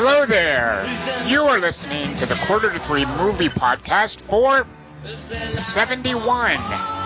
Hello 0.00 0.26
there. 0.26 0.84
You 1.26 1.42
are 1.42 1.58
listening 1.58 2.14
to 2.16 2.26
the 2.26 2.34
Quarter 2.46 2.72
to 2.72 2.78
Three 2.78 3.04
Movie 3.04 3.48
Podcast 3.48 4.20
for 4.20 4.66
71. 5.52 6.97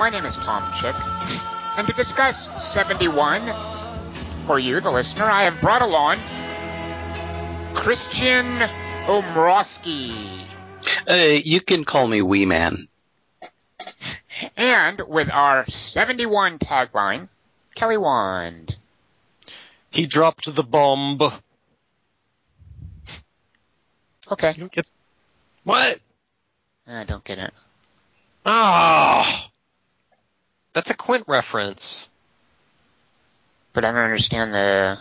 My 0.00 0.08
name 0.08 0.24
is 0.24 0.38
Tom 0.38 0.72
Chick, 0.72 0.96
and 1.76 1.86
to 1.86 1.92
discuss 1.92 2.72
71 2.72 3.52
for 4.46 4.58
you, 4.58 4.80
the 4.80 4.90
listener, 4.90 5.26
I 5.26 5.42
have 5.42 5.60
brought 5.60 5.82
along 5.82 6.16
Christian 7.74 8.46
Omrosky. 9.04 10.40
Uh, 11.06 11.38
you 11.44 11.60
can 11.60 11.84
call 11.84 12.08
me 12.08 12.22
Wee 12.22 12.46
Man. 12.46 12.88
And 14.56 15.02
with 15.02 15.30
our 15.30 15.68
71 15.68 16.60
tagline, 16.60 17.28
Kelly 17.74 17.98
Wand. 17.98 18.78
He 19.90 20.06
dropped 20.06 20.56
the 20.56 20.62
bomb. 20.62 21.18
Okay, 24.32 24.52
You 24.52 24.60
don't 24.60 24.72
get 24.72 24.86
what? 25.64 26.00
I 26.86 27.04
don't 27.04 27.22
get 27.22 27.38
it. 27.38 27.52
Oh, 28.46 29.49
that's 30.72 30.90
a 30.90 30.94
Quint 30.94 31.24
reference. 31.26 32.08
But 33.72 33.84
I 33.84 33.92
don't 33.92 34.00
understand 34.00 34.52
the. 34.54 35.00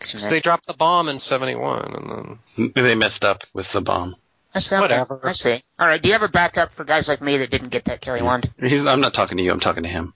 'Cause 0.00 0.28
they 0.28 0.40
dropped 0.40 0.66
the 0.66 0.74
bomb 0.74 1.08
in 1.08 1.18
'71, 1.18 1.94
and 1.94 2.38
then 2.56 2.72
They 2.84 2.94
messed 2.94 3.24
up 3.24 3.42
with 3.54 3.66
the 3.72 3.80
bomb. 3.80 4.16
I 4.54 4.58
see. 4.60 4.76
Whatever. 4.76 5.18
I 5.24 5.32
see. 5.32 5.62
All 5.78 5.86
right. 5.86 6.00
Do 6.00 6.08
you 6.08 6.12
have 6.12 6.22
a 6.22 6.28
backup 6.28 6.72
for 6.72 6.84
guys 6.84 7.08
like 7.08 7.20
me 7.22 7.38
that 7.38 7.50
didn't 7.50 7.70
get 7.70 7.86
that 7.86 8.00
Kelly 8.00 8.22
Wand? 8.22 8.50
He's, 8.60 8.86
I'm 8.86 9.00
not 9.00 9.14
talking 9.14 9.38
to 9.38 9.42
you. 9.42 9.50
I'm 9.50 9.60
talking 9.60 9.82
to 9.82 9.88
him. 9.88 10.12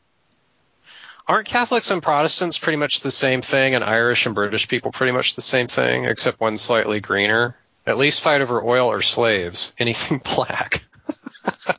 aren't 1.27 1.47
Catholics 1.47 1.91
and 1.91 2.03
Protestants 2.03 2.59
pretty 2.59 2.77
much 2.77 3.01
the 3.01 3.11
same 3.11 3.41
thing, 3.43 3.75
and 3.75 3.83
Irish 3.83 4.27
and 4.27 4.35
British 4.35 4.69
people 4.69 4.93
pretty 4.93 5.13
much 5.13 5.35
the 5.35 5.43
same 5.43 5.67
thing, 5.69 6.05
except 6.05 6.41
one 6.41 6.57
slightly 6.57 7.01
greener? 7.01 7.57
At 7.87 7.97
least 7.99 8.21
fight 8.21 8.43
over 8.43 8.63
oil 8.63 8.89
or 8.89 9.01
slaves. 9.03 9.73
Anything 9.79 10.19
black. 10.37 10.83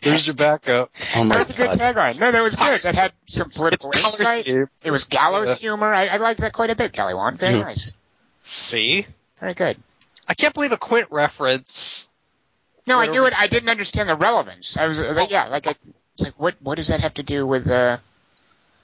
There's 0.00 0.26
your 0.26 0.34
backup. 0.34 0.90
Oh 1.14 1.28
That 1.28 1.38
was 1.38 1.50
a 1.50 1.54
good 1.54 1.78
god. 1.78 1.78
tagline. 1.78 2.20
No, 2.20 2.30
that 2.32 2.42
was 2.42 2.56
good. 2.56 2.80
That 2.82 2.94
had 2.94 3.12
some 3.26 3.48
political 3.50 3.90
It's 3.90 4.20
insight. 4.20 4.44
scheme. 4.44 4.68
It 4.84 4.90
was 4.90 5.04
gallows 5.04 5.48
Yeah. 5.50 5.70
humor. 5.70 5.92
I, 5.92 6.06
I 6.06 6.16
liked 6.16 6.40
that 6.40 6.52
quite 6.52 6.70
a 6.70 6.74
bit, 6.76 6.92
Kelly 6.92 7.14
Wand. 7.14 7.38
Very 7.38 7.58
Yeah. 7.58 7.64
nice. 7.64 7.92
See, 8.42 9.06
Very 9.40 9.54
good. 9.54 9.76
I 10.28 10.34
can't 10.34 10.54
believe 10.54 10.72
a 10.72 10.76
Quint 10.76 11.08
reference. 11.10 12.08
No, 12.86 12.98
I 12.98 13.06
knew 13.06 13.26
it. 13.26 13.34
I 13.38 13.46
didn't 13.48 13.68
understand 13.68 14.08
the 14.08 14.16
relevance. 14.16 14.76
I 14.76 14.86
was 14.86 15.00
like, 15.00 15.30
yeah, 15.30 15.46
like 15.48 15.66
I 15.66 15.74
was 16.16 16.26
like, 16.26 16.34
what? 16.38 16.54
What 16.60 16.76
does 16.76 16.88
that 16.88 17.00
have 17.00 17.14
to 17.14 17.22
do 17.22 17.46
with? 17.46 17.68
uh 17.70 17.98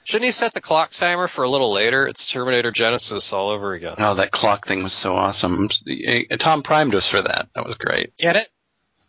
Shouldn't 0.05 0.25
he 0.25 0.31
set 0.31 0.53
the 0.53 0.61
clock 0.61 0.91
timer 0.91 1.27
for 1.27 1.43
a 1.43 1.49
little 1.49 1.71
later? 1.73 2.07
It's 2.07 2.25
Terminator 2.31 2.71
Genisys 2.71 3.33
all 3.33 3.49
over 3.49 3.73
again. 3.73 3.95
Oh, 3.97 4.15
that 4.15 4.31
clock 4.31 4.67
thing 4.67 4.83
was 4.83 4.93
so 4.93 5.15
awesome. 5.15 5.69
Uh, 5.87 6.37
Tom 6.39 6.63
primed 6.63 6.95
us 6.95 7.09
for 7.09 7.21
that. 7.21 7.47
That 7.55 7.65
was 7.65 7.75
great. 7.75 8.15
Get 8.17 8.35
it? 8.35 8.47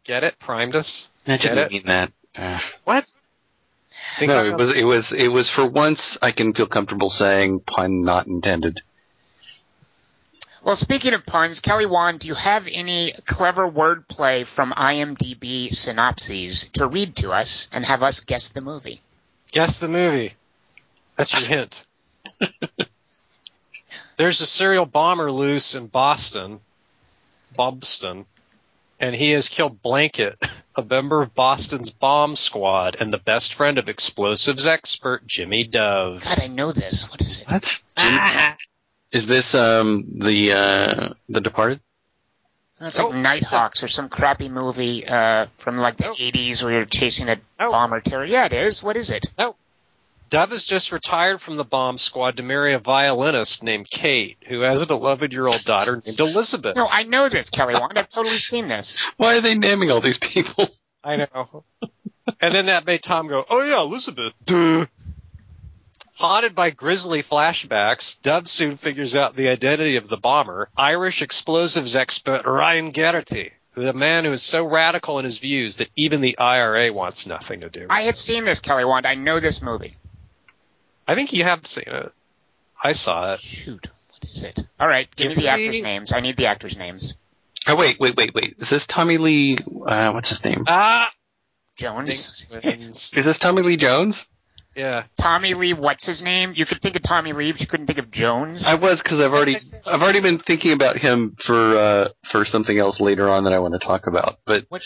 Get 0.05 0.25
it? 0.25 0.39
Primed 0.39 0.75
us? 0.77 1.10
I 1.27 1.37
Get 1.37 1.41
didn't 1.43 1.59
it? 1.59 1.71
mean 1.73 1.87
that. 1.87 2.13
Uh, 2.37 2.59
What? 2.85 3.05
Think 4.19 4.31
no, 4.31 4.39
it 4.39 4.57
was 4.57 4.69
it 4.75 4.85
was 4.85 5.13
it 5.17 5.29
was 5.29 5.51
for 5.51 5.67
once 5.67 6.17
I 6.23 6.31
can 6.31 6.55
feel 6.55 6.67
comfortable 6.67 7.11
saying 7.11 7.61
pun 7.61 8.03
not 8.03 8.27
intended. 8.27 8.81
Well, 10.63 10.77
speaking 10.77 11.15
of 11.15 11.25
puns, 11.25 11.61
Kelly 11.61 11.87
Wand, 11.87 12.21
do 12.21 12.29
you 12.29 12.35
have 12.35 12.69
any 12.71 13.15
clever 13.25 13.71
wordplay 13.71 14.47
from 14.47 14.73
IMDb 14.73 15.71
synopses 15.75 16.69
to 16.75 16.87
read 16.87 17.17
to 17.17 17.33
us 17.33 17.69
and 17.73 17.85
have 17.87 18.03
us 18.03 18.21
guess 18.21 18.51
the 18.51 18.61
movie? 18.61 19.01
Guess 19.53 19.79
the 19.79 19.89
movie. 19.89 20.35
That's 21.17 21.33
your 21.33 21.47
hint. 21.47 21.87
There's 24.19 24.41
a 24.43 24.47
serial 24.47 24.85
bomber 24.87 25.33
loose 25.33 25.75
in 25.75 25.87
Boston, 25.87 26.61
Bobston, 27.59 28.27
and 29.01 29.15
he 29.15 29.31
has 29.33 29.49
killed 29.49 29.83
Blanket, 29.83 30.37
a 30.77 30.83
member 30.83 31.21
of 31.23 31.35
Boston's 31.35 31.91
bomb 31.93 32.37
squad 32.37 32.97
and 33.01 33.13
the 33.13 33.19
best 33.19 33.55
friend 33.55 33.79
of 33.79 33.89
explosives 33.89 34.67
expert 34.67 35.27
Jimmy 35.27 35.65
Dove. 35.65 36.23
God, 36.25 36.39
I 36.39 36.47
know 36.47 36.71
this. 36.73 37.11
What 37.11 37.21
is 37.21 37.41
it? 37.41 37.51
What? 37.51 37.65
Ah, 37.97 38.55
Is 39.13 39.27
this 39.27 39.55
um 39.55 40.05
the 40.19 40.53
uh 40.53 41.09
the 41.29 41.41
Departed? 41.41 41.81
It's 42.83 42.99
like 42.99 43.09
Oh. 43.09 43.13
Nighthawks 43.13 43.83
or 43.83 43.89
some 43.89 44.09
crappy 44.09 44.49
movie 44.49 45.07
uh, 45.07 45.47
from 45.59 45.77
like 45.77 45.99
the 45.99 46.09
Oh. 46.09 46.15
80s 46.15 46.63
where 46.63 46.73
you're 46.73 46.85
chasing 46.87 47.29
a 47.29 47.37
Oh. 47.59 47.71
bomber 47.73 48.01
terror. 48.01 48.25
Yeah, 48.25 48.47
it 48.47 48.55
is. 48.55 48.83
What 48.83 48.97
is 48.97 49.11
it? 49.11 49.27
Dove 50.31 50.51
has 50.51 50.65
just 50.65 50.93
retired 50.93 51.41
from 51.41 51.57
the 51.57 51.65
bomb 51.65 51.99
squad 51.99 52.37
to 52.37 52.45
marry 52.45 52.73
a 52.73 52.79
violinist 52.79 53.65
named 53.65 53.91
Kate, 53.91 54.39
who 54.47 54.61
has 54.61 54.81
an 54.81 54.93
11 54.93 55.33
year 55.33 55.49
old 55.49 55.65
daughter 55.65 56.01
named 56.07 56.21
Elizabeth. 56.21 56.77
No, 56.77 56.87
I 56.89 57.03
know 57.03 57.29
this, 57.29 57.51
Kelly 57.51 57.75
Wand. 57.75 57.99
I've 57.99 58.09
totally 58.09 58.39
seen 58.39 58.69
this. 58.69 59.05
Why 59.17 59.37
are 59.37 59.41
they 59.41 59.59
naming 59.59 59.91
all 59.91 60.01
these 60.01 60.19
people? 60.19 60.69
I 61.03 61.17
know. 61.17 61.65
and 62.41 62.55
then 62.55 62.67
that 62.67 62.87
made 62.87 63.03
Tom 63.03 63.27
go, 63.27 63.45
"Oh 63.51 63.63
yeah, 63.63 63.81
Elizabeth." 63.81 64.33
Duh. 64.45 64.87
Haunted 66.15 66.55
by 66.55 66.71
grisly 66.71 67.23
flashbacks, 67.25 68.21
Dove 68.23 68.47
soon 68.47 68.77
figures 68.77 69.17
out 69.17 69.35
the 69.35 69.49
identity 69.49 69.97
of 69.97 70.09
the 70.09 70.19
bomber, 70.19 70.69
Irish 70.77 71.23
explosives 71.23 71.97
expert 71.97 72.45
Ryan 72.45 72.93
Gaerity, 72.93 73.51
who 73.73 73.81
is 73.81 73.89
a 73.89 73.95
man 73.95 74.25
who 74.25 74.31
is 74.31 74.43
so 74.43 74.65
radical 74.65 75.19
in 75.19 75.25
his 75.25 75.39
views 75.39 75.77
that 75.77 75.89
even 75.97 76.21
the 76.21 76.39
IRA 76.39 76.93
wants 76.93 77.27
nothing 77.27 77.63
to 77.63 77.71
do. 77.71 77.87
I 77.91 78.03
have 78.03 78.19
seen 78.19 78.45
this, 78.45 78.61
Kelly 78.61 78.85
Wand. 78.85 79.07
I 79.07 79.15
know 79.15 79.41
this 79.41 79.61
movie. 79.63 79.97
I 81.11 81.17
think 81.17 81.33
you 81.33 81.43
have 81.43 81.67
seen 81.67 81.85
it. 81.89 82.13
I 82.81 82.93
saw 82.93 83.35
it. 83.35 83.41
Shoot. 83.41 83.89
What 84.11 84.31
is 84.31 84.45
it? 84.45 84.65
All 84.79 84.87
right, 84.87 85.09
give 85.17 85.31
me 85.31 85.35
the 85.35 85.41
me- 85.41 85.47
actors' 85.49 85.83
names. 85.83 86.13
I 86.13 86.21
need 86.21 86.37
the 86.37 86.47
actors' 86.47 86.77
names. 86.77 87.15
Oh 87.67 87.75
wait, 87.75 87.99
wait, 87.99 88.17
wait, 88.17 88.33
wait. 88.33 88.55
Is 88.61 88.71
this 88.71 88.87
Tommy 88.87 89.19
Lee? 89.19 89.59
Uh, 89.59 90.13
what's 90.13 90.29
his 90.29 90.45
name? 90.45 90.65
Ah, 90.69 91.11
Jones. 91.77 92.47
Is 92.63 93.13
this 93.13 93.39
Tommy 93.41 93.63
Lee 93.63 93.77
Jones? 93.77 94.25
yeah. 94.77 95.03
Tommy 95.19 95.55
Lee, 95.55 95.73
what's 95.75 96.07
his 96.07 96.23
name? 96.23 96.53
You 96.55 96.65
could 96.65 96.81
think 96.81 96.95
of 96.95 97.03
Tommy 97.03 97.33
Lee, 97.33 97.51
but 97.51 97.61
you 97.61 97.67
couldn't 97.67 97.89
think 97.89 97.99
of 97.99 98.13
Jones. 98.13 98.67
I 98.67 98.77
was 98.77 98.99
because 99.03 99.21
I've 99.21 99.33
already 99.33 99.57
I 99.57 99.59
said- 99.59 99.83
I've 99.93 100.01
already 100.03 100.21
been 100.21 100.39
thinking 100.39 100.71
about 100.73 100.97
him 100.97 101.37
for 101.45 101.77
uh 101.77 102.09
for 102.31 102.45
something 102.45 102.79
else 102.79 103.01
later 103.01 103.29
on 103.29 103.45
that 103.45 103.53
I 103.53 103.59
want 103.59 103.75
to 103.75 103.85
talk 103.85 104.07
about. 104.07 104.39
But 104.45 104.67
What- 104.69 104.83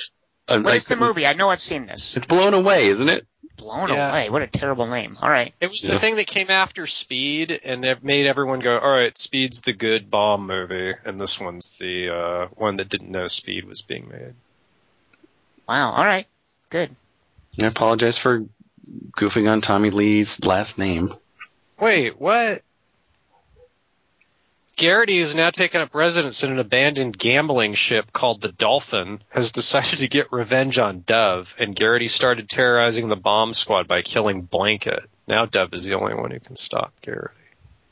uh, 0.48 0.60
what 0.60 0.74
I 0.74 0.78
the 0.78 0.96
movie? 0.96 1.26
I 1.26 1.34
know 1.34 1.50
I've 1.50 1.60
seen 1.60 1.86
this. 1.86 2.16
It's 2.16 2.26
blown 2.26 2.54
away, 2.54 2.86
isn't 2.88 3.08
it? 3.08 3.26
Blown 3.56 3.88
Yeah. 3.88 4.10
away. 4.10 4.31
What 4.31 4.42
a 4.42 4.47
terrible 4.47 4.87
name. 4.87 5.16
All 5.20 5.31
right. 5.31 5.54
It 5.60 5.69
was 5.70 5.84
Yeah. 5.84 5.92
the 5.92 5.98
thing 6.00 6.16
that 6.16 6.26
came 6.26 6.50
after 6.50 6.87
Speed 6.87 7.60
and 7.65 7.84
it 7.84 8.03
made 8.03 8.26
everyone 8.26 8.60
go, 8.60 8.78
all 8.78 8.91
right, 8.91 9.16
Speed's 9.16 9.60
the 9.60 9.72
good 9.72 10.10
bomb 10.10 10.47
movie, 10.47 10.94
and 11.04 11.20
this 11.20 11.38
one's 11.38 11.70
the 11.78 12.10
uh, 12.10 12.47
one 12.54 12.76
that 12.76 12.88
didn't 12.88 13.10
know 13.10 13.28
Speed 13.28 13.64
was 13.64 13.82
being 13.82 14.09
made. 14.09 14.34
Wow. 15.69 15.93
All 15.93 16.04
right. 16.04 16.26
Good. 16.70 16.94
I 17.60 17.66
apologize 17.66 18.19
for 18.22 18.44
goofing 19.19 19.48
on 19.48 19.60
Tommy 19.60 19.91
Lee's 19.91 20.37
last 20.43 20.76
name. 20.76 21.14
Wait, 21.78 22.19
what? 22.20 22.60
Gaerity, 24.76 25.20
who's 25.20 25.34
now 25.34 25.50
taken 25.50 25.80
up 25.80 25.94
residence 25.94 26.42
in 26.42 26.50
an 26.52 26.58
abandoned 26.58 27.16
gambling 27.16 27.74
ship 27.74 28.12
called 28.12 28.40
the 28.40 28.50
Dolphin, 28.52 29.20
has 29.30 29.52
decided 29.52 30.00
to 30.00 30.08
get 30.08 30.32
revenge 30.32 30.78
on 30.78 31.04
Dove, 31.06 31.54
and 31.58 31.76
Gaerity 31.76 32.08
started 32.08 32.49
terrorizing 32.49 33.08
the 33.08 33.16
bomb 33.16 33.54
squad 33.54 33.87
by 33.87 34.02
killing 34.02 34.43
Blanket. 34.43 35.04
Now 35.28 35.46
Dove 35.46 35.75
is 35.75 35.84
the 35.84 35.94
only 35.94 36.14
one 36.14 36.31
who 36.31 36.40
can 36.40 36.56
stop 36.56 36.93
Gaerity. 37.02 37.31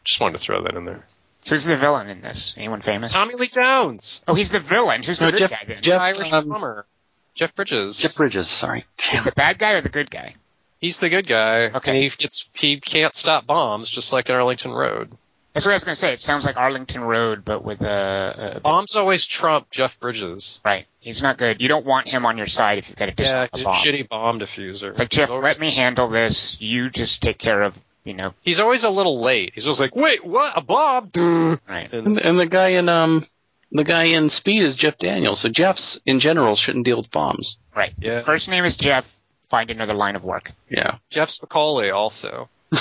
Just 0.05 0.21
wanted 0.21 0.33
to 0.33 0.39
throw 0.39 0.63
that 0.65 0.75
in 0.75 0.85
there. 0.85 1.07
Who's 1.49 1.65
the 1.65 1.77
villain 1.77 2.09
in 2.09 2.21
this? 2.21 2.55
Anyone 2.57 2.81
famous? 2.81 3.13
Tommy 3.13 3.35
Lee 3.37 3.49
Jones, 3.49 4.23
Oh, 4.29 4.35
he's 4.35 4.51
the 4.51 4.61
villain. 4.61 5.03
Who's 5.03 5.19
the 5.19 5.27
No, 5.27 5.31
good 5.33 5.39
Jeff- 5.41 5.51
guy 5.51 5.65
then? 5.67 5.83
Jeff- 5.83 6.01
Irish 6.01 6.33
um, 6.33 6.49
drummer, 6.49 6.87
Jeff 7.35 7.55
Bridges. 7.55 7.99
Jeff 7.99 8.15
Bridges, 8.17 8.49
sorry. 8.51 8.85
He's 9.11 9.25
the 9.25 9.33
bad 9.33 9.59
guy 9.59 9.73
or 9.73 9.81
the 9.81 9.89
good 9.89 10.11
guy? 10.11 10.35
He's 10.81 10.99
the 10.99 11.09
good 11.09 11.27
guy. 11.29 11.67
Okay. 11.67 11.91
And 11.93 12.03
he 12.03 12.09
gets 12.11 12.49
he 12.55 12.81
can't 12.81 13.15
stop 13.15 13.47
bombs, 13.47 13.89
just 13.89 14.13
like 14.13 14.29
in 14.29 14.35
Arlington 14.35 14.73
Road. 14.73 15.13
That's 15.55 15.67
what 15.67 15.73
I 15.73 15.77
was 15.77 15.85
going 15.85 15.93
to 15.95 16.01
say. 16.01 16.13
It 16.15 16.21
sounds 16.21 16.47
like 16.47 16.57
Arlington 16.57 17.03
Road, 17.03 17.45
but 17.45 17.63
with 17.63 17.83
a, 17.83 18.55
a 18.57 18.61
Bombs 18.61 18.97
always 18.97 19.27
trump 19.27 19.71
Jeff 19.71 19.99
Bridges. 20.01 20.61
right. 20.65 20.87
He's 21.01 21.21
not 21.21 21.37
good. 21.37 21.61
You 21.61 21.67
don't 21.69 21.85
want 21.85 22.09
him 22.09 22.25
on 22.27 22.39
your 22.39 22.47
side 22.47 22.79
if 22.79 22.89
you've 22.89 22.97
got 22.97 23.15
to 23.17 23.23
Yeah, 23.25 23.43
a 23.43 23.45
a 23.61 23.63
bomb. 23.65 23.75
shitty 23.75 24.09
bomb 24.09 24.39
diffuser. 24.39 24.91
It's 24.91 24.99
like 25.01 25.09
Jeff, 25.11 25.31
always, 25.31 25.43
let 25.43 25.59
me 25.59 25.71
handle 25.73 26.07
this. 26.09 26.61
You 26.61 26.91
just 26.91 27.23
take 27.23 27.39
care 27.39 27.61
of, 27.63 27.77
you 28.05 28.15
know, 28.15 28.35
He's 28.43 28.61
always 28.61 28.85
a 28.85 28.91
little 28.91 29.21
late. 29.21 29.51
He's 29.55 29.65
just 29.65 29.81
like, 29.81 29.97
wait, 29.97 30.25
what? 30.25 30.57
A 30.57 30.61
bomb? 30.63 31.11
Right. 31.69 31.93
And 31.93 32.07
And, 32.07 32.19
and 32.21 32.41
the 32.41 32.47
guy 32.47 32.69
in 32.69 32.89
um 32.89 33.27
the 33.73 33.83
guy 33.85 34.05
in 34.05 34.31
Speed 34.31 34.63
is 34.63 34.77
Jeff 34.77 34.97
Daniels. 34.99 35.43
So 35.43 35.49
Jeffs 35.49 35.99
in 36.07 36.21
general 36.21 36.55
shouldn't 36.57 36.85
deal 36.85 36.99
with 36.99 37.11
bombs. 37.11 37.57
Right. 37.77 37.93
Yeah. 37.99 38.21
First 38.21 38.49
name 38.49 38.65
is 38.65 38.77
Jeff. 38.77 39.21
find 39.45 39.71
another 39.71 39.95
line 39.95 40.15
of 40.15 40.23
work. 40.25 40.53
Yeah. 40.71 40.99
Jeff 41.11 41.29
Spicoli 41.31 41.93
also. 41.95 42.49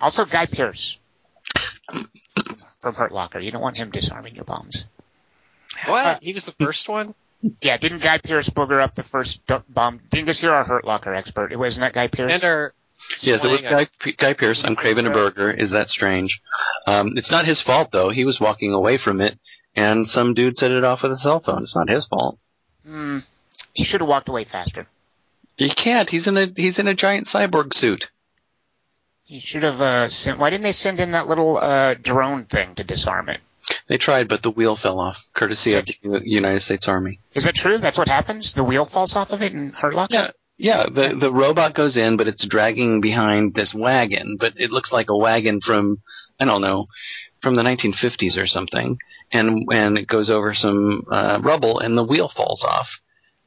Also, 0.00 0.24
Guy 0.24 0.46
Pearce 0.46 1.00
from 2.80 2.94
Hurt 2.94 3.12
Locker. 3.12 3.38
You 3.38 3.50
don't 3.50 3.62
want 3.62 3.76
him 3.76 3.90
disarming 3.90 4.34
your 4.34 4.44
bombs. 4.44 4.84
What? 5.86 6.22
he 6.22 6.32
was 6.32 6.44
the 6.46 6.52
first 6.52 6.88
one? 6.88 7.14
Yeah, 7.62 7.76
didn't 7.76 8.02
Guy 8.02 8.18
Pearce 8.18 8.48
booger 8.48 8.82
up 8.82 8.94
the 8.94 9.02
first 9.04 9.40
bomb? 9.68 10.00
Dingus, 10.10 10.42
you're 10.42 10.54
our 10.54 10.64
Hurt 10.64 10.84
Locker 10.84 11.14
expert. 11.14 11.52
It 11.52 11.56
wasn't 11.58 11.82
that 11.82 11.92
Guy 11.92 12.08
Pearce? 12.08 12.32
And 12.32 12.44
our 12.44 12.72
Yeah, 13.22 13.36
there 13.36 13.50
was 13.50 13.60
swing- 13.60 13.70
Guy, 13.70 14.12
Guy 14.16 14.32
Pearce 14.34 14.64
on 14.64 14.74
Craven 14.76 15.06
a 15.06 15.10
Burger. 15.10 15.50
Is 15.50 15.70
that 15.70 15.88
strange? 15.88 16.40
Um, 16.86 17.12
it's 17.16 17.30
not 17.30 17.44
his 17.46 17.62
fault 17.62 17.90
though. 17.92 18.10
He 18.10 18.24
was 18.24 18.38
walking 18.40 18.72
away 18.72 18.98
from 18.98 19.20
it, 19.20 19.38
and 19.76 20.06
some 20.08 20.34
dude 20.34 20.56
set 20.56 20.72
it 20.72 20.82
off 20.84 21.02
with 21.02 21.12
a 21.12 21.16
cell 21.16 21.40
phone. 21.40 21.62
It's 21.62 21.76
not 21.76 21.88
his 21.88 22.06
fault. 22.06 22.38
Hmm. 22.84 23.20
He 23.72 23.84
should 23.84 24.00
have 24.00 24.08
walked 24.08 24.28
away 24.28 24.42
faster. 24.44 24.88
He 25.56 25.70
can't. 25.70 26.08
He's 26.10 26.26
in 26.26 26.36
a 26.36 26.46
he's 26.56 26.78
in 26.78 26.88
a 26.88 26.94
giant 26.94 27.28
cyborg 27.32 27.72
suit. 27.72 28.06
He 29.28 29.40
should 29.40 29.62
have 29.62 29.82
uh, 29.82 30.08
sent. 30.08 30.38
Why 30.38 30.48
didn't 30.48 30.64
they 30.64 30.72
send 30.72 31.00
in 31.00 31.12
that 31.12 31.28
little 31.28 31.58
uh, 31.58 31.92
drone 31.94 32.46
thing 32.46 32.74
to 32.76 32.84
disarm 32.84 33.28
it? 33.28 33.40
They 33.86 33.98
tried, 33.98 34.26
but 34.26 34.42
the 34.42 34.50
wheel 34.50 34.74
fell 34.74 34.98
off, 34.98 35.18
courtesy 35.34 35.74
of 35.74 35.84
the 35.84 36.20
United 36.24 36.62
States 36.62 36.88
Army. 36.88 37.20
Is 37.34 37.44
that 37.44 37.54
true? 37.54 37.76
That's 37.76 37.98
what 37.98 38.08
happens. 38.08 38.54
The 38.54 38.64
wheel 38.64 38.86
falls 38.86 39.16
off 39.16 39.30
of 39.30 39.42
it 39.42 39.52
in 39.52 39.72
Hurt 39.72 39.94
Locker. 39.94 40.14
Yeah, 40.14 40.30
yeah. 40.56 40.84
The 40.84 41.14
the 41.14 41.30
robot 41.30 41.74
goes 41.74 41.94
in, 41.98 42.16
but 42.16 42.26
it's 42.26 42.46
dragging 42.48 43.02
behind 43.02 43.54
this 43.54 43.74
wagon. 43.74 44.38
But 44.40 44.54
it 44.56 44.70
looks 44.70 44.90
like 44.92 45.10
a 45.10 45.16
wagon 45.16 45.60
from 45.60 46.00
I 46.40 46.46
don't 46.46 46.62
know, 46.62 46.86
from 47.42 47.54
the 47.54 47.62
1950s 47.62 48.42
or 48.42 48.46
something. 48.46 48.96
And 49.30 49.66
and 49.70 49.98
it 49.98 50.08
goes 50.08 50.30
over 50.30 50.54
some 50.54 51.02
uh, 51.12 51.38
rubble, 51.42 51.80
and 51.80 51.98
the 51.98 52.04
wheel 52.04 52.30
falls 52.34 52.64
off. 52.64 52.88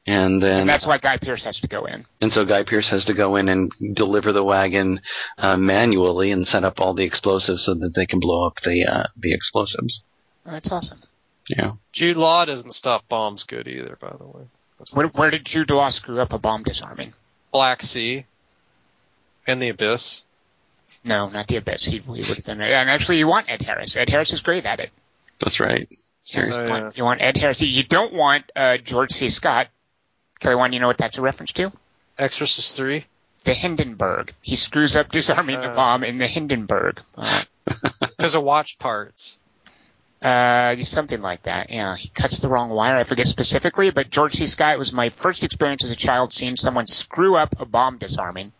And 0.06 0.42
then 0.42 0.60
And 0.60 0.68
that's 0.68 0.86
why 0.86 0.98
Guy 0.98 1.16
Pearce 1.16 1.44
has 1.44 1.60
to 1.60 1.68
go 1.68 1.84
in. 1.84 2.04
And 2.20 2.32
so 2.32 2.44
Guy 2.44 2.64
Pearce 2.64 2.90
has 2.90 3.04
to 3.04 3.14
go 3.14 3.36
in 3.36 3.48
and 3.48 3.70
deliver 3.94 4.32
the 4.32 4.42
wagon 4.42 5.00
uh, 5.38 5.56
manually 5.56 6.32
and 6.32 6.46
set 6.46 6.64
up 6.64 6.80
all 6.80 6.94
the 6.94 7.04
explosives 7.04 7.64
so 7.64 7.74
that 7.74 7.94
they 7.94 8.06
can 8.06 8.18
blow 8.18 8.46
up 8.46 8.56
the 8.64 8.84
uh, 8.84 9.06
the 9.16 9.32
explosives. 9.32 10.02
That's 10.44 10.72
awesome. 10.72 11.02
Yeah. 11.48 11.72
Jude 11.92 12.16
Law 12.16 12.44
doesn't 12.44 12.72
stop 12.72 13.08
bombs 13.08 13.44
good 13.44 13.68
either, 13.68 13.96
by 14.00 14.14
the 14.18 14.26
way. 14.26 14.44
Where, 14.92 15.06
where 15.08 15.30
did 15.30 15.46
Jude 15.46 15.70
Law 15.70 15.88
screw 15.90 16.20
up 16.20 16.32
a 16.32 16.38
bomb 16.38 16.64
disarming? 16.64 17.12
Black 17.52 17.82
Sea 17.82 18.26
and 19.46 19.62
the 19.62 19.68
Abyss. 19.68 20.24
No, 21.04 21.28
not 21.28 21.46
the 21.46 21.56
Abyss. 21.56 21.84
He, 21.84 21.98
he 21.98 22.08
would 22.08 22.36
have 22.36 22.44
been. 22.44 22.60
And 22.60 22.90
actually, 22.90 23.18
you 23.18 23.28
want 23.28 23.48
Ed 23.48 23.62
Harris. 23.62 23.96
Ed 23.96 24.08
Harris 24.08 24.32
is 24.32 24.40
great 24.40 24.66
at 24.66 24.80
it. 24.80 24.90
That's 25.40 25.60
right. 25.60 25.88
Seriously. 26.24 26.64
You 26.64 26.70
want, 26.70 26.96
you 26.98 27.04
want 27.04 27.22
Ed 27.22 27.36
Harris. 27.36 27.60
You 27.60 27.84
don't 27.84 28.12
want 28.12 28.50
uh, 28.56 28.78
George 28.78 29.12
C. 29.12 29.28
Scott. 29.28 29.68
Kelly, 30.42 30.56
one, 30.56 30.72
you 30.72 30.80
know 30.80 30.88
what 30.88 30.98
that's 30.98 31.18
a 31.18 31.22
reference 31.22 31.52
to? 31.52 31.72
Exorcist 32.18 32.76
3. 32.76 33.04
The 33.44 33.54
Hindenburg. 33.54 34.34
He 34.42 34.56
screws 34.56 34.96
up 34.96 35.10
disarming 35.10 35.60
the 35.60 35.70
Uh. 35.70 35.74
bomb 35.74 36.04
in 36.04 36.18
the 36.18 36.26
Hindenburg. 36.26 37.00
Uh, 37.16 37.42
Because 38.00 38.34
of 38.34 38.42
watch 38.42 38.78
parts. 38.78 39.38
uh, 40.20 40.76
something 40.82 41.20
like 41.20 41.44
that. 41.44 41.70
Yeah, 41.70 41.96
he 41.96 42.08
cuts 42.08 42.38
the 42.40 42.48
wrong 42.48 42.70
wire. 42.70 42.96
I 42.96 43.04
forget 43.04 43.26
specifically, 43.26 43.90
but 43.90 44.10
George 44.10 44.34
C. 44.34 44.46
Scott 44.46 44.78
was 44.78 44.92
my 44.92 45.08
first 45.10 45.42
experience 45.44 45.82
as 45.84 45.90
a 45.92 45.96
child 45.96 46.32
seeing 46.32 46.56
someone 46.56 46.86
screw 46.86 47.36
up 47.36 47.54
a 47.60 47.64
bomb 47.66 47.98
disarming. 47.98 48.52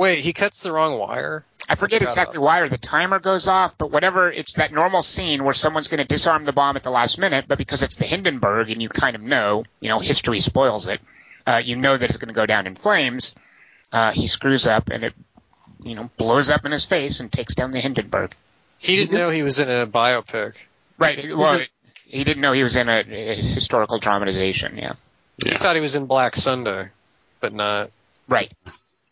Wait, 0.00 0.20
he 0.20 0.32
cuts 0.32 0.62
the 0.62 0.72
wrong 0.72 0.98
wire? 0.98 1.44
I 1.68 1.74
forget 1.74 2.00
exactly 2.00 2.38
about 2.38 2.46
why 2.46 2.60
or 2.60 2.70
the 2.70 2.78
timer 2.78 3.18
goes 3.18 3.48
off, 3.48 3.76
but 3.76 3.90
whatever, 3.90 4.32
it's 4.32 4.54
that 4.54 4.72
normal 4.72 5.02
scene 5.02 5.44
where 5.44 5.52
someone's 5.52 5.88
going 5.88 5.98
to 5.98 6.06
disarm 6.06 6.42
the 6.42 6.54
bomb 6.54 6.74
at 6.76 6.82
the 6.82 6.90
last 6.90 7.18
minute, 7.18 7.44
but 7.46 7.58
because 7.58 7.82
it's 7.82 7.96
the 7.96 8.06
Hindenburg 8.06 8.70
and 8.70 8.80
you 8.80 8.88
kind 8.88 9.14
of 9.14 9.20
know, 9.20 9.64
you 9.78 9.90
know, 9.90 9.98
history 9.98 10.38
spoils 10.38 10.86
it, 10.86 11.02
uh, 11.46 11.60
you 11.62 11.76
know 11.76 11.94
that 11.94 12.08
it's 12.08 12.16
going 12.16 12.28
to 12.28 12.34
go 12.34 12.46
down 12.46 12.66
in 12.66 12.74
flames, 12.74 13.34
uh, 13.92 14.10
he 14.10 14.26
screws 14.26 14.66
up 14.66 14.88
and 14.88 15.04
it, 15.04 15.12
you 15.82 15.94
know, 15.94 16.08
blows 16.16 16.48
up 16.48 16.64
in 16.64 16.72
his 16.72 16.86
face 16.86 17.20
and 17.20 17.30
takes 17.30 17.54
down 17.54 17.70
the 17.70 17.80
Hindenburg. 17.80 18.34
He 18.78 18.96
didn't 18.96 19.18
know 19.18 19.28
he 19.28 19.42
was 19.42 19.58
in 19.58 19.68
a 19.68 19.86
biopic. 19.86 20.56
Right, 20.96 21.36
well, 21.36 21.60
he 22.06 22.24
didn't 22.24 22.40
know 22.40 22.54
he 22.54 22.62
was 22.62 22.76
in 22.76 22.88
a, 22.88 23.00
a 23.00 23.34
historical 23.34 23.98
dramatization, 23.98 24.78
yeah. 24.78 24.94
He 25.36 25.50
thought 25.50 25.74
he 25.74 25.82
was 25.82 25.94
in 25.94 26.06
Black 26.06 26.36
Sunday, 26.36 26.88
but 27.40 27.52
not. 27.52 27.90
Right, 28.28 28.50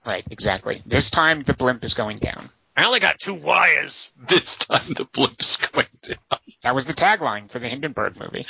right, 0.06 0.24
exactly. 0.30 0.82
This 0.86 1.10
time 1.10 1.42
the 1.42 1.54
blimp 1.54 1.84
is 1.84 1.94
going 1.94 2.16
down. 2.18 2.50
I 2.76 2.84
only 2.84 3.00
got 3.00 3.18
two 3.18 3.34
wires. 3.34 4.12
This 4.28 4.44
time 4.68 4.94
the 4.96 5.06
blimp's 5.12 5.56
going 5.56 5.86
down. 6.06 6.38
That 6.62 6.74
was 6.74 6.86
the 6.86 6.92
tagline 6.94 7.50
for 7.50 7.58
the 7.58 7.68
Hindenburg 7.68 8.18
movie. 8.18 8.46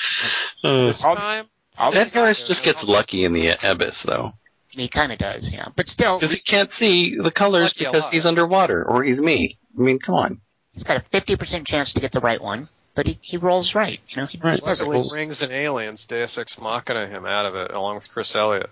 Uh, 0.65 0.85
This 0.87 1.05
All- 1.05 1.15
time, 1.17 1.47
All 1.79 1.95
Ed 1.97 2.05
these- 2.07 2.15
Harris 2.15 2.43
just 2.47 2.63
gets 2.65 2.83
lucky 2.83 3.25
in 3.25 3.33
the 3.33 3.57
abyss, 3.63 3.97
though, 4.05 4.31
He 4.69 4.89
kind 4.89 5.13
of 5.13 5.19
does, 5.19 5.53
yeah. 5.53 5.69
But 5.75 5.89
still, 5.89 6.19
because 6.19 6.33
he 6.33 6.39
can't 6.41 6.71
see 6.79 7.17
the 7.17 7.31
colors 7.31 7.73
because 7.73 8.05
he's 8.11 8.27
underwater, 8.27 8.85
or 8.85 9.03
he's 9.03 9.21
me. 9.21 9.57
I 9.77 9.81
mean, 9.81 9.99
come 9.99 10.15
on. 10.15 10.41
he's 10.73 10.85
got 10.85 10.97
a 10.97 11.01
50% 11.01 11.67
chance 11.67 11.95
to 11.95 12.01
get 12.01 12.13
the 12.13 12.21
right 12.21 12.41
one, 12.41 12.69
but 12.95 13.07
he, 13.07 13.19
he 13.23 13.37
rolls 13.39 13.75
right. 13.75 14.01
You 14.09 14.17
know, 14.19 14.27
he, 14.27 14.39
Right. 14.39 14.61
he 14.61 14.67
does 14.67 14.81
it. 14.81 14.87
luckily 14.89 15.09
Rings 15.13 15.43
and 15.43 15.53
Aliens, 15.53 16.05
Deus 16.07 16.37
Ex 16.39 16.59
Machina 16.61 17.07
him 17.07 17.25
out 17.27 17.47
of 17.47 17.55
it, 17.55 17.73
along 17.73 17.97
with 17.97 18.09
Chris 18.11 18.35
Elliott. 18.37 18.71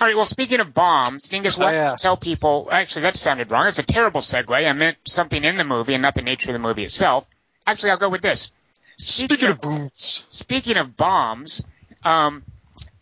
All 0.00 0.06
right, 0.06 0.16
well, 0.16 0.26
speaking 0.26 0.60
of 0.60 0.74
bombs, 0.74 1.28
Dingus, 1.28 1.58
Oh, 1.58 1.64
what 1.64 1.74
yeah. 1.74 1.94
tell 1.98 2.16
people, 2.18 2.68
actually, 2.70 3.02
that 3.02 3.16
sounded 3.16 3.50
wrong. 3.50 3.64
That's 3.64 3.78
a 3.78 3.82
terrible 3.82 4.20
segue. 4.20 4.50
I 4.50 4.72
meant 4.72 4.98
something 5.06 5.42
in 5.42 5.56
the 5.56 5.64
movie 5.64 5.94
and 5.94 6.02
not 6.02 6.14
the 6.14 6.22
nature 6.22 6.50
of 6.50 6.52
the 6.52 6.58
movie 6.58 6.84
itself. 6.84 7.26
Actually, 7.66 7.92
I'll 7.92 7.96
go 7.96 8.10
with 8.10 8.20
this. 8.20 8.52
Speaking, 8.98 9.48
of, 9.48 9.60
booms, 9.60 10.26
speaking 10.30 10.76
of 10.76 10.96
bombs, 10.96 11.64
um, 12.04 12.42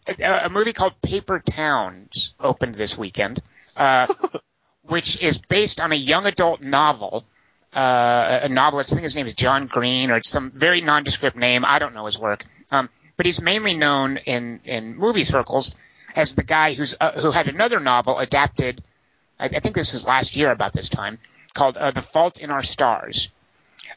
a, 0.06 0.46
a 0.46 0.48
movie 0.48 0.72
called 0.72 1.00
Paper 1.02 1.40
Towns 1.40 2.34
opened 2.38 2.74
this 2.76 2.96
weekend, 2.96 3.42
uh, 3.76 4.06
which 4.82 5.20
is 5.20 5.38
based 5.38 5.80
on 5.80 5.92
a 5.92 5.96
young 5.96 6.26
adult 6.26 6.60
novel. 6.60 7.24
Uh, 7.74 8.40
a 8.44 8.48
novelist, 8.48 8.92
I 8.92 8.94
think 8.94 9.02
his 9.02 9.16
name 9.16 9.26
is 9.26 9.34
John 9.34 9.66
Green, 9.66 10.12
or 10.12 10.22
some 10.22 10.52
very 10.52 10.80
nondescript 10.80 11.36
name. 11.36 11.64
I 11.64 11.80
don't 11.80 11.92
know 11.92 12.06
his 12.06 12.16
work, 12.16 12.44
um, 12.70 12.88
but 13.16 13.26
he's 13.26 13.42
mainly 13.42 13.76
known 13.76 14.16
in 14.18 14.60
in 14.64 14.96
movie 14.96 15.24
circles 15.24 15.74
as 16.14 16.34
the 16.34 16.42
guy 16.42 16.74
who's 16.74 16.94
uh, 17.00 17.12
who 17.12 17.30
had 17.30 17.48
another 17.48 17.80
novel 17.80 18.18
adapted. 18.18 18.82
I, 19.38 19.46
I 19.46 19.60
think 19.60 19.74
this 19.74 19.92
was 19.92 20.06
last 20.06 20.36
year 20.36 20.50
about 20.50 20.72
this 20.72 20.88
time, 20.88 21.18
called 21.54 21.76
uh, 21.76 21.90
"The 21.90 22.02
Fault 22.02 22.40
in 22.40 22.50
Our 22.50 22.62
Stars." 22.62 23.30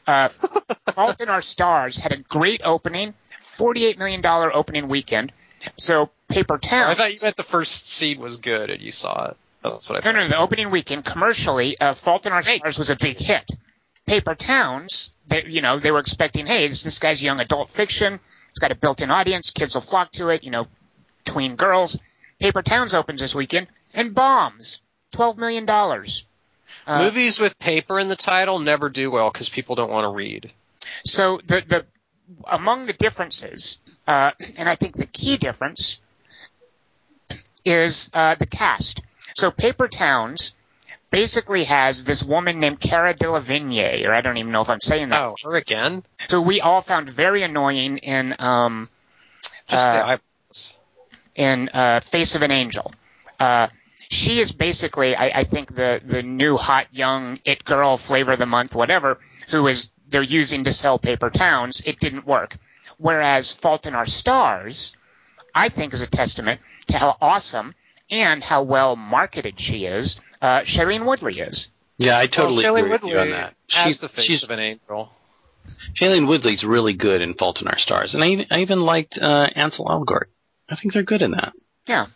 Uh, 0.06 0.28
Fault 0.92 1.20
in 1.20 1.28
Our 1.28 1.40
Stars 1.40 1.98
had 1.98 2.12
a 2.12 2.16
great 2.18 2.60
opening, 2.64 3.14
forty-eight 3.38 3.98
million 3.98 4.20
dollar 4.20 4.54
opening 4.54 4.88
weekend. 4.88 5.32
So 5.76 6.10
Paper 6.28 6.58
Towns. 6.58 6.90
I 6.90 6.94
thought 6.94 7.12
you 7.12 7.18
meant 7.22 7.36
the 7.36 7.42
first 7.42 7.88
scene 7.88 8.20
was 8.20 8.36
good 8.36 8.70
and 8.70 8.80
you 8.80 8.90
saw 8.90 9.30
it. 9.30 9.36
That's 9.62 9.88
what 9.90 9.96
I 9.96 10.12
No, 10.12 10.18
thought. 10.18 10.22
no, 10.24 10.28
the 10.28 10.38
opening 10.38 10.70
weekend 10.70 11.04
commercially, 11.04 11.78
uh, 11.80 11.92
Fault 11.92 12.26
in 12.26 12.32
Our 12.32 12.42
Stars 12.42 12.78
was 12.78 12.90
a 12.90 12.96
big 12.96 13.18
hit. 13.18 13.50
Paper 14.06 14.34
Towns, 14.36 15.10
they, 15.26 15.44
you 15.46 15.60
know, 15.62 15.80
they 15.80 15.90
were 15.90 15.98
expecting, 15.98 16.46
hey, 16.46 16.68
this, 16.68 16.84
this 16.84 16.98
guy's 17.00 17.22
young 17.22 17.40
adult 17.40 17.68
fiction. 17.70 18.20
It's 18.50 18.60
got 18.60 18.70
a 18.70 18.76
built-in 18.76 19.10
audience. 19.10 19.50
Kids 19.50 19.74
will 19.74 19.82
flock 19.82 20.12
to 20.12 20.28
it. 20.28 20.44
You 20.44 20.50
know, 20.52 20.66
tween 21.28 21.56
girls. 21.56 22.00
Paper 22.40 22.62
Towns 22.62 22.94
opens 22.94 23.20
this 23.20 23.34
weekend 23.34 23.66
and 23.94 24.14
bombs. 24.14 24.82
Twelve 25.12 25.38
million 25.38 25.64
dollars. 25.66 26.26
Uh, 26.86 26.98
Movies 26.98 27.38
with 27.40 27.58
paper 27.58 27.98
in 27.98 28.08
the 28.08 28.16
title 28.16 28.58
never 28.58 28.88
do 28.88 29.10
well 29.10 29.30
because 29.30 29.48
people 29.48 29.74
don't 29.74 29.90
want 29.90 30.04
to 30.04 30.08
read. 30.08 30.52
So 31.04 31.38
the 31.44 31.62
the 31.66 31.86
among 32.46 32.86
the 32.86 32.92
differences, 32.92 33.78
uh, 34.06 34.32
and 34.56 34.68
I 34.68 34.74
think 34.74 34.96
the 34.96 35.06
key 35.06 35.36
difference 35.36 36.00
is 37.64 38.10
uh, 38.14 38.34
the 38.34 38.46
cast. 38.46 39.02
So 39.34 39.50
Paper 39.50 39.88
Towns 39.88 40.54
basically 41.10 41.64
has 41.64 42.04
this 42.04 42.22
woman 42.22 42.60
named 42.60 42.80
Cara 42.80 43.14
Delevingne, 43.14 44.06
or 44.06 44.12
I 44.12 44.20
don't 44.20 44.36
even 44.36 44.52
know 44.52 44.60
if 44.60 44.70
I'm 44.70 44.80
saying 44.80 45.08
that, 45.10 45.20
Oh, 45.22 45.34
her 45.44 45.56
again? 45.56 46.02
who 46.30 46.42
we 46.42 46.60
all 46.60 46.82
found 46.82 47.08
very 47.08 47.42
annoying 47.42 47.98
in 47.98 48.34
um, 48.38 48.88
Just 49.68 49.86
Uh. 49.88 50.18
In 51.38 51.70
uh, 51.70 52.00
Face 52.00 52.34
of 52.34 52.42
an 52.42 52.50
Angel. 52.50 52.92
Uh, 53.40 53.68
she 54.10 54.40
is 54.40 54.52
basically, 54.52 55.14
I, 55.14 55.40
I 55.40 55.44
think, 55.44 55.74
the 55.74 56.00
the 56.04 56.22
new 56.22 56.56
hot 56.56 56.88
young 56.92 57.38
it 57.44 57.64
girl 57.64 57.96
flavor 57.96 58.32
of 58.32 58.38
the 58.38 58.46
month, 58.46 58.74
whatever, 58.74 59.18
who 59.50 59.66
is 59.68 59.90
they're 60.08 60.22
using 60.22 60.64
to 60.64 60.72
sell 60.72 60.98
paper 60.98 61.30
towns. 61.30 61.82
It 61.86 62.00
didn't 62.00 62.26
work. 62.26 62.56
Whereas 62.98 63.52
Fault 63.54 63.86
in 63.86 63.94
Our 63.94 64.06
Stars, 64.06 64.96
I 65.54 65.68
think, 65.68 65.92
is 65.94 66.02
a 66.02 66.10
testament 66.10 66.60
to 66.88 66.98
how 66.98 67.16
awesome 67.20 67.74
and 68.10 68.42
how 68.42 68.62
well 68.62 68.96
marketed 68.96 69.60
she 69.60 69.84
is. 69.84 70.18
Uh, 70.42 70.60
Shailene 70.60 71.04
Woodley 71.04 71.38
is. 71.38 71.70
Yeah, 71.98 72.18
I 72.18 72.26
totally 72.26 72.64
well, 72.64 72.74
Shailene 72.74 72.78
agree 72.78 72.90
with 72.90 73.02
Woodley 73.02 73.16
you 73.16 73.20
on 73.20 73.30
that. 73.30 73.54
She's- 73.68 74.00
the 74.00 74.08
face 74.08 74.26
she's- 74.26 74.42
of 74.42 74.50
an 74.50 74.58
angel. 74.58 75.12
Shailene 76.00 76.26
Woodley's 76.26 76.64
really 76.64 76.94
good 76.94 77.20
in 77.20 77.34
Fault 77.34 77.60
in 77.60 77.68
Our 77.68 77.78
Stars, 77.78 78.14
and 78.14 78.24
I 78.24 78.28
even, 78.28 78.46
I 78.50 78.60
even 78.60 78.80
liked 78.80 79.18
uh, 79.20 79.48
Ansel 79.54 79.84
Elgort. 79.86 80.26
I 80.68 80.76
think 80.76 80.92
they're 80.92 81.02
good 81.02 81.22
in 81.22 81.32
that. 81.32 81.54
Yeah, 81.86 82.06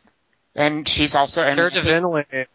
and 0.54 0.87
she's 0.87 1.14
also. 1.14 1.42
And, 1.42 1.56
Cara 1.56 1.71
Delevingne 1.71 2.47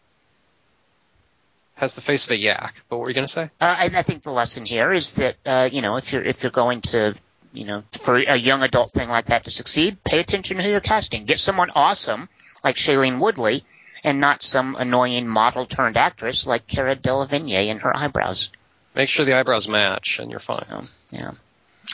has 1.78 1.94
the 1.94 2.00
face 2.00 2.24
of 2.24 2.32
a 2.32 2.36
yak. 2.36 2.82
But 2.88 2.96
what 2.96 3.04
were 3.04 3.08
you 3.10 3.14
going 3.14 3.26
to 3.26 3.32
say? 3.32 3.44
Uh, 3.60 3.76
I, 3.78 3.90
I 3.94 4.02
think 4.02 4.22
the 4.22 4.32
lesson 4.32 4.66
here 4.66 4.92
is 4.92 5.14
that 5.14 5.36
uh, 5.46 5.68
you 5.70 5.82
know 5.82 5.96
if 5.96 6.12
you're 6.12 6.24
if 6.24 6.42
you're 6.42 6.52
going 6.52 6.82
to 6.82 7.14
you 7.52 7.64
know 7.64 7.82
for 7.92 8.16
a 8.16 8.36
young 8.36 8.62
adult 8.62 8.92
thing 8.92 9.08
like 9.08 9.26
that 9.26 9.44
to 9.44 9.50
succeed, 9.50 10.02
pay 10.04 10.18
attention 10.18 10.58
to 10.58 10.62
who 10.62 10.70
you're 10.70 10.80
casting. 10.80 11.24
Get 11.24 11.38
someone 11.38 11.70
awesome 11.74 12.28
like 12.64 12.76
Shailene 12.76 13.20
Woodley, 13.20 13.64
and 14.04 14.20
not 14.20 14.42
some 14.42 14.76
annoying 14.76 15.28
model 15.28 15.66
turned 15.66 15.96
actress 15.96 16.46
like 16.46 16.66
Cara 16.66 16.96
Delevingne 16.96 17.70
and 17.70 17.80
her 17.80 17.96
eyebrows. 17.96 18.50
Make 18.94 19.08
sure 19.08 19.24
the 19.24 19.34
eyebrows 19.34 19.68
match, 19.68 20.18
and 20.18 20.30
you're 20.30 20.40
fine. 20.40 20.64
So, 20.68 20.84
yeah. 21.10 21.30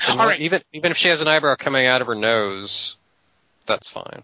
And 0.09 0.21
All 0.21 0.27
right. 0.27 0.41
Even 0.41 0.63
even 0.73 0.91
if 0.91 0.97
she 0.97 1.09
has 1.09 1.21
an 1.21 1.29
eyebrow 1.29 1.55
coming 1.57 1.87
out 1.87 2.01
of 2.01 2.07
her 2.07 2.15
nose, 2.15 2.97
that's 3.67 3.89
fine. 3.89 4.23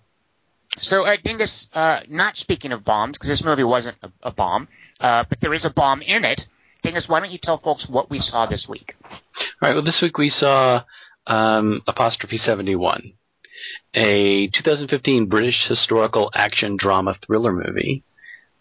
So, 0.79 1.05
uh, 1.05 1.17
Dingus, 1.23 1.67
uh, 1.75 2.01
not 2.09 2.37
speaking 2.37 2.73
of 2.73 2.85
bombs, 2.85 3.19
because 3.19 3.29
this 3.29 3.45
movie 3.45 3.65
wasn't 3.65 3.97
a, 4.03 4.29
a 4.29 4.31
bomb, 4.31 4.69
uh, 5.01 5.25
but 5.29 5.41
there 5.41 5.53
is 5.53 5.65
a 5.65 5.71
bomb 5.71 6.01
in 6.01 6.25
it. 6.25 6.47
Dingus, 6.83 7.09
why 7.09 7.21
don't 7.21 7.33
you 7.33 7.39
tell 7.39 7.59
folks 7.59 7.89
what 7.89 8.09
we 8.09 8.19
saw 8.19 8.47
this 8.47 8.69
week? 8.69 8.95
All 9.05 9.19
right. 9.61 9.75
Well, 9.75 9.83
this 9.83 10.01
week 10.01 10.17
we 10.17 10.31
saw 10.31 10.85
um, 11.27 11.83
apostrophe 11.87 12.39
seventy 12.39 12.77
one, 12.77 13.15
a 13.95 14.47
2015 14.49 15.27
British 15.27 15.67
historical 15.69 16.31
action 16.35 16.77
drama 16.79 17.17
thriller 17.27 17.53
movie 17.53 18.05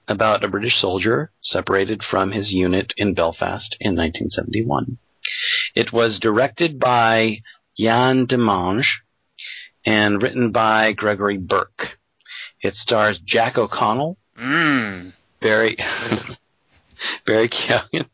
about 0.07 0.43
a 0.43 0.49
British 0.49 0.81
soldier 0.81 1.31
separated 1.41 2.01
from 2.03 2.31
his 2.31 2.51
unit 2.51 2.93
in 2.97 3.13
Belfast 3.13 3.77
in 3.79 3.95
1971. 3.95 4.97
It 5.75 5.93
was 5.93 6.19
directed 6.19 6.79
by 6.79 7.43
Yann 7.75 8.25
Demange 8.25 8.87
and 9.85 10.21
written 10.21 10.51
by 10.51 10.91
Gregory 10.93 11.37
Burke. 11.37 11.97
It 12.61 12.73
stars 12.75 13.19
Jack 13.25 13.57
O'Connell, 13.57 14.17
Mmm. 14.37 15.13
Barry 15.39 15.77
Barry 17.25 17.47
Keoghan. 17.49 18.05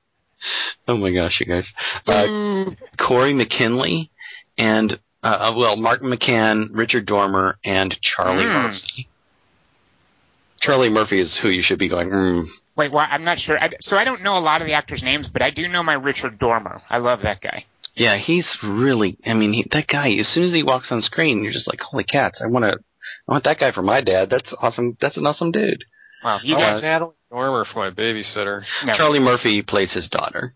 Oh 0.88 0.98
my 0.98 1.12
gosh, 1.12 1.40
you 1.40 1.48
guys. 1.48 1.72
Uh, 2.08 2.72
Corey 3.00 3.34
McKinley 3.34 4.12
and 4.58 5.00
uh, 5.24 5.52
uh, 5.52 5.54
well, 5.58 5.76
Mark 5.76 6.02
McCann, 6.02 6.68
Richard 6.72 7.08
Dormer, 7.08 7.58
and 7.66 7.98
Charlie 8.02 8.44
Mm. 8.44 8.54
Murphy. 8.72 9.08
Charlie 10.62 10.90
Murphy 10.90 11.20
is 11.20 11.36
who 11.42 11.50
you 11.50 11.64
should 11.64 11.80
be 11.80 11.88
going. 11.88 12.10
Mm. 12.10 12.46
Wait, 12.76 12.92
well, 12.92 13.08
I'm 13.10 13.24
not 13.24 13.40
sure. 13.40 13.58
I, 13.58 13.72
so 13.82 13.98
I 13.98 14.04
don't 14.04 14.22
know 14.22 14.38
a 14.38 14.40
lot 14.40 14.62
of 14.62 14.68
the 14.68 14.74
actors' 14.74 15.04
names, 15.04 15.28
but 15.30 15.42
I 15.42 15.50
do 15.50 15.68
know 15.68 15.82
my 15.82 15.94
Richard 15.94 16.38
Dormer. 16.38 16.82
I 16.90 16.98
love 17.00 17.22
that 17.22 17.42
guy. 17.42 17.66
Yeah, 17.96 18.18
he's 18.18 18.58
really. 18.62 19.18
I 19.26 19.34
mean, 19.34 19.54
he, 19.54 19.68
that 19.72 19.88
guy. 19.88 20.12
As 20.16 20.28
soon 20.28 20.44
as 20.44 20.54
he 20.54 20.64
walks 20.64 20.92
on 20.92 21.02
screen, 21.02 21.44
you're 21.44 21.54
just 21.54 21.68
like, 21.68 21.80
holy 21.80 22.04
cats! 22.04 22.42
I 22.44 22.48
want 22.48 22.64
to. 22.66 22.78
I 23.28 23.32
want 23.32 23.44
that 23.46 23.60
guy 23.60 23.72
for 23.72 23.82
my 23.82 24.02
dad. 24.02 24.30
That's 24.30 24.54
awesome. 24.62 24.98
That's 25.00 25.18
an 25.18 25.26
awesome 25.26 25.52
dude. 25.52 25.86
Wow, 26.24 26.40
you 26.44 26.56
I 26.56 26.60
want 26.60 26.70
guys. 26.72 26.84
Natalie 26.84 27.14
Dormer 27.32 27.64
for 27.64 27.80
my 27.80 27.92
babysitter. 27.92 28.64
No. 28.84 28.96
Charlie 28.96 29.20
Murphy 29.20 29.62
plays 29.62 29.94
his 29.94 30.10
daughter. 30.10 30.54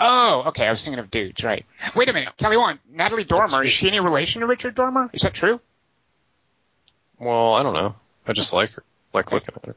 Oh, 0.00 0.44
okay. 0.48 0.66
I 0.66 0.70
was 0.70 0.84
thinking 0.84 0.98
of 0.98 1.10
dudes, 1.10 1.42
right? 1.42 1.64
Wait 1.96 2.08
a 2.08 2.12
minute, 2.12 2.36
Kelly 2.36 2.56
Wand, 2.56 2.78
Natalie 2.90 3.24
Dormer. 3.24 3.64
Is 3.64 3.70
she 3.70 3.88
any 3.88 4.00
relation 4.00 4.40
to 4.40 4.46
Richard 4.46 4.74
Dormer? 4.74 5.10
Is 5.12 5.22
that 5.22 5.34
true? 5.34 5.60
Well, 7.18 7.54
I 7.54 7.62
don't 7.62 7.74
know. 7.74 7.94
I 8.26 8.32
just 8.32 8.52
like 8.52 8.70
her. 8.72 8.84
Like 9.12 9.32
looking 9.32 9.54
at 9.56 9.64
her. 9.64 9.76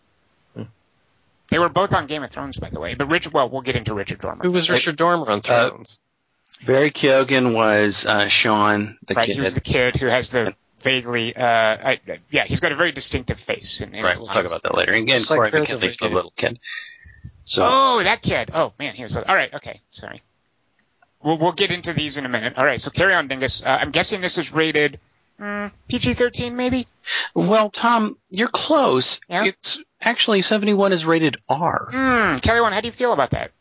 They 1.47 1.59
were 1.59 1.69
both 1.69 1.91
on 1.91 2.07
Game 2.07 2.23
of 2.23 2.29
Thrones, 2.29 2.57
by 2.57 2.69
the 2.69 2.79
way. 2.79 2.95
But 2.95 3.09
Richard, 3.09 3.33
well, 3.33 3.49
we'll 3.49 3.61
get 3.61 3.75
into 3.75 3.93
Richard 3.93 4.19
Dormer. 4.19 4.43
Who 4.43 4.51
was 4.51 4.69
Richard 4.69 4.95
Dormer 4.95 5.29
on 5.29 5.39
uh, 5.39 5.41
Thrones? 5.41 5.99
Barry 6.65 6.91
Keoghan 6.91 7.53
was 7.53 8.05
uh, 8.07 8.27
Sean, 8.27 8.97
the 9.07 9.15
right, 9.15 9.25
kid. 9.25 9.35
he 9.35 9.41
was 9.41 9.55
the 9.55 9.61
kid 9.61 9.95
who 9.97 10.07
has 10.07 10.29
the 10.29 10.53
vaguely, 10.79 11.35
uh, 11.35 11.43
I, 11.43 11.99
yeah, 12.29 12.43
he's 12.45 12.59
got 12.59 12.71
a 12.71 12.75
very 12.75 12.91
distinctive 12.91 13.39
face. 13.39 13.81
In, 13.81 13.93
in 13.95 14.03
right, 14.03 14.17
we'll 14.17 14.27
lines. 14.27 14.37
talk 14.37 14.45
about 14.45 14.63
that 14.63 14.75
later. 14.75 14.93
Again, 14.93 15.07
Just 15.19 15.29
like 15.31 15.37
Corey 15.37 15.49
Fred 15.49 15.59
McKinley's 15.61 15.97
the 15.97 16.09
the 16.09 16.13
little 16.15 16.33
kid. 16.35 16.59
So 17.45 17.61
Oh, 17.65 18.03
that 18.03 18.21
kid. 18.21 18.51
Oh 18.53 18.73
man, 18.79 18.93
he 18.95 19.03
was. 19.03 19.15
All 19.17 19.23
right. 19.35 19.53
Okay. 19.53 19.81
Sorry. 19.89 20.21
We'll 21.23 21.37
we'll 21.37 21.51
get 21.51 21.71
into 21.71 21.93
these 21.93 22.17
in 22.17 22.25
a 22.25 22.29
minute. 22.29 22.53
All 22.57 22.65
right. 22.65 22.79
So 22.79 22.89
carry 22.91 23.13
on, 23.13 23.27
Dingus. 23.27 23.63
Uh, 23.63 23.69
I'm 23.69 23.91
guessing 23.91 24.21
this 24.21 24.37
is 24.37 24.53
rated 24.53 24.99
mm, 25.39 25.71
PG-13, 25.87 26.53
maybe. 26.53 26.87
Well, 27.35 27.69
Tom, 27.69 28.17
you're 28.29 28.49
close. 28.53 29.19
Yeah? 29.27 29.45
It's 29.45 29.79
actually 30.01 30.41
71 30.43 30.93
is 30.93 31.05
rated 31.05 31.37
R. 31.49 31.87
Hmm. 31.91 32.37
Kelly, 32.37 32.61
one, 32.61 32.73
how 32.73 32.81
do 32.81 32.87
you 32.87 32.91
feel 32.91 33.13
about 33.13 33.31
that? 33.31 33.51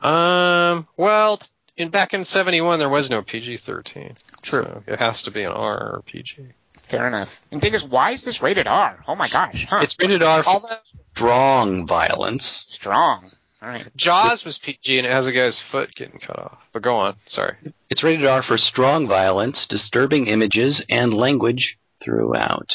Um. 0.00 0.86
Well, 0.96 1.38
t- 1.38 1.48
in 1.78 1.88
back 1.90 2.14
in 2.14 2.24
'71, 2.24 2.78
there 2.78 2.88
was 2.88 3.10
no 3.10 3.22
PG-13. 3.22 4.16
True. 4.42 4.64
So 4.64 4.82
it 4.86 4.98
has 4.98 5.22
to 5.24 5.30
be 5.30 5.42
an 5.44 5.52
R 5.52 5.94
or 5.96 6.02
PG. 6.04 6.46
Fair 6.78 7.06
enough. 7.06 7.42
And 7.50 7.60
Dingus, 7.60 7.84
why 7.84 8.12
is 8.12 8.24
this 8.24 8.42
rated 8.42 8.66
R? 8.66 9.02
Oh 9.06 9.14
my 9.14 9.28
gosh. 9.28 9.66
Huh. 9.66 9.80
It's 9.82 9.96
rated 10.00 10.22
R 10.22 10.42
for 10.42 10.48
Although 10.48 10.68
strong 11.14 11.86
violence. 11.86 12.62
strong. 12.66 13.30
All 13.60 13.68
right. 13.68 13.86
Jaws 13.96 14.44
was 14.44 14.56
PG 14.58 14.98
and 14.98 15.06
it 15.06 15.10
has 15.10 15.26
a 15.26 15.32
guy's 15.32 15.60
foot 15.60 15.94
getting 15.94 16.18
cut 16.20 16.38
off. 16.38 16.68
But 16.72 16.82
go 16.82 16.96
on. 16.98 17.16
Sorry. 17.24 17.56
It's 17.90 18.02
rated 18.02 18.24
R 18.24 18.42
for 18.42 18.56
strong 18.56 19.08
violence, 19.08 19.66
disturbing 19.68 20.28
images, 20.28 20.82
and 20.88 21.12
language 21.12 21.76
throughout. 22.02 22.72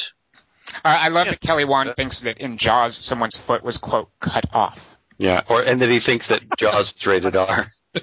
Uh, 0.75 0.79
I 0.83 1.07
love 1.09 1.25
Yeah. 1.27 1.31
that 1.31 1.41
Kelly 1.41 1.65
Wand 1.65 1.93
thinks 1.95 2.21
that 2.21 2.37
in 2.39 2.57
Jaws 2.57 2.95
someone's 2.97 3.37
foot 3.39 3.63
was 3.63 3.77
quote 3.77 4.09
cut 4.19 4.45
off. 4.53 4.97
Yeah, 5.17 5.41
or 5.49 5.61
and 5.63 5.81
that 5.81 5.89
he 5.89 5.99
thinks 5.99 6.27
that 6.27 6.41
Jaws 6.57 6.93
is 6.99 7.05
rated 7.05 7.35
R. 7.35 7.67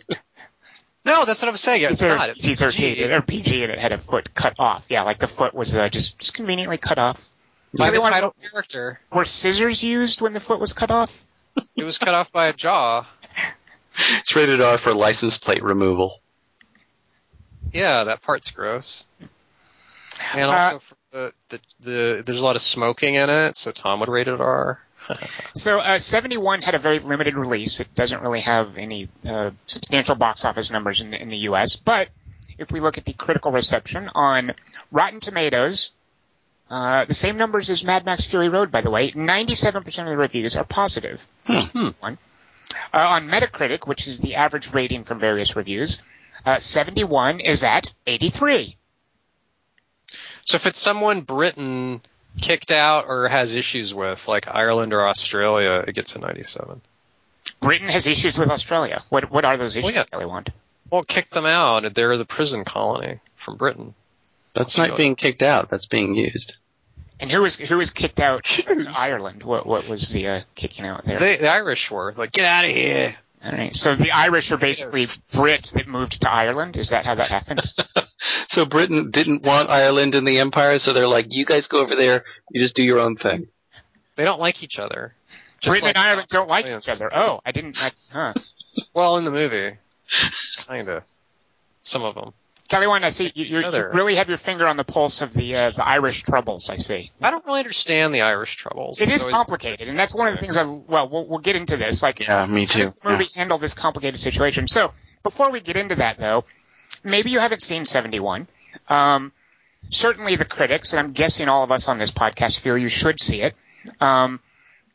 No, 1.11 1.25
that's 1.25 1.43
what 1.43 1.49
I'm 1.49 1.57
saying. 1.57 1.83
It's 1.91 2.03
Either 2.03 2.17
not. 2.17 2.29
It's 2.31 2.41
PG-13 2.41 2.73
PG. 2.77 3.05
or 3.13 3.21
PG, 3.23 3.63
and 3.65 3.73
it 3.73 3.79
had 3.81 3.91
a 3.93 3.99
foot 3.99 4.33
cut 4.33 4.55
off. 4.61 4.87
Yeah, 4.91 5.03
like 5.03 5.19
the 5.19 5.27
foot 5.27 5.55
was 5.55 5.75
uh, 5.77 5.89
just 5.89 6.19
just 6.19 6.35
conveniently 6.35 6.79
cut 6.79 6.99
off. 6.99 7.29
By 7.77 7.87
Kelly 7.87 7.97
the 7.97 8.01
Wan, 8.01 8.13
title 8.13 8.35
character, 8.51 9.01
were 9.13 9.25
scissors 9.25 9.83
used 9.83 10.21
when 10.21 10.33
the 10.35 10.41
foot 10.41 10.61
was 10.61 10.73
cut 10.73 10.91
off? 10.91 11.25
it 11.77 11.83
was 11.85 11.99
cut 11.99 12.15
off 12.15 12.31
by 12.33 12.47
a 12.47 12.53
jaw. 12.53 13.05
It's 14.21 14.35
rated 14.35 14.63
R 14.63 14.79
for 14.79 14.95
license 14.95 15.37
plate 15.37 15.63
removal. 15.63 16.21
Yeah, 17.73 18.05
that 18.05 18.23
part's 18.23 18.51
gross. 18.51 19.05
And 20.33 20.49
Uh, 20.51 20.55
also, 20.55 20.79
for 20.79 20.95
the, 21.11 21.33
the 21.51 21.61
the 21.81 22.23
there's 22.25 22.41
a 22.41 22.45
lot 22.45 22.57
of 22.57 22.63
smoking 22.63 23.17
in 23.17 23.29
it, 23.29 23.57
so 23.57 23.73
Tom 23.73 24.01
would 24.01 24.09
rate 24.09 24.29
it 24.29 24.41
R. 24.41 24.81
So, 25.55 25.81
uh, 25.81 25.99
71 25.99 26.63
had 26.63 26.75
a 26.75 26.79
very 26.79 27.01
limited 27.01 27.35
release. 27.35 27.81
It 27.81 27.95
doesn't 27.95 28.23
really 28.23 28.41
have 28.41 28.79
any 28.79 29.09
uh, 29.27 29.51
substantial 29.67 30.15
box 30.15 30.45
office 30.45 30.71
numbers 30.71 31.01
in, 31.01 31.13
in 31.13 31.29
the 31.29 31.39
U.S. 31.39 31.77
But 31.77 32.09
if 32.57 32.71
we 32.71 32.81
look 32.81 32.99
at 32.99 33.05
the 33.05 33.13
critical 33.13 33.51
reception 33.51 34.09
on 34.15 34.53
Rotten 34.93 35.21
Tomatoes, 35.21 35.93
uh, 36.71 37.05
the 37.05 37.15
same 37.15 37.37
numbers 37.37 37.69
as 37.69 37.85
Mad 37.85 38.05
Max 38.05 38.27
Fury 38.27 38.49
Road, 38.49 38.71
by 38.71 38.81
the 38.81 38.91
way. 38.91 39.11
97% 39.11 39.77
of 39.77 40.07
the 40.07 40.17
reviews 40.17 40.57
are 40.57 40.65
positive. 40.65 41.27
Hmm. 41.47 41.89
One. 41.99 42.19
Uh, 42.95 42.99
on 43.09 43.29
Metacritic, 43.29 43.87
which 43.87 44.07
is 44.07 44.21
the 44.21 44.37
average 44.37 44.73
rating 44.73 45.03
from 45.03 45.19
various 45.19 45.57
reviews, 45.57 46.01
uh, 46.47 46.59
71 46.59 47.41
is 47.41 47.65
at 47.65 47.93
83. 48.07 48.77
So 50.45 50.57
if 50.57 50.67
it's 50.67 50.81
someone 50.81 51.23
Britain 51.23 52.01
kicked 52.41 52.71
out 52.71 53.07
or 53.07 53.29
has 53.29 53.55
issues 53.55 53.95
with, 53.95 54.29
like 54.29 54.49
Ireland 54.49 54.93
or 54.93 55.07
Australia, 55.07 55.85
it 55.87 55.95
gets 55.95 56.17
a 56.17 56.19
97. 56.19 56.81
Britain 57.61 57.89
has 57.89 58.07
issues 58.07 58.39
with 58.39 58.51
Australia. 58.51 59.03
What 59.09 59.31
what 59.31 59.45
are 59.45 59.57
those 59.57 59.77
issues, 59.77 59.95
yeah. 59.95 60.05
Kelly 60.05 60.27
Wand? 60.27 60.53
Well, 60.91 61.03
kick 61.03 61.29
them 61.29 61.47
out. 61.47 61.95
They're 61.95 62.17
the 62.17 62.25
prison 62.25 62.65
colony 62.65 63.21
from 63.37 63.57
Britain. 63.57 63.95
That's 64.55 64.77
not 64.77 64.97
being 64.97 65.15
kicked 65.15 65.43
out. 65.43 65.71
That's 65.71 65.87
being 65.87 66.15
used. 66.15 66.55
And 67.21 67.31
who 67.31 67.43
was 67.43 67.57
who 67.57 67.79
was 67.79 67.91
kicked 67.91 68.19
out 68.19 68.59
Ireland? 68.99 69.43
What 69.43 69.67
what 69.67 69.87
was 69.87 70.09
the 70.09 70.29
uh, 70.29 70.41
kicking 70.55 70.87
out 70.87 71.05
there? 71.05 71.19
They, 71.19 71.37
the 71.37 71.49
Irish 71.51 71.91
were 71.91 72.15
like, 72.17 72.33
get 72.33 72.47
out 72.47 72.65
of 72.65 72.71
here. 72.71 73.15
All 73.45 73.53
right. 73.53 73.75
So 73.75 73.95
the 73.95 74.13
Irish 74.13 74.53
are 74.53 74.59
basically 74.59 75.07
Brits 75.33 75.75
that 75.75 75.89
moved 75.89 76.21
to 76.23 76.31
Ireland. 76.31 76.77
Is 76.77 76.91
that 76.91 77.07
how 77.07 77.15
that 77.17 77.31
happened? 77.31 77.63
So 78.51 78.67
Britain 78.67 79.11
didn't 79.13 79.47
want 79.47 79.71
Ireland 79.71 80.15
in 80.17 80.25
the 80.25 80.41
empire, 80.41 80.79
so 80.81 80.93
they're 80.93 81.07
like, 81.07 81.27
you 81.31 81.45
guys 81.45 81.69
go 81.69 81.81
over 81.81 81.95
there, 81.95 82.25
you 82.51 82.61
just 82.61 82.75
do 82.75 82.83
your 82.83 82.99
own 82.99 83.17
thing. 83.17 83.47
They 84.17 84.25
don't 84.25 84.41
like 84.41 84.63
each 84.63 84.79
other. 84.81 85.15
Just 85.61 85.73
Britain 85.73 85.87
like 85.89 85.97
and 85.97 86.05
Ireland 86.05 86.29
don't 86.29 86.49
like 86.49 86.67
Alliance. 86.67 86.89
each 86.89 86.95
other. 86.95 87.11
Oh, 87.15 87.41
I 87.47 87.53
didn't. 87.53 87.77
I, 87.79 87.93
huh. 88.11 88.35
Well, 88.93 89.19
in 89.19 89.25
the 89.25 89.31
movie, 89.31 89.77
kinda. 90.69 91.05
Some 91.85 92.03
of 92.03 92.17
them. 92.17 92.33
Kelly, 92.71 92.87
one. 92.87 93.05
I 93.05 93.11
see 93.11 93.31
you, 93.35 93.45
you're, 93.45 93.61
you 93.63 93.67
Other. 93.67 93.91
really 93.93 94.15
have 94.15 94.29
your 94.29 94.39
finger 94.39 94.67
on 94.67 94.77
the 94.77 94.85
pulse 94.85 95.23
of 95.23 95.33
the 95.35 95.57
uh, 95.57 95.71
the 95.73 95.87
Irish 95.87 96.23
troubles. 96.23 96.71
I 96.71 96.77
see. 96.77 97.11
I 97.21 97.31
don't 97.31 97.45
really 97.45 97.59
understand 97.61 98.15
the 98.15 98.23
Irish 98.23 98.57
troubles. 98.57 99.01
It 99.03 99.09
It's 99.09 99.17
is 99.17 99.23
always- 99.25 99.35
complicated, 99.35 99.89
and 99.89 99.99
that's 99.99 100.15
one 100.15 100.29
of 100.29 100.35
the 100.35 100.41
things 100.41 100.57
I. 100.57 100.63
Well, 100.63 101.09
we'll, 101.09 101.27
we'll 101.27 101.39
get 101.41 101.57
into 101.57 101.77
this. 101.77 102.03
Like, 102.03 102.21
Yeah, 102.21 102.47
me 102.47 102.67
how 102.67 102.73
too. 102.75 102.79
does 102.79 102.99
the 103.01 103.11
movie 103.11 103.27
handle 103.35 103.59
this 103.59 103.75
complicated 103.75 104.21
situation? 104.21 104.69
So, 104.69 104.93
before 105.23 105.51
we 105.51 105.61
get 105.61 105.77
into 105.77 105.97
that, 105.97 106.19
though, 106.19 106.45
maybe 107.05 107.31
you 107.31 107.41
haven't 107.41 107.61
seen 107.63 107.85
71. 107.87 108.47
Um, 108.89 109.33
certainly 109.89 110.37
the 110.37 110.45
critics, 110.45 110.93
and 110.93 111.01
I'm 111.01 111.13
guessing 111.13 111.49
all 111.49 111.65
of 111.65 111.73
us 111.73 111.89
on 111.89 111.99
this 111.99 112.13
podcast 112.13 112.61
feel 112.61 112.79
you 112.79 112.89
should 112.89 113.21
see 113.21 113.43
it. 113.43 113.57
Um, 114.01 114.39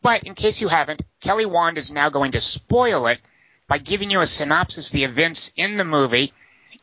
but 0.02 0.24
in 0.24 0.34
case 0.36 0.62
you 0.62 0.70
haven't, 0.70 1.02
Kelly 1.20 1.46
Wand 1.46 1.78
is 1.78 1.92
now 1.92 2.08
going 2.10 2.32
to 2.34 2.40
spoil 2.40 3.08
it 3.08 3.22
by 3.68 3.80
giving 3.80 4.12
you 4.12 4.22
a 4.22 4.28
synopsis 4.28 4.88
of 4.88 4.94
the 4.94 5.04
events 5.04 5.52
in 5.58 5.76
the 5.78 5.84
movie. 5.84 6.32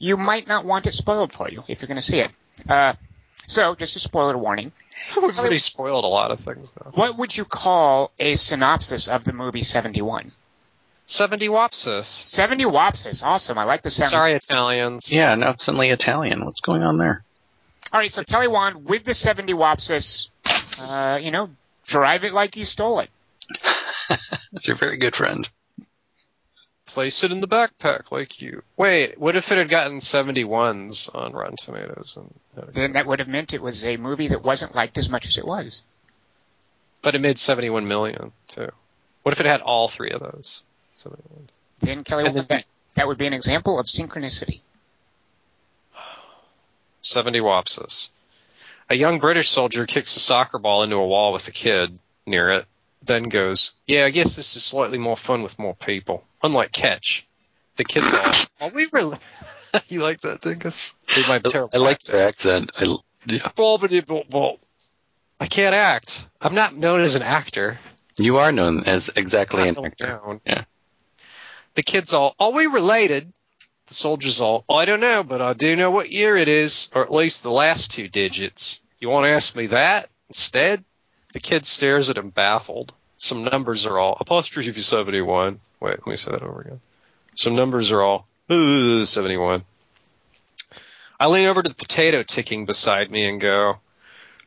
You 0.02 0.16
might 0.16 0.48
not 0.48 0.64
want 0.64 0.86
it 0.86 0.94
spoiled 0.94 1.32
for 1.32 1.48
you 1.48 1.62
if 1.68 1.80
you're 1.80 1.88
going 1.88 1.96
to 1.96 2.02
see 2.02 2.20
it. 2.20 2.30
Uh, 2.68 2.94
so, 3.46 3.74
just 3.74 3.96
a 3.96 3.98
spoiler 3.98 4.36
warning. 4.36 4.72
We've 5.22 5.38
already 5.38 5.58
spoiled 5.58 6.04
a 6.04 6.08
lot 6.08 6.30
of 6.30 6.40
things, 6.40 6.72
though. 6.72 6.90
What 6.94 7.16
would 7.18 7.36
you 7.36 7.44
call 7.44 8.10
a 8.18 8.34
synopsis 8.34 9.08
of 9.08 9.24
the 9.24 9.32
movie 9.32 9.62
71? 9.62 10.32
70 11.06 11.48
Wopsis. 11.48 12.04
70 12.04 12.64
Wopsis. 12.64 13.24
Awesome. 13.24 13.58
I 13.58 13.64
like 13.64 13.82
the 13.82 13.90
sound. 13.90 14.10
Sorry, 14.10 14.34
Italians. 14.34 15.12
Yeah, 15.12 15.34
now 15.34 15.50
it's 15.50 15.64
suddenly 15.64 15.90
Italian. 15.90 16.44
What's 16.44 16.60
going 16.60 16.82
on 16.82 16.98
there? 16.98 17.24
All 17.92 18.00
right, 18.00 18.10
so 18.10 18.24
Kelly 18.24 18.48
Wand 18.48 18.84
with 18.84 19.04
the 19.04 19.14
70 19.14 19.52
Wopsis, 19.52 20.30
uh, 20.78 21.18
you 21.20 21.30
know, 21.30 21.50
Drive 21.84 22.24
it 22.24 22.32
like 22.32 22.56
you 22.56 22.64
stole 22.64 23.00
it. 23.00 23.10
That's 24.52 24.66
your 24.66 24.76
very 24.76 24.98
good 24.98 25.14
friend. 25.14 25.48
Place 26.92 27.24
it 27.24 27.32
in 27.32 27.40
the 27.40 27.48
backpack 27.48 28.12
like 28.12 28.42
you. 28.42 28.62
Wait, 28.76 29.18
what 29.18 29.34
if 29.34 29.50
it 29.50 29.56
had 29.56 29.70
gotten 29.70 29.96
71s 29.96 31.08
on 31.14 31.32
Rotten 31.32 31.56
Tomatoes? 31.56 32.18
And, 32.18 32.74
Then 32.74 32.92
that 32.92 33.06
would 33.06 33.18
have 33.18 33.28
meant 33.28 33.54
it 33.54 33.62
was 33.62 33.84
a 33.86 33.96
movie 33.96 34.28
that 34.28 34.42
wasn't 34.44 34.74
liked 34.74 34.98
as 34.98 35.08
much 35.08 35.26
as 35.26 35.38
it 35.38 35.46
was. 35.46 35.82
but 37.00 37.14
it 37.14 37.20
made 37.20 37.38
71 37.38 37.88
million 37.88 38.30
too. 38.46 38.68
What 39.22 39.32
if 39.32 39.40
it 39.40 39.46
had 39.46 39.62
all 39.62 39.88
three 39.88 40.10
of 40.10 40.20
those? 40.20 40.62
71s. 40.98 41.48
Then 41.80 42.04
Kelly, 42.04 42.30
then- 42.30 42.46
that, 42.50 42.64
that 42.94 43.08
would 43.08 43.16
be 43.18 43.26
an 43.26 43.32
example 43.32 43.78
of 43.80 43.86
synchronicity. 43.86 44.60
70 47.00 47.40
wapsis. 47.40 48.10
A 48.90 48.94
young 48.94 49.18
British 49.18 49.48
soldier 49.48 49.86
kicks 49.86 50.16
a 50.16 50.20
soccer 50.20 50.58
ball 50.58 50.82
into 50.82 50.96
a 50.96 51.06
wall 51.06 51.32
with 51.32 51.48
a 51.48 51.52
kid 51.52 51.98
near 52.26 52.50
it, 52.52 52.66
then 53.04 53.24
goes, 53.24 53.72
Yeah, 53.86 54.04
I 54.04 54.10
guess 54.10 54.36
this 54.36 54.56
is 54.56 54.64
slightly 54.64 54.98
more 54.98 55.16
fun 55.16 55.42
with 55.42 55.58
more 55.58 55.74
people. 55.74 56.24
Unlike 56.42 56.72
Catch. 56.72 57.26
The 57.76 57.84
kid's 57.84 58.12
are. 58.12 58.34
Are 58.60 58.70
we 58.74 58.88
really? 58.92 59.18
you 59.88 60.02
like 60.02 60.20
that, 60.22 60.42
my 61.28 61.38
terrible 61.38 61.70
I 61.74 61.78
like 61.78 62.06
your 62.08 62.22
accent. 62.22 62.72
I, 62.76 62.96
yeah. 63.26 63.50
Bobbity 63.56 64.06
bop 64.06 64.28
bop. 64.28 64.58
I 65.40 65.46
can't 65.46 65.74
act. 65.74 66.28
I'm 66.40 66.54
not 66.54 66.76
known 66.76 67.00
as 67.00 67.16
an 67.16 67.22
actor. 67.22 67.78
You 68.16 68.36
are 68.38 68.52
known 68.52 68.84
as 68.84 69.08
exactly 69.16 69.68
an 69.68 69.84
actor. 69.84 70.40
Yeah. 70.46 70.64
The 71.74 71.82
kid's 71.82 72.12
all, 72.12 72.34
are 72.38 72.52
we 72.52 72.66
related? 72.66 73.32
The 73.86 73.94
soldier's 73.94 74.40
all, 74.40 74.64
I 74.68 74.84
don't 74.84 75.00
know, 75.00 75.24
but 75.24 75.40
I 75.40 75.54
do 75.54 75.74
know 75.74 75.90
what 75.90 76.12
year 76.12 76.36
it 76.36 76.48
is, 76.48 76.90
or 76.94 77.02
at 77.02 77.12
least 77.12 77.42
the 77.42 77.50
last 77.50 77.90
two 77.90 78.08
digits. 78.08 78.80
You 79.00 79.10
want 79.10 79.24
to 79.24 79.30
ask 79.30 79.56
me 79.56 79.66
that 79.68 80.08
instead? 80.28 80.84
The 81.32 81.40
kid 81.40 81.66
stares 81.66 82.10
at 82.10 82.18
him 82.18 82.30
baffled. 82.30 82.92
Some 83.16 83.44
numbers 83.44 83.86
are 83.86 83.98
all, 83.98 84.16
apostrophe 84.20 84.72
71. 84.72 85.60
Wait, 85.80 85.90
let 85.90 86.06
me 86.06 86.16
say 86.16 86.30
that 86.32 86.42
over 86.42 86.60
again. 86.60 86.80
Some 87.34 87.56
numbers 87.56 87.90
are 87.92 88.02
all, 88.02 88.26
"Uh, 88.50 89.04
71. 89.04 89.64
I 91.18 91.26
lean 91.26 91.48
over 91.48 91.62
to 91.62 91.68
the 91.68 91.74
potato 91.74 92.22
ticking 92.22 92.66
beside 92.66 93.10
me 93.10 93.24
and 93.26 93.40
go, 93.40 93.78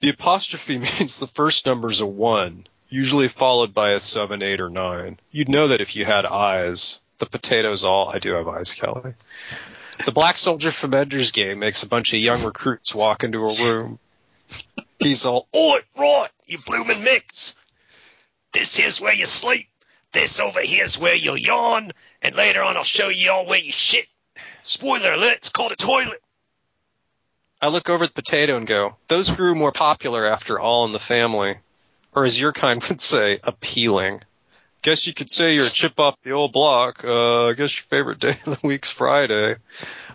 the 0.02 0.10
apostrophe 0.10 0.78
means 1.00 1.20
the 1.20 1.28
first 1.28 1.66
number's 1.66 2.02
a 2.02 2.06
1, 2.06 2.68
usually 2.90 3.28
followed 3.28 3.74
by 3.74 3.92
a 3.92 4.00
7, 4.00 4.44
8, 4.44 4.60
or 4.62 4.70
9. 4.70 5.20
You'd 5.32 5.50
know 5.50 5.70
that 5.70 5.82
if 5.82 5.96
you 5.96 6.06
had 6.06 6.26
eyes. 6.26 7.00
The 7.18 7.26
potato's 7.26 7.86
all, 7.86 8.10
I 8.10 8.20
do 8.20 8.34
have 8.34 8.48
eyes, 8.48 8.74
Kelly. 8.74 9.14
The 10.06 10.12
black 10.12 10.38
soldier 10.38 10.70
from 10.70 10.94
Ender's 10.94 11.32
Game 11.32 11.60
makes 11.60 11.82
a 11.82 11.88
bunch 11.88 12.14
of 12.14 12.20
young 12.20 12.44
recruits 12.44 12.94
walk 12.94 13.24
into 13.24 13.40
a 13.40 13.58
room. 13.58 14.00
He's 15.00 15.26
all, 15.26 15.48
Oi, 15.56 15.80
right, 15.98 16.30
you 16.48 16.58
bloomin' 16.66 17.04
mix. 17.04 17.56
This 18.54 18.76
here's 18.76 19.02
where 19.02 19.14
you 19.14 19.26
sleep. 19.26 19.68
This 20.14 20.40
over 20.40 20.62
here's 20.62 20.98
where 20.98 21.16
you'll 21.16 21.38
yawn. 21.38 21.92
And 22.22 22.36
later 22.36 22.64
on 22.64 22.78
I'll 22.78 22.84
show 22.84 23.10
you 23.10 23.32
all 23.32 23.46
where 23.46 23.60
you 23.60 23.72
shit. 23.72 24.08
Spoiler 24.64 25.14
alert, 25.14 25.38
it's 25.38 25.50
called 25.50 25.74
a 25.74 25.76
toilet. 25.76 26.22
I 27.62 27.68
look 27.68 27.90
over 27.90 28.06
the 28.06 28.14
potato 28.14 28.58
and 28.58 28.68
go, 28.68 28.96
those 29.08 29.30
grew 29.30 29.56
more 29.56 29.72
popular 29.72 30.26
after 30.26 30.60
All 30.60 30.86
in 30.86 30.92
the 30.92 31.00
Family. 31.00 31.58
Or 32.14 32.24
as 32.24 32.40
your 32.40 32.54
kind 32.54 32.84
would 32.90 33.02
say, 33.02 33.40
appealing. 33.44 34.22
Guess 34.82 35.08
you 35.08 35.14
could 35.14 35.32
say 35.32 35.56
you're 35.56 35.66
a 35.66 35.72
chip 35.72 36.00
off 36.00 36.22
the 36.22 36.32
old 36.32 36.54
block. 36.54 37.04
Uh, 37.04 37.48
I 37.48 37.54
guess 37.54 37.76
your 37.76 37.86
favorite 37.86 38.20
day 38.20 38.38
of 38.46 38.62
the 38.62 38.68
week's 38.68 38.92
Friday. 38.92 39.56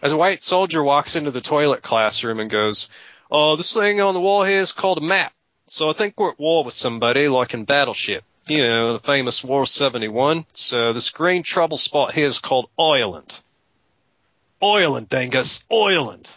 As 0.00 0.12
a 0.12 0.16
white 0.16 0.42
soldier 0.42 0.82
walks 0.82 1.16
into 1.16 1.30
the 1.30 1.40
toilet 1.40 1.82
classroom 1.82 2.40
and 2.40 2.48
goes, 2.48 2.88
Oh, 3.30 3.56
this 3.56 3.72
thing 3.72 4.00
on 4.00 4.14
the 4.14 4.20
wall 4.20 4.42
here 4.42 4.60
is 4.60 4.72
called 4.72 4.98
a 4.98 5.02
map. 5.02 5.32
So 5.66 5.88
I 5.88 5.92
think 5.92 6.14
we're 6.18 6.32
at 6.32 6.40
war 6.40 6.64
with 6.64 6.74
somebody, 6.74 7.28
like 7.28 7.54
in 7.54 7.64
Battleship. 7.64 8.24
You 8.48 8.62
know, 8.62 8.94
the 8.94 8.98
famous 8.98 9.44
War 9.44 9.66
71. 9.66 10.44
So 10.52 10.92
this 10.92 11.10
green 11.10 11.44
trouble 11.44 11.76
spot 11.76 12.12
here 12.12 12.26
is 12.26 12.40
called 12.40 12.68
Ireland. 12.76 13.40
Ireland, 14.60 15.08
Dangus. 15.08 15.62
Ireland. 15.72 16.28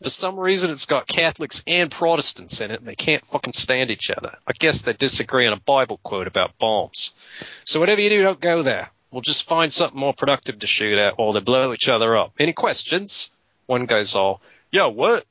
For 0.00 0.10
some 0.10 0.38
reason, 0.38 0.70
it's 0.70 0.86
got 0.86 1.08
Catholics 1.08 1.64
and 1.66 1.90
Protestants 1.90 2.60
in 2.60 2.70
it, 2.70 2.78
and 2.78 2.86
they 2.86 2.94
can't 2.94 3.26
fucking 3.26 3.52
stand 3.52 3.90
each 3.90 4.12
other. 4.12 4.36
I 4.46 4.52
guess 4.52 4.82
they 4.82 4.92
disagree 4.92 5.46
on 5.48 5.52
a 5.52 5.60
Bible 5.60 5.98
quote 6.04 6.28
about 6.28 6.56
bombs. 6.58 7.12
So 7.64 7.80
whatever 7.80 8.00
you 8.00 8.10
do, 8.10 8.22
don't 8.22 8.40
go 8.40 8.62
there. 8.62 8.90
We'll 9.10 9.22
just 9.22 9.48
find 9.48 9.72
something 9.72 9.98
more 9.98 10.14
productive 10.14 10.60
to 10.60 10.68
shoot 10.68 10.98
at 10.98 11.18
while 11.18 11.32
they 11.32 11.40
blow 11.40 11.72
each 11.72 11.88
other 11.88 12.16
up. 12.16 12.34
Any 12.38 12.52
questions? 12.52 13.32
One 13.66 13.86
guy's 13.86 14.14
all, 14.14 14.40
yo, 14.70 14.88
what? 14.90 15.24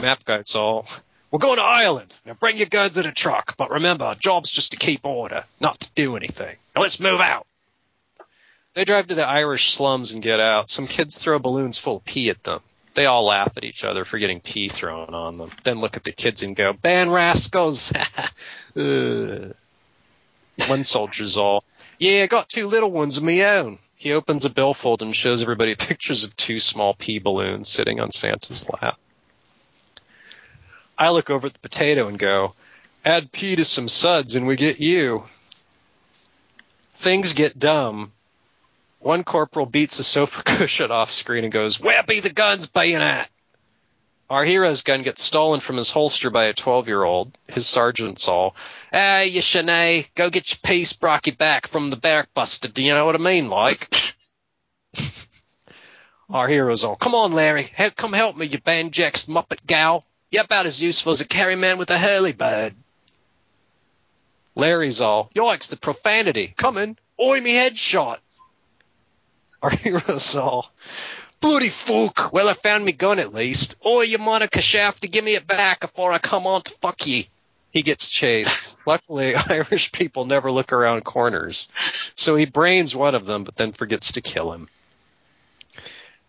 Map 0.00 0.24
guy's 0.24 0.54
all, 0.54 0.86
we're 1.30 1.38
going 1.38 1.56
to 1.56 1.62
Ireland. 1.62 2.14
Now 2.26 2.34
bring 2.34 2.58
your 2.58 2.66
guns 2.66 2.98
in 2.98 3.06
a 3.06 3.12
truck, 3.12 3.56
but 3.56 3.70
remember, 3.70 4.04
our 4.04 4.14
job's 4.14 4.50
just 4.50 4.72
to 4.72 4.78
keep 4.78 5.06
order, 5.06 5.44
not 5.60 5.80
to 5.80 5.90
do 5.94 6.16
anything. 6.16 6.56
Now 6.76 6.82
let's 6.82 7.00
move 7.00 7.20
out. 7.20 7.46
They 8.74 8.84
drive 8.84 9.08
to 9.08 9.14
the 9.14 9.28
Irish 9.28 9.72
slums 9.72 10.12
and 10.12 10.22
get 10.22 10.40
out. 10.40 10.70
Some 10.70 10.86
kids 10.86 11.18
throw 11.18 11.38
balloons 11.38 11.78
full 11.78 11.96
of 11.96 12.04
pee 12.04 12.30
at 12.30 12.42
them. 12.42 12.60
They 12.94 13.06
all 13.06 13.26
laugh 13.26 13.56
at 13.56 13.64
each 13.64 13.84
other 13.84 14.04
for 14.04 14.18
getting 14.18 14.40
pee 14.40 14.68
thrown 14.68 15.14
on 15.14 15.38
them. 15.38 15.50
Then 15.64 15.80
look 15.80 15.96
at 15.96 16.04
the 16.04 16.12
kids 16.12 16.42
and 16.42 16.54
go, 16.54 16.72
"Ban 16.74 17.08
rascals!" 17.10 17.92
One 18.74 19.54
soldier's 20.84 21.36
all, 21.38 21.64
"Yeah, 21.98 22.22
I 22.22 22.26
got 22.26 22.50
two 22.50 22.66
little 22.66 22.90
ones 22.90 23.16
of 23.16 23.22
my 23.24 23.40
own." 23.40 23.78
He 23.94 24.12
opens 24.12 24.44
a 24.44 24.50
billfold 24.50 25.02
and 25.02 25.14
shows 25.14 25.42
everybody 25.42 25.74
pictures 25.78 26.24
of 26.24 26.36
two 26.36 26.60
small 26.60 26.92
pea 26.92 27.18
balloons 27.18 27.70
sitting 27.70 28.00
on 28.00 28.10
Santa's 28.10 28.66
lap. 28.68 28.98
I 30.98 31.10
look 31.10 31.30
over 31.30 31.46
at 31.46 31.52
the 31.52 31.58
potato 31.58 32.08
and 32.08 32.18
go, 32.18 32.54
"Add 33.04 33.32
pea 33.32 33.56
to 33.56 33.64
some 33.64 33.88
suds 33.88 34.36
and 34.36 34.46
we 34.46 34.56
get 34.56 34.80
you." 34.80 35.24
Things 36.94 37.32
get 37.32 37.58
dumb 37.58 38.12
one 39.02 39.24
corporal 39.24 39.66
beats 39.66 39.98
a 39.98 40.04
sofa 40.04 40.42
cushion 40.44 40.90
off 40.90 41.10
screen 41.10 41.44
and 41.44 41.52
goes, 41.52 41.80
Where 41.80 42.02
be 42.02 42.20
the 42.20 42.32
guns, 42.32 42.66
bayonet? 42.66 43.28
Our 44.30 44.44
hero's 44.44 44.82
gun 44.82 45.02
gets 45.02 45.22
stolen 45.22 45.60
from 45.60 45.76
his 45.76 45.90
holster 45.90 46.30
by 46.30 46.44
a 46.44 46.54
12 46.54 46.88
year 46.88 47.02
old. 47.02 47.36
His 47.48 47.66
sergeant's 47.66 48.28
all, 48.28 48.56
Hey, 48.90 49.28
you 49.28 49.42
Shanae, 49.42 50.00
eh? 50.00 50.02
go 50.14 50.30
get 50.30 50.50
your 50.52 50.58
piece 50.62 50.94
brocky 50.94 51.32
back 51.32 51.66
from 51.66 51.90
the 51.90 51.96
barrack 51.96 52.32
buster. 52.32 52.68
Do 52.68 52.82
you 52.82 52.94
know 52.94 53.04
what 53.04 53.14
I 53.14 53.18
mean, 53.18 53.50
like? 53.50 53.94
Our 56.30 56.48
hero's 56.48 56.84
all, 56.84 56.96
Come 56.96 57.14
on, 57.14 57.34
Larry, 57.34 57.64
come 57.96 58.14
help 58.14 58.36
me, 58.36 58.46
you 58.46 58.58
banjaxed 58.58 59.26
muppet 59.26 59.66
gal. 59.66 60.06
You're 60.32 60.44
about 60.44 60.64
as 60.64 60.80
useful 60.80 61.12
as 61.12 61.20
a 61.20 61.28
carry 61.28 61.56
man 61.56 61.76
with 61.76 61.90
a 61.90 61.98
hurley 61.98 62.32
bird. 62.32 62.74
Larry's 64.54 65.02
all, 65.02 65.30
Yikes, 65.34 65.68
the 65.68 65.76
profanity. 65.76 66.54
Coming. 66.56 66.96
Oi, 67.20 67.40
me 67.40 67.52
headshot. 67.52 68.16
Our 69.62 69.70
hero's 69.70 70.34
all, 70.34 70.72
bloody 71.40 71.68
fuck. 71.68 72.32
Well, 72.32 72.48
I 72.48 72.54
found 72.54 72.84
me 72.84 72.92
gun 72.92 73.18
at 73.18 73.34
least. 73.34 73.76
Oi, 73.86 74.02
you 74.02 74.18
Monica 74.18 74.62
Shaft 74.62 75.02
to 75.02 75.08
give 75.08 75.22
me 75.22 75.34
it 75.34 75.46
back 75.46 75.80
before 75.80 76.12
I 76.12 76.18
come 76.18 76.46
on 76.46 76.62
to 76.62 76.72
fuck 76.80 77.06
ye. 77.06 77.28
He 77.70 77.82
gets 77.82 78.08
chased. 78.08 78.76
Luckily, 78.86 79.34
Irish 79.50 79.92
people 79.92 80.24
never 80.24 80.50
look 80.50 80.72
around 80.72 81.04
corners. 81.04 81.68
So 82.14 82.36
he 82.36 82.46
brains 82.46 82.96
one 82.96 83.14
of 83.14 83.26
them, 83.26 83.44
but 83.44 83.56
then 83.56 83.72
forgets 83.72 84.12
to 84.12 84.22
kill 84.22 84.52
him. 84.52 84.68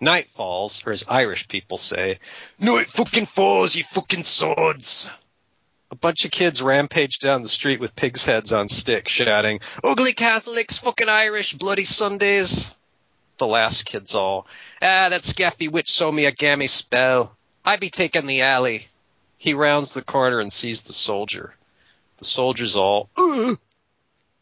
Night 0.03 0.29
falls, 0.31 0.85
or 0.85 0.91
as 0.91 1.05
Irish 1.07 1.47
people 1.47 1.77
say, 1.77 2.19
Night 2.59 2.87
fucking 2.87 3.25
falls, 3.25 3.73
you 3.73 3.85
fucking 3.85 4.23
swords. 4.23 5.09
A 5.91 5.95
bunch 5.95 6.25
of 6.25 6.31
kids 6.31 6.61
rampage 6.61 7.19
down 7.19 7.41
the 7.41 7.47
street 7.47 7.79
with 7.79 7.95
pigs' 7.95 8.25
heads 8.25 8.51
on 8.51 8.67
sticks, 8.67 9.13
shouting, 9.13 9.61
Ugly 9.81 10.11
Catholics, 10.13 10.77
fucking 10.77 11.07
Irish, 11.07 11.53
bloody 11.53 11.85
Sundays. 11.85 12.75
The 13.37 13.47
last 13.47 13.85
kid's 13.85 14.13
all, 14.13 14.45
Ah, 14.81 15.07
that 15.09 15.23
scaffy 15.23 15.69
witch 15.69 15.91
sold 15.91 16.15
me 16.15 16.25
a 16.25 16.31
gammy 16.31 16.67
spell. 16.67 17.35
I 17.63 17.77
be 17.77 17.89
taking 17.89 18.25
the 18.25 18.41
alley. 18.41 18.87
He 19.37 19.53
rounds 19.53 19.93
the 19.93 20.01
corner 20.01 20.41
and 20.41 20.51
sees 20.51 20.81
the 20.81 20.93
soldier. 20.93 21.55
The 22.17 22.25
soldier's 22.25 22.75
all, 22.75 23.09
Ugh. 23.15 23.57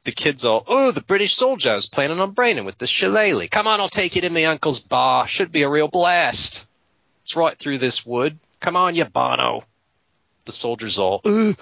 The 0.03 0.11
kid's 0.11 0.45
all, 0.45 0.63
oh, 0.67 0.91
the 0.91 1.03
British 1.03 1.35
soldier 1.35 1.71
I 1.71 1.75
was 1.75 1.87
planning 1.87 2.19
on 2.19 2.31
braining 2.31 2.65
with 2.65 2.77
the 2.79 2.87
shillelagh. 2.87 3.49
Come 3.49 3.67
on, 3.67 3.79
I'll 3.79 3.87
take 3.89 4.15
you 4.15 4.21
to 4.23 4.29
my 4.31 4.45
uncle's 4.45 4.79
bar. 4.79 5.27
Should 5.27 5.51
be 5.51 5.61
a 5.61 5.69
real 5.69 5.87
blast. 5.87 6.65
It's 7.21 7.35
right 7.35 7.55
through 7.55 7.77
this 7.77 8.03
wood. 8.03 8.39
Come 8.59 8.75
on, 8.75 8.95
you 8.95 9.05
Bono. 9.05 9.63
The 10.45 10.51
soldier's 10.51 10.97
all, 10.97 11.21
Ugh. 11.23 11.55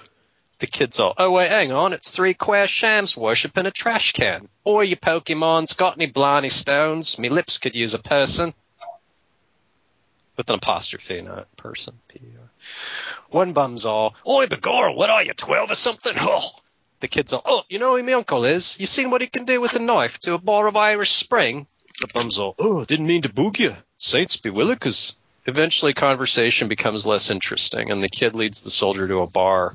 The 0.58 0.66
kid's 0.66 1.00
all, 1.00 1.14
oh 1.16 1.30
wait, 1.32 1.50
hang 1.50 1.72
on, 1.72 1.92
it's 1.94 2.10
three 2.10 2.34
queer 2.34 2.66
shams 2.66 3.16
worshipping 3.16 3.66
a 3.66 3.70
trash 3.70 4.12
can. 4.12 4.48
Or 4.64 4.84
you 4.84 4.96
Pokemons, 4.96 5.76
got 5.76 5.96
any 5.96 6.06
blarney 6.06 6.50
stones? 6.50 7.18
Me 7.18 7.28
lips 7.28 7.58
could 7.58 7.74
use 7.74 7.94
a 7.94 7.98
person. 7.98 8.52
With 10.36 10.48
an 10.48 10.56
apostrophe, 10.56 11.20
not 11.20 11.54
person. 11.56 11.98
P-E-R. 12.08 12.50
One 13.30 13.52
bum's 13.52 13.84
all, 13.86 14.14
oi, 14.26 14.46
begorrel, 14.46 14.96
what 14.96 15.10
are 15.10 15.22
you, 15.22 15.34
twelve 15.34 15.70
or 15.70 15.74
something? 15.74 16.14
Oh. 16.20 16.50
The 17.00 17.08
kid's 17.08 17.32
all, 17.32 17.42
oh, 17.44 17.62
you 17.68 17.78
know 17.78 17.96
who 17.96 18.02
my 18.02 18.12
uncle 18.12 18.44
is? 18.44 18.78
You 18.78 18.86
seen 18.86 19.10
what 19.10 19.22
he 19.22 19.26
can 19.26 19.46
do 19.46 19.60
with 19.60 19.74
a 19.74 19.78
knife 19.78 20.18
to 20.20 20.34
a 20.34 20.38
bar 20.38 20.66
of 20.66 20.76
Irish 20.76 21.12
Spring? 21.12 21.66
The 22.00 22.08
bum's 22.12 22.38
all, 22.38 22.54
oh, 22.58 22.84
didn't 22.84 23.06
mean 23.06 23.22
to 23.22 23.30
boog 23.30 23.58
you. 23.58 23.74
Saints 23.98 24.36
be 24.36 24.50
willikers. 24.50 25.14
Eventually 25.46 25.94
conversation 25.94 26.68
becomes 26.68 27.06
less 27.06 27.30
interesting 27.30 27.90
and 27.90 28.02
the 28.02 28.08
kid 28.08 28.34
leads 28.34 28.60
the 28.60 28.70
soldier 28.70 29.08
to 29.08 29.20
a 29.20 29.26
bar. 29.26 29.74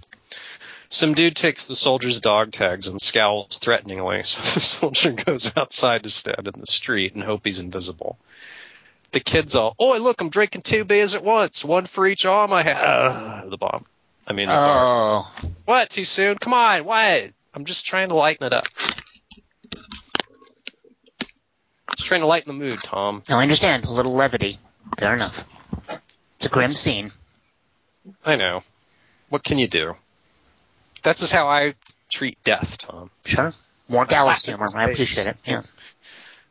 Some 0.90 1.16
dude 1.16 1.36
takes 1.36 1.66
the 1.66 1.76
soldier's 1.76 2.22
dog 2.22 2.52
tags 2.52 2.88
and 2.88 3.02
scowls 3.02 3.58
threateningly, 3.58 4.22
so 4.24 4.42
the 4.42 4.60
soldier 4.60 5.12
goes 5.12 5.58
outside 5.58 6.04
to 6.04 6.10
stand 6.10 6.48
in 6.48 6.60
the 6.60 6.68
street 6.68 7.16
and 7.16 7.24
hope 7.24 7.42
he's 7.44 7.60
invisible. 7.60 8.20
The 9.12 9.20
kid's 9.20 9.56
all, 9.56 9.76
"Oh, 9.80 9.98
look, 9.98 10.22
I'm 10.22 10.30
drinking 10.30 10.62
two 10.62 10.86
beers 10.86 11.16
at 11.16 11.24
once, 11.24 11.66
one 11.66 11.86
for 11.86 12.06
each 12.06 12.26
arm 12.26 12.54
I 12.54 12.64
have." 12.64 13.50
the 13.50 13.58
bomb. 13.58 13.86
I 14.28 14.34
mean, 14.34 14.48
the 14.48 14.54
bar. 14.54 14.86
Oh, 14.86 15.32
What? 15.66 15.90
Too 15.90 16.04
soon? 16.04 16.38
Come 16.38 16.54
on, 16.54 16.86
what? 16.86 17.32
I'm 17.54 17.66
just 17.66 17.86
trying 17.86 18.10
to 18.10 18.16
lighten 18.16 18.46
it 18.46 18.54
up. 18.54 18.66
Just 21.96 22.08
trying 22.08 22.22
to 22.22 22.28
lighten 22.28 22.58
the 22.58 22.66
mood, 22.66 22.80
Tom. 22.84 23.24
I 23.30 23.42
understand. 23.42 23.86
A 23.86 23.92
little 23.92 24.14
levity. 24.14 24.60
Fair 24.98 25.14
enough. 25.14 25.46
It's 26.38 26.48
a 26.48 26.50
grim 26.50 26.70
scene. 26.70 27.12
I 28.26 28.36
know. 28.36 28.62
What 29.30 29.44
can 29.44 29.58
you 29.58 29.68
do? 29.68 29.96
That's 31.04 31.20
just 31.20 31.32
how 31.32 31.48
I 31.48 31.76
treat 32.10 32.44
death, 32.44 32.78
Tom. 32.80 33.12
Sure. 33.26 33.54
More 33.88 34.06
gallows 34.06 34.48
Laugh 34.48 34.58
humor. 34.58 34.66
I 34.76 34.90
appreciate 34.90 35.28
it. 35.28 35.38
Yeah. 35.46 35.62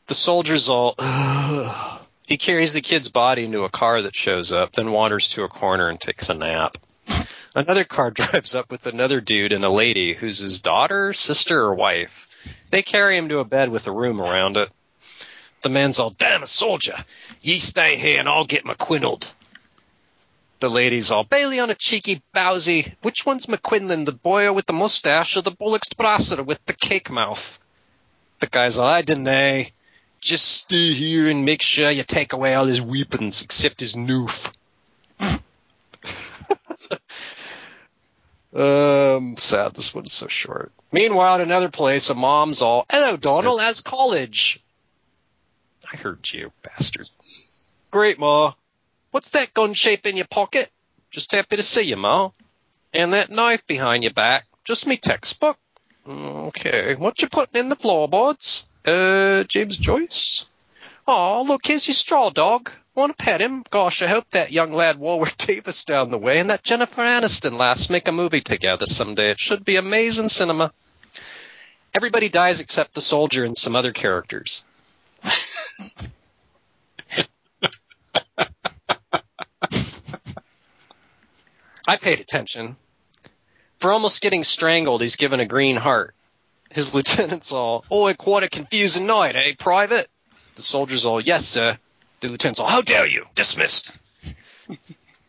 The 0.07 0.15
soldier's 0.15 0.69
all. 0.69 0.95
he 2.27 2.37
carries 2.37 2.73
the 2.73 2.81
kid's 2.81 3.11
body 3.11 3.45
into 3.45 3.65
a 3.65 3.69
car 3.71 4.03
that 4.03 4.15
shows 4.15 4.53
up, 4.53 4.73
then 4.73 4.93
wanders 4.93 5.29
to 5.31 5.43
a 5.43 5.49
corner 5.49 5.89
and 5.89 6.01
takes 6.01 6.29
a 6.29 6.35
nap. 6.35 6.79
Another 7.55 7.85
car 7.85 8.11
drives 8.13 8.55
up 8.55 8.71
with 8.71 8.87
another 8.87 9.21
dude 9.21 9.53
and 9.53 9.65
a 9.65 9.71
lady 9.71 10.15
who's 10.15 10.39
his 10.39 10.61
daughter, 10.61 11.13
sister, 11.13 11.61
or 11.61 11.75
wife. 11.75 12.27
They 12.71 12.83
carry 12.83 13.17
him 13.17 13.29
to 13.29 13.39
a 13.39 13.45
bed 13.45 13.69
with 13.69 13.87
a 13.87 13.93
room 13.93 14.21
around 14.21 14.57
it. 14.57 14.71
The 15.63 15.69
man's 15.69 15.99
all, 15.99 16.11
damn 16.11 16.43
a 16.43 16.47
soldier. 16.47 16.97
Ye 17.41 17.59
stay 17.61 17.97
here 17.97 18.19
and 18.19 18.29
I'll 18.29 18.45
get 18.45 18.65
McQuinnled. 18.65 19.33
The 20.61 20.69
lady's 20.69 21.11
all, 21.11 21.25
Bailey 21.25 21.61
on 21.61 21.71
a 21.71 21.75
cheeky 21.75 22.23
bowsy. 22.35 22.93
Which 23.03 23.25
one's 23.25 23.47
McQuinlan, 23.47 24.05
the 24.05 24.13
boy 24.13 24.53
with 24.53 24.67
the 24.67 24.73
mustache 24.73 25.37
or 25.37 25.43
the 25.43 25.51
bullocks 25.51 25.91
brasser 25.91 26.43
with 26.43 26.65
the 26.67 26.73
cake 26.73 27.11
mouth? 27.11 27.61
The 28.41 28.47
guy's 28.47 28.79
all, 28.79 28.89
I 28.89 29.03
deny. 29.03 29.73
Just 30.21 30.45
stay 30.45 30.93
here 30.93 31.29
and 31.29 31.45
make 31.45 31.63
sure 31.63 31.91
you 31.91 32.03
take 32.03 32.33
away 32.33 32.55
all 32.55 32.67
his 32.67 32.81
weapons 32.81 33.43
except 33.43 33.81
his 33.81 33.95
noof. 33.95 34.53
um, 38.55 39.37
sad 39.37 39.75
this 39.75 39.95
one's 39.95 40.13
so 40.13 40.29
short. 40.29 40.73
Meanwhile, 40.93 41.37
at 41.37 41.41
another 41.41 41.71
place, 41.71 42.11
a 42.11 42.15
mom's 42.15 42.63
all, 42.63 42.87
hello, 42.91 43.17
Donald, 43.17 43.61
how's 43.61 43.81
college? 43.81 44.61
I 45.93 45.97
heard 45.97 46.29
you, 46.33 46.53
bastard. 46.63 47.09
Great, 47.91 48.19
Ma. 48.19 48.53
What's 49.11 49.31
that 49.31 49.55
gun 49.55 49.75
shape 49.75 50.07
in 50.07 50.17
your 50.17 50.27
pocket? 50.27 50.71
Just 51.11 51.33
happy 51.33 51.57
to 51.57 51.63
see 51.63 51.83
you, 51.83 51.97
Ma. 51.97 52.31
And 52.93 53.13
that 53.13 53.31
knife 53.31 53.67
behind 53.67 54.03
your 54.03 54.13
back? 54.13 54.47
Just 54.65 54.87
me 54.87 54.97
textbook. 54.97 55.59
Okay, 56.07 56.95
what 56.95 57.21
you 57.23 57.29
putting 57.29 57.61
in 57.61 57.69
the 57.69 57.77
floorboards? 57.77 58.65
Uh, 58.85 59.45
James 59.45 59.77
Joyce? 59.77 60.47
Oh, 61.07 61.45
look, 61.47 61.67
here's 61.67 61.87
your 61.87 61.95
straw 61.95 62.31
dog. 62.31 62.71
Want 62.95 63.17
to 63.17 63.25
pet 63.25 63.41
him? 63.41 63.65
Gosh, 63.71 64.03
I 64.03 64.07
hope 64.07 64.31
that 64.31 64.53
young 64.53 64.73
lad 64.73 64.99
Warwick 64.99 65.37
Davis 65.39 65.85
down 65.85 66.11
the 66.11 66.19
way 66.19 66.39
and 66.39 66.51
that 66.51 66.63
Jennifer 66.63 67.03
Aniston 67.03 67.59
lass 67.59 67.91
make 67.91 68.07
a 68.07 68.13
movie 68.13 68.41
together 68.41 68.87
someday. 68.87 69.33
It 69.33 69.41
should 69.41 69.65
be 69.65 69.77
amazing 69.77 70.29
cinema. 70.29 70.73
Everybody 71.93 72.29
dies 72.29 72.61
except 72.61 72.95
the 72.95 73.01
soldier 73.01 73.45
and 73.45 73.57
some 73.57 73.75
other 73.75 73.93
characters. 73.93 74.63
I 81.87 81.97
paid 81.97 82.21
attention. 82.21 82.77
For 83.79 83.93
almost 83.93 84.23
getting 84.23 84.45
strangled, 84.45 85.03
he's 85.03 85.17
given 85.17 85.41
a 85.41 85.47
green 85.47 85.77
heart. 85.77 86.15
His 86.71 86.95
lieutenant's 86.95 87.53
all, 87.53 87.85
oh, 87.91 88.13
quite 88.15 88.45
a 88.45 88.49
confusing 88.49 89.07
night, 89.07 89.37
eh, 89.37 89.55
Private? 89.59 90.07
The 90.55 90.63
soldier's 90.63 91.05
all, 91.05 91.21
yes, 91.21 91.45
sir. 91.45 91.77
The 92.25 92.31
lieutenant's 92.31 92.59
all, 92.59 92.67
how 92.67 92.81
dare 92.81 93.07
you? 93.07 93.27
Dismissed. 93.35 93.95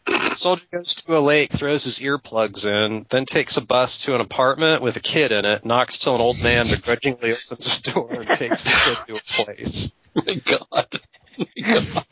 the 0.07 0.29
soldier 0.33 0.63
goes 0.71 0.95
to 0.95 1.17
a 1.17 1.19
lake, 1.19 1.51
throws 1.51 1.83
his 1.83 1.99
earplugs 1.99 2.65
in, 2.65 3.05
then 3.09 3.25
takes 3.25 3.57
a 3.57 3.61
bus 3.61 4.05
to 4.05 4.15
an 4.15 4.21
apartment 4.21 4.81
with 4.81 4.95
a 4.95 5.01
kid 5.01 5.33
in 5.33 5.43
it, 5.43 5.65
knocks 5.65 5.97
till 5.97 6.15
an 6.15 6.21
old 6.21 6.41
man 6.41 6.69
begrudgingly 6.69 7.33
opens 7.33 7.81
the 7.81 7.91
door 7.91 8.13
and 8.13 8.29
takes 8.29 8.63
the 8.63 8.69
kid 8.69 8.97
to 9.07 9.15
a 9.17 9.19
place. 9.27 9.91
Oh 10.15 10.21
my 10.25 10.35
god. 10.35 11.01
Oh 11.37 11.45
my 11.57 11.61
god. 11.61 12.05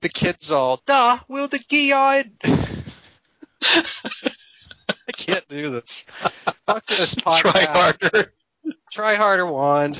The 0.00 0.08
kid's 0.08 0.50
all, 0.50 0.82
duh, 0.84 1.20
will 1.28 1.46
the 1.46 1.60
guy 1.70 2.24
I 3.62 5.12
can't 5.16 5.46
do 5.46 5.70
this. 5.70 6.02
Fuck 6.66 6.86
this 6.86 7.14
podcast. 7.14 7.52
Try 7.52 7.64
harder. 7.66 8.32
Try 8.90 9.14
harder, 9.14 9.46
wand. 9.46 9.96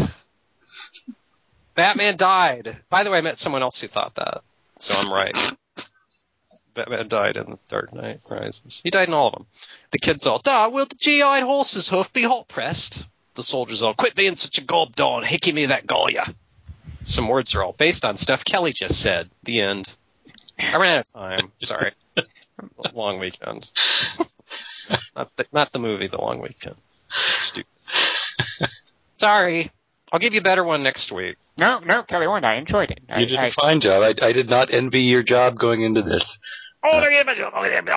Batman 1.74 2.16
died. 2.16 2.76
By 2.88 3.02
the 3.02 3.10
way, 3.10 3.18
I 3.18 3.22
met 3.22 3.38
someone 3.38 3.62
else 3.62 3.80
who 3.80 3.88
thought 3.88 4.14
that, 4.16 4.42
so 4.78 4.94
I'm 4.94 5.12
right. 5.12 5.37
Batman 6.74 7.08
died 7.08 7.37
in 7.37 7.50
the 7.50 7.58
Dark 7.68 7.92
Knight 7.92 8.20
Rises. 8.28 8.80
He 8.82 8.90
died 8.90 9.08
in 9.08 9.14
all 9.14 9.28
of 9.28 9.34
them. 9.34 9.46
The 9.90 9.98
kid's 9.98 10.26
all, 10.26 10.40
duh, 10.40 10.70
will 10.72 10.87
the 10.87 10.96
GI'd 10.96 11.44
horse's 11.44 11.88
hoof 11.88 12.12
be 12.12 12.24
hot 12.24 12.48
pressed? 12.48 13.06
The 13.34 13.42
soldier's 13.42 13.82
all, 13.82 13.94
quit 13.94 14.14
being 14.14 14.37
such 14.37 14.58
a 14.58 14.64
gob 14.64 14.94
don, 14.96 15.22
hickey 15.22 15.52
me 15.52 15.66
that 15.66 15.87
Goya. 15.87 16.34
Some 17.04 17.28
words 17.28 17.54
are 17.54 17.62
all 17.62 17.72
based 17.72 18.04
on 18.04 18.16
stuff 18.16 18.44
Kelly 18.44 18.72
just 18.72 19.00
said. 19.00 19.30
The 19.42 19.60
end. 19.60 19.94
I 20.58 20.76
ran 20.76 20.98
out 20.98 21.08
of 21.08 21.12
time. 21.12 21.52
Sorry. 21.58 21.92
long 22.92 23.18
weekend. 23.18 23.70
not, 25.16 25.37
the, 25.37 25.46
not 25.52 25.72
the 25.72 25.78
movie, 25.78 26.06
the 26.06 26.20
long 26.20 26.40
weekend. 26.40 26.76
It's 27.28 27.38
stupid. 27.38 27.66
Sorry. 29.16 29.70
I'll 30.14 30.20
give 30.20 30.33
you 30.33 30.38
a 30.38 30.44
better 30.44 30.62
one 30.62 30.85
next 30.85 31.11
week. 31.11 31.38
No, 31.59 31.81
no, 31.81 32.05
Kelly 32.05 32.29
Wand, 32.29 32.46
I 32.46 32.55
enjoyed 32.55 32.92
it. 32.92 33.00
I, 33.09 33.18
You 33.18 33.27
did 33.27 33.37
I, 33.37 33.46
a 33.46 33.53
fine 33.53 33.81
job. 33.81 34.05
I, 34.05 34.14
I 34.24 34.31
did 34.33 34.48
not 34.48 34.72
envy 34.72 35.03
your 35.03 35.24
job 35.24 35.59
going 35.59 35.83
into 35.83 36.03
this. 36.03 36.38
Oh, 36.85 37.00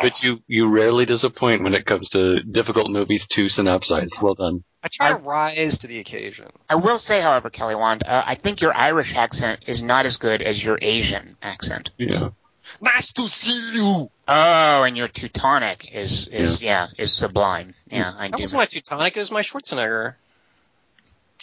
But 0.02 0.24
you, 0.24 0.42
you 0.48 0.68
rarely 0.68 1.06
disappoint 1.06 1.62
when 1.62 1.76
it 1.76 1.86
comes 1.86 2.10
to 2.10 2.40
difficult 2.42 2.90
movies 2.90 3.28
to 3.34 3.44
synopsize. 3.46 4.10
Well 4.20 4.34
done. 4.34 4.64
I 4.82 4.88
try 4.88 5.10
to 5.10 5.18
rise 5.18 5.78
to 5.80 5.88
the 5.88 6.00
occasion. 6.00 6.48
I 6.68 6.76
will 6.76 6.98
say, 6.98 7.22
however, 7.22 7.52
Kelly 7.52 7.76
Wand, 7.76 8.02
uh, 8.04 8.24
I 8.26 8.34
think 8.34 8.62
your 8.62 8.74
Irish 8.74 9.14
accent 9.16 9.60
is 9.68 9.84
not 9.84 10.08
as 10.08 10.18
good 10.18 10.42
as 10.42 10.64
your 10.64 10.80
Asian 10.82 11.38
accent. 11.44 11.92
Yeah. 12.00 12.30
Nice 12.82 13.12
to 13.14 13.28
see 13.28 13.76
you. 13.78 14.10
Oh, 14.28 14.84
and 14.84 14.98
your 14.98 15.08
Teutonic 15.08 15.94
is 15.94 16.28
is 16.28 16.62
yeah, 16.62 16.88
is 16.98 17.14
sublime. 17.14 17.74
Yeah, 17.92 18.12
I 18.18 18.30
That 18.30 18.38
do. 18.38 18.42
was 18.42 18.54
my 18.54 18.66
Teutonic. 18.66 19.16
It 19.16 19.20
was 19.20 19.32
my 19.32 19.42
Schwarzenegger. 19.42 20.16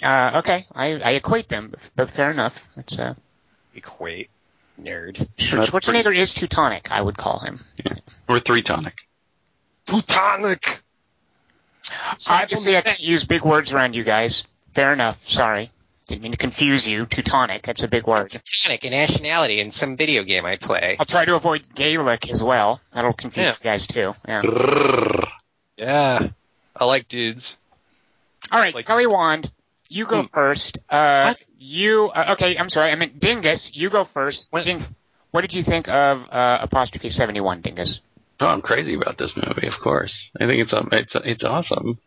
Uh, 0.03 0.33
okay, 0.39 0.65
I, 0.75 0.87
I 1.01 1.11
equate 1.13 1.49
them, 1.49 1.75
but 1.97 2.11
fair 2.11 2.31
enough. 2.31 2.67
It's 2.77 2.99
uh, 2.99 3.15
Equate. 3.75 4.31
Nerd. 4.83 5.17
Sch- 5.39 5.53
That's 5.53 5.71
Schwarzenegger 5.71 6.17
is 6.17 6.35
Teutonic. 6.35 6.91
I 6.91 7.01
would 7.01 7.17
call 7.17 7.39
him. 7.39 7.61
Or 8.29 8.41
three 8.41 8.63
tonic. 8.63 9.07
Teutonic. 9.87 10.81
Obviously, 12.29 12.77
I 12.77 12.81
can't 12.81 13.01
use 13.01 13.25
big 13.25 13.45
words 13.45 13.73
around 13.73 13.95
you 13.95 14.03
guys. 14.05 14.45
Fair 14.73 14.93
enough. 14.93 15.29
Sorry, 15.29 15.71
didn't 16.09 16.23
mean 16.23 16.33
to 16.33 16.39
confuse 16.39 16.89
you. 16.89 17.07
Teutonic. 17.07 17.63
That's 17.63 17.83
a 17.83 17.89
big 17.89 18.07
word. 18.07 18.31
Teutonic, 18.31 18.85
a 18.85 18.91
nationality 18.91 19.61
in 19.61 19.71
some 19.71 19.97
video 19.97 20.25
game 20.25 20.45
I 20.45 20.57
play. 20.57 20.97
I'll 20.99 21.05
try 21.07 21.25
to 21.25 21.37
avoid 21.37 21.63
Gaelic 21.75 22.31
as 22.31 22.43
well. 22.43 22.81
That'll 22.93 23.13
confuse 23.13 23.45
Yeah. 23.47 23.51
you 23.53 23.63
guys 23.63 23.87
too. 23.87 24.15
Yeah. 24.27 24.43
Yeah. 25.77 26.29
I 26.75 26.85
like 26.85 27.07
dudes. 27.09 27.57
All 28.51 28.59
right, 28.59 28.75
Like- 28.75 28.87
Kelly 28.87 29.07
Wand, 29.07 29.51
you 29.89 30.07
go 30.07 30.23
first. 30.23 30.79
Uh, 30.89 31.25
What? 31.25 31.43
You 31.59 32.11
uh, 32.15 32.33
okay? 32.33 32.57
I'm 32.57 32.69
sorry. 32.69 32.91
I 32.91 32.95
meant 32.95 33.19
Dingus. 33.19 33.75
You 33.75 33.91
go 33.91 34.05
first. 34.05 34.53
What? 34.53 34.67
What 35.31 35.41
did 35.41 35.53
you 35.53 35.63
think 35.63 35.89
of 35.89 36.29
uh, 36.31 36.59
apostrophe 36.63 37.09
seventy 37.09 37.41
one, 37.41 37.61
Dingus? 37.61 38.01
Oh, 38.45 38.49
I'm 38.49 38.61
crazy 38.61 38.95
about 38.95 39.17
this 39.17 39.33
movie. 39.37 39.67
Of 39.67 39.81
course, 39.83 40.13
I 40.39 40.45
think 40.47 40.61
it's 40.61 40.73
um, 40.75 40.91
it's 40.93 41.15
it's 41.25 41.43
awesome. 41.43 41.99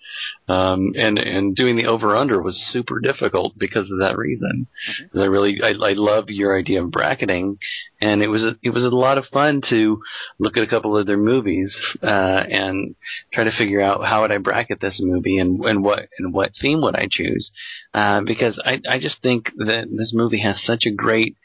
Um, 0.48 0.94
and 0.96 1.18
and 1.18 1.56
doing 1.56 1.76
the 1.76 1.88
over 1.88 2.16
under 2.16 2.40
was 2.44 2.56
super 2.72 3.00
difficult 3.00 3.58
because 3.58 3.90
of 3.90 3.98
that 4.02 4.18
reason. 4.18 4.68
'Cause 5.12 5.24
I 5.24 5.26
really 5.26 5.64
I, 5.64 5.70
I 5.70 5.94
love 5.94 6.30
your 6.30 6.56
idea 6.56 6.84
of 6.84 6.92
bracketing, 6.92 7.58
and 8.02 8.22
it 8.22 8.28
was 8.28 8.44
a, 8.46 8.56
it 8.62 8.70
was 8.70 8.84
a 8.86 8.90
lot 8.90 9.18
of 9.18 9.26
fun 9.34 9.64
to 9.72 10.00
look 10.38 10.58
at 10.58 10.64
a 10.64 10.68
couple 10.68 10.96
of 10.96 11.08
their 11.08 11.18
movies 11.18 11.76
uh, 12.04 12.44
and 12.48 12.96
try 13.34 13.44
to 13.44 13.52
figure 13.58 13.82
out 13.82 14.06
how 14.06 14.22
would 14.22 14.32
I 14.32 14.38
bracket 14.38 14.80
this 14.80 15.00
movie 15.04 15.40
and 15.40 15.66
and 15.66 15.84
what 15.84 16.08
and 16.20 16.36
what 16.36 16.52
theme 16.62 16.82
would 16.82 16.96
I 16.96 17.08
choose, 17.10 17.50
uh, 17.96 18.22
because 18.22 18.62
I 18.64 18.80
I 18.88 19.00
just 19.00 19.24
think 19.24 19.52
that 19.58 19.88
this 19.90 20.12
movie 20.14 20.42
has 20.42 20.64
such 20.64 20.86
a 20.86 20.92
great 20.92 21.36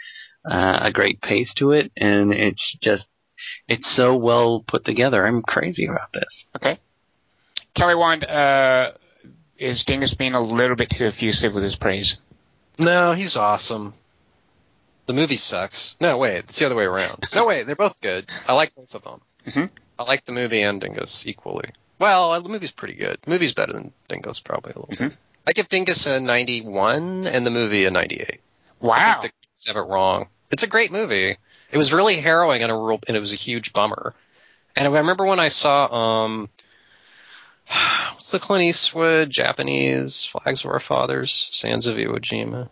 uh, 0.44 0.80
a 0.82 0.92
great 0.92 1.22
pace 1.22 1.54
to 1.56 1.70
it, 1.72 1.90
and 1.96 2.32
it's 2.34 2.76
just 2.82 3.06
it's 3.72 3.88
so 3.90 4.16
well 4.16 4.60
put 4.66 4.84
together. 4.84 5.24
I'm 5.26 5.42
crazy 5.42 5.86
about 5.86 6.12
this. 6.12 6.44
Okay. 6.56 6.78
Kelly 7.74 7.94
Wand, 7.94 8.24
uh, 8.24 8.92
is 9.58 9.84
Dingus 9.84 10.14
being 10.14 10.34
a 10.34 10.40
little 10.40 10.76
bit 10.76 10.90
too 10.90 11.06
effusive 11.06 11.54
with 11.54 11.64
his 11.64 11.76
praise? 11.76 12.18
No, 12.78 13.12
he's 13.12 13.36
awesome. 13.36 13.92
The 15.06 15.12
movie 15.14 15.36
sucks. 15.36 15.96
No, 16.00 16.18
wait, 16.18 16.38
it's 16.38 16.58
the 16.58 16.66
other 16.66 16.74
way 16.76 16.84
around. 16.84 17.24
No, 17.34 17.46
wait, 17.46 17.66
they're 17.66 17.76
both 17.76 18.00
good. 18.00 18.30
I 18.48 18.52
like 18.54 18.74
both 18.74 18.94
of 18.94 19.02
them. 19.04 19.20
Mhm. 19.46 19.70
I 19.98 20.02
like 20.04 20.24
the 20.24 20.32
movie 20.32 20.62
and 20.62 20.80
Dingus 20.80 21.26
equally. 21.26 21.70
Well, 21.98 22.40
the 22.40 22.48
movie's 22.48 22.70
pretty 22.72 22.94
good. 22.94 23.18
The 23.22 23.30
movie's 23.30 23.54
better 23.54 23.72
than 23.72 23.92
Dingus 24.08 24.40
probably 24.40 24.72
a 24.72 24.78
little 24.80 25.08
bit. 25.08 25.16
I 25.46 25.52
give 25.52 25.68
Dingus 25.68 26.06
a 26.06 26.20
91 26.20 27.26
and 27.26 27.46
the 27.46 27.50
movie 27.50 27.84
a 27.84 27.90
98. 27.90 28.40
I 28.82 28.86
Wow. 28.86 29.18
think 29.20 29.32
the 29.64 29.68
have 29.72 29.76
it 29.76 29.88
wrong. 29.88 30.28
It's 30.50 30.62
a 30.62 30.66
great 30.68 30.90
movie. 30.92 31.36
It 31.72 31.78
was 31.78 31.92
really 31.92 32.16
harrowing 32.16 32.62
and 32.62 32.70
a 32.70 32.74
real, 32.74 33.00
and 33.08 33.16
it 33.16 33.20
was 33.20 33.32
a 33.32 33.36
huge 33.36 33.72
bummer. 33.72 34.14
And 34.76 34.86
I 34.86 34.98
remember 34.98 35.24
when 35.24 35.40
I 35.40 35.48
saw 35.48 35.86
um, 35.86 36.48
what's 38.12 38.30
the 38.30 38.38
Clint 38.38 38.64
Eastwood 38.64 39.30
Japanese 39.30 40.26
Flags 40.26 40.64
of 40.64 40.70
Our 40.70 40.80
Fathers, 40.80 41.48
Sands 41.52 41.86
of 41.86 41.96
Iwo 41.96 42.18
Jima, 42.18 42.68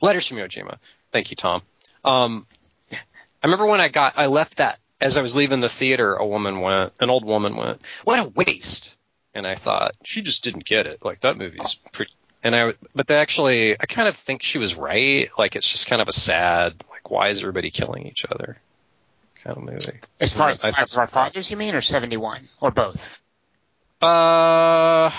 Letters 0.00 0.26
from 0.26 0.38
Iwo 0.38 0.48
Jima. 0.48 0.78
Thank 1.10 1.30
you, 1.30 1.36
Tom. 1.36 1.62
Um, 2.04 2.46
I 2.92 2.98
remember 3.46 3.66
when 3.66 3.80
I 3.80 3.88
got, 3.88 4.14
I 4.16 4.26
left 4.26 4.58
that 4.58 4.78
as 5.00 5.16
I 5.16 5.22
was 5.22 5.36
leaving 5.36 5.60
the 5.60 5.68
theater. 5.68 6.14
A 6.14 6.26
woman 6.26 6.60
went, 6.60 6.92
an 7.00 7.10
old 7.10 7.24
woman 7.24 7.56
went, 7.56 7.82
"What 8.04 8.18
a 8.18 8.28
waste!" 8.28 8.96
And 9.34 9.46
I 9.46 9.54
thought 9.54 9.94
she 10.04 10.22
just 10.22 10.44
didn't 10.44 10.64
get 10.64 10.86
it. 10.86 11.04
Like 11.04 11.20
that 11.20 11.36
movie's 11.36 11.74
pretty. 11.92 12.12
And 12.44 12.54
I, 12.54 12.74
but 12.94 13.06
they 13.06 13.16
actually, 13.16 13.72
I 13.72 13.86
kind 13.86 14.06
of 14.06 14.14
think 14.14 14.42
she 14.42 14.58
was 14.58 14.74
right. 14.74 15.30
Like 15.38 15.56
it's 15.56 15.70
just 15.70 15.86
kind 15.86 16.02
of 16.02 16.08
a 16.08 16.12
sad, 16.12 16.74
like 16.90 17.10
why 17.10 17.28
is 17.28 17.40
everybody 17.40 17.70
killing 17.70 18.06
each 18.06 18.26
other, 18.30 18.58
kind 19.42 19.56
of 19.56 19.62
movie. 19.62 20.00
As 20.20 20.36
far 20.36 20.50
as 20.50 20.60
Flags 20.60 20.92
of 20.92 20.98
Our 20.98 21.06
Fathers, 21.06 21.50
you 21.50 21.56
mean, 21.56 21.74
or 21.74 21.80
71? 21.80 22.46
Or 22.60 22.70
both? 22.70 23.22
Uh, 24.02 25.10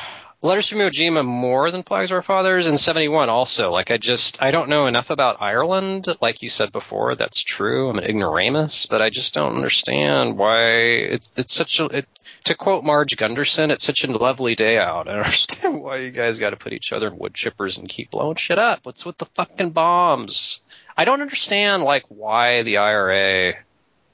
Letters 0.45 0.67
from 0.67 0.77
Iwo 0.77 0.91
Jima 0.91 1.25
more 1.25 1.71
than 1.71 1.81
Flags 1.81 2.11
of 2.11 2.17
Our 2.17 2.21
Fathers, 2.21 2.67
and 2.67 2.79
71 2.79 3.29
also. 3.29 3.71
Like 3.71 3.89
I 3.89 3.97
just, 3.97 4.43
I 4.43 4.51
don't 4.51 4.69
know 4.69 4.85
enough 4.85 5.09
about 5.09 5.41
Ireland. 5.41 6.05
Like 6.21 6.43
you 6.43 6.49
said 6.49 6.71
before, 6.71 7.15
that's 7.15 7.41
true. 7.41 7.89
I'm 7.89 7.97
an 7.97 8.03
ignoramus, 8.03 8.85
but 8.85 9.01
I 9.01 9.09
just 9.09 9.33
don't 9.33 9.55
understand 9.55 10.37
why 10.37 10.67
it, 10.67 11.27
it's 11.35 11.55
such 11.55 11.79
a. 11.79 11.85
It, 11.85 12.07
to 12.45 12.55
quote 12.55 12.83
Marge 12.83 13.17
Gunderson, 13.17 13.71
it's 13.71 13.83
such 13.83 14.03
a 14.03 14.11
lovely 14.11 14.55
day 14.55 14.77
out. 14.77 15.07
I 15.07 15.13
don't 15.13 15.19
understand 15.25 15.81
why 15.81 15.97
you 15.97 16.11
guys 16.11 16.39
got 16.39 16.51
to 16.51 16.57
put 16.57 16.73
each 16.73 16.93
other 16.93 17.07
in 17.07 17.17
wood 17.17 17.33
chippers 17.33 17.77
and 17.77 17.89
keep 17.89 18.11
blowing 18.11 18.35
shit 18.35 18.57
up. 18.57 18.79
What's 18.83 19.05
with 19.05 19.17
the 19.17 19.25
fucking 19.25 19.71
bombs? 19.71 20.61
I 20.97 21.05
don't 21.05 21.21
understand 21.21 21.83
like 21.83 22.05
why 22.07 22.63
the 22.63 22.77
IRA, 22.77 23.55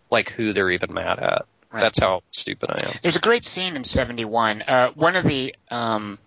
like 0.09 0.31
who 0.31 0.53
they're 0.53 0.71
even 0.71 0.93
mad 0.93 1.19
at. 1.19 1.45
Right. 1.71 1.79
That's 1.79 1.99
how 1.99 2.23
stupid 2.31 2.69
I 2.69 2.87
am. 2.87 2.93
There's 3.01 3.15
a 3.15 3.21
great 3.21 3.45
scene 3.45 3.75
in 3.75 3.83
71. 3.83 4.63
Uh, 4.63 4.89
one 4.91 5.15
of 5.15 5.23
the, 5.23 5.55
um, 5.69 6.17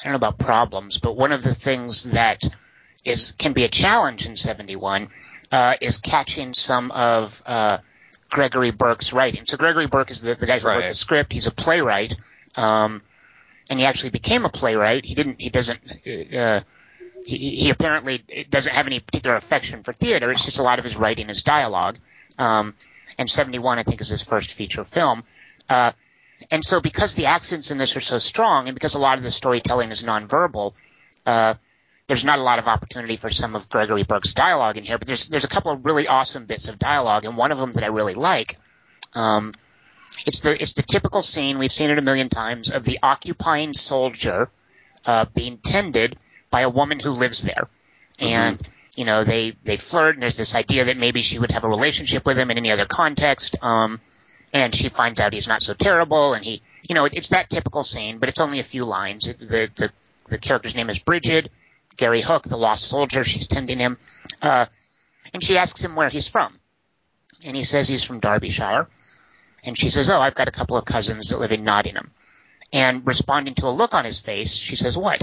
I 0.00 0.04
don't 0.04 0.12
know 0.12 0.16
about 0.16 0.38
problems, 0.38 0.98
but 0.98 1.16
one 1.16 1.32
of 1.32 1.42
the 1.42 1.54
things 1.54 2.10
that 2.10 2.42
is 3.04 3.32
can 3.32 3.54
be 3.54 3.64
a 3.64 3.68
challenge 3.68 4.26
in 4.26 4.36
71 4.36 5.08
uh, 5.50 5.76
is 5.80 5.98
catching 5.98 6.52
some 6.52 6.90
of 6.90 7.42
uh, 7.46 7.78
Gregory 8.30 8.70
Burke's 8.70 9.12
writing. 9.12 9.46
So 9.46 9.56
Gregory 9.56 9.86
Burke 9.86 10.10
is 10.10 10.20
the, 10.20 10.34
the 10.34 10.46
guy 10.46 10.58
who 10.58 10.68
wrote 10.68 10.86
the 10.86 10.94
script. 10.94 11.32
He's 11.32 11.46
a 11.46 11.50
playwright, 11.50 12.14
um, 12.56 13.02
and 13.70 13.78
he 13.78 13.86
actually 13.86 14.10
became 14.10 14.44
a 14.44 14.50
playwright. 14.50 15.04
He 15.04 15.14
didn't. 15.14 15.40
He 15.40 15.50
doesn't. 15.50 15.80
Uh, 16.34 16.60
he, 17.26 17.36
he 17.56 17.70
apparently 17.70 18.24
doesn't 18.48 18.74
have 18.74 18.86
any 18.86 19.00
particular 19.00 19.36
affection 19.36 19.82
for 19.82 19.92
theater. 19.92 20.30
It's 20.30 20.44
just 20.44 20.58
a 20.58 20.62
lot 20.62 20.78
of 20.78 20.84
his 20.84 20.96
writing 20.96 21.30
is 21.30 21.42
dialogue. 21.42 21.98
Um, 22.38 22.74
and 23.18 23.28
71, 23.28 23.78
I 23.78 23.82
think, 23.82 24.00
is 24.00 24.08
his 24.08 24.22
first 24.22 24.52
feature 24.52 24.84
film. 24.84 25.22
Uh, 25.68 25.92
and 26.50 26.64
so 26.64 26.80
because 26.80 27.14
the 27.14 27.26
accents 27.26 27.70
in 27.70 27.78
this 27.78 27.96
are 27.96 28.00
so 28.00 28.18
strong 28.18 28.68
and 28.68 28.74
because 28.74 28.94
a 28.94 29.00
lot 29.00 29.18
of 29.18 29.24
the 29.24 29.30
storytelling 29.30 29.90
is 29.90 30.04
nonverbal, 30.04 30.74
uh, 31.26 31.54
there's 32.08 32.24
not 32.24 32.38
a 32.38 32.42
lot 32.42 32.58
of 32.58 32.66
opportunity 32.66 33.16
for 33.16 33.30
some 33.30 33.54
of 33.54 33.68
Gregory 33.68 34.02
Burke's 34.02 34.32
dialogue 34.32 34.78
in 34.78 34.84
here, 34.84 34.98
but 34.98 35.06
there's 35.06 35.28
there's 35.28 35.44
a 35.44 35.48
couple 35.48 35.70
of 35.72 35.84
really 35.84 36.08
awesome 36.08 36.46
bits 36.46 36.68
of 36.68 36.78
dialogue, 36.78 37.24
and 37.26 37.36
one 37.36 37.52
of 37.52 37.58
them 37.58 37.70
that 37.72 37.84
I 37.84 37.88
really 37.88 38.14
like. 38.14 38.58
Um, 39.14 39.52
it's 40.26 40.40
the 40.40 40.60
it's 40.60 40.72
the 40.72 40.82
typical 40.82 41.22
scene 41.22 41.58
we've 41.58 41.70
seen 41.70 41.90
it 41.90 41.98
a 41.98 42.02
million 42.02 42.30
times 42.30 42.70
of 42.70 42.82
the 42.82 42.98
occupying 43.02 43.74
soldier 43.74 44.50
uh, 45.04 45.26
being 45.34 45.58
tended 45.58 46.16
by 46.50 46.62
a 46.62 46.70
woman 46.70 46.98
who 46.98 47.10
lives 47.10 47.42
there, 47.42 47.68
and 48.18 48.58
you 48.96 49.04
know 49.04 49.24
they 49.24 49.54
they 49.64 49.76
flirt, 49.76 50.14
and 50.16 50.22
there's 50.22 50.38
this 50.38 50.54
idea 50.54 50.86
that 50.86 50.96
maybe 50.96 51.20
she 51.20 51.38
would 51.38 51.50
have 51.50 51.64
a 51.64 51.68
relationship 51.68 52.24
with 52.24 52.38
him 52.38 52.50
in 52.50 52.56
any 52.56 52.70
other 52.70 52.86
context. 52.86 53.62
Um, 53.62 54.00
and 54.50 54.74
she 54.74 54.88
finds 54.88 55.20
out 55.20 55.34
he's 55.34 55.46
not 55.46 55.62
so 55.62 55.74
terrible, 55.74 56.32
and 56.32 56.42
he, 56.42 56.62
you 56.88 56.94
know, 56.94 57.04
it, 57.04 57.12
it's 57.14 57.28
that 57.28 57.50
typical 57.50 57.84
scene, 57.84 58.16
but 58.16 58.30
it's 58.30 58.40
only 58.40 58.60
a 58.60 58.64
few 58.64 58.86
lines. 58.86 59.26
The 59.26 59.70
the 59.76 59.90
the 60.28 60.38
character's 60.38 60.74
name 60.74 60.88
is 60.88 60.98
Bridget. 60.98 61.50
Gary 61.98 62.22
Hook, 62.22 62.44
the 62.44 62.56
lost 62.56 62.88
soldier, 62.88 63.24
she's 63.24 63.46
tending 63.46 63.78
him, 63.78 63.98
uh, 64.40 64.66
and 65.34 65.44
she 65.44 65.58
asks 65.58 65.84
him 65.84 65.94
where 65.94 66.08
he's 66.08 66.28
from, 66.28 66.58
and 67.44 67.54
he 67.54 67.62
says 67.62 67.86
he's 67.86 68.04
from 68.04 68.20
Derbyshire, 68.20 68.88
and 69.62 69.76
she 69.76 69.90
says, 69.90 70.08
"Oh, 70.08 70.20
I've 70.20 70.34
got 70.34 70.48
a 70.48 70.52
couple 70.52 70.76
of 70.76 70.86
cousins 70.86 71.28
that 71.28 71.38
live 71.38 71.52
in 71.52 71.64
Nottingham," 71.64 72.10
and 72.72 73.06
responding 73.06 73.54
to 73.56 73.68
a 73.68 73.70
look 73.70 73.92
on 73.92 74.06
his 74.06 74.20
face, 74.20 74.54
she 74.54 74.76
says, 74.76 74.96
"What?" 74.96 75.22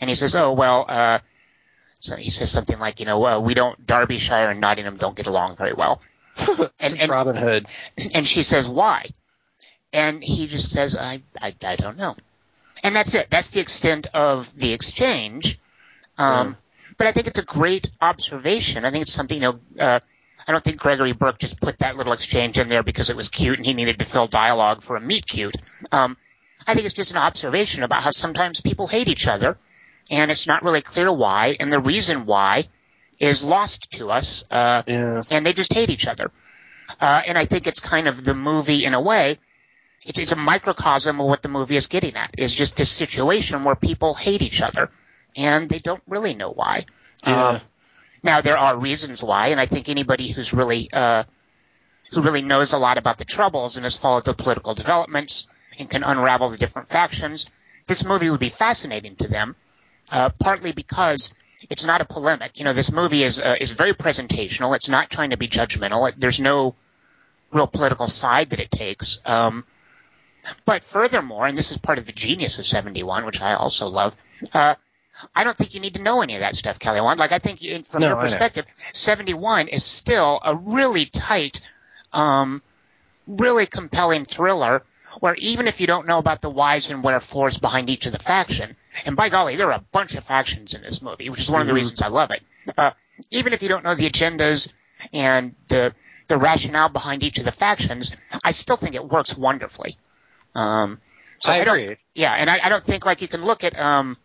And 0.00 0.08
he 0.08 0.14
says, 0.14 0.34
"Oh, 0.34 0.52
well." 0.52 0.86
Uh, 0.88 1.18
so 2.02 2.16
he 2.16 2.30
says 2.30 2.50
something 2.50 2.80
like, 2.80 2.98
you 2.98 3.06
know, 3.06 3.24
uh, 3.24 3.38
we 3.38 3.54
don't 3.54 3.86
Derbyshire 3.86 4.50
and 4.50 4.60
Nottingham 4.60 4.96
don't 4.96 5.14
get 5.14 5.28
along 5.28 5.54
very 5.54 5.72
well. 5.72 6.02
Since 6.34 7.08
Robin 7.08 7.36
Hood. 7.36 7.66
And 8.12 8.26
she 8.26 8.42
says, 8.42 8.68
why? 8.68 9.10
And 9.92 10.22
he 10.22 10.48
just 10.48 10.72
says, 10.72 10.96
I, 10.96 11.22
I, 11.40 11.54
I 11.62 11.76
don't 11.76 11.96
know. 11.96 12.16
And 12.82 12.96
that's 12.96 13.14
it. 13.14 13.28
That's 13.30 13.50
the 13.50 13.60
extent 13.60 14.08
of 14.14 14.52
the 14.58 14.72
exchange. 14.72 15.60
Um, 16.18 16.56
But 16.98 17.06
I 17.06 17.12
think 17.12 17.26
it's 17.26 17.38
a 17.38 17.44
great 17.44 17.90
observation. 18.00 18.84
I 18.84 18.90
think 18.90 19.02
it's 19.02 19.12
something, 19.12 19.42
you 19.42 19.42
know, 19.42 19.60
uh, 19.82 20.00
I 20.46 20.52
don't 20.52 20.62
think 20.62 20.78
Gregory 20.78 21.12
Burke 21.12 21.38
just 21.38 21.60
put 21.60 21.78
that 21.78 21.96
little 21.96 22.12
exchange 22.12 22.58
in 22.58 22.68
there 22.68 22.82
because 22.82 23.10
it 23.10 23.16
was 23.16 23.28
cute 23.28 23.56
and 23.58 23.64
he 23.66 23.72
needed 23.72 23.98
to 24.00 24.04
fill 24.04 24.26
dialogue 24.26 24.82
for 24.82 24.96
a 24.96 25.00
meet 25.00 25.26
cute. 25.26 25.56
Um, 25.90 26.16
I 26.66 26.74
think 26.74 26.84
it's 26.86 26.94
just 26.94 27.12
an 27.12 27.16
observation 27.18 27.82
about 27.82 28.02
how 28.02 28.10
sometimes 28.10 28.60
people 28.60 28.86
hate 28.86 29.08
each 29.08 29.26
other 29.26 29.56
and 30.10 30.30
it's 30.30 30.46
not 30.46 30.62
really 30.62 30.82
clear 30.82 31.10
why. 31.12 31.56
And 31.58 31.72
the 31.72 31.80
reason 31.80 32.26
why 32.26 32.68
is 33.18 33.44
lost 33.44 33.92
to 33.92 34.10
us. 34.10 34.44
Uh, 34.50 34.82
Yeah. 34.86 35.22
and 35.30 35.46
they 35.46 35.52
just 35.52 35.72
hate 35.72 35.90
each 35.90 36.06
other. 36.06 36.30
Uh, 37.00 37.22
and 37.26 37.38
I 37.38 37.46
think 37.46 37.66
it's 37.66 37.80
kind 37.80 38.06
of 38.08 38.22
the 38.22 38.34
movie 38.34 38.84
in 38.84 38.94
a 38.94 39.00
way. 39.00 39.38
It's, 40.04 40.18
it's 40.18 40.32
a 40.32 40.36
microcosm 40.36 41.20
of 41.20 41.26
what 41.26 41.42
the 41.42 41.48
movie 41.48 41.76
is 41.76 41.86
getting 41.86 42.16
at. 42.16 42.34
Is 42.38 42.54
just 42.54 42.76
this 42.76 42.90
situation 42.90 43.64
where 43.64 43.76
people 43.76 44.14
hate 44.14 44.42
each 44.42 44.60
other, 44.60 44.90
and 45.36 45.68
they 45.68 45.78
don't 45.78 46.02
really 46.06 46.34
know 46.34 46.50
why. 46.50 46.86
Yeah. 47.26 47.46
Um, 47.46 47.60
now 48.22 48.40
there 48.40 48.58
are 48.58 48.76
reasons 48.76 49.22
why, 49.22 49.48
and 49.48 49.60
I 49.60 49.66
think 49.66 49.88
anybody 49.88 50.30
who's 50.30 50.52
really 50.52 50.88
uh, 50.92 51.24
who 52.12 52.22
really 52.22 52.42
knows 52.42 52.72
a 52.72 52.78
lot 52.78 52.98
about 52.98 53.18
the 53.18 53.24
troubles 53.24 53.76
and 53.76 53.84
has 53.84 53.96
followed 53.96 54.24
the 54.24 54.34
political 54.34 54.74
developments 54.74 55.48
and 55.78 55.88
can 55.88 56.02
unravel 56.02 56.50
the 56.50 56.58
different 56.58 56.88
factions, 56.88 57.48
this 57.86 58.04
movie 58.04 58.30
would 58.30 58.40
be 58.40 58.50
fascinating 58.50 59.16
to 59.16 59.28
them. 59.28 59.56
Uh, 60.10 60.28
partly 60.38 60.72
because 60.72 61.32
it's 61.70 61.86
not 61.86 62.00
a 62.00 62.04
polemic. 62.04 62.58
You 62.58 62.64
know, 62.64 62.72
this 62.72 62.92
movie 62.92 63.22
is 63.22 63.40
uh, 63.40 63.56
is 63.60 63.70
very 63.70 63.94
presentational. 63.94 64.76
It's 64.76 64.88
not 64.88 65.10
trying 65.10 65.30
to 65.30 65.36
be 65.36 65.48
judgmental. 65.48 66.08
It, 66.08 66.16
there's 66.18 66.40
no 66.40 66.74
real 67.50 67.66
political 67.66 68.08
side 68.08 68.48
that 68.48 68.60
it 68.60 68.70
takes. 68.70 69.20
Um, 69.24 69.64
but 70.64 70.82
furthermore, 70.82 71.46
and 71.46 71.56
this 71.56 71.70
is 71.70 71.78
part 71.78 71.98
of 71.98 72.06
the 72.06 72.12
genius 72.12 72.58
of 72.58 72.66
71, 72.66 73.24
which 73.24 73.40
I 73.40 73.54
also 73.54 73.88
love, 73.88 74.16
uh, 74.52 74.74
I 75.34 75.44
don't 75.44 75.56
think 75.56 75.74
you 75.74 75.80
need 75.80 75.94
to 75.94 76.02
know 76.02 76.22
any 76.22 76.34
of 76.34 76.40
that 76.40 76.54
stuff, 76.56 76.78
Kelly 76.78 77.00
Wand. 77.00 77.18
Like, 77.18 77.32
I 77.32 77.38
think 77.38 77.62
in, 77.62 77.82
from 77.82 78.00
No, 78.02 78.08
your 78.08 78.18
I 78.18 78.22
perspective, 78.22 78.66
71 78.92 79.68
is 79.68 79.84
still 79.84 80.40
a 80.44 80.54
really 80.54 81.06
tight, 81.06 81.60
um, 82.12 82.62
really 83.26 83.66
compelling 83.66 84.24
thriller 84.24 84.82
where 85.20 85.34
even 85.34 85.68
if 85.68 85.80
you 85.80 85.86
don't 85.86 86.06
know 86.06 86.18
about 86.18 86.40
the 86.40 86.48
whys 86.48 86.90
and 86.90 87.02
wherefores 87.04 87.58
behind 87.58 87.90
each 87.90 88.06
of 88.06 88.12
the 88.12 88.18
faction, 88.18 88.76
and 89.04 89.14
by 89.14 89.28
golly, 89.28 89.56
there 89.56 89.68
are 89.68 89.78
a 89.78 89.84
bunch 89.92 90.14
of 90.14 90.24
factions 90.24 90.74
in 90.74 90.82
this 90.82 91.02
movie, 91.02 91.28
which 91.28 91.40
is 91.40 91.50
one 91.50 91.60
of 91.60 91.66
the 91.66 91.74
reasons 91.74 92.00
I 92.00 92.08
love 92.08 92.30
it. 92.30 92.42
Uh, 92.78 92.92
even 93.30 93.52
if 93.52 93.62
you 93.62 93.68
don't 93.68 93.84
know 93.84 93.94
the 93.94 94.08
agendas 94.08 94.72
and 95.12 95.54
the 95.68 95.94
the 96.28 96.38
rationale 96.38 96.88
behind 96.88 97.22
each 97.22 97.38
of 97.38 97.44
the 97.44 97.52
factions, 97.52 98.14
I 98.42 98.52
still 98.52 98.76
think 98.76 98.94
it 98.94 99.06
works 99.06 99.36
wonderfully. 99.36 99.98
Um, 100.54 100.98
so 101.36 101.52
I 101.52 101.64
don't- 101.64 101.78
agree. 101.78 101.96
yeah, 102.14 102.32
and 102.32 102.48
I, 102.48 102.60
I 102.64 102.68
don't 102.70 102.84
think 102.84 103.04
like 103.04 103.20
you 103.20 103.28
can 103.28 103.44
look 103.44 103.64
at 103.64 103.78
um, 103.78 104.16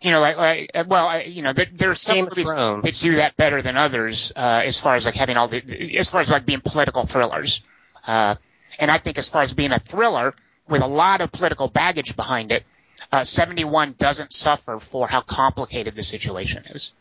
you 0.00 0.10
know, 0.10 0.20
like, 0.20 0.36
like 0.36 0.70
uh, 0.74 0.84
well, 0.86 1.06
I, 1.06 1.22
you 1.22 1.42
know, 1.42 1.52
there, 1.52 1.66
there 1.72 1.90
are 1.90 1.94
some 1.94 2.14
Game 2.14 2.24
movies 2.24 2.54
that 2.54 2.98
do 3.00 3.16
that 3.16 3.36
better 3.36 3.62
than 3.62 3.76
others, 3.76 4.32
uh, 4.36 4.62
as 4.64 4.78
far 4.78 4.94
as 4.94 5.06
like 5.06 5.14
having 5.14 5.36
all 5.36 5.48
the, 5.48 5.96
as 5.96 6.10
far 6.10 6.20
as 6.20 6.30
like 6.30 6.44
being 6.44 6.60
political 6.60 7.04
thrillers. 7.04 7.62
Uh, 8.06 8.36
and 8.78 8.90
I 8.90 8.98
think 8.98 9.18
as 9.18 9.28
far 9.28 9.42
as 9.42 9.54
being 9.54 9.72
a 9.72 9.78
thriller 9.78 10.34
with 10.68 10.82
a 10.82 10.86
lot 10.86 11.20
of 11.20 11.32
political 11.32 11.68
baggage 11.68 12.14
behind 12.14 12.52
it, 12.52 12.64
uh, 13.10 13.24
71 13.24 13.94
doesn't 13.98 14.32
suffer 14.32 14.78
for 14.78 15.08
how 15.08 15.20
complicated 15.20 15.94
the 15.94 16.02
situation 16.02 16.64
is. 16.70 16.92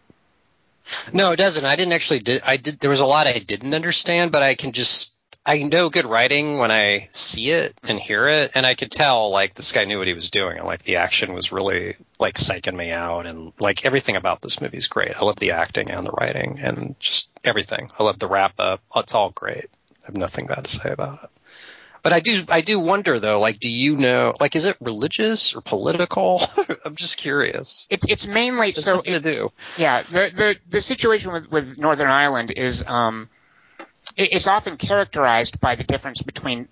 No, 1.12 1.32
it 1.32 1.38
doesn't. 1.38 1.66
I 1.66 1.76
didn't 1.76 1.94
actually 1.94 2.20
did 2.20 2.44
I 2.46 2.58
did 2.58 2.80
there 2.80 2.92
was 2.92 3.00
a 3.00 3.06
lot 3.06 3.28
I 3.28 3.40
didn't 3.40 3.74
understand, 3.74 4.32
but 4.32 4.44
I 4.44 4.54
can 4.54 4.72
just 4.72 5.12
I 5.46 5.60
know 5.60 5.90
good 5.90 6.06
writing 6.06 6.58
when 6.58 6.72
I 6.72 7.10
see 7.12 7.52
it 7.52 7.78
and 7.84 8.00
hear 8.00 8.28
it, 8.28 8.52
and 8.56 8.66
I 8.66 8.74
could 8.74 8.92
tell 8.92 9.30
like 9.30 9.54
this 9.54 9.72
guy 9.72 9.86
knew 9.86 10.00
what 10.00 10.08
he 10.08 10.14
was 10.14 10.32
doing, 10.32 10.58
and 10.58 10.66
like 10.66 10.84
the 10.84 10.98
action 10.98 11.34
was 11.34 11.52
really 11.52 11.96
like 12.20 12.36
psyching 12.36 12.76
me 12.76 12.92
out, 12.92 13.28
and 13.28 13.54
like 13.60 13.86
everything 13.86 14.16
about 14.16 14.42
this 14.42 14.60
movie 14.60 14.78
is 14.78 14.88
great. 14.88 15.16
I 15.16 15.24
love 15.24 15.36
the 15.36 15.52
acting 15.52 15.92
and 15.92 16.06
the 16.06 16.12
writing 16.12 16.60
and 16.62 16.96
just 17.00 17.30
everything. 17.44 17.92
I 18.00 18.04
love 18.04 18.18
the 18.18 18.28
wrap 18.28 18.54
up. 18.60 18.82
It's 18.96 19.14
all 19.14 19.30
great. 19.30 19.66
I 20.04 20.08
have 20.08 20.18
nothing 20.18 20.48
bad 20.48 20.66
to 20.66 20.72
say 20.72 20.90
about 20.90 21.24
it. 21.24 21.30
But 22.02 22.14
I 22.14 22.20
do, 22.20 22.44
I 22.50 22.62
do 22.62 22.80
wonder 22.80 23.20
though, 23.20 23.40
like, 23.40 23.60
do 23.60 23.68
you 23.68 23.98
know, 23.98 24.36
like, 24.40 24.56
is 24.56 24.68
it 24.68 24.78
religious 24.80 25.56
or 25.56 25.62
political? 25.62 26.40
I'm 26.86 26.96
just 26.96 27.18
curious. 27.18 27.88
It's 27.90 28.06
it's 28.08 28.28
mainly 28.28 28.70
It's 28.70 28.84
so 28.84 28.98
nothing 28.98 29.14
to 29.14 29.20
do. 29.20 29.52
Yeah, 29.76 30.04
the 30.04 30.32
the 30.36 30.56
the 30.70 30.82
situation 30.82 31.34
with, 31.34 31.52
with 31.52 31.80
Northern 31.80 32.10
Ireland 32.10 32.52
is 32.56 32.86
um, 32.86 33.28
it, 33.28 33.35
it's 34.18 34.48
often 34.48 34.78
characterized 34.78 35.60
by 35.60 35.76
the 35.76 35.84
difference 35.84 36.22
between 36.22 36.68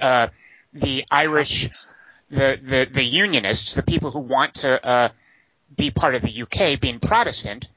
uh, 0.00 0.28
the 0.72 1.04
Irish, 1.10 1.68
the, 2.30 2.58
the 2.62 2.88
the 2.90 3.04
Unionists, 3.04 3.74
the 3.74 3.82
people 3.82 4.10
who 4.10 4.20
want 4.20 4.54
to 4.56 4.86
uh, 4.86 5.08
be 5.76 5.90
part 5.90 6.14
of 6.14 6.22
the 6.22 6.42
UK, 6.42 6.80
being 6.80 6.98
Protestant, 7.00 7.68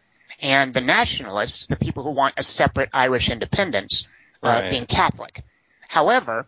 and 0.42 0.74
the 0.74 0.82
Nationalists, 0.82 1.68
the 1.68 1.76
people 1.76 2.04
who 2.04 2.12
want 2.12 2.36
a 2.38 2.44
separate 2.44 2.90
Irish 2.94 3.30
independence, 3.30 4.08
uh, 4.44 4.48
Right. 4.48 4.70
being 4.70 4.86
Catholic. 4.86 5.44
However, 5.88 6.46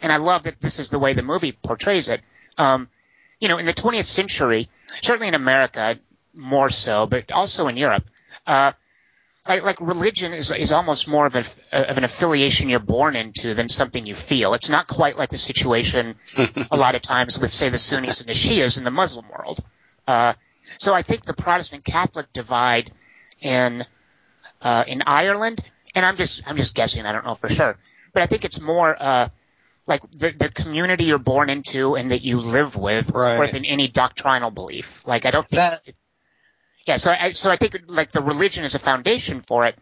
and 0.00 0.12
I 0.12 0.16
love 0.16 0.44
that 0.44 0.60
this 0.60 0.78
is 0.78 0.90
the 0.90 0.98
way 0.98 1.12
the 1.12 1.22
movie 1.22 1.52
portrays 1.52 2.08
it. 2.08 2.20
Um, 2.58 2.88
you 3.40 3.48
know, 3.48 3.58
in 3.58 3.66
the 3.66 3.74
20th 3.74 4.04
century, 4.04 4.68
certainly 5.02 5.28
in 5.28 5.34
America 5.34 5.98
more 6.34 6.70
so, 6.70 7.06
but 7.06 7.30
also 7.32 7.68
in 7.68 7.76
Europe, 7.76 8.04
uh, 8.46 8.72
like, 9.48 9.62
like 9.62 9.80
religion 9.80 10.32
is 10.34 10.50
is 10.52 10.72
almost 10.72 11.08
more 11.08 11.26
of 11.26 11.34
a 11.36 11.44
of 11.72 11.98
an 11.98 12.04
affiliation 12.04 12.68
you're 12.68 12.78
born 12.80 13.16
into 13.16 13.54
than 13.54 13.68
something 13.68 14.06
you 14.06 14.14
feel. 14.14 14.54
It's 14.54 14.68
not 14.70 14.86
quite 14.86 15.16
like 15.16 15.30
the 15.30 15.38
situation 15.38 16.16
a 16.70 16.76
lot 16.76 16.94
of 16.94 17.02
times 17.02 17.38
with 17.38 17.50
say 17.50 17.68
the 17.68 17.78
Sunnis 17.78 18.20
and 18.20 18.28
the 18.28 18.34
Shias 18.34 18.78
in 18.78 18.84
the 18.84 18.90
Muslim 18.90 19.26
world. 19.28 19.60
Uh, 20.06 20.34
so 20.78 20.94
I 20.94 21.02
think 21.02 21.24
the 21.24 21.34
Protestant 21.34 21.84
Catholic 21.84 22.32
divide 22.32 22.92
in 23.40 23.84
uh, 24.62 24.84
in 24.86 25.02
Ireland, 25.06 25.62
and 25.94 26.04
I'm 26.04 26.16
just 26.16 26.42
I'm 26.48 26.56
just 26.56 26.74
guessing. 26.74 27.06
I 27.06 27.12
don't 27.12 27.24
know 27.24 27.34
for 27.34 27.48
sure, 27.48 27.76
but 28.12 28.22
I 28.22 28.26
think 28.26 28.44
it's 28.44 28.60
more 28.60 28.96
uh, 28.98 29.28
like 29.86 30.02
the 30.10 30.32
the 30.32 30.48
community 30.48 31.04
you're 31.04 31.18
born 31.18 31.50
into 31.50 31.94
and 31.96 32.10
that 32.10 32.22
you 32.22 32.38
live 32.40 32.76
with, 32.76 33.10
Right. 33.10 33.36
more 33.36 33.46
than 33.46 33.64
any 33.64 33.88
doctrinal 33.88 34.50
belief. 34.50 35.06
Like 35.06 35.24
I 35.26 35.30
don't 35.30 35.48
think. 35.48 35.60
That- 35.60 35.94
yeah, 36.86 36.98
so 36.98 37.10
I 37.10 37.30
so 37.32 37.50
I 37.50 37.56
think 37.56 37.76
like 37.88 38.12
the 38.12 38.22
religion 38.22 38.64
is 38.64 38.76
a 38.76 38.78
foundation 38.78 39.40
for 39.40 39.66
it, 39.66 39.76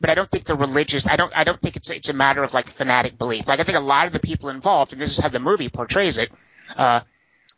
but 0.00 0.10
I 0.10 0.14
don't 0.14 0.28
think 0.28 0.44
the 0.44 0.56
religious. 0.56 1.08
I 1.08 1.14
don't 1.14 1.32
I 1.34 1.44
don't 1.44 1.60
think 1.60 1.76
it's 1.76 1.88
it's 1.88 2.08
a 2.08 2.12
matter 2.12 2.42
of 2.42 2.52
like 2.52 2.66
fanatic 2.66 3.16
belief. 3.16 3.46
Like 3.46 3.60
I 3.60 3.62
think 3.62 3.78
a 3.78 3.80
lot 3.80 4.08
of 4.08 4.12
the 4.12 4.18
people 4.18 4.48
involved, 4.48 4.92
and 4.92 5.00
this 5.00 5.16
is 5.16 5.22
how 5.22 5.28
the 5.28 5.38
movie 5.38 5.68
portrays 5.68 6.18
it, 6.18 6.30
uh, 6.76 7.00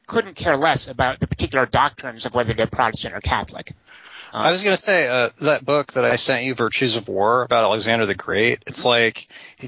couldn't 0.07 0.35
care 0.35 0.57
less 0.57 0.89
about 0.89 1.19
the 1.19 1.27
particular 1.27 1.65
doctrines 1.65 2.27
of 2.27 2.35
whether 2.35 2.53
they're 2.53 2.67
Protestant 2.67 3.15
or 3.15 3.21
Catholic. 3.21 3.73
I 4.33 4.53
was 4.53 4.63
going 4.63 4.77
to 4.77 4.81
say 4.81 5.09
uh, 5.09 5.31
that 5.43 5.65
book 5.65 5.95
that 5.95 6.05
I 6.05 6.17
sent 6.17 6.45
you, 6.45 6.55
Virtues 6.55 6.97
of 6.97 7.09
War, 7.09 7.43
about 7.43 7.65
Alexander 7.65 8.07
the 8.07 8.15
Great. 8.15 8.63
It's 8.67 8.85
like 8.85 9.27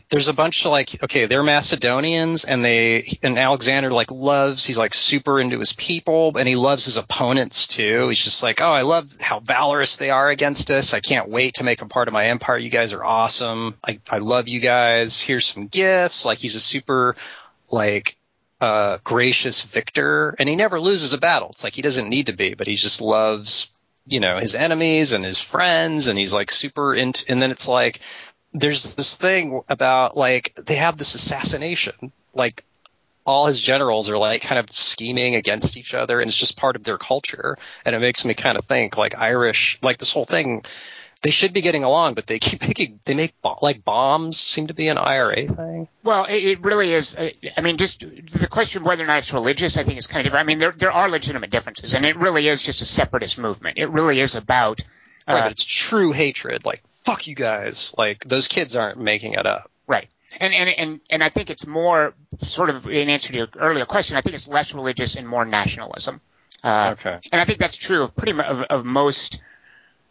there's 0.09 0.29
a 0.29 0.33
bunch 0.33 0.65
of 0.65 0.71
like, 0.71 1.03
okay, 1.03 1.27
they're 1.27 1.43
Macedonians, 1.43 2.45
and 2.45 2.65
they 2.65 3.19
and 3.23 3.39
Alexander 3.39 3.91
like 3.91 4.11
loves. 4.11 4.65
He's 4.65 4.79
like 4.79 4.95
super 4.95 5.41
into 5.41 5.59
his 5.59 5.73
people, 5.73 6.37
and 6.39 6.47
he 6.47 6.57
loves 6.57 6.85
his 6.85 6.97
opponents 6.97 7.67
too. 7.67 8.09
He's 8.09 8.23
just 8.23 8.43
like, 8.43 8.61
oh, 8.61 8.73
I 8.73 8.83
love 8.83 9.13
how 9.21 9.41
valorous 9.41 9.97
they 9.97 10.11
are 10.11 10.29
against 10.29 10.71
us. 10.71 10.95
I 10.95 11.01
can't 11.01 11.29
wait 11.29 11.55
to 11.55 11.65
make 11.65 11.81
them 11.81 11.89
part 11.89 12.09
of 12.09 12.15
my 12.15 12.27
empire. 12.27 12.59
You 12.59 12.71
guys 12.71 12.93
are 12.93 13.05
awesome. 13.05 13.75
I 13.87 13.99
I 14.11 14.19
love 14.19 14.49
you 14.49 14.61
guys. 14.61 15.21
Here's 15.21 15.47
some 15.47 15.67
gifts. 15.67 16.25
Like 16.25 16.39
he's 16.39 16.55
a 16.55 16.61
super 16.61 17.17
like 17.71 18.17
uh, 18.63 18.99
gracious 19.03 19.61
victor, 19.63 20.37
and 20.39 20.49
he 20.49 20.55
never 20.55 20.81
loses 20.81 21.13
a 21.13 21.19
battle. 21.19 21.49
It's 21.51 21.65
like 21.65 21.75
he 21.75 21.83
doesn't 21.83 22.09
need 22.09 22.27
to 22.27 22.33
be, 22.33 22.55
but 22.55 22.69
he 22.69 22.77
just 22.77 23.01
loves, 23.01 23.72
you 24.07 24.21
know, 24.21 24.39
his 24.39 24.55
enemies 24.55 25.13
and 25.13 25.25
his 25.25 25.39
friends, 25.39 26.09
and 26.09 26.19
he's 26.19 26.33
like 26.33 26.51
super 26.51 26.95
into. 26.95 27.25
And 27.31 27.41
then 27.41 27.51
it's 27.51 27.69
like 27.69 28.01
there's 28.53 28.95
this 28.95 29.17
thing 29.17 29.63
about 29.69 30.17
like 30.17 30.55
they 30.67 30.77
have 30.77 30.97
this 30.97 31.15
assassination, 31.15 32.13
like 32.35 32.65
all 33.25 33.47
his 33.47 33.61
generals 33.61 34.09
are 34.09 34.19
like 34.19 34.43
kind 34.43 34.59
of 34.59 34.71
scheming 34.71 35.37
against 35.37 35.77
each 35.77 35.95
other, 35.95 36.21
and 36.21 36.29
it's 36.29 36.37
just 36.37 36.57
part 36.57 36.77
of 36.77 36.85
their 36.85 36.99
culture, 36.99 37.57
and 37.85 37.95
it 37.95 38.01
makes 38.01 38.25
me 38.25 38.35
kind 38.35 38.59
of 38.59 38.65
think 38.65 38.97
like 38.97 39.17
Irish, 39.17 39.79
like 39.83 39.99
this 39.99 40.13
whole 40.13 40.25
thing. 40.25 40.65
They 41.23 41.31
should 41.31 41.53
be 41.53 41.61
getting 41.61 41.85
along, 41.85 42.15
but 42.15 42.27
they 42.27 42.39
keep 42.39 42.63
making 42.69 43.01
they 43.05 43.15
make 43.15 43.41
bo- 43.43 43.59
like 43.63 43.85
bombs 43.85 44.39
seem 44.41 44.67
to 44.67 44.75
be 44.75 44.89
an 44.89 44.99
IRA 44.99 45.47
thing. 45.47 45.89
Well, 46.03 46.25
it, 46.25 46.43
it 46.45 46.65
really 46.65 46.93
is. 46.93 47.17
uh, 47.17 47.31
I 47.57 47.61
mean, 47.61 47.77
just 47.77 48.01
the 48.01 48.49
question 48.51 48.83
of 48.83 48.87
whether 48.87 49.05
or 49.05 49.07
not 49.07 49.19
it's 49.19 49.33
religious, 49.33 49.79
I 49.79 49.85
think 49.85 49.99
is 49.99 50.07
kind 50.09 50.21
of 50.21 50.25
different. 50.25 50.45
I 50.45 50.47
mean, 50.47 50.59
there 50.59 50.73
there 50.73 50.93
are 50.93 51.09
legitimate 51.09 51.51
differences, 51.51 51.95
and 51.95 52.05
it 52.05 52.17
really 52.17 52.49
is 52.49 52.61
just 52.63 52.83
a 52.83 52.85
separatist 52.85 53.39
movement. 53.39 53.79
It 53.79 53.87
really 53.91 54.19
is 54.21 54.35
about. 54.35 54.81
Right, 55.29 55.35
Uh, 55.39 55.43
but 55.43 55.53
it's 55.53 55.65
true 55.65 56.11
hatred. 56.11 56.65
Like 56.65 56.83
fuck 56.89 57.29
you 57.29 57.37
guys. 57.37 57.95
Like 57.97 58.25
those 58.25 58.49
kids 58.49 58.75
aren't 58.75 58.99
making 58.99 59.35
it 59.35 59.47
up. 59.47 59.71
Right. 59.87 60.09
And, 60.41 60.53
and 60.53 60.69
and 60.71 61.01
and 61.11 61.23
I 61.23 61.29
think 61.29 61.51
it's 61.51 61.67
more 61.67 62.15
sort 62.41 62.71
of 62.71 62.89
in 62.89 63.09
answer 63.09 63.33
to 63.33 63.39
your 63.39 63.49
earlier 63.57 63.85
question. 63.87 64.17
I 64.17 64.23
think 64.23 64.35
it's 64.35 64.49
less 64.49 64.75
religious 64.75 65.15
and 65.15 65.29
more 65.29 65.45
nationalism. 65.45 66.21
Uh, 66.65 66.95
Okay. 66.99 67.21
And 67.31 67.41
I 67.41 67.45
think 67.45 67.59
that's 67.61 67.77
true 67.77 68.03
of 68.05 68.17
pretty 68.17 68.33
much 68.33 68.47
of, 68.47 68.63
of 68.63 68.85
most. 68.85 69.41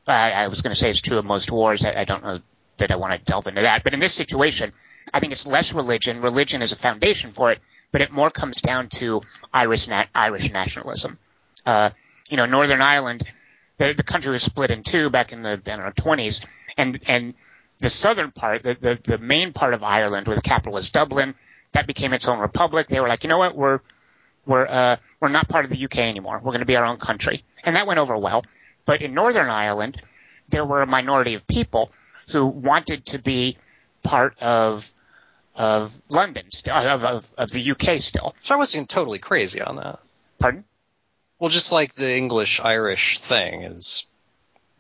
Uh, 0.08 0.12
I 0.12 0.48
was 0.48 0.62
going 0.62 0.72
to 0.72 0.76
say 0.76 0.90
it's 0.90 1.02
true 1.02 1.18
of 1.18 1.26
most 1.26 1.52
wars. 1.52 1.86
I, 1.86 2.02
I 2.02 2.04
don't 2.06 2.24
know 2.24 2.40
that 2.78 2.92
I 2.92 2.96
want 2.96 3.14
to 3.14 3.24
delve 3.24 3.48
into 3.48 3.62
that, 3.62 3.84
but 3.84 3.94
in 3.94 4.00
this 4.00 4.14
situation, 4.14 4.72
I 5.14 5.20
think 5.20 5.32
it's 5.32 5.46
less 5.46 5.74
religion. 5.74 6.22
Religion 6.22 6.62
is 6.62 6.72
a 6.72 6.76
foundation 6.76 7.32
for 7.32 7.52
it, 7.52 7.60
but 7.92 8.02
it 8.02 8.12
more 8.12 8.30
comes 8.32 8.62
down 8.62 8.90
to 8.90 9.22
Irish 9.54 9.88
na- 9.88 10.06
Irish 10.16 10.52
nationalism. 10.52 11.20
Uh, 11.66 11.92
you 12.30 12.38
know, 12.38 12.46
Northern 12.48 12.82
Ireland, 12.82 13.24
the, 13.78 13.94
the 13.94 14.04
country 14.04 14.32
was 14.32 14.42
split 14.42 14.72
in 14.72 14.84
two 14.84 15.10
back 15.10 15.32
in 15.34 15.44
the 15.44 15.52
I 15.52 15.56
don't 15.56 15.80
know, 15.80 15.92
20s, 15.92 16.44
and 16.78 17.00
and 17.08 17.34
the 17.80 17.90
southern 17.90 18.32
part, 18.32 18.64
the, 18.64 18.74
the 18.74 19.00
the 19.04 19.18
main 19.18 19.54
part 19.54 19.74
of 19.74 19.84
Ireland, 19.84 20.28
where 20.28 20.36
the 20.36 20.42
capital 20.42 20.78
is 20.78 20.90
Dublin, 20.90 21.36
that 21.74 21.88
became 21.88 22.14
its 22.14 22.28
own 22.28 22.40
republic. 22.40 22.88
They 22.88 23.00
were 23.00 23.08
like, 23.08 23.24
you 23.24 23.30
know 23.30 23.38
what, 23.38 23.56
we're 23.56 23.80
we're 24.46 24.66
uh, 24.68 24.98
we're 25.20 25.30
not 25.30 25.48
part 25.48 25.66
of 25.66 25.72
the 25.72 25.84
UK 25.84 26.00
anymore. 26.00 26.38
We're 26.38 26.52
going 26.52 26.60
to 26.62 26.66
be 26.66 26.78
our 26.78 26.86
own 26.86 26.98
country, 26.98 27.44
and 27.64 27.76
that 27.76 27.86
went 27.86 28.00
over 28.00 28.18
well. 28.18 28.44
But 28.86 29.02
in 29.02 29.14
Northern 29.14 29.50
Ireland, 29.50 30.02
there 30.50 30.66
were 30.66 30.82
a 30.82 30.88
minority 30.88 31.34
of 31.34 31.48
people 31.48 31.92
who 32.32 32.46
wanted 32.46 33.06
to 33.08 33.20
be 33.20 33.58
part 34.04 34.42
of 34.42 34.94
of 35.54 36.02
London, 36.10 36.52
still, 36.52 36.76
of, 36.76 37.04
of 37.04 37.34
of 37.38 37.50
the 37.52 37.72
UK 37.72 38.00
still. 38.00 38.36
So 38.44 38.56
I 38.56 38.58
wasn't 38.58 38.90
totally 38.90 39.20
crazy 39.20 39.62
on 39.62 39.76
that. 39.78 40.00
Pardon? 40.40 40.64
Well, 41.40 41.50
just 41.50 41.72
like 41.72 41.94
the 41.96 42.16
English 42.16 42.60
Irish 42.60 43.20
thing 43.20 43.64
is 43.64 44.06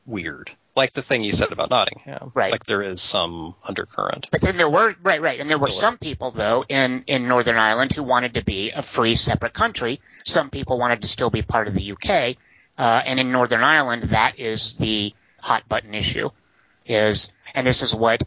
weird. 0.05 0.51
Like 0.75 0.93
the 0.93 1.01
thing 1.01 1.23
you 1.23 1.33
said 1.33 1.51
about 1.51 1.69
Nottingham. 1.69 2.31
Right. 2.33 2.51
Like 2.51 2.65
there 2.65 2.81
is 2.81 3.01
some 3.01 3.55
undercurrent. 3.63 4.29
But 4.31 4.41
then 4.41 4.55
there 4.55 4.69
were 4.69 4.95
right, 5.03 5.21
right, 5.21 5.39
and 5.39 5.49
there 5.49 5.59
were 5.59 5.69
some 5.69 5.97
people 5.97 6.31
though 6.31 6.63
in 6.67 7.03
in 7.07 7.27
Northern 7.27 7.57
Ireland 7.57 7.91
who 7.91 8.03
wanted 8.03 8.35
to 8.35 8.43
be 8.43 8.71
a 8.71 8.81
free, 8.81 9.15
separate 9.15 9.53
country. 9.53 9.99
Some 10.23 10.49
people 10.49 10.77
wanted 10.77 11.01
to 11.01 11.07
still 11.09 11.29
be 11.29 11.41
part 11.41 11.67
of 11.67 11.73
the 11.73 11.91
UK, 11.91 12.37
uh, 12.77 13.01
and 13.05 13.19
in 13.19 13.31
Northern 13.31 13.63
Ireland, 13.63 14.03
that 14.03 14.39
is 14.39 14.77
the 14.77 15.13
hot 15.39 15.67
button 15.67 15.93
issue. 15.93 16.29
Is 16.85 17.31
and 17.53 17.65
this 17.65 17.83
is 17.83 17.93
what 17.93 18.23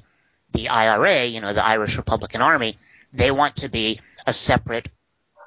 the 0.52 0.68
IRA, 0.68 1.24
you 1.24 1.40
know, 1.40 1.52
the 1.52 1.64
Irish 1.64 1.96
Republican 1.96 2.40
Army, 2.40 2.76
they 3.12 3.30
want 3.30 3.56
to 3.56 3.68
be 3.68 4.00
a 4.26 4.32
separate 4.32 4.88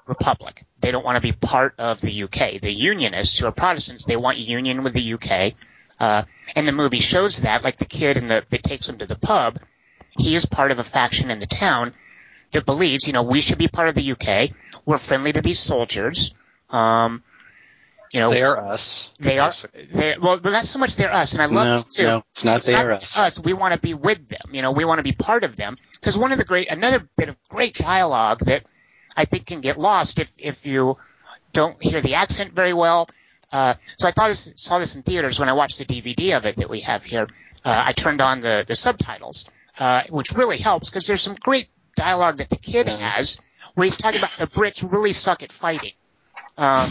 republic. 0.06 0.64
They 0.80 0.92
don't 0.92 1.06
want 1.06 1.16
to 1.16 1.22
be 1.22 1.32
part 1.32 1.76
of 1.78 2.02
the 2.02 2.24
UK. 2.24 2.62
The 2.62 2.72
Unionists, 2.72 3.40
who 3.40 3.48
are 3.48 3.52
Protestants, 3.52 4.06
they 4.06 4.16
want 4.16 4.38
union 4.38 4.84
with 4.84 4.94
the 4.94 5.14
UK. 5.14 5.54
Uh, 6.00 6.24
and 6.56 6.68
the 6.68 6.72
movie 6.72 7.00
shows 7.00 7.42
that, 7.42 7.64
like 7.64 7.78
the 7.78 7.86
kid 7.86 8.18
in 8.18 8.28
the, 8.28 8.44
that 8.50 8.64
takes 8.64 8.88
him 8.88 8.98
to 9.00 9.06
the 9.06 9.16
pub, 9.16 9.60
he 10.18 10.36
is 10.36 10.46
part 10.46 10.72
of 10.72 10.80
a 10.80 10.84
faction 10.84 11.32
in 11.32 11.40
the 11.40 11.46
town 11.46 11.94
that 12.52 12.66
believes, 12.66 13.08
you 13.08 13.14
know, 13.14 13.24
we 13.24 13.42
should 13.42 13.58
be 13.58 13.68
part 13.68 13.90
of 13.90 13.96
the 13.96 14.12
UK. 14.12 14.52
We're 14.86 14.98
friendly 14.98 15.34
to 15.34 15.42
these 15.42 15.60
soldiers. 15.60 16.34
Um, 16.70 17.24
you 18.14 18.20
know, 18.20 18.30
They're 18.30 18.60
us. 18.60 19.12
they 19.20 19.40
are. 19.40 19.52
They're, 19.92 20.20
well, 20.20 20.40
but 20.40 20.52
not 20.52 20.66
so 20.66 20.80
much 20.80 20.96
they're 20.96 21.14
us, 21.14 21.34
and 21.34 21.42
I 21.42 21.46
love 21.46 21.66
no, 21.66 21.86
too 21.90 22.04
no, 22.04 22.24
it's 22.32 22.44
not 22.44 22.58
it's 22.58 22.66
they 22.68 22.74
not 22.74 22.86
us. 22.86 23.18
us. 23.18 23.40
We 23.40 23.54
want 23.54 23.74
to 23.74 23.80
be 23.80 23.94
with 23.94 24.28
them. 24.28 24.52
You 24.52 24.62
know, 24.62 24.72
we 24.72 24.86
want 24.86 25.00
to 25.00 25.04
be 25.04 25.12
part 25.12 25.44
of 25.44 25.56
them. 25.56 25.78
Because 25.94 26.18
one 26.18 26.32
of 26.32 26.38
the 26.38 26.46
great, 26.46 26.72
another 26.72 27.08
bit 27.18 27.30
of 27.30 27.38
great 27.50 27.76
dialogue 27.76 28.40
that 28.46 28.64
I 29.16 29.26
think 29.26 29.48
can 29.48 29.62
get 29.62 29.78
lost 29.78 30.20
if 30.20 30.34
if 30.40 30.66
you 30.66 30.98
don't 31.52 31.82
hear 31.82 32.02
the 32.02 32.16
accent 32.16 32.54
very 32.54 32.74
well. 32.74 33.10
Uh, 33.52 33.76
so 33.98 34.08
I 34.08 34.12
thought 34.12 34.28
this, 34.28 34.52
saw 34.56 34.80
this 34.80 34.96
in 34.96 35.04
theaters 35.04 35.40
when 35.40 35.50
I 35.50 35.54
watched 35.54 35.78
the 35.78 35.86
DVD 35.86 36.36
of 36.38 36.46
it 36.46 36.58
that 36.58 36.70
we 36.70 36.82
have 36.82 37.04
here. 37.04 37.28
Uh, 37.64 37.84
I 37.88 37.94
turned 37.94 38.22
on 38.22 38.40
the 38.40 38.64
the 38.68 38.76
subtitles, 38.76 39.50
uh, 39.80 40.04
which 40.10 40.32
really 40.34 40.58
helps 40.58 40.90
because 40.90 41.08
there's 41.08 41.22
some 41.22 41.36
great 41.36 41.68
dialogue 41.96 42.38
that 42.38 42.50
the 42.50 42.58
kid 42.58 42.88
has 42.88 43.38
where 43.74 43.86
he's 43.86 43.98
talking 43.98 44.20
about 44.20 44.32
the 44.40 44.48
Brits 44.48 44.90
really 44.90 45.14
suck 45.14 45.44
at 45.44 45.52
fighting. 45.52 45.94
Um, 46.58 46.88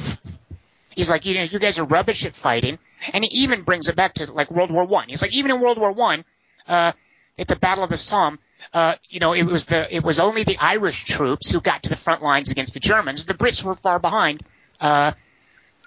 He's 0.96 1.10
like, 1.10 1.26
you 1.26 1.34
know, 1.34 1.42
you 1.42 1.58
guys 1.60 1.78
are 1.78 1.84
rubbish 1.84 2.24
at 2.24 2.34
fighting, 2.34 2.78
and 3.12 3.22
he 3.22 3.42
even 3.42 3.62
brings 3.62 3.88
it 3.88 3.94
back 3.94 4.14
to 4.14 4.32
like 4.32 4.50
World 4.50 4.72
War 4.72 4.84
One. 4.84 5.08
He's 5.08 5.22
like, 5.22 5.32
even 5.34 5.52
in 5.52 5.60
World 5.60 5.78
War 5.78 5.92
One, 5.92 6.24
uh, 6.66 6.92
at 7.38 7.46
the 7.48 7.56
Battle 7.56 7.84
of 7.84 7.90
the 7.90 7.98
Somme, 7.98 8.38
uh, 8.72 8.94
you 9.08 9.20
know, 9.20 9.34
it 9.34 9.44
was 9.44 9.66
the 9.66 9.94
it 9.94 10.02
was 10.02 10.18
only 10.18 10.42
the 10.42 10.56
Irish 10.58 11.04
troops 11.04 11.50
who 11.50 11.60
got 11.60 11.82
to 11.84 11.90
the 11.90 11.96
front 11.96 12.22
lines 12.22 12.50
against 12.50 12.74
the 12.74 12.80
Germans. 12.80 13.26
The 13.26 13.34
Brits 13.34 13.62
were 13.62 13.74
far 13.74 13.98
behind. 13.98 14.42
Uh, 14.80 15.12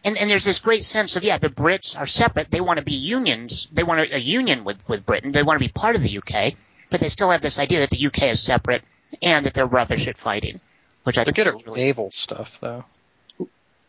and, 0.03 0.18
and 0.18 0.30
there's 0.30 0.45
this 0.45 0.60
great 0.60 0.84
sense 0.86 1.18
of 1.18 1.24
yeah, 1.24 1.39
the 1.39 1.49
Brits 1.49 1.99
are 1.99 2.05
separate. 2.05 2.49
They 2.51 2.62
want 2.62 2.78
to 2.78 2.86
be 2.86 2.93
unions. 2.93 3.68
They 3.74 3.84
want 3.84 3.99
a, 3.99 4.16
a 4.16 4.20
union 4.20 4.64
with 4.64 4.78
with 4.88 5.05
Britain. 5.05 5.32
They 5.32 5.43
want 5.43 5.60
to 5.60 5.66
be 5.66 5.72
part 5.72 5.95
of 5.95 6.03
the 6.03 6.18
UK. 6.20 6.53
but 6.89 6.99
they 6.99 7.10
still 7.10 7.32
have 7.32 7.41
this 7.41 7.60
idea 7.60 7.80
that 7.80 7.89
the 7.89 8.05
UK 8.05 8.24
is 8.24 8.41
separate 8.41 8.84
and 9.22 9.45
that 9.45 9.53
they're 9.53 9.66
rubbish 9.66 10.07
at 10.07 10.18
fighting, 10.18 10.60
which 11.03 11.18
I 11.18 11.24
They're 11.24 11.34
think 11.34 11.47
good 11.47 11.55
is 11.55 11.62
at 11.62 11.66
really 11.66 11.82
naval 11.82 12.12
stuff, 12.12 12.60
though. 12.60 12.86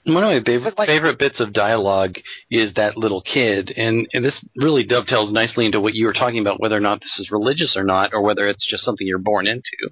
One 0.05 0.24
of 0.24 0.30
my 0.30 0.40
favorite, 0.40 0.78
like- 0.78 0.88
favorite 0.88 1.18
bits 1.18 1.40
of 1.40 1.53
dialogue 1.53 2.14
is 2.51 2.74
that 2.74 2.96
little 2.96 3.20
kid, 3.20 3.72
and, 3.76 4.09
and 4.12 4.24
this 4.24 4.42
really 4.57 4.82
dovetails 4.82 5.30
nicely 5.30 5.66
into 5.66 5.80
what 5.80 5.94
you 5.94 6.07
were 6.07 6.14
talking 6.14 6.40
about, 6.40 6.61
whether 6.61 6.76
or 6.76 6.80
not 6.80 7.01
this 7.01 7.18
is 7.18 7.30
religious 7.30 7.76
or 7.76 7.84
not, 7.84 8.14
or 8.14 8.22
whether 8.22 8.46
it's 8.48 8.66
just 8.66 8.84
something 8.84 9.07
you're 9.07 9.18
born 9.18 9.46
into. 9.46 9.90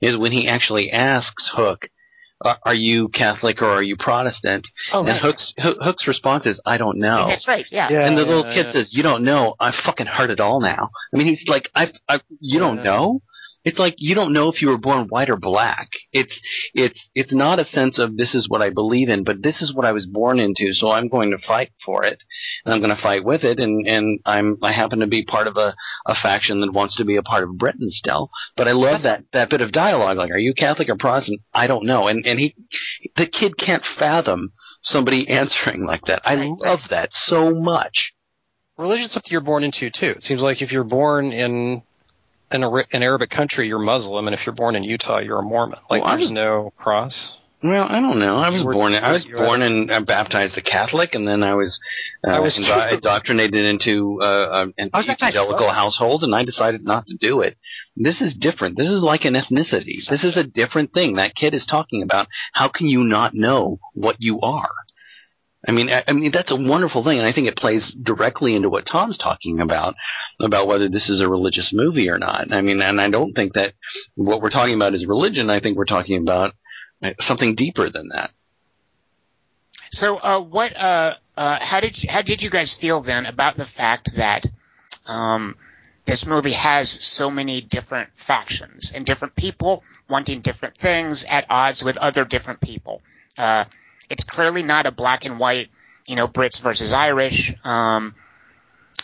Is 0.00 0.16
when 0.16 0.32
he 0.32 0.46
actually 0.46 0.92
asks 0.92 1.50
Hook, 1.52 1.88
"Are 2.40 2.58
are 2.62 2.74
you 2.74 3.08
Catholic 3.08 3.60
or 3.60 3.68
are 3.70 3.82
you 3.82 3.96
Protestant?" 3.96 4.66
Oh, 4.92 5.00
and 5.00 5.08
right. 5.08 5.20
Hook's 5.20 5.52
Hook's 5.58 6.06
response 6.06 6.46
is, 6.46 6.60
"I 6.64 6.76
don't 6.76 6.98
know." 6.98 7.26
That's 7.26 7.48
right. 7.48 7.66
Yeah. 7.70 7.88
Yeah. 7.90 8.06
and 8.06 8.16
the 8.16 8.24
little 8.24 8.46
yeah, 8.46 8.54
kid 8.54 8.66
yeah. 8.66 8.72
says, 8.72 8.90
"You 8.92 9.02
don't 9.02 9.24
know. 9.24 9.56
I 9.58 9.72
fucking 9.84 10.06
heard 10.06 10.30
it 10.30 10.38
all 10.38 10.60
now." 10.60 10.90
I 11.12 11.16
mean, 11.16 11.26
he's 11.26 11.44
like, 11.48 11.68
"I, 11.74 11.92
I 12.08 12.20
you 12.40 12.60
don't 12.60 12.84
know." 12.84 13.22
It's 13.68 13.78
like 13.78 13.96
you 13.98 14.14
don't 14.14 14.32
know 14.32 14.48
if 14.50 14.62
you 14.62 14.68
were 14.68 14.78
born 14.78 15.08
white 15.08 15.28
or 15.28 15.36
black. 15.36 15.88
It's 16.12 16.34
it's 16.74 17.00
it's 17.14 17.34
not 17.34 17.60
a 17.60 17.66
sense 17.66 17.98
of 17.98 18.16
this 18.16 18.34
is 18.34 18.48
what 18.48 18.62
I 18.62 18.70
believe 18.70 19.08
in, 19.10 19.24
but 19.24 19.42
this 19.42 19.60
is 19.60 19.74
what 19.74 19.84
I 19.84 19.92
was 19.92 20.06
born 20.06 20.38
into, 20.40 20.72
so 20.72 20.90
I'm 20.90 21.08
going 21.08 21.30
to 21.32 21.38
fight 21.46 21.70
for 21.84 22.04
it, 22.04 22.22
and 22.64 22.72
I'm 22.72 22.80
going 22.80 22.94
to 22.96 23.02
fight 23.02 23.24
with 23.24 23.44
it, 23.44 23.60
and 23.60 23.86
and 23.86 24.20
I'm 24.24 24.56
I 24.62 24.72
happen 24.72 25.00
to 25.00 25.06
be 25.06 25.22
part 25.24 25.46
of 25.46 25.56
a 25.58 25.74
a 26.06 26.14
faction 26.14 26.60
that 26.60 26.72
wants 26.72 26.96
to 26.96 27.04
be 27.04 27.16
a 27.16 27.22
part 27.22 27.44
of 27.44 27.58
Britain 27.58 27.90
still. 27.90 28.30
But 28.56 28.68
I 28.68 28.72
love 28.72 29.02
that 29.02 29.24
that 29.32 29.50
bit 29.50 29.60
of 29.60 29.70
dialogue. 29.72 30.16
Like, 30.16 30.30
are 30.30 30.38
you 30.38 30.54
Catholic 30.54 30.88
or 30.88 30.96
Protestant? 30.96 31.42
I 31.52 31.66
don't 31.66 31.84
know, 31.84 32.08
and 32.08 32.26
and 32.26 32.38
he, 32.38 32.56
the 33.16 33.26
kid 33.26 33.58
can't 33.58 33.84
fathom 33.98 34.52
somebody 34.82 35.28
answering 35.40 35.84
like 35.84 36.06
that. 36.06 36.22
I 36.24 36.36
Right. 36.36 36.50
love 36.58 36.80
that 36.88 37.10
so 37.12 37.50
much. 37.52 38.12
religion's 38.78 39.12
something 39.12 39.32
you're 39.32 39.40
born 39.40 39.64
into 39.64 39.90
too. 39.90 40.14
It 40.16 40.22
seems 40.22 40.42
like 40.42 40.62
if 40.62 40.72
you're 40.72 40.84
born 40.84 41.32
in 41.32 41.82
an, 42.50 42.64
an 42.64 43.02
Arabic 43.02 43.30
country, 43.30 43.68
you're 43.68 43.78
Muslim, 43.78 44.26
and 44.26 44.34
if 44.34 44.46
you're 44.46 44.54
born 44.54 44.76
in 44.76 44.82
Utah, 44.82 45.18
you're 45.18 45.38
a 45.38 45.42
Mormon. 45.42 45.78
Like 45.90 46.04
Well, 46.04 46.16
there's 46.16 46.30
no 46.30 46.72
cross. 46.76 47.36
Well, 47.60 47.86
I 47.88 48.00
don't 48.00 48.20
know. 48.20 48.36
I 48.36 48.50
was 48.50 48.62
born. 48.62 48.94
I 48.94 49.12
was 49.12 49.24
born 49.24 49.62
and 49.62 49.90
uh, 49.90 50.00
baptized 50.00 50.56
a 50.56 50.62
Catholic, 50.62 51.16
and 51.16 51.26
then 51.26 51.42
I 51.42 51.54
was, 51.54 51.80
uh, 52.24 52.30
I 52.30 52.38
was 52.38 52.56
indo- 52.56 52.94
indoctrinated 52.94 53.64
into 53.64 54.22
uh, 54.22 54.68
an 54.78 54.90
I 54.94 54.98
was 54.98 55.08
evangelical 55.08 55.68
household, 55.68 56.22
and 56.22 56.36
I 56.36 56.44
decided 56.44 56.84
not 56.84 57.08
to 57.08 57.16
do 57.16 57.40
it. 57.40 57.56
This 57.96 58.20
is 58.20 58.34
different. 58.34 58.76
This 58.76 58.90
is 58.90 59.02
like 59.02 59.24
an 59.24 59.34
ethnicity. 59.34 60.06
This 60.08 60.22
is 60.22 60.36
a 60.36 60.44
different 60.44 60.94
thing. 60.94 61.16
That 61.16 61.34
kid 61.34 61.52
is 61.52 61.66
talking 61.66 62.02
about. 62.02 62.28
How 62.52 62.68
can 62.68 62.86
you 62.86 63.02
not 63.02 63.34
know 63.34 63.80
what 63.92 64.18
you 64.20 64.40
are? 64.40 64.70
I 65.66 65.72
mean, 65.72 65.90
I, 65.90 66.04
I 66.06 66.12
mean 66.12 66.30
that's 66.30 66.52
a 66.52 66.56
wonderful 66.56 67.02
thing, 67.02 67.18
and 67.18 67.26
I 67.26 67.32
think 67.32 67.48
it 67.48 67.56
plays 67.56 67.94
directly 68.00 68.54
into 68.54 68.70
what 68.70 68.86
Tom's 68.86 69.18
talking 69.18 69.60
about 69.60 69.94
about 70.40 70.68
whether 70.68 70.88
this 70.88 71.08
is 71.10 71.20
a 71.20 71.28
religious 71.28 71.72
movie 71.72 72.10
or 72.10 72.18
not. 72.18 72.52
I 72.52 72.60
mean, 72.60 72.80
and 72.80 73.00
I 73.00 73.10
don't 73.10 73.34
think 73.34 73.54
that 73.54 73.74
what 74.14 74.40
we're 74.40 74.50
talking 74.50 74.74
about 74.74 74.94
is 74.94 75.06
religion. 75.06 75.50
I 75.50 75.60
think 75.60 75.76
we're 75.76 75.84
talking 75.84 76.20
about 76.22 76.54
uh, 77.02 77.12
something 77.18 77.54
deeper 77.56 77.90
than 77.90 78.10
that. 78.10 78.30
So, 79.90 80.18
uh, 80.18 80.40
what? 80.40 80.76
Uh, 80.76 81.14
uh, 81.36 81.58
how 81.60 81.80
did 81.80 82.02
you, 82.02 82.08
how 82.10 82.22
did 82.22 82.42
you 82.42 82.50
guys 82.50 82.74
feel 82.74 83.00
then 83.00 83.26
about 83.26 83.56
the 83.56 83.64
fact 83.64 84.14
that 84.16 84.46
um, 85.06 85.56
this 86.04 86.24
movie 86.24 86.52
has 86.52 86.88
so 86.88 87.30
many 87.30 87.60
different 87.60 88.10
factions 88.14 88.92
and 88.92 89.04
different 89.04 89.34
people 89.34 89.82
wanting 90.08 90.40
different 90.40 90.76
things 90.76 91.24
at 91.24 91.46
odds 91.50 91.82
with 91.82 91.96
other 91.96 92.24
different 92.24 92.60
people? 92.60 93.02
Uh, 94.08 94.14
it's 94.14 94.24
clearly 94.24 94.62
not 94.62 94.86
a 94.86 94.90
black 94.90 95.24
and 95.24 95.38
white, 95.38 95.68
you 96.06 96.16
know, 96.16 96.28
Brits 96.28 96.60
versus 96.60 96.92
Irish. 96.92 97.54
Um, 97.64 98.14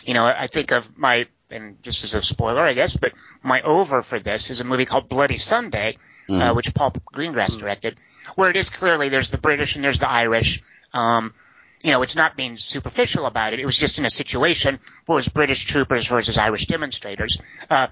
you 0.03 0.13
know, 0.13 0.25
I 0.25 0.47
think 0.47 0.71
of 0.71 0.97
my 0.97 1.27
and 1.51 1.81
just 1.83 2.03
as 2.03 2.15
a 2.15 2.21
spoiler, 2.21 2.65
I 2.65 2.73
guess, 2.73 2.97
but 2.97 3.13
my 3.43 3.61
over 3.61 4.01
for 4.01 4.19
this 4.19 4.49
is 4.49 4.61
a 4.61 4.63
movie 4.63 4.85
called 4.85 5.09
Bloody 5.09 5.37
Sunday, 5.37 5.95
uh, 6.41 6.53
which 6.53 6.73
Paul 6.73 6.91
Greengrass 6.91 7.57
directed, 7.59 7.99
where 8.35 8.49
it 8.49 8.57
is 8.57 8.69
clearly 8.69 9.09
there's 9.09 9.29
the 9.29 9.37
British 9.37 9.75
and 9.75 9.83
there's 9.83 9.99
the 9.99 10.09
Irish. 10.09 10.63
Um, 10.93 11.33
you 11.83 11.91
know, 11.91 12.01
it's 12.01 12.15
not 12.15 12.35
being 12.35 12.55
superficial 12.55 13.27
about 13.27 13.53
it. 13.53 13.59
It 13.59 13.65
was 13.65 13.77
just 13.77 13.99
in 13.99 14.05
a 14.05 14.09
situation 14.09 14.79
where 15.05 15.15
it 15.15 15.19
was 15.19 15.29
British 15.29 15.65
troopers 15.65 16.07
versus 16.07 16.37
Irish 16.37 16.65
demonstrators. 16.65 17.37
Uh, 17.69 17.87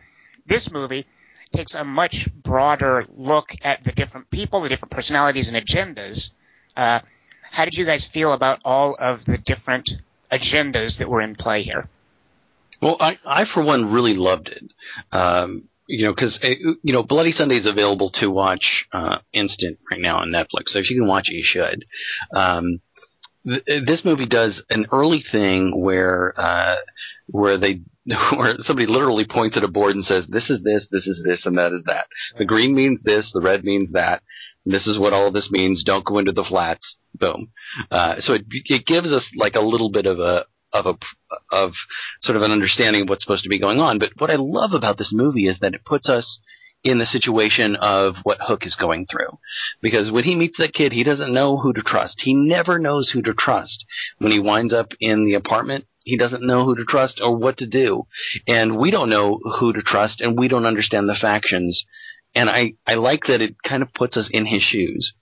this 0.48 0.72
movie 0.72 1.06
takes 1.52 1.76
a 1.76 1.84
much 1.84 2.34
broader 2.34 3.06
look 3.16 3.56
at 3.62 3.84
the 3.84 3.92
different 3.92 4.32
people, 4.32 4.62
the 4.62 4.70
different 4.70 4.92
personalities 4.92 5.50
and 5.50 5.64
agendas. 5.64 6.32
Uh, 6.76 7.00
how 7.42 7.66
did 7.66 7.78
you 7.78 7.86
guys 7.86 8.08
feel 8.08 8.34
about 8.34 8.62
all 8.66 8.96
of 9.00 9.26
the 9.26 9.38
different 9.38 9.98
agendas 10.32 11.00
that 11.00 11.10
were 11.10 11.22
in 11.22 11.36
play 11.36 11.62
here? 11.62 11.88
Well, 12.82 12.98
I, 13.00 13.18
I 13.26 13.46
for 13.46 13.64
one 13.64 13.92
really 13.92 14.16
loved 14.16 14.50
it. 14.50 14.64
Um, 15.12 15.70
you 15.88 16.06
know, 16.06 16.14
because 16.14 16.40
you 16.42 16.94
know, 16.94 17.04
Bloody 17.04 17.32
Sunday 17.32 17.58
is 17.58 17.66
available 17.66 18.10
to 18.16 18.32
watch 18.32 18.86
uh, 18.92 19.20
instant 19.32 19.80
right 19.92 20.00
now 20.00 20.18
on 20.18 20.30
Netflix. 20.30 20.68
So 20.68 20.80
if 20.80 20.90
you 20.90 21.00
can 21.00 21.08
watch 21.08 21.30
it, 21.30 21.36
you 21.36 21.44
should. 21.44 21.86
Um, 22.34 22.82
th- 23.46 23.64
this 23.86 24.04
movie 24.06 24.26
does 24.26 24.64
an 24.70 24.88
early 24.92 25.24
thing 25.32 25.80
where 25.80 26.34
uh, 26.38 26.78
where 27.28 27.58
they 27.58 27.82
where 28.36 28.58
somebody 28.64 28.88
literally 28.88 29.26
points 29.26 29.58
at 29.58 29.64
a 29.64 29.68
board 29.68 29.96
and 29.96 30.04
says, 30.04 30.26
"This 30.28 30.50
is 30.50 30.64
this, 30.64 30.88
this 30.92 31.06
is 31.06 31.22
this, 31.26 31.46
and 31.46 31.58
that 31.58 31.72
is 31.72 31.84
that. 31.86 32.08
The 32.38 32.46
green 32.46 32.74
means 32.74 33.02
this, 33.04 33.32
the 33.34 33.42
red 33.42 33.64
means 33.64 33.92
that. 33.92 34.24
This 34.66 34.88
is 34.88 34.98
what 34.98 35.14
all 35.14 35.32
this 35.32 35.50
means. 35.52 35.84
Don't 35.84 36.06
go 36.06 36.18
into 36.18 36.32
the 36.32 36.44
flats." 36.44 36.98
Boom. 37.16 37.52
Uh, 37.92 38.16
so 38.20 38.34
it 38.34 38.46
it 38.50 38.86
gives 38.86 39.12
us 39.12 39.30
like 39.36 39.56
a 39.56 39.62
little 39.62 39.92
bit 39.92 40.06
of 40.06 40.20
a 40.20 40.46
of 40.74 40.86
a 40.86 40.98
of 41.52 41.74
sort 42.22 42.36
of 42.36 42.42
an 42.42 42.52
understanding 42.52 43.04
of 43.04 43.10
what's 43.10 43.24
supposed 43.24 43.44
to 43.44 43.50
be 43.50 43.60
going 43.60 43.80
on. 43.80 44.00
But 44.00 44.14
what 44.18 44.32
I 44.32 44.36
love 44.36 44.74
about 44.74 44.98
this 44.98 45.12
movie 45.14 45.48
is 45.48 45.60
that 45.60 45.76
it 45.76 45.86
puts 45.86 46.10
us 46.10 46.40
in 46.84 46.98
the 46.98 47.06
situation 47.06 47.78
of 47.78 48.16
what 48.24 48.40
Hook 48.42 48.66
is 48.66 48.76
going 48.76 49.06
through. 49.10 49.40
Because 49.82 50.12
when 50.12 50.26
he 50.26 50.36
meets 50.36 50.58
that 50.58 50.74
kid, 50.74 50.92
he 50.92 51.04
doesn't 51.04 51.34
know 51.34 51.58
who 51.58 51.72
to 51.74 51.82
trust. 51.82 52.22
He 52.22 52.34
never 52.34 52.78
knows 52.78 53.10
who 53.10 53.22
to 53.22 53.34
trust. 53.34 53.86
When 54.18 54.32
he 54.32 54.40
winds 54.40 54.74
up 54.74 54.92
in 55.00 55.26
the 55.26 55.36
apartment, 55.36 55.86
he 56.04 56.18
doesn't 56.18 56.46
know 56.46 56.66
who 56.66 56.76
to 56.76 56.84
trust 56.84 57.22
or 57.24 57.36
what 57.36 57.58
to 57.58 57.68
do. 57.68 58.04
And 58.48 58.78
we 58.78 58.92
don't 58.92 59.10
know 59.10 59.40
who 59.60 59.72
to 59.72 59.82
trust 59.82 60.20
and 60.20 60.38
we 60.38 60.50
don't 60.50 60.66
understand 60.66 61.08
the 61.08 61.16
factions. 61.16 61.86
And 62.36 62.50
I, 62.50 62.74
I 62.88 62.96
like 62.96 63.26
that 63.26 63.42
it 63.42 63.62
kind 63.62 63.84
of 63.84 63.94
puts 63.94 64.18
us 64.18 64.30
in 64.32 64.46
his 64.46 64.64
shoes. 64.64 65.14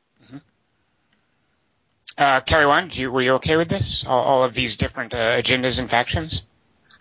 Uh, 2.18 2.42
Kelly 2.42 2.66
Wand, 2.66 2.96
you, 2.96 3.12
were 3.12 3.22
you 3.22 3.34
okay 3.36 3.58
with 3.58 3.70
this? 3.70 4.06
All, 4.06 4.22
all 4.24 4.44
of 4.44 4.54
these 4.54 4.78
different 4.78 5.14
uh, 5.14 5.18
agendas 5.18 5.80
and 5.80 5.90
factions? 5.90 6.44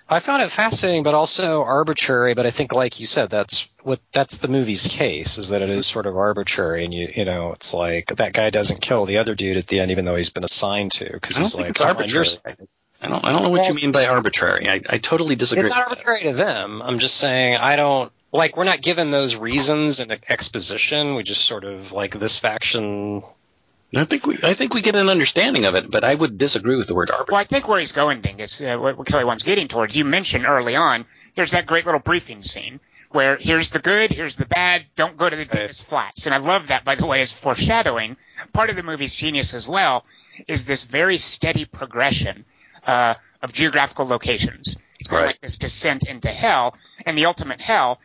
I 0.08 0.18
found 0.18 0.42
it 0.42 0.50
fascinating, 0.50 1.04
but 1.04 1.14
also 1.14 1.62
arbitrary. 1.62 2.34
But 2.34 2.46
I 2.46 2.50
think, 2.50 2.74
like 2.74 2.98
you 2.98 3.06
said, 3.06 3.30
that's 3.30 3.68
what 3.82 4.00
that's 4.12 4.38
the 4.38 4.48
movie's 4.48 4.88
case 4.88 5.38
is 5.38 5.50
that 5.50 5.62
it 5.62 5.70
is 5.70 5.86
sort 5.86 6.06
of 6.06 6.16
arbitrary, 6.16 6.84
and 6.84 6.92
you 6.92 7.12
you 7.14 7.24
know, 7.24 7.52
it's 7.52 7.72
like 7.72 8.06
that 8.16 8.32
guy 8.32 8.50
doesn't 8.50 8.80
kill 8.80 9.04
the 9.04 9.18
other 9.18 9.36
dude 9.36 9.56
at 9.56 9.68
the 9.68 9.78
end, 9.78 9.92
even 9.92 10.04
though 10.04 10.16
he's 10.16 10.30
been 10.30 10.42
assigned 10.44 10.90
to, 10.92 11.12
because 11.12 11.36
I 11.36 11.40
don't 11.40 11.46
he's 11.46 11.54
like, 11.56 11.68
it's 11.70 11.78
"Come 11.78 11.88
on, 11.90 11.96
arbitrary. 11.96 12.26
I 13.02 13.08
don't, 13.08 13.24
I 13.24 13.32
don't 13.32 13.42
know 13.42 13.50
what 13.50 13.60
Well, 13.60 13.68
you 13.68 13.74
mean 13.74 13.92
by 13.92 14.06
arbitrary. 14.06 14.68
I, 14.68 14.80
I 14.88 14.98
totally 14.98 15.36
disagree. 15.36 15.60
It's 15.60 15.70
with 15.70 15.78
not 15.78 15.90
that. 15.90 16.06
arbitrary 16.06 16.22
to 16.24 16.32
them. 16.32 16.82
I'm 16.82 16.98
just 16.98 17.16
saying 17.16 17.56
I 17.56 17.76
don't 17.76 18.12
like 18.32 18.56
we're 18.56 18.64
not 18.64 18.82
given 18.82 19.10
those 19.10 19.36
reasons 19.36 20.00
in 20.00 20.10
exposition. 20.28 21.14
We 21.14 21.22
just 21.22 21.44
sort 21.44 21.64
of 21.64 21.92
like 21.92 22.12
this 22.18 22.38
faction. 22.38 23.22
I 23.94 24.04
think 24.04 24.26
we 24.26 24.38
I 24.42 24.54
think 24.54 24.72
we 24.74 24.82
get 24.82 24.94
an 24.94 25.08
understanding 25.08 25.64
of 25.64 25.74
it, 25.74 25.90
but 25.90 26.04
I 26.04 26.14
would 26.14 26.38
disagree 26.38 26.76
with 26.76 26.86
the 26.86 26.94
word 26.94 27.10
arbitrary. 27.10 27.34
Well, 27.34 27.40
I 27.40 27.44
think 27.44 27.66
where 27.66 27.80
he's 27.80 27.92
going, 27.92 28.20
Dingus, 28.20 28.60
uh, 28.60 28.76
what, 28.76 28.96
what 28.96 29.06
Kelly 29.06 29.24
Wand's 29.24 29.42
getting 29.42 29.66
towards, 29.66 29.96
you 29.96 30.04
mentioned 30.04 30.46
early 30.46 30.76
on, 30.76 31.06
there's 31.34 31.50
that 31.52 31.66
great 31.66 31.86
little 31.86 32.00
briefing 32.00 32.42
scene 32.42 32.78
where 33.10 33.36
here's 33.36 33.70
the 33.70 33.80
good, 33.80 34.12
here's 34.12 34.36
the 34.36 34.46
bad, 34.46 34.84
don't 34.94 35.16
go 35.16 35.28
to 35.28 35.34
the 35.34 35.44
deepest 35.44 35.88
flats. 35.88 36.26
And 36.26 36.34
I 36.34 36.38
love 36.38 36.68
that, 36.68 36.84
by 36.84 36.94
the 36.94 37.06
way, 37.06 37.20
as 37.20 37.32
foreshadowing. 37.32 38.16
Part 38.52 38.70
of 38.70 38.76
the 38.76 38.84
movie's 38.84 39.14
genius 39.14 39.52
as 39.52 39.68
well 39.68 40.04
is 40.46 40.66
this 40.66 40.84
very 40.84 41.16
steady 41.16 41.64
progression 41.64 42.44
uh, 42.86 43.14
of 43.42 43.52
geographical 43.52 44.06
locations. 44.06 44.76
It's 45.00 45.08
kind 45.08 45.24
of 45.24 45.26
like 45.28 45.40
this 45.40 45.56
descent 45.56 46.08
into 46.08 46.28
hell, 46.28 46.76
and 47.04 47.18
the 47.18 47.26
ultimate 47.26 47.60
hell. 47.60 47.98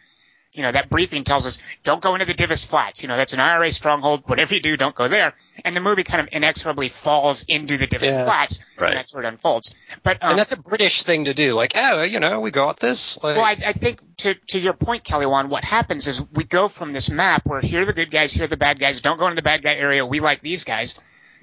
You 0.56 0.64
know, 0.64 0.72
that 0.72 0.90
briefing 0.90 1.24
tells 1.24 1.46
us, 1.46 1.60
don't 1.84 2.02
go 2.02 2.16
into 2.16 2.26
the 2.26 2.34
Divis 2.34 2.66
Flats. 2.66 3.04
You 3.04 3.10
know, 3.10 3.18
that's 3.18 3.34
an 3.34 3.40
IRA 3.40 3.72
stronghold. 3.72 4.24
Whatever 4.26 4.54
you 4.56 4.62
do, 4.62 4.78
don't 4.78 4.96
go 4.96 5.08
there. 5.08 5.34
And 5.64 5.76
the 5.76 5.82
movie 5.82 6.04
kind 6.04 6.22
of 6.22 6.30
inexorably 6.32 6.90
falls 6.90 7.44
into 7.44 7.78
the 7.78 7.88
Divis 7.88 8.12
Yeah. 8.12 8.24
Flats. 8.24 8.60
Right. 8.80 8.90
And 8.90 8.98
that's 8.98 9.14
where 9.14 9.24
it 9.24 9.28
unfolds. 9.28 9.76
But, 10.04 10.24
um, 10.24 10.32
and 10.32 10.40
that's 10.40 10.54
a 10.54 10.60
British 10.60 11.04
thing 11.04 11.26
to 11.26 11.34
do. 11.34 11.54
Like, 11.56 11.74
oh, 11.76 12.04
you 12.04 12.20
know, 12.20 12.40
we 12.40 12.52
got 12.52 12.80
this. 12.80 13.22
Like, 13.22 13.36
well, 13.36 13.46
I, 13.46 13.52
I 13.52 13.74
think 13.74 14.00
to 14.18 14.34
to 14.34 14.60
your 14.60 14.74
point, 14.74 15.04
Kelly 15.04 15.26
Wand, 15.26 15.50
what 15.50 15.64
happens 15.66 16.08
is 16.08 16.24
we 16.32 16.46
go 16.46 16.68
from 16.68 16.92
this 16.92 17.10
map 17.10 17.46
where 17.46 17.62
here 17.62 17.82
are 17.82 17.86
the 17.86 17.94
good 17.94 18.12
guys, 18.12 18.32
here 18.32 18.46
are 18.46 18.48
the 18.48 18.58
bad 18.58 18.80
guys. 18.80 19.02
Don't 19.02 19.18
go 19.20 19.26
into 19.26 19.36
the 19.36 19.42
bad 19.42 19.62
guy 19.62 19.76
area. 19.76 20.06
We 20.06 20.20
like 20.20 20.40
these 20.42 20.64
guys. 20.64 21.00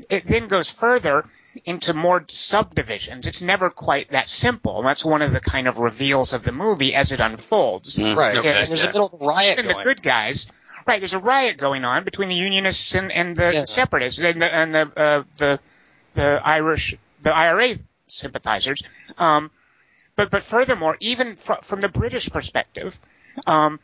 It 0.09 0.27
then 0.27 0.49
goes 0.49 0.71
further 0.71 1.25
into 1.65 1.93
more 1.95 2.25
subdivisions. 2.29 3.27
It's 3.27 3.43
never 3.43 3.71
quite 3.71 4.11
that 4.11 4.29
simple. 4.29 4.79
And 4.79 4.87
that's 4.87 5.05
one 5.05 5.23
of 5.23 5.33
the 5.33 5.41
kind 5.41 5.69
of 5.69 5.79
reveals 5.79 6.33
of 6.33 6.45
the 6.45 6.53
movie 6.53 6.95
as 6.95 7.13
it 7.13 7.21
unfolds. 7.21 7.99
Mm, 7.99 8.17
right. 8.17 8.37
okay, 8.37 8.49
Yeah, 8.49 8.55
there's 8.55 8.85
yeah. 8.85 8.91
a 8.91 8.93
little 8.93 9.19
riot 9.21 9.59
And 9.59 9.69
the 9.69 9.75
good 9.83 10.03
guys, 10.03 10.49
right? 10.87 11.01
There's 11.01 11.13
a 11.13 11.19
riot 11.19 11.59
going 11.59 11.85
on 11.85 12.05
between 12.05 12.29
the 12.31 12.35
Unionists 12.35 12.95
and, 12.95 13.13
and 13.13 13.37
the 13.37 13.53
Yeah. 13.53 13.65
Separatists 13.67 14.21
and 14.21 14.41
the 14.41 14.55
and 14.55 14.75
the 14.75 14.93
uh, 14.97 15.23
the 15.39 15.61
the 16.15 16.41
Irish 16.45 16.97
the 17.23 17.35
IRA 17.35 17.77
sympathizers. 18.09 18.83
Um, 19.19 19.51
but 20.17 20.31
but 20.31 20.43
furthermore, 20.43 20.97
even 21.01 21.37
fr- 21.37 21.63
from 21.63 21.81
the 21.81 21.89
British 21.89 22.31
perspective, 22.31 22.99
um, 23.47 23.79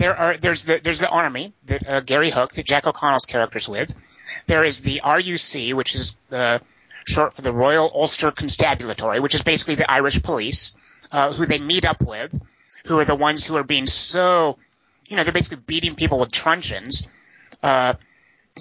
there 0.00 0.16
are 0.16 0.36
there's 0.38 0.64
the 0.64 0.80
there's 0.82 1.00
the 1.00 1.08
army 1.10 1.52
that 1.66 1.86
uh, 1.86 2.00
Gary 2.00 2.30
Hook, 2.30 2.54
that 2.54 2.64
Jack 2.64 2.86
O'Connell's 2.86 3.26
character's 3.26 3.68
with. 3.68 3.94
There 4.46 4.64
is 4.64 4.80
the 4.80 5.02
RUC, 5.04 5.74
which 5.74 5.94
is 5.94 6.16
uh, 6.32 6.58
short 7.04 7.34
for 7.34 7.42
the 7.42 7.52
Royal 7.52 7.90
Ulster 7.94 8.30
Constabulary, 8.30 9.20
which 9.20 9.34
is 9.34 9.42
basically 9.42 9.74
the 9.74 9.90
Irish 9.90 10.22
police, 10.22 10.72
uh, 11.12 11.32
who 11.34 11.44
they 11.44 11.58
meet 11.58 11.84
up 11.84 12.02
with, 12.02 12.32
who 12.86 12.98
are 12.98 13.04
the 13.04 13.14
ones 13.14 13.44
who 13.44 13.56
are 13.56 13.62
being 13.62 13.86
so, 13.86 14.56
you 15.06 15.16
know, 15.16 15.22
they're 15.24 15.34
basically 15.34 15.62
beating 15.66 15.94
people 15.96 16.18
with 16.18 16.30
truncheons. 16.30 17.06
Uh, 17.62 17.92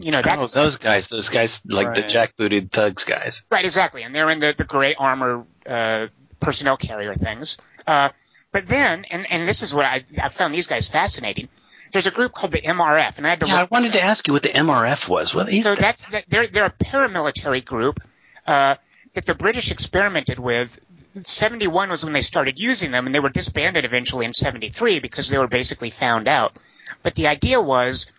you 0.01 0.11
know, 0.11 0.21
Oh, 0.25 0.47
those 0.47 0.75
guys, 0.77 1.07
those 1.07 1.29
guys, 1.29 1.61
like 1.65 1.95
the 1.95 2.01
Right. 2.01 2.11
jackbooted 2.11 2.71
thugs 2.73 3.05
guys. 3.05 3.41
Right, 3.49 3.63
exactly, 3.63 4.03
and 4.03 4.13
they're 4.13 4.29
in 4.29 4.39
the 4.39 4.53
the 4.57 4.65
gray 4.65 4.93
armor 4.95 5.45
uh, 5.65 6.07
personnel 6.41 6.75
carrier 6.75 7.15
things. 7.15 7.57
Uh, 7.87 8.09
but 8.51 8.67
then, 8.67 9.05
and 9.09 9.31
and 9.31 9.47
this 9.47 9.61
is 9.61 9.73
what 9.73 9.85
I 9.85 10.03
I 10.21 10.29
found 10.29 10.53
these 10.53 10.67
guys 10.67 10.89
fascinating. 10.89 11.49
There's 11.91 12.07
a 12.07 12.11
group 12.11 12.33
called 12.33 12.51
the 12.51 12.61
MRF, 12.61 13.17
and 13.17 13.25
I 13.25 13.31
had 13.31 13.39
to 13.41 13.47
Yeah, 13.47 13.61
I 13.61 13.67
wanted 13.69 13.93
to 13.93 14.03
ask 14.03 14.27
you 14.27 14.33
what 14.33 14.43
the 14.43 14.49
MRF 14.49 15.09
was. 15.09 15.33
What 15.33 15.49
So 15.49 15.75
that? 15.75 15.79
that's 15.79 16.05
that 16.09 16.25
they're 16.27 16.47
they're 16.47 16.65
a 16.65 16.71
paramilitary 16.71 17.63
group 17.63 17.99
uh, 18.45 18.75
that 19.13 19.25
the 19.25 19.35
British 19.35 19.71
experimented 19.71 20.39
with. 20.39 20.79
71 21.23 21.89
was 21.89 22.03
when 22.03 22.13
they 22.13 22.21
started 22.21 22.59
using 22.59 22.91
them, 22.91 23.07
and 23.07 23.15
they 23.15 23.19
were 23.19 23.31
disbanded 23.31 23.83
eventually 23.83 24.25
in 24.25 24.31
73 24.31 24.99
because 24.99 25.27
they 25.27 25.39
were 25.39 25.47
basically 25.47 25.89
found 25.89 26.27
out. 26.27 26.57
But 27.01 27.15
the 27.15 27.27
idea 27.27 27.59
was, 27.59 28.11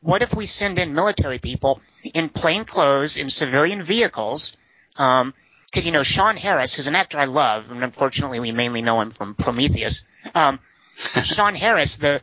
what 0.00 0.22
if 0.22 0.34
we 0.34 0.46
send 0.46 0.78
in 0.78 0.94
military 0.94 1.38
people 1.38 1.80
in 2.14 2.30
plain 2.30 2.64
clothes 2.64 3.18
in 3.18 3.28
civilian 3.28 3.82
vehicles? 3.82 4.56
Because 5.72 5.86
you 5.86 5.92
know 5.92 6.02
Sean 6.02 6.36
Harris, 6.36 6.74
who's 6.74 6.86
an 6.86 6.94
actor 6.94 7.18
I 7.18 7.24
love, 7.24 7.70
and 7.70 7.82
unfortunately 7.82 8.40
we 8.40 8.52
mainly 8.52 8.82
know 8.82 9.00
him 9.00 9.08
from 9.08 9.34
Prometheus. 9.34 10.04
Um, 10.34 10.60
Sean 11.22 11.54
Harris, 11.54 11.96
the 11.96 12.20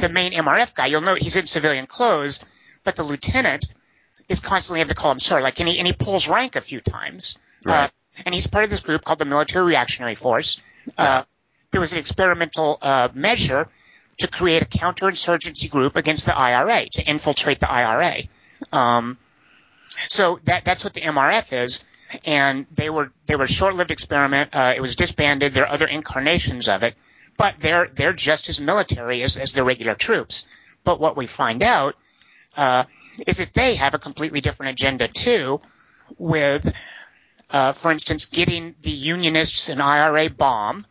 the 0.00 0.08
main 0.08 0.32
MRF 0.32 0.74
guy, 0.74 0.86
you'll 0.86 1.00
note 1.00 1.18
he's 1.18 1.36
in 1.36 1.48
civilian 1.48 1.86
clothes, 1.86 2.44
but 2.84 2.94
the 2.94 3.02
lieutenant 3.02 3.66
is 4.28 4.38
constantly 4.38 4.78
having 4.78 4.94
to 4.94 5.00
call 5.00 5.10
him 5.10 5.18
sir, 5.18 5.42
like, 5.42 5.58
and 5.58 5.68
he, 5.68 5.78
and 5.78 5.86
he 5.86 5.92
pulls 5.92 6.28
rank 6.28 6.54
a 6.54 6.60
few 6.60 6.80
times. 6.80 7.36
Right. 7.64 7.84
Uh, 7.84 7.88
and 8.24 8.34
he's 8.34 8.46
part 8.46 8.62
of 8.62 8.70
this 8.70 8.80
group 8.80 9.04
called 9.04 9.18
the 9.18 9.24
Military 9.24 9.64
Reactionary 9.64 10.14
Force. 10.14 10.60
Uh, 10.96 11.24
it 11.72 11.78
was 11.78 11.92
an 11.92 11.98
experimental 11.98 12.78
uh, 12.80 13.08
measure 13.14 13.68
to 14.18 14.28
create 14.28 14.62
a 14.62 14.66
counterinsurgency 14.66 15.70
group 15.70 15.96
against 15.96 16.26
the 16.26 16.36
IRA, 16.36 16.88
to 16.90 17.02
infiltrate 17.02 17.60
the 17.60 17.70
IRA. 17.70 18.22
Um, 18.72 19.18
so 20.08 20.38
that 20.44 20.64
that's 20.64 20.84
what 20.84 20.94
the 20.94 21.00
MRF 21.00 21.64
is, 21.64 21.82
and 22.24 22.66
they 22.74 22.90
were 22.90 23.12
they 23.26 23.36
were 23.36 23.44
a 23.44 23.48
short-lived 23.48 23.90
experiment. 23.90 24.54
Uh, 24.54 24.72
it 24.76 24.80
was 24.80 24.96
disbanded. 24.96 25.54
There 25.54 25.64
are 25.64 25.72
other 25.72 25.86
incarnations 25.86 26.68
of 26.68 26.82
it, 26.82 26.94
but 27.36 27.56
they're 27.60 27.88
they're 27.88 28.12
just 28.12 28.48
as 28.48 28.60
military 28.60 29.22
as, 29.22 29.36
as 29.36 29.52
the 29.52 29.64
regular 29.64 29.94
troops. 29.94 30.46
But 30.84 31.00
what 31.00 31.16
we 31.16 31.26
find 31.26 31.62
out 31.62 31.96
uh, 32.56 32.84
is 33.26 33.38
that 33.38 33.54
they 33.54 33.76
have 33.76 33.94
a 33.94 33.98
completely 33.98 34.40
different 34.40 34.72
agenda 34.72 35.08
too, 35.08 35.60
with, 36.18 36.74
uh, 37.50 37.72
for 37.72 37.90
instance, 37.90 38.26
getting 38.26 38.74
the 38.82 38.90
Unionists 38.90 39.68
an 39.68 39.80
IRA 39.80 40.30
bomb. 40.30 40.86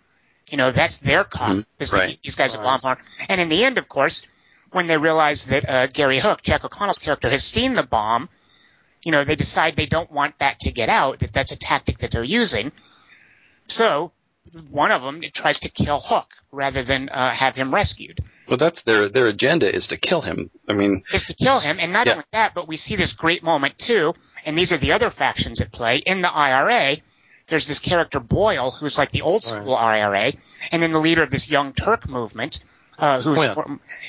You 0.49 0.57
know, 0.57 0.72
that's 0.72 0.99
their 0.99 1.24
cop. 1.24 1.65
Is 1.80 1.93
right. 1.93 2.09
that 2.09 2.22
these 2.22 2.36
guys 2.36 2.55
are 2.55 2.63
bomb 2.63 2.82
harm. 2.82 2.97
And 3.30 3.39
in 3.39 3.49
the 3.49 3.63
end, 3.63 3.78
of 3.78 3.88
course, 3.88 4.26
when 4.72 4.88
they 4.88 4.97
realize 4.97 5.45
that 5.45 5.69
uh, 5.69 5.88
Gary 5.88 6.19
Hook, 6.19 6.41
Jack 6.41 6.65
O'Connell's 6.65 6.99
character, 6.99 7.30
has 7.30 7.43
seen 7.43 7.74
the 7.74 7.84
bomb, 7.84 8.30
you 9.04 9.12
know, 9.12 9.24
they 9.24 9.36
decide 9.36 9.76
they 9.76 9.86
don't 9.86 10.12
want 10.12 10.38
that 10.39 10.60
to 10.62 10.72
get 10.72 10.89
out, 10.89 11.20
that 11.20 11.34
that's 11.34 11.52
a 11.52 11.56
tactic 11.58 11.99
that 11.99 12.12
they're 12.12 12.24
using. 12.24 12.72
So 13.68 14.12
one 14.70 14.91
of 14.91 15.02
them 15.02 15.22
tries 15.34 15.60
to 15.60 15.70
kill 15.70 15.99
Hook 15.99 16.34
rather 16.52 16.84
than 16.84 17.10
uh, 17.10 17.30
have 17.30 17.56
him 17.56 17.74
rescued. 17.74 18.20
Well, 18.47 18.58
that's 18.58 18.82
their 18.84 19.08
their 19.08 19.28
agenda 19.28 19.74
is 19.74 19.88
to 19.88 19.97
kill 19.97 20.22
him. 20.22 20.49
I 20.68 20.74
mean, 20.74 21.04
Is 21.14 21.26
to 21.26 21.34
kill 21.34 21.60
him, 21.60 21.78
and 21.80 21.93
not 21.93 22.08
Yeah. 22.08 22.14
only 22.14 22.26
that, 22.34 22.54
but 22.54 22.68
we 22.68 22.76
see 22.78 22.95
this 22.95 23.14
great 23.14 23.43
moment 23.43 23.78
too, 23.78 24.14
and 24.45 24.58
these 24.58 24.74
are 24.74 24.78
the 24.78 24.91
other 24.93 25.10
factions 25.10 25.62
at 25.62 25.72
play 25.72 25.97
in 25.97 26.22
the 26.22 26.32
IRA. 26.32 26.97
There's 27.47 27.68
this 27.68 27.80
character 27.80 28.20
Boyle, 28.20 28.72
who's 28.72 28.97
like 28.97 29.12
the 29.12 29.22
old 29.22 29.43
school 29.43 29.76
IRA, 29.76 30.34
and 30.72 30.82
then 30.82 30.91
the 30.91 30.99
leader 30.99 31.24
of 31.24 31.30
this 31.30 31.49
Young 31.49 31.74
Turk 31.74 32.08
movement, 32.10 32.64
uh, 32.97 33.22
who's 33.22 33.39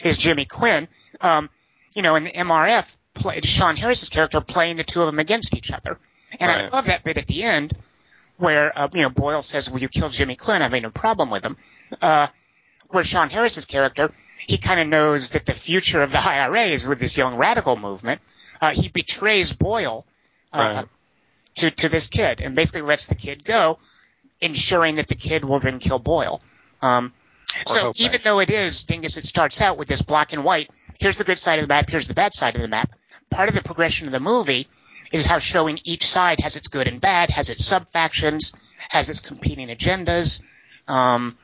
is 0.03 0.19
Jimmy 0.19 0.45
Quinn. 0.45 0.89
Um, 1.21 1.51
you 1.95 2.03
know, 2.03 2.15
in 2.15 2.25
the 2.25 2.31
MRF 2.31 2.97
played 3.15 3.45
Sean 3.45 3.77
Harris's 3.77 4.09
character 4.09 4.41
playing 4.41 4.77
the 4.77 4.85
two 4.85 5.01
of 5.01 5.07
them 5.07 5.19
against 5.19 5.55
each 5.55 5.71
other, 5.71 5.99
and 6.41 6.51
I 6.51 6.69
love 6.69 6.87
that 6.87 7.05
bit 7.05 7.19
at 7.19 7.27
the 7.27 7.43
end 7.45 7.73
where 8.39 8.73
uh, 8.77 8.89
you 8.93 9.03
know 9.03 9.11
Boyle 9.11 9.43
says, 9.43 9.71
"Will 9.71 9.81
you 9.81 9.89
kill 9.89 10.09
Jimmy 10.09 10.37
Quinn?" 10.37 10.63
I 10.63 10.69
made 10.69 10.83
no 10.83 10.91
problem 10.91 11.31
with 11.31 11.45
him. 11.45 11.57
Uh, 12.01 12.27
where 12.89 13.05
Sean 13.05 13.31
Harris's 13.31 13.65
character, 13.65 14.13
he 14.47 14.59
kind 14.59 14.79
of 14.79 14.87
knows 14.87 15.33
that 15.33 15.47
the 15.47 15.55
future 15.55 16.03
of 16.03 16.13
the 16.13 16.21
IRA 16.29 16.65
is 16.65 16.87
with 16.87 17.01
this 17.01 17.17
young 17.17 17.37
radical 17.37 17.77
movement. 17.77 18.21
Uh, 18.61 18.71
he 18.71 18.89
betrays 18.89 19.53
Boyle 19.53 20.05
uh, 20.53 20.59
Right. 20.59 20.87
to 21.57 21.71
to 21.71 21.89
this 21.89 22.09
kid 22.09 22.41
and 22.41 22.55
basically 22.55 22.83
lets 22.83 23.07
the 23.07 23.15
kid 23.15 23.45
go, 23.45 23.79
ensuring 24.41 24.97
that 24.97 25.09
the 25.09 25.15
kid 25.15 25.45
will 25.45 25.59
then 25.59 25.79
kill 25.79 25.99
Boyle. 25.99 26.41
Um, 26.81 27.13
so 27.67 27.93
even 27.97 28.21
though 28.25 28.41
it 28.41 28.51
is 28.51 28.85
Dingus, 28.85 29.17
it 29.17 29.25
starts 29.25 29.61
out 29.61 29.77
with 29.79 29.89
this 29.89 30.03
black 30.03 30.33
and 30.33 30.43
white. 30.45 30.71
Here's 30.99 31.19
the 31.19 31.25
good 31.25 31.39
side 31.39 31.59
of 31.59 31.65
the 31.65 31.69
map. 31.69 31.89
Here's 31.91 32.09
the 32.09 32.15
bad 32.15 32.35
side 32.35 32.57
of 32.57 32.63
the 32.63 32.69
map. 32.69 32.91
Part 33.33 33.49
of 33.49 33.55
the 33.55 33.63
progression 33.63 34.07
of 34.07 34.13
the 34.13 34.21
movie 34.21 34.69
is 35.11 35.27
how 35.27 35.39
showing 35.39 35.81
each 35.85 36.07
side 36.07 36.41
has 36.41 36.57
its 36.57 36.69
good 36.69 36.89
and 36.89 37.01
bad, 37.01 37.31
has 37.31 37.51
its 37.51 37.65
sub 37.65 37.91
factions, 37.91 38.53
has 38.89 39.11
its 39.11 39.21
competing 39.21 39.69
agendas. 39.69 40.43
Um, 40.89 41.37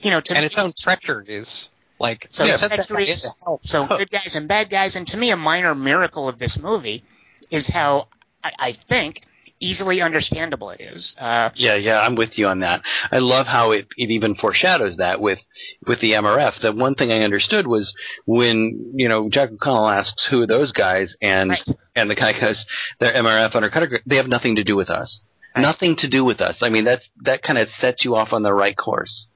you 0.00 0.10
know, 0.10 0.20
to 0.20 0.34
and 0.34 0.42
me, 0.42 0.46
its 0.46 0.58
own 0.58 0.72
treacheries. 0.72 1.68
Like 1.98 2.26
So 2.30 2.44
yeah, 2.44 2.56
set 2.56 2.70
that 2.70 2.86
treacheries, 2.86 3.24
in 3.24 3.30
to 3.30 3.36
help 3.44 3.66
so 3.66 3.86
good 3.98 4.10
guys 4.10 4.34
and 4.34 4.48
bad 4.48 4.70
guys. 4.70 4.96
And 4.96 5.06
to 5.08 5.16
me, 5.16 5.30
a 5.30 5.36
minor 5.36 5.74
miracle 5.74 6.28
of 6.28 6.38
this 6.38 6.58
movie 6.58 7.04
is 7.50 7.68
how 7.68 8.08
I, 8.42 8.52
I 8.58 8.72
think 8.72 9.22
easily 9.62 10.00
understandable 10.02 10.70
it 10.70 10.80
is. 10.80 11.16
Uh, 11.20 11.50
yeah, 11.54 11.74
yeah, 11.76 12.00
I'm 12.00 12.14
with 12.16 12.36
you 12.38 12.46
on 12.48 12.60
that. 12.60 12.82
I 13.10 13.18
love 13.18 13.46
how 13.46 13.70
it, 13.72 13.86
it 13.96 14.10
even 14.10 14.34
foreshadows 14.34 14.96
that 14.98 15.20
with 15.20 15.38
with 15.86 16.00
the 16.00 16.12
MRF. 16.12 16.60
The 16.60 16.72
one 16.72 16.94
thing 16.94 17.12
I 17.12 17.22
understood 17.22 17.66
was 17.66 17.94
when 18.26 18.92
you 18.94 19.08
know 19.08 19.28
Jack 19.30 19.50
O'Connell 19.52 19.88
asks 19.88 20.26
who 20.26 20.42
are 20.42 20.46
those 20.46 20.72
guys, 20.72 21.14
and 21.22 21.50
Right. 21.50 21.68
and 21.94 22.10
the 22.10 22.14
guy 22.14 22.38
goes, 22.38 22.64
"They're 22.98 23.12
MRF 23.14 23.52
undercutter. 23.52 24.00
They 24.06 24.16
have 24.16 24.28
nothing 24.28 24.56
to 24.56 24.64
do 24.64 24.76
with 24.76 24.90
us. 24.90 25.24
Right. 25.54 25.62
Nothing 25.62 25.96
to 25.96 26.08
do 26.08 26.24
with 26.24 26.40
us." 26.40 26.62
I 26.62 26.68
mean, 26.68 26.84
that's 26.84 27.08
that 27.22 27.42
kind 27.42 27.58
of 27.58 27.68
sets 27.68 28.04
you 28.04 28.16
off 28.16 28.32
on 28.32 28.42
the 28.42 28.52
right 28.52 28.76
course. 28.76 29.28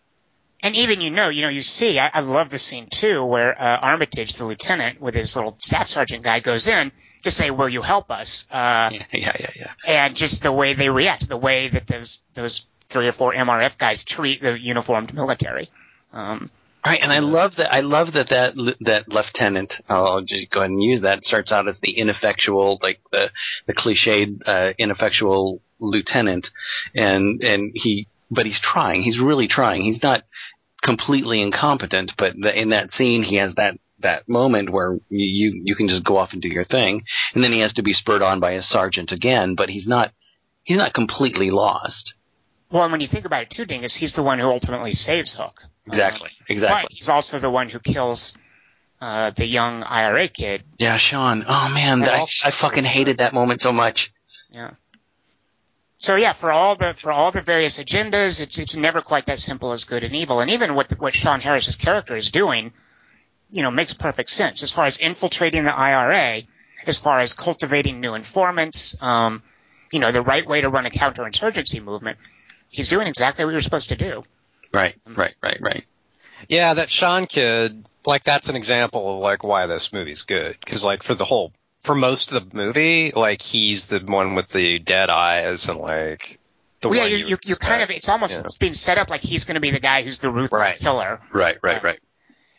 And 0.63 0.75
even 0.75 1.01
you 1.01 1.11
know, 1.11 1.29
you 1.29 1.43
know, 1.43 1.49
you 1.49 1.63
see, 1.63 1.99
I, 1.99 2.11
I 2.13 2.21
love 2.21 2.51
the 2.51 2.59
scene 2.59 2.87
too, 2.91 3.25
where 3.25 3.55
uh, 3.61 3.79
Armitage, 3.83 4.35
the 4.35 4.45
lieutenant, 4.47 5.01
with 5.01 5.15
his 5.15 5.37
little 5.37 5.55
staff 5.59 5.87
sergeant 5.87 6.25
guy, 6.25 6.41
goes 6.41 6.67
in 6.67 6.93
to 7.25 7.31
say, 7.31 7.51
"Will 7.51 7.69
you 7.69 7.83
help 7.83 8.11
us?" 8.11 8.47
Uh, 8.51 8.91
Yeah, 8.93 9.03
yeah, 9.13 9.37
yeah, 9.39 9.51
yeah. 9.55 9.73
and 9.87 10.17
just 10.17 10.43
the 10.43 10.53
way 10.53 10.73
they 10.75 10.91
react, 10.91 11.29
the 11.29 11.37
way 11.37 11.69
that 11.69 11.87
those 11.87 12.23
those 12.35 12.67
three 12.89 13.07
or 13.07 13.13
four 13.13 13.35
MRF 13.35 13.79
guys 13.79 14.03
treat 14.05 14.41
the 14.41 14.59
uniformed 14.59 15.13
military. 15.15 15.71
Um, 16.13 16.51
Right, 16.85 17.03
and 17.03 17.13
I 17.13 17.19
love 17.19 17.57
that. 17.57 17.75
I 17.75 17.81
love 17.81 18.13
that 18.13 18.29
that 18.29 18.55
that 18.83 19.09
lieutenant. 19.09 19.75
I'll 19.89 20.21
just 20.23 20.51
go 20.53 20.61
ahead 20.61 20.71
and 20.71 20.81
use 20.81 21.01
that. 21.01 21.25
Starts 21.25 21.51
out 21.51 21.67
as 21.67 21.81
the 21.81 21.99
ineffectual, 21.99 22.79
like 22.81 23.01
the 23.11 23.31
the 23.67 23.75
cliched 23.75 24.43
uh, 24.47 24.73
ineffectual 24.79 25.61
lieutenant, 25.81 26.49
and 26.95 27.43
and 27.43 27.73
he, 27.75 28.07
but 28.31 28.47
he's 28.47 28.61
trying. 28.61 29.03
He's 29.03 29.19
really 29.19 29.49
trying. 29.49 29.83
He's 29.83 30.03
not 30.03 30.25
completely 30.83 31.41
incompetent, 31.43 32.13
but 32.17 32.35
the, 32.39 32.59
in 32.59 32.71
that 32.71 32.93
scene, 32.93 33.23
he 33.23 33.37
has 33.37 33.55
that 33.55 33.79
that 34.01 34.29
moment 34.29 34.69
where 34.69 34.99
you, 35.09 35.63
you 35.65 35.75
can 35.75 35.89
just 35.89 36.05
go 36.05 36.19
off 36.19 36.33
and 36.35 36.43
do 36.43 36.49
your 36.49 36.65
thing, 36.65 37.03
and 37.35 37.43
then 37.43 37.53
he 37.53 37.61
has 37.61 37.73
to 37.75 37.83
be 37.83 37.95
spurred 37.95 38.23
on 38.23 38.41
by 38.41 38.53
his 38.53 38.69
sergeant 38.69 39.11
again. 39.11 39.55
But 39.55 39.71
he's 39.71 39.87
not 39.87 40.13
he's 40.65 40.77
not 40.77 40.93
completely 40.93 41.51
lost. 41.51 42.15
well, 42.71 42.83
and 42.83 42.93
when 42.93 43.01
you 43.01 43.07
think 43.07 43.25
about 43.25 43.43
it 43.43 43.51
too, 43.51 43.65
Dingus, 43.65 43.97
he's 43.97 44.15
the 44.15 44.23
one 44.23 44.39
who 44.39 44.47
ultimately 44.49 44.93
saves 44.93 45.35
Hook. 45.35 45.63
Exactly, 45.87 46.31
Uh, 46.31 46.45
exactly. 46.49 46.83
But 46.83 46.93
he's 46.93 47.09
also 47.09 47.39
the 47.39 47.51
one 47.51 47.69
who 47.69 47.79
kills 47.79 48.37
uh, 49.01 49.31
the 49.31 49.47
young 49.47 49.83
IRA 49.83 50.29
kid. 50.29 50.65
Yeah, 50.79 50.97
Sean. 50.97 51.45
Oh 51.49 51.69
man, 51.69 52.03
I, 52.03 52.27
I 52.45 52.51
fucking 52.51 52.85
hated 52.85 53.19
that 53.19 53.33
moment 53.33 53.61
so 53.61 53.73
much. 53.73 54.11
Yeah. 54.51 54.73
So 55.99 56.17
yeah, 56.17 56.33
for 56.33 56.53
all 56.53 56.77
the 56.77 56.93
for 56.95 57.11
all 57.11 57.33
the 57.33 57.41
various 57.41 57.79
agendas, 57.79 58.41
it's 58.41 58.59
it's 58.59 58.77
never 58.77 59.01
quite 59.01 59.27
that 59.27 59.39
simple 59.39 59.73
as 59.73 59.85
good 59.85 60.05
and 60.05 60.15
evil. 60.15 60.41
And 60.41 60.51
even 60.51 60.75
what 60.75 60.93
what 60.99 61.15
Sean 61.15 61.41
Harris's 61.41 61.77
character 61.77 62.15
is 62.15 62.31
doing, 62.31 62.73
you 63.51 63.63
know, 63.63 63.71
makes 63.71 63.95
perfect 63.95 64.29
sense 64.29 64.63
as 64.63 64.71
far 64.71 64.85
as 64.85 64.99
infiltrating 64.99 65.65
the 65.65 65.75
IRA, 65.75 66.43
as 66.87 66.99
far 66.99 67.21
as 67.21 67.33
cultivating 67.33 68.01
new 68.01 68.15
informants, 68.15 69.01
um, 69.03 69.43
you 69.91 69.99
know, 69.99 70.13
the 70.13 70.23
right 70.23 70.47
way 70.47 70.61
to 70.61 70.69
run 70.69 70.85
a 70.85 70.91
counterinsurgency 70.91 71.83
movement. 71.83 72.19
He's 72.71 72.89
doing 72.89 73.07
exactly 73.07 73.45
what 73.45 73.53
you're 73.53 73.61
supposed 73.63 73.89
to 73.89 73.97
do. 73.97 74.25
Right, 74.75 74.97
right, 75.07 75.35
right, 75.43 75.59
right. 75.61 75.85
Yeah, 76.49 76.75
that 76.75 76.91
Sean 76.91 77.27
kid, 77.27 77.87
like 78.05 78.25
that's 78.25 78.51
an 78.51 78.57
example 78.57 79.15
of 79.15 79.21
like 79.21 79.43
why 79.43 79.67
this 79.67 79.93
movie's 79.93 80.23
good. 80.23 80.65
Cause 80.67 80.85
like 80.85 81.03
for 81.03 81.15
the 81.15 81.25
whole, 81.25 81.53
for 81.87 81.95
most 81.95 82.33
of 82.33 82.51
the 82.51 82.57
movie, 82.57 83.13
like 83.13 83.41
he's 83.41 83.87
the 83.87 84.01
one 84.01 84.35
with 84.35 84.49
the 84.51 84.79
dead 84.79 85.09
eyes 85.09 85.69
and 85.69 85.79
like 85.79 86.39
The 86.83 86.89
Well, 86.89 86.97
yeah, 86.99 87.03
one 87.05 87.11
you, 87.13 87.27
you, 87.29 87.37
you 87.45 87.57
kind 87.57 87.83
of 87.83 87.91
it's 87.91 88.09
almost 88.09 88.35
Yeah. 88.35 88.43
it's 88.45 88.59
being 88.59 88.75
set 88.75 88.99
up 88.99 89.09
like 89.09 89.23
he's 89.23 89.45
going 89.45 89.55
to 89.55 89.61
be 89.61 89.71
the 89.71 89.81
guy 89.81 90.03
who's 90.03 90.19
the 90.19 90.31
ruthless 90.31 90.61
Right. 90.71 90.77
killer. 90.79 91.21
Right, 91.33 91.57
right, 91.63 91.83
right. 91.83 91.99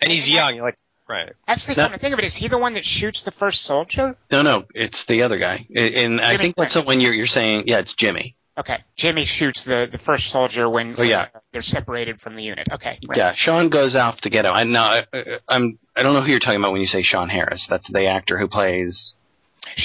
and 0.01 0.11
he's 0.11 0.30
young. 0.30 0.55
You're 0.55 0.65
like, 0.65 0.78
right. 1.07 1.34
Actually, 1.47 1.75
No. 1.75 1.84
come 1.84 1.91
to 1.93 1.99
think 1.99 2.13
of 2.13 2.19
it, 2.19 2.25
is 2.25 2.36
he 2.36 2.47
the 2.47 2.57
one 2.57 2.73
that 2.73 2.84
shoots 2.86 3.21
the 3.21 3.32
first 3.32 3.61
soldier? 3.61 4.15
No, 4.32 4.41
no, 4.41 4.65
it's 4.73 5.05
the 5.07 5.23
other 5.23 5.38
guy. 5.38 5.65
And- 5.75 5.93
And 5.95 6.21
I 6.21 6.32
Jimmy 6.32 6.38
think 6.43 6.55
that's 6.55 6.73
the 6.73 6.82
one 6.82 6.99
you're 6.99 7.13
you're 7.13 7.28
saying, 7.28 7.63
yeah, 7.67 7.80
it's 7.80 7.93
Jimmy. 7.95 8.36
Okay, 8.59 8.80
Jimmy 8.95 9.23
shoots 9.25 9.65
the, 9.65 9.88
the 9.91 9.99
first 9.99 10.32
soldier 10.32 10.67
when, 10.67 10.95
Oh, 10.97 11.03
yeah. 11.03 11.28
when 11.32 11.41
they're 11.51 11.61
separated 11.61 12.19
from 12.19 12.36
the 12.36 12.41
unit. 12.43 12.67
Okay, 12.71 12.97
right. 13.07 13.15
Yeah, 13.17 13.34
Sean 13.36 13.69
goes 13.69 13.95
off 13.95 14.19
to 14.21 14.32
get 14.32 14.45
him. 14.45 14.53
I 14.55 14.63
now 14.63 14.86
I, 15.13 15.38
I'm 15.47 15.78
I 15.95 16.01
don't 16.01 16.15
know 16.15 16.21
who 16.21 16.32
you're 16.32 16.39
talking 16.39 16.59
about 16.59 16.71
when 16.71 16.82
you 16.82 16.88
say 16.88 17.03
Sean 17.03 17.30
Harris. 17.30 17.67
That's 17.69 17.88
the 17.91 18.07
actor 18.07 18.36
who 18.39 18.47
plays. 18.47 19.13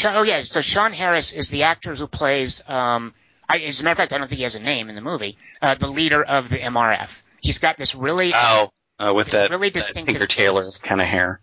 Oh 0.05 0.23
yeah, 0.23 0.43
so 0.43 0.61
Sean 0.61 0.93
Harris 0.93 1.33
is 1.33 1.49
the 1.49 1.65
actor 1.65 1.95
who 1.95 2.07
plays. 2.07 2.63
Um, 2.69 3.15
I, 3.49 3.59
as 3.59 3.81
a 3.81 3.85
matter 3.85 3.93
of 3.93 3.99
fact, 3.99 4.13
I 4.13 4.19
don't 4.19 4.29
think 4.29 4.39
he 4.39 4.45
has 4.45 4.55
a 4.55 4.63
name 4.63 4.89
in 4.89 4.95
the 4.95 5.01
movie. 5.01 5.37
Uh, 5.61 5.75
the 5.75 5.89
leader 5.89 6.23
of 6.23 6.49
the 6.49 6.59
MRF. 6.59 7.23
He's 7.41 7.59
got 7.59 7.77
this 7.77 7.95
really. 7.95 8.33
Oh, 8.35 8.73
uh, 8.99 9.13
with 9.15 9.31
that, 9.33 9.51
really 9.51 9.71
distinctive 9.71 10.19
Tinker 10.19 10.27
Tailor 10.27 10.63
kind 10.83 11.01
of 11.01 11.07
hair. 11.07 11.41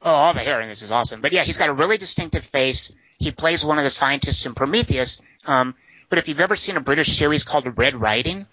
Oh, 0.00 0.10
all 0.10 0.34
the 0.34 0.40
hair 0.40 0.60
in 0.60 0.68
this 0.68 0.82
is 0.82 0.92
awesome. 0.92 1.22
But 1.22 1.32
yeah, 1.32 1.42
he's 1.42 1.58
got 1.58 1.70
a 1.70 1.72
really 1.72 1.96
distinctive 1.96 2.44
face. 2.44 2.94
He 3.18 3.30
plays 3.30 3.64
one 3.64 3.78
of 3.78 3.84
the 3.84 3.90
scientists 3.90 4.44
in 4.44 4.54
Prometheus. 4.54 5.20
Um, 5.46 5.74
but 6.10 6.18
if 6.18 6.28
you've 6.28 6.40
ever 6.40 6.56
seen 6.56 6.76
a 6.76 6.80
British 6.80 7.16
series 7.16 7.42
called 7.42 7.78
Red 7.78 7.96
Riding, 7.96 8.46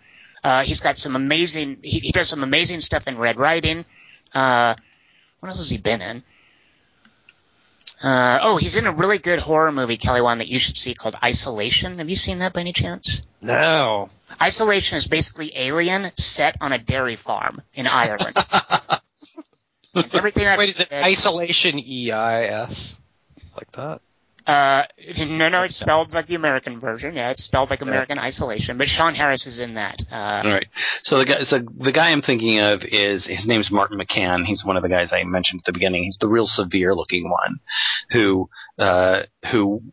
uh, 0.43 0.63
he's 0.63 0.80
got 0.80 0.97
some 0.97 1.15
amazing. 1.15 1.80
He, 1.84 1.99
he 1.99 2.11
does 2.11 2.30
some 2.30 2.43
amazing 2.43 2.80
stuff 2.80 3.07
in 3.07 3.17
Red 3.17 3.38
Riding. 3.38 3.86
Uh, 4.34 4.76
what 5.39 5.49
else 5.49 5.59
has 5.59 5.69
he 5.69 5.78
been 5.78 6.01
in? 6.01 6.24
Uh, 8.04 8.39
oh, 8.41 8.58
he's 8.58 8.78
in 8.78 8.88
a 8.88 8.91
really 8.91 9.20
good 9.20 9.39
horror 9.39 9.72
movie, 9.72 9.97
Kelly, 9.97 10.22
one 10.22 10.39
that 10.39 10.47
you 10.47 10.58
should 10.58 10.78
see 10.78 10.95
called 10.95 11.16
Isolation. 11.24 11.99
Have 11.99 12.10
you 12.10 12.16
seen 12.16 12.39
that 12.39 12.54
by 12.54 12.62
any 12.62 12.74
chance? 12.74 13.22
No. 13.41 14.10
Isolation 14.41 14.97
is 14.97 15.08
basically 15.08 15.52
Alien 15.56 16.12
set 16.18 16.58
on 16.62 16.74
a 16.74 16.80
dairy 16.80 17.16
farm 17.16 17.62
in 17.76 17.86
Ireland. 17.86 18.36
everything 19.95 20.47
Wait, 20.58 20.70
is 20.70 20.80
it 20.80 20.91
isolation 20.91 21.78
E 21.78 22.12
I 22.12 22.43
S? 22.45 22.99
Like 23.56 23.72
that? 23.74 24.02
Uh, 24.48 24.84
no, 25.20 25.50
no, 25.50 25.64
it's 25.64 25.76
spelled 25.76 26.14
like 26.14 26.26
the 26.26 26.36
American 26.36 26.80
version. 26.80 27.16
Yeah, 27.16 27.30
it's 27.30 27.44
spelled 27.44 27.70
like 27.70 27.82
American 27.82 28.18
Isolation. 28.18 28.78
But 28.78 28.88
Sean 28.88 29.14
Harris 29.14 29.46
is 29.46 29.60
in 29.60 29.76
that. 29.76 30.02
Uh, 30.12 30.16
All 30.44 30.52
right. 30.52 30.68
So 31.04 31.20
the 31.20 31.26
guy, 31.26 31.44
so 31.44 31.60
the 31.60 31.92
guy 31.92 32.10
I'm 32.12 32.22
thinking 32.24 32.60
of 32.60 32.82
is 32.84 33.26
his 33.26 33.46
name's 33.46 33.70
Martin 33.70 34.00
McCann. 34.00 34.46
He's 34.46 34.66
one 34.66 34.78
of 34.78 34.84
the 34.84 34.89
guys 34.89 35.12
I 35.14 35.24
mentioned 35.24 35.62
at 35.62 35.66
the 35.66 35.74
beginning. 35.74 36.06
He's 36.06 36.18
the 36.20 36.28
real 36.28 36.48
severe 36.48 36.96
looking 36.96 37.30
one, 37.30 37.60
who 38.12 38.50
uh, 38.80 39.24
who 39.52 39.84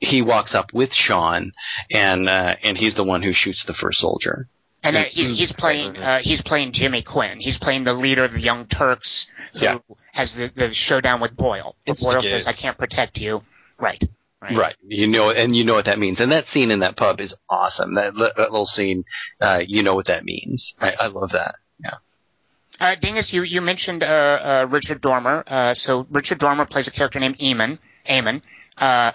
he 0.00 0.20
walks 0.20 0.54
up 0.54 0.72
with 0.74 0.92
Sean, 0.92 1.52
and 1.90 2.28
uh, 2.28 2.56
and 2.62 2.76
he's 2.76 2.94
the 2.94 3.04
one 3.04 3.22
who 3.22 3.32
shoots 3.32 3.64
the 3.66 3.74
first 3.74 4.00
soldier. 4.00 4.48
and 4.82 4.96
uh, 4.98 5.04
he's, 5.04 5.38
he's 5.38 5.52
playing, 5.52 5.96
uh, 5.96 6.18
he's 6.18 6.42
playing 6.42 6.72
Jimmy 6.72 7.00
Quinn. 7.00 7.38
He's 7.40 7.58
playing 7.58 7.84
the 7.84 7.94
leader 7.94 8.22
of 8.24 8.32
the 8.32 8.40
Young 8.42 8.66
Turks 8.66 9.30
who 9.54 9.60
Yeah. 9.60 9.78
has 10.12 10.34
the, 10.34 10.48
the 10.54 10.74
showdown 10.74 11.20
with 11.20 11.34
Boyle. 11.34 11.74
Where 11.86 11.94
Boyle 11.94 12.20
says, 12.20 12.46
I 12.46 12.52
can't 12.52 12.76
protect 12.76 13.18
you. 13.18 13.42
Right. 13.84 14.02
Right. 14.40 14.56
Right. 14.56 14.76
You 14.86 15.06
know, 15.06 15.30
and 15.30 15.54
you 15.56 15.64
know 15.64 15.74
what 15.74 15.86
that 15.86 15.98
means. 15.98 16.20
And 16.20 16.32
that 16.32 16.46
scene 16.48 16.70
in 16.70 16.80
that 16.80 16.96
pub 16.96 17.20
is 17.20 17.34
awesome. 17.48 17.94
That, 17.94 18.14
that 18.14 18.50
little 18.50 18.66
scene, 18.66 19.04
uh, 19.40 19.62
you 19.66 19.82
know 19.82 19.94
what 19.94 20.06
that 20.06 20.24
means. 20.24 20.74
I, 20.80 20.94
I 20.98 21.06
love 21.08 21.32
that. 21.32 21.56
Yeah. 21.82 21.94
Uh, 22.80 22.94
Dingus, 22.94 23.32
you, 23.32 23.42
you 23.42 23.60
mentioned, 23.60 24.02
uh, 24.02 24.06
uh, 24.06 24.66
Richard 24.68 25.00
Dormer. 25.00 25.44
Uh, 25.46 25.74
so 25.74 26.06
Richard 26.10 26.38
Dormer 26.38 26.66
plays 26.66 26.88
a 26.88 26.90
character 26.90 27.20
named 27.20 27.38
Eamon, 27.38 27.78
Eamon, 28.06 28.42
uh, 28.78 29.12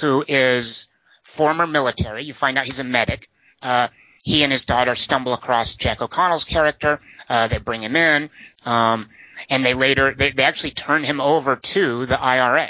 who 0.00 0.24
is 0.26 0.88
former 1.22 1.66
military. 1.66 2.24
You 2.24 2.32
find 2.32 2.58
out 2.58 2.64
he's 2.64 2.80
a 2.80 2.84
medic. 2.84 3.28
Uh, 3.60 3.88
he 4.24 4.42
and 4.42 4.50
his 4.52 4.64
daughter 4.64 4.94
stumble 4.94 5.32
across 5.32 5.74
Jack 5.74 6.00
O'Connell's 6.00 6.44
character. 6.44 7.00
Uh, 7.28 7.48
they 7.48 7.58
bring 7.58 7.82
him 7.82 7.96
in. 7.96 8.30
Um, 8.64 9.08
and 9.50 9.64
they 9.64 9.74
later, 9.74 10.14
they, 10.14 10.30
they 10.30 10.44
actually 10.44 10.72
turn 10.72 11.04
him 11.04 11.20
over 11.20 11.56
to 11.56 12.06
the 12.06 12.20
IRA. 12.20 12.68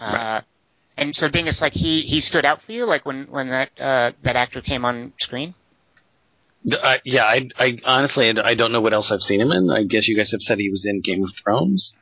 Uh, 0.00 0.12
Right. 0.12 0.44
And 0.98 1.16
so 1.16 1.28
Dingus, 1.28 1.62
like 1.62 1.74
he, 1.74 2.02
he 2.02 2.20
stood 2.20 2.44
out 2.44 2.60
for 2.60 2.72
you, 2.72 2.84
like 2.84 3.06
when, 3.06 3.24
when 3.30 3.48
that, 3.48 3.70
uh, 3.80 4.12
that 4.22 4.36
actor 4.36 4.60
came 4.60 4.84
on 4.84 5.12
screen? 5.18 5.54
Uh, 6.70 6.98
yeah, 7.04 7.24
I, 7.24 7.48
I 7.58 7.78
honestly, 7.84 8.28
I 8.38 8.54
don't 8.54 8.72
know 8.72 8.80
what 8.80 8.92
else 8.92 9.10
I've 9.12 9.20
seen 9.20 9.40
him 9.40 9.52
in. 9.52 9.70
I 9.70 9.84
guess 9.84 10.08
you 10.08 10.16
guys 10.16 10.32
have 10.32 10.40
said 10.42 10.58
he 10.58 10.70
was 10.70 10.84
in 10.86 11.00
Game 11.00 11.22
of 11.22 11.30
Thrones. 11.42 11.94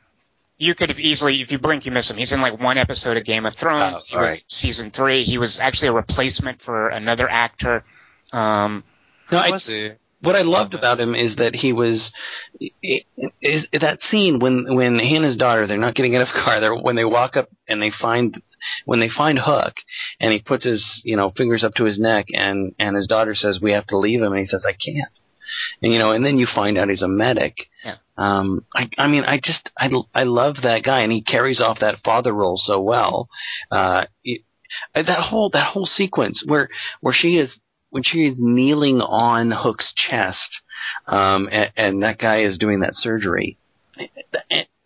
You 0.57 0.73
could 0.73 0.89
have 0.89 0.99
easily, 0.99 1.39
if 1.41 1.51
you 1.51 1.59
blink, 1.59 1.85
you 1.85 1.91
miss 1.91 2.09
him. 2.09 2.17
He's 2.17 2.33
in 2.33 2.41
like 2.41 2.59
one 2.59 2.77
episode 2.79 3.15
of 3.15 3.23
Game 3.23 3.45
of 3.45 3.53
Thrones. 3.53 4.07
Oh, 4.09 4.09
he 4.09 4.17
was 4.17 4.25
alright. 4.25 4.43
season 4.47 4.89
three. 4.89 5.23
He 5.23 5.37
was 5.37 5.59
actually 5.59 5.89
a 5.89 5.93
replacement 5.93 6.61
for 6.61 6.89
another 6.89 7.29
actor. 7.29 7.83
Um, 8.33 8.83
No, 9.31 9.37
I, 9.37 9.51
was 9.51 9.67
he? 9.67 9.91
What 10.21 10.35
I 10.35 10.41
loved 10.41 10.73
about 10.73 10.99
him 10.99 11.15
is 11.15 11.35
that 11.37 11.55
he 11.55 11.73
was 11.73 12.11
is 13.41 13.65
that 13.79 14.01
scene 14.01 14.39
when 14.39 14.75
when 14.75 14.99
he 14.99 15.15
and 15.15 15.25
his 15.25 15.37
daughter 15.37 15.67
they're 15.67 15.77
not 15.77 15.95
getting 15.95 16.15
out 16.15 16.23
of 16.23 16.33
the 16.33 16.41
car. 16.41 16.59
They're 16.59 16.75
when 16.75 16.95
they 16.95 17.05
walk 17.05 17.37
up 17.37 17.49
and 17.67 17.81
they 17.81 17.91
find 17.91 18.41
when 18.85 18.99
they 18.99 19.09
find 19.09 19.37
Hook 19.37 19.75
and 20.19 20.33
he 20.33 20.39
puts 20.39 20.65
his 20.65 21.01
you 21.05 21.15
know 21.15 21.31
fingers 21.31 21.63
up 21.63 21.75
to 21.75 21.85
his 21.85 21.99
neck 21.99 22.25
and 22.33 22.73
and 22.79 22.95
his 22.95 23.07
daughter 23.07 23.35
says 23.35 23.59
we 23.61 23.71
have 23.73 23.87
to 23.87 23.97
leave 23.97 24.21
him 24.21 24.31
and 24.31 24.39
he 24.39 24.45
says 24.45 24.65
I 24.67 24.73
can't. 24.73 25.19
And 25.81 25.93
you 25.93 25.99
know, 25.99 26.11
and 26.11 26.25
then 26.25 26.37
you 26.37 26.47
find 26.53 26.77
out 26.77 26.89
he's 26.89 27.01
a 27.01 27.07
medic. 27.07 27.55
Yeah. 27.83 27.95
Um, 28.17 28.65
I, 28.75 28.89
I 28.97 29.07
mean, 29.07 29.23
I 29.25 29.39
just, 29.41 29.69
I, 29.77 29.89
I 30.13 30.23
love 30.23 30.57
that 30.63 30.83
guy, 30.83 31.01
and 31.01 31.11
he 31.11 31.21
carries 31.21 31.61
off 31.61 31.79
that 31.79 31.99
father 32.03 32.33
role 32.33 32.57
so 32.57 32.81
well. 32.81 33.29
Uh, 33.71 34.05
it, 34.23 34.41
that 34.93 35.19
whole, 35.19 35.49
that 35.51 35.67
whole 35.67 35.85
sequence 35.85 36.43
where, 36.45 36.67
where 37.01 37.13
she 37.13 37.37
is, 37.37 37.59
when 37.97 38.03
she 38.03 38.27
is 38.27 38.37
kneeling 38.39 39.01
on 39.01 39.49
Hook's 39.49 39.91
chest, 39.95 40.61
um, 41.07 41.49
and, 41.51 41.71
and 41.75 42.03
that 42.03 42.19
guy 42.19 42.43
is 42.43 42.59
doing 42.59 42.81
that 42.81 42.93
surgery, 42.93 43.57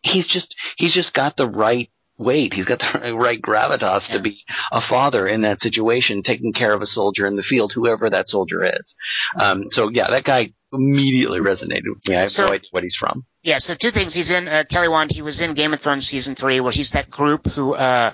he's 0.01 0.25
just, 0.27 0.55
he's 0.77 0.93
just 0.93 1.13
got 1.13 1.35
the 1.35 1.45
right 1.47 1.89
weight. 2.17 2.53
He's 2.53 2.63
got 2.65 2.79
the 2.79 3.13
right 3.19 3.41
gravitas 3.41 4.07
Yeah. 4.07 4.13
to 4.15 4.19
be 4.21 4.39
a 4.71 4.79
father 4.89 5.27
in 5.27 5.41
that 5.41 5.59
situation, 5.59 6.23
taking 6.23 6.53
care 6.53 6.73
of 6.73 6.81
a 6.81 6.85
soldier 6.85 7.27
in 7.27 7.35
the 7.35 7.43
field, 7.43 7.73
whoever 7.75 8.09
that 8.09 8.29
soldier 8.29 8.63
is. 8.63 8.95
Um, 9.37 9.65
so 9.71 9.89
yeah, 9.89 10.07
that 10.09 10.23
guy 10.23 10.53
immediately 10.71 11.39
resonated 11.41 11.89
with 11.93 12.07
me. 12.07 12.15
I 12.15 12.21
have 12.21 12.31
So- 12.31 12.47
no 12.47 12.53
idea 12.53 12.69
what 12.71 12.83
he's 12.83 12.95
from. 12.95 13.25
yeah, 13.43 13.57
so 13.57 13.75
two 13.75 13.91
things. 13.91 14.13
He's 14.13 14.31
in, 14.31 14.47
uh, 14.47 14.63
Kelly 14.69 14.87
Wand, 14.87 15.11
he 15.11 15.21
was 15.21 15.41
in 15.41 15.53
Game 15.53 15.73
of 15.73 15.81
Thrones 15.81 16.07
season 16.07 16.35
three 16.35 16.61
where 16.61 16.71
he's 16.71 16.91
that 16.91 17.09
group 17.09 17.45
who, 17.47 17.73
uh, 17.73 18.13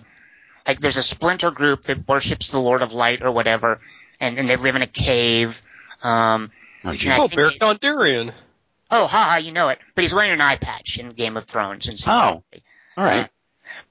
like 0.67 0.79
there's 0.79 0.97
a 0.97 1.03
splinter 1.03 1.51
group 1.51 1.83
that 1.83 2.07
worships 2.07 2.51
the 2.51 2.59
Lord 2.59 2.81
of 2.81 2.93
Light 2.93 3.21
or 3.21 3.31
whatever, 3.31 3.79
and, 4.19 4.37
and 4.39 4.49
they 4.49 4.55
live 4.55 4.75
in 4.75 4.81
a 4.81 4.87
cave. 4.87 5.61
Um, 6.03 6.51
Oh, 6.83 6.89
and 6.89 6.99
gee. 6.99 7.09
I 7.09 7.17
Oh, 7.17 7.21
think 7.27 7.35
Bear 7.35 7.49
he- 7.49 7.57
oh, 8.91 9.07
haha, 9.07 9.37
you 9.37 9.51
know 9.51 9.69
it. 9.69 9.79
But 9.95 10.03
he's 10.03 10.13
wearing 10.13 10.31
an 10.31 10.41
eye 10.41 10.55
patch 10.57 10.97
in 10.99 11.09
Game 11.11 11.35
of 11.37 11.43
Thrones 11.45 11.89
in 11.89 11.97
season 11.97 12.13
Oh. 12.13 12.43
three. 12.51 12.63
All 12.95 13.03
right. 13.03 13.29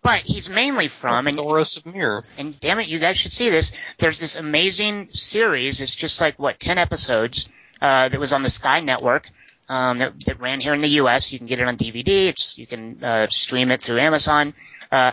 But 0.03 0.21
he's 0.21 0.49
mainly 0.49 0.89
from, 0.89 1.27
and 1.27 1.37
Thoros 1.37 1.77
of 1.77 1.95
Myr. 1.95 2.23
and 2.39 2.59
damn 2.61 2.79
it, 2.79 2.89
you 2.89 2.99
guys 2.99 3.19
should 3.19 3.33
see 3.33 3.51
this. 3.51 3.73
There's 3.99 4.19
this 4.21 4.37
amazing 4.37 5.09
series. 5.11 5.81
It's 5.83 5.95
just 5.95 6.19
like 6.21 6.39
what 6.39 6.59
ten 6.59 6.79
episodes 6.79 7.51
uh, 7.83 8.09
that 8.09 8.19
was 8.19 8.33
on 8.33 8.43
the 8.43 8.49
Sky 8.49 8.81
Network 8.81 9.29
um, 9.69 9.99
that, 9.99 10.19
that 10.25 10.41
ran 10.41 10.61
here 10.61 10.73
in 10.73 10.81
the 10.81 10.89
U.S. 11.03 11.31
You 11.33 11.39
can 11.39 11.47
get 11.47 11.59
it 11.59 11.69
on 11.69 11.77
DVD. 11.77 12.29
It's 12.29 12.57
you 12.57 12.67
can 12.67 13.05
uh, 13.05 13.27
stream 13.29 13.71
it 13.71 13.83
through 13.83 14.01
Amazon. 14.01 14.55
Uh, 14.91 15.11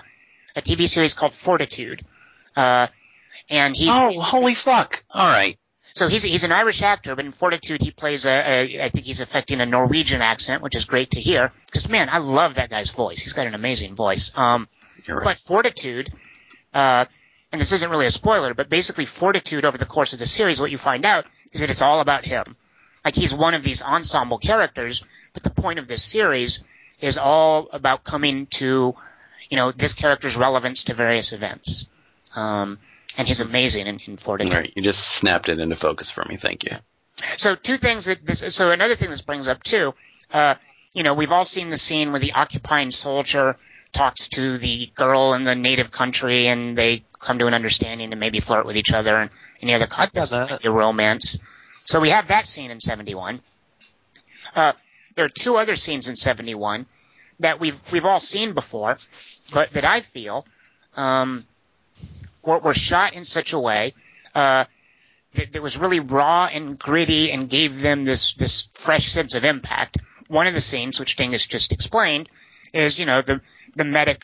a 0.55 0.61
TV 0.61 0.87
series 0.87 1.13
called 1.13 1.33
Fortitude. 1.33 2.05
Uh, 2.55 2.87
and 3.53 3.75
he's 3.75 3.89
Oh, 3.91 4.09
he's- 4.09 4.27
holy 4.27 4.55
fuck! 4.55 5.03
All 5.11 5.27
right. 5.27 5.57
so 5.93 6.07
he's 6.07 6.23
he's 6.23 6.43
an 6.43 6.51
Irish 6.51 6.81
actor, 6.81 7.15
but 7.15 7.23
in 7.25 7.31
Fortitude 7.31 7.81
he 7.81 7.91
plays 7.91 8.25
a, 8.25 8.31
a 8.31 8.83
I 8.85 8.89
think 8.89 9.05
he's 9.05 9.21
affecting 9.21 9.61
a 9.61 9.65
Norwegian 9.65 10.21
accent, 10.21 10.61
which 10.63 10.75
is 10.75 10.85
great 10.85 11.11
to 11.11 11.21
hear. 11.21 11.51
Because 11.67 11.87
man, 11.89 12.09
I 12.11 12.17
love 12.17 12.55
that 12.55 12.69
guy's 12.69 12.89
voice. 12.91 13.21
He's 13.21 13.33
got 13.33 13.47
an 13.47 13.53
amazing 13.53 13.95
voice. 13.95 14.35
Um, 14.37 14.67
right. 15.07 15.23
but 15.23 15.37
Fortitude, 15.37 16.09
uh, 16.73 17.05
and 17.51 17.61
this 17.61 17.71
isn't 17.71 17.89
really 17.91 18.07
a 18.07 18.11
spoiler, 18.11 18.53
but 18.55 18.69
basically 18.69 19.05
Fortitude 19.05 19.65
over 19.65 19.77
the 19.77 19.85
course 19.85 20.13
of 20.13 20.19
the 20.19 20.25
series, 20.25 20.59
what 20.59 20.71
you 20.71 20.77
find 20.77 21.05
out 21.05 21.25
is 21.51 21.61
that 21.61 21.69
it's 21.69 21.81
all 21.83 21.99
about 22.01 22.25
him. 22.25 22.55
Like 23.05 23.15
he's 23.15 23.33
one 23.33 23.53
of 23.53 23.63
these 23.63 23.83
ensemble 23.83 24.39
characters, 24.39 25.03
but 25.33 25.43
the 25.43 25.49
point 25.51 25.77
of 25.77 25.87
this 25.87 26.03
series 26.03 26.63
is 27.01 27.17
all 27.17 27.67
about 27.73 28.03
coming 28.03 28.47
to, 28.47 28.95
you 29.49 29.57
know, 29.57 29.71
this 29.71 29.93
character's 29.93 30.37
relevance 30.37 30.85
to 30.85 30.93
various 30.93 31.33
events. 31.33 31.87
Um, 32.35 32.79
and 33.17 33.27
he's 33.27 33.39
amazing 33.41 33.87
in, 33.87 33.99
in 34.05 34.13
All 34.13 34.17
Fortitude. 34.17 34.53
right. 34.53 34.73
You 34.75 34.83
just 34.83 34.99
snapped 35.19 35.49
it 35.49 35.59
into 35.59 35.75
focus 35.75 36.11
for 36.11 36.25
me. 36.25 36.37
Thank 36.41 36.63
you. 36.63 36.77
So 37.37 37.55
two 37.55 37.77
things 37.77 38.05
that 38.05 38.25
this, 38.25 38.55
so 38.55 38.71
another 38.71 38.95
thing 38.95 39.09
this 39.09 39.21
brings 39.21 39.47
up 39.47 39.63
too, 39.63 39.93
uh, 40.33 40.55
you 40.93 41.03
know, 41.03 41.13
we've 41.13 41.31
all 41.31 41.45
seen 41.45 41.69
the 41.69 41.77
scene 41.77 42.11
where 42.11 42.19
the 42.19 42.33
occupying 42.33 42.91
soldier 42.91 43.57
talks 43.91 44.29
to 44.29 44.57
the 44.57 44.87
girl 44.95 45.33
in 45.33 45.43
the 45.43 45.55
native 45.55 45.91
country 45.91 46.47
and 46.47 46.75
they 46.77 47.03
come 47.19 47.39
to 47.39 47.47
an 47.47 47.53
understanding 47.53 48.11
and 48.11 48.19
maybe 48.19 48.39
flirt 48.39 48.65
with 48.65 48.75
each 48.75 48.91
other 48.91 49.15
and 49.17 49.29
any 49.61 49.73
other 49.73 49.87
context 49.87 50.31
done 50.31 50.41
that. 50.47 50.51
might 50.51 50.61
be 50.61 50.67
a 50.67 50.71
romance. 50.71 51.39
So 51.85 51.99
we 51.99 52.09
have 52.09 52.27
that 52.29 52.45
scene 52.47 52.71
in 52.71 52.79
71. 52.81 53.39
Uh, 54.55 54.73
there 55.15 55.25
are 55.25 55.29
two 55.29 55.57
other 55.57 55.75
scenes 55.75 56.09
in 56.09 56.15
71 56.15 56.85
that 57.39 57.59
we've, 57.59 57.79
we've 57.91 58.05
all 58.05 58.19
seen 58.19 58.53
before, 58.53 58.97
but 59.53 59.69
that 59.71 59.85
I 59.85 59.99
feel, 60.01 60.45
um, 60.95 61.45
were, 62.43 62.59
were 62.59 62.73
shot 62.73 63.13
in 63.13 63.25
such 63.25 63.53
a 63.53 63.59
way, 63.59 63.93
uh, 64.35 64.65
that, 65.33 65.53
that 65.53 65.61
was 65.61 65.77
really 65.77 65.99
raw 65.99 66.45
and 66.45 66.77
gritty 66.77 67.31
and 67.31 67.49
gave 67.49 67.81
them 67.81 68.05
this 68.05 68.33
this 68.35 68.67
fresh 68.73 69.11
sense 69.11 69.35
of 69.35 69.45
impact. 69.45 69.97
One 70.27 70.47
of 70.47 70.53
the 70.53 70.61
scenes, 70.61 70.99
which 70.99 71.15
Dingus 71.15 71.45
just 71.45 71.71
explained, 71.71 72.29
is 72.73 72.99
you 72.99 73.05
know 73.05 73.21
the 73.21 73.41
the 73.75 73.85
medic 73.85 74.23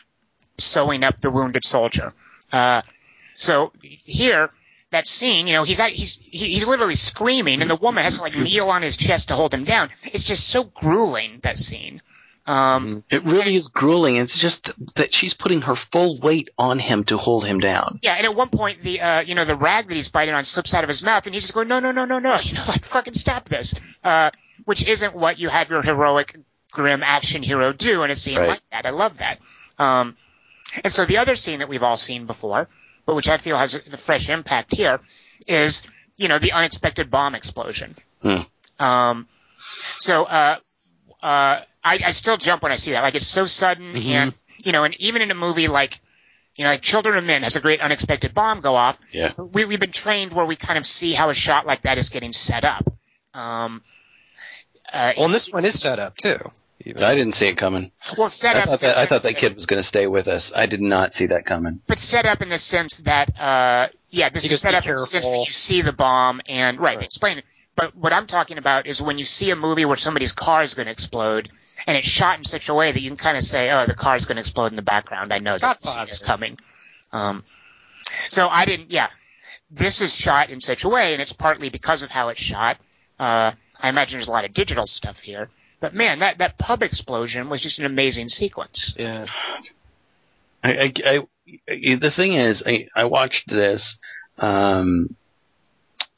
sewing 0.58 1.04
up 1.04 1.20
the 1.20 1.30
wounded 1.30 1.64
soldier. 1.64 2.12
Uh, 2.52 2.82
so 3.34 3.72
here, 3.80 4.50
that 4.90 5.06
scene, 5.06 5.46
you 5.46 5.54
know, 5.54 5.64
he's 5.64 5.80
he's 5.80 6.18
he's 6.20 6.68
literally 6.68 6.96
screaming, 6.96 7.60
and 7.62 7.70
the 7.70 7.76
woman 7.76 8.04
has 8.04 8.16
to 8.16 8.22
like 8.22 8.36
kneel 8.36 8.68
on 8.68 8.82
his 8.82 8.96
chest 8.96 9.28
to 9.28 9.34
hold 9.34 9.54
him 9.54 9.64
down. 9.64 9.90
It's 10.12 10.24
just 10.24 10.48
so 10.48 10.64
grueling 10.64 11.40
that 11.42 11.58
scene. 11.58 12.02
Um, 12.50 13.04
It 13.10 13.22
really 13.24 13.54
is 13.56 13.68
grueling. 13.68 14.16
It's 14.16 14.40
just 14.40 14.70
that 14.96 15.14
she's 15.14 15.34
putting 15.34 15.60
her 15.62 15.76
full 15.92 16.18
weight 16.20 16.48
on 16.58 16.78
him 16.78 17.04
to 17.04 17.16
hold 17.16 17.44
him 17.46 17.60
down. 17.60 18.00
Yeah, 18.02 18.14
and 18.14 18.24
at 18.24 18.34
one 18.34 18.48
point 18.48 18.82
the 18.82 19.00
uh, 19.00 19.20
you 19.20 19.34
know 19.34 19.44
the 19.44 19.54
rag 19.54 19.88
that 19.88 19.94
he's 19.94 20.08
biting 20.08 20.34
on 20.34 20.42
slips 20.44 20.74
out 20.74 20.82
of 20.84 20.88
his 20.88 21.02
mouth, 21.04 21.26
and 21.26 21.34
he's 21.34 21.44
just 21.44 21.54
going 21.54 21.68
no 21.68 21.78
no 21.80 21.92
no 21.92 22.04
no 22.06 22.18
no, 22.18 22.34
you 22.42 22.54
know 22.54 22.62
like 22.68 22.84
fucking 22.84 23.14
stop 23.14 23.48
this, 23.48 23.74
uh, 24.02 24.30
which 24.64 24.86
isn't 24.86 25.14
what 25.14 25.38
you 25.38 25.48
have 25.48 25.70
your 25.70 25.82
heroic 25.82 26.36
grim 26.72 27.02
action 27.02 27.42
hero 27.42 27.72
do 27.72 28.02
in 28.04 28.10
a 28.10 28.16
scene 28.16 28.38
Right. 28.38 28.48
like 28.48 28.62
that. 28.72 28.86
I 28.86 28.90
love 28.90 29.18
that. 29.18 29.38
Um, 29.78 30.16
and 30.84 30.92
so 30.92 31.04
the 31.04 31.18
other 31.18 31.36
scene 31.36 31.60
that 31.60 31.68
we've 31.68 31.82
all 31.82 31.96
seen 31.96 32.26
before, 32.26 32.68
but 33.06 33.14
which 33.16 33.28
I 33.28 33.36
feel 33.38 33.56
has 33.58 33.74
a, 33.74 33.90
the 33.90 33.96
fresh 33.96 34.28
impact 34.28 34.74
here, 34.74 35.00
is 35.46 35.84
you 36.18 36.28
know 36.28 36.38
the 36.38 36.52
unexpected 36.52 37.10
bomb 37.10 37.34
explosion. 37.34 37.94
Hmm. 38.22 38.84
Um, 38.84 39.28
so 39.98 40.24
uh, 40.24 40.56
uh, 41.22 41.60
I, 41.82 41.98
I 42.06 42.10
still 42.10 42.36
jump 42.36 42.62
when 42.62 42.72
I 42.72 42.76
see 42.76 42.92
that. 42.92 43.02
Like 43.02 43.14
it's 43.14 43.26
so 43.26 43.46
sudden, 43.46 43.94
Mhm. 43.94 44.04
and 44.06 44.38
you 44.64 44.72
know, 44.72 44.84
and 44.84 44.94
even 45.00 45.22
in 45.22 45.30
a 45.30 45.34
movie 45.34 45.68
like 45.68 45.98
you 46.56 46.64
know, 46.64 46.70
like 46.70 46.82
Children 46.82 47.16
of 47.16 47.24
Men 47.24 47.42
has 47.44 47.56
a 47.56 47.60
great 47.60 47.80
unexpected 47.80 48.34
bomb 48.34 48.60
go 48.60 48.74
off. 48.74 48.98
Yeah. 49.12 49.32
We, 49.38 49.64
we've 49.64 49.80
been 49.80 49.92
trained 49.92 50.32
where 50.32 50.44
we 50.44 50.56
kind 50.56 50.78
of 50.78 50.84
see 50.84 51.12
how 51.14 51.30
a 51.30 51.34
shot 51.34 51.64
like 51.66 51.82
that 51.82 51.96
is 51.96 52.08
getting 52.10 52.32
set 52.32 52.64
up. 52.64 52.92
Um, 53.32 53.82
uh, 54.92 55.12
Well, 55.16 55.26
and 55.26 55.34
this 55.34 55.50
one 55.50 55.64
is 55.64 55.80
set 55.80 55.98
up 55.98 56.16
too. 56.16 56.38
Even. 56.84 57.02
I 57.02 57.14
didn't 57.14 57.34
see 57.34 57.46
it 57.46 57.56
coming. 57.58 57.92
well, 58.16 58.28
set 58.30 58.56
I 58.56 58.62
up. 58.62 58.68
thought 58.70 58.80
that, 58.80 58.96
I 58.96 59.04
thought 59.06 59.22
that 59.22 59.36
kid 59.36 59.54
was 59.54 59.66
going 59.66 59.82
to 59.82 59.86
stay 59.86 60.06
with 60.06 60.26
us. 60.28 60.50
I 60.54 60.64
did 60.66 60.80
not 60.80 61.12
see 61.14 61.26
that 61.26 61.44
coming. 61.44 61.80
but 61.86 61.98
set 61.98 62.24
up 62.24 62.40
in 62.40 62.48
the 62.48 62.56
sense 62.58 62.98
that, 62.98 63.38
uh, 63.38 63.88
yeah, 64.08 64.30
this 64.30 64.44
You 64.44 64.46
is 64.48 64.50
just 64.52 64.62
set 64.62 64.70
be 64.72 64.76
up 64.76 64.86
in 64.86 64.94
the 64.96 65.02
sense 65.02 65.30
that 65.30 65.44
you 65.46 65.52
see 65.52 65.82
the 65.82 65.92
bomb 65.92 66.40
and 66.48 66.80
right, 66.80 66.96
Right. 66.96 67.04
explain 67.04 67.38
it. 67.38 67.44
But 67.80 67.96
what 67.96 68.12
I'm 68.12 68.26
talking 68.26 68.58
about 68.58 68.86
is 68.86 69.00
when 69.00 69.16
you 69.16 69.24
see 69.24 69.48
a 69.50 69.56
movie 69.56 69.86
where 69.86 69.96
somebody's 69.96 70.32
car 70.32 70.62
is 70.62 70.74
going 70.74 70.84
to 70.84 70.92
explode, 70.92 71.48
and 71.86 71.96
it's 71.96 72.06
shot 72.06 72.36
in 72.36 72.44
such 72.44 72.68
a 72.68 72.74
way 72.74 72.92
that 72.92 73.00
you 73.00 73.08
can 73.08 73.16
kind 73.16 73.38
of 73.38 73.42
say, 73.42 73.70
"Oh, 73.70 73.86
the 73.86 73.94
car 73.94 74.16
is 74.16 74.26
going 74.26 74.36
to 74.36 74.40
explode 74.40 74.66
in 74.66 74.76
the 74.76 74.82
background. 74.82 75.32
I 75.32 75.38
know 75.38 75.56
this 75.56 75.78
scene 75.78 76.06
is 76.06 76.18
coming." 76.18 76.58
Um, 77.10 77.42
so 78.28 78.48
I 78.48 78.66
didn't. 78.66 78.90
Yeah, 78.90 79.08
this 79.70 80.02
is 80.02 80.14
shot 80.14 80.50
in 80.50 80.60
such 80.60 80.84
a 80.84 80.90
way, 80.90 81.14
and 81.14 81.22
it's 81.22 81.32
partly 81.32 81.70
because 81.70 82.02
of 82.02 82.10
how 82.10 82.28
it's 82.28 82.38
shot. 82.38 82.76
Uh, 83.18 83.52
I 83.80 83.88
imagine 83.88 84.18
there's 84.18 84.28
a 84.28 84.32
lot 84.32 84.44
of 84.44 84.52
digital 84.52 84.86
stuff 84.86 85.20
here, 85.20 85.48
but 85.80 85.94
man, 85.94 86.18
that 86.18 86.36
that 86.36 86.58
pub 86.58 86.82
explosion 86.82 87.48
was 87.48 87.62
just 87.62 87.78
an 87.78 87.86
amazing 87.86 88.28
sequence. 88.28 88.94
Yeah. 88.98 89.24
I, 90.62 90.92
I, 91.06 91.18
I, 91.66 91.94
the 91.94 92.12
thing 92.14 92.34
is, 92.34 92.62
I, 92.66 92.88
I 92.94 93.04
watched 93.04 93.48
this, 93.48 93.96
um, 94.36 95.16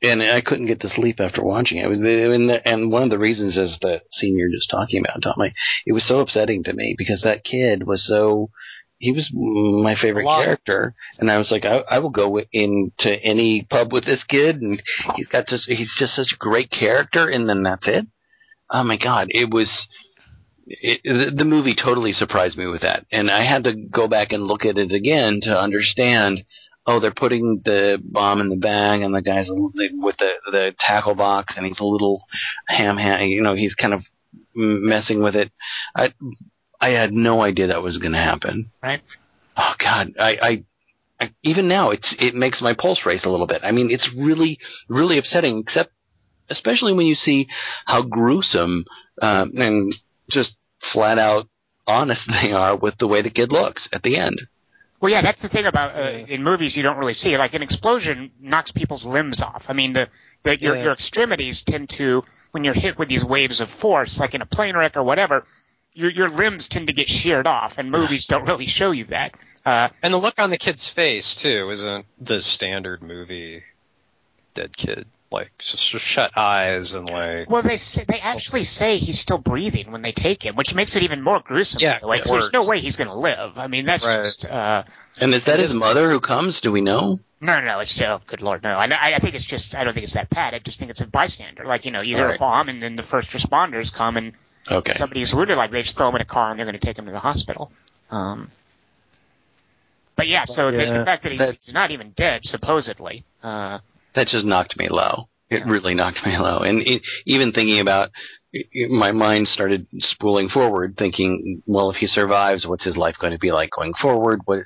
and 0.03 0.23
I 0.23 0.41
couldn't 0.41 0.67
get 0.67 0.81
to 0.81 0.89
sleep 0.89 1.21
after 1.21 1.43
watching 1.43 1.79
it. 1.79 1.85
it 1.85 1.89
was, 1.89 2.01
and, 2.01 2.51
the, 2.51 2.69
and 2.69 2.91
one 2.91 3.03
of 3.03 3.11
the 3.11 3.19
reasons 3.19 3.57
is 3.57 3.79
the 3.81 4.01
scene 4.11 4.37
you're 4.37 4.51
just 4.51 4.71
talking 4.71 5.01
about, 5.05 5.23
Tommy. 5.23 5.53
It 5.87 5.93
was 5.93 6.07
so 6.07 6.21
upsetting 6.21 6.65
to 6.65 6.73
me 6.73 6.95
because 6.99 7.23
that 7.23 7.45
kid 7.45 7.87
was 7.87 8.07
so. 8.07 8.51
He 8.99 9.11
was 9.11 9.33
my 9.35 9.97
favorite 10.01 10.27
character, 10.27 10.95
and 11.19 11.29
I 11.29 11.39
was 11.39 11.51
like, 11.51 11.65
I, 11.65 11.83
I 11.91 11.99
will 11.99 12.11
go 12.11 12.39
into 12.53 13.21
any 13.21 13.67
pub 13.69 13.93
with 13.93 14.05
this 14.05 14.23
kid, 14.23 14.63
and 14.63 14.81
he's 15.17 15.27
got 15.27 15.49
just 15.49 15.69
he's 15.69 15.97
just 15.99 16.15
such 16.15 16.33
a 16.33 16.39
great 16.39 16.71
character, 16.71 17.29
and 17.29 17.49
then 17.49 17.65
that's 17.65 17.89
it. 17.89 18.07
Oh 18.71 18.85
my 18.85 18.97
god, 18.97 19.27
it 19.31 19.51
was 19.51 19.89
it, 20.67 21.37
the 21.37 21.45
movie 21.45 21.75
totally 21.75 22.13
surprised 22.13 22.57
me 22.57 22.67
with 22.67 22.83
that, 22.83 23.05
and 23.11 23.29
I 23.29 23.43
had 23.43 23.65
to 23.65 23.75
go 23.75 24.07
back 24.07 24.33
and 24.33 24.45
look 24.45 24.65
at 24.65 24.79
it 24.79 24.93
again 24.93 25.41
to 25.43 25.61
understand. 25.61 26.45
Oh, 26.85 26.99
they're 26.99 27.13
putting 27.13 27.63
the 27.65 28.01
bomb 28.03 28.41
in 28.41 28.49
the 28.49 28.57
bag, 28.57 29.03
and 29.03 29.15
the 29.15 29.23
guy's 29.23 29.49
with 29.49 30.17
the 30.19 30.33
the 30.47 30.75
tackle 30.81 31.15
box, 31.15 31.57
and 31.57 31.65
he's 31.65 31.81
a 31.81 31.85
little 31.85 32.25
ham 32.69 32.97
ham. 32.97 33.23
You 33.23 33.43
know, 33.43 33.55
he's 33.55 33.75
kind 33.75 33.95
of 33.95 34.03
messing 34.55 35.23
with 35.23 35.37
it. 35.37 35.53
I 35.95 36.13
I 36.81 36.91
had 36.91 37.13
no 37.13 37.41
idea 37.41 37.69
that 37.69 37.83
was 37.83 37.99
going 37.99 38.13
to 38.13 38.19
happen. 38.19 38.71
Right. 38.83 39.01
Oh 39.57 39.75
God, 39.79 40.15
I, 40.19 40.39
I 40.43 40.65
I 41.21 41.31
even 41.45 41.69
now 41.69 41.91
it's 41.91 42.15
it 42.19 42.35
makes 42.35 42.61
my 42.61 42.75
pulse 42.75 43.07
race 43.07 43.25
a 43.25 43.31
little 43.31 43.47
bit. 43.47 43.61
I 43.63 43.71
mean, 43.71 43.91
it's 43.91 44.11
really 44.13 44.59
really 44.89 45.19
upsetting, 45.19 45.61
except 45.61 45.93
especially 46.51 46.93
when 46.93 47.07
you 47.07 47.15
see 47.15 47.49
how 47.87 48.03
gruesome 48.03 48.85
um, 49.21 49.53
and 49.57 49.95
just 50.31 50.57
flat 50.93 51.19
out 51.19 51.49
honest 51.87 52.29
they 52.43 52.53
are 52.53 52.77
with 52.77 52.97
the 52.99 53.07
way 53.07 53.23
the 53.23 53.31
kid 53.31 53.53
looks 53.53 53.89
at 53.93 54.03
the 54.03 54.17
end. 54.17 54.41
Well, 55.03 55.11
yeah, 55.11 55.21
that's 55.21 55.43
the 55.43 55.49
thing 55.49 55.67
about 55.67 55.97
uh, 55.97 56.25
in 56.29 56.45
movies 56.45 56.77
you 56.77 56.85
don't 56.85 56.97
really 56.97 57.13
see. 57.15 57.37
Like 57.37 57.55
an 57.55 57.63
explosion 57.63 58.31
knocks 58.41 58.71
people's 58.71 59.05
limbs 59.05 59.43
off. 59.43 59.69
I 59.69 59.73
mean, 59.73 59.95
the, 59.95 60.09
the 60.45 60.59
your 60.61 60.77
Yeah. 60.77 60.85
your 60.85 60.93
extremities 60.93 61.63
tend 61.63 61.91
to 61.91 62.25
when 62.53 62.63
you're 62.63 62.73
hit 62.73 62.97
with 62.99 63.09
these 63.09 63.25
waves 63.25 63.61
of 63.61 63.69
force, 63.69 64.21
like 64.21 64.37
in 64.37 64.43
a 64.43 64.47
plane 64.47 64.77
wreck 64.77 64.97
or 64.97 65.03
whatever, 65.03 65.45
your 65.93 66.09
your 66.09 66.29
limbs 66.29 66.69
tend 66.69 66.87
to 66.87 66.93
get 66.93 67.09
sheared 67.09 67.49
off, 67.49 67.79
and 67.79 67.91
movies 67.91 68.27
don't 68.27 68.47
really 68.47 68.67
show 68.67 68.93
you 68.93 69.07
that. 69.07 69.35
Uh, 69.67 69.89
And 70.05 70.15
the 70.15 70.19
look 70.19 70.39
on 70.39 70.51
the 70.51 70.57
kid's 70.57 70.87
face 70.87 71.35
too 71.35 71.69
isn't 71.71 72.07
the 72.21 72.41
standard 72.41 73.03
movie 73.03 73.65
dead 74.55 74.77
kid. 74.77 75.07
Like 75.33 75.51
just 75.59 75.83
shut 75.83 76.37
eyes 76.37 76.95
and 76.95 77.09
like 77.09 77.49
well, 77.51 77.63
they 77.63 77.77
say, 77.79 78.05
they 78.07 78.21
actually 78.21 78.65
say 78.65 78.99
he's 78.99 79.19
still 79.19 79.39
breathing 79.39 79.91
when 79.91 80.03
they 80.03 80.13
take 80.13 80.43
him, 80.43 80.55
which 80.57 80.75
makes 80.75 80.95
it 80.97 81.03
even 81.03 81.23
more 81.23 81.41
gruesome. 81.41 81.81
Yeah, 81.81 81.95
by 81.95 82.01
the 82.01 82.07
way, 82.09 82.17
it 82.19 82.23
'cause 82.25 82.33
there's 82.33 82.53
no 82.53 82.67
way 82.67 82.81
he's 82.81 82.97
going 82.97 83.09
to 83.09 83.15
live. 83.15 83.59
I 83.59 83.67
mean, 83.67 83.87
that's 83.87 84.07
Right. 84.07 84.17
just. 84.17 84.45
Uh, 84.45 84.85
And 85.19 85.35
is 85.35 85.45
that 85.45 85.59
his 85.59 85.75
mother 85.75 86.11
who 86.11 86.21
comes? 86.21 86.61
Do 86.61 86.71
we 86.71 86.81
know? 86.81 87.19
No, 87.41 87.61
no, 87.61 87.65
no. 87.65 87.81
It's 87.81 88.01
oh, 88.01 88.21
good 88.27 88.43
lord, 88.43 88.63
no. 88.63 88.77
I, 88.77 88.85
I 89.15 89.19
think 89.19 89.35
it's 89.35 89.45
just. 89.45 89.75
I 89.77 89.83
don't 89.85 89.93
think 89.95 90.05
it's 90.05 90.15
that 90.15 90.31
bad. 90.31 90.55
I 90.55 90.59
just 90.61 90.79
think 90.79 90.91
it's 90.91 91.01
a 91.01 91.07
bystander. 91.09 91.65
Like 91.65 91.85
you 91.85 91.91
know, 91.91 92.01
you 92.03 92.17
hear 92.17 92.29
a 92.35 92.39
bomb, 92.39 92.69
and 92.69 92.83
then 92.83 92.95
the 92.97 93.03
first 93.03 93.31
responders 93.31 93.93
come, 93.93 94.17
and 94.17 94.33
Okay. 94.71 94.93
somebody's 94.95 95.35
wounded. 95.35 95.57
Like 95.57 95.71
they 95.73 95.83
just 95.83 95.97
throw 95.97 96.09
him 96.09 96.15
in 96.17 96.21
a 96.23 96.25
car, 96.27 96.51
and 96.51 96.59
they're 96.59 96.67
going 96.67 96.79
to 96.79 96.87
take 96.87 96.97
him 96.99 97.07
to 97.07 97.13
the 97.13 97.19
hospital. 97.19 97.73
Um. 98.11 98.49
But 100.15 100.29
yeah, 100.29 100.45
so 100.45 100.71
the, 100.71 100.77
the 100.77 101.05
fact 101.05 101.23
that 101.23 101.33
he's, 101.33 101.39
that- 101.39 101.59
he's 101.65 101.75
not 101.75 101.91
even 101.91 102.11
dead, 102.11 102.45
supposedly. 102.45 103.25
Uh, 103.43 103.79
that 104.15 104.29
just 104.29 104.45
knocked 104.45 104.79
me 104.79 104.89
low. 104.89 105.29
It 105.51 105.67
really 105.67 105.95
knocked 105.95 106.25
me 106.25 106.39
low. 106.39 106.61
And 106.61 106.81
it, 106.81 107.03
even 107.27 107.53
thinking 107.53 107.79
about, 107.81 108.09
my 108.91 109.13
mind 109.13 109.49
started 109.49 109.87
spooling 109.99 110.49
forward, 110.49 110.95
thinking, 110.99 111.63
well, 111.67 111.91
if 111.91 111.97
he 111.97 112.07
survives, 112.07 112.67
what's 112.67 112.85
his 112.85 112.97
life 112.99 113.17
going 113.19 113.33
to 113.35 113.39
be 113.39 113.51
like 113.53 113.71
going 113.71 113.93
forward? 114.01 114.41
What, 114.47 114.61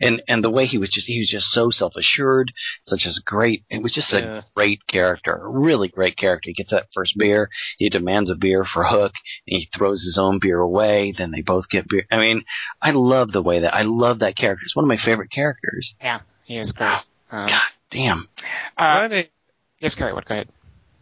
and 0.00 0.20
and 0.28 0.42
the 0.42 0.50
way 0.50 0.66
he 0.66 0.78
was 0.78 0.90
just, 0.90 1.06
he 1.08 1.18
was 1.20 1.28
just 1.30 1.46
so 1.50 1.70
self 1.70 1.92
assured, 1.96 2.50
such 2.84 3.02
as 3.06 3.20
great. 3.24 3.64
It 3.70 3.82
was 3.82 3.92
just 3.94 4.12
Yeah. 4.12 4.38
a 4.38 4.44
great 4.56 4.86
character, 4.88 5.32
a 5.32 5.48
really 5.48 5.88
great 5.88 6.16
character. 6.16 6.48
He 6.50 6.54
gets 6.54 6.70
that 6.70 6.86
first 6.94 7.14
beer, 7.18 7.48
he 7.78 7.88
demands 7.88 8.28
a 8.30 8.34
beer 8.36 8.64
for 8.64 8.84
Hook, 8.84 9.12
and 9.46 9.58
he 9.58 9.68
throws 9.76 10.02
his 10.04 10.18
own 10.20 10.38
beer 10.40 10.58
away. 10.58 11.12
Then 11.16 11.30
they 11.32 11.42
both 11.42 11.68
get 11.70 11.88
beer. 11.88 12.04
I 12.12 12.18
mean, 12.18 12.44
I 12.80 12.90
love 12.92 13.30
the 13.32 13.42
way 13.42 13.60
that 13.60 13.74
I 13.74 13.82
love 13.82 14.20
that 14.20 14.36
character. 14.36 14.62
It's 14.64 14.76
one 14.76 14.84
of 14.84 14.88
my 14.88 14.98
favorite 15.04 15.30
characters. 15.32 15.94
yeah, 16.00 16.20
he 16.44 16.58
is 16.58 16.70
great. 16.72 16.98
Um, 17.30 17.48
God 17.48 17.62
damn. 17.92 18.28
uh, 18.76 19.00
I 19.04 19.08
mean, 19.08 19.24
yes, 19.78 19.94
Kelly, 19.94 20.12
what? 20.12 20.24
Go 20.24 20.34
ahead. 20.34 20.48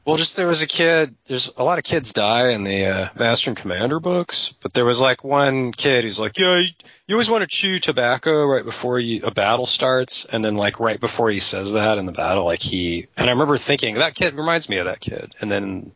Well, 0.04 0.16
just 0.16 0.36
there 0.36 0.46
was 0.46 0.62
a 0.62 0.66
kid. 0.66 1.14
There's 1.26 1.52
a 1.56 1.62
lot 1.62 1.78
of 1.78 1.84
kids 1.84 2.12
die 2.12 2.48
in 2.48 2.64
the 2.64 2.86
uh, 2.86 3.08
Master 3.18 3.50
and 3.50 3.56
Commander 3.56 4.00
books, 4.00 4.54
but 4.60 4.72
there 4.72 4.84
was 4.84 5.00
like 5.00 5.22
one 5.22 5.72
kid 5.72 6.04
who's 6.04 6.18
like, 6.18 6.38
"Yeah, 6.38 6.56
you, 6.56 6.70
you 7.06 7.14
always 7.14 7.28
want 7.28 7.42
to 7.42 7.46
chew 7.46 7.78
tobacco 7.78 8.44
right 8.46 8.64
before 8.64 8.98
you, 8.98 9.22
a 9.24 9.30
battle 9.30 9.66
starts," 9.66 10.24
and 10.24 10.44
then 10.44 10.56
like 10.56 10.80
right 10.80 10.98
before 10.98 11.30
he 11.30 11.38
says 11.38 11.74
that 11.74 11.98
in 11.98 12.06
the 12.06 12.12
battle, 12.12 12.44
like 12.44 12.62
he. 12.62 13.04
And 13.16 13.28
I 13.28 13.32
remember 13.32 13.58
thinking 13.58 13.96
that 13.96 14.14
kid 14.14 14.34
reminds 14.34 14.68
me 14.68 14.78
of 14.78 14.86
that 14.86 15.00
kid, 15.00 15.34
and 15.40 15.50
then 15.50 15.92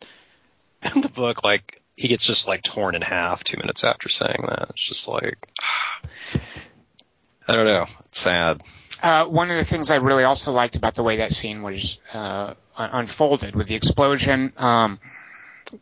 in 0.95 1.01
the 1.01 1.09
book, 1.09 1.43
like 1.43 1.81
he 1.97 2.07
gets 2.07 2.25
just 2.25 2.47
like 2.47 2.61
torn 2.61 2.95
in 2.95 3.01
half 3.01 3.43
two 3.43 3.57
minutes 3.57 3.83
after 3.83 4.07
saying 4.07 4.45
that. 4.47 4.67
It's 4.69 4.81
just 4.81 5.07
like, 5.07 5.37
I 7.47 7.55
don't 7.55 7.65
know, 7.65 7.85
it's 8.05 8.19
sad. 8.21 8.61
Uh, 9.03 9.25
one 9.25 9.51
of 9.51 9.57
the 9.57 9.63
things 9.63 9.91
I 9.91 9.95
really 9.97 10.23
also 10.23 10.51
liked 10.51 10.75
about 10.75 10.95
the 10.95 11.03
way 11.03 11.17
that 11.17 11.31
scene 11.31 11.61
was 11.61 11.99
uh, 12.13 12.53
unfolded 12.77 13.55
with 13.55 13.67
the 13.67 13.75
explosion. 13.75 14.53
Um, 14.57 14.99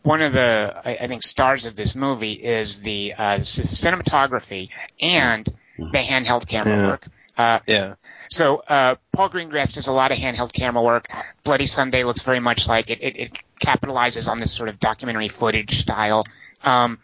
one 0.02 0.22
of 0.22 0.34
the, 0.34 0.82
I, 0.84 0.92
I 0.96 1.08
think, 1.08 1.24
stars 1.24 1.66
of 1.66 1.76
this 1.76 1.96
movie 1.96 2.34
is 2.34 2.82
the 2.82 3.14
uh, 3.18 3.38
cinematography 3.40 4.70
and 5.00 5.46
the 5.78 6.00
handheld 6.00 6.48
camera 6.48 6.76
Yeah. 6.78 6.88
work. 6.88 7.08
Uh, 7.36 7.60
Yeah, 7.66 7.96
so 8.30 8.58
uh, 8.58 8.96
Paul 9.12 9.30
Greengrass 9.30 9.74
does 9.74 9.88
a 9.88 9.94
lot 9.94 10.12
of 10.12 10.18
handheld 10.20 10.54
camera 10.54 10.84
work. 10.84 11.08
Bloody 11.44 11.66
Sunday 11.66 12.04
looks 12.04 12.22
very 12.22 12.40
much 12.40 12.68
like 12.68 12.90
it. 12.92 13.00
It, 13.02 13.18
it 13.18 13.38
capitalizes 13.60 14.30
on 14.30 14.40
this 14.40 14.52
sort 14.52 14.70
of 14.70 14.80
documentary 14.80 15.30
footage 15.30 15.80
style. 15.80 16.26
Um, 16.64 17.00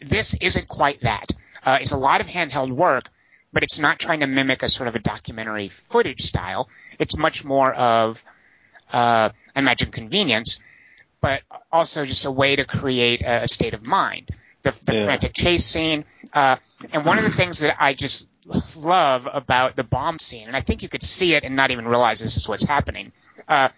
this 0.00 0.34
isn't 0.34 0.66
quite 0.66 1.00
that. 1.02 1.30
Uh, 1.64 1.78
it's 1.80 1.92
a 1.92 1.96
lot 1.96 2.20
of 2.20 2.26
handheld 2.26 2.70
work, 2.70 3.08
but 3.54 3.62
it's 3.62 3.78
not 3.78 3.98
trying 3.98 4.20
to 4.20 4.26
mimic 4.26 4.62
a 4.62 4.68
sort 4.68 4.88
of 4.88 4.96
a 4.96 4.98
documentary 4.98 5.68
footage 5.68 6.22
style. 6.22 6.68
It's 6.98 7.16
much 7.16 7.44
more 7.44 7.72
of 7.72 8.22
uh, 8.92 9.30
I 9.56 9.58
imagine 9.58 9.90
convenience, 9.90 10.60
but 11.20 11.40
also 11.72 12.04
just 12.04 12.26
a 12.26 12.30
way 12.30 12.56
to 12.56 12.64
create 12.64 13.22
a, 13.22 13.44
a 13.44 13.48
state 13.48 13.72
of 13.74 13.82
mind. 13.82 14.30
The, 14.62 14.70
the 14.84 14.94
Yeah. 14.94 15.04
frantic 15.04 15.32
chase 15.34 15.64
scene, 15.64 16.04
uh, 16.32 16.56
and 16.92 17.04
one 17.04 17.18
of 17.18 17.24
the 17.24 17.30
things 17.30 17.60
that 17.60 17.76
I 17.82 17.92
just 17.94 18.28
love 18.76 19.28
about 19.30 19.76
the 19.76 19.84
bomb 19.84 20.18
scene, 20.18 20.48
and 20.48 20.56
I 20.56 20.60
think 20.62 20.82
you 20.82 20.88
could 20.88 21.02
see 21.02 21.34
it 21.34 21.44
and 21.44 21.54
not 21.56 21.70
even 21.70 21.86
realize 21.86 22.20
this 22.20 22.36
is 22.36 22.48
what's 22.48 22.64
happening. 22.64 23.12
Uh, 23.48 23.68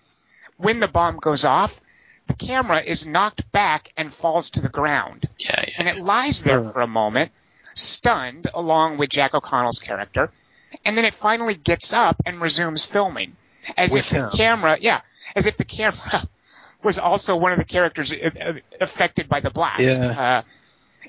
when 0.56 0.80
the 0.80 0.88
bomb 0.88 1.16
goes 1.18 1.44
off, 1.44 1.80
the 2.28 2.34
camera 2.34 2.80
is 2.80 3.06
knocked 3.06 3.50
back 3.52 3.92
and 3.96 4.10
falls 4.10 4.50
to 4.52 4.60
the 4.60 4.68
ground 4.68 5.28
Yeah, 5.38 5.60
yeah. 5.66 5.74
and 5.78 5.88
it 5.88 5.98
lies 6.00 6.42
there 6.42 6.62
for 6.62 6.80
a 6.80 6.86
moment, 6.86 7.30
stunned, 7.76 8.48
along 8.54 8.98
with 8.98 9.10
Jack 9.10 9.34
O'Connell's 9.34 9.78
character, 9.78 10.30
and 10.84 10.96
then 10.96 11.04
it 11.04 11.14
finally 11.14 11.54
gets 11.54 11.92
up 11.92 12.22
and 12.26 12.40
resumes 12.40 12.84
filming, 12.84 13.36
as 13.76 13.92
With 13.92 14.12
if 14.12 14.30
the 14.30 14.36
camera, 14.36 14.78
yeah, 14.80 15.00
as 15.34 15.46
if 15.46 15.56
the 15.56 15.64
camera 15.64 16.22
was 16.82 16.98
also 16.98 17.36
one 17.36 17.52
of 17.52 17.58
the 17.58 17.64
characters 17.64 18.12
uh, 18.12 18.30
uh, 18.40 18.52
affected 18.80 19.28
by 19.28 19.40
the 19.40 19.50
blast. 19.50 19.82
Yeah. 19.82 20.42
Uh, 20.42 20.42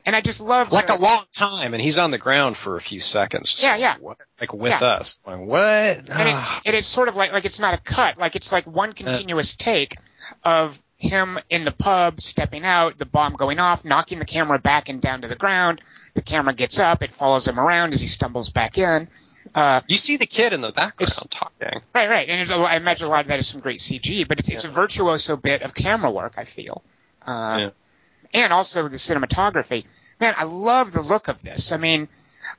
and 0.08 0.16
I 0.16 0.22
just 0.22 0.42
love 0.42 0.72
like 0.72 0.88
the- 0.88 0.96
a 0.96 0.98
long 0.98 1.24
time, 1.34 1.74
and 1.76 1.82
he's 1.84 2.00
on 2.00 2.10
the 2.10 2.18
ground 2.18 2.58
for 2.58 2.76
a 2.78 2.82
few 2.82 3.00
seconds. 3.00 3.52
just 3.52 3.62
Yeah, 3.62 3.72
like, 3.74 3.82
yeah. 3.82 3.96
what? 4.00 4.18
Like 4.42 4.54
with 4.54 4.82
Yeah. 4.82 4.88
us. 4.88 5.20
Like, 5.28 5.40
what? 5.40 5.62
and 5.62 6.10
Ah. 6.12 6.30
it's 6.32 6.62
and 6.66 6.76
it's 6.76 6.88
sort 6.88 7.10
of 7.10 7.16
like 7.16 7.32
like 7.32 7.46
it's 7.46 7.60
not 7.60 7.76
a 7.76 7.78
cut, 7.78 8.18
like 8.18 8.36
it's 8.36 8.52
like 8.52 8.66
one 8.66 8.94
continuous 8.94 9.56
take 9.56 9.96
of 10.44 10.82
him 10.98 11.38
in 11.52 11.64
the 11.64 11.72
pub 11.72 12.20
stepping 12.20 12.66
out, 12.66 12.98
the 12.98 13.06
bomb 13.06 13.34
going 13.34 13.60
off, 13.60 13.86
knocking 13.86 14.18
the 14.18 14.26
camera 14.26 14.58
back 14.58 14.90
and 14.90 15.00
down 15.00 15.22
to 15.22 15.28
the 15.28 15.36
ground. 15.36 15.80
The 16.16 16.24
camera 16.24 16.56
gets 16.56 16.80
up, 16.80 17.04
it 17.04 17.14
follows 17.14 17.48
him 17.48 17.60
around 17.60 17.94
as 17.94 18.02
he 18.02 18.08
stumbles 18.08 18.50
back 18.50 18.80
in. 18.80 19.08
Uh, 19.54 19.82
you 19.88 19.96
see 19.98 20.18
the 20.18 20.26
kid 20.26 20.54
in 20.54 20.62
the 20.62 20.72
background 20.72 21.12
talking. 21.30 21.82
right, 21.94 22.10
right, 22.10 22.28
and 22.28 22.50
a, 22.50 22.56
I 22.56 22.76
imagine 22.76 23.08
a 23.08 23.10
lot 23.10 23.22
of 23.22 23.28
that 23.28 23.40
is 23.40 23.48
some 23.48 23.62
great 23.62 23.80
CG, 23.80 24.28
but 24.28 24.40
it's 24.40 24.50
it's 24.50 24.66
a 24.66 24.70
virtuoso 24.70 25.38
bit 25.38 25.62
of 25.62 25.74
camera 25.76 26.10
work. 26.12 26.34
I 26.38 26.44
feel, 26.46 26.84
uh, 27.26 27.58
Yeah. 27.60 27.70
And 28.44 28.54
also 28.54 28.88
the 28.88 28.98
cinematography. 28.98 29.86
Man, 30.20 30.34
I 30.38 30.44
love 30.44 30.94
the 30.94 31.02
look 31.02 31.28
of 31.28 31.42
this. 31.42 31.72
I 31.72 31.78
mean, 31.78 32.08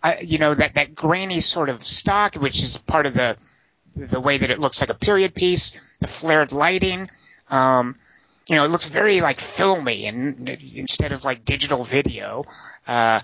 I, 0.02 0.20
you 0.20 0.38
know 0.38 0.54
that 0.54 0.74
that 0.74 0.94
grainy 0.94 1.40
sort 1.40 1.68
of 1.68 1.82
stock, 1.82 2.34
which 2.34 2.62
is 2.62 2.78
part 2.78 3.06
of 3.06 3.14
the 3.14 3.36
the 3.96 4.20
way 4.20 4.38
that 4.38 4.50
it 4.50 4.60
looks 4.60 4.80
like 4.80 4.90
a 4.90 4.94
period 4.94 5.34
piece, 5.34 5.80
the 6.00 6.06
flared 6.06 6.52
lighting. 6.52 7.10
Um, 7.50 7.96
you 8.46 8.56
know, 8.56 8.64
it 8.64 8.70
looks 8.70 8.88
very 8.88 9.20
like 9.20 9.38
filmy 9.38 10.06
and 10.06 10.48
instead 10.48 11.12
of 11.12 11.24
like 11.24 11.44
digital 11.44 11.82
video. 11.82 12.44
Uh, 12.86 13.20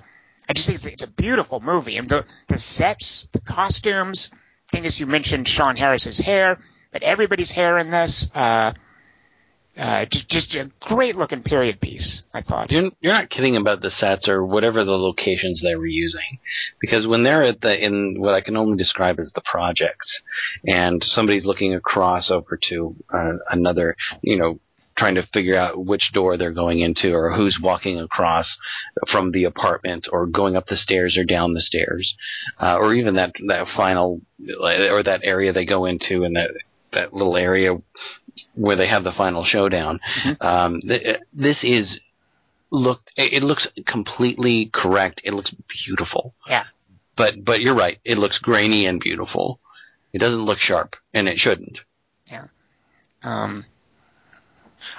I 0.48 0.52
just 0.52 0.66
think 0.66 0.76
it's, 0.76 0.86
it's 0.86 1.05
a 1.05 1.11
beautiful 1.11 1.61
movie, 1.61 1.96
and 1.96 2.09
the 2.09 2.24
the 2.48 2.59
sets, 2.59 3.28
the 3.32 3.40
costumes. 3.40 4.30
I 4.32 4.76
think 4.76 4.86
as 4.86 4.98
you 4.98 5.07
mentioned 5.07 5.48
Sean 5.48 5.76
Harris's 5.76 6.18
hair, 6.18 6.59
but 6.92 7.02
everybody's 7.02 7.52
hair 7.52 7.78
in 7.78 7.90
this. 7.90 8.30
Uh, 8.34 8.72
uh, 9.77 10.05
just 10.05 10.29
just 10.29 10.55
a 10.55 10.70
great 10.81 11.16
looking 11.16 11.43
period 11.43 11.81
piece. 11.81 12.22
I 12.33 12.43
thought. 12.43 12.70
You're, 12.70 12.91
you're 13.01 13.12
not 13.12 13.31
kidding 13.31 13.57
about 13.57 13.81
the 13.81 13.91
sets 13.91 14.29
or 14.29 14.45
whatever 14.45 14.85
the 14.85 14.93
locations 14.93 15.62
they 15.62 15.75
were 15.75 15.87
using, 15.87 16.39
because 16.81 17.07
when 17.07 17.22
they're 17.22 17.43
at 17.43 17.61
the 17.61 17.85
in 17.85 18.16
what 18.18 18.35
I 18.35 18.41
can 18.41 18.57
only 18.57 18.77
describe 18.77 19.18
as 19.18 19.33
the 19.35 19.43
projects, 19.45 20.22
and 20.66 21.03
somebody's 21.03 21.45
looking 21.45 21.75
across 21.75 22.31
over 22.31 22.59
to 22.70 22.97
uh, 23.12 23.33
another, 23.51 23.97
you 24.22 24.39
know, 24.39 24.61
trying 24.97 25.16
to 25.16 25.27
figure 25.33 25.57
out 25.57 25.85
which 25.85 26.12
door 26.12 26.37
they're 26.37 26.53
going 26.53 26.81
into 26.81 27.12
or 27.12 27.33
who's 27.33 27.59
walking 27.61 27.99
across 27.99 28.57
from 29.11 29.33
the 29.33 29.45
apartment 29.45 30.07
or 30.12 30.27
going 30.27 30.57
up 30.57 30.66
the 30.66 30.77
stairs 30.77 31.16
or 31.18 31.25
down 31.25 31.53
the 31.53 31.61
stairs, 31.61 32.14
uh, 32.61 32.77
or 32.77 32.95
even 32.95 33.14
that 33.14 33.33
that 33.49 33.66
final 33.77 34.20
or 34.61 35.03
that 35.03 35.22
area 35.25 35.53
they 35.53 35.66
go 35.66 35.85
into 35.85 36.22
and 36.22 36.37
that 36.37 36.51
that 36.93 37.12
little 37.12 37.37
area 37.37 37.77
where 38.55 38.76
they 38.76 38.87
have 38.87 39.05
the 39.05 39.12
final 39.12 39.45
showdown. 39.45 40.01
Um, 40.41 40.80
th- 40.80 41.20
this 41.32 41.62
is 41.64 42.01
looked 42.70 43.11
it 43.16 43.32
it 43.35 43.43
looks 43.43 43.68
completely 43.87 44.70
correct. 44.72 45.20
It 45.24 45.32
looks 45.32 45.55
beautiful. 45.87 46.35
Yeah. 46.49 46.64
But 47.16 47.45
but 47.45 47.61
you're 47.61 47.74
right. 47.74 47.99
It 48.05 48.18
looks 48.18 48.39
grainy 48.39 48.87
and 48.87 49.01
beautiful. 49.01 49.61
It 50.12 50.18
doesn't 50.18 50.45
look 50.45 50.59
sharp, 50.59 50.97
and 51.12 51.28
it 51.28 51.39
shouldn't. 51.39 51.80
Yeah. 52.30 52.45
Um, 53.22 53.64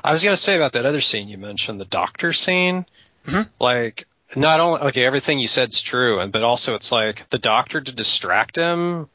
I 0.04 0.12
was 0.12 0.24
gonna 0.24 0.38
say 0.38 0.56
about 0.56 0.74
that 0.74 0.86
other 0.86 1.02
scene 1.02 1.28
you 1.28 1.38
mentioned, 1.38 1.80
the 1.80 1.86
doctor 1.86 2.34
scene. 2.34 2.86
Mhm. 3.26 3.50
Like, 3.60 4.08
not 4.36 4.60
only 4.60 4.82
okay, 4.82 5.06
everything 5.06 5.40
you 5.40 5.48
said's 5.48 5.82
true, 5.82 6.20
and 6.20 6.32
but 6.32 6.44
also 6.44 6.76
it's 6.76 6.92
like 6.92 7.30
the 7.30 7.38
doctor 7.38 7.82
to 7.82 7.92
distract 7.92 8.56
him 8.56 9.10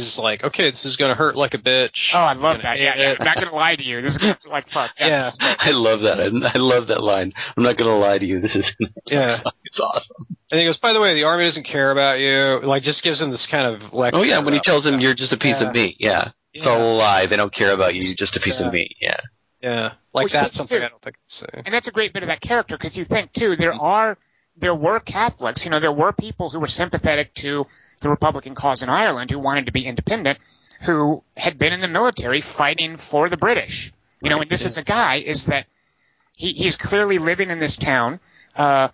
is 0.00 0.18
like, 0.18 0.44
okay, 0.44 0.70
this 0.70 0.84
is 0.84 0.96
gonna 0.96 1.14
hurt 1.14 1.36
like 1.36 1.54
a 1.54 1.58
bitch. 1.58 2.14
oh, 2.14 2.18
I 2.18 2.32
love 2.32 2.62
that. 2.62 2.78
Yeah, 2.78 2.96
yeah. 2.96 3.10
it. 3.10 3.20
I'm 3.20 3.26
not 3.26 3.34
gonna 3.34 3.54
lie 3.54 3.76
to 3.76 3.82
you. 3.82 4.00
This 4.00 4.12
is 4.12 4.18
gonna 4.18 4.38
like 4.46 4.68
fuck. 4.68 4.92
Yeah. 4.98 5.30
I 5.40 5.72
love 5.72 6.02
that. 6.02 6.20
I, 6.20 6.26
I 6.54 6.58
love 6.58 6.88
that 6.88 7.02
line. 7.02 7.32
I'm 7.56 7.62
not 7.62 7.76
going 7.76 7.90
to 7.90 7.96
lie 7.96 8.18
to 8.18 8.24
you. 8.24 8.40
This 8.40 8.54
is 8.54 8.72
Yeah. 9.06 9.40
it's 9.64 9.80
awesome. 9.80 10.26
And 10.50 10.60
he 10.60 10.66
goes, 10.66 10.78
by 10.78 10.92
the 10.92 11.00
way, 11.00 11.14
the 11.14 11.24
army 11.24 11.44
doesn't 11.44 11.64
care 11.64 11.90
about 11.90 12.20
you. 12.20 12.60
Like, 12.62 12.82
just 12.82 13.02
gives 13.02 13.20
him 13.20 13.30
this 13.30 13.46
kind 13.46 13.74
of 13.74 13.92
lecture. 13.92 14.20
Oh 14.20 14.22
yeah, 14.22 14.38
when 14.40 14.54
he 14.54 14.60
tells 14.60 14.86
him 14.86 15.00
you're 15.00 15.14
just 15.14 15.32
a 15.32 15.36
piece 15.36 15.60
Yeah. 15.60 15.68
of 15.68 15.74
meat. 15.74 15.96
Yeah. 15.98 16.30
It's 16.54 16.66
all 16.66 16.80
a 16.80 16.94
lie. 16.94 17.26
They 17.26 17.36
don't 17.36 17.52
care 17.52 17.72
about 17.72 17.94
you. 17.94 18.02
You're 18.02 18.14
just 18.16 18.36
a 18.36 18.40
piece 18.40 18.60
Yeah. 18.60 18.66
of 18.66 18.72
meat. 18.72 18.96
Yeah. 19.00 19.16
Yeah, 19.62 19.92
like 20.12 20.26
he 20.26 20.32
that's 20.32 20.56
something 20.56 20.80
too. 20.80 20.84
I 20.84 20.88
don't 20.88 21.00
think 21.00 21.16
I'd 21.16 21.32
say. 21.32 21.46
and 21.64 21.72
that's 21.72 21.86
a 21.86 21.92
great 21.92 22.12
bit 22.12 22.24
of 22.24 22.28
that 22.28 22.40
character 22.40 22.76
because 22.76 22.96
you 22.98 23.04
think 23.04 23.32
too 23.32 23.54
there 23.54 23.70
mm-hmm. 23.70 23.80
are 23.80 24.18
there 24.56 24.74
were 24.74 25.00
Catholics, 25.00 25.64
you 25.64 25.70
know, 25.70 25.80
there 25.80 25.92
were 25.92 26.12
people 26.12 26.50
who 26.50 26.60
were 26.60 26.68
sympathetic 26.68 27.34
to 27.34 27.66
the 28.00 28.10
Republican 28.10 28.54
cause 28.54 28.82
in 28.82 28.88
Ireland 28.88 29.30
who 29.30 29.38
wanted 29.38 29.66
to 29.66 29.72
be 29.72 29.86
independent, 29.86 30.38
who 30.86 31.22
had 31.36 31.58
been 31.58 31.72
in 31.72 31.80
the 31.80 31.88
military 31.88 32.40
fighting 32.40 32.96
for 32.96 33.28
the 33.28 33.36
British. 33.36 33.92
You 34.20 34.30
know, 34.30 34.40
and 34.40 34.50
this 34.50 34.64
is 34.64 34.76
a 34.76 34.84
guy 34.84 35.16
is 35.16 35.46
that 35.46 35.66
he 36.36 36.52
he's 36.52 36.76
clearly 36.76 37.18
living 37.18 37.50
in 37.50 37.58
this 37.58 37.76
town 37.76 38.20
uh, 38.56 38.88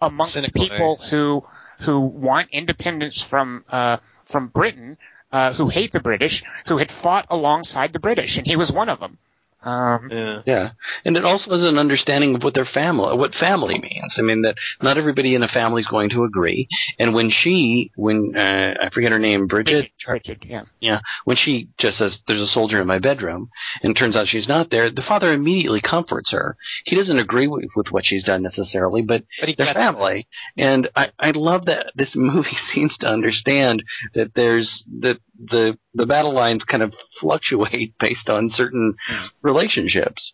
amongst 0.00 0.34
Cynically. 0.34 0.68
people 0.68 0.96
who 0.96 1.44
who 1.80 2.00
want 2.00 2.50
independence 2.52 3.20
from 3.20 3.64
uh, 3.68 3.96
from 4.26 4.48
Britain, 4.48 4.96
uh, 5.32 5.52
who 5.52 5.68
hate 5.68 5.92
the 5.92 6.00
British, 6.00 6.44
who 6.68 6.78
had 6.78 6.90
fought 6.90 7.26
alongside 7.30 7.92
the 7.92 7.98
British, 7.98 8.38
and 8.38 8.46
he 8.46 8.56
was 8.56 8.70
one 8.70 8.88
of 8.88 9.00
them. 9.00 9.18
Um, 9.62 10.08
Yeah. 10.10 10.42
Yeah, 10.46 10.70
and 11.04 11.16
it 11.16 11.24
also 11.24 11.50
is 11.52 11.68
an 11.68 11.78
understanding 11.78 12.34
of 12.34 12.42
what 12.42 12.54
their 12.54 12.64
family, 12.64 13.16
what 13.16 13.34
family 13.34 13.78
means. 13.78 14.16
I 14.18 14.22
mean 14.22 14.42
that 14.42 14.56
not 14.82 14.96
everybody 14.96 15.34
in 15.34 15.42
a 15.42 15.48
family 15.48 15.80
is 15.80 15.86
going 15.86 16.10
to 16.10 16.24
agree. 16.24 16.66
And 16.98 17.14
when 17.14 17.30
she, 17.30 17.90
when 17.96 18.36
uh, 18.36 18.74
I 18.80 18.90
forget 18.90 19.12
her 19.12 19.18
name, 19.18 19.46
Bridget, 19.46 19.90
Richard, 20.06 20.12
Richard, 20.12 20.46
yeah. 20.48 20.62
yeah, 20.80 21.00
when 21.24 21.36
she 21.36 21.68
just 21.78 21.98
says, 21.98 22.20
"There's 22.26 22.40
a 22.40 22.46
soldier 22.46 22.80
in 22.80 22.86
my 22.86 22.98
bedroom," 22.98 23.50
and 23.82 23.90
it 23.92 23.98
turns 23.98 24.16
out 24.16 24.28
she's 24.28 24.48
not 24.48 24.70
there, 24.70 24.90
the 24.90 25.02
father 25.02 25.32
immediately 25.32 25.80
comforts 25.80 26.32
her. 26.32 26.56
He 26.84 26.96
doesn't 26.96 27.18
agree 27.18 27.46
with, 27.46 27.64
with 27.76 27.88
what 27.90 28.06
she's 28.06 28.24
done 28.24 28.42
necessarily, 28.42 29.02
but 29.02 29.24
But 29.38 29.50
he 29.50 29.54
their 29.54 29.66
gets 29.66 29.78
family. 29.78 30.26
And 30.56 30.88
I, 30.96 31.10
I 31.18 31.32
love 31.32 31.66
that 31.66 31.92
this 31.94 32.12
movie 32.16 32.56
seems 32.72 32.96
to 32.98 33.08
understand 33.08 33.84
that 34.14 34.34
there's 34.34 34.84
that 35.00 35.20
the 35.38 35.78
the 35.94 36.06
battle 36.06 36.32
lines 36.32 36.64
kind 36.64 36.82
of 36.82 36.94
fluctuate 37.20 37.94
based 37.98 38.30
on 38.30 38.50
certain 38.50 38.96
relationships. 39.42 40.32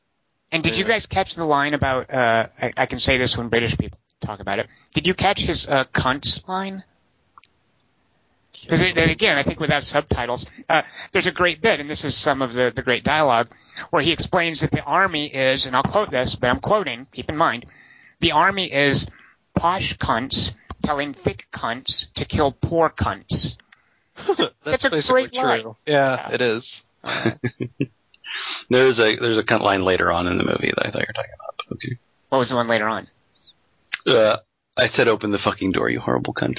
And 0.53 0.63
did 0.63 0.79
you 0.79 0.85
guys 0.85 1.07
catch 1.07 1.35
the 1.35 1.45
line 1.45 1.75
about? 1.75 2.13
Uh, 2.13 2.47
I, 2.61 2.71
I 2.77 2.87
can 2.87 2.99
say 2.99 3.19
this 3.19 3.37
when 3.37 3.49
British 3.49 3.77
people 3.77 3.99
talk 4.21 4.41
about 4.41 4.59
it. 4.59 4.69
Did 4.93 5.07
you 5.07 5.15
catch 5.15 5.41
his 5.41 5.69
uh, 5.69 5.85
cunt 5.85 6.47
line? 6.49 6.85
Because 8.63 8.83
again, 8.83 9.39
I 9.39 9.43
think 9.43 9.61
without 9.61 9.85
subtitles, 9.85 10.47
uh, 10.69 10.83
there's 11.13 11.29
a 11.29 11.33
great 11.33 11.61
bit, 11.63 11.79
and 11.79 11.89
this 11.89 12.05
is 12.05 12.17
some 12.17 12.43
of 12.43 12.53
the, 12.53 12.73
the 12.75 12.83
great 12.83 13.05
dialogue, 13.05 13.49
where 13.91 14.03
he 14.03 14.11
explains 14.11 14.63
that 14.63 14.73
the 14.73 14.83
army 14.83 15.27
is, 15.27 15.67
and 15.67 15.77
I'll 15.77 15.85
quote 15.85 16.11
this, 16.11 16.35
but 16.35 16.51
I'm 16.51 16.59
quoting, 16.59 17.07
keep 17.13 17.29
in 17.29 17.37
mind, 17.37 17.67
the 18.19 18.33
army 18.33 18.73
is 18.73 19.07
posh 19.55 19.97
cunts 19.99 20.57
telling 20.83 21.13
thick 21.13 21.47
cunts 21.53 22.13
to 22.15 22.25
kill 22.25 22.51
poor 22.51 22.91
cunts. 22.91 23.57
That's, 24.17 24.51
That's 24.65 24.85
a 24.85 25.13
great 25.13 25.33
true. 25.33 25.43
line. 25.45 25.75
Yeah, 25.87 26.29
Yeah. 26.29 26.35
it 26.35 26.41
is. 26.41 26.85
There's 28.69 28.99
a 28.99 29.17
there's 29.17 29.39
a 29.39 29.45
cunt 29.45 29.61
line 29.61 29.83
later 29.83 30.11
on 30.11 30.27
in 30.27 30.37
the 30.37 30.45
movie 30.45 30.73
that 30.77 30.87
I 30.87 30.91
thought 30.91 31.01
you 31.01 31.07
were 31.09 31.13
talking 31.15 31.31
about. 31.39 31.77
Okay. 31.77 31.99
What 32.29 32.39
was 32.39 32.51
the 32.51 32.57
one 32.57 32.67
later 32.67 32.89
on? 32.89 33.07
Uh, 34.07 34.39
I 34.77 34.89
said, 34.89 35.07
"Open 35.09 35.31
the 35.31 35.39
fucking 35.39 35.73
door, 35.73 35.89
you 35.89 36.01
horrible 36.01 36.35
cunt." 36.35 36.59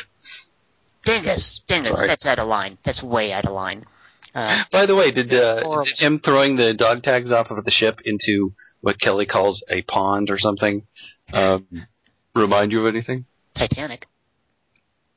Dingus, 1.04 1.60
dingus. 1.68 1.98
Sorry. 1.98 2.08
That's 2.08 2.26
out 2.26 2.40
of 2.40 2.48
line. 2.48 2.78
That's 2.84 3.04
way 3.04 3.32
out 3.34 3.46
of 3.46 3.52
line. 3.52 3.86
Uh, 4.34 4.64
By 4.72 4.86
the 4.86 4.96
way, 4.96 5.12
did 5.12 5.34
uh, 5.34 5.84
did 5.84 6.00
him 6.00 6.20
throwing 6.20 6.56
the 6.56 6.74
dog 6.74 7.04
tags 7.04 7.32
off 7.32 7.52
of 7.52 7.64
the 7.66 7.72
ship 7.72 8.00
into 8.06 8.54
what 8.82 9.00
Kelly 9.00 9.26
calls 9.26 9.64
a 9.70 9.82
pond 9.82 10.30
or 10.30 10.38
something 10.40 10.82
um, 11.34 11.66
remind 12.34 12.72
you 12.72 12.80
of 12.86 12.88
anything? 12.94 13.26
Titanic. 13.54 14.06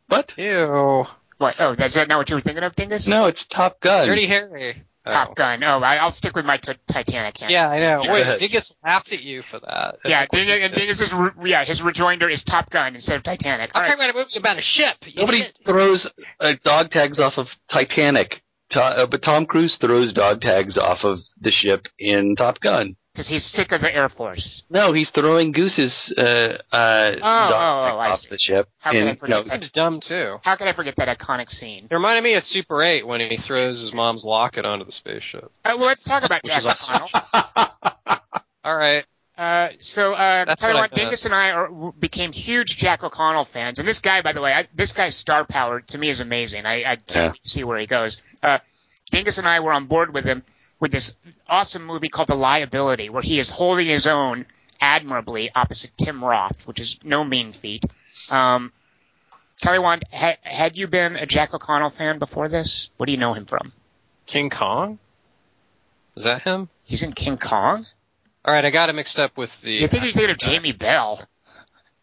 What? 0.08 0.32
Ew. 0.36 1.06
What? 1.40 1.56
Oh, 1.58 1.72
is 1.72 1.94
that 1.94 2.06
not 2.06 2.18
what 2.18 2.28
you 2.28 2.36
were 2.36 2.42
thinking 2.42 2.64
of, 2.64 2.76
Dingus? 2.76 3.08
No, 3.08 3.24
it's 3.24 3.46
Top 3.46 3.80
Gun. 3.80 4.06
Dirty 4.06 4.26
Harry. 4.26 4.74
Top 5.08 5.30
Oh. 5.30 5.34
Gun. 5.34 5.64
Oh, 5.64 5.80
I, 5.80 5.96
I'll 5.96 6.10
stick 6.10 6.36
with 6.36 6.44
my 6.44 6.58
t- 6.58 6.74
Titanic. 6.86 7.38
hand. 7.38 7.50
Yeah, 7.50 7.70
I 7.70 7.80
know. 7.80 8.02
Wait, 8.12 8.20
ahead. 8.20 8.38
Dingus 8.40 8.76
laughed 8.84 9.14
at 9.14 9.22
you 9.22 9.40
for 9.40 9.58
that. 9.58 9.96
Yeah, 10.04 10.20
That's 10.20 10.30
Dingus, 10.36 10.58
and 10.60 10.74
did. 10.74 10.78
Dingus 10.78 11.00
is 11.00 11.14
re- 11.14 11.30
yeah, 11.46 11.64
his 11.64 11.80
rejoinder 11.82 12.28
is 12.28 12.44
Top 12.44 12.68
Gun 12.68 12.94
instead 12.94 13.16
of 13.16 13.22
Titanic. 13.22 13.70
I'm 13.74 13.82
All 13.82 13.88
right. 13.88 13.96
talking 13.96 14.10
about 14.10 14.14
a 14.14 14.18
movie 14.18 14.38
about 14.38 14.58
a 14.58 14.60
ship. 14.60 14.96
you 15.06 15.20
Nobody 15.22 15.38
idiot. 15.38 15.58
throws 15.64 16.06
uh, 16.40 16.52
dog 16.62 16.90
tags 16.90 17.18
off 17.18 17.38
of 17.38 17.46
Titanic. 17.72 18.42
To- 18.72 18.82
uh, 18.82 19.06
but 19.06 19.22
Tom 19.22 19.46
Cruise 19.46 19.78
throws 19.80 20.12
dog 20.12 20.42
tags 20.42 20.76
off 20.76 20.98
of 21.04 21.20
the 21.40 21.50
ship 21.50 21.86
in 21.98 22.36
Top 22.36 22.60
Gun. 22.60 22.96
Because 23.12 23.26
he's 23.26 23.44
sick 23.44 23.72
of 23.72 23.80
the 23.80 23.94
Air 23.94 24.08
Force. 24.08 24.62
No, 24.70 24.92
he's 24.92 25.10
throwing 25.10 25.50
Goose's 25.50 26.14
uh, 26.16 26.58
uh, 26.70 27.10
dog 27.10 27.20
oh, 27.20 27.94
oh, 27.94 27.98
I 27.98 28.10
off 28.10 28.20
see. 28.20 28.28
the 28.30 28.38
ship. 28.38 28.68
How 28.78 28.92
can 28.92 29.02
in, 29.02 29.08
I 29.08 29.14
forget 29.14 29.36
no, 29.36 29.42
that? 29.42 29.50
Seems 29.50 29.72
dumb 29.72 30.00
too. 30.00 30.38
How 30.44 30.54
could 30.54 30.68
I 30.68 30.72
forget 30.72 30.96
that 30.96 31.18
iconic 31.18 31.50
scene? 31.50 31.88
It 31.90 31.94
reminded 31.94 32.22
me 32.22 32.34
of 32.34 32.44
Super 32.44 32.82
8 32.82 33.04
when 33.06 33.20
he 33.20 33.36
throws 33.36 33.80
his 33.80 33.92
mom's 33.92 34.24
locket 34.24 34.64
onto 34.64 34.84
the 34.84 34.92
spaceship. 34.92 35.50
Uh, 35.64 35.74
well, 35.76 35.86
let's 35.86 36.04
talk 36.04 36.24
about 36.24 36.44
Which 36.44 36.52
Jack 36.52 36.60
is. 36.60 36.88
O'Connell. 36.88 37.08
All 38.64 38.76
right. 38.76 39.04
Uh, 39.36 39.70
so, 39.80 40.12
uh, 40.12 40.44
That's 40.44 40.60
Tyler, 40.60 40.80
what 40.82 40.92
I. 40.92 40.94
Dingus 40.94 41.24
and 41.24 41.34
I 41.34 41.50
are, 41.50 41.92
became 41.98 42.30
huge 42.30 42.76
Jack 42.76 43.02
O'Connell 43.02 43.44
fans. 43.44 43.78
And 43.78 43.88
this 43.88 44.00
guy, 44.00 44.20
by 44.20 44.34
the 44.34 44.40
way, 44.40 44.52
I, 44.52 44.68
this 44.74 44.92
guy's 44.92 45.16
star 45.16 45.44
power 45.44 45.80
to 45.80 45.98
me 45.98 46.10
is 46.10 46.20
amazing. 46.20 46.66
I, 46.66 46.92
I 46.92 46.96
can't 46.96 47.38
see 47.42 47.64
where 47.64 47.78
he 47.78 47.86
goes. 47.86 48.20
Uh, 48.42 48.58
Dingus 49.10 49.38
and 49.38 49.48
I 49.48 49.60
were 49.60 49.72
on 49.72 49.86
board 49.86 50.14
with 50.14 50.24
him 50.24 50.44
with 50.80 50.90
this 50.90 51.16
awesome 51.46 51.84
movie 51.84 52.08
called 52.08 52.28
The 52.28 52.34
Liability, 52.34 53.10
where 53.10 53.22
he 53.22 53.38
is 53.38 53.50
holding 53.50 53.86
his 53.86 54.06
own 54.06 54.46
admirably 54.80 55.50
opposite 55.54 55.92
Tim 55.96 56.24
Roth, 56.24 56.66
which 56.66 56.80
is 56.80 56.98
no 57.04 57.22
mean 57.22 57.52
feat. 57.52 57.84
Um, 58.30 58.72
Kelly 59.60 59.78
Wand, 59.78 60.04
ha, 60.10 60.36
had 60.42 60.78
you 60.78 60.86
been 60.86 61.16
a 61.16 61.26
Jack 61.26 61.52
O'Connell 61.52 61.90
fan 61.90 62.18
before 62.18 62.48
this? 62.48 62.90
What 62.96 63.06
do 63.06 63.12
you 63.12 63.18
know 63.18 63.34
him 63.34 63.44
from? 63.44 63.72
King 64.26 64.48
Kong? 64.48 64.98
Is 66.16 66.24
that 66.24 66.42
him? 66.42 66.68
He's 66.84 67.02
in 67.02 67.12
King 67.12 67.36
Kong? 67.36 67.84
All 68.44 68.54
right, 68.54 68.64
I 68.64 68.70
got 68.70 68.88
it 68.88 68.94
mixed 68.94 69.20
up 69.20 69.36
with 69.36 69.60
the. 69.60 69.72
You 69.72 69.86
think 69.86 70.04
he's 70.04 70.14
thinking 70.14 70.30
of 70.30 70.38
Jamie 70.38 70.72
Bell? 70.72 71.20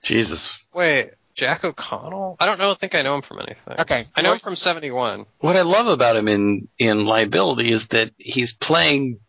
Jesus. 0.04 0.50
Wait, 0.74 1.10
Jack 1.38 1.64
O'Connell? 1.64 2.36
I 2.40 2.46
don't 2.48 2.60
know. 2.60 2.74
think 2.74 2.96
I 2.96 3.04
know 3.04 3.16
him 3.16 3.22
from 3.22 3.40
anything. 3.40 3.76
Okay. 3.80 4.08
I 4.16 4.22
know 4.22 4.30
Well- 4.30 4.34
him 4.34 4.40
from 4.40 4.56
'71. 4.58 5.26
What 5.40 5.56
I 5.56 5.62
love 5.62 5.88
about 5.88 6.16
him 6.18 6.28
in 6.28 6.68
in 6.80 7.06
Liability 7.06 7.72
is 7.72 7.86
that 7.92 8.12
he's 8.18 8.54
playing 8.60 9.20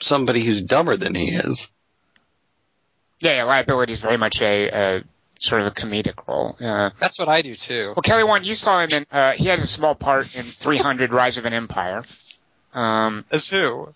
somebody 0.00 0.44
who's 0.44 0.62
dumber 0.62 0.96
than 0.96 1.14
he 1.14 1.28
is. 1.28 1.68
Yeah, 3.20 3.36
yeah, 3.36 3.44
liability 3.44 3.92
is 3.92 4.00
very 4.00 4.16
much 4.16 4.40
a, 4.40 4.68
a 4.70 5.04
sort 5.38 5.60
of 5.60 5.66
a 5.66 5.70
comedic 5.72 6.26
role. 6.26 6.56
Uh, 6.58 6.88
That's 6.98 7.18
what 7.18 7.28
I 7.28 7.42
do 7.42 7.54
too. 7.54 7.92
well, 7.94 8.02
Kelly, 8.02 8.24
one 8.24 8.44
you 8.44 8.54
saw 8.54 8.80
him 8.80 8.90
in. 8.90 9.06
Uh, 9.12 9.32
he 9.32 9.48
has 9.48 9.62
a 9.62 9.66
small 9.66 9.94
part 9.94 10.34
in 10.36 10.42
300: 10.42 11.12
Rise 11.12 11.36
of 11.36 11.44
an 11.44 11.52
Empire. 11.52 12.02
Um, 12.72 13.26
As 13.30 13.46
who? 13.48 13.92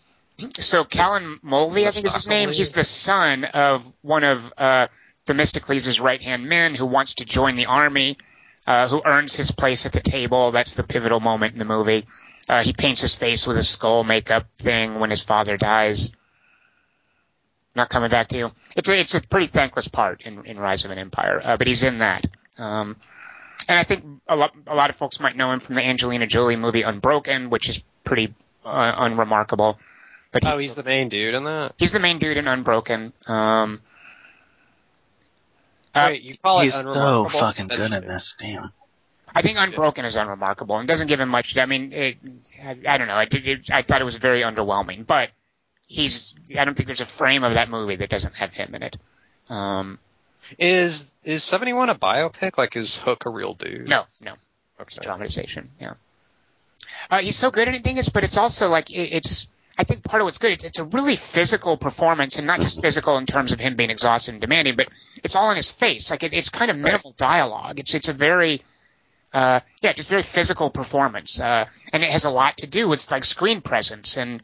so 0.59 0.85
Callan 0.85 1.39
Mulvey, 1.43 1.87
I 1.87 1.91
think 1.91 2.07
is 2.07 2.13
his 2.15 2.29
name. 2.29 2.51
He's 2.51 2.73
the 2.73 2.85
son 2.85 3.45
of 3.45 3.91
one 4.03 4.25
of 4.25 4.53
uh, 4.59 4.89
Themistocles' 5.27 6.01
right 6.01 6.21
hand 6.23 6.49
man 6.49 6.75
who 6.75 6.87
wants 6.87 7.15
to 7.15 7.25
join 7.25 7.57
the 7.57 7.67
army, 7.67 8.19
uh, 8.67 8.89
who 8.89 9.03
earns 9.05 9.35
his 9.35 9.51
place 9.51 9.87
at 9.87 9.93
the 9.93 10.01
table. 10.01 10.51
That's 10.51 10.75
the 10.75 10.83
pivotal 10.83 11.21
moment 11.21 11.53
in 11.55 11.59
the 11.59 11.65
movie. 11.65 12.07
Uh, 12.49 12.63
he 12.63 12.73
paints 12.73 13.01
his 13.01 13.15
face 13.15 13.47
with 13.47 13.57
a 13.57 13.63
skull 13.63 14.05
makeup 14.05 14.47
thing 14.59 15.01
when 15.01 15.11
his 15.11 15.23
father 15.23 15.57
dies. 15.57 16.13
Not 17.75 17.89
coming 17.89 18.11
back 18.11 18.29
to 18.29 18.37
you. 18.37 18.51
It's 18.77 18.89
a, 18.89 18.99
it's 18.99 19.15
a 19.15 19.27
pretty 19.27 19.47
thankless 19.47 19.89
part 19.89 20.23
in, 20.23 20.45
in 20.45 20.59
Rise 20.59 20.85
of 20.85 20.91
an 20.91 20.99
Empire, 20.99 21.41
uh, 21.43 21.57
but 21.57 21.67
he's 21.67 21.83
in 21.83 21.99
that. 21.99 22.27
Um, 22.59 22.97
and 23.69 23.79
I 23.79 23.83
think 23.83 24.05
a 24.29 24.37
lot, 24.37 24.55
a 24.67 24.75
lot 24.75 24.91
of 24.91 24.97
folks 24.97 25.19
might 25.21 25.37
know 25.37 25.51
him 25.51 25.61
from 25.61 25.75
the 25.75 25.83
Angelina 25.83 26.27
Jolie 26.27 26.57
movie 26.57 26.83
Unbroken, 26.83 27.51
which 27.51 27.69
is 27.69 27.83
pretty 28.05 28.35
uh, 28.65 28.93
unremarkable. 28.97 29.79
But 30.31 30.45
Oh, 30.45 30.59
he's 30.59 30.75
the 30.75 30.83
main 30.83 31.09
dude 31.09 31.35
in 31.35 31.45
that. 31.45 31.75
He's 31.79 31.93
the 31.93 32.01
main 32.01 32.19
dude 32.19 32.37
in 32.37 32.47
Unbroken. 32.47 33.13
Um, 33.27 33.81
uh, 35.95 36.07
Wait, 36.11 36.23
you 36.23 36.37
call 36.39 36.61
it 36.61 36.65
he's 36.65 36.73
so 36.75 37.29
fucking 37.29 37.69
That's 37.69 37.83
good 37.89 37.93
at 37.95 38.05
weird. 38.05 38.17
this. 38.17 38.35
Damn. 38.39 38.73
I 39.35 39.43
think 39.43 39.59
Unbroken 39.61 40.05
is 40.05 40.17
unremarkable 40.17 40.79
and 40.79 40.87
doesn't 40.87 41.09
give 41.09 41.19
him 41.21 41.29
much. 41.29 41.57
I 41.59 41.67
mean, 41.67 41.93
it, 41.93 42.19
I, 42.65 42.77
I 42.87 42.99
don't 42.99 43.09
know. 43.09 43.17
I, 43.17 43.25
did- 43.25 43.47
it, 43.47 43.71
I 43.71 43.83
thought 43.83 44.01
it 44.01 44.05
was 44.05 44.17
very 44.17 44.43
underwhelming, 44.43 45.07
but 45.07 45.31
he's. 45.89 46.35
I 46.57 46.65
don't 46.65 46.77
think 46.77 46.87
there's 46.87 47.01
a 47.01 47.07
frame 47.07 47.43
of 47.45 47.55
that 47.55 47.69
movie 47.69 47.97
that 47.97 48.09
doesn't 48.11 48.35
have 48.37 48.53
him 48.53 48.75
in 48.75 48.83
it. 48.85 48.97
Um, 49.51 49.99
Is 50.59 51.13
is 51.25 51.43
'71 51.43 51.89
a 51.89 51.95
biopic? 51.97 52.59
Like, 52.59 52.77
is 52.77 52.97
Hook 52.97 53.27
a 53.27 53.31
real 53.31 53.55
dude? 53.55 53.89
no, 53.89 54.05
no, 54.23 54.35
it's 54.79 54.99
Okay. 54.99 55.05
dramatization. 55.05 55.71
Yeah. 55.81 55.95
Uh, 57.11 57.19
he's 57.19 57.37
so 57.37 57.51
good 57.51 57.67
at 57.69 57.75
it, 57.75 57.83
Dingus, 57.83 58.09
but 58.11 58.23
it's 58.25 58.37
also 58.37 58.69
like 58.69 58.91
it, 58.91 59.11
it's. 59.15 59.49
I 59.77 59.85
think 59.85 60.05
part 60.05 60.21
of 60.21 60.27
what's 60.27 60.39
good. 60.39 60.53
It's 60.53 60.65
it's 60.65 60.79
a 60.79 60.85
really 60.85 61.17
physical 61.17 61.77
performance, 61.77 62.39
and 62.39 62.47
not 62.47 62.61
just 62.61 62.81
physical 62.81 63.19
in 63.19 63.27
terms 63.27 63.53
of 63.53 63.61
him 63.61 63.75
being 63.77 63.91
exhausted 63.91 64.33
and 64.33 64.41
demanding, 64.41 64.77
but 64.77 64.89
it's 65.23 65.35
all 65.35 65.51
in 65.51 65.57
his 65.57 65.71
face. 65.71 66.11
Like 66.11 66.23
it, 66.23 66.33
it's 66.33 66.51
kind 66.51 66.71
of 66.71 66.77
minimal 66.77 67.13
dialogue. 67.13 67.81
It's 67.81 67.95
it's 67.95 68.09
a 68.09 68.13
very 68.13 68.63
uh, 69.33 69.61
yeah, 69.83 69.93
just 69.93 70.11
very 70.11 70.23
physical 70.23 70.71
performance, 70.71 71.41
uh, 71.41 71.67
and 71.93 72.05
it 72.05 72.11
has 72.11 72.25
a 72.25 72.31
lot 72.31 72.59
to 72.59 72.69
do 72.69 72.89
with 72.89 73.11
like 73.11 73.25
screen 73.25 73.61
presence 73.61 74.17
and 74.17 74.41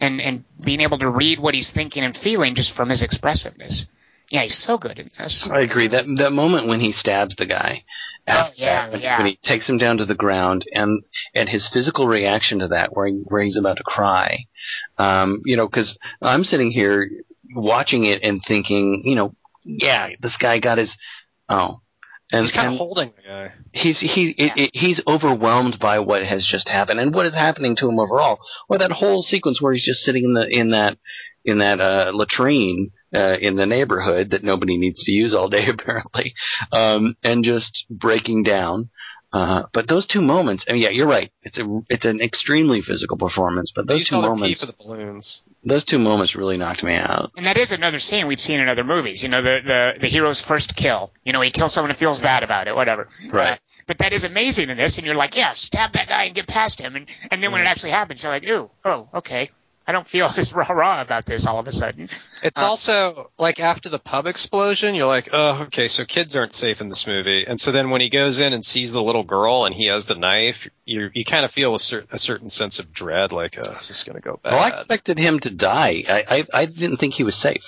and 0.00 0.20
and 0.20 0.44
being 0.64 0.80
able 0.80 0.98
to 0.98 1.10
read 1.10 1.40
what 1.40 1.54
he's 1.54 1.72
thinking 1.72 2.04
and 2.04 2.16
feeling 2.16 2.54
just 2.54 2.72
from 2.72 2.88
his 2.88 3.02
expressiveness. 3.02 3.88
Yeah, 4.30 4.42
he's 4.42 4.58
so 4.58 4.76
good 4.76 4.98
in 4.98 5.08
this. 5.16 5.48
I 5.48 5.60
agree. 5.60 5.88
That 5.88 6.04
that 6.18 6.32
moment 6.32 6.68
when 6.68 6.80
he 6.80 6.92
stabs 6.92 7.34
the 7.36 7.46
guy, 7.46 7.84
Oh, 8.30 8.50
yeah, 8.56 8.90
when, 8.90 9.00
yeah. 9.00 9.16
when 9.18 9.26
he 9.26 9.38
takes 9.42 9.66
him 9.68 9.78
down 9.78 9.98
to 9.98 10.04
the 10.04 10.14
ground, 10.14 10.66
and 10.74 11.02
and 11.34 11.48
his 11.48 11.68
physical 11.72 12.06
reaction 12.06 12.58
to 12.58 12.68
that, 12.68 12.94
where 12.94 13.06
he, 13.06 13.14
where 13.24 13.42
he's 13.42 13.56
about 13.56 13.78
to 13.78 13.84
cry, 13.84 14.44
um, 14.98 15.40
you 15.46 15.56
know, 15.56 15.66
because 15.66 15.98
I'm 16.20 16.44
sitting 16.44 16.70
here 16.70 17.10
watching 17.54 18.04
it 18.04 18.22
and 18.22 18.40
thinking, 18.46 19.02
you 19.06 19.14
know, 19.14 19.34
yeah, 19.64 20.10
this 20.20 20.36
guy 20.36 20.58
got 20.58 20.76
his, 20.76 20.94
oh, 21.48 21.80
and, 22.30 22.42
He's 22.42 22.52
kind 22.52 22.68
of 22.68 22.76
holding 22.76 23.14
the 23.16 23.22
guy. 23.26 23.52
he's 23.72 23.98
he 23.98 24.30
it, 24.36 24.52
it, 24.56 24.70
he's 24.74 25.00
overwhelmed 25.06 25.78
by 25.80 26.00
what 26.00 26.22
has 26.22 26.46
just 26.46 26.68
happened 26.68 27.00
and 27.00 27.14
what 27.14 27.24
is 27.24 27.32
happening 27.34 27.76
to 27.76 27.88
him 27.88 27.98
overall. 27.98 28.40
Or 28.68 28.76
that 28.76 28.92
whole 28.92 29.22
sequence 29.22 29.62
where 29.62 29.72
he's 29.72 29.86
just 29.86 30.00
sitting 30.00 30.24
in 30.24 30.34
the 30.34 30.46
in 30.46 30.70
that 30.72 30.98
in 31.46 31.58
that 31.58 31.80
uh, 31.80 32.10
latrine 32.12 32.90
uh, 33.14 33.36
in 33.40 33.56
the 33.56 33.66
neighborhood 33.66 34.30
that 34.30 34.44
nobody 34.44 34.76
needs 34.76 35.04
to 35.04 35.12
use 35.12 35.34
all 35.34 35.48
day 35.48 35.66
apparently, 35.68 36.34
um, 36.72 37.16
and 37.24 37.44
just 37.44 37.86
breaking 37.90 38.42
down. 38.42 38.90
Uh, 39.30 39.64
but 39.74 39.86
those 39.86 40.06
two 40.06 40.22
moments, 40.22 40.64
I 40.66 40.72
mean, 40.72 40.80
yeah, 40.80 40.88
you're 40.88 41.06
right. 41.06 41.30
It's 41.42 41.58
a 41.58 41.80
it's 41.90 42.06
an 42.06 42.22
extremely 42.22 42.80
physical 42.80 43.18
performance, 43.18 43.72
but 43.74 43.82
You 43.82 43.88
those 43.88 44.08
two 44.08 44.14
saw 44.16 44.20
the 44.22 44.28
pee 44.28 44.40
moments, 44.40 44.60
the 44.66 44.72
balloons. 44.82 45.42
those 45.64 45.84
two 45.84 45.98
moments 45.98 46.34
really 46.34 46.56
knocked 46.56 46.82
me 46.82 46.94
out. 46.96 47.32
And 47.36 47.44
that 47.44 47.58
is 47.58 47.72
another 47.72 47.98
scene 47.98 48.26
we've 48.26 48.40
seen 48.40 48.58
in 48.58 48.68
other 48.68 48.84
movies. 48.84 49.22
You 49.22 49.28
know, 49.28 49.42
the 49.42 49.60
the 49.62 50.00
the 50.00 50.06
hero's 50.06 50.40
first 50.40 50.74
kill. 50.76 51.12
You 51.24 51.34
know, 51.34 51.42
he 51.42 51.50
kills 51.50 51.74
someone 51.74 51.90
and 51.90 51.98
feels 51.98 52.18
bad 52.18 52.42
about 52.42 52.68
it, 52.68 52.74
whatever. 52.74 53.08
Right. 53.30 53.52
Uh, 53.52 53.56
but 53.86 53.98
that 53.98 54.14
is 54.14 54.24
amazing 54.24 54.70
in 54.70 54.78
this, 54.78 54.96
and 54.96 55.06
you're 55.06 55.14
like, 55.14 55.36
yeah, 55.36 55.52
stab 55.52 55.92
that 55.92 56.08
guy 56.08 56.24
and 56.24 56.34
get 56.34 56.46
past 56.46 56.80
him. 56.80 56.96
And 56.96 57.06
and 57.30 57.42
then 57.42 57.52
when 57.52 57.60
it 57.60 57.66
actually 57.66 57.90
happens, 57.90 58.22
you're 58.22 58.32
like, 58.32 58.48
ooh, 58.48 58.70
oh, 58.86 59.08
okay. 59.12 59.50
I 59.88 59.92
don't 59.92 60.06
feel 60.06 60.26
as 60.36 60.52
rah 60.52 60.70
rah 60.70 61.00
about 61.00 61.24
this 61.24 61.46
all 61.46 61.58
of 61.58 61.66
a 61.66 61.72
sudden. 61.72 62.10
It's 62.42 62.60
Uh, 62.60 62.66
also 62.66 63.30
like 63.38 63.58
after 63.58 63.88
the 63.88 63.98
pub 63.98 64.26
explosion, 64.26 64.94
you're 64.94 65.06
like, 65.06 65.30
oh, 65.32 65.62
okay, 65.62 65.88
so 65.88 66.04
kids 66.04 66.36
aren't 66.36 66.52
safe 66.52 66.82
in 66.82 66.88
this 66.88 67.06
movie. 67.06 67.46
And 67.48 67.58
so 67.58 67.72
then 67.72 67.88
when 67.88 68.02
he 68.02 68.10
goes 68.10 68.38
in 68.38 68.52
and 68.52 68.62
sees 68.62 68.92
the 68.92 69.02
little 69.02 69.24
girl 69.24 69.64
and 69.64 69.74
he 69.74 69.86
has 69.86 70.04
the 70.04 70.14
knife, 70.14 70.68
you 70.84 71.10
you 71.14 71.24
kind 71.24 71.46
of 71.46 71.50
feel 71.50 71.74
a, 71.74 71.80
cer- 71.80 72.04
a 72.12 72.18
certain 72.18 72.50
sense 72.50 72.78
of 72.78 72.92
dread, 72.92 73.32
like, 73.32 73.58
oh, 73.58 73.70
is 73.70 73.88
this 73.88 74.04
going 74.04 74.16
to 74.16 74.22
go 74.22 74.38
bad? 74.42 74.52
Well, 74.52 74.62
I 74.62 74.68
expected 74.68 75.18
him 75.18 75.40
to 75.40 75.50
die. 75.50 76.04
I, 76.06 76.24
I 76.28 76.44
I 76.52 76.64
didn't 76.66 76.98
think 76.98 77.14
he 77.14 77.24
was 77.24 77.40
safe. 77.40 77.64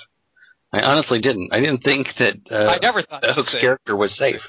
I 0.71 0.83
honestly 0.83 1.19
didn't. 1.19 1.49
I 1.53 1.59
didn't 1.59 1.83
think 1.83 2.15
that 2.19 2.37
uh, 2.49 2.69
I 2.71 2.77
never 2.77 3.01
thought 3.01 3.25
he 3.25 3.31
was 3.31 3.37
Hook's 3.37 3.55
character 3.55 3.95
was 3.95 4.15
safe. 4.15 4.41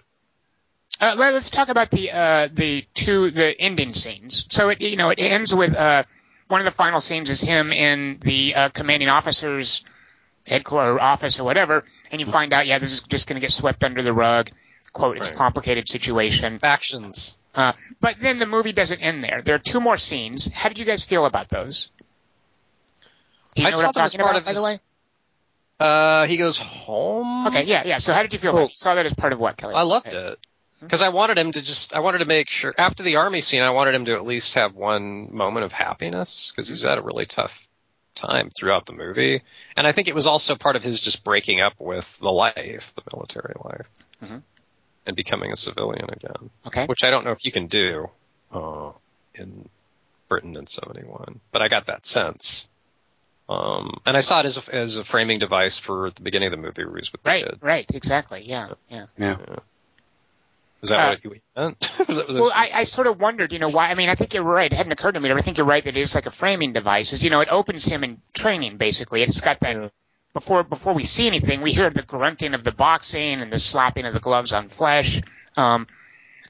Uh, 1.01 1.15
let, 1.17 1.35
us 1.35 1.51
talk 1.51 1.69
about 1.69 1.91
the 1.91 2.13
uh, 2.13 2.49
the 2.53 2.85
two 2.95 3.31
the 3.31 3.59
ending 3.59 3.93
scenes. 3.95 4.47
So 4.51 4.69
it 4.69 4.81
you 4.83 4.97
know 4.97 5.09
it 5.09 5.19
ends 5.19 5.53
with 5.55 5.75
uh, 5.75 6.05
one 6.53 6.61
of 6.61 6.67
the 6.67 6.71
final 6.71 7.01
scenes 7.01 7.31
is 7.31 7.41
him 7.41 7.73
in 7.73 8.19
the 8.21 8.55
uh, 8.55 8.69
commanding 8.69 9.09
officer's 9.09 9.85
headquarters 10.47 10.99
office 11.01 11.41
or 11.41 11.45
whatever, 11.45 11.83
and 12.11 12.21
you 12.21 12.27
find 12.27 12.53
out 12.53 12.67
yeah 12.67 12.79
this 12.79 12.93
is 12.93 13.01
just 13.01 13.27
going 13.27 13.37
to 13.37 13.41
get 13.41 13.51
swept 13.51 13.83
under 13.83 14.03
the 14.03 14.13
rug. 14.13 14.51
Quote, 14.93 15.17
it's 15.17 15.31
a 15.31 15.35
complicated 15.35 15.89
situation. 15.89 16.59
Factions. 16.59 17.39
Uh, 17.55 17.73
but 18.03 18.17
then 18.21 18.39
the 18.39 18.45
movie 18.45 18.73
doesn't 18.73 19.01
end 19.01 19.25
there. 19.25 19.41
There 19.43 19.55
are 19.55 19.65
two 19.73 19.81
more 19.81 19.97
scenes. 19.97 20.53
How 20.53 20.69
did 20.69 20.79
you 20.79 20.85
guys 20.85 21.03
feel 21.03 21.25
about 21.25 21.49
those? 21.49 21.91
Do 23.55 23.63
you 23.63 23.69
I 23.69 23.71
know 23.71 23.79
saw 23.79 23.87
what 23.87 23.97
I'm 23.97 24.11
talking 24.11 24.21
part 24.21 24.37
about, 24.37 24.45
by 24.45 24.53
the 24.53 24.63
way? 24.63 24.79
Uh, 25.81 26.27
he 26.27 26.37
goes 26.37 26.59
home. 26.59 27.47
Okay, 27.47 27.65
yeah, 27.65 27.85
yeah. 27.87 27.97
So 27.97 28.13
how 28.13 28.21
did 28.21 28.35
you 28.35 28.39
feel 28.39 28.51
about 28.51 28.65
it? 28.65 28.71
You 28.71 28.77
saw 28.77 28.95
that 28.97 29.07
as 29.07 29.15
part 29.15 29.33
of 29.33 29.39
what, 29.39 29.57
Kelly? 29.57 29.75
I 29.75 29.83
loved 29.83 30.13
it 30.13 30.39
because 30.83 31.03
I 31.03 31.09
wanted 31.11 31.39
him 31.39 31.53
to 31.53 31.63
just. 31.63 31.95
I 31.95 32.01
wanted 32.01 32.19
to 32.19 32.25
make 32.27 32.49
sure 32.51 32.75
after 32.77 33.03
the 33.03 33.17
army 33.17 33.41
scene, 33.41 33.63
I 33.63 33.71
wanted 33.71 33.95
him 33.95 34.05
to 34.07 34.15
at 34.15 34.25
least 34.25 34.55
have 34.55 34.75
one 34.75 35.35
moment 35.35 35.65
of 35.65 35.73
happiness 35.73 36.53
because 36.55 36.69
he's 36.69 36.83
had 36.83 36.99
a 36.99 37.03
really 37.03 37.25
tough 37.27 37.67
time 38.15 38.51
throughout 38.51 38.85
the 38.87 38.93
movie, 38.93 39.41
and 39.77 39.87
I 39.87 39.93
think 39.93 40.09
it 40.09 40.15
was 40.15 40.27
also 40.27 40.55
part 40.55 40.77
of 40.77 40.85
his 40.85 41.01
just 41.01 41.25
breaking 41.25 41.61
up 41.61 41.75
with 41.79 42.19
the 42.19 42.31
life, 42.31 42.93
the 42.95 43.03
military 43.15 43.55
life, 43.65 43.89
Mhm. 44.23 44.43
and 45.07 45.17
becoming 45.17 45.51
a 45.51 45.57
civilian 45.57 46.09
again, 46.11 46.51
Okay. 46.67 46.85
which 46.87 47.05
I 47.05 47.11
don't 47.11 47.25
know 47.25 47.33
if 47.33 47.45
you 47.47 47.53
can 47.53 47.69
do 47.69 48.11
uh, 48.53 48.93
in 49.35 49.69
Britain 50.29 50.57
in 50.57 50.67
'71, 50.67 51.41
but 51.53 51.63
I 51.63 51.69
got 51.69 51.87
that 51.87 52.05
sense. 52.05 52.69
Um, 53.49 54.01
and 54.07 54.17
I 54.17 54.21
saw 54.21 54.41
it 54.41 54.47
as 54.47 54.57
a, 54.69 54.75
as 54.75 54.97
a 54.99 55.05
framing 55.05 55.39
device 55.39 55.79
for 55.79 56.11
the 56.11 56.23
beginning 56.23 56.49
of 56.49 56.53
the 56.53 56.57
movie 56.63 56.85
where 56.85 56.95
he 56.97 57.01
was 57.01 57.13
with 57.13 57.23
the 57.23 57.31
Right, 57.31 57.45
kid. 57.45 57.59
right, 57.63 57.91
exactly. 57.95 58.43
Yeah, 58.43 58.71
yeah. 58.89 59.07
Yeah. 59.19 59.37
Was 60.83 60.91
that 60.91 61.01
Uh, 61.01 61.11
what 61.11 61.25
you 61.25 61.41
meant? 61.57 61.99
Was 62.09 62.17
that- 62.17 62.27
was 62.29 62.37
Well, 62.37 62.53
I, 62.55 62.71
I 62.75 62.85
sort 62.85 63.07
of 63.07 63.21
wondered, 63.21 63.53
you 63.53 63.59
know, 63.59 63.69
why. 63.71 63.89
I 63.91 63.95
mean, 63.95 64.09
I 64.09 64.15
think 64.17 64.35
you're 64.35 64.43
right. 64.43 64.71
It 64.71 64.77
hadn't 64.77 64.93
occurred 64.93 65.13
to 65.13 65.21
me, 65.21 65.29
but 65.29 65.39
I 65.39 65.41
think 65.43 65.57
you're 65.59 65.67
right 65.67 65.83
that 65.83 65.97
it 65.97 66.01
is 66.01 66.15
like 66.15 66.27
a 66.27 66.31
framing 66.31 66.73
device. 66.73 67.13
Is 67.13 67.23
you 67.25 67.31
know, 67.31 67.41
it 67.41 67.49
opens 67.51 67.85
him 67.85 68.05
in 68.05 68.21
training 68.35 68.77
basically. 68.77 69.23
It's 69.23 69.41
got 69.41 69.61
that 69.61 69.77
Yeah. 69.77 69.89
before 70.35 70.63
before 70.65 70.93
we 70.93 71.05
see 71.05 71.27
anything, 71.27 71.63
we 71.63 71.73
hear 71.73 71.89
the 71.89 72.03
grunting 72.03 72.53
of 72.55 72.65
the 72.65 72.73
boxing 72.73 73.41
and 73.41 73.53
the 73.53 73.59
slapping 73.59 74.05
of 74.07 74.15
the 74.15 74.21
gloves 74.21 74.53
on 74.53 74.69
flesh. 74.69 75.21
Um, 75.57 75.87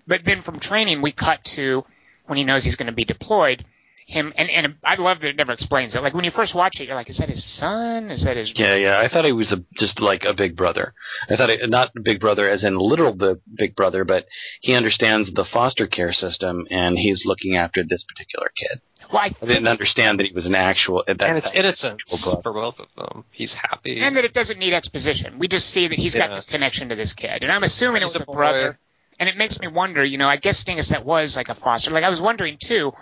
but 0.07 0.25
then 0.25 0.41
from 0.41 0.59
training, 0.59 1.03
we 1.03 1.13
cut 1.13 1.45
to 1.57 1.85
when 2.27 2.39
he 2.39 2.45
knows 2.45 2.65
he's 2.65 2.77
going 2.77 2.87
to 2.87 2.93
be 2.93 3.05
deployed. 3.05 3.65
Him 4.13 4.33
and 4.37 4.51
and 4.51 4.75
I 4.85 4.97
love 4.97 5.21
that 5.21 5.31
it 5.31 5.37
never 5.37 5.53
explains 5.53 5.95
it. 5.95 6.03
Like 6.03 6.13
when 6.13 6.25
you 6.25 6.31
first 6.31 6.55
watch 6.55 6.81
it, 6.81 6.87
you're 6.87 6.95
like, 6.95 7.09
is 7.09 7.17
that 7.19 7.31
his 7.31 7.43
son? 7.45 8.11
Is 8.11 8.25
that 8.25 8.37
his? 8.37 8.53
Yeah, 8.57 8.75
yeah. 8.75 8.99
I 9.01 9.09
thought 9.09 9.25
he 9.25 9.33
was 9.33 9.53
a, 9.53 9.65
just 9.79 10.01
like 10.01 10.25
a 10.25 10.35
big 10.35 10.55
brother. 10.55 10.93
I 11.31 11.37
thought 11.37 11.49
it, 11.49 11.69
not 11.71 11.93
big 12.03 12.21
brother 12.21 12.49
as 12.51 12.63
in 12.63 12.77
literal 12.77 13.15
the 13.15 13.41
big 13.55 13.75
brother, 13.75 14.05
but 14.05 14.27
he 14.61 14.75
understands 14.75 15.33
the 15.33 15.47
foster 15.47 15.87
care 15.87 16.13
system 16.13 16.67
and 16.71 16.99
he's 16.99 17.23
looking 17.25 17.57
after 17.57 17.83
this 17.85 18.05
particular 18.05 18.51
kid. 18.55 18.81
Well, 19.11 19.23
I 19.23 19.31
I 19.43 19.47
didn't 19.47 19.69
understand 19.69 20.21
that 20.21 20.27
he 20.27 20.35
was 20.35 20.47
an 20.47 20.55
actual. 20.55 21.05
That, 21.07 21.23
and 21.23 21.39
it's 21.39 21.53
that- 21.53 21.59
innocence 21.61 22.23
for 22.43 22.53
both 22.53 22.81
of 22.81 22.95
them. 22.95 23.25
He's 23.31 23.55
happy. 23.55 23.99
and 24.01 24.17
that 24.17 24.25
it 24.27 24.35
doesn't 24.35 24.59
need 24.59 24.75
exposition. 24.75 25.39
We 25.39 25.49
just 25.49 25.71
see 25.71 25.89
that 25.89 25.99
he's 25.99 26.15
got 26.15 26.29
Yeah. 26.29 26.35
this 26.37 26.47
connection 26.47 26.91
to 26.91 26.97
this 26.97 27.15
kid, 27.15 27.43
and 27.43 27.51
I'm 27.51 27.63
assuming 27.63 28.03
He's 28.03 28.15
it 28.15 28.21
was 28.21 28.29
a 28.29 28.31
a 28.31 28.35
brother. 28.35 28.79
And 29.21 29.29
it 29.29 29.37
makes 29.37 29.61
me 29.61 29.69
wonder, 29.69 30.03
you 30.05 30.19
know, 30.19 30.29
I 30.29 30.37
guess 30.37 30.65
Dingus 30.65 30.89
that 30.89 31.05
was 31.05 31.37
like 31.37 31.49
a 31.49 31.55
foster. 31.55 31.91
Like 31.93 32.03
I 32.03 32.09
was 32.11 32.21
wondering 32.21 32.57
too, 32.59 32.93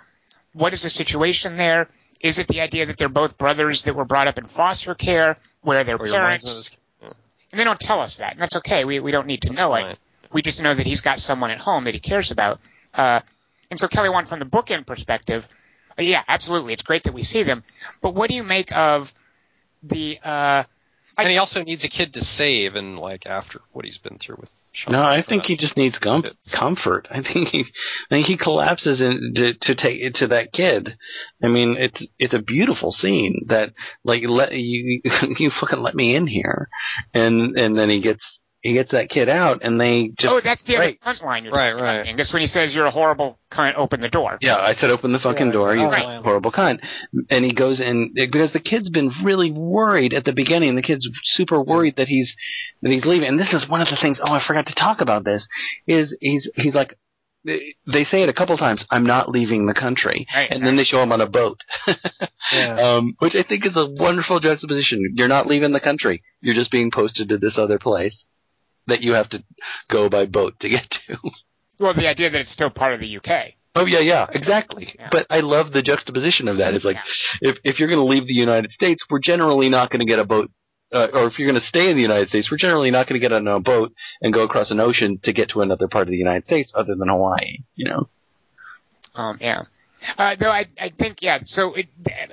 what 0.53 0.73
is 0.73 0.83
the 0.83 0.89
situation 0.89 1.57
there? 1.57 1.87
Is 2.19 2.37
it 2.39 2.47
the 2.47 2.61
idea 2.61 2.85
that 2.85 2.97
they're 2.97 3.09
both 3.09 3.37
brothers 3.37 3.83
that 3.83 3.95
were 3.95 4.05
brought 4.05 4.27
up 4.27 4.37
in 4.37 4.45
foster 4.45 4.93
care, 4.95 5.37
where 5.61 5.83
their 5.83 5.95
Or 5.95 6.07
parents, 6.07 6.45
not 6.45 6.51
as- 6.51 6.77
and 7.51 7.59
they 7.59 7.63
don't 7.65 7.79
tell 7.79 7.99
us 7.99 8.17
that, 8.17 8.33
and 8.33 8.41
that's 8.41 8.55
okay. 8.57 8.85
We 8.85 8.99
we 8.99 9.11
don't 9.11 9.27
need 9.27 9.41
to 9.41 9.49
That's 9.49 9.59
know 9.61 9.69
fine. 9.69 9.85
it. 9.87 9.99
We 10.31 10.41
just 10.41 10.63
know 10.63 10.73
that 10.73 10.85
he's 10.85 11.01
got 11.01 11.19
someone 11.19 11.51
at 11.51 11.59
home 11.59 11.83
that 11.83 11.93
he 11.93 11.99
cares 11.99 12.31
about. 12.31 12.61
Uh, 12.93 13.19
and 13.69 13.77
so 13.79 13.87
Kelly 13.89 14.09
Wand, 14.09 14.27
from 14.29 14.39
the 14.39 14.45
bookend 14.45 14.85
perspective, 14.85 15.47
uh, 15.99 16.03
yeah, 16.03 16.23
absolutely, 16.27 16.71
it's 16.73 16.81
great 16.83 17.03
that 17.03 17.13
we 17.13 17.23
see 17.23 17.43
them. 17.43 17.63
But 18.01 18.13
what 18.15 18.29
do 18.29 18.35
you 18.35 18.43
make 18.43 18.71
of 18.71 19.13
the? 19.83 20.19
Uh, 20.23 20.63
and 21.17 21.29
he 21.29 21.37
also 21.37 21.63
needs 21.63 21.83
a 21.83 21.89
kid 21.89 22.13
to 22.13 22.21
save, 22.23 22.75
and 22.75 22.97
like 22.97 23.25
after 23.25 23.61
what 23.71 23.85
he's 23.85 23.97
been 23.97 24.17
through 24.17 24.37
with 24.39 24.69
Sean. 24.71 24.93
No, 24.93 25.03
I 25.03 25.21
think 25.21 25.45
he 25.45 25.57
just 25.57 25.77
needs 25.77 25.97
com- 25.97 26.25
comfort. 26.51 27.07
I 27.09 27.21
think 27.21 27.49
he, 27.49 27.61
I 27.61 28.15
think 28.15 28.27
he 28.27 28.37
collapses 28.37 29.01
in, 29.01 29.33
to, 29.35 29.53
to 29.53 29.75
take 29.75 30.01
it 30.01 30.15
to 30.15 30.27
that 30.27 30.53
kid. 30.53 30.97
I 31.43 31.47
mean, 31.47 31.75
it's 31.77 32.07
it's 32.17 32.33
a 32.33 32.41
beautiful 32.41 32.91
scene 32.91 33.45
that 33.47 33.73
like 34.03 34.23
let 34.23 34.53
you 34.53 35.01
you 35.37 35.51
fucking 35.59 35.81
let 35.81 35.95
me 35.95 36.15
in 36.15 36.27
here, 36.27 36.69
and 37.13 37.57
and 37.57 37.77
then 37.77 37.89
he 37.89 38.01
gets 38.01 38.39
he 38.61 38.73
gets 38.73 38.91
that 38.91 39.09
kid 39.09 39.27
out, 39.27 39.61
and 39.63 39.79
they 39.81 40.09
just 40.09 40.31
oh, 40.31 40.39
that's 40.39 40.63
the 40.65 40.75
right. 40.75 40.89
other 40.89 40.97
front 40.97 41.21
line 41.23 41.43
you're 41.43 41.53
Right, 41.53 41.71
talking 41.71 41.79
about, 41.83 42.05
right. 42.17 42.33
When 42.33 42.41
he 42.41 42.45
says 42.47 42.75
you're 42.75 42.85
a 42.85 42.91
horrible 42.91 43.39
cunt, 43.49 43.73
open 43.75 43.99
the 43.99 44.09
door. 44.09 44.37
Yeah, 44.39 44.57
I 44.57 44.75
said 44.75 44.91
open 44.91 45.11
the 45.13 45.19
fucking 45.19 45.47
Yeah, 45.47 45.51
door, 45.51 45.75
you 45.75 45.85
right. 45.87 46.21
horrible 46.23 46.51
cunt. 46.51 46.79
And 47.29 47.43
he 47.43 47.51
goes 47.51 47.81
in 47.81 48.13
because 48.13 48.53
the 48.53 48.59
kid's 48.59 48.89
been 48.89 49.11
really 49.23 49.51
worried 49.51 50.13
at 50.13 50.25
the 50.25 50.33
beginning. 50.33 50.75
The 50.75 50.83
kid's 50.83 51.09
super 51.23 51.61
worried 51.61 51.95
that 51.95 52.07
he's 52.07 52.35
that 52.83 52.91
he's 52.91 53.03
leaving. 53.05 53.27
And 53.29 53.39
this 53.39 53.51
is 53.53 53.67
one 53.67 53.81
of 53.81 53.87
the 53.87 53.97
things. 54.01 54.19
Oh, 54.23 54.31
I 54.31 54.41
forgot 54.45 54.67
to 54.67 54.75
talk 54.75 55.01
about 55.01 55.25
this. 55.25 55.47
Is 55.87 56.15
he's 56.21 56.49
he's 56.55 56.75
like 56.75 56.93
they 57.43 58.03
say 58.03 58.21
it 58.21 58.29
a 58.29 58.33
couple 58.33 58.55
times. 58.57 58.85
I'm 58.91 59.05
not 59.07 59.27
leaving 59.29 59.65
the 59.65 59.73
country, 59.73 60.27
Right, 60.31 60.51
and 60.51 60.63
then 60.63 60.75
they 60.75 60.83
show 60.83 61.01
him 61.01 61.11
on 61.11 61.21
a 61.21 61.25
boat, 61.27 61.57
Yeah. 62.53 62.75
um, 62.75 63.15
which 63.17 63.35
I 63.35 63.41
think 63.41 63.65
is 63.65 63.75
a 63.75 63.87
wonderful 63.89 64.39
juxtaposition. 64.39 65.13
You're 65.15 65.27
not 65.27 65.47
leaving 65.47 65.71
the 65.71 65.79
country. 65.79 66.21
You're 66.41 66.53
just 66.53 66.69
being 66.69 66.91
posted 66.91 67.29
to 67.29 67.39
this 67.39 67.57
other 67.57 67.79
place 67.79 68.25
that 68.91 69.01
you 69.01 69.13
have 69.13 69.29
to 69.29 69.43
go 69.89 70.09
by 70.09 70.25
boat 70.25 70.59
to 70.59 70.69
get 70.69 70.89
to. 70.89 71.17
Well, 71.79 71.93
the 71.93 72.07
idea 72.07 72.29
that 72.29 72.39
it's 72.39 72.51
still 72.51 72.69
part 72.69 72.93
of 72.93 72.99
the 72.99 73.17
UK. 73.17 73.53
Oh 73.75 73.87
yeah, 73.87 73.99
yeah, 73.99 74.27
exactly. 74.31 74.93
Yeah. 74.99 75.09
But 75.11 75.25
I 75.31 75.39
love 75.39 75.71
the 75.71 75.81
juxtaposition 75.81 76.47
of 76.47 76.57
that. 76.57 76.75
It's 76.75 76.85
like 76.85 76.97
if 77.41 77.57
if 77.63 77.79
you're 77.79 77.87
going 77.87 77.99
to 77.99 78.05
leave 78.05 78.27
the 78.27 78.35
United 78.35 78.71
States, 78.71 79.03
we're 79.09 79.17
generally 79.17 79.67
not 79.67 79.89
going 79.89 80.01
to 80.01 80.05
get 80.05 80.19
a 80.19 80.23
boat. 80.23 80.51
Uh, 80.93 81.07
or 81.11 81.23
if 81.23 81.39
you're 81.39 81.47
going 81.47 81.59
to 81.59 81.65
stay 81.65 81.89
in 81.89 81.95
the 81.95 82.01
United 82.03 82.27
States, 82.27 82.51
we're 82.51 82.57
generally 82.57 82.91
not 82.91 83.07
going 83.07 83.19
to 83.19 83.19
get 83.19 83.31
on 83.31 83.47
a 83.47 83.59
boat 83.59 83.93
and 84.21 84.31
go 84.31 84.43
across 84.43 84.69
an 84.69 84.79
ocean 84.79 85.17
to 85.23 85.33
get 85.33 85.49
to 85.49 85.61
another 85.61 85.87
part 85.87 86.03
of 86.03 86.11
the 86.11 86.17
United 86.17 86.43
States 86.43 86.71
other 86.75 86.93
than 86.93 87.07
Hawaii. 87.07 87.59
You 87.75 87.89
know? 87.89 88.09
Um, 89.15 89.37
yeah. 89.41 89.63
Uh, 90.17 90.35
though 90.35 90.51
I, 90.51 90.65
I 90.79 90.89
think, 90.89 91.21
yeah. 91.21 91.39
So 91.43 91.75
it, 91.75 91.87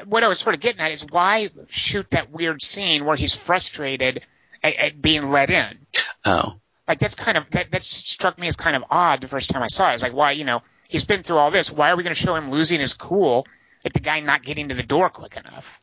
what 0.06 0.24
I 0.24 0.28
was 0.28 0.40
sort 0.40 0.56
of 0.56 0.60
getting 0.60 0.80
at 0.80 0.90
is 0.90 1.06
why 1.08 1.50
shoot 1.68 2.10
that 2.10 2.32
weird 2.32 2.60
scene 2.60 3.04
where 3.04 3.16
he's 3.16 3.34
frustrated 3.34 4.22
at, 4.62 4.74
at 4.76 5.02
being 5.02 5.30
let 5.30 5.50
in? 5.50 5.78
Oh, 6.24 6.54
Like 6.86 6.98
that's 6.98 7.14
kind 7.14 7.36
of 7.36 7.50
that 7.50 7.70
that 7.70 7.82
struck 7.82 8.38
me 8.38 8.48
as 8.48 8.56
kind 8.56 8.76
of 8.76 8.84
odd 8.90 9.20
the 9.20 9.28
first 9.28 9.50
time 9.50 9.62
I 9.62 9.68
saw 9.68 9.90
it. 9.90 9.94
It's 9.94 10.02
like 10.02 10.12
why 10.14 10.32
you 10.32 10.44
know 10.44 10.62
he's 10.88 11.04
been 11.04 11.22
through 11.22 11.38
all 11.38 11.50
this. 11.50 11.72
Why 11.72 11.90
are 11.90 11.96
we 11.96 12.02
going 12.02 12.14
to 12.14 12.20
show 12.20 12.34
him 12.34 12.50
losing 12.50 12.80
his 12.80 12.94
cool 12.94 13.46
at 13.84 13.92
the 13.92 14.00
guy 14.00 14.20
not 14.20 14.42
getting 14.42 14.68
to 14.68 14.74
the 14.74 14.82
door 14.82 15.10
quick 15.10 15.36
enough? 15.36 15.80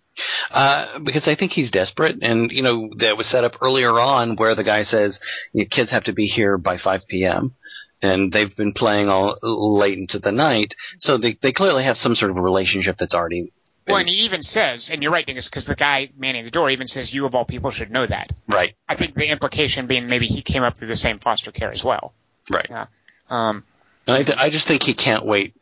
uh, 0.51 0.99
because 0.99 1.27
I 1.27 1.35
think 1.35 1.51
he's 1.51 1.71
desperate, 1.71 2.17
and 2.21 2.51
you 2.51 2.61
know 2.61 2.89
that 2.97 3.17
was 3.17 3.29
set 3.29 3.43
up 3.43 3.57
earlier 3.61 3.91
on 3.99 4.35
where 4.35 4.55
the 4.55 4.63
guy 4.63 4.83
says 4.83 5.19
your 5.53 5.65
kids 5.65 5.91
have 5.91 6.05
to 6.05 6.13
be 6.13 6.27
here 6.27 6.57
by 6.57 6.77
5 6.77 7.01
p.m. 7.07 7.53
And 8.01 8.31
they've 8.31 8.55
been 8.55 8.73
playing 8.73 9.09
all 9.09 9.37
late 9.41 9.97
into 9.97 10.19
the 10.19 10.31
night, 10.31 10.73
so 10.99 11.17
they 11.17 11.37
they 11.41 11.51
clearly 11.51 11.83
have 11.85 11.97
some 11.97 12.15
sort 12.15 12.31
of 12.31 12.37
relationship 12.37 12.97
that's 12.99 13.13
already 13.13 13.51
Well, 13.87 13.97
and 13.97 14.09
he 14.09 14.25
even 14.25 14.41
says, 14.41 14.89
and 14.89 15.03
you're 15.03 15.11
right, 15.11 15.25
Dingus, 15.25 15.47
because 15.47 15.67
the 15.67 15.75
guy 15.75 16.09
manning 16.17 16.43
the 16.43 16.51
door 16.51 16.69
even 16.69 16.87
says, 16.87 17.13
"You 17.13 17.25
of 17.25 17.35
all 17.35 17.45
people 17.45 17.71
should 17.71 17.91
know 17.91 18.05
that." 18.05 18.31
right, 18.47 18.73
I 18.89 18.95
think 18.95 19.13
the 19.13 19.27
implication 19.27 19.85
being 19.85 20.07
maybe 20.07 20.25
he 20.25 20.41
came 20.41 20.63
up 20.63 20.77
through 20.77 20.87
the 20.87 20.95
same 20.95 21.19
foster 21.19 21.51
care 21.51 21.71
as 21.71 21.83
well. 21.83 22.13
right. 22.49 22.87
Um, 23.29 23.63
I, 24.07 24.23
th- 24.23 24.37
I 24.37 24.49
just 24.49 24.67
think 24.67 24.83
he 24.83 24.93
can't 24.93 25.25
wait 25.25 25.55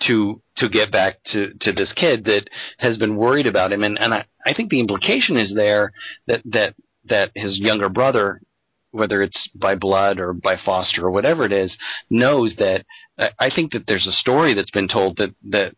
to 0.00 0.40
to 0.56 0.68
get 0.68 0.92
back 0.92 1.22
to, 1.32 1.52
to 1.60 1.72
this 1.72 1.92
kid 1.92 2.24
that 2.26 2.48
has 2.78 2.96
been 2.96 3.16
worried 3.16 3.46
about 3.46 3.72
him, 3.72 3.82
and, 3.82 3.98
and 3.98 4.14
I, 4.14 4.24
I 4.46 4.52
think 4.52 4.70
the 4.70 4.80
implication 4.80 5.36
is 5.36 5.52
there 5.54 5.92
that 6.26 6.42
that 6.46 6.74
that 7.06 7.32
his 7.34 7.58
younger 7.58 7.88
brother, 7.88 8.40
whether 8.92 9.20
it's 9.22 9.48
by 9.60 9.74
blood 9.74 10.20
or 10.20 10.32
by 10.32 10.56
foster 10.64 11.06
or 11.06 11.10
whatever 11.10 11.44
it 11.44 11.52
is, 11.52 11.76
knows 12.10 12.54
that. 12.56 12.86
I, 13.18 13.30
I 13.38 13.50
think 13.50 13.72
that 13.72 13.86
there's 13.86 14.06
a 14.06 14.12
story 14.12 14.54
that's 14.54 14.70
been 14.70 14.88
told 14.88 15.16
that 15.18 15.34
that 15.50 15.74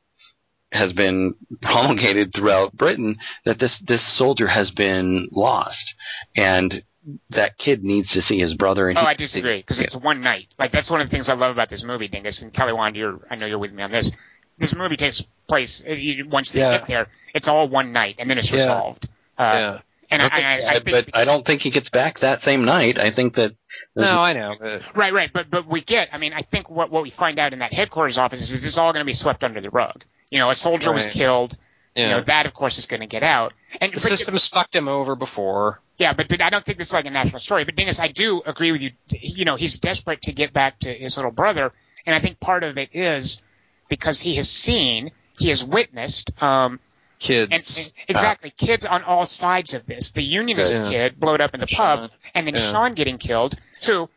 has 0.74 0.92
been 0.92 1.34
promulgated 1.62 2.32
throughout 2.34 2.76
Britain 2.76 3.16
that 3.44 3.58
this 3.58 3.80
this 3.86 4.02
soldier 4.18 4.46
has 4.48 4.70
been 4.72 5.28
lost, 5.30 5.94
and 6.36 6.82
that 7.30 7.56
kid 7.58 7.84
needs 7.84 8.12
to 8.12 8.22
see 8.22 8.38
his 8.40 8.54
brother. 8.54 8.88
And 8.88 8.98
oh, 8.98 9.02
I 9.02 9.14
disagree 9.14 9.58
because 9.58 9.80
it's 9.80 9.96
one 9.96 10.20
night. 10.20 10.48
Like 10.58 10.72
that's 10.72 10.90
one 10.90 11.00
of 11.00 11.06
the 11.08 11.10
things 11.10 11.28
I 11.28 11.34
love 11.34 11.52
about 11.52 11.68
this 11.68 11.84
movie, 11.84 12.08
Dingus. 12.08 12.42
And 12.42 12.52
Kelly 12.52 12.72
Wand, 12.72 12.96
you're 12.96 13.20
I 13.30 13.36
know 13.36 13.46
you're 13.46 13.58
with 13.58 13.72
me 13.72 13.82
on 13.82 13.90
this. 13.92 14.10
This 14.58 14.74
movie 14.74 14.96
takes 14.96 15.22
place 15.48 15.84
uh, 15.84 15.94
once 16.28 16.52
they 16.52 16.60
Yeah. 16.60 16.78
get 16.78 16.86
there. 16.86 17.08
It's 17.34 17.48
all 17.48 17.68
one 17.68 17.92
night, 17.92 18.16
and 18.18 18.28
then 18.30 18.38
it's 18.38 18.50
Yeah. 18.50 18.58
resolved. 18.58 19.08
Uh, 19.38 19.42
yeah. 19.42 19.78
And 20.14 20.22
I, 20.22 20.26
Okay, 20.26 20.44
I, 20.44 20.48
I 20.48 20.52
yeah, 20.52 20.70
think 20.78 20.84
but 20.90 21.08
I 21.16 21.24
don't 21.24 21.44
think 21.46 21.62
he 21.62 21.70
gets 21.70 21.88
back 21.90 22.20
that 22.20 22.42
same 22.42 22.64
night. 22.64 22.98
I 22.98 23.10
think 23.10 23.34
that 23.36 23.54
No, 23.96 24.20
I 24.20 24.32
know. 24.32 24.54
But 24.58 24.96
Right, 24.96 25.12
right, 25.12 25.30
but 25.32 25.50
but 25.50 25.66
we 25.66 25.80
get. 25.80 26.08
I 26.12 26.18
mean, 26.18 26.32
I 26.32 26.42
think 26.42 26.70
what 26.70 26.90
what 26.90 27.02
we 27.02 27.10
find 27.10 27.38
out 27.38 27.52
in 27.52 27.58
that 27.60 27.72
headquarters 27.72 28.18
office 28.18 28.40
is 28.40 28.52
this 28.52 28.64
is 28.64 28.78
all 28.78 28.92
going 28.92 29.02
to 29.02 29.06
be 29.06 29.14
swept 29.14 29.44
under 29.44 29.60
the 29.60 29.70
rug. 29.70 30.04
You 30.30 30.38
know, 30.38 30.50
a 30.50 30.54
soldier 30.54 30.92
was 30.92 31.06
killed. 31.06 31.54
yeah. 31.94 32.02
You 32.04 32.10
know, 32.16 32.20
that 32.22 32.46
of 32.46 32.54
course 32.54 32.78
is 32.78 32.86
going 32.86 33.00
to 33.00 33.06
get 33.06 33.22
out. 33.22 33.52
And 33.80 33.92
the 33.92 33.96
but- 33.96 34.02
system's 34.02 34.46
fucked 34.48 34.74
him 34.74 34.88
over 34.88 35.14
before. 35.16 35.80
Yeah, 35.96 36.12
but, 36.12 36.26
but 36.26 36.40
I 36.42 36.50
don't 36.50 36.64
think 36.64 36.80
it's 36.80 36.92
like 36.92 37.06
a 37.06 37.10
national 37.10 37.38
story. 37.38 37.62
But 37.62 37.76
Dingus, 37.76 38.00
I 38.00 38.08
do 38.08 38.42
agree 38.44 38.72
with 38.72 38.82
you. 38.82 38.90
You 39.10 39.44
know, 39.44 39.54
he's 39.54 39.78
desperate 39.78 40.22
to 40.22 40.32
get 40.32 40.52
back 40.52 40.80
to 40.80 40.92
his 40.92 41.16
little 41.16 41.30
brother, 41.30 41.72
and 42.04 42.16
I 42.16 42.18
think 42.18 42.40
part 42.40 42.64
of 42.64 42.78
it 42.78 42.88
is 42.94 43.40
because 43.88 44.20
he 44.20 44.34
has 44.34 44.50
seen, 44.50 45.12
he 45.38 45.50
has 45.50 45.64
witnessed, 45.64 46.32
um, 46.42 46.72
and, 46.72 46.80
Kids. 47.24 47.50
and 47.50 47.92
exactly 48.08 48.50
kids 48.50 48.84
on 48.86 49.02
all 49.02 49.24
sides 49.26 49.74
of 49.74 49.86
this. 49.86 50.10
The 50.12 50.22
unionist 50.22 50.74
Yeah. 50.76 50.88
kid 50.90 51.18
blowed 51.20 51.40
up 51.40 51.54
in 51.54 51.60
the 51.60 51.66
Sean. 51.66 52.02
pub, 52.02 52.10
and 52.34 52.46
then 52.46 52.54
Yeah. 52.54 52.70
Sean 52.70 52.94
getting 52.94 53.18
killed. 53.18 53.54
Who, 53.86 54.08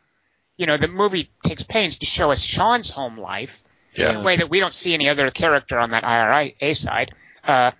you 0.56 0.66
know, 0.66 0.76
the 0.76 0.88
movie 0.88 1.30
takes 1.44 1.62
pains 1.62 1.98
to 1.98 2.06
show 2.06 2.30
us 2.30 2.42
Sean's 2.42 2.90
home 2.90 3.18
life 3.18 3.62
in 3.94 4.16
a 4.16 4.20
way 4.20 4.36
that 4.36 4.48
we 4.50 4.60
don't 4.60 4.72
see 4.72 4.94
any 4.94 5.08
other 5.08 5.30
character 5.30 5.78
on 5.78 5.90
that 5.92 6.04
IRA 6.04 6.74
side. 6.74 7.12
Uh, 7.46 7.70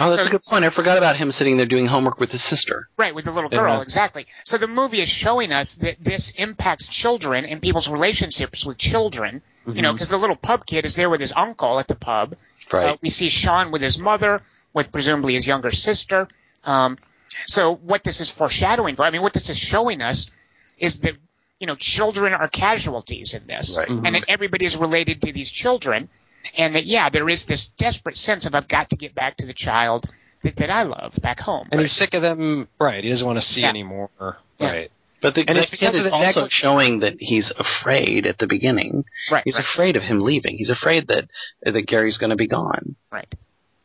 Oh, 0.00 0.04
that's 0.10 0.22
So 0.22 0.28
a 0.28 0.30
good 0.30 0.40
point. 0.48 0.64
I 0.64 0.70
forgot 0.70 0.96
about 0.96 1.16
him 1.16 1.32
sitting 1.32 1.56
there 1.56 1.66
doing 1.66 1.86
homework 1.86 2.20
with 2.20 2.30
his 2.30 2.40
sister. 2.48 2.86
Right, 2.96 3.12
with 3.12 3.24
the 3.24 3.32
little 3.32 3.50
girl, 3.50 3.74
Yeah. 3.78 3.82
exactly. 3.82 4.28
So 4.44 4.56
the 4.56 4.68
movie 4.68 5.00
is 5.00 5.08
showing 5.08 5.50
us 5.52 5.74
that 5.76 5.96
this 5.98 6.30
impacts 6.30 6.86
children 6.86 7.44
and 7.44 7.60
people's 7.60 7.88
relationships 7.88 8.64
with 8.64 8.78
children. 8.78 9.42
You 9.66 9.82
know, 9.82 9.92
because 9.92 10.08
the 10.10 10.16
little 10.16 10.36
pub 10.36 10.66
kid 10.66 10.86
is 10.86 10.94
there 10.94 11.10
with 11.10 11.20
his 11.20 11.32
uncle 11.36 11.80
at 11.80 11.88
the 11.88 11.96
pub. 11.96 12.36
Right. 12.72 12.90
Uh, 12.90 12.96
we 13.02 13.08
see 13.08 13.28
Sean 13.28 13.72
with 13.72 13.82
his 13.82 13.98
mother, 13.98 14.40
with 14.72 14.92
presumably 14.92 15.34
his 15.34 15.46
younger 15.46 15.70
sister. 15.70 16.28
Um, 16.64 16.98
so 17.46 17.74
what 17.74 18.04
this 18.04 18.20
is 18.20 18.30
foreshadowing 18.30 18.96
for, 18.96 19.04
I 19.04 19.10
mean, 19.10 19.22
what 19.22 19.32
this 19.32 19.48
is 19.50 19.58
showing 19.58 20.02
us 20.02 20.30
is 20.78 21.00
that, 21.00 21.14
you 21.60 21.66
know, 21.66 21.74
children 21.76 22.32
are 22.32 22.48
casualties 22.48 23.34
in 23.34 23.46
this. 23.46 23.76
Right. 23.78 23.88
And 23.88 24.14
that 24.14 24.24
everybody 24.28 24.64
is 24.64 24.76
related 24.76 25.22
to 25.22 25.32
these 25.32 25.50
children. 25.50 26.08
And 26.56 26.74
that, 26.76 26.86
yeah, 26.86 27.08
there 27.10 27.28
is 27.28 27.44
this 27.46 27.66
desperate 27.68 28.16
sense 28.16 28.46
of 28.46 28.54
I've 28.54 28.68
got 28.68 28.90
to 28.90 28.96
get 28.96 29.14
back 29.14 29.36
to 29.38 29.46
the 29.46 29.52
child 29.52 30.06
that, 30.42 30.56
that 30.56 30.70
I 30.70 30.84
love 30.84 31.18
back 31.20 31.40
home. 31.40 31.68
And 31.70 31.80
he's 31.80 31.92
sick 31.92 32.14
of 32.14 32.22
them. 32.22 32.68
Right. 32.78 33.02
He 33.02 33.10
doesn't 33.10 33.26
want 33.26 33.38
to 33.38 33.44
see 33.44 33.62
Yeah. 33.62 33.68
anymore. 33.68 34.10
Yeah. 34.20 34.70
Right. 34.70 34.90
But 35.20 35.34
the, 35.34 35.40
And 35.48 35.56
the 35.58 35.62
it's 35.62 35.70
because 35.70 35.90
kid 35.90 36.00
of 36.00 36.06
is 36.06 36.10
the 36.12 36.16
also 36.16 36.44
neglig- 36.46 36.50
showing 36.50 37.00
that 37.00 37.16
he's 37.18 37.52
afraid 37.56 38.24
at 38.26 38.38
the 38.38 38.46
beginning. 38.46 39.04
Right. 39.30 39.42
He's 39.44 39.56
right, 39.56 39.64
afraid 39.74 39.96
of 39.96 40.04
him 40.04 40.20
leaving. 40.20 40.56
He's 40.56 40.70
afraid 40.70 41.08
that 41.08 41.28
that 41.62 41.82
Gary's 41.82 42.18
going 42.18 42.30
to 42.30 42.36
be 42.36 42.46
gone. 42.46 42.94
right. 43.10 43.32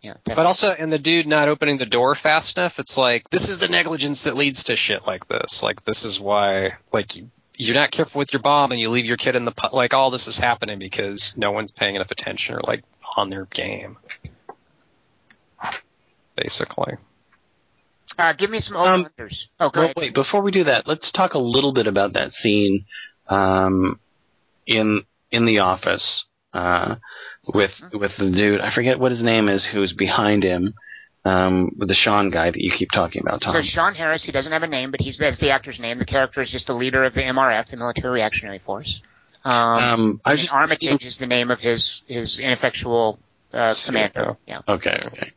Yeah. 0.04 0.16
But 0.26 0.40
also, 0.46 0.70
and 0.72 0.92
the 0.92 1.00
dude 1.00 1.26
not 1.28 1.48
opening 1.48 1.78
the 1.78 1.86
door 1.86 2.14
fast 2.14 2.58
enough, 2.58 2.78
it's 2.78 2.98
like, 2.98 3.30
this 3.30 3.48
is 3.48 3.60
the 3.60 3.70
negligence 3.70 4.26
that 4.26 4.36
leads 4.36 4.66
to 4.66 4.76
shit 4.76 5.08
like 5.08 5.28
this. 5.30 5.64
Like, 5.64 5.86
this 5.86 6.04
is 6.04 6.20
why, 6.20 6.72
like, 6.92 7.16
you, 7.16 7.32
you're 7.58 7.74
not 7.76 7.92
careful 7.92 8.20
with 8.20 8.34
your 8.34 8.42
bomb 8.42 8.74
and 8.74 8.82
you 8.82 8.90
leave 8.90 9.06
your 9.06 9.16
kid 9.16 9.38
in 9.38 9.46
the, 9.46 9.52
pu- 9.54 9.74
like, 9.74 9.94
all 9.94 10.10
this 10.10 10.28
is 10.28 10.38
happening 10.38 10.78
because 10.78 11.34
no 11.38 11.52
one's 11.54 11.72
paying 11.72 11.96
enough 11.96 12.12
attention 12.12 12.56
or, 12.56 12.62
like, 12.68 12.84
on 13.16 13.30
their 13.30 13.46
game. 13.46 13.96
Basically. 16.36 16.96
uh, 18.18 18.34
give 18.34 18.50
me 18.50 18.60
some 18.60 18.76
Um, 18.78 19.02
over-unders. 19.02 19.48
oh, 19.62 19.70
go 19.70 19.80
Well, 19.80 19.86
ahead. 19.86 19.96
wait, 19.98 20.14
before 20.14 20.42
we 20.42 20.52
do 20.52 20.66
that, 20.66 20.86
let's 20.88 21.12
talk 21.12 21.34
a 21.36 21.40
little 21.40 21.72
bit 21.72 21.88
about 21.88 22.14
that 22.14 22.34
scene 22.34 22.86
um, 23.30 24.00
in 24.66 25.06
in 25.32 25.46
the 25.46 25.60
office 25.60 26.26
uh, 26.54 26.96
with 27.48 27.72
with 27.92 28.12
the 28.18 28.32
dude. 28.32 28.62
I 28.62 28.74
forget 28.74 29.00
what 29.00 29.12
his 29.12 29.24
name 29.24 29.50
is, 29.50 29.66
who's 29.66 29.94
behind 29.94 30.44
him, 30.44 30.74
um, 31.26 31.72
with 31.78 31.88
the 31.88 31.94
Sean 31.94 32.30
guy 32.30 32.52
that 32.52 32.62
you 32.62 32.72
keep 32.78 32.92
talking 32.92 33.22
about, 33.22 33.42
Tom. 33.42 33.52
So 33.52 33.62
Sean 33.62 33.96
Harris, 33.96 34.24
he 34.24 34.32
doesn't 34.32 34.52
have 34.52 34.64
a 34.64 34.68
name, 34.68 34.92
but 34.92 35.02
he's 35.02 35.18
that's 35.18 35.40
the 35.40 35.52
actor's 35.52 35.80
name. 35.80 35.98
The 35.98 36.06
character 36.06 36.42
is 36.42 36.52
just 36.52 36.68
the 36.68 36.76
leader 36.76 37.04
of 37.04 37.14
the 37.14 37.22
MRF, 37.22 37.70
the 37.70 37.78
Military 37.78 38.14
Reactionary 38.14 38.60
Force. 38.60 39.02
Um, 39.46 39.54
um, 39.54 40.22
I 40.24 40.32
and 40.32 40.40
just 40.40 40.54
Armitage 40.54 41.06
is 41.06 41.18
the 41.18 41.28
name 41.28 41.52
of 41.52 41.60
his 41.60 42.04
his 42.08 42.40
ineffectual 42.40 43.20
uh, 43.54 43.74
commander. 43.86 44.38
Yeah, 44.48 44.62
okay, 44.68 44.98
okay. 45.08 45.32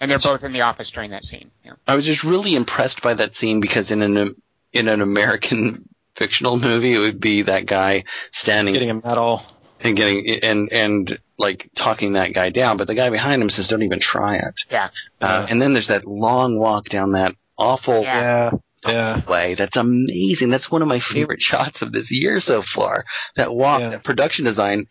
and 0.00 0.10
they're 0.10 0.18
both 0.18 0.44
in 0.44 0.52
the 0.52 0.62
office 0.62 0.90
during 0.90 1.10
that 1.10 1.24
scene. 1.24 1.50
Yeah. 1.64 1.72
I 1.86 1.96
was 1.96 2.04
just 2.04 2.24
really 2.24 2.56
impressed 2.56 3.00
by 3.02 3.14
that 3.14 3.34
scene 3.36 3.60
because 3.60 3.90
in 3.90 4.02
an 4.02 4.34
in 4.72 4.88
an 4.88 5.00
American 5.00 5.88
fictional 6.16 6.58
movie, 6.58 6.94
it 6.94 7.00
would 7.00 7.20
be 7.20 7.42
that 7.42 7.66
guy 7.66 8.04
standing 8.32 8.74
Getting 8.74 8.90
a 8.90 8.94
medal. 8.94 9.40
And 9.82 9.96
getting 9.96 10.38
and 10.42 10.72
and 10.72 11.18
like 11.38 11.68
talking 11.76 12.12
that 12.14 12.32
guy 12.34 12.50
down, 12.50 12.76
but 12.76 12.86
the 12.86 12.94
guy 12.94 13.10
behind 13.10 13.42
him 13.42 13.50
says, 13.50 13.68
"Don't 13.68 13.82
even 13.82 14.00
try 14.00 14.36
it." 14.36 14.54
Yeah. 14.70 14.88
Uh, 15.20 15.46
and 15.48 15.60
then 15.60 15.72
there's 15.74 15.88
that 15.88 16.04
long 16.06 16.58
walk 16.58 16.86
down 16.90 17.12
that 17.12 17.32
awful 17.58 18.02
Yeah. 18.02 18.50
Yeah. 18.52 18.58
Yeah. 18.86 19.20
way. 19.30 19.54
That's 19.54 19.76
amazing. 19.76 20.50
That's 20.50 20.70
one 20.70 20.82
of 20.82 20.88
my 20.88 21.00
favorite 21.12 21.40
shots 21.40 21.80
of 21.80 21.90
this 21.92 22.10
year 22.10 22.38
so 22.40 22.62
far. 22.74 23.04
That 23.36 23.54
walk, 23.54 23.80
Yeah. 23.80 23.88
that 23.90 24.04
production 24.04 24.44
design. 24.44 24.86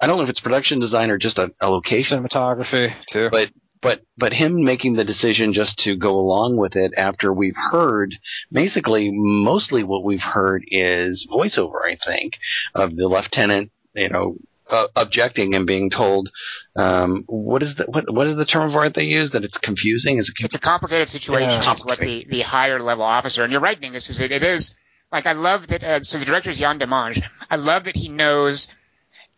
I 0.00 0.06
don't 0.06 0.16
know 0.16 0.22
if 0.24 0.30
it's 0.30 0.40
production 0.40 0.80
design 0.80 1.10
or 1.10 1.18
just 1.18 1.38
a, 1.38 1.52
a 1.60 1.68
location, 1.70 2.22
Cinematography, 2.22 3.04
too. 3.04 3.28
but 3.30 3.50
but 3.82 4.00
but 4.16 4.32
him 4.32 4.64
making 4.64 4.94
the 4.96 5.04
decision 5.04 5.52
just 5.52 5.78
to 5.80 5.94
go 5.96 6.18
along 6.18 6.56
with 6.56 6.74
it 6.74 6.92
after 6.96 7.32
we've 7.32 7.54
heard 7.70 8.12
basically 8.50 9.10
mostly 9.12 9.84
what 9.84 10.04
we've 10.04 10.20
heard 10.22 10.64
is 10.66 11.28
voiceover. 11.30 11.80
I 11.86 11.96
think 12.04 12.32
of 12.74 12.96
the 12.96 13.06
lieutenant, 13.08 13.70
you 13.94 14.08
know. 14.08 14.36
Uh, 14.70 14.86
objecting 14.96 15.54
and 15.54 15.66
being 15.66 15.88
told, 15.88 16.28
um, 16.76 17.24
what 17.26 17.62
is 17.62 17.74
the 17.76 17.84
what 17.84 18.12
what 18.12 18.26
is 18.26 18.36
the 18.36 18.44
term 18.44 18.68
of 18.68 18.76
art 18.76 18.92
they 18.94 19.04
use? 19.04 19.30
That 19.30 19.42
it's 19.42 19.56
confusing. 19.56 20.18
Is 20.18 20.28
it 20.28 20.44
It's 20.44 20.56
a 20.56 20.60
complicated 20.60 21.08
situation. 21.08 21.48
Yeah. 21.48 21.72
Is 21.72 21.86
what 21.86 21.98
the, 21.98 22.26
the 22.28 22.42
higher 22.42 22.78
level 22.78 23.06
officer, 23.06 23.42
and 23.42 23.50
you're 23.50 23.62
right, 23.62 23.80
Dingus, 23.80 24.10
is 24.10 24.20
it, 24.20 24.30
it 24.30 24.42
is, 24.42 24.74
like, 25.10 25.24
I 25.24 25.32
love 25.32 25.68
that, 25.68 25.82
uh, 25.82 26.00
so 26.02 26.18
the 26.18 26.26
director 26.26 26.50
is 26.50 26.60
Yann 26.60 26.78
Demange. 26.78 27.22
I 27.50 27.56
love 27.56 27.84
that 27.84 27.96
he 27.96 28.10
knows, 28.10 28.68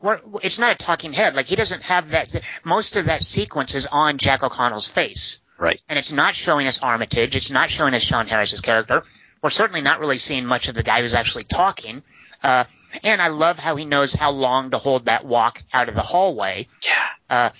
where, 0.00 0.20
it's 0.42 0.58
not 0.58 0.72
a 0.72 0.74
talking 0.74 1.12
head, 1.12 1.36
like, 1.36 1.46
he 1.46 1.54
doesn't 1.54 1.82
have 1.82 2.08
that, 2.08 2.34
most 2.64 2.96
of 2.96 3.04
that 3.04 3.22
sequence 3.22 3.76
is 3.76 3.86
on 3.86 4.18
Jack 4.18 4.42
O'Connell's 4.42 4.88
face. 4.88 5.40
right? 5.60 5.80
And 5.88 5.96
it's 5.96 6.10
not 6.12 6.34
showing 6.34 6.66
us 6.66 6.80
Armitage, 6.82 7.36
it's 7.36 7.52
not 7.52 7.70
showing 7.70 7.94
us 7.94 8.02
Sean 8.02 8.26
Harris's 8.26 8.62
character. 8.62 9.04
We're 9.42 9.50
certainly 9.50 9.80
not 9.80 10.00
really 10.00 10.18
seeing 10.18 10.44
much 10.44 10.68
of 10.68 10.74
the 10.74 10.82
guy 10.82 11.02
who's 11.02 11.14
actually 11.14 11.44
talking. 11.44 12.02
Uh, 12.42 12.64
and 13.02 13.20
I 13.20 13.28
love 13.28 13.58
how 13.58 13.76
he 13.76 13.84
knows 13.84 14.12
how 14.14 14.30
long 14.30 14.70
to 14.70 14.78
hold 14.78 15.04
that 15.06 15.24
walk 15.24 15.62
out 15.72 15.88
of 15.88 15.94
the 15.94 16.02
hallway. 16.02 16.66
Yeah. 16.82 17.36
Uh, 17.36 17.50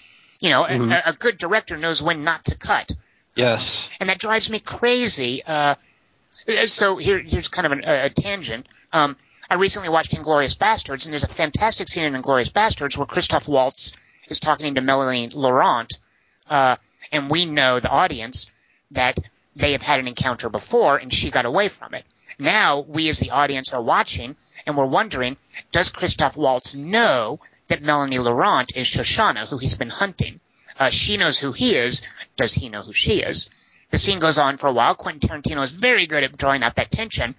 you 0.40 0.48
know, 0.50 0.64
a- 0.64 0.68
Mhm. 0.70 0.92
a, 1.06 1.10
a 1.10 1.12
good 1.12 1.36
director 1.38 1.76
knows 1.76 2.02
when 2.02 2.24
not 2.24 2.46
to 2.46 2.54
cut 2.56 2.90
yes. 3.36 3.90
and 4.00 4.08
that 4.08 4.18
drives 4.18 4.48
me 4.50 4.58
crazy. 4.58 5.42
Uh, 5.44 5.74
so 6.66 6.96
here, 6.96 7.18
here's 7.18 7.48
kind 7.48 7.66
of 7.66 7.72
an, 7.72 7.82
a, 7.84 8.06
a 8.06 8.10
tangent. 8.10 8.66
Um, 8.92 9.16
I 9.48 9.54
recently 9.56 9.88
watched 9.88 10.12
Inglourious 10.12 10.56
Basterds, 10.56 11.04
and 11.04 11.12
there's 11.12 11.24
a 11.24 11.28
fantastic 11.28 11.88
scene 11.88 12.04
in 12.04 12.14
Inglourious 12.14 12.50
Basterds 12.52 12.96
where 12.96 13.06
Christoph 13.06 13.48
Waltz 13.48 13.94
is 14.28 14.40
talking 14.40 14.74
to 14.76 14.80
Melanie 14.80 15.28
Laurent, 15.28 15.92
uh, 16.48 16.76
and 17.12 17.28
we 17.30 17.44
know 17.46 17.80
the 17.80 17.90
audience 17.90 18.50
that 18.92 19.18
they 19.56 19.72
have 19.72 19.82
had 19.82 20.00
an 20.00 20.08
encounter 20.08 20.48
before, 20.48 20.96
and 20.96 21.12
she 21.12 21.30
got 21.30 21.44
away 21.44 21.68
from 21.68 21.94
it. 21.94 22.04
Now 22.40 22.80
we, 22.80 23.08
as 23.08 23.20
the 23.20 23.30
audience, 23.30 23.72
are 23.74 23.82
watching, 23.82 24.36
and 24.66 24.76
we're 24.76 24.86
wondering: 24.86 25.36
Does 25.72 25.90
Christoph 25.90 26.36
Waltz 26.36 26.74
know 26.74 27.40
that 27.68 27.82
Melanie 27.82 28.18
Laurent 28.18 28.74
is 28.74 28.86
Shosanna, 28.86 29.48
who 29.48 29.58
he's 29.58 29.76
been 29.76 29.90
hunting? 29.90 30.40
Uh, 30.78 30.88
she 30.88 31.18
knows 31.18 31.38
who 31.38 31.52
he 31.52 31.76
is. 31.76 32.00
Does 32.36 32.54
he 32.54 32.70
know 32.70 32.82
who 32.82 32.94
she 32.94 33.20
is? 33.20 33.50
The 33.90 33.98
scene 33.98 34.18
goes 34.18 34.38
on 34.38 34.56
for 34.56 34.68
a 34.68 34.72
while. 34.72 34.94
Quentin 34.94 35.28
Tarantino 35.28 35.62
is 35.62 35.72
very 35.72 36.06
good 36.06 36.24
at 36.24 36.36
drawing 36.36 36.62
out 36.62 36.76
that 36.76 36.90
tension. 36.90 37.34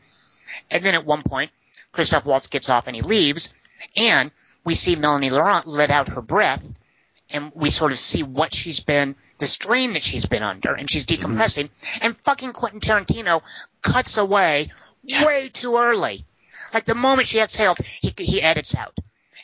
And 0.69 0.86
then 0.86 0.94
at 0.94 1.06
one 1.06 1.23
point, 1.23 1.52
Christoph 1.91 2.26
Waltz 2.26 2.48
gets 2.48 2.69
off 2.69 2.88
and 2.88 2.95
he 2.95 3.02
leaves. 3.02 3.53
And 3.95 4.32
we 4.64 4.76
see 4.76 4.95
Melanie 4.95 5.30
Laurent 5.30 5.65
let 5.65 5.90
out 5.90 6.10
her 6.10 6.22
breath. 6.22 6.72
And 7.30 7.52
we 7.56 7.69
sort 7.69 7.94
of 7.94 7.98
see 7.98 8.23
what 8.23 8.53
she's 8.53 8.82
been, 8.82 9.15
the 9.40 9.45
strain 9.45 9.94
that 9.94 10.03
she's 10.03 10.26
been 10.26 10.44
under. 10.44 10.73
And 10.73 10.91
she's 10.91 11.06
decompressing. 11.06 11.69
And 12.02 12.18
fucking 12.18 12.52
Quentin 12.52 12.82
Tarantino 12.82 13.41
cuts 13.82 14.18
away 14.18 14.72
way 15.03 15.49
too 15.49 15.78
early. 15.78 16.26
Like 16.73 16.86
the 16.86 16.95
moment 16.95 17.28
she 17.28 17.40
exhales, 17.40 17.78
he, 17.80 18.14
he 18.18 18.41
edits 18.41 18.76
out. 18.76 18.98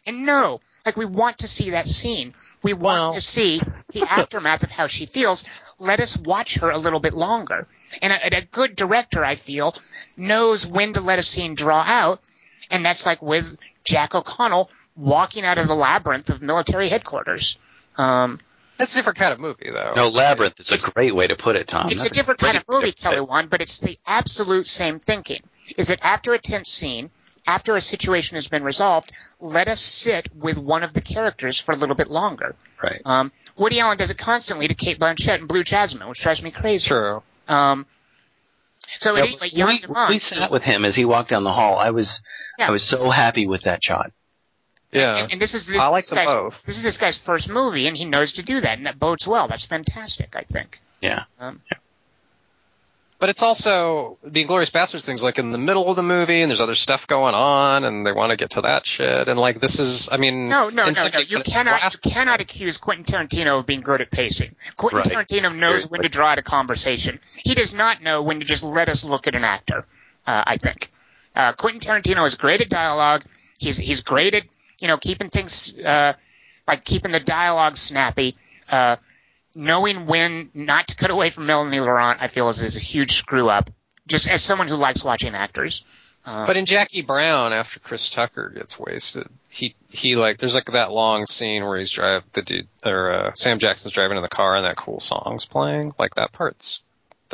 And 0.06 0.26
no, 0.26 0.62
like 0.86 0.96
we 0.96 1.06
want 1.06 1.40
to 1.40 1.48
see 1.48 1.72
that 1.72 1.88
scene. 1.88 2.34
We 2.64 2.74
want 2.74 2.84
Well- 3.00 3.14
to 3.14 3.22
see 3.22 3.60
the 3.92 4.04
aftermath 4.10 4.64
of 4.64 4.72
how 4.72 4.88
she 4.88 5.06
feels. 5.06 5.46
Let 5.80 6.00
us 6.00 6.16
watch 6.18 6.56
her 6.60 6.70
a 6.70 6.78
little 6.78 7.00
bit 7.02 7.14
longer. 7.14 7.68
And 8.02 8.14
a, 8.14 8.38
a 8.38 8.42
good 8.42 8.76
director, 8.76 9.24
I 9.26 9.36
feel, 9.36 9.76
knows 10.16 10.66
when 10.66 10.94
to 10.94 11.02
let 11.02 11.20
a 11.20 11.24
scene 11.24 11.56
draw 11.56 11.84
out. 11.86 12.22
And 12.72 12.86
that's 12.86 13.06
like 13.06 13.22
with 13.22 13.58
Jack 13.84 14.16
O'Connell 14.16 14.70
walking 14.96 15.46
out 15.46 15.58
of 15.58 15.68
the 15.68 15.76
labyrinth 15.76 16.30
of 16.30 16.42
military 16.42 16.90
headquarters. 16.90 17.58
Um, 17.98 18.40
That's 18.78 18.94
a 18.94 18.98
different 18.98 19.18
kind 19.20 19.34
of 19.34 19.40
movie, 19.40 19.70
though. 19.72 19.94
No, 19.96 20.10
labyrinth 20.10 20.60
is 20.60 20.68
It's- 20.68 20.88
a 20.88 20.92
great 20.92 21.16
way 21.16 21.28
to 21.28 21.36
put 21.36 21.56
it, 21.56 21.68
Tom. 21.68 21.90
it's 21.90 22.02
a 22.02 22.04
That's 22.06 22.16
different 22.18 22.40
kind 22.40 22.58
of 22.58 22.64
movie, 22.68 22.86
way 22.88 22.92
to 22.92 22.96
put 22.98 23.02
Kelly. 23.04 23.20
One, 23.22 23.48
but 23.48 23.62
it's 23.62 23.80
the 23.80 23.98
absolute 24.06 24.68
same 24.68 25.00
thinking. 25.00 25.42
Is 25.78 25.88
that 25.88 26.00
after 26.04 26.34
a 26.34 26.40
tense 26.40 26.72
scene, 26.72 27.10
after 27.46 27.76
a 27.76 27.82
situation 27.82 28.36
has 28.36 28.48
been 28.48 28.64
resolved, 28.64 29.12
let 29.40 29.68
us 29.68 29.80
sit 29.82 30.30
with 30.36 30.58
one 30.58 30.84
of 30.84 30.94
the 30.94 31.02
characters 31.02 31.60
for 31.60 31.72
a 31.72 31.76
little 31.76 31.96
bit 31.96 32.10
longer. 32.10 32.56
Right. 32.84 33.02
Um, 33.06 33.32
Woody 33.56 33.80
Allen 33.80 33.98
does 33.98 34.12
it 34.12 34.18
constantly 34.18 34.68
to 34.68 34.76
Cate 34.76 35.00
Blanchett 35.00 35.36
and 35.36 35.48
Blue 35.48 35.64
Jasmine, 35.64 36.08
which 36.08 36.22
drives 36.22 36.44
me 36.44 36.52
crazy. 36.52 36.88
True. 36.90 37.24
Um, 37.48 37.86
so 39.00 39.16
Yeah, 39.16 39.24
anyway, 39.24 39.50
Yann 39.52 39.68
we, 39.68 39.80
DeMont- 39.80 40.10
we 40.10 40.20
sat 40.20 40.52
with 40.52 40.64
him 40.64 40.86
as 40.86 40.96
he 40.96 41.06
walked 41.06 41.30
down 41.30 41.44
the 41.44 41.52
hall. 41.54 41.78
I 41.80 41.90
was 41.90 42.22
Yeah. 42.60 42.68
I 42.68 42.72
was 42.72 42.88
so 42.88 43.10
happy 43.10 43.48
with 43.48 43.64
that 43.64 43.84
shot. 43.84 44.12
Yeah. 44.92 45.18
and, 45.18 45.34
and 45.34 45.42
this 45.42 45.54
is 45.54 45.68
this, 45.68 45.80
I 45.82 45.88
like 45.90 46.04
this 46.04 46.10
them 46.10 46.18
guy's, 46.20 46.28
both. 46.28 46.66
This 46.66 46.78
is 46.78 46.84
this 46.84 46.98
guy's 46.98 47.18
first 47.18 47.50
movie, 47.50 47.88
and 47.88 47.98
he 47.98 48.06
knows 48.06 48.34
to 48.34 48.44
do 48.44 48.62
that, 48.62 48.78
and 48.78 48.86
that 48.86 48.98
bodes 49.00 49.28
well. 49.28 49.48
That's 49.48 49.66
fantastic, 49.66 50.36
I 50.36 50.44
think. 50.44 50.80
Yeah. 51.02 51.24
Um, 51.40 51.62
But 53.20 53.30
it's 53.30 53.42
also 53.42 54.20
the 54.24 54.46
Inglourious 54.46 54.70
Basterds 54.70 55.04
thing's 55.04 55.24
like 55.24 55.40
in 55.40 55.52
the 55.52 55.58
middle 55.58 55.90
of 55.90 55.96
the 55.96 56.04
movie, 56.04 56.42
and 56.42 56.52
there's 56.52 56.62
other 56.62 56.76
stuff 56.76 57.08
going 57.08 57.34
on, 57.34 57.84
and 57.84 58.06
they 58.06 58.12
want 58.12 58.30
to 58.30 58.36
get 58.36 58.52
to 58.52 58.62
that 58.62 58.86
shit. 58.86 59.28
And 59.28 59.40
like 59.40 59.60
this 59.60 59.80
is, 59.80 60.08
I 60.12 60.18
mean, 60.18 60.50
No, 60.50 60.70
no, 60.70 60.86
no, 60.86 60.92
no. 61.12 61.20
You 61.20 61.40
cannot, 61.42 61.82
last- 61.82 62.06
you 62.06 62.12
cannot 62.12 62.42
accuse 62.42 62.78
Quentin 62.78 63.06
Tarantino 63.06 63.58
of 63.58 63.66
being 63.66 63.82
good 63.82 64.02
at 64.02 64.12
pacing. 64.12 64.56
Quentin 64.76 65.00
Right. 65.00 65.28
Tarantino 65.28 65.56
knows 65.56 65.90
when 65.90 66.04
to 66.04 66.10
draw 66.10 66.28
out 66.28 66.38
a 66.38 66.44
conversation. 66.44 67.20
He 67.44 67.56
does 67.56 67.74
not 67.74 68.04
know 68.04 68.22
when 68.22 68.40
to 68.40 68.46
just 68.46 68.64
let 68.64 68.88
us 68.88 69.04
look 69.04 69.26
at 69.26 69.34
an 69.34 69.44
actor. 69.44 69.84
Uh, 70.28 70.44
I 70.46 70.58
think 70.58 70.92
uh, 71.36 71.54
Quentin 71.54 71.82
Tarantino 71.82 72.26
is 72.28 72.36
great 72.36 72.62
at 72.62 72.70
dialogue. 72.70 73.24
He's 73.58 73.78
he's 73.80 74.02
great 74.02 74.36
at 74.36 74.44
you 74.80 74.88
know 74.88 74.98
keeping 74.98 75.30
things 75.30 75.78
uh, 75.78 76.14
like 76.68 76.84
keeping 76.84 77.12
the 77.12 77.20
dialogue 77.20 77.78
snappy. 77.78 78.36
Uh, 78.70 78.98
knowing 79.56 80.06
when 80.06 80.50
not 80.54 80.90
to 80.90 80.96
cut 80.96 81.10
away 81.10 81.30
from 81.30 81.46
Melanie 81.46 81.80
Laurent, 81.80 82.22
I 82.22 82.28
feel 82.28 82.50
is, 82.50 82.62
is 82.62 82.78
a 82.78 82.82
huge 82.82 83.14
screw 83.14 83.50
up. 83.50 83.70
Just 84.08 84.30
as 84.30 84.42
someone 84.42 84.68
who 84.68 84.76
likes 84.76 85.04
watching 85.04 85.36
actors. 85.36 85.84
Uh, 86.26 86.46
But 86.46 86.58
in 86.58 86.66
Jackie 86.66 87.02
Brown, 87.02 87.54
after 87.54 87.80
Chris 87.80 88.10
Tucker 88.10 88.50
gets 88.50 88.78
wasted, 88.78 89.28
he 89.50 89.76
he 89.90 90.16
like 90.16 90.38
there's 90.38 90.56
like 90.56 90.72
that 90.72 90.92
long 90.92 91.26
scene 91.26 91.64
where 91.64 91.78
he's 91.78 91.90
drive 91.90 92.24
the 92.34 92.42
dude 92.42 92.68
or 92.86 93.12
uh, 93.12 93.32
Sam 93.36 93.60
Jackson's 93.60 93.94
driving 93.94 94.18
in 94.18 94.24
the 94.24 94.30
car 94.30 94.56
and 94.56 94.66
that 94.66 94.76
cool 94.76 95.00
song's 95.00 95.46
playing. 95.46 95.92
Like 95.98 96.16
that 96.16 96.34
part's 96.34 96.84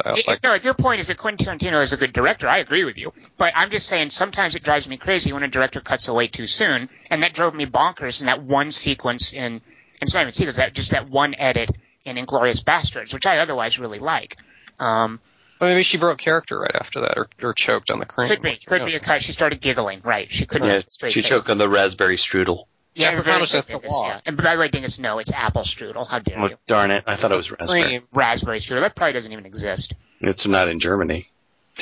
If- 0.06 0.28
like 0.28 0.44
no, 0.44 0.53
if 0.53 0.64
your 0.64 0.74
point 0.74 0.99
is 1.02 1.07
that 1.07 1.18
Quentin 1.18 1.45
Tarantino 1.60 1.82
is 1.82 1.94
a 1.94 1.98
good 1.98 2.14
director, 2.14 2.48
I 2.48 2.57
agree 2.60 2.84
with 2.84 2.98
you. 2.98 3.14
But 3.38 3.53
I'm 3.56 3.70
just 3.70 3.88
saying 3.88 4.10
sometimes 4.10 4.56
it 4.56 4.64
drives 4.64 4.88
me 4.88 4.98
crazy 4.98 5.34
when 5.34 5.44
a 5.44 5.48
director 5.48 5.82
cuts 5.82 6.07
away 6.07 6.28
too 6.28 6.45
soon, 6.45 6.90
and 7.11 7.24
that 7.24 7.34
drove 7.34 7.53
me 7.53 7.65
bonkers 7.65 8.22
in 8.22 8.28
that 8.28 8.41
one 8.41 8.72
sequence 8.72 9.34
in, 9.34 9.44
and 9.44 9.61
it's 10.02 10.14
not 10.14 10.22
even 10.22 10.34
sequence, 10.34 10.57
that 10.57 10.74
just 10.74 10.91
that 10.91 11.10
one 11.10 11.36
edit 11.38 11.70
in 12.06 12.18
Inglourious 12.18 12.64
Basterds, 12.64 13.14
which 13.14 13.26
I 13.26 13.38
otherwise 13.38 13.80
really 13.80 13.99
like. 13.99 14.38
Um, 14.80 15.20
Well, 15.61 15.70
maybe 15.70 15.84
she 15.84 15.98
broke 15.98 16.18
character 16.18 16.60
right 16.60 16.76
after 16.76 17.02
that, 17.02 17.18
or, 17.18 17.28
or 17.41 17.53
choked 17.53 17.91
on 17.91 17.99
the 17.99 18.06
cream. 18.06 18.28
Could 18.28 18.41
be, 18.41 18.57
could 18.65 18.84
be 18.84 18.95
a 18.95 18.99
cut. 18.99 19.22
She 19.22 19.32
started 19.32 19.61
giggling. 19.61 20.02
Right, 20.03 20.30
she 20.30 20.45
couldn't 20.45 20.68
Yeah, 20.68 20.74
have 20.76 20.88
a 20.88 20.91
straight 20.91 21.14
she 21.14 21.22
face. 21.22 21.30
choked 21.30 21.49
on 21.49 21.57
the 21.57 21.70
raspberry 21.70 22.18
strudel. 22.18 22.65
Yeah, 22.95 23.10
Capricorn 23.10 23.24
very 23.26 23.40
was 23.41 23.52
good, 23.52 23.57
against 23.65 23.72
the 23.84 23.90
law. 23.90 24.07
yeah. 24.07 24.20
And 24.26 24.38
by 24.38 24.53
the 24.56 24.60
way, 24.60 24.68
Dingus, 24.68 24.99
no, 24.99 25.18
it's 25.20 25.32
apple 25.32 25.64
strudel. 25.64 26.07
How 26.07 26.20
dare 26.20 26.40
Oh, 26.40 26.48
you? 26.49 26.57
darn 26.68 26.91
it! 26.91 27.03
I 27.07 27.18
thought 27.18 27.32
it 27.32 27.38
was 27.38 27.49
raspberry. 27.49 27.82
Cream. 27.84 28.02
Raspberry 28.14 28.60
strudel. 28.60 28.82
That 28.82 28.95
probably 28.95 29.14
doesn't 29.14 29.32
even 29.32 29.45
exist. 29.45 29.95
It's 30.20 30.45
not 30.45 30.68
in 30.70 30.80
Germany. 30.80 31.26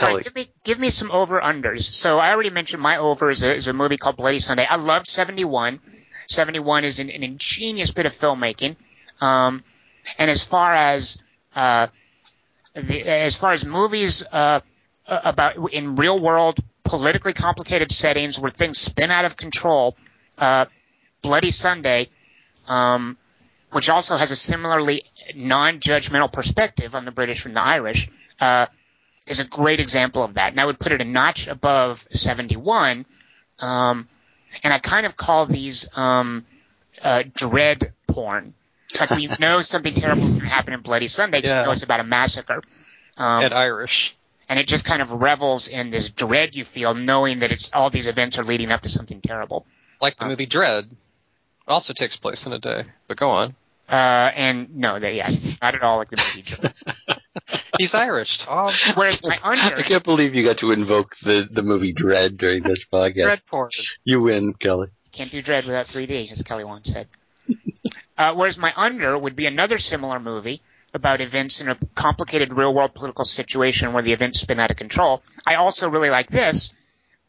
All 0.02 0.16
right, 0.16 0.24
give 0.24 0.34
me 0.36 0.50
give 0.64 0.80
me 0.80 0.90
some 0.90 1.12
over 1.12 1.42
unders. 1.42 1.82
So 1.84 2.18
I 2.18 2.32
already 2.32 2.50
mentioned 2.50 2.82
my 2.82 2.98
over 2.98 3.30
is 3.30 3.44
a, 3.44 3.54
is 3.54 3.68
a 3.68 3.74
movie 3.74 3.98
called 3.98 4.16
Bloody 4.16 4.40
Sunday. 4.40 4.66
I 4.70 4.78
loved 4.78 5.06
71. 5.08 5.80
71 6.30 6.86
is 6.86 7.00
an, 7.00 7.10
an 7.10 7.24
ingenious 7.24 7.92
bit 7.92 8.06
of 8.06 8.14
filmmaking. 8.14 8.78
Um, 9.20 9.66
and 10.18 10.32
as 10.32 10.46
far 10.46 10.74
as 10.74 11.22
uh, 11.58 11.88
the, 12.74 13.02
as 13.04 13.36
far 13.36 13.52
as 13.52 13.66
movies 13.66 14.26
uh, 14.32 14.62
about 15.06 15.74
in 15.74 15.98
real 15.98 16.18
world 16.20 16.58
politically 16.86 17.34
complicated 17.34 17.92
settings 17.92 18.40
where 18.40 18.50
things 18.50 18.78
spin 18.80 19.12
out 19.12 19.26
of 19.26 19.36
control, 19.36 19.98
uh, 20.38 20.66
Bloody 21.22 21.52
Sunday, 21.52 22.10
um, 22.68 23.18
which 23.72 23.90
also 23.90 24.18
has 24.18 24.32
a 24.32 24.36
similarly 24.36 25.04
non-judgmental 25.36 26.32
perspective 26.32 26.96
on 26.96 27.06
the 27.06 27.12
British 27.12 27.46
and 27.46 27.56
the 27.56 27.62
Irish, 27.62 28.10
uh, 28.40 28.66
is 29.28 29.40
a 29.40 29.46
great 29.46 29.80
example 29.80 30.24
of 30.24 30.34
that. 30.36 30.52
And 30.52 30.60
I 30.60 30.66
would 30.66 30.80
put 30.80 30.92
it 30.92 31.02
a 31.02 31.06
notch 31.06 31.48
above 31.48 32.06
71. 32.10 33.06
Um, 33.60 34.08
and 34.64 34.74
I 34.74 34.80
kind 34.80 35.06
of 35.06 35.16
call 35.16 35.46
these 35.46 35.88
um, 35.98 36.46
uh, 37.02 37.24
dread 37.34 37.94
porn. 38.08 38.54
Like 39.00 39.12
we 39.12 39.28
know 39.40 39.62
something 39.62 39.94
terrible 39.94 40.24
is 40.24 40.36
going 40.36 40.42
to 40.42 40.54
happen 40.54 40.74
in 40.74 40.82
Bloody 40.82 41.08
Sunday, 41.08 41.42
Yeah. 41.44 41.60
you 41.60 41.66
know 41.66 41.72
it's 41.72 41.84
about 41.84 42.02
a 42.02 42.04
massacre. 42.04 42.62
Um, 43.18 43.44
and 43.44 43.54
Irish. 43.54 44.16
and 44.50 44.60
it 44.60 44.68
just 44.68 44.86
kind 44.86 45.02
of 45.02 45.12
revels 45.14 45.68
in 45.70 45.92
this 45.92 46.10
dread 46.10 46.56
you 46.56 46.66
feel, 46.66 46.94
knowing 46.94 47.40
that 47.40 47.52
it's 47.52 47.74
all 47.74 47.90
these 47.90 48.08
events 48.08 48.38
are 48.40 48.44
leading 48.44 48.72
up 48.72 48.82
to 48.82 48.90
something 48.90 49.22
terrible. 49.22 49.66
Like 50.02 50.18
the 50.18 50.26
Uh. 50.26 50.30
movie 50.30 50.46
Dread. 50.46 50.90
Also 51.72 51.94
takes 51.94 52.18
place 52.18 52.46
in 52.46 52.54
a 52.54 52.60
day. 52.60 52.84
But 53.08 53.18
go 53.18 53.32
on. 53.32 53.56
Uh, 53.90 54.32
and 54.36 54.76
no, 54.76 55.00
that 55.00 55.16
yeah, 55.16 55.28
not 55.62 55.76
at 55.76 55.82
all 55.82 55.98
like 55.98 56.10
the 56.10 56.18
movie. 56.18 56.42
Dread. 56.48 56.74
He's 57.78 57.94
Irish, 57.94 58.40
Tom. 58.40 58.74
Whereas 58.96 59.22
my 59.24 59.40
under. 59.44 59.78
I 59.78 59.82
can't 59.84 60.04
believe 60.04 60.36
you 60.36 60.44
got 60.44 60.60
to 60.60 60.72
invoke 60.72 61.16
the, 61.24 61.48
the 61.50 61.62
movie 61.62 61.94
Dread 61.94 62.38
during 62.38 62.64
this 62.64 62.86
podcast. 62.92 63.24
Dread 63.24 63.42
porn. 63.50 63.70
You 64.04 64.20
You 64.20 64.20
win, 64.22 64.54
Kelly. 64.54 64.90
Can't 65.12 65.32
do 65.32 65.42
Dread 65.42 65.66
without 65.66 65.84
3D, 65.84 66.32
as 66.32 66.42
Kelly 66.44 66.64
once 66.64 66.92
said. 66.92 67.08
Uh, 68.18 68.34
whereas 68.34 68.58
my 68.58 68.72
under 68.76 69.18
would 69.18 69.36
be 69.36 69.46
another 69.46 69.78
similar 69.78 70.20
movie 70.20 70.62
about 70.94 71.22
events 71.22 71.62
in 71.62 71.70
a 71.70 71.78
complicated 71.96 72.54
real 72.54 72.74
world 72.74 72.94
political 72.94 73.26
situation 73.26 73.94
where 73.94 74.04
the 74.04 74.14
events 74.14 74.42
spin 74.42 74.60
out 74.60 74.72
of 74.72 74.78
control. 74.78 75.24
I 75.46 75.56
also 75.56 75.90
really 75.90 76.10
like 76.10 76.30
this, 76.30 76.74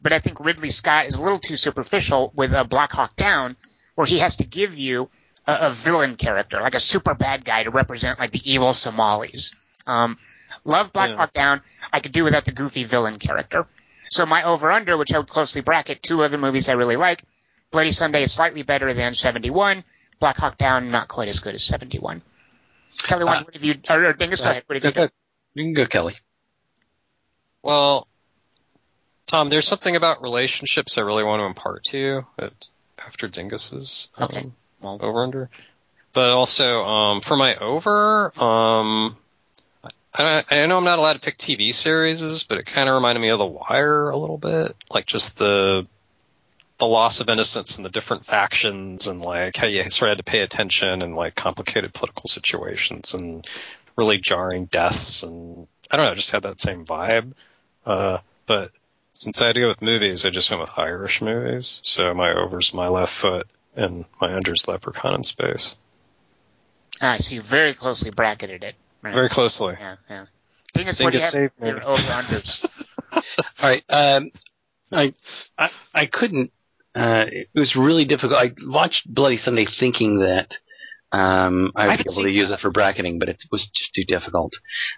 but 0.01 0.13
I 0.13 0.19
think 0.19 0.39
Ridley 0.39 0.69
Scott 0.69 1.07
is 1.07 1.15
a 1.15 1.23
little 1.23 1.39
too 1.39 1.55
superficial 1.55 2.31
with 2.35 2.53
uh, 2.53 2.63
Black 2.63 2.91
Hawk 2.91 3.15
Down, 3.15 3.55
where 3.95 4.07
he 4.07 4.19
has 4.19 4.37
to 4.37 4.43
give 4.45 4.77
you 4.77 5.09
a, 5.45 5.67
a 5.67 5.69
villain 5.69 6.15
character, 6.15 6.61
like 6.61 6.75
a 6.75 6.79
super 6.79 7.13
bad 7.13 7.43
guy 7.45 7.63
to 7.63 7.69
represent 7.69 8.19
like 8.19 8.31
the 8.31 8.41
evil 8.51 8.73
Somalis. 8.73 9.53
Um, 9.85 10.17
love 10.63 10.93
Black 10.93 11.09
Yeah. 11.11 11.17
Hawk 11.17 11.33
Down. 11.33 11.61
I 11.91 11.99
could 11.99 12.11
do 12.11 12.23
without 12.23 12.45
the 12.45 12.51
goofy 12.51 12.83
villain 12.83 13.19
character. 13.19 13.67
So 14.09 14.25
my 14.25 14.43
over 14.43 14.71
under, 14.71 14.95
which 14.97 15.13
I 15.13 15.17
would 15.17 15.27
closely 15.27 15.61
bracket, 15.61 16.01
two 16.03 16.23
other 16.23 16.37
movies 16.37 16.69
I 16.69 16.73
really 16.73 16.95
like. 16.97 17.23
Bloody 17.71 17.91
Sunday 17.91 18.23
is 18.23 18.31
slightly 18.31 18.61
better 18.61 18.93
than 18.93 19.15
71. 19.15 19.83
Black 20.19 20.37
Hawk 20.37 20.57
Down, 20.57 20.89
not 20.91 21.07
quite 21.07 21.27
as 21.27 21.39
good 21.39 21.55
as 21.55 21.63
71. 21.63 22.21
Kelly, 22.99 23.23
what, 23.25 23.37
Uh, 23.39 23.43
what 23.45 23.53
have 23.55 23.63
you, 23.63 23.75
or, 23.89 24.05
or 24.05 24.13
Dingus, 24.13 24.41
go 24.41 24.51
ahead. 24.51 24.63
What 24.67 24.75
have 24.75 24.85
you 24.85 24.91
Go- 24.91 25.07
go- 25.07 25.13
You 25.55 25.63
can 25.63 25.73
go, 25.73 25.85
Kelly. 25.87 26.13
Well, 27.63 28.07
Tom, 29.25 29.49
there's 29.49 29.67
something 29.67 29.95
about 29.95 30.21
relationships 30.21 30.97
I 30.97 31.01
really 31.01 31.23
want 31.23 31.39
to 31.41 31.45
impart 31.45 31.85
to 31.85 31.97
you 31.97 32.21
at, 32.37 32.53
after 33.05 33.27
Dingus's 33.27 34.09
um, 34.17 34.23
Okay. 34.25 34.51
Well, 34.81 34.99
over 35.01 35.23
under. 35.23 35.49
But 36.13 36.31
also, 36.31 36.83
um, 36.83 37.21
for 37.21 37.35
my 37.35 37.55
over, 37.55 38.31
um, 38.39 39.17
I, 40.13 40.43
I 40.49 40.65
know 40.67 40.77
I'm 40.77 40.83
not 40.83 40.99
allowed 40.99 41.13
to 41.13 41.19
pick 41.19 41.37
TV 41.37 41.73
series, 41.73 42.43
but 42.43 42.59
it 42.59 42.65
kind 42.65 42.87
of 42.87 42.95
reminded 42.95 43.21
me 43.21 43.29
of 43.29 43.39
The 43.39 43.45
Wire 43.45 44.09
a 44.09 44.17
little 44.17 44.37
bit, 44.37 44.75
like 44.91 45.05
just 45.05 45.37
the 45.37 45.87
the 46.79 46.87
loss 46.87 47.19
of 47.19 47.29
innocence 47.29 47.77
and 47.77 47.85
the 47.85 47.89
different 47.89 48.25
factions 48.25 49.07
and 49.07 49.21
like 49.21 49.55
how 49.55 49.67
you 49.67 49.87
sort 49.89 50.09
of 50.09 50.17
had 50.17 50.25
to 50.25 50.29
pay 50.29 50.41
attention 50.41 51.03
and 51.03 51.15
like 51.15 51.35
complicated 51.35 51.93
political 51.93 52.27
situations 52.27 53.13
and 53.13 53.47
really 53.95 54.17
jarring 54.17 54.65
deaths 54.65 55.21
and 55.23 55.67
I 55.89 55.97
don't 55.97 56.07
know, 56.07 56.15
just 56.15 56.31
had 56.31 56.43
that 56.43 56.59
same 56.59 56.83
vibe. 56.85 57.33
Uh, 57.85 58.17
but 58.47 58.71
since 59.23 59.41
I 59.41 59.47
had 59.47 59.55
to 59.55 59.61
go 59.61 59.67
with 59.67 59.81
movies, 59.81 60.25
I 60.25 60.31
just 60.31 60.51
went 60.51 60.59
with 60.59 60.77
Irish 60.77 61.21
movies. 61.21 61.79
So 61.83 62.13
my 62.13 62.33
over's 62.33 62.73
my 62.73 62.89
left 62.89 63.13
foot 63.13 63.47
and 63.73 64.03
my 64.19 64.33
under's 64.33 64.67
Leprechaun 64.67 65.15
in 65.15 65.23
Space. 65.23 65.77
ah, 67.01 67.15
so 67.17 67.35
you 67.35 67.41
very 67.41 67.73
closely 67.73 68.11
bracketed 68.11 68.63
it. 68.63 68.75
Right. 69.01 69.15
Very 69.15 69.29
closely. 69.29 69.75
Yeah, 69.79 69.95
yeah. 70.09 70.25
Dingus, 70.73 70.99
what 70.99 71.11
do 71.11 71.17
you 71.17 71.23
have 71.23 71.31
saved 71.31 71.53
for 71.57 71.63
me. 71.63 71.69
your 71.69 71.87
over 71.87 72.01
unders? 72.01 72.97
All 73.13 73.21
right. 73.61 73.83
Um, 73.87 74.31
I, 74.91 75.13
I 75.57 75.69
I 75.93 76.05
couldn't. 76.05 76.51
Uh, 76.93 77.25
it 77.27 77.47
was 77.55 77.75
really 77.77 78.03
difficult. 78.03 78.33
I 78.33 78.53
watched 78.65 79.03
Bloody 79.07 79.37
Sunday 79.37 79.67
thinking 79.79 80.19
that 80.19 80.53
um, 81.13 81.71
I 81.75 81.83
was 81.87 81.91
haven't 81.91 82.11
able 82.17 82.23
to 82.27 82.33
use 82.33 82.49
it 82.51 82.59
for 82.59 82.71
bracketing, 82.71 83.19
but 83.19 83.29
it 83.29 83.37
was 83.51 83.69
just 83.73 83.93
too 83.93 84.03
difficult. 84.05 84.53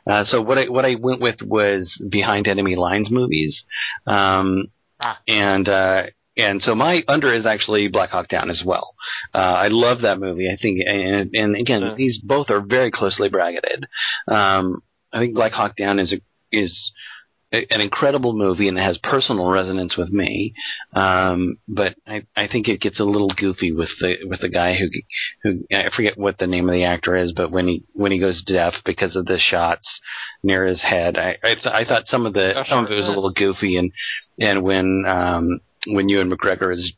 Uh, 0.10 0.24
so 0.26 0.42
what 0.42 0.58
I 0.58 0.66
what 0.66 0.86
I 0.86 0.96
went 0.96 1.22
with 1.22 1.42
was 1.44 2.02
Behind 2.10 2.48
Enemy 2.48 2.76
Lines 2.76 3.12
movies, 3.12 3.66
um, 4.08 4.66
Ah. 5.00 5.20
and 5.28 5.68
uh, 5.68 6.04
and 6.38 6.62
so 6.62 6.74
my 6.74 7.04
under 7.10 7.34
is 7.34 7.46
actually 7.46 7.90
Black 7.90 8.10
Hawk 8.12 8.30
Down 8.30 8.50
as 8.50 8.64
well. 8.66 8.96
Uh, 9.34 9.56
I 9.60 9.68
love 9.68 10.02
that 10.02 10.20
movie. 10.20 10.50
I 10.50 10.56
think, 10.62 10.80
and, 10.88 11.30
and 11.36 11.56
again, 11.56 11.82
Yeah. 11.82 11.94
these 11.96 12.18
both 12.24 12.50
are 12.50 12.62
very 12.62 12.92
closely 12.92 13.28
bracketed. 13.30 13.86
Um, 14.28 14.80
I 15.14 15.20
think 15.20 15.36
Black 15.36 15.52
Hawk 15.52 15.76
Down 15.78 16.00
is 16.00 16.14
a, 16.14 16.22
is 16.52 16.92
an 17.69 17.82
incredible 17.82 18.34
movie 18.34 18.68
and 18.68 18.77
it 18.77 18.82
has 18.82 18.98
personal 18.98 19.49
resonance 19.49 19.98
with 19.98 20.10
me. 20.10 20.53
Um, 20.94 21.57
but 21.68 21.95
I, 22.07 22.23
I 22.36 22.48
think 22.48 22.68
it 22.68 22.82
gets 22.82 22.99
a 22.99 23.06
little 23.06 23.30
goofy 23.30 23.72
with 23.72 23.90
the 23.99 24.18
with 24.26 24.41
the 24.41 24.49
guy 24.49 24.76
who 24.76 24.88
who 25.44 25.65
I 25.72 25.90
forget 25.95 26.18
what 26.18 26.38
the 26.38 26.48
name 26.48 26.69
of 26.69 26.73
the 26.73 26.86
actor 26.86 27.15
is, 27.15 27.34
but 27.34 27.52
when 27.52 27.68
he 27.68 27.84
when 27.94 28.11
he 28.11 28.19
goes 28.19 28.44
deaf 28.44 28.76
because 28.86 29.15
of 29.15 29.26
the 29.26 29.40
shots 29.40 29.99
near 30.44 30.65
his 30.65 30.82
head, 30.84 31.18
I 31.18 31.38
I, 31.44 31.56
th- 31.56 31.68
I 31.68 31.84
thought 31.84 32.07
some 32.07 32.26
of 32.26 32.34
the 32.34 32.53
Josh 32.53 32.69
some 32.69 32.86
of 32.86 32.91
it 32.91 32.95
was 32.95 33.07
a 33.07 33.11
little 33.11 33.32
goofy 33.32 33.77
and 33.77 33.91
and 34.40 34.64
when 34.64 35.06
um 35.07 35.60
when 35.88 36.10
Ewan 36.10 36.32
McGregor 36.32 36.73
is 36.73 36.94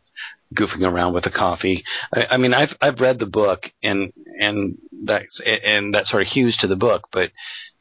goofing 0.54 0.90
around 0.90 1.14
with 1.14 1.24
the 1.24 1.32
coffee. 1.32 1.84
I, 2.14 2.28
I 2.32 2.38
mean, 2.38 2.54
I've 2.54 2.76
I've 2.82 3.00
read 3.00 3.20
the 3.20 3.26
book 3.26 3.64
and 3.84 4.14
and 4.40 4.78
that's 5.04 5.42
and 5.46 5.94
that 5.94 6.06
sort 6.06 6.24
of 6.24 6.28
hews 6.30 6.58
to 6.58 6.68
the 6.68 6.76
book, 6.76 7.08
but 7.12 7.32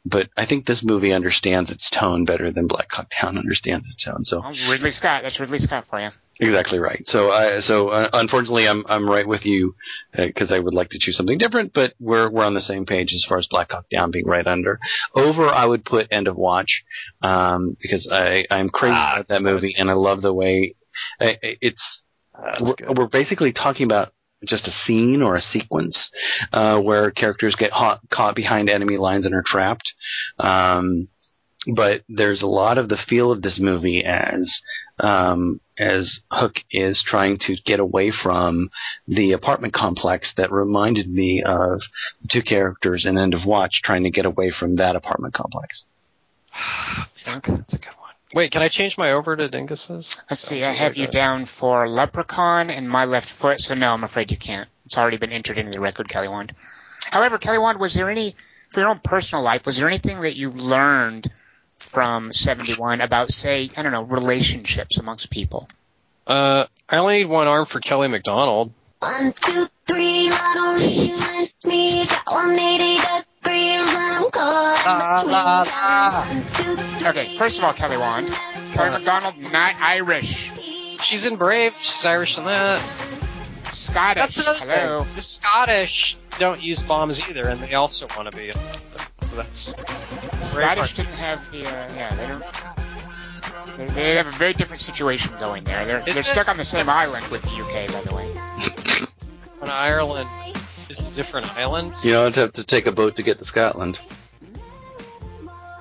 but 0.08 0.28
I 0.36 0.46
think 0.46 0.66
this 0.66 0.82
movie 0.84 1.12
understands 1.12 1.70
its 1.70 1.90
tone 1.90 2.24
better 2.24 2.50
than 2.52 2.66
Black 2.66 2.88
Hawk 2.90 3.08
Down 3.20 3.36
understands 3.38 3.86
its 3.86 4.04
tone. 4.04 4.22
So 4.24 4.40
Well, 4.40 4.54
Ridley 4.70 4.90
Scott. 4.92 5.22
That's 5.22 5.40
Ridley 5.40 5.58
Scott 5.58 5.86
for 5.86 6.00
you. 6.00 6.10
exactly 6.38 6.78
right. 6.78 7.02
So 7.06 7.30
I 7.30 7.60
so 7.60 7.88
uh, 7.88 8.10
unfortunately 8.12 8.68
I'm 8.68 8.84
I'm 8.88 9.08
right 9.08 9.26
with 9.26 9.44
you 9.44 9.74
because 10.16 10.52
I 10.52 10.58
would 10.58 10.74
like 10.74 10.90
to 10.90 10.98
choose 11.00 11.16
something 11.16 11.38
different, 11.38 11.72
but 11.72 11.94
we're 11.98 12.30
we're 12.30 12.44
on 12.44 12.54
the 12.54 12.60
same 12.60 12.86
page 12.86 13.12
as 13.14 13.24
far 13.28 13.38
as 13.38 13.46
Black 13.50 13.72
Hawk 13.72 13.86
Down 13.90 14.10
being 14.10 14.26
right 14.26 14.46
under. 14.46 14.78
Over 15.14 15.46
I 15.48 15.64
would 15.66 15.84
put 15.84 16.08
End 16.10 16.28
of 16.28 16.36
Watch 16.36 16.84
um, 17.22 17.76
because 17.80 18.08
I 18.10 18.44
I'm 18.50 18.68
crazy 18.68 18.94
Ah, 18.96 19.14
about 19.16 19.28
that 19.28 19.42
movie 19.42 19.74
and 19.76 19.90
I 19.90 19.94
love 19.94 20.22
the 20.22 20.32
way 20.34 20.74
I- 21.20 21.38
I- 21.42 21.56
it's 21.60 22.02
That's 22.34 22.74
we're, 22.86 22.92
we're 22.94 23.06
basically 23.08 23.52
talking 23.52 23.84
about 23.84 24.12
just 24.44 24.68
a 24.68 24.70
scene 24.70 25.22
or 25.22 25.36
a 25.36 25.40
sequence 25.40 26.10
uh, 26.52 26.80
where 26.80 27.10
characters 27.10 27.56
get 27.56 27.70
hot, 27.70 28.00
caught 28.10 28.36
behind 28.36 28.68
enemy 28.68 28.96
lines 28.96 29.26
and 29.26 29.34
are 29.34 29.44
trapped. 29.44 29.92
Um, 30.38 31.08
but 31.74 32.02
there's 32.08 32.42
a 32.42 32.46
lot 32.46 32.78
of 32.78 32.88
the 32.88 32.98
feel 33.08 33.32
of 33.32 33.42
this 33.42 33.58
movie 33.60 34.04
as 34.04 34.60
um, 35.00 35.60
as 35.78 36.20
Hook 36.30 36.56
is 36.70 37.02
trying 37.06 37.38
to 37.40 37.56
get 37.64 37.80
away 37.80 38.12
from 38.12 38.70
the 39.08 39.32
apartment 39.32 39.74
complex 39.74 40.32
that 40.36 40.52
reminded 40.52 41.08
me 41.08 41.42
of 41.44 41.80
two 42.30 42.42
characters 42.42 43.04
in 43.04 43.18
End 43.18 43.34
of 43.34 43.44
Watch 43.44 43.80
trying 43.82 44.04
to 44.04 44.10
get 44.10 44.26
away 44.26 44.52
from 44.56 44.76
that 44.76 44.96
apartment 44.96 45.34
complex. 45.34 45.84
That's 47.24 47.74
a 47.74 47.78
good 47.78 47.88
one. 47.98 48.05
Wait, 48.34 48.50
can 48.50 48.62
I 48.62 48.68
change 48.68 48.98
my 48.98 49.12
over 49.12 49.36
to 49.36 49.48
Dingus's? 49.48 50.20
Let's 50.30 50.40
see. 50.40 50.64
I 50.64 50.72
have 50.72 50.96
you 50.96 51.06
down 51.06 51.44
for 51.44 51.88
Leprechaun 51.88 52.70
and 52.70 52.88
My 52.88 53.04
Left 53.04 53.28
Foot. 53.28 53.60
So 53.60 53.74
no, 53.74 53.92
I'm 53.92 54.04
afraid 54.04 54.30
you 54.30 54.36
can't. 54.36 54.68
It's 54.84 54.98
already 54.98 55.16
been 55.16 55.32
entered 55.32 55.58
into 55.58 55.72
the 55.72 55.80
record, 55.80 56.08
Kelly 56.08 56.28
Wand. 56.28 56.52
However, 57.10 57.38
Kelly 57.38 57.58
Wand, 57.58 57.78
was 57.78 57.94
there 57.94 58.10
any 58.10 58.34
for 58.70 58.80
your 58.80 58.88
own 58.88 58.98
personal 58.98 59.44
life? 59.44 59.64
Was 59.64 59.76
there 59.76 59.88
anything 59.88 60.20
that 60.20 60.36
you 60.36 60.50
learned 60.50 61.30
from 61.78 62.32
71 62.32 63.00
about, 63.00 63.30
say, 63.30 63.70
I 63.76 63.82
don't 63.82 63.92
know, 63.92 64.02
relationships 64.02 64.98
amongst 64.98 65.30
people? 65.30 65.68
Uh, 66.26 66.66
I 66.88 66.96
only 66.96 67.18
need 67.18 67.26
one 67.26 67.46
arm 67.46 67.66
for 67.66 67.80
Kelly 67.80 68.08
Macdonald. 68.08 68.72
One, 68.98 69.32
two, 69.32 69.68
three, 69.86 70.30
I 70.30 70.52
don't 70.54 70.74
really 70.74 71.36
miss 71.36 71.54
me. 71.64 72.04
Got 72.06 72.26
180 72.26 72.96
degrees 72.96 73.25
and 73.50 73.88
I'm 73.88 74.30
caught 74.30 75.24
in 75.24 75.30
La 75.30 75.42
la 75.42 75.62
la. 77.02 77.10
Okay, 77.10 77.36
first 77.36 77.58
of 77.58 77.64
all, 77.64 77.72
Kelly 77.72 77.96
Wand. 77.96 78.28
Kelly 78.72 78.90
Macdonald, 78.90 79.38
not 79.38 79.74
Irish. 79.80 80.52
She's 81.02 81.26
in 81.26 81.36
Brave. 81.36 81.76
She's 81.78 82.04
Irish 82.04 82.38
in 82.38 82.44
that. 82.44 82.80
Scottish. 83.72 84.36
Hello. 84.36 85.00
thing. 85.00 85.14
The 85.14 85.20
Scottish 85.20 86.16
don't 86.38 86.62
use 86.62 86.82
bombs 86.82 87.28
either, 87.28 87.48
and 87.48 87.60
they 87.60 87.74
also 87.74 88.06
want 88.16 88.30
to 88.30 88.36
be. 88.36 88.52
So 89.26 89.36
that's 89.36 89.74
Scottish 90.40 90.94
didn't 90.94 91.14
have 91.14 91.50
the, 91.50 91.62
uh, 91.62 91.92
yeah, 91.94 92.14
they 92.14 92.26
don't. 92.26 92.44
They, 93.76 93.86
they 93.86 94.14
have 94.16 94.26
a 94.26 94.30
very 94.30 94.54
different 94.54 94.82
situation 94.82 95.32
going 95.38 95.64
there. 95.64 95.84
They're, 95.84 96.00
they're 96.00 96.14
stuck 96.14 96.48
on 96.48 96.56
the 96.56 96.64
same 96.64 96.88
island 96.88 97.26
with 97.28 97.42
the 97.42 97.50
UK, 97.50 97.92
by 97.92 98.00
the 98.02 98.14
way. 98.14 99.06
when 99.58 99.70
Ireland 99.70 100.30
is 100.88 101.08
a 101.08 101.14
different 101.14 101.54
island. 101.56 101.94
You 102.02 102.12
don't 102.12 102.34
have 102.34 102.52
to 102.54 102.64
take 102.64 102.86
a 102.86 102.92
boat 102.92 103.16
to 103.16 103.22
get 103.22 103.38
to 103.38 103.44
Scotland. 103.44 103.98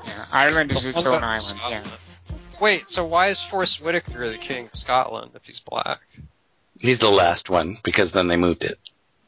Yeah, 0.05 0.25
Ireland 0.31 0.71
is 0.71 0.85
its 0.85 1.05
own 1.05 1.23
island. 1.23 1.59
Yeah. 1.69 1.83
Wait, 2.59 2.89
so 2.89 3.05
why 3.05 3.27
is 3.27 3.41
Forest 3.41 3.81
Whitaker 3.81 4.31
the 4.31 4.37
king 4.37 4.65
of 4.65 4.75
Scotland 4.75 5.31
if 5.35 5.45
he's 5.45 5.59
black? 5.59 5.99
He's 6.79 6.99
the 6.99 7.09
last 7.09 7.49
one 7.49 7.77
because 7.83 8.11
then 8.11 8.27
they 8.27 8.37
moved 8.37 8.63
it. 8.63 8.79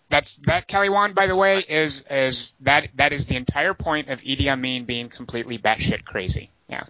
That's 0.10 0.38
that 0.46 0.68
Kelly 0.68 0.90
Wand, 0.90 1.16
by 1.16 1.28
the 1.28 1.36
way, 1.36 1.60
is 1.60 2.06
is 2.10 2.56
that 2.62 2.90
that 2.96 3.12
is 3.12 3.28
the 3.28 3.36
entire 3.36 3.74
point 3.74 4.10
of 4.10 4.22
Idi 4.22 4.48
Amin 4.48 4.86
being 4.86 5.10
completely 5.10 5.58
batshit 5.58 6.06
crazy. 6.06 6.50
Yeah, 6.70 6.84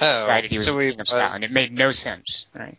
Oh, 0.00 0.12
decided 0.12 0.50
he 0.50 0.58
was 0.58 0.66
so 0.66 0.72
the 0.72 0.78
we, 0.78 0.90
king 0.90 1.00
of 1.00 1.02
uh, 1.02 1.04
Scotland. 1.04 1.44
It 1.44 1.52
made 1.52 1.72
no 1.72 1.92
sense, 1.92 2.46
right? 2.54 2.76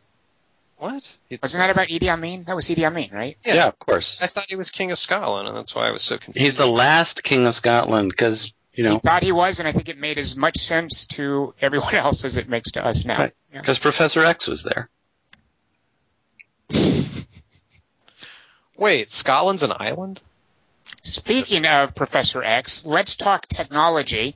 What? 0.85 1.17
It's- 1.29 1.39
Wasn't 1.41 1.61
that 1.61 1.69
about 1.69 1.87
uh, 1.87 1.93
Idi 1.93 2.07
Amin? 2.09 2.43
That 2.45 2.55
was 2.55 2.67
Idi 2.69 2.85
Amin, 2.85 3.09
right? 3.11 3.37
Yeah. 3.45 3.67
of 3.67 3.79
course. 3.79 4.17
I 4.21 4.27
thought 4.27 4.45
he 4.49 4.55
was 4.55 4.69
king 4.71 4.91
of 4.91 4.97
Scotland, 4.99 5.47
and 5.47 5.57
that's 5.57 5.73
why 5.75 5.87
I 5.87 5.91
was 5.91 6.01
so 6.01 6.17
confused. 6.17 6.45
He's 6.51 6.57
the 6.57 6.67
last 6.67 7.23
king 7.23 7.45
of 7.47 7.55
Scotland 7.55 8.09
because 8.11 8.53
you 8.73 8.83
know 8.83 8.89
He 8.91 8.95
know 8.95 8.99
thought 8.99 9.23
he 9.23 9.31
was, 9.31 9.59
and 9.59 9.67
I 9.67 9.71
think 9.71 9.89
it 9.89 9.97
made 9.97 10.17
as 10.17 10.35
much 10.35 10.57
sense 10.59 11.07
to 11.07 11.53
everyone 11.61 11.95
else 12.05 12.23
as 12.25 12.37
it 12.37 12.47
makes 12.49 12.71
to 12.71 12.85
us 12.85 13.05
now. 13.05 13.19
Right. 13.19 13.33
Yeah. 13.53 13.61
because 13.61 13.79
Professor 13.79 14.23
X 14.23 14.47
was 14.47 14.63
there. 14.63 14.89
Wait, 18.77 19.09
Scotland's 19.09 19.63
an 19.63 19.71
island? 19.77 20.21
Speaking 21.01 21.65
of 21.65 21.95
Professor 21.95 22.43
X, 22.43 22.85
let's 22.85 23.15
talk 23.15 23.47
technology. 23.47 24.35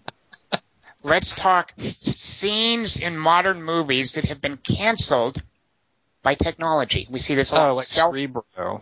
let's 1.04 1.34
talk 1.34 1.74
scenes 1.78 2.98
in 2.98 3.18
modern 3.18 3.62
movies 3.64 4.14
that 4.14 4.26
have 4.26 4.40
been 4.40 4.58
canceled 4.58 5.42
by 6.24 6.36
technology. 6.36 7.08
We 7.10 7.20
see 7.20 7.36
this 7.36 7.52
a 7.52 7.56
lot 7.56 7.66
Oh, 7.66 7.70
with 7.70 7.78
like 7.78 7.86
cell. 7.86 8.14
Cerebro. 8.14 8.82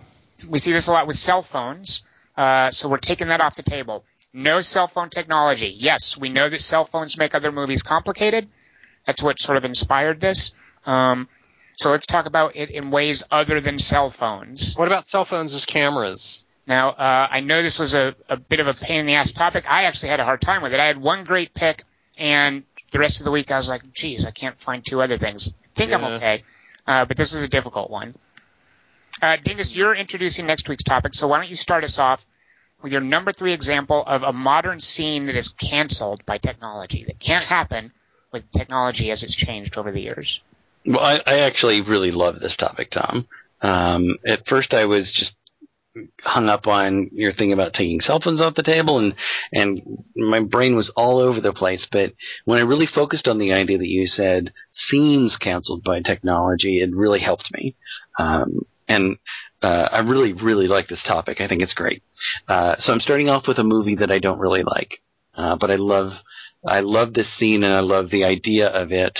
We 0.49 0.59
see 0.59 0.71
this 0.71 0.87
a 0.87 0.91
lot 0.91 1.07
with 1.07 1.15
cell 1.15 1.41
phones. 1.41 2.03
Uh, 2.35 2.69
so 2.71 2.87
we're 2.89 2.97
taking 2.97 3.29
that 3.29 3.41
off 3.41 3.55
the 3.55 3.63
table. 3.63 4.05
No 4.33 4.61
cell 4.61 4.87
phone 4.87 5.09
technology. 5.09 5.75
Yes, 5.77 6.17
we 6.17 6.29
know 6.29 6.47
that 6.49 6.61
cell 6.61 6.85
phones 6.85 7.17
make 7.17 7.33
other 7.33 7.51
movies 7.51 7.81
complicated. 7.81 8.47
That's 9.05 9.23
what 9.23 9.39
sort 9.39 9.57
of 9.57 9.65
inspired 9.65 10.19
this. 10.19 10.51
Um, 10.85 11.27
so 11.75 11.91
let's 11.91 12.05
talk 12.05 12.25
about 12.25 12.55
it 12.55 12.69
in 12.69 12.91
ways 12.91 13.23
other 13.31 13.59
than 13.59 13.79
cell 13.79 14.09
phones. 14.09 14.75
What 14.75 14.87
about 14.87 15.07
cell 15.07 15.25
phones 15.25 15.53
as 15.55 15.65
cameras? 15.65 16.43
Now, 16.67 16.89
uh, 16.89 17.27
I 17.31 17.39
know 17.39 17.61
this 17.61 17.79
was 17.79 17.95
a, 17.95 18.15
a 18.27 18.35
bit 18.37 18.59
of 18.59 18.67
a 18.67 18.73
pain 18.73 18.99
in 18.99 19.05
the 19.05 19.13
ass 19.13 19.31
topic. 19.31 19.65
I 19.67 19.83
actually 19.85 20.09
had 20.09 20.19
a 20.19 20.25
hard 20.25 20.41
time 20.41 20.61
with 20.61 20.73
it. 20.73 20.79
I 20.79 20.85
had 20.85 20.97
one 20.97 21.23
great 21.23 21.53
pick, 21.53 21.83
and 22.17 22.63
the 22.91 22.99
rest 22.99 23.21
of 23.21 23.25
the 23.25 23.31
week 23.31 23.51
I 23.51 23.57
was 23.57 23.69
like, 23.69 23.93
geez, 23.93 24.25
I 24.25 24.31
can't 24.31 24.59
find 24.59 24.85
two 24.85 25.01
other 25.01 25.17
things. 25.17 25.53
I 25.63 25.67
think 25.75 25.93
I'm 25.93 26.03
okay, 26.03 26.43
uh, 26.87 27.05
but 27.05 27.17
this 27.17 27.33
was 27.33 27.43
a 27.43 27.47
difficult 27.47 27.89
one. 27.89 28.15
Uh, 29.21 29.37
Dingus, 29.43 29.75
you're 29.75 29.95
introducing 29.95 30.45
next 30.45 30.69
week's 30.69 30.83
topic, 30.83 31.13
so 31.13 31.27
why 31.27 31.37
don't 31.37 31.49
you 31.49 31.55
start 31.55 31.83
us 31.83 31.97
off 31.99 32.25
with 32.81 32.91
your 32.91 33.01
number 33.01 33.31
three 33.31 33.53
example 33.53 34.03
of 34.05 34.23
a 34.23 34.31
modern 34.31 34.79
scene 34.79 35.25
that 35.25 35.35
is 35.35 35.49
canceled 35.49 36.25
by 36.25 36.37
technology, 36.37 37.03
that 37.05 37.19
can't 37.19 37.47
happen 37.47 37.91
with 38.31 38.49
technology 38.51 39.09
as 39.11 39.23
it's 39.23 39.35
changed 39.35 39.77
over 39.77 39.91
the 39.91 40.01
years. 40.01 40.41
Well, 40.85 40.99
I, 40.99 41.21
I 41.25 41.39
actually 41.39 41.81
really 41.81 42.11
love 42.11 42.39
this 42.39 42.55
topic, 42.55 42.91
Tom. 42.91 43.27
Um, 43.61 44.17
at 44.25 44.47
first, 44.47 44.73
I 44.73 44.85
was 44.85 45.11
just 45.11 45.33
hung 46.21 46.49
up 46.49 46.67
on 46.67 47.09
your 47.13 47.31
thing 47.31 47.53
about 47.53 47.73
taking 47.73 48.01
cell 48.01 48.19
phones 48.19 48.41
off 48.41 48.55
the 48.55 48.63
table, 48.63 48.99
and 48.99 49.15
and 49.51 49.81
my 50.15 50.39
brain 50.39 50.75
was 50.75 50.91
all 50.95 51.19
over 51.19 51.41
the 51.41 51.53
place. 51.53 51.87
But 51.91 52.13
when 52.45 52.59
I 52.59 52.65
really 52.65 52.87
focused 52.87 53.27
on 53.27 53.37
the 53.37 53.53
idea 53.53 53.77
that 53.77 53.87
you 53.87 54.07
said 54.07 54.53
scenes 54.71 55.37
canceled 55.37 55.83
by 55.83 56.01
technology, 56.01 56.81
it 56.81 56.95
really 56.95 57.19
helped 57.19 57.49
me. 57.53 57.75
Um, 58.17 58.59
and 58.87 59.17
uh, 59.61 59.89
I 59.91 59.99
really, 60.01 60.33
really 60.33 60.67
like 60.67 60.87
this 60.87 61.03
topic. 61.03 61.41
I 61.41 61.47
think 61.47 61.61
it's 61.61 61.73
great. 61.73 62.03
Uh, 62.47 62.75
so 62.79 62.93
I'm 62.93 62.99
starting 62.99 63.29
off 63.29 63.47
with 63.47 63.57
a 63.57 63.63
movie 63.63 63.95
that 63.95 64.11
I 64.11 64.19
don't 64.19 64.39
really 64.39 64.63
like, 64.63 65.01
uh, 65.35 65.57
but 65.59 65.71
I 65.71 65.75
love, 65.75 66.13
I 66.65 66.81
love 66.81 67.13
this 67.13 67.35
scene 67.37 67.63
and 67.63 67.73
I 67.73 67.79
love 67.79 68.09
the 68.09 68.25
idea 68.25 68.69
of 68.69 68.91
it 68.91 69.17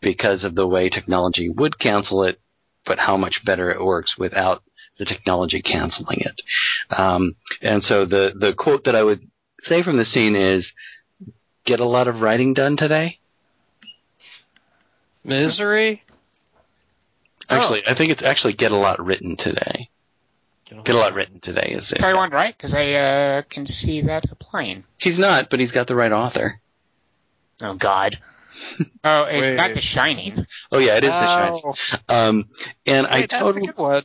because 0.00 0.44
of 0.44 0.54
the 0.54 0.66
way 0.66 0.88
technology 0.88 1.48
would 1.48 1.78
cancel 1.78 2.24
it, 2.24 2.40
but 2.84 2.98
how 2.98 3.16
much 3.16 3.42
better 3.44 3.70
it 3.70 3.82
works 3.82 4.16
without 4.18 4.62
the 4.98 5.04
technology 5.04 5.62
canceling 5.62 6.20
it. 6.20 6.40
Um, 6.90 7.36
and 7.62 7.82
so 7.82 8.04
the 8.04 8.34
the 8.36 8.52
quote 8.52 8.84
that 8.84 8.94
I 8.94 9.02
would 9.02 9.28
say 9.62 9.82
from 9.82 9.96
the 9.96 10.04
scene 10.04 10.36
is, 10.36 10.72
"Get 11.64 11.80
a 11.80 11.84
lot 11.84 12.08
of 12.08 12.20
writing 12.20 12.54
done 12.54 12.76
today." 12.76 13.18
Misery? 15.24 16.02
Actually, 17.48 17.82
I 17.86 17.94
think 17.94 18.12
it's 18.12 18.22
actually 18.22 18.54
"Get 18.54 18.72
a 18.72 18.76
lot 18.76 19.04
written 19.04 19.36
today." 19.36 19.90
Get 20.68 20.96
a 20.96 20.98
lot 20.98 21.14
written 21.14 21.38
today 21.38 21.74
is 21.78 21.92
it? 21.92 21.98
Kelly 21.98 22.14
Wand, 22.14 22.32
right? 22.32 22.56
Because 22.56 22.74
I 22.74 22.94
uh, 22.94 23.42
can 23.42 23.66
see 23.66 24.00
that 24.02 24.24
applying. 24.32 24.84
He's 24.98 25.16
not, 25.16 25.48
but 25.48 25.60
he's 25.60 25.70
got 25.70 25.86
the 25.86 25.94
right 25.94 26.10
author. 26.10 26.60
Oh 27.62 27.74
God. 27.74 28.18
Oh, 29.04 29.24
it's 29.24 29.40
Wait. 29.40 29.54
not 29.54 29.74
The 29.74 29.80
Shining. 29.80 30.34
Oh 30.72 30.78
yeah, 30.78 30.96
it 30.96 31.04
is 31.04 31.10
the 31.10 31.26
Shining. 31.26 31.62
Oh, 31.62 31.74
Um, 32.08 32.48
and 32.86 33.06
I 33.06 33.20
wait, 33.20 33.30
that's 33.30 33.42
totally 33.42 33.68
a 33.68 33.72
good 33.72 33.76
one. 33.76 34.02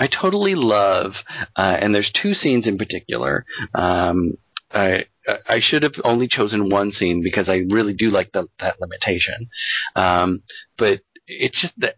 I 0.00 0.08
totally 0.08 0.54
love, 0.54 1.12
uh, 1.56 1.76
and 1.78 1.94
there's 1.94 2.10
two 2.10 2.32
scenes 2.32 2.66
in 2.66 2.78
particular. 2.78 3.44
Um, 3.74 4.38
I 4.72 5.04
I 5.48 5.60
should 5.60 5.82
have 5.82 5.94
only 6.04 6.26
chosen 6.26 6.70
one 6.70 6.90
scene 6.90 7.22
because 7.22 7.48
I 7.48 7.64
really 7.68 7.92
do 7.92 8.08
like 8.08 8.32
the, 8.32 8.46
that 8.58 8.80
limitation. 8.80 9.48
Um, 9.94 10.42
but 10.78 11.02
it's 11.26 11.60
just 11.60 11.74
that 11.78 11.96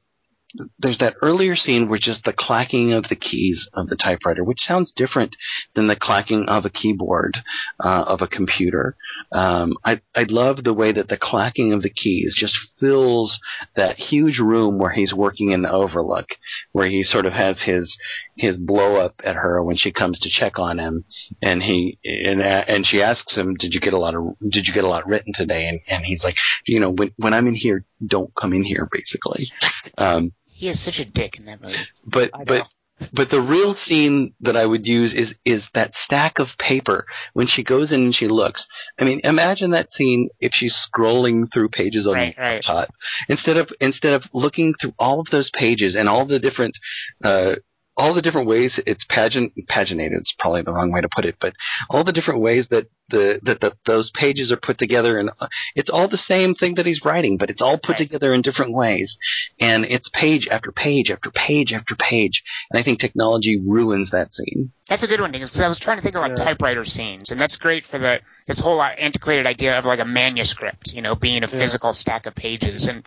there's 0.78 0.98
that 0.98 1.16
earlier 1.22 1.56
scene 1.56 1.88
where 1.88 1.98
just 1.98 2.24
the 2.24 2.32
clacking 2.32 2.92
of 2.92 3.04
the 3.08 3.16
keys 3.16 3.68
of 3.72 3.88
the 3.88 3.96
typewriter, 3.96 4.44
which 4.44 4.60
sounds 4.60 4.92
different 4.94 5.34
than 5.74 5.86
the 5.86 5.96
clacking 5.96 6.48
of 6.48 6.64
a 6.64 6.70
keyboard 6.70 7.38
uh, 7.80 8.04
of 8.06 8.20
a 8.20 8.28
computer. 8.28 8.96
Um, 9.32 9.74
I 9.84 10.00
I 10.14 10.24
love 10.24 10.64
the 10.64 10.74
way 10.74 10.92
that 10.92 11.08
the 11.08 11.18
clacking 11.18 11.72
of 11.72 11.82
the 11.82 11.90
keys 11.90 12.36
just 12.38 12.56
fills 12.78 13.38
that 13.76 13.98
huge 13.98 14.38
room 14.38 14.78
where 14.78 14.92
he's 14.92 15.14
working 15.14 15.52
in 15.52 15.62
the 15.62 15.72
Overlook, 15.72 16.28
where 16.72 16.88
he 16.88 17.02
sort 17.02 17.26
of 17.26 17.32
has 17.32 17.62
his 17.62 17.96
his 18.36 18.58
blow 18.58 18.96
up 18.96 19.20
at 19.24 19.36
her 19.36 19.62
when 19.62 19.76
she 19.76 19.92
comes 19.92 20.18
to 20.20 20.30
check 20.30 20.58
on 20.58 20.78
him, 20.78 21.04
and 21.40 21.62
he 21.62 21.98
and 22.04 22.42
and 22.42 22.86
she 22.86 23.02
asks 23.02 23.34
him, 23.34 23.54
"Did 23.54 23.74
you 23.74 23.80
get 23.80 23.94
a 23.94 23.98
lot 23.98 24.14
of 24.14 24.36
Did 24.50 24.66
you 24.66 24.74
get 24.74 24.84
a 24.84 24.88
lot 24.88 25.06
written 25.06 25.32
today?" 25.34 25.66
And 25.66 25.80
and 25.88 26.04
he's 26.04 26.24
like, 26.24 26.36
"You 26.66 26.80
know, 26.80 26.90
when 26.90 27.12
when 27.16 27.34
I'm 27.34 27.46
in 27.46 27.54
here, 27.54 27.84
don't 28.06 28.34
come 28.34 28.52
in 28.52 28.64
here." 28.64 28.88
Basically, 28.92 29.44
um, 29.98 30.32
He 30.62 30.68
is 30.68 30.78
such 30.78 31.00
a 31.00 31.04
dick 31.04 31.40
in 31.40 31.46
that 31.46 31.60
movie. 31.60 31.74
but 32.06 32.30
but 32.46 32.68
but 33.12 33.30
the 33.30 33.40
real 33.40 33.74
scene 33.74 34.32
that 34.42 34.56
I 34.56 34.64
would 34.64 34.86
use 34.86 35.12
is 35.12 35.34
is 35.44 35.68
that 35.74 35.92
stack 35.92 36.38
of 36.38 36.50
paper 36.56 37.04
when 37.32 37.48
she 37.48 37.64
goes 37.64 37.90
in 37.90 38.02
and 38.04 38.14
she 38.14 38.28
looks. 38.28 38.64
I 38.96 39.02
mean, 39.02 39.20
imagine 39.24 39.72
that 39.72 39.90
scene 39.90 40.28
if 40.38 40.52
she's 40.54 40.76
scrolling 40.86 41.46
through 41.52 41.70
pages 41.70 42.06
on 42.06 42.14
Right, 42.14 42.36
the 42.36 42.42
right. 42.42 42.64
laptop 42.68 42.90
instead 43.28 43.56
of 43.56 43.70
instead 43.80 44.14
of 44.14 44.22
looking 44.32 44.72
through 44.80 44.94
all 45.00 45.18
of 45.18 45.26
those 45.32 45.50
pages 45.50 45.96
and 45.96 46.08
all 46.08 46.26
the 46.26 46.38
different 46.38 46.78
uh, 47.24 47.56
all 47.96 48.14
the 48.14 48.22
different 48.22 48.48
ways 48.48 48.80
it's 48.86 49.04
pageant 49.08 49.52
paginated. 49.70 50.16
It's 50.18 50.34
probably 50.38 50.62
the 50.62 50.72
wrong 50.72 50.92
way 50.92 51.00
to 51.00 51.08
put 51.14 51.26
it, 51.26 51.36
but 51.40 51.54
all 51.90 52.04
the 52.04 52.12
different 52.12 52.40
ways 52.40 52.66
that 52.70 52.88
the 53.10 53.40
that 53.42 53.60
the, 53.60 53.76
those 53.86 54.10
pages 54.14 54.50
are 54.50 54.56
put 54.56 54.78
together 54.78 55.18
and 55.18 55.30
uh, 55.40 55.48
it's 55.74 55.90
all 55.90 56.08
the 56.08 56.16
same 56.16 56.54
thing 56.54 56.76
that 56.76 56.86
he's 56.86 57.04
writing, 57.04 57.36
but 57.36 57.50
it's 57.50 57.60
all 57.60 57.76
put 57.76 57.90
Right. 57.90 57.98
together 57.98 58.32
in 58.32 58.40
different 58.42 58.72
ways, 58.72 59.16
and 59.60 59.84
it's 59.84 60.08
page 60.14 60.48
after 60.50 60.72
page 60.72 61.10
after 61.10 61.30
page 61.30 61.72
after 61.72 61.94
page. 61.96 62.42
And 62.70 62.80
I 62.80 62.82
think 62.82 62.98
technology 63.00 63.60
ruins 63.64 64.10
that 64.10 64.32
scene. 64.32 64.72
That's 64.88 65.02
a 65.02 65.06
good 65.06 65.20
one, 65.20 65.32
because 65.32 65.60
I 65.60 65.68
was 65.68 65.78
trying 65.78 65.98
to 65.98 66.02
think 66.02 66.14
of 66.16 66.22
like 66.22 66.36
Yeah. 66.38 66.44
typewriter 66.44 66.84
scenes, 66.84 67.30
and 67.30 67.40
that's 67.40 67.56
great 67.56 67.84
for 67.84 67.98
the 67.98 68.20
this 68.46 68.60
whole 68.60 68.80
uh, 68.80 68.88
antiquated 68.98 69.46
idea 69.46 69.78
of 69.78 69.84
like 69.84 70.00
a 70.00 70.04
manuscript, 70.04 70.92
you 70.94 71.02
know, 71.02 71.14
being 71.14 71.44
a 71.44 71.48
Yeah. 71.48 71.58
physical 71.58 71.92
stack 71.92 72.26
of 72.26 72.34
pages, 72.34 72.86
and 72.86 73.06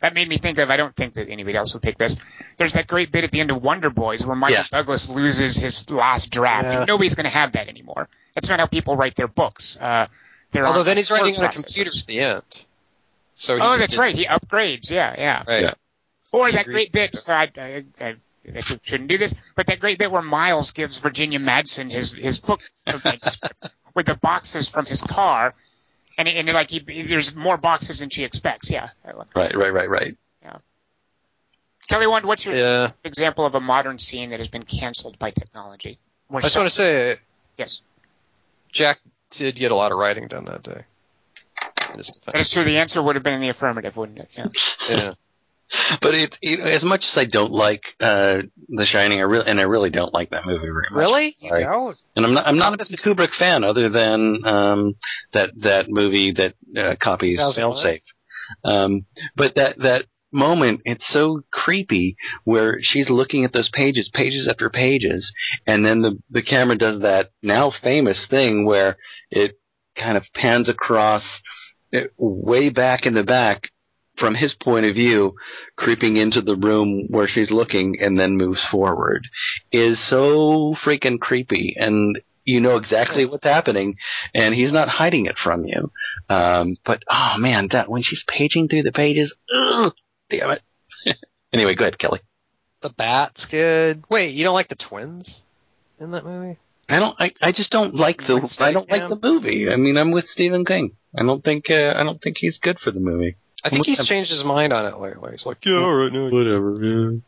that 0.00 0.14
made 0.14 0.28
me 0.28 0.38
think 0.38 0.58
of. 0.58 0.70
I 0.70 0.76
don't 0.76 0.94
think 0.94 1.14
that 1.14 1.28
anybody 1.28 1.56
else 1.56 1.72
would 1.74 1.82
pick 1.82 1.98
this. 1.98 2.16
There's 2.56 2.72
that 2.74 2.86
great 2.86 3.10
bit 3.12 3.24
at 3.24 3.30
the 3.30 3.40
end 3.40 3.50
of 3.50 3.62
Wonder 3.62 3.90
Boys 3.90 4.24
where 4.24 4.36
Michael 4.36 4.58
Yeah. 4.58 4.64
Douglas 4.70 5.08
loses 5.08 5.56
his 5.56 5.90
last 5.90 6.30
draft, 6.30 6.66
Yeah. 6.68 6.78
and 6.78 6.86
nobody's 6.86 7.14
going 7.14 7.24
to 7.26 7.30
have 7.30 7.52
that 7.52 7.68
anymore. 7.68 8.08
That's 8.34 8.48
not 8.48 8.60
how 8.60 8.66
people 8.66 8.96
write 8.96 9.16
their 9.16 9.28
books. 9.28 9.76
Uh, 9.76 10.06
they're 10.52 10.66
Although 10.66 10.82
then 10.84 10.96
he's 10.96 11.10
writing 11.10 11.36
on 11.36 11.44
a 11.44 11.48
processors. 11.48 11.54
computer 11.64 11.90
at 11.90 12.06
the 12.06 12.20
end. 12.20 12.64
So 13.34 13.58
Oh, 13.60 13.76
that's 13.78 13.92
did- 13.92 13.98
right. 14.00 14.14
He 14.14 14.24
upgrades. 14.26 14.90
Yeah, 14.90 15.14
yeah. 15.18 15.42
Right. 15.46 15.62
Yeah. 15.62 15.74
Or 16.32 16.46
He 16.46 16.52
that 16.52 16.62
agreed 16.62 16.74
great 16.74 16.92
bit. 16.92 17.16
So 17.16 17.32
I, 17.34 17.50
I, 17.56 17.84
I, 18.00 18.14
that 18.46 18.64
we 18.70 18.78
shouldn't 18.82 19.08
do 19.08 19.18
this. 19.18 19.34
But 19.56 19.66
that 19.66 19.78
great 19.80 19.98
bit 19.98 20.10
where 20.10 20.22
Miles 20.22 20.70
gives 20.72 20.98
Virginia 20.98 21.38
Madsen 21.38 21.90
his 21.90 22.12
his 22.12 22.38
book 22.38 22.60
with 23.94 24.06
the 24.06 24.14
boxes 24.14 24.68
from 24.68 24.86
his 24.86 25.02
car, 25.02 25.52
and 26.18 26.28
and 26.28 26.52
like 26.52 26.70
he, 26.70 26.80
there's 26.80 27.34
more 27.34 27.56
boxes 27.56 28.00
than 28.00 28.10
she 28.10 28.24
expects. 28.24 28.70
Yeah. 28.70 28.90
Right, 29.34 29.54
right, 29.56 29.72
right, 29.72 29.88
right. 29.88 30.16
Yeah. 30.42 30.56
Kelly, 31.88 32.06
Wand, 32.06 32.26
what's 32.26 32.44
your 32.44 32.54
Yeah. 32.54 32.90
example 33.04 33.46
of 33.46 33.54
a 33.54 33.60
modern 33.60 33.98
scene 33.98 34.30
that 34.30 34.40
has 34.40 34.48
been 34.48 34.64
canceled 34.64 35.18
by 35.18 35.30
technology? 35.30 35.98
Or 36.28 36.40
I 36.40 36.42
just 36.42 36.56
want 36.56 36.68
to 36.68 36.74
say, 36.74 37.16
yes, 37.56 37.80
Jack 38.70 39.00
did 39.30 39.54
get 39.54 39.70
a 39.70 39.74
lot 39.74 39.92
of 39.92 39.98
writing 39.98 40.28
done 40.28 40.44
that 40.46 40.62
day. 40.62 40.82
In 41.90 41.96
his 41.96 42.08
defense. 42.08 42.24
that 42.26 42.36
is 42.36 42.50
true. 42.50 42.64
The 42.64 42.76
answer 42.78 43.02
would 43.02 43.16
have 43.16 43.22
been 43.22 43.32
in 43.34 43.40
the 43.40 43.48
affirmative, 43.48 43.96
wouldn't 43.96 44.18
it? 44.18 44.28
Yeah. 44.36 44.46
Yeah. 44.88 45.14
But 46.00 46.14
it, 46.14 46.38
it 46.40 46.60
as 46.60 46.84
much 46.84 47.04
as 47.10 47.18
I 47.18 47.24
don't 47.24 47.50
like 47.50 47.82
uh, 48.00 48.42
The 48.68 48.86
Shining, 48.86 49.18
I 49.18 49.22
really 49.22 49.46
and 49.46 49.60
I 49.60 49.64
really 49.64 49.90
don't 49.90 50.14
like 50.14 50.30
that 50.30 50.46
movie 50.46 50.66
very 50.66 50.86
much. 50.90 50.98
Really? 50.98 51.34
You 51.40 51.50
don't? 51.50 51.96
And 52.16 52.24
I'm 52.24 52.34
not 52.34 52.46
I'm 52.46 52.56
not 52.56 52.80
a 52.80 52.84
Kubrick 52.84 53.34
fan, 53.34 53.64
other 53.64 53.88
than 53.88 54.46
um, 54.46 54.94
that 55.32 55.50
that 55.58 55.90
movie 55.90 56.32
that 56.32 56.54
uh, 56.76 56.94
copies 57.00 57.38
2001? 57.38 57.84
Failsafe. 57.84 58.02
Um, 58.64 59.06
but 59.36 59.56
that 59.56 59.78
that 59.80 60.06
moment, 60.32 60.82
it's 60.84 61.06
so 61.08 61.42
creepy 61.50 62.16
where 62.44 62.78
she's 62.82 63.10
looking 63.10 63.44
at 63.44 63.52
those 63.52 63.70
pages, 63.70 64.10
pages 64.12 64.48
after 64.48 64.70
pages, 64.70 65.32
and 65.66 65.84
then 65.84 66.00
the 66.00 66.18
the 66.30 66.42
camera 66.42 66.76
does 66.76 67.00
that 67.00 67.30
now 67.42 67.70
famous 67.82 68.26
thing 68.30 68.64
where 68.64 68.96
it 69.30 69.58
kind 69.96 70.16
of 70.16 70.24
pans 70.34 70.68
across 70.68 71.24
uh, 71.92 72.00
way 72.16 72.70
back 72.70 73.06
in 73.06 73.14
the 73.14 73.24
back 73.24 73.70
from 74.18 74.34
his 74.34 74.54
point 74.54 74.86
of 74.86 74.94
view, 74.94 75.34
creeping 75.76 76.16
into 76.16 76.40
the 76.40 76.56
room 76.56 77.06
where 77.10 77.28
she's 77.28 77.50
looking 77.50 78.00
and 78.00 78.18
then 78.18 78.36
moves 78.36 78.64
forward, 78.70 79.26
is 79.72 79.98
so 80.08 80.74
freaking 80.84 81.20
creepy. 81.20 81.74
And 81.78 82.18
you 82.44 82.60
know 82.60 82.76
exactly 82.76 83.26
what's 83.26 83.44
happening, 83.44 83.96
and 84.34 84.54
he's 84.54 84.72
not 84.72 84.88
hiding 84.88 85.26
it 85.26 85.36
from 85.36 85.64
you. 85.64 85.92
Um, 86.28 86.76
but 86.84 87.02
oh 87.08 87.34
man, 87.38 87.68
that 87.72 87.90
when 87.90 88.02
she's 88.02 88.24
paging 88.26 88.68
through 88.68 88.84
the 88.84 88.92
pages, 88.92 89.34
ugh, 89.54 89.94
damn 90.30 90.52
it. 90.52 90.62
anyway, 91.52 91.74
go 91.74 91.84
ahead, 91.84 91.98
Kelly. 91.98 92.20
The 92.80 92.90
Bat's 92.90 93.46
good. 93.46 94.04
Wait, 94.08 94.34
you 94.34 94.44
don't 94.44 94.54
like 94.54 94.68
the 94.68 94.76
twins 94.76 95.42
in 96.00 96.12
that 96.12 96.24
movie? 96.24 96.58
I 96.88 97.00
don't. 97.00 97.14
I, 97.18 97.32
I 97.42 97.52
just 97.52 97.70
don't 97.70 97.94
like 97.94 98.18
the. 98.26 98.36
I 98.60 98.72
don't 98.72 98.90
like 98.90 99.08
the 99.08 99.18
movie. 99.22 99.70
I 99.70 99.76
mean, 99.76 99.98
I'm 99.98 100.10
with 100.10 100.26
Stephen 100.26 100.64
King. 100.64 100.92
I 101.18 101.24
don't 101.24 101.44
think. 101.44 101.70
Uh, 101.70 101.92
I 101.96 102.02
don't 102.02 102.20
think 102.20 102.36
he's 102.38 102.58
good 102.58 102.78
for 102.78 102.90
the 102.90 103.00
movie. 103.00 103.36
I 103.64 103.68
think 103.70 103.86
he's 103.86 104.04
changed 104.06 104.30
his 104.30 104.44
mind 104.44 104.72
on 104.72 104.86
it 104.86 104.98
lately. 104.98 105.32
He's 105.32 105.46
like, 105.46 105.64
yeah, 105.64 105.78
all 105.78 105.94
right, 105.94 106.12
no. 106.12 106.30
Whatever. 106.30 107.20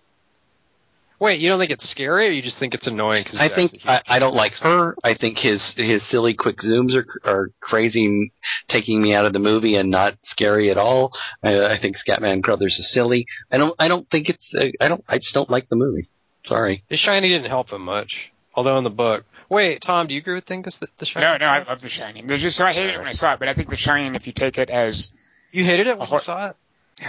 Wait, 1.18 1.38
you 1.38 1.50
don't 1.50 1.58
think 1.58 1.70
it's 1.70 1.86
scary, 1.86 2.28
or 2.28 2.30
you 2.30 2.40
just 2.40 2.56
think 2.56 2.72
it's 2.72 2.86
annoying? 2.86 3.24
Cause 3.24 3.38
I 3.38 3.48
think 3.48 3.82
I, 3.84 4.00
I 4.08 4.18
don't 4.18 4.34
like 4.34 4.54
her. 4.56 4.96
I 5.04 5.12
think 5.12 5.36
his 5.36 5.74
his 5.76 6.02
silly 6.08 6.32
quick 6.32 6.56
zooms 6.58 6.94
are 6.96 7.06
are 7.30 7.50
crazy, 7.60 8.32
taking 8.68 9.02
me 9.02 9.14
out 9.14 9.26
of 9.26 9.34
the 9.34 9.38
movie 9.38 9.74
and 9.76 9.90
not 9.90 10.16
scary 10.22 10.70
at 10.70 10.78
all. 10.78 11.12
I, 11.42 11.72
I 11.72 11.78
think 11.78 11.96
Scatman 11.98 12.42
Crothers 12.42 12.78
is 12.78 12.90
silly. 12.90 13.26
I 13.52 13.58
don't. 13.58 13.74
I 13.78 13.88
don't 13.88 14.08
think 14.08 14.30
it's. 14.30 14.54
Uh, 14.54 14.68
I 14.80 14.88
don't. 14.88 15.04
I 15.06 15.18
just 15.18 15.34
don't 15.34 15.50
like 15.50 15.68
the 15.68 15.76
movie. 15.76 16.08
Sorry. 16.46 16.84
The 16.88 16.96
Shiny 16.96 17.28
didn't 17.28 17.48
help 17.48 17.70
him 17.70 17.82
much. 17.82 18.32
Although 18.54 18.78
in 18.78 18.84
the 18.84 18.90
book, 18.90 19.24
wait, 19.50 19.82
Tom, 19.82 20.06
do 20.06 20.14
you 20.14 20.20
agree 20.20 20.34
with 20.34 20.46
Dingus 20.46 20.78
that 20.78 20.96
The 20.96 21.04
Shining? 21.04 21.28
No, 21.28 21.36
no, 21.36 21.52
I 21.52 21.62
love 21.64 21.82
The 21.82 21.90
Shining. 21.90 22.28
There's 22.28 22.40
just 22.40 22.56
so 22.56 22.64
I 22.64 22.72
hated 22.72 22.94
it 22.94 22.98
when 22.98 23.06
I 23.08 23.12
saw 23.12 23.34
it, 23.34 23.38
but 23.38 23.48
I 23.48 23.52
think 23.52 23.68
The 23.68 23.76
Shining, 23.76 24.14
if 24.14 24.26
you 24.26 24.32
take 24.32 24.56
it 24.56 24.70
as 24.70 25.12
you 25.52 25.64
hated 25.64 25.86
it 25.86 25.98
when 25.98 26.06
Hor- 26.06 26.16
you 26.16 26.20
saw 26.20 26.46
it. 26.48 26.56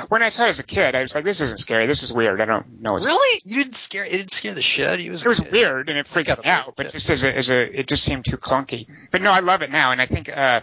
when 0.10 0.24
I 0.24 0.30
saw 0.30 0.46
it 0.46 0.50
as 0.50 0.60
a 0.60 0.64
kid, 0.64 0.96
I 0.96 1.02
was 1.02 1.14
like, 1.16 1.24
this 1.26 1.42
isn't 1.42 1.58
scary. 1.60 1.86
This 1.86 2.04
is 2.04 2.14
weird. 2.14 2.40
I 2.42 2.46
don't 2.46 2.82
know. 2.82 2.94
What's 2.94 3.06
Really? 3.06 3.42
You 3.46 3.64
didn't 3.64 3.76
scare? 3.76 4.06
It 4.06 4.12
didn't 4.12 4.32
scare 4.32 4.54
the 4.54 4.62
shit 4.62 4.88
out 4.88 4.96
of 4.96 5.02
you? 5.02 5.12
as 5.12 5.24
a 5.24 5.26
It 5.26 5.30
was 5.30 5.40
kid? 5.42 5.52
weird 5.52 5.90
and 5.90 5.98
it 5.98 6.08
freaked 6.08 6.30
me 6.30 6.36
a 6.46 6.50
out, 6.50 6.74
but 6.78 6.90
just 6.92 7.10
as 7.10 7.24
a, 7.24 7.36
as 7.38 7.50
a, 7.50 7.80
it 7.80 7.88
just 7.88 8.04
seemed 8.04 8.26
too 8.26 8.38
clunky. 8.38 8.88
But 9.12 9.22
no, 9.22 9.32
I 9.32 9.40
love 9.42 9.62
it 9.62 9.72
now, 9.72 9.92
and 9.92 10.02
I 10.02 10.06
think 10.06 10.36
uh, 10.36 10.62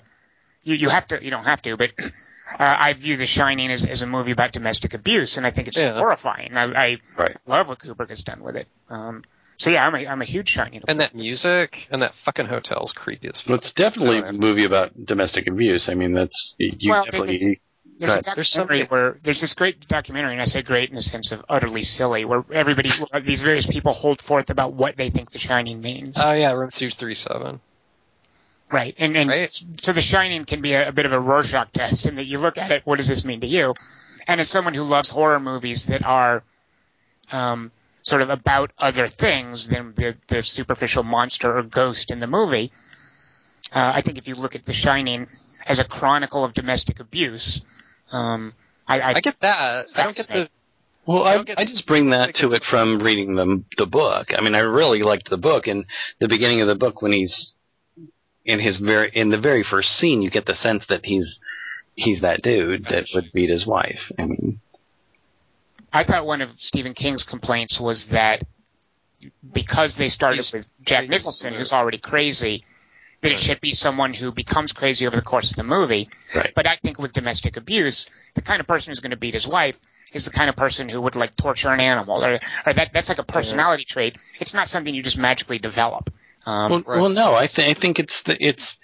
you 0.63 0.75
you 0.77 0.89
have 0.89 1.07
to, 1.09 1.23
you 1.23 1.31
don't 1.31 1.45
have 1.45 1.61
to, 1.63 1.77
but 1.77 1.91
uh, 1.99 2.07
I 2.59 2.95
view 2.95 3.17
The 3.19 3.27
Shining 3.27 3.71
as, 3.71 3.85
as 3.85 4.01
a 4.03 4.07
movie 4.07 4.33
about 4.33 4.53
domestic 4.53 4.95
abuse, 4.95 5.37
and 5.37 5.47
I 5.47 5.51
think 5.51 5.69
it's 5.69 5.79
Yeah. 5.79 5.93
horrifying. 5.99 6.57
I, 6.57 6.65
I 6.65 6.99
Right. 7.19 7.37
love 7.47 7.69
what 7.69 7.79
Kubrick 7.81 8.09
has 8.09 8.23
done 8.23 8.43
with 8.43 8.57
it. 8.57 8.67
Um, 8.89 9.25
so 9.59 9.71
yeah, 9.71 9.85
I'm 9.87 9.95
a 9.95 10.07
I'm 10.07 10.23
a 10.23 10.25
huge 10.25 10.49
Shining. 10.49 10.83
And 10.89 11.01
that 11.01 11.15
music 11.17 11.89
and 11.91 12.01
that 12.03 12.15
fucking 12.15 12.47
hotel's 12.47 12.93
creepy 12.93 13.29
as 13.29 13.45
Well, 13.47 13.59
it's 13.59 13.73
definitely 13.73 14.21
No, 14.21 14.27
I- 14.27 14.31
a 14.31 14.33
movie 14.33 14.65
about 14.65 14.93
domestic 15.05 15.47
abuse. 15.49 15.89
I 15.91 15.95
mean, 15.95 16.15
that's 16.15 16.55
you 16.59 16.91
Well, 16.93 17.05
definitely. 17.05 17.59
There's, 17.99 18.17
a. 18.17 18.23
There's 18.35 18.53
documentary 18.53 18.87
where 18.87 19.19
there's 19.23 19.41
this 19.41 19.55
great 19.55 19.87
documentary, 19.89 20.33
and 20.33 20.41
I 20.41 20.45
say 20.45 20.63
great 20.63 20.89
in 20.89 20.95
the 20.97 21.03
sense 21.03 21.33
of 21.33 21.45
utterly 21.49 21.83
silly, 21.83 22.25
where 22.25 22.43
everybody, 22.53 22.91
these 23.23 23.43
various 23.43 23.67
people 23.67 23.93
hold 23.93 24.21
forth 24.23 24.51
about 24.51 24.73
what 24.73 24.97
they 24.97 25.11
think 25.11 25.31
The 25.31 25.39
Shining 25.39 25.81
means. 25.81 26.19
Oh 26.23 26.33
yeah, 26.33 26.53
room 26.53 26.71
two 26.71 26.91
three 26.91 27.15
seven. 27.15 27.61
Right. 28.71 28.95
And, 28.99 29.17
and 29.17 29.31
Right. 29.31 29.65
so 29.81 29.93
The 29.93 30.03
Shining 30.03 30.45
can 30.45 30.61
be 30.61 30.75
a, 30.75 30.89
a 30.89 30.93
bit 30.93 31.07
of 31.07 31.13
a 31.13 31.21
Rorschach 31.21 31.73
test 31.73 32.07
in 32.07 32.17
that 32.17 32.25
you 32.27 32.39
look 32.39 32.59
at 32.59 32.71
it, 32.71 32.83
what 32.85 32.97
does 32.99 33.09
this 33.09 33.25
mean 33.25 33.41
to 33.41 33.47
you? 33.47 33.75
And 34.27 34.41
as 34.41 34.49
someone 34.51 34.75
who 34.75 34.83
loves 34.83 35.09
horror 35.09 35.41
movies 35.41 35.87
that 35.87 36.05
are 36.05 36.43
um, 37.33 37.71
sort 38.03 38.21
of 38.21 38.29
about 38.29 38.73
other 38.79 39.09
things 39.09 39.69
than 39.69 39.95
the, 39.95 40.17
the 40.27 40.43
superficial 40.43 41.03
monster 41.03 41.57
or 41.57 41.63
ghost 41.63 42.11
in 42.11 42.19
the 42.19 42.27
movie, 42.27 42.71
uh, 43.73 43.93
I 43.95 44.03
think 44.03 44.19
if 44.19 44.29
you 44.29 44.35
look 44.35 44.55
at 44.55 44.65
The 44.65 44.75
Shining 44.75 45.29
as 45.67 45.79
a 45.79 45.85
chronicle 45.85 46.45
of 46.45 46.53
domestic 46.53 47.01
abuse, 47.01 47.65
um, 48.13 48.55
I, 48.87 49.01
I, 49.01 49.15
I 49.15 49.21
get 49.21 49.41
that. 49.41 49.85
I 49.97 50.03
don't 50.03 50.17
get 50.17 50.29
the. 50.29 50.51
Well, 51.07 51.25
I, 51.25 51.37
don't 51.37 51.47
get 51.47 51.59
I 51.59 51.65
just 51.65 51.87
bring 51.87 52.11
that 52.11 52.35
to 52.37 52.53
it 52.53 52.63
from 52.65 53.01
reading 53.01 53.35
the 53.35 53.63
the 53.77 53.87
book. 53.87 54.29
I 54.37 54.43
mean, 54.43 54.55
I 54.55 54.61
really 54.61 55.03
liked 55.03 55.31
the 55.31 55.39
book, 55.39 55.67
and 55.67 55.87
the 56.19 56.29
beginning 56.29 56.61
of 56.61 56.69
the 56.69 56.75
book 56.75 57.01
when 57.03 57.13
he's 57.13 57.55
in 58.45 58.61
his 58.61 58.79
very 58.79 59.11
in 59.15 59.31
the 59.31 59.39
very 59.39 59.65
first 59.65 59.91
scene, 59.99 60.23
you 60.23 60.31
get 60.31 60.47
the 60.47 60.55
sense 60.55 60.87
that 60.89 61.05
he's 61.05 61.41
he's 61.95 62.23
that 62.23 62.43
dude 62.43 62.85
that 62.91 63.07
would 63.15 63.33
beat 63.33 63.49
his 63.49 63.67
wife. 63.67 64.01
I 64.19 64.27
mean, 64.27 64.61
I 65.93 66.05
thought 66.05 66.27
one 66.27 66.43
of 66.43 66.51
Stephen 66.51 66.95
King's 66.95 67.25
complaints 67.25 67.81
was 67.81 68.09
that 68.09 68.43
because 69.53 69.97
they 69.97 70.09
started 70.09 70.49
with 70.53 70.67
Jack 70.83 71.09
Nicholson, 71.09 71.55
who's 71.55 71.73
already 71.73 71.99
crazy, 71.99 72.65
that 73.21 73.33
it 73.33 73.39
should 73.39 73.61
be 73.61 73.73
someone 73.73 74.15
who 74.15 74.31
becomes 74.33 74.73
crazy 74.73 75.07
over 75.07 75.17
the 75.17 75.23
course 75.23 75.51
of 75.51 75.57
the 75.57 75.65
movie. 75.65 76.09
Right. 76.35 76.53
But 76.55 76.69
I 76.69 76.77
think 76.77 76.99
with 76.99 77.13
domestic 77.13 77.57
abuse, 77.57 78.09
the 78.35 78.43
kind 78.43 78.61
of 78.61 78.67
person 78.67 78.91
who's 78.91 79.01
going 79.01 79.11
to 79.11 79.17
beat 79.17 79.35
his 79.35 79.47
wife 79.47 79.79
is 80.13 80.25
the 80.25 80.31
kind 80.31 80.49
of 80.49 80.57
person 80.57 80.89
who 80.89 81.01
would 81.01 81.17
like 81.17 81.37
torture 81.37 81.71
an 81.71 81.81
animal, 81.81 82.25
or, 82.25 82.41
or 82.67 82.73
that 82.73 82.93
that's 82.93 83.09
like 83.09 83.19
a 83.19 83.25
personality 83.25 83.85
trait. 83.85 84.17
It's 84.41 84.55
not 84.55 84.69
something 84.69 84.95
you 84.95 85.03
just 85.03 85.19
magically 85.19 85.59
develop. 85.59 86.11
Um, 86.47 86.71
well, 86.71 86.83
right. 86.87 87.01
well, 87.01 87.11
no, 87.11 87.35
I 87.35 87.47
think 87.47 87.77
I 87.77 87.81
think 87.81 87.99
it's 87.99 88.23
the, 88.25 88.37
it's. 88.41 88.77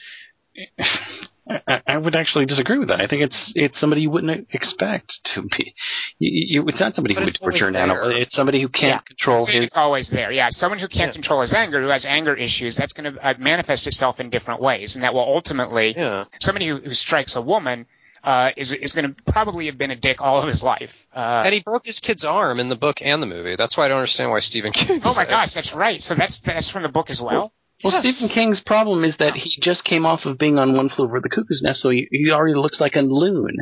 I, 1.46 1.82
I 1.86 1.96
would 1.98 2.16
actually 2.16 2.46
disagree 2.46 2.78
with 2.78 2.88
that. 2.88 3.02
I 3.02 3.06
think 3.06 3.22
it's 3.22 3.52
it's 3.54 3.78
somebody 3.78 4.02
you 4.02 4.10
wouldn't 4.10 4.48
expect 4.52 5.12
to 5.34 5.42
be. 5.42 5.74
You, 6.18 6.62
you, 6.62 6.68
it's 6.68 6.80
not 6.80 6.94
somebody 6.94 7.14
But 7.14 7.20
who 7.20 7.24
would 7.26 7.34
it's 7.34 7.42
always 7.42 7.58
torture 7.60 7.68
an 7.68 7.76
animal. 7.76 8.10
It's 8.16 8.34
somebody 8.34 8.62
who 8.62 8.68
can't 8.68 8.94
Yeah. 8.94 8.98
control 9.00 9.44
saying 9.44 9.62
his. 9.62 9.66
it's 9.66 9.76
always 9.76 10.10
there. 10.10 10.32
Yeah, 10.32 10.48
someone 10.50 10.78
who 10.78 10.88
can't 10.88 11.10
Yeah. 11.10 11.12
control 11.12 11.42
his 11.42 11.52
anger, 11.52 11.82
who 11.82 11.88
has 11.88 12.06
anger 12.06 12.34
issues, 12.34 12.76
that's 12.76 12.94
going 12.94 13.12
to 13.14 13.26
uh, 13.26 13.34
manifest 13.38 13.86
itself 13.86 14.20
in 14.20 14.30
different 14.30 14.60
ways, 14.62 14.96
and 14.96 15.04
that 15.04 15.12
will 15.12 15.20
ultimately 15.20 15.94
Yeah. 15.94 16.24
somebody 16.40 16.66
who, 16.66 16.76
who 16.78 16.92
strikes 16.92 17.36
a 17.36 17.42
woman 17.42 17.86
uh, 18.22 18.52
is 18.56 18.72
is 18.72 18.94
going 18.94 19.14
to 19.14 19.22
probably 19.30 19.66
have 19.66 19.76
been 19.76 19.90
a 19.90 19.96
dick 19.96 20.22
all 20.22 20.38
of 20.38 20.48
his 20.48 20.62
life. 20.62 21.06
Uh, 21.14 21.42
And 21.44 21.52
he 21.52 21.60
broke 21.60 21.84
his 21.84 22.00
kid's 22.00 22.24
arm 22.24 22.58
in 22.58 22.70
the 22.70 22.76
book 22.76 23.02
and 23.02 23.22
the 23.22 23.26
movie. 23.26 23.54
That's 23.58 23.76
why 23.76 23.84
I 23.84 23.88
don't 23.88 23.98
understand 23.98 24.30
why 24.30 24.38
Stephen 24.38 24.72
King. 24.72 25.02
oh 25.04 25.08
my 25.08 25.24
said- 25.24 25.28
gosh, 25.28 25.52
that's 25.52 25.74
right. 25.74 26.00
So 26.00 26.14
that's 26.14 26.38
that's 26.38 26.70
from 26.70 26.84
the 26.84 26.88
book 26.88 27.10
as 27.10 27.20
well. 27.20 27.52
Well, 27.84 27.92
Yes. 27.92 28.16
Stephen 28.16 28.34
King's 28.34 28.60
problem 28.60 29.04
is 29.04 29.16
that 29.18 29.34
he 29.34 29.60
just 29.60 29.84
came 29.84 30.06
off 30.06 30.24
of 30.24 30.38
being 30.38 30.58
on 30.58 30.74
One 30.74 30.88
Flew 30.88 31.04
Over 31.04 31.20
the 31.20 31.28
Cuckoo's 31.28 31.60
Nest, 31.62 31.80
so 31.82 31.90
he, 31.90 32.08
he 32.10 32.30
already 32.32 32.54
looks 32.54 32.80
like 32.80 32.96
a 32.96 33.02
loon, 33.02 33.56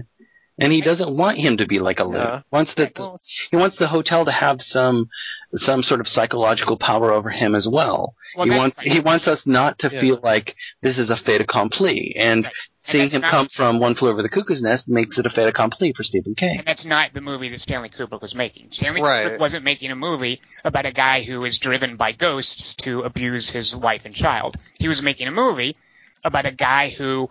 and 0.58 0.72
he 0.72 0.80
doesn't 0.80 1.16
want 1.16 1.38
him 1.38 1.56
to 1.56 1.66
be 1.66 1.78
like 1.80 1.98
a 1.98 2.04
loon. 2.04 2.14
Yeah. 2.22 2.36
He 2.38 2.44
wants 2.52 2.74
the 2.76 2.90
Well, 2.96 3.18
he 3.50 3.56
wants 3.56 3.76
the 3.78 3.88
hotel 3.88 4.24
to 4.24 4.32
have 4.32 4.58
some 4.60 5.08
some 5.54 5.82
sort 5.82 6.00
of 6.00 6.06
psychological 6.08 6.76
power 6.78 7.12
over 7.12 7.30
him 7.30 7.54
as 7.54 7.66
well. 7.70 8.14
Well, 8.36 8.46
he 8.46 8.50
wants 8.56 8.80
he 8.80 9.00
wants 9.00 9.26
us 9.26 9.42
not 9.44 9.78
to 9.80 9.90
Yeah. 9.92 10.00
feel 10.00 10.20
like 10.22 10.54
this 10.82 10.98
is 10.98 11.10
a 11.10 11.16
fait 11.16 11.40
accompli, 11.40 12.14
and 12.16 12.44
Right. 12.44 12.52
And 12.88 12.92
seeing 12.92 13.10
him 13.10 13.20
not- 13.22 13.30
come 13.30 13.48
from 13.48 13.78
One 13.78 13.94
Flew 13.94 14.10
Over 14.10 14.22
the 14.22 14.28
Cuckoo's 14.28 14.60
Nest 14.60 14.88
makes 14.88 15.16
it 15.16 15.24
a 15.24 15.30
fait 15.30 15.48
accompli 15.48 15.92
for 15.96 16.02
Stephen 16.02 16.34
King. 16.34 16.58
And 16.58 16.66
that's 16.66 16.84
not 16.84 17.12
the 17.12 17.20
movie 17.20 17.48
that 17.50 17.60
Stanley 17.60 17.88
Kubrick 17.88 18.20
was 18.20 18.34
making. 18.34 18.70
Stanley 18.70 19.02
Right. 19.02 19.26
Kubrick 19.26 19.38
wasn't 19.38 19.64
making 19.64 19.92
a 19.92 19.96
movie 19.96 20.40
about 20.64 20.84
a 20.84 20.90
guy 20.92 21.22
who 21.22 21.44
is 21.44 21.58
driven 21.58 21.96
by 21.96 22.12
ghosts 22.12 22.74
to 22.76 23.02
abuse 23.02 23.50
his 23.50 23.74
wife 23.76 24.04
and 24.04 24.14
child. 24.14 24.56
He 24.78 24.88
was 24.88 25.00
making 25.02 25.28
a 25.28 25.32
movie 25.32 25.76
about 26.24 26.44
a 26.44 26.50
guy 26.50 26.88
who 26.88 27.30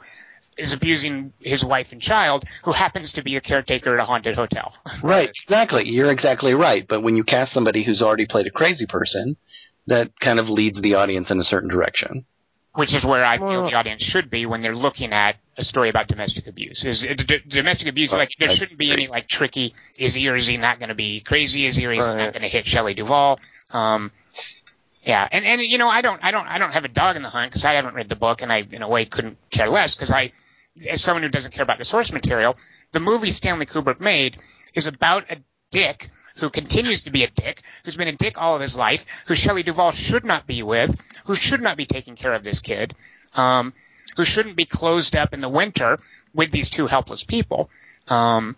is 0.57 0.73
abusing 0.73 1.33
his 1.41 1.65
wife 1.65 1.91
and 1.91 2.01
child 2.01 2.45
who 2.63 2.71
happens 2.71 3.13
to 3.13 3.23
be 3.23 3.35
a 3.35 3.41
caretaker 3.41 3.93
at 3.93 4.01
a 4.01 4.05
haunted 4.05 4.35
hotel. 4.35 4.73
Right, 5.01 5.29
exactly. 5.43 5.89
You're 5.89 6.11
exactly 6.11 6.53
right. 6.53 6.85
But 6.87 7.01
when 7.01 7.15
you 7.15 7.23
cast 7.23 7.53
somebody 7.53 7.83
who's 7.83 8.01
already 8.01 8.25
played 8.25 8.47
a 8.47 8.51
crazy 8.51 8.85
person, 8.85 9.35
that 9.87 10.17
kind 10.19 10.39
of 10.39 10.49
leads 10.49 10.79
the 10.81 10.95
audience 10.95 11.29
in 11.29 11.39
a 11.39 11.43
certain 11.43 11.69
direction. 11.69 12.25
Which 12.73 12.93
is 12.93 13.03
where 13.05 13.23
I 13.25 13.37
feel 13.37 13.47
Well- 13.47 13.69
the 13.69 13.75
audience 13.75 14.03
should 14.03 14.29
be 14.29 14.45
when 14.45 14.61
they're 14.61 14.75
looking 14.75 15.13
at 15.13 15.37
a 15.57 15.63
story 15.63 15.89
about 15.89 16.07
domestic 16.07 16.47
abuse. 16.47 16.85
Is 16.85 17.01
d- 17.01 17.13
d- 17.15 17.41
domestic 17.45 17.89
abuse 17.89 18.13
like 18.13 18.31
there 18.39 18.47
shouldn't 18.49 18.77
be 18.79 18.91
any 18.91 19.07
like 19.07 19.27
tricky 19.27 19.73
is 19.99 20.15
he 20.15 20.29
or 20.29 20.35
is 20.35 20.47
he 20.47 20.57
not 20.57 20.79
going 20.79 20.89
to 20.89 20.95
be 20.95 21.19
crazy? 21.19 21.65
Is 21.65 21.75
he 21.75 21.85
or 21.85 21.91
is 21.91 22.05
he 22.05 22.11
not 22.11 22.31
going 22.33 22.41
to 22.43 22.47
hit 22.47 22.65
Shelley 22.65 22.93
Duvall? 22.93 23.39
Um, 23.71 24.11
yeah, 25.03 25.27
and 25.31 25.43
and 25.45 25.61
you 25.61 25.77
know 25.77 25.89
I 25.89 26.01
don't 26.01 26.23
I 26.23 26.31
don't 26.31 26.47
I 26.47 26.57
don't 26.57 26.71
have 26.71 26.85
a 26.85 26.89
dog 26.89 27.15
in 27.15 27.21
the 27.23 27.29
hunt 27.29 27.51
because 27.51 27.65
I 27.65 27.73
haven't 27.73 27.95
read 27.95 28.07
the 28.09 28.15
book 28.15 28.41
and 28.41 28.51
I 28.53 28.65
in 28.71 28.81
a 28.81 28.87
way 28.87 29.05
couldn't 29.05 29.37
care 29.49 29.69
less 29.69 29.95
because 29.95 30.11
I 30.11 30.31
as 30.89 31.03
someone 31.03 31.23
who 31.23 31.29
doesn't 31.29 31.51
care 31.53 31.63
about 31.63 31.77
the 31.79 31.83
source 31.83 32.11
material, 32.13 32.55
the 32.93 32.99
movie 33.01 33.31
Stanley 33.31 33.65
Kubrick 33.65 33.99
made 33.99 34.37
is 34.73 34.87
about 34.87 35.29
a 35.31 35.37
dick 35.71 36.09
who 36.37 36.49
continues 36.49 37.03
to 37.03 37.11
be 37.11 37.23
a 37.23 37.29
dick, 37.29 37.61
who's 37.83 37.97
been 37.97 38.07
a 38.07 38.13
dick 38.13 38.41
all 38.41 38.55
of 38.55 38.61
his 38.61 38.77
life, 38.77 39.23
who 39.27 39.35
Shelley 39.35 39.63
Duvall 39.63 39.91
should 39.91 40.25
not 40.25 40.47
be 40.47 40.63
with, 40.63 40.99
who 41.25 41.35
should 41.35 41.61
not 41.61 41.77
be 41.77 41.85
taking 41.85 42.15
care 42.15 42.33
of 42.33 42.43
this 42.43 42.59
kid, 42.59 42.95
um, 43.35 43.73
who 44.17 44.25
shouldn't 44.25 44.55
be 44.55 44.65
closed 44.65 45.15
up 45.15 45.33
in 45.33 45.41
the 45.41 45.49
winter 45.49 45.97
with 46.33 46.51
these 46.51 46.69
two 46.69 46.87
helpless 46.87 47.23
people. 47.23 47.69
Um, 48.07 48.55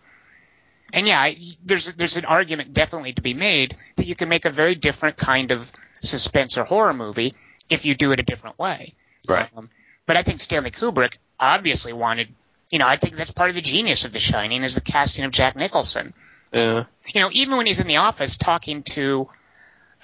and 0.94 1.08
yeah, 1.08 1.20
I- 1.22 1.38
there's 1.64 1.94
there's 1.94 2.18
an 2.18 2.26
argument 2.26 2.74
definitely 2.74 3.14
to 3.14 3.22
be 3.22 3.34
made 3.34 3.76
that 3.96 4.06
you 4.08 4.16
can 4.16 4.30
make 4.30 4.46
a 4.46 4.50
very 4.52 4.76
different 4.76 5.18
kind 5.18 5.52
of 5.52 5.72
suspense 6.02 6.58
or 6.58 6.64
horror 6.64 6.94
movie 6.94 7.34
if 7.70 7.86
you 7.86 7.96
do 7.96 8.12
it 8.12 8.20
a 8.20 8.24
different 8.24 8.60
way. 8.60 8.94
Right. 9.28 9.50
Um, 9.58 9.70
but 10.06 10.18
I 10.18 10.24
think 10.24 10.42
Stanley 10.42 10.70
Kubrick 10.72 11.18
obviously 11.40 11.94
wanted, 11.94 12.28
you 12.72 12.78
know, 12.80 12.88
I 12.88 12.98
think 12.98 13.16
that's 13.16 13.32
part 13.32 13.50
of 13.50 13.56
the 13.56 13.62
genius 13.62 14.06
of 14.06 14.12
The 14.12 14.20
Shining 14.20 14.64
is 14.64 14.76
the 14.76 14.82
casting 14.82 15.26
of 15.26 15.32
Jack 15.32 15.56
Nicholson. 15.56 16.14
Yeah. 16.54 16.86
You 17.14 17.22
know, 17.22 17.30
even 17.32 17.58
when 17.58 17.66
he's 17.66 17.80
in 17.80 17.88
the 17.88 17.98
office 17.98 18.38
talking 18.38 18.84
to 18.84 19.28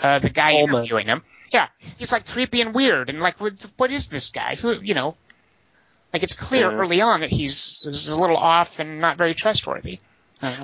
uh, 0.01 0.19
the 0.19 0.29
guy 0.29 0.53
Coleman. 0.53 0.75
interviewing 0.77 1.07
him, 1.07 1.23
yeah, 1.51 1.67
he's 1.97 2.11
like 2.11 2.27
creepy 2.27 2.61
and 2.61 2.73
weird, 2.73 3.09
and 3.09 3.19
like, 3.19 3.39
what, 3.39 3.65
what 3.77 3.91
is 3.91 4.07
this 4.07 4.29
guy? 4.31 4.55
Who, 4.55 4.79
you 4.81 4.93
know, 4.93 5.15
like 6.13 6.23
it's 6.23 6.33
clear 6.33 6.71
Yeah. 6.71 6.77
early 6.77 7.01
on 7.01 7.19
that 7.21 7.29
he's, 7.29 7.81
he's 7.83 8.09
a 8.09 8.19
little 8.19 8.37
off 8.37 8.79
and 8.79 8.99
not 8.99 9.17
very 9.17 9.33
trustworthy. 9.33 9.99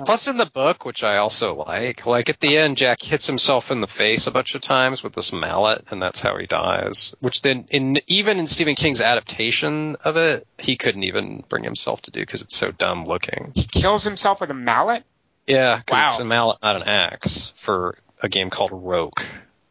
Plus, 0.06 0.26
in 0.26 0.38
the 0.38 0.46
book, 0.46 0.86
which 0.86 1.04
I 1.04 1.18
also 1.18 1.54
like, 1.54 2.06
like 2.06 2.30
at 2.30 2.40
the 2.40 2.56
end, 2.56 2.78
Jack 2.78 3.02
hits 3.02 3.26
himself 3.26 3.70
in 3.70 3.82
the 3.82 3.86
face 3.86 4.26
a 4.26 4.30
bunch 4.30 4.54
of 4.54 4.62
times 4.62 5.02
with 5.02 5.12
this 5.12 5.34
mallet, 5.34 5.84
and 5.90 6.00
that's 6.00 6.22
how 6.22 6.38
he 6.38 6.46
dies. 6.46 7.14
Which 7.20 7.42
then, 7.42 7.66
in 7.68 7.98
even 8.06 8.38
in 8.38 8.46
Stephen 8.46 8.74
King's 8.74 9.02
adaptation 9.02 9.96
of 9.96 10.16
it, 10.16 10.46
he 10.58 10.76
couldn't 10.76 11.02
even 11.02 11.44
bring 11.50 11.62
himself 11.62 12.00
to 12.02 12.10
do 12.10 12.20
because 12.20 12.40
it's 12.40 12.56
so 12.56 12.70
dumb 12.72 13.04
looking. 13.04 13.52
he 13.54 13.64
kills 13.64 14.02
himself 14.02 14.40
with 14.40 14.50
a 14.50 14.54
mallet. 14.54 15.04
Yeah, 15.46 15.80
'cause 15.86 15.98
Wow. 15.98 16.04
it's 16.06 16.18
a 16.20 16.24
mallet, 16.24 16.58
not 16.62 16.76
an 16.76 16.82
axe, 16.82 17.52
for 17.56 17.98
a 18.22 18.28
game 18.28 18.50
called 18.50 18.70
Roque, 18.72 19.24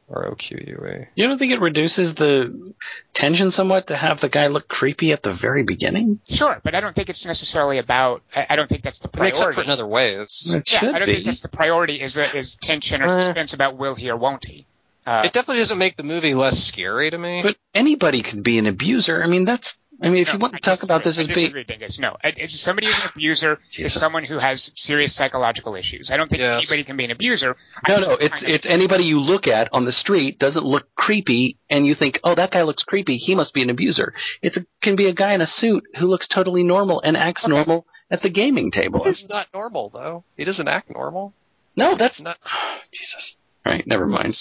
R 0.10 0.28
O 0.28 0.36
Q 0.36 0.64
U 0.68 0.88
E. 0.88 1.06
You 1.16 1.28
don't 1.28 1.38
think 1.40 1.52
it 1.52 1.60
reduces 1.60 2.14
the 2.16 2.74
tension 3.16 3.52
somewhat 3.52 3.88
to 3.88 3.98
have 3.98 4.22
the 4.22 4.30
guy 4.30 4.48
look 4.48 4.68
creepy 4.68 5.12
at 5.12 5.24
the 5.24 5.34
very 5.34 5.64
beginning? 5.64 6.20
Sure, 6.30 6.60
but 6.64 6.76
I 6.76 6.80
don't 6.82 6.94
think 6.94 7.10
it's 7.10 7.26
necessarily 7.26 7.78
about. 7.80 8.22
I, 8.36 8.46
I 8.52 8.56
don't 8.56 8.70
think 8.70 8.84
that's 8.84 9.00
the 9.00 9.08
priority. 9.10 9.38
makes 9.40 9.48
up 9.48 9.54
for 9.56 9.62
in 9.64 9.70
other 9.70 9.86
ways. 9.88 10.54
It 10.56 10.64
yeah, 10.68 10.80
should 10.80 10.96
I 10.96 11.00
don't 11.00 11.08
be. 11.08 11.14
think 11.16 11.26
that's 11.26 11.42
the 11.42 11.50
priority. 11.50 12.00
Is 12.02 12.18
is 12.18 12.56
tension 12.62 13.02
or 13.02 13.06
Uh. 13.08 13.10
suspense 13.10 13.54
about 13.54 13.76
will 13.78 13.96
he 13.96 14.10
or 14.12 14.18
won't 14.18 14.46
he? 14.46 14.66
Uh, 15.08 15.22
It 15.26 15.34
definitely 15.34 15.62
doesn't 15.62 15.78
make 15.78 15.96
the 15.98 16.04
movie 16.04 16.34
less 16.34 16.64
scary 16.64 17.12
to 17.12 17.18
me. 17.18 17.42
But 17.44 17.58
anybody 17.76 18.24
can 18.24 18.42
be 18.42 18.58
an 18.58 18.66
abuser. 18.66 19.24
I 19.24 19.28
mean, 19.28 19.46
that's. 19.46 19.74
I 20.02 20.10
mean, 20.10 20.22
if 20.24 20.28
no, 20.28 20.34
you 20.34 20.40
want 20.40 20.54
to 20.54 20.58
I 20.58 20.60
talk 20.60 20.84
about 20.84 21.04
this 21.04 21.16
disagree. 21.16 21.32
as 21.32 21.32
I 21.32 21.34
being. 21.36 21.46
disagree, 21.46 21.64
Dingus. 21.64 22.00
No, 22.00 22.18
if 22.24 22.52
somebody 22.52 22.88
who's 22.88 23.00
an 23.00 23.10
abuser 23.16 23.60
is 23.78 23.94
someone 23.94 24.24
who 24.26 24.38
has 24.40 24.72
serious 24.76 25.14
psychological 25.16 25.76
issues. 25.76 26.12
I 26.12 26.18
don't 26.18 26.30
think 26.30 26.42
Yes. 26.42 26.62
anybody 26.70 26.84
can 26.84 26.98
be 26.98 27.06
an 27.06 27.12
abuser. 27.12 27.56
I 27.88 27.92
No, 27.94 28.00
no, 28.00 28.12
it's 28.12 28.22
it's 28.24 28.30
kind 28.34 28.44
of- 28.46 28.50
it's 28.52 28.66
anybody 28.66 29.06
you 29.06 29.22
look 29.22 29.48
at 29.48 29.70
on 29.72 29.86
the 29.86 29.94
street 29.94 30.38
doesn't 30.38 30.66
look 30.66 30.94
creepy, 30.96 31.58
and 31.70 31.88
you 31.88 31.96
think, 31.96 32.20
oh, 32.24 32.36
that 32.36 32.52
guy 32.52 32.64
looks 32.64 32.84
creepy. 32.84 33.18
He 33.18 33.36
must 33.36 33.54
be 33.54 33.62
an 33.62 33.70
abuser. 33.70 34.14
It 34.42 34.58
can 34.82 34.96
be 34.98 35.06
a 35.08 35.14
guy 35.14 35.34
in 35.34 35.42
a 35.42 35.48
suit 35.48 35.84
who 35.98 36.08
looks 36.08 36.28
totally 36.28 36.64
normal 36.64 37.02
and 37.02 37.16
acts 37.16 37.44
Okay. 37.46 37.52
normal 37.54 37.88
at 38.12 38.22
the 38.22 38.30
gaming 38.30 38.72
table. 38.72 39.04
He's 39.04 39.28
not 39.30 39.48
normal 39.54 39.90
though. 39.90 40.24
He 40.36 40.44
doesn't 40.44 40.68
act 40.68 40.92
normal. 40.92 41.34
No, 41.78 41.96
that's 41.96 42.16
It's 42.18 42.24
nuts. 42.24 42.54
Jesus. 42.92 43.36
All 43.66 43.72
right, 43.74 43.88
never 43.88 44.06
mind. 44.06 44.38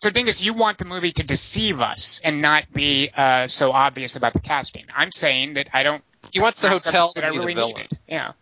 So, 0.00 0.10
Dingus, 0.10 0.42
you 0.42 0.54
want 0.54 0.78
the 0.78 0.84
movie 0.84 1.12
to 1.12 1.24
deceive 1.24 1.80
us 1.80 2.20
and 2.22 2.40
not 2.40 2.72
be 2.72 3.10
uh, 3.16 3.48
so 3.48 3.72
obvious 3.72 4.14
about 4.14 4.32
the 4.32 4.40
casting. 4.40 4.84
I'm 4.94 5.10
saying 5.10 5.54
that 5.54 5.68
I 5.72 5.82
don't. 5.82 6.04
He 6.32 6.40
wants 6.40 6.60
the 6.60 6.68
hotel 6.68 7.12
to 7.14 7.20
be 7.20 7.26
I 7.26 7.30
really 7.30 7.54
the 7.54 7.60
villain. 7.60 7.74
needed. 7.74 7.98
Yeah. 8.06 8.32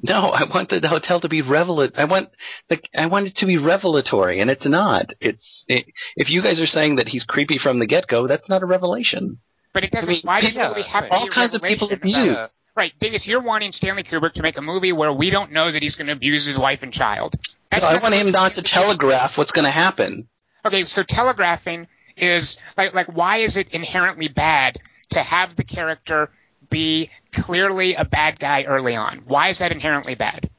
No, 0.00 0.20
I 0.22 0.44
want 0.44 0.70
the 0.70 0.86
hotel 0.86 1.20
to 1.20 1.28
be 1.28 1.42
revelat. 1.42 1.98
I 1.98 2.04
want 2.04 2.30
the 2.68 2.80
I 2.96 3.06
want 3.06 3.26
it 3.26 3.36
to 3.36 3.46
be 3.46 3.58
revelatory, 3.58 4.40
and 4.40 4.50
it's 4.50 4.64
not. 4.64 5.12
It's 5.20 5.64
it, 5.68 5.86
if 6.16 6.30
you 6.30 6.40
guys 6.40 6.60
are 6.60 6.66
saying 6.66 6.96
that 6.96 7.08
he's 7.08 7.24
creepy 7.24 7.58
from 7.58 7.80
the 7.80 7.86
get 7.86 8.06
go, 8.06 8.26
that's 8.26 8.48
not 8.48 8.62
a 8.62 8.66
revelation. 8.66 9.38
But 9.72 9.84
it 9.84 9.90
doesn't. 9.90 10.10
I 10.10 10.14
mean, 10.14 10.22
why 10.22 10.40
does 10.40 10.56
yeah, 10.56 10.68
the 10.68 10.76
movie 10.76 10.88
have 10.88 11.04
right. 11.04 11.10
to 11.10 11.16
All 11.16 11.22
be 11.24 11.28
a 11.28 11.30
kinds 11.30 11.54
of 11.54 11.62
people 11.62 11.88
revelation 11.88 12.30
abuse. 12.30 12.58
Right, 12.76 12.92
Dingus, 12.98 13.26
you're 13.26 13.42
wanting 13.42 13.72
Stanley 13.72 14.04
Kubrick 14.04 14.34
to 14.34 14.42
make 14.42 14.56
a 14.56 14.62
movie 14.62 14.92
where 14.92 15.12
we 15.12 15.30
don't 15.30 15.50
know 15.50 15.70
that 15.70 15.82
he's 15.82 15.96
going 15.96 16.06
to 16.06 16.12
abuse 16.12 16.46
his 16.46 16.58
wife 16.58 16.84
and 16.84 16.92
child. 16.92 17.34
That's 17.70 17.84
I 17.84 18.00
want 18.00 18.14
him 18.14 18.30
not 18.30 18.54
to 18.54 18.62
telegraph 18.62 19.36
what's 19.36 19.50
going 19.50 19.64
to 19.64 19.70
happen. 19.70 20.28
Okay, 20.68 20.84
so 20.84 21.02
telegraphing 21.02 21.86
is 22.16 22.58
like 22.76 22.94
like 22.94 23.06
why 23.14 23.38
is 23.38 23.56
it 23.56 23.68
inherently 23.70 24.28
bad 24.28 24.78
to 25.10 25.22
have 25.22 25.56
the 25.56 25.64
character 25.64 26.30
be 26.70 27.10
clearly 27.32 27.94
a 27.94 28.04
bad 28.04 28.38
guy 28.38 28.64
early 28.64 28.96
on? 28.96 29.18
Why 29.26 29.48
is 29.48 29.58
that 29.60 29.72
inherently 29.72 30.14
bad? 30.14 30.50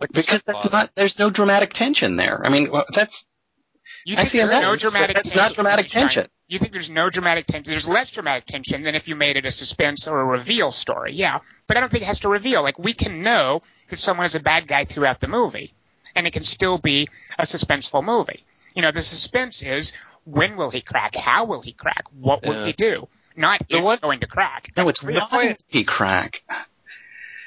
Like 0.00 0.12
Because 0.12 0.42
that's 0.44 0.72
not. 0.72 0.90
There's 0.94 1.18
no 1.18 1.30
dramatic 1.30 1.72
tension 1.72 2.16
there. 2.16 2.40
I 2.44 2.50
mean, 2.50 2.70
well, 2.70 2.84
that's 2.94 3.24
You 4.04 4.16
think 4.16 4.32
there's 4.32 4.50
that 4.50 4.62
no 4.62 4.72
is- 4.72 4.82
dramatic 4.82 5.16
tension? 5.16 5.36
not 5.36 5.54
dramatic 5.54 5.88
tension. 5.88 6.26
You 6.48 6.58
think 6.58 6.72
there's 6.72 6.90
no 6.90 7.10
dramatic 7.10 7.46
tension? 7.46 7.72
There's 7.72 7.88
less 7.88 8.10
dramatic 8.12 8.46
tension 8.46 8.82
than 8.84 8.94
if 8.94 9.08
you 9.08 9.16
made 9.16 9.36
it 9.36 9.46
a 9.46 9.50
suspense 9.50 10.06
or 10.06 10.20
a 10.20 10.24
reveal 10.24 10.70
story. 10.70 11.12
Yeah, 11.14 11.40
but 11.66 11.76
I 11.76 11.80
don't 11.80 11.90
think 11.90 12.02
it 12.04 12.06
has 12.06 12.20
to 12.20 12.28
reveal. 12.28 12.62
Like 12.62 12.78
we 12.78 12.92
can 12.92 13.22
know 13.22 13.62
that 13.88 13.96
someone 13.96 14.26
is 14.26 14.36
a 14.36 14.40
bad 14.40 14.68
guy 14.68 14.84
throughout 14.84 15.18
the 15.18 15.26
movie, 15.28 15.74
and 16.14 16.26
it 16.26 16.32
can 16.32 16.44
still 16.44 16.78
be 16.78 17.08
a 17.38 17.42
suspenseful 17.42 18.04
movie. 18.04 18.44
You 18.76 18.82
know, 18.82 18.90
the 18.92 19.02
suspense 19.02 19.62
is 19.62 19.92
when 20.24 20.56
will 20.56 20.70
he 20.70 20.80
crack? 20.82 21.16
How 21.16 21.46
will 21.46 21.62
he 21.62 21.72
crack? 21.72 22.04
What 22.12 22.44
will 22.46 22.54
Yeah. 22.54 22.66
he 22.66 22.72
do? 22.72 23.08
Not 23.36 23.66
The 23.68 23.78
is 23.78 23.84
one- 23.84 23.98
going 24.00 24.20
to 24.20 24.26
crack? 24.26 24.70
no. 24.76 24.88
It's 24.88 25.00
clear. 25.00 25.18
not 25.18 25.30
point- 25.30 25.58
he 25.66 25.82
crack. 25.84 26.42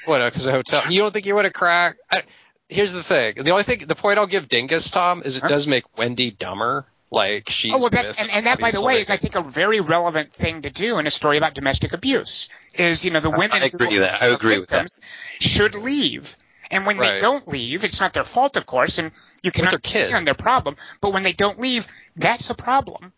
What? 0.04 0.20
Uh, 0.20 0.26
because 0.28 0.46
a 0.46 0.52
hotel. 0.52 0.82
You 0.90 1.00
don't 1.02 1.12
think 1.12 1.26
you 1.26 1.34
would 1.34 1.44
have 1.44 1.54
cracked? 1.54 2.00
I, 2.10 2.22
here's 2.68 2.92
the 2.92 3.02
thing. 3.02 3.34
The 3.42 3.50
only 3.50 3.62
thing, 3.64 3.80
the 3.86 3.94
point 3.94 4.18
I'll 4.18 4.26
give 4.26 4.48
Dingus 4.48 4.90
Tom 4.90 5.22
is 5.24 5.36
it 5.36 5.42
Huh? 5.42 5.48
does 5.48 5.66
make 5.66 5.96
Wendy 5.96 6.30
dumber. 6.30 6.86
Like 7.12 7.48
she's. 7.50 7.72
Oh 7.74 7.78
well, 7.78 7.90
that's 7.90 8.20
and, 8.20 8.30
and 8.30 8.46
that, 8.46 8.60
by 8.60 8.70
the 8.70 8.84
way, 8.84 8.98
is 9.00 9.10
I 9.10 9.16
think 9.16 9.34
a 9.34 9.42
very 9.42 9.80
relevant 9.80 10.32
thing 10.32 10.62
to 10.62 10.70
do 10.70 10.98
in 11.00 11.08
a 11.08 11.10
story 11.10 11.38
about 11.38 11.54
domestic 11.54 11.92
abuse. 11.92 12.48
Is 12.74 13.04
you 13.04 13.10
know 13.10 13.18
the 13.18 13.30
women 13.30 13.50
I 13.62 13.64
agree 13.66 13.88
who 13.88 14.00
with 14.00 14.08
that. 14.08 14.22
I 14.22 14.28
are 14.30 14.34
agree 14.34 14.60
with 14.60 14.68
that. 14.70 14.82
victims 14.82 15.00
should 15.40 15.74
leave, 15.74 16.36
and 16.70 16.86
when 16.86 16.98
they 16.98 17.18
don't 17.18 17.48
leave, 17.48 17.84
it's 17.84 18.00
not 18.00 18.12
their 18.12 18.24
fault, 18.24 18.56
of 18.56 18.64
course, 18.66 18.98
and 18.98 19.10
you 19.42 19.50
can 19.50 19.62
With 19.62 19.70
their 19.70 19.78
kid. 19.80 19.96
understand 20.04 20.26
their 20.26 20.34
problem. 20.34 20.76
But 21.00 21.12
when 21.12 21.22
they 21.24 21.32
don't 21.32 21.58
leave, 21.60 21.86
that's 22.16 22.50
a 22.50 22.54
problem. 22.54 23.12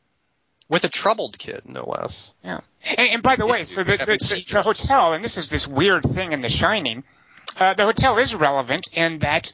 with 0.69 0.85
a 0.85 0.89
troubled 0.89 1.39
kid, 1.39 1.63
no 1.67 1.85
less. 1.87 2.33
Yeah. 2.43 2.61
And, 2.97 3.09
and 3.11 3.23
by 3.23 3.37
the 3.37 3.47
way, 3.47 3.65
so 3.65 3.83
the, 3.85 3.99
the, 3.99 4.07
the, 4.07 4.45
the 4.53 4.63
hotel, 4.63 5.13
and 5.13 5.23
this 5.23 5.37
is 5.37 5.51
this 5.51 5.69
weird 5.69 6.03
thing 6.03 6.33
in 6.33 6.41
The 6.41 6.49
Shining, 6.49 7.05
uh, 7.61 7.75
the 7.75 7.85
hotel 7.85 8.17
is 8.17 8.35
relevant 8.35 8.89
in 8.95 9.19
that, 9.19 9.53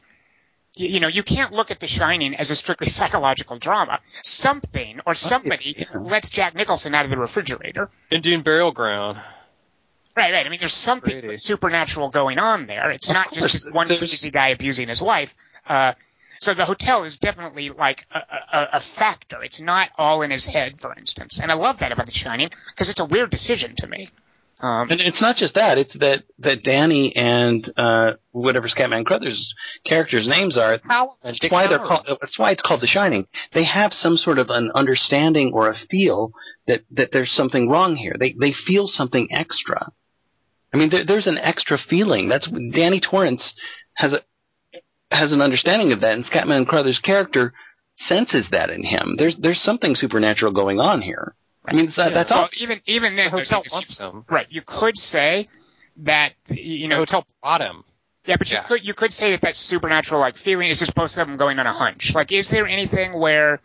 you 0.77 1.01
know, 1.01 1.09
you 1.09 1.25
can't 1.25 1.53
look 1.53 1.73
at 1.73 1.81
The 1.81 1.89
Shining 1.89 2.37
as 2.37 2.53
a 2.53 2.55
strictly 2.55 2.89
psychological 2.99 3.57
drama. 3.57 3.99
Something 4.23 5.01
or 5.07 5.15
somebody 5.17 5.75
yeah. 5.77 5.99
lets 5.99 6.29
Jack 6.29 6.55
Nicholson 6.55 6.95
out 6.95 7.05
of 7.05 7.11
the 7.11 7.19
refrigerator. 7.19 7.91
Indian 8.13 8.43
burial 8.43 8.71
ground. 8.71 9.19
Right, 10.19 10.33
right. 10.33 10.47
I 10.47 10.49
mean, 10.49 10.59
there's 10.59 10.73
something 10.75 11.21
Brady. 11.21 11.35
supernatural 11.37 12.11
going 12.11 12.39
on 12.39 12.67
there. 12.67 12.91
It's 12.91 13.09
Of 13.09 13.15
not 13.15 13.29
just 13.33 13.41
course, 13.41 13.53
this 13.53 13.69
one 13.71 13.89
there's- 13.89 14.01
crazy 14.01 14.31
guy 14.31 14.49
abusing 14.49 14.89
his 14.89 15.01
wife. 15.01 15.35
Uh, 15.67 15.93
so 16.41 16.55
the 16.55 16.65
hotel 16.65 17.05
is 17.05 17.19
definitely 17.19 17.71
like 17.71 18.07
a, 18.13 18.19
a, 18.53 18.69
a 18.75 18.81
factor. 18.81 19.43
It's 19.43 19.61
not 19.61 19.91
all 19.97 20.23
in 20.23 20.31
his 20.31 20.45
head, 20.45 20.81
for 20.81 20.95
instance. 20.95 21.41
And 21.41 21.51
I 21.51 21.55
love 21.55 21.79
that 21.81 21.91
about 21.93 22.07
The 22.07 22.13
Shining 22.13 22.51
because 22.69 22.91
it's 22.91 23.01
a 23.01 23.05
weird 23.05 23.31
decision 23.31 23.75
to 23.79 23.87
me. 23.87 24.09
Um, 24.61 24.89
And 24.91 25.01
it's 25.01 25.21
not 25.23 25.37
just 25.37 25.55
that; 25.55 25.79
it's 25.79 25.97
that 25.99 26.25
that 26.41 26.65
Danny 26.65 27.15
and 27.15 27.65
uh, 27.77 28.15
whatever 28.33 28.67
Scatman 28.67 29.05
Crothers 29.07 29.55
characters' 29.85 30.27
names 30.27 30.59
are. 30.59 30.81
How? 30.83 31.11
That's 31.23 31.39
why 31.49 31.69
they're 31.69 31.79
called. 31.79 32.07
That's 32.21 32.37
why 32.41 32.51
it's 32.51 32.63
called 32.63 32.81
The 32.81 32.89
Shining. 32.89 33.29
They 33.53 33.63
have 33.63 33.93
some 33.95 34.17
sort 34.17 34.41
of 34.41 34.51
an 34.51 34.73
understanding 34.75 35.53
or 35.55 35.69
a 35.71 35.77
feel 35.89 36.33
that 36.67 36.83
that 36.91 37.13
there's 37.13 37.33
something 37.37 37.69
wrong 37.69 37.95
here. 37.95 38.17
They 38.19 38.33
they 38.33 38.53
feel 38.53 38.89
something 38.89 39.29
extra. 39.31 39.93
I 40.73 40.77
mean, 40.77 40.91
there, 40.91 41.05
there's 41.05 41.27
an 41.27 41.39
extra 41.39 41.79
feeling. 41.79 42.29
That's 42.29 42.47
Danny 42.73 43.01
Torrance 43.01 43.55
has 43.95 44.13
a 44.13 44.23
has 45.11 45.33
an 45.33 45.41
understanding 45.41 45.93
of 45.93 46.01
that, 46.01 46.15
and 46.17 46.25
Scatman 46.25 46.67
Crothers' 46.67 46.99
character 46.99 47.55
senses 47.97 48.49
that 48.51 48.71
in 48.71 48.85
him. 48.85 49.17
There's 49.19 49.37
there's 49.37 49.63
something 49.63 49.95
supernatural 49.95 50.53
going 50.53 50.81
on 50.81 51.01
here. 51.01 51.35
I 51.65 51.75
mean, 51.75 51.93
that, 51.97 52.15
that's 52.15 52.31
all. 52.33 52.49
even 52.61 52.81
even 52.87 53.13
The 53.17 53.23
then, 53.23 53.31
hotel 53.31 53.63
you- 53.65 53.71
wants 53.73 53.99
him. 53.99 54.25
right? 54.29 54.47
You 54.51 54.63
could 54.65 54.99
say 54.99 55.49
that 55.99 56.33
you 56.51 56.81
The 56.81 56.89
know, 56.89 56.97
hotel 56.99 57.27
brought 57.43 57.61
him. 57.61 57.83
yeah, 58.27 58.37
but 58.37 58.51
you 58.51 58.57
yeah. 58.59 58.63
could 58.63 58.87
you 58.87 58.95
could 58.95 59.13
say 59.13 59.33
that 59.33 59.41
that 59.43 59.57
supernatural 59.57 60.21
like 60.21 60.37
feeling 60.37 60.69
is 60.69 60.79
just 60.79 60.95
both 60.95 61.17
of 61.19 61.27
them 61.27 61.37
going 61.39 61.59
on 61.59 61.67
a 61.67 61.73
hunch. 61.73 62.15
Like, 62.15 62.31
is 62.33 62.51
there 62.51 62.67
anything 62.67 63.19
where 63.19 63.61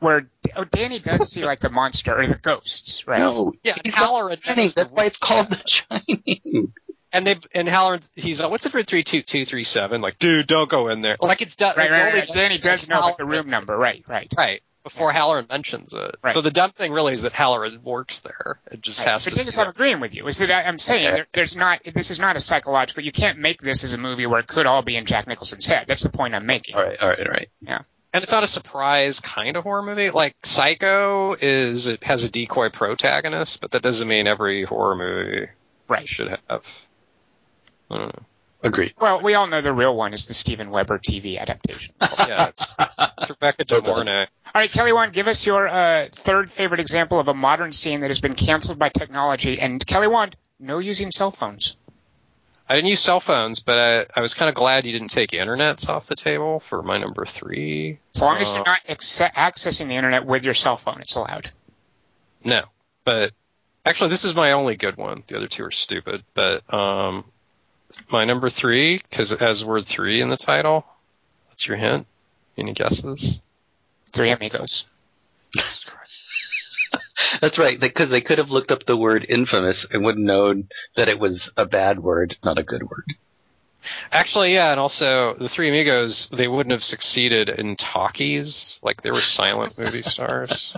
where 0.00 0.28
oh, 0.56 0.64
Danny 0.64 0.98
does 0.98 1.30
see 1.30 1.44
like 1.44 1.60
the 1.60 1.70
monster 1.70 2.18
or 2.18 2.26
the 2.26 2.34
ghosts, 2.38 3.06
right? 3.08 3.20
No, 3.20 3.52
Yeah, 3.64 3.74
he's 3.84 3.94
Halloran 3.94 4.36
the 4.36 4.42
Shining. 4.42 4.64
knows 4.64 4.74
the 4.74 4.80
That's 4.82 4.92
why 4.92 5.04
it's 5.06 5.18
called 5.18 5.48
The 5.50 5.62
Shining. 5.66 6.72
And 7.12 7.26
they 7.26 7.36
and 7.54 7.66
Halloran, 7.68 8.00
he's 8.14 8.40
uh, 8.40 8.48
what's 8.48 8.66
it 8.66 8.72
for 8.72 8.82
three 8.82 9.02
two 9.02 9.22
two 9.22 9.44
three 9.46 9.64
seven? 9.64 10.00
Like, 10.02 10.18
dude, 10.18 10.46
don't 10.46 10.68
go 10.68 10.88
in 10.88 11.00
there. 11.00 11.16
Like 11.20 11.40
it's 11.40 11.56
done. 11.56 11.74
Right, 11.76 11.90
like, 11.90 12.00
right, 12.02 12.06
only 12.08 12.18
right. 12.20 12.28
Danny 12.32 12.58
does 12.58 12.88
know 12.88 13.00
like, 13.00 13.16
the 13.16 13.24
room 13.24 13.48
number, 13.48 13.76
right, 13.76 14.04
right. 14.06 14.30
Right. 14.36 14.62
Before 14.82 15.10
Halloran 15.10 15.46
mentions 15.48 15.94
it. 15.94 16.14
Right. 16.22 16.32
So 16.32 16.42
the 16.42 16.50
dumb 16.52 16.70
thing 16.70 16.92
really 16.92 17.12
is 17.12 17.22
that 17.22 17.32
Halloran 17.32 17.82
works 17.82 18.20
there. 18.20 18.60
It 18.70 18.82
just 18.82 19.04
Right. 19.04 19.12
has 19.12 19.24
But 19.24 19.30
to. 19.32 19.36
thing 19.38 19.48
is, 19.48 19.58
I'm 19.58 19.66
agreeing 19.68 19.98
with 19.98 20.14
you. 20.14 20.26
Is 20.28 20.38
that 20.38 20.50
I- 20.52 20.62
I'm 20.62 20.78
saying 20.78 21.06
Okay. 21.06 21.14
there, 21.16 21.26
there's 21.32 21.56
not. 21.56 21.80
This 21.92 22.10
is 22.12 22.20
not 22.20 22.36
a 22.36 22.40
psychological. 22.40 23.02
You 23.02 23.10
can't 23.10 23.38
make 23.38 23.60
this 23.60 23.82
as 23.82 23.94
a 23.94 23.98
movie 23.98 24.26
where 24.26 24.38
it 24.38 24.46
could 24.46 24.66
all 24.66 24.82
be 24.82 24.94
in 24.94 25.04
Jack 25.06 25.26
Nicholson's 25.26 25.66
head. 25.66 25.86
That's 25.88 26.02
the 26.04 26.10
point 26.10 26.34
I'm 26.36 26.46
making. 26.46 26.76
all 26.76 26.84
right, 26.84 26.98
all 27.00 27.08
right, 27.08 27.18
all 27.20 27.32
right. 27.32 27.48
And 28.16 28.22
it's 28.22 28.32
not 28.32 28.44
a 28.44 28.46
surprise 28.46 29.20
kind 29.20 29.58
of 29.58 29.64
horror 29.64 29.82
movie. 29.82 30.08
Like 30.08 30.34
Psycho 30.42 31.36
is 31.38 31.86
it 31.86 32.02
has 32.04 32.24
a 32.24 32.30
decoy 32.30 32.70
protagonist, 32.70 33.60
but 33.60 33.72
that 33.72 33.82
doesn't 33.82 34.08
mean 34.08 34.26
every 34.26 34.64
horror 34.64 34.96
movie 34.96 35.48
Right. 35.86 36.08
should 36.08 36.28
have. 36.48 36.86
I 37.90 37.98
don't 37.98 38.16
know. 38.16 38.22
Agreed. 38.62 38.94
Well, 38.98 39.20
we 39.20 39.34
all 39.34 39.46
know 39.46 39.60
the 39.60 39.70
real 39.74 39.94
one 39.94 40.14
is 40.14 40.24
the 40.24 40.32
Steven 40.32 40.70
Weber 40.70 40.98
TV 40.98 41.38
adaptation. 41.38 41.94
Yeah, 42.00 42.46
it's, 42.48 42.74
it's 43.18 43.28
Rebecca 43.38 43.64
De 43.66 43.82
Mornay. 43.82 44.20
All 44.22 44.26
right, 44.54 44.72
Kelly, 44.72 44.94
Wand, 44.94 45.12
give 45.12 45.28
us 45.28 45.44
your 45.44 45.68
uh, 45.68 46.06
third 46.10 46.50
favorite 46.50 46.80
example 46.80 47.20
of 47.20 47.28
a 47.28 47.34
modern 47.34 47.72
scene 47.72 48.00
that 48.00 48.08
has 48.08 48.22
been 48.22 48.34
canceled 48.34 48.78
by 48.78 48.88
technology. 48.88 49.60
And 49.60 49.86
Kelly 49.86 50.08
Wand, 50.08 50.36
no 50.58 50.78
using 50.78 51.10
cell 51.10 51.30
phones. 51.30 51.76
I 52.68 52.74
didn't 52.74 52.88
use 52.88 53.00
cell 53.00 53.20
phones, 53.20 53.60
but 53.60 53.78
I, 53.78 54.06
I 54.18 54.20
was 54.20 54.34
kind 54.34 54.48
of 54.48 54.56
glad 54.56 54.86
you 54.86 54.92
didn't 54.92 55.08
take 55.08 55.30
internets 55.30 55.88
off 55.88 56.06
the 56.06 56.16
table 56.16 56.58
for 56.58 56.82
my 56.82 56.98
number 56.98 57.24
three. 57.24 57.98
As 58.14 58.22
long 58.22 58.38
as 58.38 58.52
Uh, 58.52 58.56
you're 58.56 58.64
not 58.64 58.80
ex- 58.88 59.18
accessing 59.20 59.88
the 59.88 59.94
internet 59.94 60.26
with 60.26 60.44
your 60.44 60.54
cell 60.54 60.76
phone, 60.76 61.00
it's 61.00 61.14
allowed. 61.14 61.50
No, 62.42 62.64
but 63.04 63.32
actually, 63.84 64.10
this 64.10 64.24
is 64.24 64.34
my 64.34 64.52
only 64.52 64.76
good 64.76 64.96
one. 64.96 65.22
The 65.26 65.36
other 65.36 65.46
two 65.46 65.64
are 65.64 65.70
stupid. 65.70 66.24
But 66.34 66.62
um, 66.72 67.24
my 68.10 68.24
number 68.24 68.50
three, 68.50 68.98
because 68.98 69.30
it 69.32 69.40
has 69.40 69.64
word 69.64 69.86
three 69.86 70.20
in 70.20 70.28
the 70.28 70.36
title. 70.36 70.84
What's 71.48 71.68
your 71.68 71.76
hint? 71.76 72.06
Any 72.58 72.72
guesses? 72.72 73.40
Three 74.12 74.30
Amigos. 74.30 74.88
That's 77.40 77.58
right, 77.58 77.78
because 77.78 78.08
they 78.08 78.20
could 78.20 78.38
have 78.38 78.50
looked 78.50 78.72
up 78.72 78.84
the 78.84 78.96
word 78.96 79.26
infamous 79.28 79.86
and 79.90 80.04
would 80.04 80.16
have 80.16 80.24
known 80.24 80.68
that 80.96 81.08
it 81.08 81.18
was 81.18 81.50
a 81.56 81.66
bad 81.66 81.98
word, 81.98 82.36
not 82.44 82.58
a 82.58 82.62
good 82.62 82.82
word. 82.82 83.04
Actually, 84.10 84.54
yeah, 84.54 84.70
and 84.70 84.80
also 84.80 85.34
the 85.34 85.48
Three 85.48 85.68
Amigos, 85.68 86.28
they 86.28 86.48
wouldn't 86.48 86.72
have 86.72 86.82
succeeded 86.82 87.48
in 87.48 87.76
talkies. 87.76 88.78
Like 88.82 89.02
they 89.02 89.10
were 89.10 89.20
silent 89.20 89.78
movie 89.78 90.02
stars, 90.02 90.76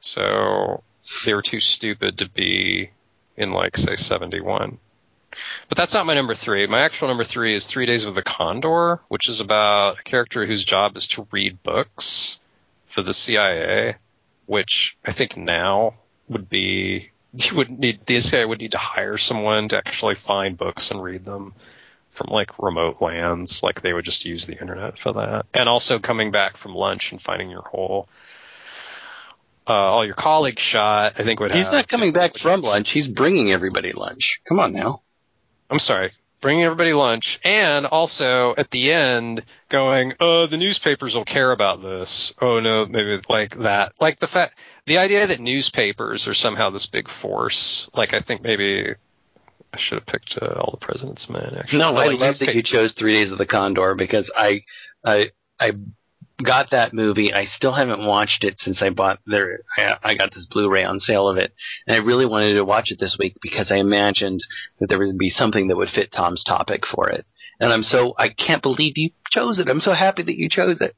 so 0.00 0.82
they 1.24 1.34
were 1.34 1.42
too 1.42 1.60
stupid 1.60 2.18
to 2.18 2.28
be 2.28 2.90
in 3.36 3.52
like 3.52 3.76
say 3.76 3.96
seventy 3.96 4.40
one. 4.40 4.78
But 5.68 5.78
that's 5.78 5.94
not 5.94 6.04
my 6.04 6.14
number 6.14 6.34
three. 6.34 6.66
My 6.66 6.82
actual 6.82 7.08
number 7.08 7.24
three 7.24 7.54
is 7.54 7.66
Three 7.66 7.86
Days 7.86 8.04
with 8.04 8.14
the 8.14 8.22
Condor, 8.22 9.00
which 9.08 9.30
is 9.30 9.40
about 9.40 10.00
a 10.00 10.02
character 10.02 10.44
whose 10.44 10.64
job 10.64 10.96
is 10.96 11.06
to 11.08 11.26
read 11.30 11.62
books 11.62 12.38
for 12.86 13.02
the 13.02 13.14
CIA, 13.14 13.96
which 14.46 14.96
I 15.04 15.12
think 15.12 15.36
now 15.36 15.94
would 16.28 16.48
be 16.48 17.10
you 17.34 17.56
would 17.56 17.70
need 17.70 18.04
the 18.06 18.20
CIA 18.20 18.44
would 18.44 18.60
need 18.60 18.72
to 18.72 18.78
hire 18.78 19.16
someone 19.16 19.68
to 19.68 19.78
actually 19.78 20.14
find 20.14 20.56
books 20.56 20.90
and 20.90 21.02
read 21.02 21.24
them 21.24 21.54
from 22.10 22.28
like 22.30 22.58
remote 22.58 23.00
lands. 23.00 23.62
Like 23.62 23.80
they 23.80 23.92
would 23.92 24.04
just 24.04 24.26
use 24.26 24.46
the 24.46 24.60
internet 24.60 24.98
for 24.98 25.14
that. 25.14 25.46
And 25.54 25.68
also 25.68 25.98
coming 25.98 26.30
back 26.30 26.56
from 26.56 26.74
lunch 26.74 27.12
and 27.12 27.20
finding 27.20 27.50
your 27.50 27.62
whole 27.62 28.08
uh, 29.66 29.72
all 29.72 30.04
your 30.04 30.14
colleagues 30.14 30.60
shot. 30.60 31.14
I 31.18 31.22
think 31.22 31.40
would 31.40 31.52
He's 31.52 31.64
have 31.64 31.72
not 31.72 31.88
coming 31.88 32.12
back 32.12 32.38
from 32.38 32.62
lunch. 32.62 32.92
He's 32.92 33.08
bringing 33.08 33.50
everybody 33.52 33.92
lunch. 33.92 34.40
Come 34.48 34.60
on 34.60 34.72
now. 34.72 35.02
I'm 35.70 35.78
sorry. 35.78 36.10
Bringing 36.42 36.64
everybody 36.64 36.92
lunch, 36.92 37.40
and 37.44 37.86
also 37.86 38.54
at 38.56 38.70
the 38.70 38.92
end 38.92 39.44
going, 39.70 40.12
"Oh, 40.20 40.46
the 40.46 40.58
newspapers 40.58 41.14
will 41.14 41.24
care 41.24 41.52
about 41.52 41.80
this." 41.80 42.34
Oh 42.42 42.60
no, 42.60 42.84
maybe 42.84 43.18
like 43.28 43.56
that. 43.58 43.92
Like 44.00 44.18
the 44.18 44.26
fact, 44.26 44.58
the 44.84 44.98
idea 44.98 45.28
that 45.28 45.40
newspapers 45.40 46.28
are 46.28 46.34
somehow 46.34 46.68
this 46.68 46.86
big 46.86 47.08
force. 47.08 47.88
Like 47.94 48.12
I 48.12 48.18
think 48.18 48.42
maybe 48.42 48.96
I 49.72 49.76
should 49.76 49.98
have 49.98 50.06
picked 50.06 50.38
uh, 50.40 50.46
all 50.46 50.70
the 50.70 50.84
President's 50.84 51.30
Men. 51.30 51.56
Actually, 51.58 51.78
No, 51.78 51.90
I 51.90 52.08
like, 52.08 52.20
love 52.20 52.38
that 52.40 52.54
you 52.54 52.62
chose 52.62 52.92
Three 52.92 53.14
Days 53.14 53.30
of 53.32 53.38
the 53.38 53.46
Condor 53.46 53.94
because 53.94 54.30
I, 54.36 54.64
I, 55.04 55.30
I 55.58 55.72
got 56.42 56.70
that 56.70 56.92
movie. 56.92 57.32
I 57.32 57.46
still 57.46 57.72
haven't 57.72 58.04
watched 58.04 58.44
it 58.44 58.58
since 58.58 58.82
I 58.82 58.90
bought 58.90 59.20
their. 59.26 59.60
I, 59.78 59.96
I 60.02 60.14
got 60.14 60.32
this 60.34 60.46
Blu-ray 60.50 60.84
on 60.84 60.98
sale 60.98 61.28
of 61.28 61.36
it, 61.38 61.52
and 61.86 61.96
I 61.96 62.04
really 62.04 62.26
wanted 62.26 62.54
to 62.54 62.64
watch 62.64 62.90
it 62.90 62.98
this 63.00 63.16
week 63.18 63.36
because 63.40 63.70
I 63.70 63.76
imagined 63.76 64.40
that 64.78 64.88
there 64.88 64.98
would 64.98 65.18
be 65.18 65.30
something 65.30 65.68
that 65.68 65.76
would 65.76 65.90
fit 65.90 66.12
Tom's 66.12 66.44
topic 66.44 66.82
for 66.86 67.08
it. 67.08 67.28
And 67.60 67.72
I'm 67.72 67.82
so 67.82 68.14
I 68.18 68.28
can't 68.28 68.62
believe 68.62 68.94
you 68.96 69.10
chose 69.30 69.58
it. 69.58 69.68
I'm 69.68 69.80
so 69.80 69.94
happy 69.94 70.22
that 70.22 70.36
you 70.36 70.48
chose 70.48 70.80
it. 70.80 70.96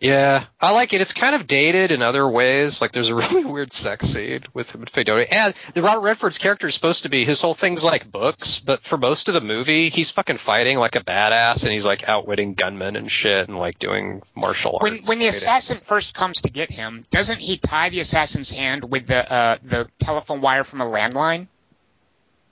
Yeah, 0.00 0.44
I 0.60 0.72
like 0.72 0.92
it. 0.92 1.00
It's 1.00 1.12
kind 1.12 1.34
of 1.34 1.46
dated 1.46 1.92
in 1.92 2.02
other 2.02 2.28
ways. 2.28 2.80
Like 2.82 2.92
there's 2.92 3.08
a 3.10 3.14
really 3.16 3.44
weird 3.44 3.72
sex 3.72 4.06
scene 4.08 4.42
with 4.52 4.74
him 4.74 4.82
and 4.82 4.90
Faye 4.90 5.04
Dunaway. 5.04 5.28
And 5.30 5.54
the 5.72 5.82
Robert 5.82 6.00
Redford's 6.00 6.36
character 6.36 6.66
is 6.66 6.74
supposed 6.74 7.04
to 7.04 7.08
be 7.08 7.24
his 7.24 7.40
whole 7.40 7.54
thing's 7.54 7.84
like 7.84 8.10
books, 8.10 8.58
but 8.58 8.82
for 8.82 8.98
most 8.98 9.28
of 9.28 9.34
the 9.34 9.40
movie, 9.40 9.88
he's 9.88 10.10
fucking 10.10 10.36
fighting 10.38 10.78
like 10.78 10.96
a 10.96 11.00
badass, 11.00 11.62
and 11.62 11.72
he's 11.72 11.86
like 11.86 12.08
outwitting 12.08 12.54
gunmen 12.54 12.96
and 12.96 13.10
shit, 13.10 13.48
and 13.48 13.56
like 13.56 13.78
doing 13.78 14.22
martial 14.34 14.72
arts. 14.80 14.82
When 14.82 15.02
when 15.04 15.18
the 15.20 15.28
assassin 15.28 15.78
first 15.78 16.14
comes 16.14 16.42
to 16.42 16.50
get 16.50 16.70
him, 16.70 17.04
doesn't 17.10 17.38
he 17.38 17.56
tie 17.56 17.88
the 17.88 18.00
assassin's 18.00 18.50
hand 18.50 18.90
with 18.90 19.06
the 19.06 19.32
uh, 19.32 19.56
the 19.62 19.88
telephone 20.00 20.40
wire 20.40 20.64
from 20.64 20.80
a 20.80 20.86
landline? 20.86 21.46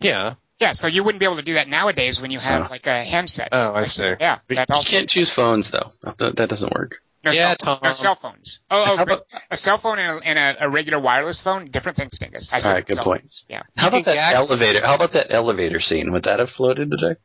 yeah, 0.00 0.34
Yeah, 0.60 0.72
so 0.72 0.86
you 0.86 1.02
wouldn't 1.04 1.20
be 1.20 1.24
able 1.26 1.36
to 1.36 1.42
do 1.42 1.54
that 1.54 1.68
nowadays 1.68 2.20
when 2.20 2.30
you 2.30 2.38
have 2.38 2.66
Oh. 2.66 2.68
like 2.70 2.86
a 2.86 3.02
handset. 3.04 3.48
Oh, 3.52 3.74
I 3.74 3.84
see. 3.84 4.12
Yeah, 4.20 4.38
But 4.46 4.68
you 4.68 4.82
can't 4.84 5.08
choose 5.08 5.32
phones 5.34 5.70
though. 5.70 5.90
That, 6.18 6.36
that 6.36 6.48
doesn't 6.48 6.72
work. 6.72 7.02
No, 7.26 7.32
Yeah, 7.32 7.48
cell, 7.48 7.56
Tom. 7.56 7.78
no 7.82 7.90
cell 7.90 8.14
phones. 8.14 8.60
Oh, 8.70 8.82
oh 8.86 8.96
How 8.96 9.02
about- 9.02 9.26
a 9.50 9.56
cell 9.56 9.78
phone 9.78 9.98
and, 9.98 10.20
a, 10.22 10.26
and 10.26 10.38
a, 10.38 10.64
a 10.64 10.68
regular 10.70 10.98
wireless 10.98 11.40
phone, 11.40 11.70
different 11.70 11.96
things, 11.98 12.18
Dingus. 12.18 12.52
I 12.52 12.60
said 12.60 12.68
All 12.70 12.74
right, 12.76 12.86
good 12.86 12.94
cell 12.96 13.04
point. 13.04 13.22
phones. 13.22 13.44
Yeah, 13.48 13.62
How 13.76 13.88
about 13.88 14.04
that 14.06 14.14
gag- 14.14 14.34
elevator? 14.36 14.86
How 14.86 14.94
about 14.94 15.12
that 15.12 15.26
elevator 15.30 15.80
scene? 15.80 16.12
Would 16.12 16.24
that 16.24 16.40
have 16.40 16.50
floated 16.50 16.90
today? 16.90 17.16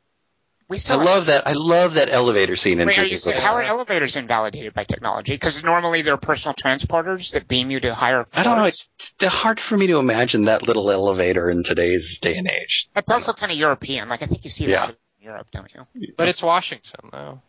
we 0.67 0.77
still 0.77 1.01
I 1.01 1.03
love 1.03 1.25
that. 1.25 1.45
I 1.47 1.51
love 1.53 1.95
that 1.95 2.09
elevator 2.09 2.55
scene 2.55 2.79
in 2.79 2.87
Wait, 2.87 2.97
are 2.97 3.05
you 3.05 3.17
saying, 3.17 3.41
how 3.41 3.55
are 3.55 3.61
elevators 3.61 4.15
invalidated 4.15 4.73
by 4.73 4.85
technology? 4.85 5.33
Because 5.33 5.65
normally 5.65 6.01
they're 6.01 6.15
personal 6.15 6.53
transporters 6.55 7.33
that 7.33 7.45
beam 7.45 7.71
you 7.71 7.81
to 7.81 7.93
higher 7.93 8.23
floors. 8.23 8.37
I 8.37 8.43
don't 8.43 8.57
know. 8.57 8.63
It's 8.63 8.87
it's 9.19 9.33
hard 9.33 9.59
for 9.67 9.75
me 9.75 9.87
to 9.87 9.97
imagine 9.97 10.43
that 10.43 10.63
little 10.63 10.89
elevator 10.89 11.49
in 11.49 11.65
today's 11.65 12.19
day 12.21 12.37
and 12.37 12.49
age. 12.49 12.87
That's 12.95 13.11
also 13.11 13.33
kind 13.33 13.51
of 13.51 13.57
European. 13.57 14.07
Like 14.07 14.21
I 14.23 14.27
think 14.27 14.45
you 14.45 14.49
see 14.49 14.67
Yeah. 14.67 14.85
that 14.87 14.89
in 15.19 15.25
Europe, 15.27 15.47
don't 15.51 15.69
you? 15.75 16.13
but 16.15 16.29
it's 16.29 16.41
Washington 16.41 17.09
though. 17.11 17.41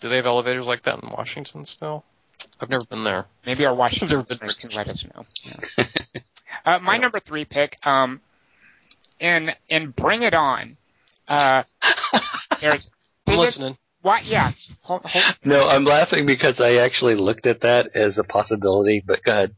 Do 0.00 0.08
they 0.08 0.16
have 0.16 0.26
elevators 0.26 0.66
like 0.66 0.82
that 0.82 1.02
in 1.02 1.08
Washington 1.08 1.64
still? 1.64 2.04
I've 2.60 2.70
never 2.70 2.84
been 2.84 3.04
there. 3.04 3.26
Maybe 3.44 3.64
our 3.66 3.74
Washington 3.74 4.08
Never 4.08 4.22
been 4.22 4.38
listeners 4.42 4.56
can 4.56 4.70
let 4.76 4.88
us 4.88 5.04
know. 5.04 5.24
Yeah. 5.44 5.84
uh, 6.66 6.78
my 6.80 6.98
number 6.98 7.18
three 7.18 7.44
pick, 7.44 7.76
um, 7.86 8.20
in 9.20 9.52
in 9.68 9.90
Bring 9.90 10.22
It 10.22 10.34
On. 10.34 10.76
Uh, 11.28 11.62
there's 12.60 12.90
I'm 13.26 13.38
listening. 13.38 13.76
What? 14.02 14.24
Yeah. 14.30 14.50
Hold, 14.82 15.04
hold, 15.04 15.38
No, 15.44 15.68
I'm 15.68 15.84
laughing 15.84 16.26
because 16.26 16.60
I 16.60 16.76
actually 16.76 17.16
looked 17.16 17.46
at 17.46 17.62
that 17.62 17.96
as 17.96 18.18
a 18.18 18.24
possibility. 18.24 19.02
But 19.04 19.22
go 19.22 19.32
ahead. 19.32 19.54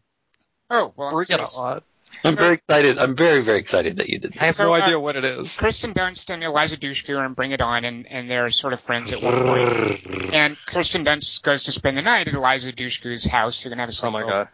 oh 0.70 0.92
well. 0.96 1.08
I'm 1.08 1.14
Bring 1.14 1.24
it 1.24 1.28
curious. 1.28 1.58
on. 1.58 1.80
I'm 2.24 2.32
So- 2.32 2.40
very 2.42 2.54
excited. 2.54 2.98
I'm 2.98 3.14
very 3.16 3.40
very 3.42 3.58
excited 3.58 3.96
that 3.96 4.08
you 4.08 4.18
did 4.18 4.32
this. 4.32 4.42
I 4.42 4.46
have 4.46 4.54
So, 4.56 4.64
no 4.64 4.74
uh, 4.74 4.78
idea 4.78 4.98
what 4.98 5.16
it 5.16 5.24
is. 5.24 5.56
Kirsten 5.56 5.94
Dunst 5.94 6.30
and 6.30 6.42
Eliza 6.42 6.76
Dushku 6.76 7.16
are 7.16 7.24
in 7.24 7.34
Bring 7.34 7.52
It 7.52 7.60
On, 7.60 7.84
and, 7.84 8.06
and 8.10 8.28
they're 8.30 8.48
sort 8.50 8.72
of 8.72 8.80
friends 8.80 9.12
at 9.12 9.22
one 9.22 9.34
point. 9.44 10.32
And 10.34 10.56
Kirsten 10.66 11.04
Dunst 11.04 11.42
goes 11.42 11.64
to 11.64 11.72
spend 11.72 11.96
the 11.96 12.02
night 12.02 12.28
at 12.28 12.34
Eliza 12.34 12.72
Dushku's 12.72 13.24
house. 13.24 13.62
They're 13.62 13.70
gonna 13.70 13.82
have 13.82 13.88
a 13.88 13.92
sleepover. 13.92 14.06
Oh 14.06 14.10
my 14.10 14.22
sleepover. 14.22 14.28
god. 14.28 14.48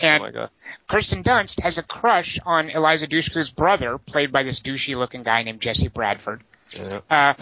And 0.00 0.22
oh 0.22 0.26
my 0.26 0.32
god. 0.32 0.50
Kirsten 0.88 1.22
Dunst 1.22 1.60
has 1.62 1.78
a 1.78 1.82
crush 1.82 2.38
on 2.46 2.70
Eliza 2.70 3.06
Dushku's 3.06 3.50
brother, 3.50 3.98
played 3.98 4.32
by 4.32 4.42
this 4.42 4.60
douchey-looking 4.60 5.22
guy 5.22 5.42
named 5.42 5.60
Jesse 5.60 5.88
Bradford. 5.88 6.42
Yeah. 6.72 7.00
Uh, 7.10 7.34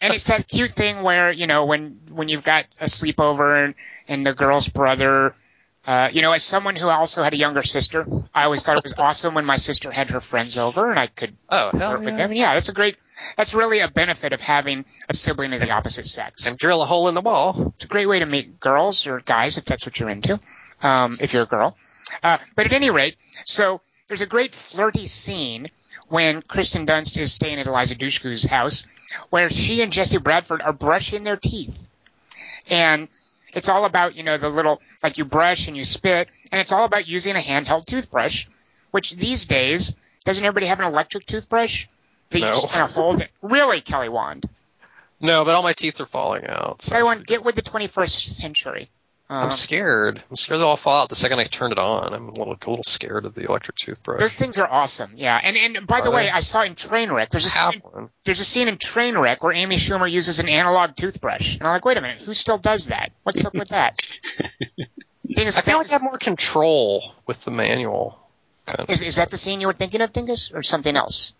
and 0.00 0.14
it's 0.14 0.24
that 0.24 0.48
cute 0.48 0.70
thing 0.72 1.02
where 1.02 1.30
you 1.32 1.46
know 1.46 1.64
when 1.66 1.98
when 2.10 2.28
you've 2.28 2.44
got 2.44 2.64
a 2.80 2.84
sleepover 2.84 3.64
and, 3.64 3.74
and 4.08 4.26
the 4.26 4.32
girl's 4.34 4.68
brother. 4.68 5.34
Uh, 5.86 6.08
you 6.12 6.20
know, 6.20 6.32
as 6.32 6.42
someone 6.42 6.74
who 6.74 6.88
also 6.88 7.22
had 7.22 7.32
a 7.32 7.36
younger 7.36 7.62
sister, 7.62 8.04
I 8.34 8.44
always 8.44 8.64
thought 8.64 8.76
it 8.76 8.82
was 8.82 8.94
awesome 8.98 9.34
when 9.34 9.44
my 9.44 9.56
sister 9.56 9.92
had 9.92 10.10
her 10.10 10.18
friends 10.18 10.58
over 10.58 10.90
and 10.90 10.98
I 10.98 11.06
could 11.06 11.36
Oh 11.48 11.70
flirt 11.70 12.00
with 12.00 12.08
yeah. 12.08 12.16
them. 12.16 12.32
Yeah, 12.32 12.54
that's 12.54 12.68
a 12.68 12.72
great. 12.72 12.96
That's 13.36 13.54
really 13.54 13.78
a 13.78 13.88
benefit 13.88 14.32
of 14.32 14.40
having 14.40 14.84
a 15.08 15.14
sibling 15.14 15.52
of 15.52 15.60
the 15.60 15.70
opposite 15.70 16.06
sex. 16.06 16.46
And 16.46 16.58
drill 16.58 16.82
a 16.82 16.86
hole 16.86 17.08
in 17.08 17.14
the 17.14 17.20
wall. 17.20 17.72
It's 17.76 17.84
a 17.84 17.88
great 17.88 18.06
way 18.06 18.18
to 18.18 18.26
meet 18.26 18.58
girls 18.58 19.06
or 19.06 19.20
guys 19.20 19.58
if 19.58 19.64
that's 19.64 19.86
what 19.86 19.98
you're 20.00 20.10
into, 20.10 20.40
um, 20.82 21.18
if 21.20 21.32
you're 21.32 21.44
a 21.44 21.46
girl. 21.46 21.76
Uh, 22.22 22.38
but 22.56 22.66
at 22.66 22.72
any 22.72 22.90
rate, 22.90 23.16
so 23.44 23.80
there's 24.08 24.22
a 24.22 24.26
great 24.26 24.52
flirty 24.52 25.06
scene 25.06 25.68
when 26.08 26.42
Kirsten 26.42 26.86
Dunst 26.86 27.16
is 27.16 27.32
staying 27.32 27.60
at 27.60 27.66
Eliza 27.66 27.94
Dushku's 27.94 28.44
house, 28.44 28.86
where 29.30 29.50
she 29.50 29.82
and 29.82 29.92
Jesse 29.92 30.18
Bradford 30.18 30.62
are 30.62 30.72
brushing 30.72 31.22
their 31.22 31.36
teeth, 31.36 31.88
and 32.68 33.08
It's 33.56 33.70
all 33.70 33.86
about, 33.86 34.14
you 34.14 34.22
know, 34.22 34.36
the 34.36 34.50
little, 34.50 34.82
like 35.02 35.16
you 35.16 35.24
brush 35.24 35.66
and 35.66 35.76
you 35.76 35.84
spit, 35.84 36.28
and 36.52 36.60
it's 36.60 36.72
all 36.72 36.84
about 36.84 37.08
using 37.08 37.34
a 37.36 37.40
handheld 37.40 37.86
toothbrush, 37.86 38.46
which 38.90 39.16
these 39.16 39.46
days, 39.46 39.96
doesn't 40.24 40.44
everybody 40.44 40.66
have 40.66 40.78
an 40.78 40.86
electric 40.86 41.24
toothbrush? 41.24 41.86
That 42.30 42.40
you 42.40 42.44
just 42.44 42.68
kind 42.70 42.84
of 42.84 42.94
hold 42.94 43.22
it. 43.22 43.30
Really, 43.40 43.80
Kelly 43.80 44.10
Wand? 44.10 44.46
No, 45.20 45.44
but 45.46 45.54
all 45.54 45.62
my 45.62 45.72
teeth 45.72 46.00
are 46.00 46.06
falling 46.06 46.46
out. 46.46 46.82
So 46.82 46.90
Kelly 46.90 47.04
Wand, 47.04 47.26
get 47.26 47.44
with 47.44 47.54
the 47.54 47.62
21st 47.62 48.24
century. 48.34 48.90
Um, 49.28 49.44
I'm 49.44 49.50
scared. 49.50 50.22
I'm 50.30 50.36
scared 50.36 50.60
they'll 50.60 50.68
all 50.68 50.76
fall 50.76 51.02
out 51.02 51.08
the 51.08 51.16
second 51.16 51.40
I 51.40 51.44
turn 51.44 51.72
it 51.72 51.78
on. 51.78 52.14
I'm 52.14 52.28
a 52.28 52.32
little, 52.32 52.54
a 52.54 52.70
little 52.70 52.84
scared 52.84 53.24
of 53.24 53.34
the 53.34 53.48
electric 53.48 53.76
toothbrush. 53.76 54.20
those 54.20 54.36
things 54.36 54.58
are 54.58 54.70
awesome, 54.70 55.12
yeah. 55.16 55.40
And 55.42 55.56
and 55.56 55.86
by 55.86 56.00
the 56.00 56.10
Are 56.10 56.14
way, 56.14 56.26
they? 56.26 56.30
I 56.30 56.40
saw 56.40 56.62
in 56.62 56.76
Trainwreck. 56.76 57.30
There's 57.30 57.46
a 57.46 57.50
scene, 57.50 57.82
there's 58.24 58.38
a 58.38 58.44
scene 58.44 58.68
in 58.68 58.76
Trainwreck 58.76 59.42
where 59.42 59.52
Amy 59.52 59.76
Schumer 59.76 60.10
uses 60.10 60.38
an 60.38 60.48
analog 60.48 60.94
toothbrush, 60.94 61.56
and 61.56 61.66
I'm 61.66 61.72
like, 61.72 61.84
wait 61.84 61.96
a 61.96 62.00
minute, 62.00 62.22
who 62.22 62.34
still 62.34 62.58
does 62.58 62.88
that? 62.88 63.10
What's 63.24 63.44
up 63.44 63.54
with 63.54 63.70
that? 63.70 64.00
Thing 65.34 65.46
is, 65.48 65.58
I 65.58 65.62
feel 65.62 65.78
like 65.78 65.88
I 65.88 65.94
have 65.94 66.02
more 66.02 66.18
control 66.18 67.12
with 67.26 67.44
the 67.44 67.50
manual. 67.50 68.16
Kind 68.64 68.80
of. 68.80 68.90
Is, 68.90 69.02
is 69.02 69.16
that 69.16 69.30
the 69.30 69.36
scene 69.36 69.60
you 69.60 69.66
were 69.66 69.72
thinking 69.72 70.00
of, 70.02 70.12
Dingus, 70.12 70.52
or 70.52 70.62
something 70.62 70.94
else? 70.94 71.34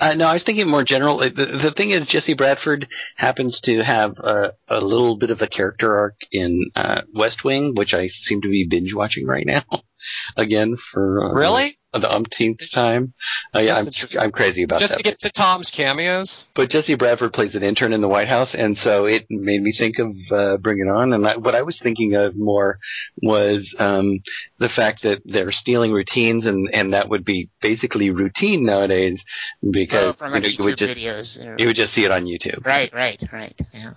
Uh, 0.00 0.14
no, 0.14 0.26
I 0.26 0.34
was 0.34 0.44
thinking 0.44 0.68
more 0.68 0.84
general. 0.84 1.18
The, 1.18 1.30
the 1.30 1.72
thing 1.76 1.90
is, 1.90 2.06
Jesse 2.06 2.34
Bradford 2.34 2.88
happens 3.16 3.60
to 3.64 3.82
have 3.82 4.12
a, 4.18 4.52
a 4.68 4.80
little 4.80 5.18
bit 5.18 5.30
of 5.30 5.40
a 5.40 5.48
character 5.48 5.96
arc 5.96 6.16
in 6.32 6.70
uh, 6.76 7.02
West 7.14 7.44
Wing, 7.44 7.74
which 7.74 7.92
I 7.94 8.08
seem 8.08 8.40
to 8.42 8.48
be 8.48 8.66
binge 8.68 8.94
watching 8.94 9.26
right 9.26 9.46
now. 9.46 9.64
Again 10.36 10.76
for 10.92 11.24
uh, 11.24 11.32
Really? 11.32 11.70
the, 11.92 12.00
the 12.00 12.12
umpteenth 12.14 12.60
time. 12.72 13.14
Uh, 13.54 13.60
yeah, 13.60 13.76
I'm. 13.78 13.86
I'm 14.20 14.30
crazy 14.32 14.62
about 14.62 14.78
Just 14.80 14.96
that. 14.96 15.02
Just 15.04 15.20
to 15.20 15.26
get 15.26 15.32
to 15.34 15.40
Tom's 15.40 15.70
cameos. 15.70 16.44
but 16.54 16.68
Jesse 16.70 16.94
Bradford 16.96 17.32
plays 17.32 17.54
an 17.54 17.62
intern 17.62 17.92
in 17.92 18.00
the 18.00 18.08
White 18.08 18.28
House, 18.28 18.54
and 18.54 18.76
so 18.76 19.06
it 19.06 19.26
made 19.30 19.62
me 19.62 19.72
think 19.76 19.98
of 19.98 20.14
uh, 20.30 20.56
Bring 20.58 20.78
It 20.80 20.88
On. 20.90 21.12
And 21.12 21.26
I, 21.26 21.36
what 21.36 21.54
I 21.54 21.62
was 21.62 21.78
thinking 21.82 22.14
of 22.14 22.36
more 22.36 22.78
was 23.22 23.74
um, 23.78 24.20
the 24.58 24.68
fact 24.68 25.02
that 25.04 25.22
they're 25.24 25.50
stealing 25.52 25.92
routines, 25.92 26.46
and, 26.46 26.68
and 26.74 26.92
that 26.92 27.08
would 27.08 27.24
be 27.24 27.48
basically 27.62 28.10
routine 28.10 28.64
nowadays 28.64 29.22
because 29.62 30.04
Oh, 30.04 30.12
from 30.12 30.34
you, 30.34 30.40
know, 30.40 30.48
you 30.48 30.64
would 30.64 30.76
YouTube 30.76 30.94
just 30.94 31.38
videos. 31.40 31.46
or- 31.46 31.56
you 31.58 31.66
would 31.68 31.76
just 31.76 31.94
see 31.94 32.04
it 32.04 32.10
on 32.10 32.24
YouTube. 32.26 32.64
Right, 32.66 32.92
right, 32.92 33.22
right. 33.32 33.58
Yeah. 33.72 33.92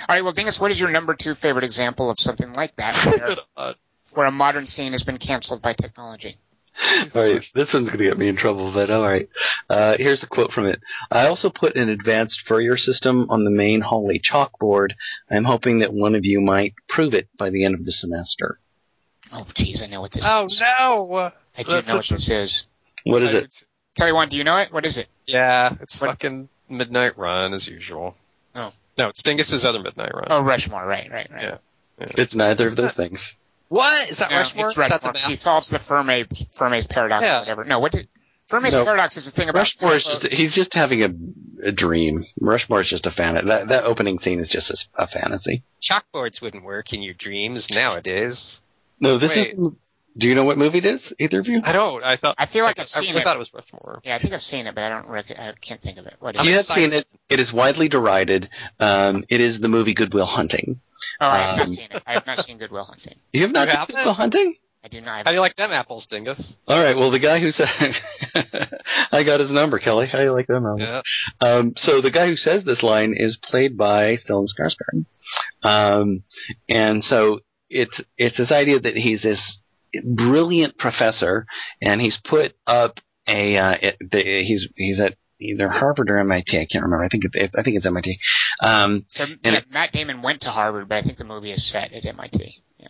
All 0.00 0.06
right. 0.08 0.22
Well, 0.22 0.32
Dingus, 0.32 0.60
what 0.60 0.70
is 0.70 0.78
your 0.78 0.90
number 0.90 1.14
two 1.14 1.34
favorite 1.34 1.64
example 1.64 2.10
of 2.10 2.18
something 2.18 2.52
like 2.52 2.74
that, 2.76 3.38
where, 4.16 4.26
a 4.26 4.30
modern 4.30 4.66
scene 4.66 4.92
has 4.92 5.02
been 5.02 5.16
canceled 5.18 5.62
by 5.62 5.72
technology? 5.72 6.36
All 7.14 7.22
right, 7.22 7.50
this 7.54 7.72
one's 7.72 7.86
going 7.86 7.98
to 7.98 8.04
get 8.04 8.18
me 8.18 8.26
in 8.28 8.36
trouble, 8.36 8.72
but 8.72 8.90
all 8.90 9.02
right. 9.02 9.28
Uh, 9.70 9.96
here's 9.96 10.24
a 10.24 10.26
quote 10.26 10.50
from 10.50 10.66
it. 10.66 10.80
I 11.10 11.28
also 11.28 11.48
put 11.48 11.76
an 11.76 11.88
advanced 11.88 12.42
Fourier 12.48 12.76
system 12.76 13.30
on 13.30 13.44
the 13.44 13.50
main 13.52 13.80
hallway 13.80 14.18
chalkboard. 14.18 14.88
I'm 15.30 15.44
hoping 15.44 15.78
that 15.80 15.92
one 15.92 16.16
of 16.16 16.24
you 16.24 16.40
might 16.40 16.74
prove 16.88 17.14
it 17.14 17.28
by 17.38 17.50
the 17.50 17.64
end 17.64 17.74
of 17.74 17.84
the 17.84 17.92
semester. 17.92 18.58
Oh, 19.32 19.46
jeez, 19.54 19.82
I 19.82 19.86
know 19.86 20.00
what 20.00 20.12
this 20.12 20.24
oh 20.26 20.46
is. 20.46 20.60
no! 20.60 21.30
I 21.56 21.62
do 21.62 21.70
That's 21.70 21.88
know 21.88 21.96
what 21.96 22.04
such 22.04 22.10
a- 22.10 22.14
this 22.14 22.28
is. 22.28 22.66
What 23.04 23.22
is 23.22 23.34
it? 23.34 23.64
Kelly, 23.96 24.12
Wand, 24.12 24.30
do 24.32 24.36
you 24.36 24.44
know 24.44 24.56
it? 24.58 24.72
What 24.72 24.84
is 24.84 24.98
it? 24.98 25.06
Yeah, 25.26 25.74
it's 25.80 26.00
What- 26.00 26.10
fucking 26.10 26.48
Midnight 26.68 27.16
Run 27.16 27.54
as 27.54 27.68
usual. 27.68 28.16
Oh. 28.56 28.72
No, 28.98 29.08
it's 29.08 29.22
Dingus's 29.22 29.64
other 29.64 29.80
Midnight 29.80 30.12
Run. 30.12 30.26
Oh, 30.30 30.40
Rushmore. 30.42 30.84
Right, 30.86 31.10
right, 31.10 31.28
right. 31.32 31.42
Yeah. 31.42 31.58
It's 31.98 32.34
neither 32.34 32.64
of 32.64 32.66
Isn't 32.66 32.76
those 32.76 32.94
that- 32.94 32.96
things. 32.96 33.34
What 33.68 34.10
is 34.10 34.18
that 34.18 34.30
No, 34.30 34.36
Rushmore? 34.38 34.66
It's 34.68 34.78
Is 34.78 34.88
that 34.88 35.02
the 35.02 35.18
She 35.18 35.30
map? 35.32 35.36
solves 35.38 35.70
the 35.70 35.78
Fermi 35.78 36.24
Fermi's 36.52 36.86
paradox 36.86 37.24
Yeah. 37.24 37.36
or 37.36 37.40
whatever. 37.40 37.64
No, 37.64 37.78
what 37.80 37.92
did 37.92 38.08
Fermi's 38.48 38.74
No. 38.74 38.84
paradox 38.84 39.16
is 39.16 39.24
the 39.24 39.30
thing 39.32 39.48
about 39.48 39.60
Rushmore 39.60 39.94
is 39.94 40.04
just, 40.04 40.26
he's 40.28 40.54
just 40.54 40.74
having 40.74 41.02
a, 41.02 41.68
a 41.68 41.72
dream. 41.72 42.24
Rushmore 42.40 42.82
is 42.82 42.90
just 42.90 43.06
a 43.06 43.10
fan. 43.10 43.46
That, 43.46 43.68
that 43.68 43.84
opening 43.84 44.18
scene 44.18 44.38
is 44.38 44.48
just 44.48 44.70
a, 44.70 45.02
a 45.04 45.06
fantasy. 45.08 45.62
Chalkboards 45.80 46.42
wouldn't 46.42 46.62
work 46.64 46.92
in 46.92 47.02
your 47.02 47.14
dreams 47.14 47.70
nowadays. 47.70 48.60
No, 49.00 49.18
this 49.18 49.30
Wait. 49.34 49.54
is, 49.54 49.70
do 50.16 50.28
you 50.28 50.34
know 50.36 50.44
what 50.44 50.58
movie 50.58 50.78
it 50.78 50.84
is? 50.84 51.12
Either 51.18 51.40
of 51.40 51.48
you? 51.48 51.60
I 51.64 51.72
don't. 51.72 52.04
I 52.04 52.14
thought. 52.16 52.36
I 52.38 52.46
feel 52.46 52.64
like 52.64 52.78
I, 52.78 52.82
I've 52.82 52.88
seen 52.88 53.08
I 53.08 53.10
really 53.12 53.20
it. 53.22 53.24
thought 53.24 53.36
it 53.36 53.40
was 53.40 53.52
Rushmore. 53.52 54.00
Yeah, 54.04 54.14
I 54.14 54.18
think 54.18 54.32
I've 54.34 54.42
seen 54.42 54.66
it, 54.68 54.74
but 54.74 54.84
I 54.84 54.88
don't. 54.90 55.08
Rec- 55.08 55.36
I 55.36 55.52
can't 55.60 55.80
think 55.80 55.98
of 55.98 56.06
it. 56.06 56.14
What 56.20 56.36
is 56.36 56.40
If 56.42 56.46
it? 56.46 56.50
you 56.50 56.52
I'm 56.52 56.56
have 56.58 56.66
seen 56.66 56.92
it, 56.92 57.06
it 57.28 57.40
is 57.40 57.52
widely 57.52 57.88
derided. 57.88 58.48
Um, 58.78 59.24
it 59.28 59.40
is 59.40 59.58
the 59.58 59.68
movie 59.68 59.94
Good 59.94 60.14
Will 60.14 60.26
Hunting. 60.26 60.80
Oh, 61.20 61.28
I 61.28 61.38
have 61.38 61.56
not 61.56 61.60
um, 61.62 61.66
seen 61.66 61.88
it. 61.90 62.02
I 62.06 62.12
have 62.12 62.26
not 62.26 62.38
seen 62.40 62.58
Good 62.58 62.70
Will 62.70 62.84
Hunting. 62.84 63.14
You 63.32 63.42
have 63.42 63.52
not 63.52 63.66
You 63.66 63.70
seen 63.70 63.78
haven't? 63.78 63.94
Good 63.96 64.06
Will 64.06 64.14
Hunting? 64.14 64.56
I 64.84 64.88
do 64.88 65.00
not. 65.00 65.24
How 65.24 65.30
do 65.30 65.34
you 65.34 65.40
like 65.40 65.56
them 65.56 65.70
apples, 65.70 66.04
Dingus? 66.06 66.58
All 66.68 66.78
right. 66.78 66.94
Well, 66.94 67.10
the 67.10 67.18
guy 67.18 67.38
who 67.40 67.50
said, 67.52 67.68
I 69.12 69.22
got 69.22 69.40
his 69.40 69.50
number, 69.50 69.78
Kelly. 69.78 70.06
How 70.06 70.18
do 70.18 70.24
you 70.24 70.32
like 70.32 70.46
them? 70.46 70.66
apples? 70.66 70.80
Yeah. 70.82 71.00
Um, 71.40 71.72
so 71.76 72.02
the 72.02 72.10
guy 72.10 72.26
who 72.26 72.36
says 72.36 72.64
this 72.64 72.82
line 72.82 73.14
is 73.16 73.38
played 73.42 73.78
by 73.78 74.16
Stellan 74.16 74.46
Skarsgård. 74.46 75.06
Um, 75.62 76.22
and 76.68 77.02
so 77.02 77.40
it's 77.70 77.98
it's 78.18 78.36
this 78.36 78.52
idea 78.52 78.78
that 78.78 78.94
he's 78.94 79.22
this 79.22 79.60
brilliant 80.04 80.76
professor, 80.76 81.46
and 81.80 82.00
he's 82.00 82.20
put 82.22 82.54
up 82.66 82.98
a 83.26 83.56
uh, 83.56 83.76
it, 83.80 83.96
the, 84.00 84.20
he's 84.20 84.68
he's 84.76 85.00
at 85.00 85.16
either 85.44 85.68
Harvard 85.68 86.10
or 86.10 86.18
MIT. 86.18 86.56
I 86.58 86.66
can't 86.66 86.84
remember. 86.84 87.04
I 87.04 87.08
think 87.08 87.24
it, 87.32 87.50
I 87.56 87.62
think 87.62 87.76
it's 87.76 87.86
MIT. 87.86 88.18
Um, 88.60 89.04
So, 89.08 89.24
and 89.24 89.38
yeah, 89.44 89.52
it- 89.54 89.70
Matt 89.70 89.92
Damon 89.92 90.22
went 90.22 90.42
to 90.42 90.50
Harvard, 90.50 90.88
but 90.88 90.98
I 90.98 91.02
think 91.02 91.18
the 91.18 91.24
movie 91.24 91.50
is 91.50 91.64
set 91.64 91.92
at 91.92 92.04
MIT. 92.04 92.62
Yeah. 92.78 92.88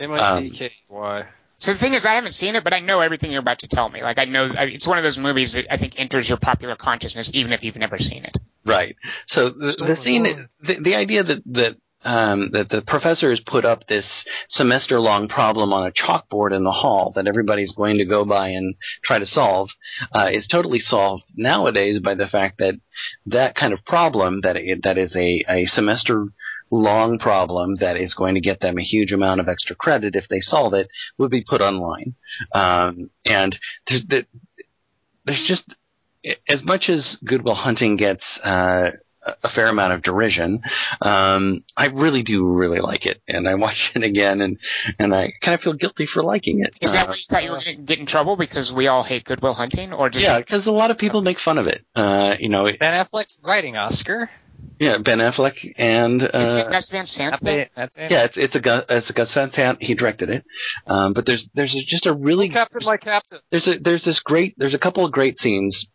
MIT. 0.00 0.22
M-I-T-K-Y. 0.22 1.24
So 1.58 1.72
the 1.72 1.78
thing 1.78 1.94
is, 1.94 2.04
I 2.04 2.12
haven't 2.14 2.32
seen 2.32 2.54
it, 2.54 2.64
but 2.64 2.74
I 2.74 2.80
know 2.80 3.00
everything 3.00 3.30
you're 3.32 3.40
about 3.40 3.60
to 3.60 3.68
tell 3.68 3.88
me. 3.88 4.02
Like 4.02 4.18
I 4.18 4.26
know 4.26 4.44
I- 4.44 4.64
it's 4.66 4.86
one 4.86 4.98
of 4.98 5.04
those 5.04 5.18
movies 5.18 5.54
that 5.54 5.72
I 5.72 5.78
think 5.78 5.98
enters 5.98 6.28
your 6.28 6.36
popular 6.38 6.76
consciousness, 6.76 7.30
even 7.32 7.52
if 7.52 7.64
you've 7.64 7.78
never 7.78 7.96
seen 7.98 8.24
it. 8.24 8.36
Right. 8.64 8.96
So 9.26 9.48
the, 9.48 9.72
the 9.72 9.84
going 9.86 10.02
scene, 10.02 10.48
the, 10.60 10.74
the 10.80 10.94
idea 10.96 11.22
that 11.22 11.42
that 11.46 11.76
um, 12.06 12.50
that 12.52 12.68
the 12.68 12.82
professor 12.82 13.30
has 13.30 13.40
put 13.40 13.64
up 13.64 13.86
this 13.86 14.24
semester-long 14.48 15.28
problem 15.28 15.72
on 15.72 15.86
a 15.86 15.92
chalkboard 15.92 16.54
in 16.54 16.64
the 16.64 16.70
hall 16.70 17.12
that 17.16 17.26
everybody's 17.26 17.72
going 17.72 17.98
to 17.98 18.06
go 18.06 18.24
by 18.24 18.48
and 18.48 18.76
try 19.04 19.18
to 19.18 19.26
solve 19.26 19.68
uh, 20.12 20.30
is 20.32 20.46
totally 20.46 20.78
solved 20.78 21.24
nowadays 21.34 21.98
by 21.98 22.14
the 22.14 22.28
fact 22.28 22.58
that 22.58 22.74
that 23.26 23.54
kind 23.56 23.72
of 23.72 23.84
problem 23.84 24.40
that 24.42 24.56
it, 24.56 24.84
that 24.84 24.96
is 24.96 25.16
a, 25.16 25.44
a 25.48 25.66
semester 25.66 26.28
long 26.70 27.18
problem 27.18 27.74
that 27.80 27.96
is 27.96 28.14
going 28.14 28.34
to 28.34 28.40
get 28.40 28.60
them 28.60 28.78
a 28.78 28.82
huge 28.82 29.12
amount 29.12 29.40
of 29.40 29.48
extra 29.48 29.76
credit 29.76 30.16
if 30.16 30.28
they 30.28 30.40
solve 30.40 30.74
it 30.74 30.88
would 31.18 31.30
be 31.30 31.44
put 31.46 31.60
online. 31.60 32.14
Um, 32.54 33.10
and 33.24 33.56
there's 33.88 34.04
there's 35.24 35.44
just 35.46 35.74
as 36.48 36.62
much 36.64 36.88
as 36.88 37.16
Good 37.24 37.44
Will 37.44 37.54
Hunting 37.54 37.96
gets 37.96 38.24
uh, 38.42 38.90
a 39.42 39.50
fair 39.50 39.66
amount 39.68 39.92
of 39.94 40.02
derision, 40.02 40.60
um, 41.02 41.64
I 41.76 41.86
really 41.88 42.22
do 42.22 42.46
really 42.46 42.80
like 42.80 43.06
it, 43.06 43.20
and 43.28 43.48
I 43.48 43.54
watch 43.56 43.92
it 43.94 44.02
again, 44.02 44.40
and 44.40 44.58
and 44.98 45.14
I 45.14 45.32
kind 45.40 45.54
of 45.54 45.60
feel 45.60 45.72
guilty 45.74 46.06
for 46.06 46.22
liking 46.22 46.60
it. 46.60 46.74
Is 46.80 46.92
that 46.92 47.04
Uh, 47.06 47.08
why 47.10 47.14
you 47.16 47.22
thought 47.28 47.44
you 47.44 47.50
were 47.52 47.60
going 47.62 47.76
to 47.76 47.82
get 47.82 47.98
in 47.98 48.06
trouble 48.06 48.36
because 48.36 48.72
we 48.72 48.88
all 48.88 49.02
hate 49.02 49.24
Good 49.24 49.40
Will 49.42 49.54
Hunting, 49.54 49.92
or 49.92 50.08
just 50.10 50.24
yeah, 50.24 50.38
because 50.38 50.66
a 50.66 50.70
lot 50.72 50.90
of 50.90 50.98
people 50.98 51.22
make 51.22 51.40
fun 51.40 51.58
of 51.58 51.66
it. 51.66 51.84
Uh, 51.94 52.36
you 52.38 52.48
know, 52.48 52.66
it- 52.66 52.78
Ben 52.78 52.92
Affleck's 53.04 53.40
writing 53.44 53.76
Oscar. 53.76 54.30
yeah, 54.78 54.98
Ben 54.98 55.18
Affleck 55.18 55.54
and 55.76 56.22
Isn't 56.22 56.58
it 56.58 56.66
uh, 56.66 56.70
Gus 56.70 56.90
Van 56.90 57.06
Sant? 57.06 57.40
That's 57.40 57.96
it. 57.96 58.10
yeah, 58.10 58.24
it's 58.24 58.36
it's 58.36 58.54
a 58.54 58.60
Gus, 58.60 58.84
it's 58.88 59.10
a 59.10 59.12
Gus 59.12 59.32
Van 59.34 59.50
Sant. 59.52 59.78
He 59.82 59.94
directed 59.94 60.30
it, 60.30 60.44
um, 60.86 61.12
but 61.14 61.26
there's 61.26 61.48
there's 61.54 61.74
just 61.88 62.06
a 62.06 62.14
really 62.14 62.48
Captain, 62.48 62.80
my 62.84 62.96
captain. 62.96 63.38
there's 63.50 63.66
a 63.68 63.78
there's 63.78 64.04
this 64.04 64.20
great 64.20 64.54
there's 64.58 64.74
a 64.74 64.78
couple 64.78 65.04
of 65.04 65.12
great 65.12 65.38
scenes. 65.38 65.86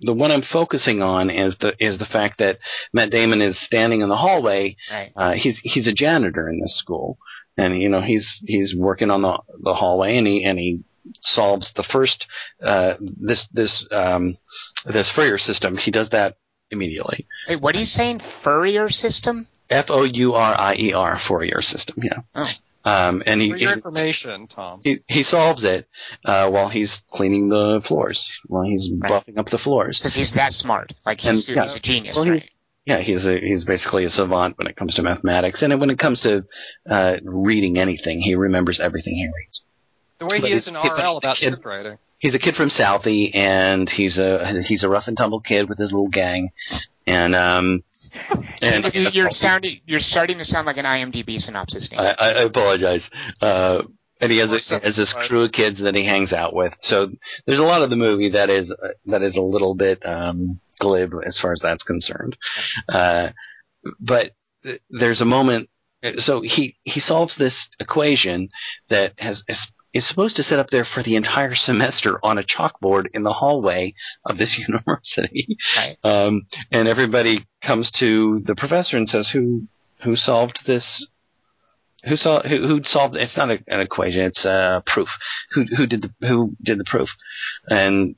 The 0.00 0.12
one 0.12 0.30
I'm 0.30 0.42
focusing 0.42 1.02
on 1.02 1.30
is 1.30 1.56
the 1.60 1.74
is 1.78 1.98
the 1.98 2.04
fact 2.06 2.38
that 2.38 2.58
Matt 2.92 3.10
Damon 3.10 3.40
is 3.40 3.58
standing 3.58 4.02
in 4.02 4.08
the 4.08 4.16
hallway 4.16 4.76
Right. 4.90 5.10
uh, 5.16 5.32
he's 5.32 5.58
he's 5.62 5.86
a 5.88 5.92
janitor 5.94 6.48
in 6.48 6.60
this 6.60 6.76
school, 6.78 7.18
and 7.56 7.80
you 7.80 7.88
know 7.88 8.00
he's 8.02 8.40
he's 8.46 8.74
working 8.76 9.10
on 9.10 9.22
the 9.22 9.38
the 9.62 9.74
hallway, 9.74 10.16
and 10.18 10.26
he 10.26 10.44
and 10.44 10.58
he 10.58 10.80
solves 11.22 11.72
the 11.76 11.82
first 11.84 12.26
uh, 12.62 12.94
this 13.00 13.46
this 13.52 13.86
um, 13.90 14.36
this 14.84 15.10
Fourier 15.12 15.38
system. 15.38 15.76
He 15.76 15.90
does 15.90 16.10
that 16.10 16.36
immediately. 16.70 17.26
Wait, 17.48 17.60
what 17.60 17.74
are 17.74 17.78
you 17.78 17.84
saying? 17.84 18.18
Furrier 18.18 18.88
system? 18.88 19.46
F 19.70 19.86
O 19.88 20.04
U 20.04 20.34
R 20.34 20.54
I 20.58 20.74
E 20.74 20.92
R 20.92 21.18
Fourier 21.26 21.62
system. 21.62 21.96
Yeah. 22.02 22.20
Oh. 22.34 22.46
Um, 22.86 23.22
and 23.26 23.40
he, 23.42 23.50
For 23.50 23.56
your 23.56 23.70
he 23.70 23.74
information, 23.74 24.46
Tom. 24.46 24.80
he 24.84 25.00
he 25.08 25.24
solves 25.24 25.64
it 25.64 25.88
uh, 26.24 26.48
while 26.50 26.68
he's 26.68 27.00
cleaning 27.12 27.48
the 27.48 27.82
floors, 27.86 28.24
while 28.46 28.62
he's 28.62 28.88
Right. 28.96 29.10
buffing 29.10 29.38
up 29.38 29.46
the 29.50 29.58
floors. 29.58 29.98
Because 30.00 30.14
he's 30.14 30.32
that 30.34 30.54
smart. 30.54 30.92
Like 31.04 31.24
And, 31.26 31.34
he's, 31.34 31.48
yeah. 31.48 31.62
he's 31.62 31.74
a 31.74 31.80
genius, 31.80 32.14
Well, 32.16 32.26
right? 32.26 32.34
he's- 32.42 32.50
Yeah, 32.84 32.98
he's 32.98 33.24
a, 33.26 33.40
he's 33.40 33.64
basically 33.64 34.04
a 34.04 34.10
savant 34.10 34.56
when 34.58 34.68
it 34.68 34.76
comes 34.76 34.94
to 34.94 35.02
mathematics, 35.02 35.60
and 35.62 35.78
when 35.80 35.90
it 35.90 35.98
comes 35.98 36.20
to 36.20 36.44
uh, 36.88 37.16
reading 37.24 37.76
anything, 37.78 38.20
he 38.20 38.36
remembers 38.36 38.78
everything 38.78 39.14
he 39.16 39.26
reads. 39.26 39.62
The 40.18 40.26
way 40.26 40.38
but 40.40 40.48
he 40.50 40.54
is 40.54 40.68
in 40.68 40.74
he's- 40.74 40.84
he's 40.84 41.02
RL 41.02 41.14
a 41.14 41.18
about 41.18 41.36
kid. 41.38 41.46
script 41.46 41.64
writing. 41.66 41.98
He's 42.18 42.34
a 42.34 42.38
kid 42.38 42.54
from 42.54 42.70
Southie, 42.70 43.32
and 43.34 43.90
he's 43.90 44.16
a 44.16 44.62
he's 44.66 44.82
a 44.84 44.88
rough 44.88 45.08
and 45.08 45.16
tumble 45.16 45.40
kid 45.40 45.68
with 45.68 45.76
his 45.78 45.92
little 45.92 46.08
gang, 46.08 46.50
and 47.06 47.34
um, 47.34 47.82
and 48.62 48.94
you're 49.14 49.30
sounding, 49.30 49.80
you're 49.86 50.00
starting 50.00 50.38
to 50.38 50.44
sound 50.44 50.66
like 50.66 50.78
an 50.78 50.84
IMDb 50.84 51.40
synopsis 51.40 51.90
name. 51.90 52.00
I, 52.00 52.14
I 52.18 52.28
apologize. 52.42 53.08
Uh, 53.40 53.82
and 54.18 54.32
he 54.32 54.38
has, 54.38 54.48
a, 54.48 54.80
has 54.80 54.96
this 54.96 55.14
crew 55.28 55.42
of 55.42 55.52
kids 55.52 55.82
that 55.82 55.94
he 55.94 56.02
hangs 56.02 56.32
out 56.32 56.54
with. 56.54 56.72
So 56.80 57.10
there's 57.46 57.60
a 57.60 57.64
lot 57.64 57.82
of 57.82 57.90
the 57.90 57.96
movie 57.96 58.30
that 58.30 58.48
is 58.48 58.70
uh, 58.70 58.88
that 59.06 59.22
is 59.22 59.36
a 59.36 59.42
little 59.42 59.74
bit 59.74 60.04
um, 60.06 60.58
glib 60.80 61.12
as 61.24 61.38
far 61.40 61.52
as 61.52 61.60
that's 61.62 61.82
concerned. 61.82 62.36
Uh, 62.88 63.30
but 64.00 64.32
th- 64.62 64.80
there's 64.88 65.20
a 65.20 65.26
moment 65.26 65.68
so 66.18 66.40
he 66.40 66.76
he 66.84 67.00
solves 67.00 67.36
this 67.36 67.68
equation 67.80 68.48
that 68.90 69.12
has 69.18 69.42
is, 69.48 69.66
is 69.96 70.08
supposed 70.08 70.36
to 70.36 70.42
sit 70.42 70.58
up 70.58 70.70
there 70.70 70.84
for 70.84 71.02
the 71.02 71.16
entire 71.16 71.54
semester 71.54 72.18
on 72.22 72.38
a 72.38 72.42
chalkboard 72.42 73.06
in 73.14 73.22
the 73.22 73.32
hallway 73.32 73.94
of 74.24 74.38
this 74.38 74.56
university. 74.68 75.56
Right. 75.76 75.96
Um, 76.04 76.42
and 76.70 76.88
everybody 76.88 77.46
comes 77.62 77.90
to 77.98 78.40
the 78.44 78.54
professor 78.54 78.96
and 78.96 79.08
says, 79.08 79.30
"Who 79.32 79.66
who 80.04 80.16
solved 80.16 80.60
this? 80.66 81.06
Who 82.04 82.16
saw 82.16 82.42
who, 82.42 82.68
who 82.68 82.82
solved? 82.84 83.16
It's 83.16 83.36
not 83.36 83.50
a, 83.50 83.58
an 83.66 83.80
equation; 83.80 84.22
it's 84.22 84.44
a 84.44 84.82
proof. 84.86 85.08
Who 85.52 85.64
who 85.76 85.86
did 85.86 86.02
the 86.02 86.26
who 86.26 86.52
did 86.62 86.78
the 86.78 86.84
proof?" 86.84 87.08
And 87.68 88.16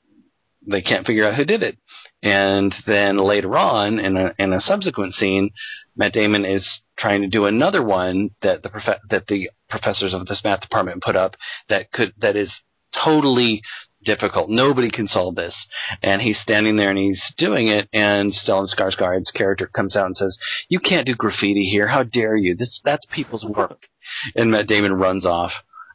they 0.66 0.82
can't 0.82 1.06
figure 1.06 1.24
out 1.24 1.34
who 1.34 1.44
did 1.44 1.62
it. 1.62 1.78
And 2.22 2.74
then 2.86 3.16
later 3.16 3.56
on, 3.56 3.98
in 4.00 4.16
a 4.16 4.34
in 4.38 4.52
a 4.52 4.60
subsequent 4.60 5.14
scene, 5.14 5.50
Matt 5.96 6.12
Damon 6.12 6.44
is 6.44 6.80
trying 6.98 7.22
to 7.22 7.28
do 7.28 7.44
another 7.46 7.82
one 7.82 8.30
that 8.42 8.62
the 8.62 8.68
prof- 8.68 9.00
that 9.10 9.26
the 9.28 9.50
professors 9.68 10.12
of 10.14 10.26
this 10.26 10.42
math 10.44 10.60
department 10.60 11.02
put 11.02 11.16
up 11.16 11.36
that 11.68 11.92
could 11.92 12.12
that 12.18 12.36
is 12.36 12.60
totally 13.04 13.62
difficult. 14.04 14.48
Nobody 14.48 14.90
can 14.90 15.06
solve 15.08 15.34
this. 15.34 15.66
And 16.02 16.22
he's 16.22 16.38
standing 16.38 16.76
there 16.76 16.88
and 16.90 16.98
he's 16.98 17.22
doing 17.36 17.68
it 17.68 17.88
and 17.92 18.32
Stellan 18.32 18.68
Skarsgård's 18.72 19.30
character 19.30 19.66
comes 19.66 19.96
out 19.96 20.06
and 20.06 20.16
says, 20.16 20.38
"You 20.68 20.80
can't 20.80 21.06
do 21.06 21.14
graffiti 21.14 21.64
here. 21.64 21.88
How 21.88 22.02
dare 22.04 22.36
you? 22.36 22.54
This 22.56 22.80
that's 22.84 23.06
people's 23.10 23.44
work." 23.44 23.86
and 24.34 24.50
Matt 24.50 24.66
Damon 24.66 24.94
runs 24.94 25.26
off. 25.26 25.52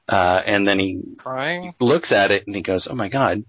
Uh, 0.08 0.42
and 0.46 0.68
then 0.68 0.78
he 0.80 1.02
Crying. 1.18 1.74
looks 1.80 2.12
at 2.12 2.30
it 2.30 2.46
and 2.46 2.56
he 2.56 2.62
goes, 2.62 2.88
"Oh 2.92 2.96
my 2.96 3.08
god, 3.08 3.44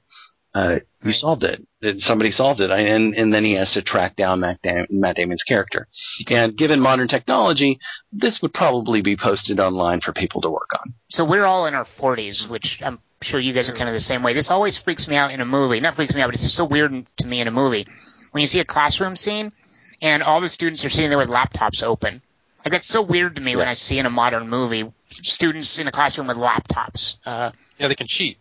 uh, 0.55 0.79
you 1.03 1.13
solved 1.13 1.45
it! 1.45 1.67
It- 1.83 2.01
Somebody 2.01 2.31
solved 2.31 2.61
it!" 2.61 2.71
And 2.71 3.15
and 3.15 3.33
then 3.35 3.45
he 3.45 3.53
has 3.55 3.73
to 3.75 3.83
track 3.83 4.17
down 4.17 4.41
Matt, 4.41 4.63
Dam- 4.63 4.87
Matt 4.91 5.17
Damon's 5.17 5.43
character. 5.43 5.89
And 6.31 6.57
given 6.57 6.81
modern 6.81 7.09
technology, 7.09 7.79
this 8.13 8.41
would 8.43 8.55
probably 8.55 9.03
be 9.03 9.17
posted 9.17 9.61
online 9.61 10.01
for 10.01 10.13
people 10.13 10.41
to 10.43 10.51
work 10.51 10.71
on. 10.81 10.95
So 11.09 11.25
we're 11.25 11.45
all 11.45 11.67
in 11.67 11.75
our 11.75 11.83
40s, 11.85 12.49
which 12.49 12.83
I'm 12.83 12.99
sure 13.23 13.41
you 13.41 13.53
guys 13.53 13.69
are 13.71 13.75
kind 13.75 13.89
of 13.89 13.95
the 13.95 14.01
same 14.01 14.23
way. 14.23 14.33
This 14.35 14.51
always 14.51 14.79
freaks 14.79 15.09
me 15.09 15.17
out 15.17 15.33
in 15.33 15.41
a 15.41 15.45
movie. 15.47 15.81
Not 15.81 15.95
freaks 15.97 16.15
me 16.15 16.21
out, 16.23 16.27
but 16.29 16.35
it's 16.35 16.43
just 16.45 16.55
so 16.57 16.65
weird 16.65 17.05
to 17.19 17.27
me 17.27 17.41
in 17.41 17.49
a 17.49 17.53
movie 17.53 17.87
when 18.33 18.41
you 18.41 18.47
see 18.47 18.61
a 18.61 18.65
classroom 18.65 19.17
scene 19.17 19.53
and 20.03 20.23
all 20.23 20.41
the 20.41 20.49
students 20.49 20.85
are 20.85 20.91
sitting 20.91 21.09
there 21.11 21.19
with 21.19 21.31
laptops 21.31 21.83
open. 21.83 22.21
Like 22.65 22.73
that's 22.73 22.89
so 22.89 23.03
weird 23.03 23.37
to 23.37 23.43
me 23.43 23.57
when 23.57 23.69
I 23.69 23.75
see 23.75 23.99
in 23.99 24.07
a 24.07 24.11
modern 24.11 24.49
movie 24.49 24.91
students 25.09 25.79
in 25.79 25.87
a 25.87 25.91
classroom 25.91 26.27
with 26.29 26.37
laptops. 26.39 27.19
Uh, 27.27 27.51
Yeah, 27.79 27.89
they 27.89 27.95
can 27.95 28.07
cheat. 28.07 28.39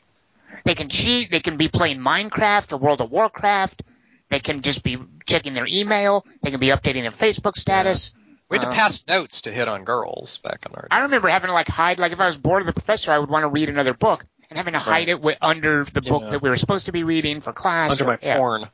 They 0.65 0.75
can 0.75 0.89
cheat. 0.89 1.31
They 1.31 1.39
can 1.39 1.57
be 1.57 1.67
playing 1.67 1.99
Minecraft 1.99 2.73
or 2.73 2.77
World 2.77 3.01
of 3.01 3.11
Warcraft. 3.11 3.83
They 4.29 4.39
can 4.39 4.61
just 4.61 4.83
be 4.83 4.97
checking 5.25 5.53
their 5.53 5.67
email. 5.67 6.25
They 6.41 6.51
can 6.51 6.59
be 6.59 6.67
updating 6.67 7.01
their 7.01 7.11
Facebook 7.11 7.55
status. 7.55 8.13
We 8.49 8.55
had 8.57 8.61
to 8.63 8.67
um, 8.69 8.73
pass 8.73 9.03
notes 9.07 9.41
to 9.41 9.51
hit 9.51 9.67
on 9.67 9.83
girls 9.83 10.39
back 10.39 10.65
in 10.65 10.73
our 10.75 10.81
day. 10.83 10.87
I 10.91 11.01
remember 11.01 11.27
having 11.29 11.47
to 11.47 11.53
like 11.53 11.67
hide, 11.67 11.99
like 11.99 12.11
if 12.11 12.19
I 12.19 12.25
was 12.27 12.37
bored 12.37 12.61
of 12.61 12.65
the 12.67 12.73
professor, 12.73 13.11
I 13.11 13.19
would 13.19 13.29
want 13.29 13.43
to 13.43 13.47
read 13.49 13.69
another 13.69 13.93
book 13.93 14.25
and 14.49 14.57
having 14.57 14.73
to 14.73 14.79
hide 14.79 15.09
it 15.09 15.13
wi- 15.13 15.37
under 15.41 15.85
the 15.85 16.01
book 16.01 16.29
that 16.29 16.41
we 16.41 16.49
were 16.49 16.57
supposed 16.57 16.85
to 16.87 16.91
be 16.91 17.03
reading 17.03 17.41
for 17.41 17.53
class. 17.53 17.91
Under 17.91 18.05
my 18.05 18.13
or- 18.15 18.19
yeah. 18.21 18.37
porn. 18.37 18.67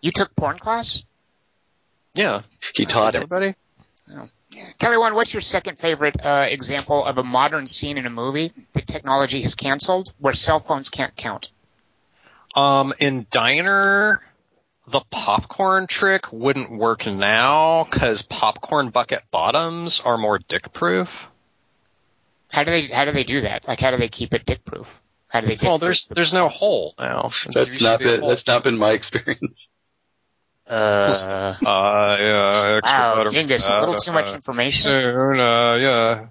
You 0.00 0.10
took 0.12 0.34
porn 0.34 0.58
class? 0.58 1.04
Yeah. 2.14 2.42
He 2.74 2.86
taught 2.86 3.14
it. 3.14 3.18
Everybody? 3.18 3.54
Oh. 4.14 4.28
Kelly 4.78 4.98
Wand, 4.98 5.14
what's 5.14 5.32
your 5.32 5.40
second 5.40 5.78
favorite 5.78 6.24
uh, 6.24 6.46
example 6.48 7.04
of 7.04 7.18
a 7.18 7.22
modern 7.22 7.66
scene 7.66 7.98
in 7.98 8.06
a 8.06 8.10
movie 8.10 8.52
that 8.72 8.86
technology 8.86 9.42
has 9.42 9.54
canceled 9.54 10.12
where 10.18 10.34
cell 10.34 10.58
phones 10.58 10.88
can't 10.88 11.14
count? 11.14 11.52
Um, 12.54 12.92
in 12.98 13.26
Diner, 13.30 14.20
the 14.88 15.00
popcorn 15.10 15.86
trick 15.86 16.32
wouldn't 16.32 16.72
work 16.72 17.06
now 17.06 17.84
because 17.84 18.22
popcorn 18.22 18.88
bucket 18.90 19.22
bottoms 19.30 20.00
are 20.00 20.18
more 20.18 20.38
dick 20.38 20.72
proof. 20.72 21.30
How 22.50 22.64
do 22.64 22.72
they 22.72 22.82
how 22.82 23.04
do 23.04 23.12
they 23.12 23.22
do 23.22 23.42
that? 23.42 23.68
Like 23.68 23.80
how 23.80 23.92
do 23.92 23.96
they 23.98 24.08
keep 24.08 24.34
it 24.34 24.44
dick 24.44 24.64
proof? 24.64 25.00
How 25.28 25.40
do 25.40 25.46
they? 25.46 25.52
Well, 25.62 25.78
dick-proof 25.78 25.80
there's 25.80 26.06
the- 26.08 26.14
there's 26.16 26.32
no 26.32 26.48
hole 26.48 26.94
now. 26.98 27.30
That's 27.54 27.80
not 27.80 28.00
been, 28.00 28.18
hole. 28.20 28.28
that's 28.30 28.46
not 28.48 28.64
been 28.64 28.76
my 28.78 28.90
experience. 28.98 29.68
Uh, 30.70 31.54
Uh, 31.66 32.16
yeah, 32.20 32.80
wow, 32.84 33.24
Dingus, 33.28 33.68
a 33.68 33.80
little 33.80 33.96
too 33.96 34.12
much 34.12 34.30
uh, 34.30 34.34
information. 34.34 34.90
Soon, 34.90 35.40
uh, 35.40 35.74
yeah. 35.74 36.26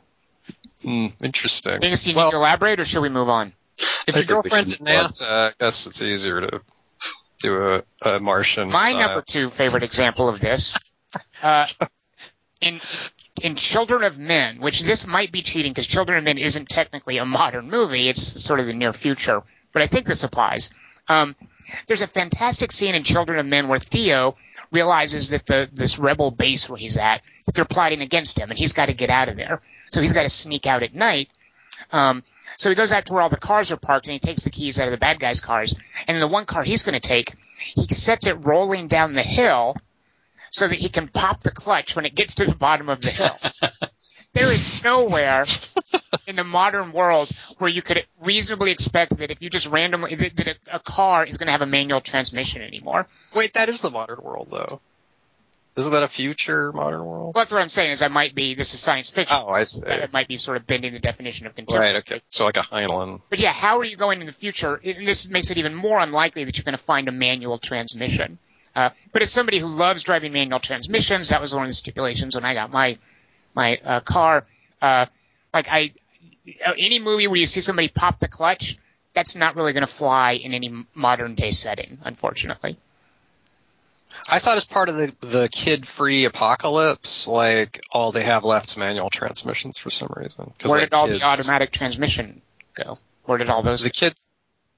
Hmm, 0.81 1.07
interesting. 1.21 1.79
Dingus, 1.81 2.05
do 2.05 2.11
you 2.11 2.15
well, 2.15 2.27
need 2.27 2.31
to 2.31 2.37
elaborate, 2.37 2.79
or 2.79 2.85
should 2.85 3.01
we 3.01 3.09
move 3.09 3.29
on? 3.29 3.53
if 4.07 4.15
I 4.15 4.19
your 4.19 4.25
girlfriend's 4.25 4.73
at 4.73 4.77
should 4.77 4.87
move 4.87 4.95
on. 4.95 5.05
NASA, 5.09 5.49
I 5.49 5.53
guess 5.59 5.87
it's 5.87 6.01
easier 6.01 6.41
to 6.41 6.61
do 7.39 7.75
a, 7.75 7.83
a 8.01 8.19
Martian. 8.19 8.69
My 8.69 8.91
style. 8.91 8.99
number 8.99 9.21
two 9.21 9.49
favorite 9.49 9.83
example 9.83 10.29
of 10.29 10.39
this, 10.39 10.77
uh, 11.43 11.65
in 12.61 12.81
in 13.41 13.55
Children 13.55 14.03
of 14.03 14.19
Men, 14.19 14.59
which 14.59 14.83
this 14.83 15.07
might 15.07 15.31
be 15.31 15.41
cheating 15.41 15.71
because 15.71 15.87
Children 15.87 16.19
of 16.19 16.23
Men 16.23 16.37
isn't 16.37 16.69
technically 16.69 17.17
a 17.17 17.25
modern 17.25 17.69
movie; 17.69 18.09
it's 18.09 18.21
sort 18.21 18.59
of 18.59 18.67
the 18.67 18.73
near 18.73 18.93
future. 18.93 19.41
But 19.71 19.81
I 19.81 19.87
think 19.87 20.07
this 20.07 20.23
applies. 20.23 20.71
Um, 21.07 21.35
there's 21.87 22.01
a 22.01 22.07
fantastic 22.07 22.71
scene 22.71 22.95
in 22.95 23.03
Children 23.03 23.39
of 23.39 23.45
Men 23.45 23.67
where 23.67 23.79
Theo 23.79 24.35
realizes 24.71 25.29
that 25.29 25.45
the 25.45 25.69
this 25.71 25.99
rebel 25.99 26.31
base 26.31 26.69
where 26.69 26.77
he's 26.77 26.97
at 26.97 27.21
that 27.45 27.55
they're 27.55 27.65
plotting 27.65 28.01
against 28.01 28.37
him, 28.37 28.49
and 28.49 28.57
he's 28.57 28.73
got 28.73 28.87
to 28.87 28.93
get 28.93 29.09
out 29.09 29.29
of 29.29 29.35
there. 29.35 29.61
So 29.91 30.01
he's 30.01 30.13
got 30.13 30.23
to 30.23 30.29
sneak 30.29 30.65
out 30.65 30.83
at 30.83 30.93
night. 30.93 31.29
Um, 31.91 32.23
so 32.57 32.69
he 32.69 32.75
goes 32.75 32.91
out 32.91 33.05
to 33.05 33.13
where 33.13 33.21
all 33.21 33.29
the 33.29 33.37
cars 33.37 33.71
are 33.71 33.77
parked, 33.77 34.07
and 34.07 34.13
he 34.13 34.19
takes 34.19 34.43
the 34.43 34.49
keys 34.49 34.79
out 34.79 34.85
of 34.85 34.91
the 34.91 34.97
bad 34.97 35.19
guys' 35.19 35.39
cars. 35.39 35.75
And 36.07 36.17
in 36.17 36.21
the 36.21 36.27
one 36.27 36.45
car 36.45 36.63
he's 36.63 36.83
going 36.83 36.99
to 36.99 37.07
take, 37.07 37.33
he 37.57 37.93
sets 37.93 38.27
it 38.27 38.45
rolling 38.45 38.87
down 38.87 39.13
the 39.13 39.21
hill 39.23 39.77
so 40.51 40.67
that 40.67 40.77
he 40.77 40.89
can 40.89 41.07
pop 41.07 41.41
the 41.41 41.51
clutch 41.51 41.95
when 41.95 42.05
it 42.05 42.15
gets 42.15 42.35
to 42.35 42.45
the 42.45 42.55
bottom 42.55 42.89
of 42.89 43.01
the 43.01 43.11
hill. 43.11 43.37
there 44.33 44.51
is 44.51 44.83
nowhere 44.83 45.45
in 46.27 46.35
the 46.35 46.43
modern 46.43 46.91
world 46.91 47.29
where 47.57 47.69
you 47.69 47.81
could 47.81 48.05
reasonably 48.21 48.71
expect 48.71 49.17
that 49.17 49.31
if 49.31 49.41
you 49.41 49.49
just 49.49 49.67
randomly 49.67 50.15
that, 50.15 50.35
that 50.35 50.47
a, 50.47 50.55
a 50.75 50.79
car 50.79 51.25
is 51.25 51.37
going 51.37 51.47
to 51.47 51.51
have 51.51 51.61
a 51.61 51.65
manual 51.65 52.01
transmission 52.01 52.61
anymore. 52.61 53.07
Wait, 53.35 53.53
that 53.53 53.69
is 53.69 53.81
the 53.81 53.89
modern 53.89 54.19
world, 54.21 54.47
though. 54.51 54.79
Isn't 55.77 55.93
that 55.93 56.03
a 56.03 56.09
future 56.09 56.73
modern 56.73 57.05
world? 57.05 57.33
Well, 57.35 57.41
that's 57.41 57.53
what 57.53 57.61
I'm 57.61 57.69
saying 57.69 57.91
is 57.91 58.01
I 58.01 58.09
might 58.09 58.35
be 58.35 58.53
this 58.53 58.73
is 58.73 58.81
science 58.81 59.11
fiction. 59.11 59.37
Oh, 59.39 59.49
I 59.49 59.63
see. 59.63 59.85
That 59.85 60.01
it 60.01 60.13
might 60.13 60.27
be 60.27 60.37
sort 60.37 60.57
of 60.57 60.67
bending 60.67 60.91
the 60.91 60.99
definition 60.99 61.47
of 61.47 61.55
contemporary. 61.55 61.93
Right. 61.93 61.99
Okay. 61.99 62.21
So 62.31 62.43
like 62.45 62.57
a 62.57 62.61
Heinlein. 62.61 63.21
But 63.29 63.39
yeah, 63.39 63.53
how 63.53 63.79
are 63.79 63.85
you 63.85 63.95
going 63.95 64.19
in 64.19 64.27
the 64.27 64.33
future? 64.33 64.75
And 64.83 65.07
this 65.07 65.29
makes 65.29 65.51
it 65.51 65.57
even 65.57 65.73
more 65.73 65.99
unlikely 65.99 66.43
that 66.43 66.57
you're 66.57 66.65
going 66.65 66.77
to 66.77 66.83
find 66.83 67.07
a 67.07 67.13
manual 67.13 67.57
transmission. 67.57 68.39
Uh, 68.75 68.89
but 69.13 69.21
as 69.21 69.31
somebody 69.31 69.59
who 69.59 69.67
loves 69.67 70.03
driving 70.03 70.33
manual 70.33 70.59
transmissions, 70.59 71.29
that 71.29 71.39
was 71.39 71.53
one 71.53 71.63
of 71.63 71.69
the 71.69 71.73
stipulations 71.73 72.35
when 72.35 72.45
I 72.45 72.53
got 72.53 72.71
my 72.71 72.97
my 73.59 73.79
uh, 73.83 73.99
car. 73.99 74.45
Uh, 74.81 75.05
like 75.53 75.67
I, 75.69 75.91
any 76.77 76.99
movie 76.99 77.27
where 77.27 77.37
you 77.37 77.45
see 77.45 77.61
somebody 77.61 77.89
pop 77.89 78.19
the 78.19 78.27
clutch, 78.27 78.77
that's 79.13 79.35
not 79.35 79.55
really 79.55 79.73
going 79.73 79.85
to 79.85 79.93
fly 79.93 80.31
in 80.33 80.53
any 80.53 80.85
modern 80.95 81.35
day 81.35 81.51
setting, 81.51 81.99
unfortunately. 82.03 82.77
I 84.31 84.39
thought 84.39 84.57
as 84.57 84.65
part 84.65 84.89
of 84.89 84.95
the 84.97 85.13
the 85.19 85.49
kid 85.49 85.85
free 85.85 86.25
apocalypse, 86.25 87.27
like 87.27 87.79
all 87.91 88.11
they 88.11 88.23
have 88.23 88.43
left 88.43 88.69
is 88.69 88.77
manual 88.77 89.09
transmissions 89.09 89.77
for 89.77 89.91
some 89.91 90.11
reason. 90.15 90.51
Where 90.63 90.79
like, 90.79 90.89
did 90.89 90.93
all 90.93 91.07
kids- 91.07 91.19
the 91.19 91.25
automatic 91.25 91.71
transmission 91.71 92.41
go? 92.73 92.97
Where 93.25 93.37
did 93.37 93.49
all 93.49 93.61
those? 93.61 93.83
The 93.83 93.91
kids, 93.91 94.31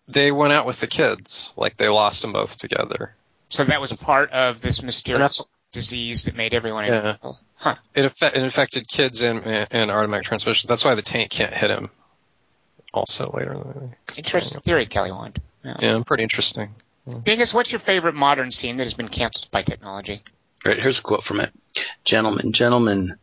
they 0.08 0.32
went 0.32 0.52
out 0.52 0.66
with 0.66 0.80
the 0.82 0.88
kids. 0.88 1.54
Like 1.56 1.78
they 1.78 1.88
lost 1.88 2.24
them 2.24 2.34
both 2.34 2.58
together. 2.58 3.16
So 3.50 3.64
that 3.64 3.80
was 3.80 3.94
part 3.94 4.32
of 4.32 4.62
this 4.62 4.84
mysterious 4.84 5.44
disease 5.72 6.26
that 6.26 6.36
made 6.36 6.54
everyone 6.54 6.86
Yeah. 6.86 7.16
Huh. 7.62 7.76
It, 7.94 8.06
affe- 8.06 8.36
it 8.36 8.42
infected 8.42 8.88
kids 8.88 9.22
and 9.22 9.46
and 9.46 9.92
automatic 9.92 10.26
transmissions. 10.26 10.68
That's 10.68 10.84
why 10.84 10.96
the 10.96 11.04
tank 11.04 11.30
can't 11.30 11.54
hit 11.54 11.70
him. 11.70 11.90
Also 12.94 13.32
later 13.34 13.52
in 13.54 13.60
the 13.60 13.66
movie. 13.66 13.96
'Cause 14.08 14.18
it's 14.18 14.28
Interesting 14.28 14.62
theory, 14.62 14.88
Kelly 14.88 15.12
Wand. 15.12 15.40
Yeah. 15.64 15.78
Yeah, 15.80 16.04
pretty 16.06 16.24
interesting. 16.24 16.74
Dingus, 17.24 17.54
what's 17.54 17.72
your 17.72 17.80
favorite 17.80 18.16
modern 18.16 18.52
scene 18.52 18.78
that 18.78 18.84
has 18.84 18.94
been 18.96 19.08
canceled 19.10 19.52
by 19.52 19.62
technology? 19.62 20.24
Right, 20.66 20.78
here's 20.78 21.00
a 21.00 21.02
quote 21.02 21.24
from 21.24 21.40
it. 21.40 21.52
Gentlemen, 22.04 22.52
gentlemen, 22.54 23.16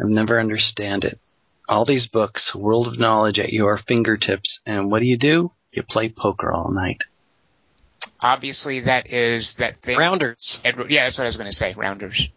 I've 0.00 0.06
never 0.08 0.38
understand 0.38 1.04
it. 1.04 1.18
All 1.68 1.84
these 1.84 2.06
books, 2.06 2.54
world 2.54 2.86
of 2.88 2.98
knowledge 2.98 3.38
at 3.38 3.52
your 3.52 3.76
fingertips, 3.78 4.60
and 4.66 4.90
what 4.90 5.00
do 5.00 5.06
you 5.06 5.16
do? 5.18 5.50
You 5.72 5.82
play 5.82 6.08
poker 6.08 6.52
all 6.52 6.70
night. 6.70 7.02
Obviously, 8.20 8.80
that 8.80 9.10
is 9.10 9.56
that 9.56 9.78
thing. 9.78 9.98
Rounders. 9.98 10.60
Edward, 10.64 10.90
yeah, 10.90 11.04
that's 11.04 11.18
what 11.18 11.24
I 11.24 11.28
was 11.28 11.36
going 11.36 11.50
to 11.50 11.56
say. 11.56 11.74
Rounders. 11.74 12.28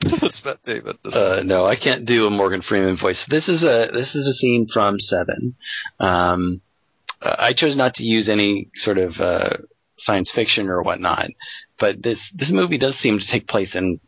That's 0.20 0.40
Bette 0.40 0.58
David. 0.64 0.96
Uh, 1.04 1.42
no, 1.44 1.64
I 1.66 1.76
can't 1.76 2.04
do 2.06 2.26
a 2.26 2.30
Morgan 2.30 2.62
Freeman 2.62 2.96
voice. 2.96 3.24
This 3.28 3.48
is 3.48 3.62
a 3.62 3.90
this 3.92 4.14
is 4.14 4.26
a 4.26 4.32
scene 4.34 4.66
from 4.72 4.98
Seven. 4.98 5.54
Um, 5.98 6.60
uh, 7.20 7.36
I 7.38 7.52
chose 7.52 7.76
not 7.76 7.94
to 7.94 8.02
use 8.02 8.28
any 8.28 8.70
sort 8.76 8.98
of 8.98 9.14
uh, 9.20 9.56
science 9.98 10.30
fiction 10.34 10.68
or 10.68 10.82
whatnot, 10.82 11.28
but 11.78 12.02
this 12.02 12.30
this 12.34 12.50
movie 12.50 12.78
does 12.78 12.98
seem 12.98 13.18
to 13.18 13.26
take 13.26 13.46
place 13.46 13.74
in 13.74 14.00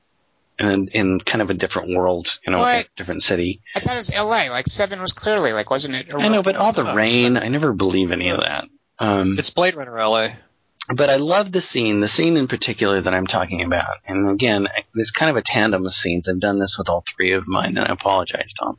in, 0.59 0.89
in 0.93 1.19
kind 1.20 1.43
of 1.43 1.51
a 1.51 1.55
different 1.55 1.97
world, 1.97 2.28
you 2.47 2.52
know, 2.52 2.59
What? 2.59 2.86
a 2.86 2.89
different 2.97 3.23
city. 3.23 3.60
I 3.74 3.81
thought 3.81 3.94
it 3.94 3.98
was 3.98 4.10
L.A. 4.10 4.48
Like 4.51 4.66
Seven 4.69 5.01
was 5.01 5.12
clearly 5.12 5.52
like, 5.52 5.70
wasn't 5.70 5.94
it? 5.97 6.12
or 6.12 6.20
I 6.20 6.28
know, 6.28 6.43
but 6.43 6.56
all 6.56 6.73
the 6.73 6.82
so. 6.85 6.94
rain, 6.94 7.36
I 7.36 7.48
never 7.48 7.73
believe 7.73 8.12
any 8.12 8.28
of 8.28 8.40
that. 8.40 8.64
Um, 8.98 9.35
It's 9.39 9.51
Blade 9.51 9.74
Runner 9.74 9.98
LA. 9.98 10.28
But 10.89 11.09
I 11.09 11.17
love 11.17 11.53
the 11.53 11.61
scene, 11.61 12.01
the 12.01 12.09
scene 12.09 12.37
in 12.37 12.49
particular 12.49 13.01
that 13.01 13.15
I'm 13.15 13.27
talking 13.27 13.63
about. 13.63 13.99
And 14.07 14.29
again, 14.29 14.67
there's 14.95 15.13
kind 15.17 15.31
of 15.31 15.37
a 15.37 15.43
tandem 15.45 15.87
of 15.87 15.93
scenes. 15.93 16.29
I've 16.29 16.41
done 16.41 16.59
this 16.59 16.75
with 16.77 16.89
all 16.89 17.05
three 17.17 17.33
of 17.33 17.45
mine, 17.47 17.77
and 17.77 17.87
I 17.87 17.93
apologize, 17.93 18.53
Tom. 18.59 18.79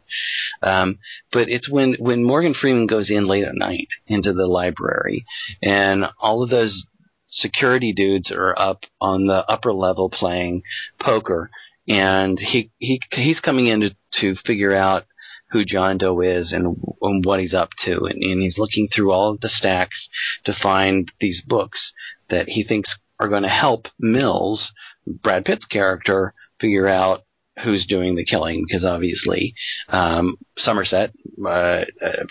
Um, 0.62 1.00
but 1.32 1.50
it's 1.50 1.70
when 1.70 1.96
when 2.00 2.24
Morgan 2.24 2.54
Freeman 2.54 2.88
goes 2.88 3.10
in 3.10 3.28
late 3.28 3.46
at 3.46 3.56
night 3.56 3.88
into 4.08 4.34
the 4.34 4.46
library, 4.46 5.26
and 5.62 6.06
all 6.22 6.44
of 6.44 6.50
those 6.50 6.86
security 7.28 7.94
dudes 7.94 8.32
are 8.32 8.54
up 8.58 8.84
on 9.00 9.26
the 9.26 9.46
upper 9.50 9.72
level 9.72 10.10
playing 10.10 10.64
poker, 11.00 11.50
and 11.88 12.38
he 12.38 12.70
he 12.80 13.00
he's 13.12 13.40
coming 13.40 13.68
in 13.68 13.80
to, 13.80 13.96
to 14.20 14.36
figure 14.46 14.74
out 14.74 15.06
who 15.54 15.64
John 15.64 15.98
Doe 16.00 16.20
is 16.20 16.52
and, 16.52 16.76
and 17.02 17.24
what 17.24 17.40
he's 17.40 17.54
up 17.54 17.70
to, 17.86 18.06
and, 18.06 18.22
and 18.22 18.42
he's 18.42 18.58
looking 18.58 18.90
through 18.94 19.12
all 19.12 19.32
of 19.32 19.40
the 19.40 19.50
stacks 19.50 20.10
to 20.46 20.54
find 20.62 21.10
these 21.22 21.42
books 21.48 21.94
that 22.30 22.50
he 22.50 22.64
thinks 22.64 22.96
are 23.20 23.30
going 23.30 23.44
to 23.44 23.50
help 23.50 23.88
Mills, 24.00 24.72
Brad 25.08 25.46
Pitt's 25.46 25.66
character, 25.66 26.34
figure 26.60 26.88
out 26.88 27.24
who's 27.64 27.86
doing 27.86 28.16
the 28.16 28.26
killing 28.26 28.66
because 28.66 28.84
obviously 28.84 29.54
um, 29.90 30.38
Somerset, 30.58 31.12
uh, 31.46 31.50
uh, 31.50 31.84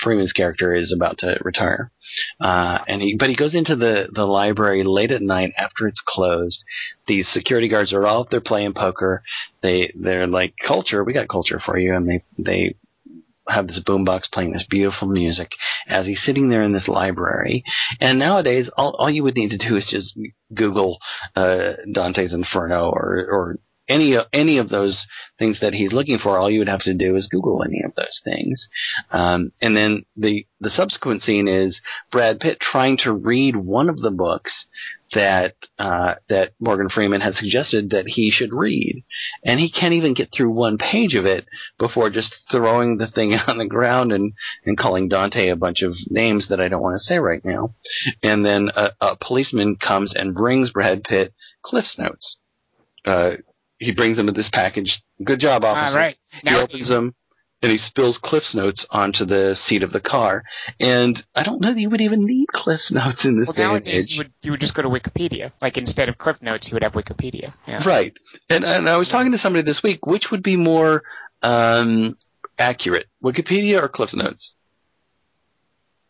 Freeman's 0.03 0.32
character, 0.32 0.74
is 0.74 0.93
about 0.94 1.19
to 1.19 1.39
retire, 1.43 1.93
uh, 2.40 2.78
and 2.89 3.01
he 3.01 3.16
but 3.16 3.28
he 3.28 3.36
goes 3.36 3.55
into 3.55 3.77
the 3.77 4.09
the 4.12 4.24
library 4.24 4.82
late 4.82 5.12
at 5.12 5.23
night 5.23 5.53
after 5.57 5.86
it's 5.86 6.03
closed. 6.05 6.65
These 7.07 7.28
security 7.32 7.69
guards 7.69 7.93
are 7.93 8.05
all 8.05 8.23
up 8.23 8.31
there 8.31 8.40
playing 8.40 8.74
poker. 8.74 9.23
They 9.62 9.93
they're 9.94 10.27
like 10.27 10.55
culture, 10.66 11.05
we 11.05 11.12
got 11.12 11.28
culture 11.28 11.61
for 11.65 11.78
you, 11.78 11.94
and 11.94 12.09
they 12.09 12.24
they 12.36 12.74
have 13.48 13.66
this 13.66 13.82
boombox 13.86 14.31
playing 14.32 14.52
this 14.52 14.66
beautiful 14.69 15.09
music 15.09 15.51
as 15.86 16.06
he's 16.06 16.23
sitting 16.24 16.48
there 16.48 16.62
in 16.62 16.73
this 16.73 16.89
library. 16.89 17.64
And 18.01 18.19
nowadays, 18.19 18.70
all, 18.77 18.94
all 18.98 19.10
you 19.10 19.24
would 19.24 19.36
need 19.36 19.51
to 19.51 19.69
do 19.69 19.77
is 19.77 19.89
just 19.90 20.19
Google 20.55 20.98
uh, 21.35 21.73
Dante's 21.93 22.32
Inferno 22.32 22.90
or, 22.90 23.27
or 23.31 23.59
any 23.89 24.16
any 24.32 24.59
of 24.59 24.69
those 24.69 25.06
things 25.39 25.60
that 25.60 25.74
he's 25.74 25.93
looking 25.93 26.19
for. 26.19 26.39
All 26.39 26.51
you 26.51 26.60
would 26.60 26.69
have 26.69 26.82
to 26.82 26.94
do 26.94 27.16
is 27.16 27.28
Google 27.31 27.62
any 27.64 27.82
of 27.85 27.94
those 27.94 28.20
things. 28.24 28.69
Um, 29.10 29.52
and 29.60 29.77
then 29.77 30.05
the 30.16 30.47
the 30.60 30.70
subsequent 30.70 31.23
scene 31.23 31.48
is 31.48 31.81
Brad 32.10 32.40
Pitt 32.40 32.60
trying 32.60 32.97
to 32.98 33.12
read 33.12 33.56
one 33.56 33.89
of 33.89 33.98
the 33.98 34.10
books 34.10 34.66
that 35.14 35.55
uh, 35.78 36.14
that 36.28 36.52
Morgan 36.60 36.89
Freeman 36.89 37.20
has 37.20 37.39
suggested 37.39 37.90
that 37.90 38.06
he 38.06 38.30
should 38.30 38.52
read, 38.52 39.05
and 39.44 39.60
he 39.60 39.70
can't 39.70 39.94
even 39.94 40.14
get 40.14 40.30
through 40.32 40.51
one 40.51 40.78
page 40.78 41.14
of 41.14 41.26
it 41.26 41.47
before 41.78 42.10
just 42.10 42.34
throwing 42.51 42.98
the 42.98 43.06
thing 43.06 43.34
on 43.48 43.59
the 43.59 43.66
ground 43.66 44.12
and 44.12 44.32
and 44.64 44.78
calling 44.78 45.09
Dante 45.09 45.48
a 45.48 45.56
bunch 45.56 45.82
of 45.82 45.94
names 46.09 46.48
that 46.48 46.60
I 46.60 46.68
don't 46.68 46.82
want 46.82 46.97
to 46.97 47.05
say 47.05 47.18
right 47.18 47.44
now. 47.44 47.74
And 48.22 48.44
then 48.44 48.70
a, 48.74 48.90
a 49.01 49.16
policeman 49.16 49.76
comes 49.76 50.14
and 50.14 50.34
brings 50.34 50.70
Brad 50.70 51.05
Pitt 51.05 51.32
Cliff's 51.62 51.98
notes. 51.98 52.36
Uh, 53.05 53.32
he 53.78 53.93
brings 53.93 54.18
him 54.18 54.26
this 54.26 54.51
package. 54.52 55.02
Good 55.22 55.40
job, 55.40 55.64
officer. 55.64 55.97
right. 55.97 56.16
He 56.47 56.55
opens 56.55 56.89
them 56.89 57.14
and 57.62 57.70
he 57.70 57.78
spills 57.78 58.18
Cliff's 58.22 58.55
notes 58.55 58.84
onto 58.90 59.24
the 59.24 59.55
seat 59.55 59.82
of 59.82 59.93
the 59.93 60.01
car. 60.01 60.43
And 60.80 61.22
I 61.34 61.44
don't 61.44 61.60
know 61.60 61.72
that 61.72 61.80
you 61.80 61.89
would 61.90 62.01
even 62.01 62.26
need 62.26 62.48
Cliff's 62.48 62.90
notes 62.90 63.24
in 63.24 63.39
this 63.39 63.47
well, 63.47 63.55
day 63.55 63.62
and 63.62 63.72
nowadays 63.72 64.06
age. 64.09 64.12
you 64.12 64.18
would 64.18 64.32
you 64.43 64.51
would 64.51 64.60
just 64.60 64.74
go 64.74 64.82
to 64.82 64.89
Wikipedia. 64.89 65.52
Like 65.62 65.76
instead 65.76 66.09
of 66.09 66.18
Cliff 66.18 66.43
Notes, 66.43 66.68
you 66.68 66.74
would 66.74 66.82
have 66.82 66.93
Wikipedia. 66.93 67.55
Yeah. 67.66 67.86
Right. 67.86 68.12
And, 68.51 68.64
and 68.64 68.89
I 68.89 68.97
was 68.97 69.09
talking 69.09 69.32
to 69.32 69.39
somebody 69.39 69.64
this 69.64 69.80
week, 69.82 70.06
which 70.06 70.30
would 70.30 70.43
be 70.43 70.56
more 70.56 71.05
um, 71.43 72.16
accurate, 72.59 73.06
Wikipedia 73.22 73.82
or 73.82 73.89
Cliff's 73.89 74.14
Notes? 74.14 74.52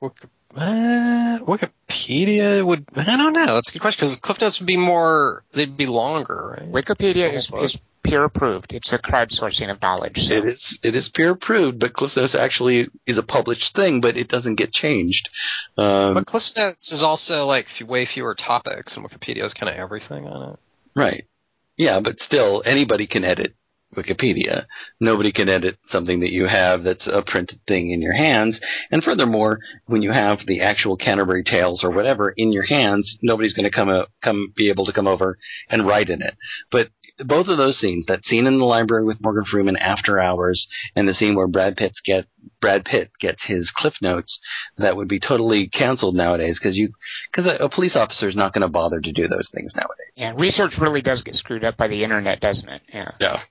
Wik- 0.01 0.29
uh, 0.57 1.39
Wikipedia 1.43 2.63
would. 2.63 2.85
I 2.97 3.17
don't 3.17 3.33
know. 3.33 3.55
That's 3.55 3.69
a 3.69 3.73
good 3.73 3.81
question 3.81 4.07
because 4.07 4.17
Cliff 4.17 4.41
Notes 4.41 4.61
would 4.61 4.67
be 4.67 4.77
more. 4.77 5.45
They'd 5.53 5.77
be 5.77 5.87
longer, 5.87 6.57
right? 6.59 6.73
Wikipedia 6.73 7.33
is, 7.33 7.53
is 7.53 7.81
peer 8.03 8.25
approved. 8.25 8.75
It's 8.75 8.93
a 8.93 8.99
crowdsourcing 8.99 9.71
of 9.71 9.81
knowledge. 9.81 10.27
So. 10.27 10.35
It 10.35 10.45
is 10.47 10.79
it 10.83 10.95
is 10.95 11.09
peer 11.09 11.31
approved, 11.31 11.79
but 11.79 11.93
Cliff's 11.93 12.17
Notes 12.17 12.35
actually 12.35 12.89
is 13.07 13.19
a 13.19 13.23
published 13.23 13.75
thing, 13.75 14.01
but 14.01 14.17
it 14.17 14.29
doesn't 14.29 14.57
get 14.57 14.73
changed. 14.73 15.31
Um, 15.79 16.15
But 16.15 16.27
Cliff 16.27 16.51
Notes 16.57 16.93
is 16.93 17.03
also 17.03 17.47
like 17.47 17.67
f- 17.67 17.83
way 17.83 18.05
fewer 18.05 18.35
topics, 18.35 18.97
and 18.97 19.09
Wikipedia 19.09 19.45
is 19.45 19.55
kind 19.55 19.73
of 19.73 19.79
everything 19.79 20.27
on 20.27 20.55
it. 20.55 20.59
Right. 20.95 21.25
Yeah, 21.77 22.01
but 22.01 22.21
still, 22.21 22.63
anybody 22.65 23.07
can 23.07 23.25
edit 23.25 23.55
Wikipedia. 23.97 24.67
Nobody 25.01 25.33
can 25.33 25.49
edit 25.49 25.79
something 25.87 26.21
that 26.21 26.33
you 26.33 26.47
have 26.47 26.85
that's 26.85 27.07
a 27.07 27.23
printed 27.23 27.61
thing 27.67 27.91
in 27.91 28.01
your 28.01 28.15
hands. 28.15 28.61
And 28.91 29.03
furthermore, 29.03 29.59
when 29.87 30.03
you 30.03 30.13
have 30.13 30.41
the 30.47 30.63
actual 30.63 30.97
Canterbury 30.97 31.45
Tales 31.45 31.85
or 31.85 31.91
whatever 31.91 32.33
in 32.37 32.53
your 32.53 32.65
hands, 32.65 33.19
nobody's 33.23 33.53
going 33.53 33.71
to 33.71 33.77
come 33.77 34.05
come 34.23 34.53
be 34.57 34.71
able 34.71 34.87
to 34.87 34.93
come 34.93 35.07
over 35.07 35.39
and 35.69 35.87
write 35.87 36.09
in 36.09 36.23
it. 36.23 36.37
But 36.71 36.91
both 37.19 37.49
of 37.49 37.59
those 37.59 37.79
scenes, 37.79 38.07
that 38.07 38.25
scene 38.25 38.47
in 38.47 38.59
the 38.59 38.65
library 38.65 39.05
with 39.05 39.21
Morgan 39.21 39.45
Freeman 39.45 39.77
after 39.77 40.19
hours, 40.19 40.67
and 40.97 41.07
the 41.07 41.15
scene 41.15 41.35
where 41.35 41.47
Brad 41.47 41.77
Pitt 41.77 41.93
get 42.05 42.27
Brad 42.61 42.85
Pitt 42.85 43.11
gets 43.21 43.45
his 43.45 43.71
cliff 43.75 43.95
notes, 44.01 44.39
that 44.79 44.97
would 44.97 45.09
be 45.09 45.21
totally 45.21 45.69
canceled 45.69 46.17
nowadays 46.17 46.59
because 46.59 46.77
you 46.77 46.93
because 47.31 47.51
a, 47.51 47.57
a 47.57 47.69
police 47.69 47.97
officer 47.97 48.29
is 48.29 48.37
not 48.37 48.53
going 48.53 48.63
to 48.63 48.69
bother 48.69 49.01
to 49.01 49.13
do 49.13 49.29
those 49.29 49.51
things 49.55 49.75
nowadays. 49.77 50.13
Yeah, 50.17 50.33
research 50.37 50.79
really 50.79 51.03
does 51.03 51.23
get 51.23 51.35
screwed 51.35 51.65
up 51.65 51.77
by 51.77 51.89
the 51.89 52.05
internet, 52.05 52.41
doesn't 52.41 52.69
it? 52.69 52.83
Yeah. 52.93 53.13
Yeah. 53.21 53.43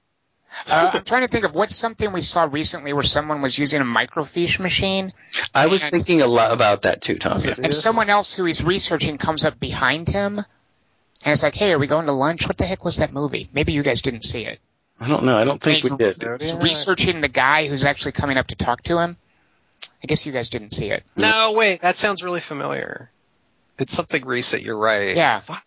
Uh, 0.70 0.92
I'm 0.94 1.04
trying 1.04 1.22
to 1.24 1.28
think 1.28 1.46
of 1.46 1.54
what's 1.56 1.76
something 1.76 2.12
we 2.14 2.22
saw 2.22 2.48
recently 2.50 2.94
where 2.94 3.04
someone 3.04 3.42
was 3.42 3.58
using 3.58 3.82
a 3.82 3.86
microfiche 3.86 4.60
machine, 4.60 5.12
I 5.54 5.68
was 5.68 5.82
And- 5.82 5.92
thinking 5.92 6.22
a 6.22 6.28
lot 6.28 6.52
about 6.52 6.84
that 6.84 7.02
too, 7.02 7.18
Tom. 7.18 7.34
So- 7.34 7.52
and 7.52 7.66
Yes. 7.66 7.78
someone 7.80 8.10
else 8.10 8.34
who 8.34 8.46
he's 8.46 8.64
researching 8.64 9.18
comes 9.18 9.46
up 9.46 9.60
behind 9.60 10.08
him, 10.10 10.38
and 10.40 11.34
it's 11.34 11.44
like, 11.44 11.56
"Hey, 11.56 11.72
are 11.74 11.80
we 11.80 11.88
going 11.88 12.06
to 12.06 12.12
lunch? 12.12 12.48
What 12.48 12.58
the 12.58 12.66
heck 12.66 12.84
was 12.86 12.98
that 12.98 13.12
movie? 13.14 13.50
Maybe 13.54 13.74
you 13.74 13.84
guys 13.84 14.02
didn't 14.02 14.24
see 14.24 14.46
it." 14.46 14.60
I 15.00 15.08
don't 15.08 15.24
know. 15.24 15.38
I 15.38 15.44
don't 15.46 15.62
think 15.62 15.78
He's- 15.78 15.92
we 15.92 15.98
did. 15.98 16.42
He's 16.42 16.56
researching 16.56 17.22
the 17.22 17.28
guy 17.28 17.68
who's 17.68 17.86
actually 17.86 18.12
coming 18.12 18.38
up 18.38 18.48
to 18.48 18.56
talk 18.56 18.84
to 18.84 19.00
him. 19.00 19.18
I 20.04 20.08
guess 20.08 20.26
you 20.26 20.32
guys 20.32 20.50
didn't 20.50 20.72
see 20.74 20.92
it. 20.92 21.04
No, 21.16 21.54
wait, 21.56 21.82
that 21.82 21.96
sounds 21.98 22.24
really 22.24 22.40
familiar. 22.40 23.10
It's 23.80 23.94
something 23.94 24.26
recent. 24.26 24.62
You're 24.64 24.78
right. 24.78 25.16
Yeah. 25.16 25.40
Fuck. 25.40 25.64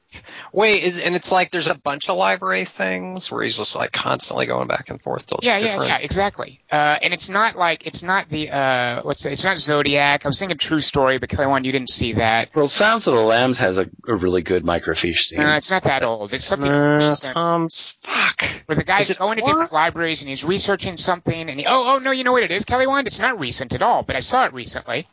Wait, 0.52 0.84
is 0.84 1.00
and 1.00 1.16
it's 1.16 1.32
like 1.32 1.50
there's 1.50 1.66
a 1.66 1.74
bunch 1.74 2.08
of 2.08 2.16
library 2.16 2.64
things 2.64 3.32
where 3.32 3.42
he's 3.42 3.56
just 3.56 3.74
like 3.74 3.90
constantly 3.90 4.46
going 4.46 4.68
back 4.68 4.88
and 4.90 5.02
forth 5.02 5.26
to 5.26 5.38
Yeah, 5.42 5.58
yeah, 5.58 5.66
different. 5.66 5.88
yeah, 5.88 5.98
exactly. 5.98 6.60
Uh, 6.70 6.96
and 7.02 7.12
it's 7.12 7.28
not 7.28 7.56
like 7.56 7.86
it's 7.88 8.04
not 8.04 8.28
the 8.28 8.50
uh, 8.50 9.02
what's 9.02 9.26
it? 9.26 9.32
it's 9.32 9.42
not 9.44 9.58
Zodiac. 9.58 10.24
I 10.24 10.28
was 10.28 10.38
thinking 10.38 10.56
True 10.58 10.80
Story, 10.80 11.18
but 11.18 11.28
Kelly 11.30 11.48
Wand, 11.48 11.66
you 11.66 11.72
didn't 11.72 11.90
see 11.90 12.12
that. 12.12 12.50
Well, 12.54 12.68
Sounds 12.68 13.08
of 13.08 13.14
the 13.14 13.22
Lambs 13.22 13.58
has 13.58 13.76
a, 13.76 13.86
a 14.06 14.14
really 14.14 14.42
good 14.42 14.62
microfiche 14.62 15.16
scene. 15.28 15.40
Uh, 15.40 15.56
it's 15.56 15.70
not 15.70 15.82
that 15.84 16.04
old. 16.04 16.32
It's 16.32 16.44
something 16.44 16.70
Uh, 16.70 16.96
recent. 16.98 17.34
Tom's 17.34 17.96
fuck. 18.02 18.44
where 18.66 18.76
the 18.76 18.84
guy's 18.84 19.06
Is 19.06 19.10
it 19.12 19.18
going 19.18 19.38
to 19.38 19.42
different 19.44 19.72
libraries 19.72 20.22
and 20.22 20.28
he's 20.28 20.44
researching 20.44 20.96
something 20.96 21.50
and 21.50 21.58
he, 21.58 21.66
oh, 21.66 21.94
oh, 21.96 21.98
no, 21.98 22.12
you 22.12 22.22
know 22.22 22.32
what 22.32 22.44
it 22.44 22.52
is, 22.52 22.64
Kelly 22.64 22.86
Wand? 22.86 23.08
It's 23.08 23.18
not 23.18 23.40
recent 23.40 23.74
at 23.74 23.82
all, 23.82 24.04
but 24.04 24.14
I 24.14 24.20
saw 24.20 24.44
it 24.44 24.52
recently. 24.52 25.08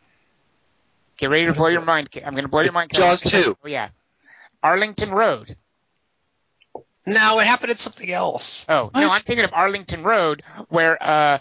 Get 1.22 1.30
ready 1.30 1.46
to 1.46 1.54
blow 1.54 1.68
your 1.68 1.86
mind. 1.86 2.10
I'm 2.26 2.32
going 2.34 2.46
to 2.46 2.50
blow 2.50 2.62
your 2.62 2.72
mind. 2.74 2.90
Kelly 2.90 3.04
Jaws 3.04 3.34
Wand. 3.34 3.46
2. 3.46 3.58
Oh, 3.64 3.68
yeah. 3.68 3.90
Arlington 4.64 5.12
Road. 5.12 5.56
No, 7.06 7.40
it 7.40 7.46
happened 7.46 7.70
at 7.70 7.78
something 7.78 8.10
else. 8.12 8.66
Oh, 8.68 8.90
no, 8.94 9.08
I'm 9.10 9.22
thinking 9.22 9.46
of 9.46 9.54
Arlington 9.54 10.02
Road 10.02 10.42
where, 10.70 10.98
uh, 11.02 11.38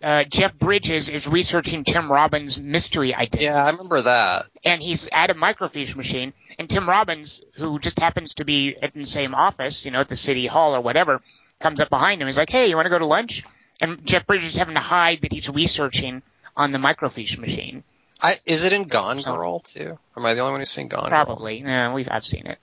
uh, 0.00 0.22
Jeff 0.24 0.56
Bridges 0.56 1.08
is 1.08 1.26
researching 1.26 1.82
Tim 1.82 2.10
Robbins' 2.12 2.60
mystery 2.62 3.14
identity. 3.14 3.46
Yeah, 3.46 3.64
I 3.64 3.70
remember 3.70 4.02
that. 4.02 4.46
and 4.64 4.80
he's 4.80 5.08
at 5.10 5.30
a 5.30 5.34
microfiche 5.34 5.96
machine, 5.96 6.32
and 6.56 6.70
Tim 6.70 6.88
Robbins, 6.88 7.42
who 7.54 7.80
just 7.80 7.98
happens 7.98 8.34
to 8.34 8.44
be 8.44 8.76
at 8.80 8.92
the 8.92 9.06
same 9.06 9.34
office, 9.34 9.84
you 9.84 9.90
know, 9.90 9.98
at 10.00 10.08
the 10.08 10.14
city 10.14 10.46
hall 10.46 10.76
or 10.76 10.80
whatever, 10.80 11.20
comes 11.58 11.80
up 11.80 11.90
behind 11.90 12.20
him. 12.22 12.28
He's 12.28 12.38
like, 12.38 12.50
"Hey, 12.50 12.68
you 12.68 12.76
want 12.76 12.86
to 12.86 12.90
go 12.90 12.98
to 13.00 13.06
lunch?" 13.06 13.42
And 13.80 14.06
Jeff 14.06 14.26
Bridges 14.26 14.50
is 14.50 14.56
having 14.56 14.74
to 14.74 14.80
hide 14.80 15.22
that 15.22 15.32
he's 15.32 15.48
researching 15.50 16.22
on 16.56 16.70
the 16.72 16.78
microfiche 16.78 17.38
machine. 17.38 17.82
I, 18.20 18.38
is 18.46 18.64
it 18.64 18.72
in 18.72 18.84
Gone 18.84 19.18
So- 19.20 19.34
Girl 19.36 19.60
too? 19.60 19.98
Am 20.16 20.24
I 20.24 20.34
the 20.34 20.40
only 20.40 20.52
one 20.52 20.60
who's 20.60 20.70
seen 20.70 20.88
Gone 20.88 21.02
Girl? 21.02 21.08
Probably. 21.10 21.60
No, 21.62 21.92
we've 21.94 22.08
I've 22.10 22.24
seen 22.24 22.46
it. 22.46 22.58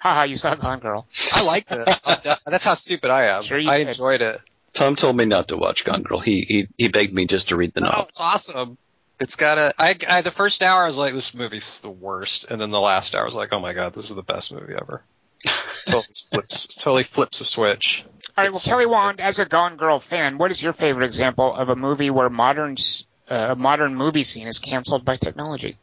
Haha, 0.00 0.24
you 0.24 0.36
saw 0.36 0.54
Gone 0.54 0.80
Girl. 0.80 1.02
Girl? 1.02 1.06
I 1.32 1.42
liked 1.44 1.70
it. 1.72 1.88
I- 2.04 2.36
That's 2.46 2.64
how 2.64 2.74
stupid 2.74 3.10
I 3.10 3.26
am. 3.26 3.42
Sure 3.42 3.58
you 3.58 3.70
I 3.70 3.78
did. 3.78 3.88
enjoyed 3.88 4.20
it. 4.20 4.40
Tom 4.74 4.96
told 4.96 5.16
me 5.16 5.24
not 5.26 5.48
to 5.48 5.56
watch 5.56 5.84
Gone 5.84 6.02
Girl. 6.02 6.18
He 6.20 6.44
he, 6.48 6.68
he 6.78 6.88
begged 6.88 7.12
me 7.12 7.26
just 7.26 7.48
to 7.50 7.56
read 7.56 7.74
the 7.74 7.80
novel. 7.80 7.92
Oh, 7.94 7.98
novel. 7.98 8.08
it's 8.08 8.20
awesome. 8.20 8.78
It's 9.20 9.36
got 9.36 9.58
a. 9.58 9.72
I, 9.78 9.96
I 10.08 10.20
the 10.22 10.30
first 10.30 10.62
hour 10.62 10.82
I 10.82 10.86
was 10.86 10.96
like, 10.98 11.12
this 11.14 11.34
movie's 11.34 11.80
the 11.80 11.90
worst, 11.90 12.50
and 12.50 12.60
then 12.60 12.70
the 12.70 12.80
last 12.80 13.14
hour 13.14 13.22
I 13.22 13.24
was 13.24 13.34
like, 13.36 13.52
oh 13.52 13.60
my 13.60 13.72
god, 13.74 13.92
this 13.92 14.08
is 14.08 14.16
the 14.16 14.22
best 14.22 14.52
movie 14.52 14.72
ever. 14.74 15.04
totally 15.86 16.06
flips, 16.30 16.66
totally 16.76 17.02
flips 17.02 17.40
a 17.40 17.44
switch. 17.44 18.04
All 18.06 18.44
right, 18.44 18.50
well, 18.50 18.56
It's- 18.58 18.64
Kelly 18.64 18.86
Wand, 18.86 19.20
as 19.20 19.38
a 19.38 19.44
Gone 19.44 19.76
Girl 19.76 19.98
fan, 19.98 20.38
what 20.38 20.50
is 20.50 20.62
your 20.62 20.72
favorite 20.72 21.04
example 21.04 21.54
of 21.54 21.68
a 21.68 21.76
movie 21.76 22.10
where 22.10 22.30
modern 22.30 22.72
s- 22.72 23.04
uh, 23.32 23.52
a 23.52 23.56
modern 23.56 23.94
movie 23.94 24.24
scene 24.24 24.46
is 24.46 24.58
canceled 24.58 25.04
by 25.04 25.16
technology? 25.16 25.78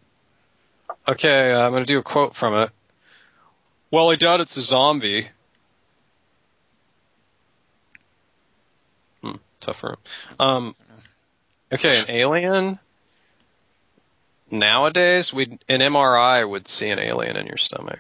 Okay, 1.07 1.51
uh, 1.51 1.65
I'm 1.65 1.71
gonna 1.71 1.85
do 1.85 1.97
a 1.97 2.03
quote 2.03 2.35
from 2.35 2.55
it. 2.61 2.69
Well, 3.89 4.11
I 4.11 4.15
doubt 4.15 4.39
it's 4.39 4.55
a 4.57 4.61
zombie. 4.61 5.27
Hmm, 9.23 9.38
tough 9.59 9.84
room. 9.84 9.97
Um, 10.39 10.76
okay, 11.73 11.99
an 11.99 12.05
alien. 12.09 12.80
Nowadays, 14.51 15.34
we 15.34 15.45
an 15.67 15.80
MRI 15.80 16.47
would 16.47 16.67
see 16.67 16.89
an 16.91 16.99
alien 16.99 17.35
in 17.35 17.47
your 17.47 17.57
stomach. 17.57 17.99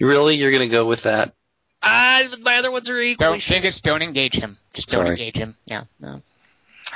Really, 0.00 0.36
you're 0.36 0.52
gonna 0.52 0.68
go 0.68 0.86
with 0.86 1.02
that? 1.02 1.34
Ah, 1.82 2.22
my 2.40 2.56
other 2.56 2.70
ones 2.70 2.88
are 2.88 2.98
equally 2.98 3.38
Don't 3.38 3.46
Dingus, 3.46 3.82
don't 3.82 4.02
engage 4.02 4.36
him. 4.36 4.56
Just 4.74 4.88
don't 4.88 5.00
Sorry. 5.00 5.10
engage 5.10 5.36
him. 5.36 5.56
Yeah. 5.66 5.84
No. 6.00 6.22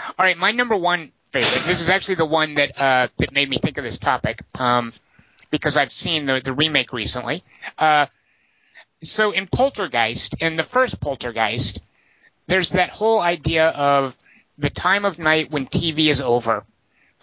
All 0.06 0.14
right, 0.18 0.38
my 0.38 0.52
number 0.52 0.76
one 0.76 1.12
favorite. 1.32 1.62
This 1.66 1.80
is 1.80 1.90
actually 1.90 2.16
the 2.16 2.26
one 2.26 2.54
that 2.54 2.80
uh, 2.80 3.08
that 3.18 3.32
made 3.32 3.48
me 3.48 3.56
think 3.58 3.78
of 3.78 3.84
this 3.84 3.98
topic 3.98 4.42
um, 4.58 4.92
because 5.50 5.76
I've 5.76 5.92
seen 5.92 6.26
the 6.26 6.40
the 6.40 6.52
remake 6.52 6.92
recently. 6.92 7.42
Uh, 7.78 8.06
so 9.02 9.30
in 9.30 9.46
Poltergeist, 9.46 10.42
in 10.42 10.54
the 10.54 10.62
first 10.62 11.00
Poltergeist, 11.00 11.82
there's 12.46 12.70
that 12.72 12.90
whole 12.90 13.20
idea 13.20 13.68
of 13.68 14.16
the 14.58 14.70
time 14.70 15.04
of 15.04 15.18
night 15.18 15.50
when 15.50 15.66
TV 15.66 16.08
is 16.08 16.20
over, 16.20 16.64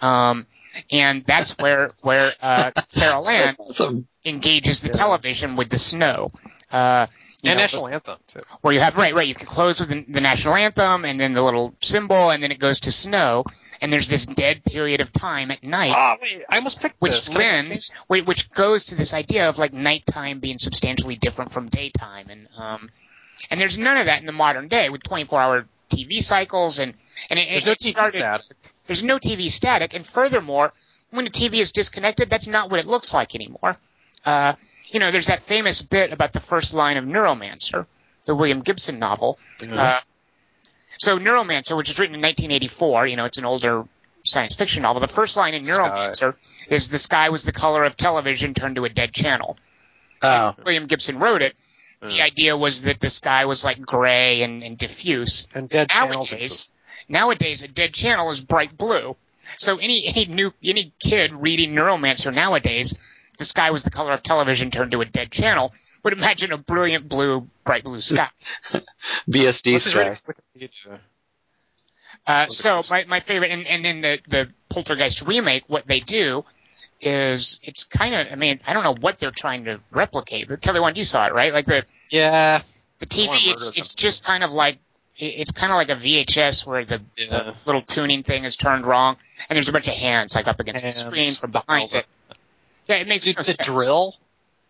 um, 0.02 0.48
and 0.92 1.24
that's 1.26 1.58
where 1.58 1.92
where 2.02 2.34
uh, 2.42 2.72
Carol 2.96 3.28
Anne 3.30 3.56
Awesome. 3.60 4.08
engages 4.26 4.82
the 4.82 4.90
television 4.90 5.56
with 5.56 5.70
the 5.70 5.78
snow. 5.78 6.32
Uh, 6.72 7.08
you 7.44 7.52
and 7.52 7.58
know, 7.60 7.64
national 7.64 7.88
anthem 7.88 8.18
too. 8.26 8.40
where 8.62 8.74
you 8.74 8.80
have 8.80 8.98
right, 8.98 9.14
right. 9.14 9.28
You 9.28 9.36
can 9.36 9.46
close 9.46 9.80
with 9.80 9.90
the, 9.90 10.04
the 10.10 10.22
national 10.22 10.56
anthem 10.56 11.06
and 11.06 11.20
then 11.20 11.34
the 11.34 11.44
little 11.44 11.76
symbol, 11.82 12.32
and 12.32 12.42
then 12.42 12.52
it 12.52 12.58
goes 12.58 12.80
to 12.82 12.92
snow, 12.92 13.44
and 13.82 13.92
there's 13.92 14.08
this 14.08 14.26
dead 14.26 14.64
period 14.64 15.02
of 15.02 15.12
time 15.14 15.52
at 15.52 15.64
night, 15.64 15.94
Oh 15.96 16.16
wait, 16.22 16.44
I 16.50 16.58
almost 16.58 16.82
picked 16.82 17.00
which 17.00 17.26
this. 17.28 17.30
Lends, 17.30 17.92
whi- 18.08 18.22
which 18.22 18.50
goes 18.52 18.86
to 18.86 18.96
this 18.96 19.14
idea 19.14 19.50
of 19.50 19.58
like 19.58 19.74
nighttime 19.74 20.40
being 20.40 20.60
substantially 20.60 21.16
different 21.16 21.52
from 21.52 21.68
daytime, 21.70 22.28
and 22.30 22.48
um, 22.58 22.90
and 23.50 23.60
there's 23.62 23.78
none 23.78 23.98
of 23.98 24.06
that 24.08 24.20
in 24.20 24.26
the 24.26 24.32
modern 24.32 24.68
day 24.68 24.90
with 24.90 25.04
24-hour 25.04 25.66
TV 25.90 26.22
cycles, 26.24 26.80
and 26.80 26.94
and 27.30 27.40
it, 27.40 27.50
There's 27.50 27.66
no 27.66 27.74
TV 27.74 27.90
started, 27.90 28.18
static. 28.18 28.46
There's 28.88 29.04
no 29.04 29.18
TV 29.18 29.50
static, 29.50 29.94
and 29.94 30.06
furthermore, 30.06 30.74
when 31.12 31.26
the 31.26 31.32
TV 31.32 31.56
is 31.56 31.72
disconnected, 31.72 32.30
that's 32.30 32.48
not 32.48 32.70
what 32.70 32.80
it 32.80 32.86
looks 32.86 33.14
like 33.14 33.36
anymore. 33.36 33.78
Uh, 34.26 34.54
you 34.92 35.00
know, 35.00 35.12
there's 35.12 35.28
that 35.28 35.42
famous 35.42 35.82
bit 35.82 36.12
about 36.14 36.34
the 36.34 36.40
first 36.40 36.74
line 36.74 36.98
of 36.98 37.06
Neuromancer, 37.06 37.86
the 38.26 38.36
William 38.36 38.62
Gibson 38.62 39.00
novel. 39.00 39.38
Uh, 39.80 40.00
so 40.98 41.20
Neuromancer, 41.20 41.76
which 41.76 41.90
was 41.90 42.00
written 42.00 42.16
in 42.16 42.22
1984, 42.22 43.08
you 43.08 43.16
know, 43.16 43.26
it's 43.26 43.38
an 43.38 43.46
older 43.46 43.86
science 44.24 44.56
fiction 44.56 44.84
novel. 44.84 45.00
The 45.00 45.08
first 45.08 45.38
line 45.38 45.54
in 45.54 45.64
Sky. 45.64 45.78
Neuromancer 45.78 46.36
is 46.70 46.90
the 46.90 46.98
sky 46.98 47.30
was 47.30 47.46
the 47.46 47.52
color 47.52 47.84
of 47.84 47.96
television 47.96 48.54
turned 48.54 48.76
to 48.76 48.86
a 48.86 48.90
dead 48.90 49.14
channel. 49.14 49.58
Oh, 50.22 50.56
William 50.64 50.88
Gibson 50.88 51.20
wrote 51.20 51.42
it. 51.42 51.56
The 52.02 52.08
hmm. 52.08 52.22
idea 52.22 52.58
was 52.58 52.84
that 52.84 53.00
the 53.00 53.10
sky 53.10 53.46
was 53.46 53.66
like 53.66 53.82
gray 53.82 54.44
and, 54.44 54.64
and 54.64 54.78
diffuse. 54.78 55.48
and 55.54 55.70
dead 55.70 55.90
channels. 55.90 56.32
Nowadays, 56.32 56.74
nowadays 57.08 57.64
a 57.64 57.68
dead 57.68 57.94
channel 57.94 58.30
is 58.30 58.44
bright 58.44 58.78
blue. 58.78 59.16
So 59.58 59.78
any 59.78 60.06
any 60.08 60.26
new 60.26 60.54
any 60.64 60.92
kid 61.00 61.34
reading 61.34 61.74
Neuromancer 61.74 62.34
nowadays, 62.34 63.00
the 63.38 63.46
sky 63.46 63.72
was 63.72 63.84
the 63.84 63.92
color 63.92 64.14
of 64.14 64.22
television 64.22 64.72
turned 64.72 64.92
to 64.92 65.02
a 65.02 65.06
dead 65.06 65.32
channel 65.32 65.74
would 66.04 66.14
imagine 66.14 66.52
a 66.52 66.58
brilliant 66.58 67.08
blue, 67.10 67.48
bright 67.66 67.84
blue 67.84 68.00
sky. 68.00 68.30
BSD 69.30 69.80
sky. 69.80 70.18
right. 70.90 71.00
Uh, 72.26 72.48
so 72.48 72.84
my, 72.90 73.06
my 73.06 73.20
favorite, 73.20 73.52
and, 73.52 73.66
and 73.68 73.86
in 73.86 74.02
the, 74.02 74.20
the 74.28 74.50
Poltergeist 74.70 75.26
remake, 75.26 75.64
what 75.68 75.88
they 75.88 76.00
do 76.02 76.44
is 77.00 77.60
it's 77.64 77.86
kind 77.86 78.16
of, 78.16 78.28
I 78.32 78.36
mean, 78.36 78.60
I 78.68 78.74
don't 78.74 78.84
know 78.84 78.96
what 79.00 79.18
they're 79.18 79.32
trying 79.32 79.66
to 79.66 79.80
replicate, 79.92 80.48
but 80.50 80.62
Kelly, 80.62 80.80
Wand, 80.80 80.98
you 80.98 81.04
saw 81.06 81.26
it, 81.28 81.34
right? 81.34 81.54
Like 81.54 81.66
the, 81.66 81.86
Yeah. 82.10 82.62
the 83.00 83.06
TV, 83.06 83.30
it's, 83.52 83.78
it's 83.78 83.96
just 83.96 84.26
kind 84.26 84.44
of 84.44 84.52
like, 84.52 84.80
it's 85.16 85.52
kind 85.52 85.72
of 85.72 85.78
like 85.78 85.90
a 85.90 85.96
VHS 85.96 86.66
where 86.66 86.86
the, 86.86 87.02
Yeah. 87.18 87.28
the 87.44 87.56
little 87.66 87.82
tuning 87.82 88.24
thing 88.24 88.44
is 88.44 88.56
turned 88.56 88.86
wrong, 88.86 89.16
and 89.50 89.56
there's 89.56 89.70
a 89.70 89.72
bunch 89.72 89.88
of 89.88 89.94
hands 89.94 90.36
like 90.36 90.48
up 90.48 90.60
against 90.60 90.84
Hands, 90.84 91.04
the 91.04 91.10
screen 91.10 91.34
from 91.34 91.52
behind 91.52 91.94
it. 91.94 92.06
Yeah, 92.88 92.96
it 92.98 93.08
makes 93.08 93.24
Dude, 93.24 93.38
no 93.38 93.42
the 93.42 93.46
sense. 93.46 93.66
drill, 93.66 94.16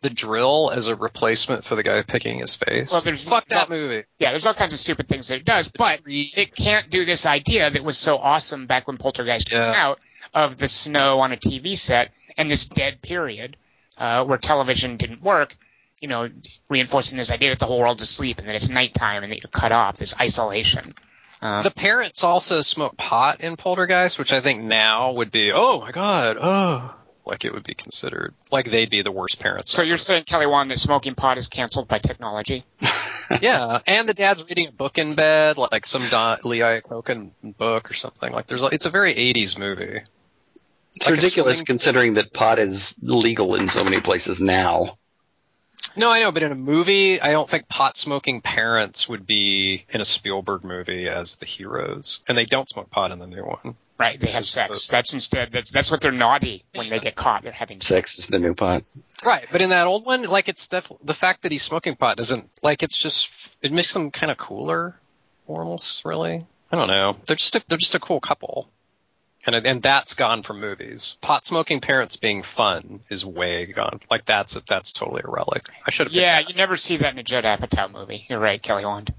the 0.02 0.10
drill 0.10 0.72
as 0.74 0.88
a 0.88 0.95
replacement 0.95 1.64
for 1.64 1.76
the 1.76 1.84
guy 1.84 2.02
picking 2.03 2.40
his 2.40 2.56
face. 2.56 2.91
Well, 2.91 3.02
there's- 3.02 3.24
fuck 3.28 3.45
that 3.48 3.69
movie. 3.69 4.03
Yeah, 4.19 4.32
there's 4.32 4.45
all 4.45 4.53
kinds 4.53 4.74
of 4.74 4.80
stupid 4.80 5.07
things 5.07 5.30
that 5.30 5.38
it 5.38 5.45
does, 5.45 5.69
but 5.69 6.02
tree- 6.03 6.32
it 6.36 6.56
can't 6.56 6.90
do 6.90 7.03
this 7.06 7.26
idea 7.26 7.69
that 7.69 7.84
was 7.84 7.98
so 7.98 8.18
awesome 8.18 8.68
back 8.68 8.88
when 8.88 8.98
Poltergeist 8.98 9.49
came 9.49 9.60
out 9.61 9.99
of 10.34 10.57
the 10.57 10.68
snow 10.68 11.19
on 11.22 11.32
a 11.32 11.38
TV 11.38 11.76
set 11.78 12.11
and 12.38 12.49
this 12.52 12.65
dead 12.65 13.02
period 13.02 13.57
uh, 13.98 14.24
where 14.26 14.38
television 14.38 14.98
didn't 14.98 15.22
work. 15.24 15.56
You 15.99 16.07
know, 16.10 16.30
reinforcing 16.69 17.18
this 17.18 17.32
idea 17.32 17.49
that 17.49 17.57
the 17.60 17.65
whole 17.65 17.80
world's 17.80 18.03
asleep 18.03 18.38
and 18.38 18.48
that 18.48 18.53
it's 18.56 18.69
nighttime 18.69 19.24
and 19.24 19.32
that 19.32 19.41
you're 19.41 19.49
cut 19.49 19.72
off. 19.72 19.98
This 19.98 20.14
isolation. 20.19 20.94
Uh, 21.41 21.64
The 21.64 21.72
parents 21.72 22.24
also 22.24 22.61
smoke 22.61 22.98
pot 22.98 23.41
in 23.41 23.56
Poltergeist, 23.56 24.19
which 24.19 24.32
I 24.32 24.40
think 24.41 24.61
now 24.64 25.14
would 25.14 25.32
be, 25.32 25.52
oh 25.53 25.80
my 25.80 25.91
god, 25.91 26.38
oh, 26.40 26.94
like 27.27 27.45
it 27.45 27.53
would 27.53 27.63
be 27.63 27.73
considered, 27.73 28.33
like 28.51 28.69
they'd 28.71 28.89
be 28.89 29.01
the 29.01 29.11
worst 29.11 29.39
parents. 29.39 29.71
so 29.71 29.81
ever. 29.81 29.87
you're 29.89 29.97
saying 29.97 30.23
Kelly 30.23 30.47
Wand 30.47 30.71
the 30.71 30.77
smoking 30.77 31.13
pot 31.15 31.37
is 31.37 31.47
canceled 31.47 31.87
by 31.87 31.99
technology? 31.99 32.63
yeah, 33.41 33.79
and 33.85 34.07
the 34.09 34.13
dad's 34.13 34.43
reading 34.47 34.67
a 34.67 34.71
book 34.71 34.97
in 34.97 35.15
bed, 35.15 35.57
like 35.57 35.85
some 35.85 36.09
Don, 36.09 36.37
Lee 36.43 36.59
Iacocca 36.59 37.31
book 37.57 37.91
or 37.91 37.93
something. 37.93 38.31
Like 38.31 38.47
there's, 38.47 38.63
a, 38.63 38.67
it's 38.67 38.85
a 38.85 38.89
very 38.89 39.13
80s 39.13 39.57
movie. 39.59 40.01
It's 40.95 41.05
Like 41.05 41.15
ridiculous 41.15 41.51
swimming- 41.53 41.65
considering 41.65 42.13
that 42.15 42.33
pot 42.33 42.57
is 42.59 42.93
legal 43.01 43.53
in 43.55 43.69
so 43.69 43.83
many 43.83 44.01
places 44.01 44.39
now. 44.39 44.97
No, 45.95 46.11
I 46.11 46.19
know, 46.19 46.31
but 46.31 46.43
in 46.43 46.51
a 46.51 46.55
movie, 46.55 47.19
I 47.21 47.31
don't 47.31 47.49
think 47.49 47.67
pot 47.67 47.97
smoking 47.97 48.41
parents 48.41 49.09
would 49.09 49.25
be 49.25 49.85
in 49.89 49.99
a 49.99 50.05
Spielberg 50.05 50.63
movie 50.63 51.07
as 51.07 51.37
the 51.37 51.45
heroes, 51.47 52.21
and 52.27 52.37
they 52.37 52.45
don't 52.45 52.69
smoke 52.69 52.91
pot 52.91 53.11
in 53.11 53.17
the 53.19 53.25
new 53.27 53.43
one. 53.43 53.75
Right, 53.99 54.19
they 54.19 54.28
have 54.28 54.45
sex. 54.45 54.88
That's 54.90 55.14
instead. 55.14 55.52
That's, 55.52 55.72
that's 55.72 55.90
what 55.90 56.02
they're 56.02 56.11
naughty 56.11 56.64
when 56.76 56.90
they 56.90 56.99
get 56.99 57.15
caught. 57.15 57.41
They're 57.41 57.52
having 57.52 57.82
sex. 57.82 58.11
Sex 58.15 58.19
is 58.19 58.28
the 58.28 58.38
new 58.38 58.53
pot. 58.53 58.84
Right, 59.26 59.45
but 59.52 59.61
in 59.61 59.69
that 59.69 59.88
old 59.88 60.06
one, 60.06 60.24
like 60.24 60.49
it's 60.49 60.68
def- 60.68 60.91
the 61.03 61.15
fact 61.15 61.41
that 61.44 61.52
he's 61.52 61.64
smoking 61.64 61.95
pot 61.95 62.18
doesn't 62.18 62.48
like 62.61 62.84
it's 62.84 62.95
just 62.95 63.57
it 63.61 63.72
makes 63.72 63.94
them 63.94 64.11
kind 64.11 64.32
of 64.32 64.38
cooler, 64.38 64.95
almost 65.48 66.06
really. 66.06 66.45
I 66.72 66.76
don't 66.76 66.88
know. 66.88 67.15
They're 67.26 67.38
just 67.38 67.56
a, 67.56 67.64
they're 67.68 67.78
just 67.80 67.95
a 67.95 67.99
cool 67.99 68.19
couple, 68.19 68.69
and 69.48 69.56
and 69.56 69.82
that's 69.82 70.14
gone 70.14 70.44
from 70.44 70.60
movies. 70.60 71.15
Pot 71.22 71.45
smoking 71.45 71.82
parents 71.82 72.18
being 72.18 72.44
fun 72.44 72.99
is 73.10 73.26
way 73.26 73.65
gone. 73.65 73.99
Like 74.11 74.26
that's 74.26 74.53
that's 74.68 74.91
totally 74.91 75.24
a 75.26 75.30
relic. 75.30 75.64
I 75.88 75.90
should 75.90 76.07
have. 76.07 76.14
Yeah, 76.14 76.40
you 76.40 76.53
never 76.53 76.78
see 76.78 76.98
that 76.98 77.14
in 77.14 77.19
a 77.19 77.24
Judd 77.24 77.45
Apatow 77.45 77.91
movie. 77.91 78.28
You're 78.30 78.40
right, 78.40 78.61
Kelly 78.61 78.86
Wand. 78.86 79.11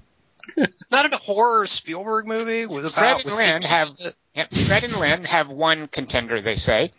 Not 0.91 1.05
in 1.05 1.13
a 1.13 1.17
horror 1.17 1.65
Spielberg 1.67 2.27
movie 2.27 2.65
with 2.65 2.91
Fred 2.91 3.11
about 3.11 3.15
and 3.21 3.25
with 3.25 3.35
Lynn 3.35 3.61
have 3.63 3.89
Yep, 4.35 4.53
Fred 4.53 4.83
and 4.83 4.97
Lynn 4.99 5.23
have 5.25 5.49
one 5.49 5.87
contender, 5.87 6.39
they 6.41 6.55
say. 6.55 6.91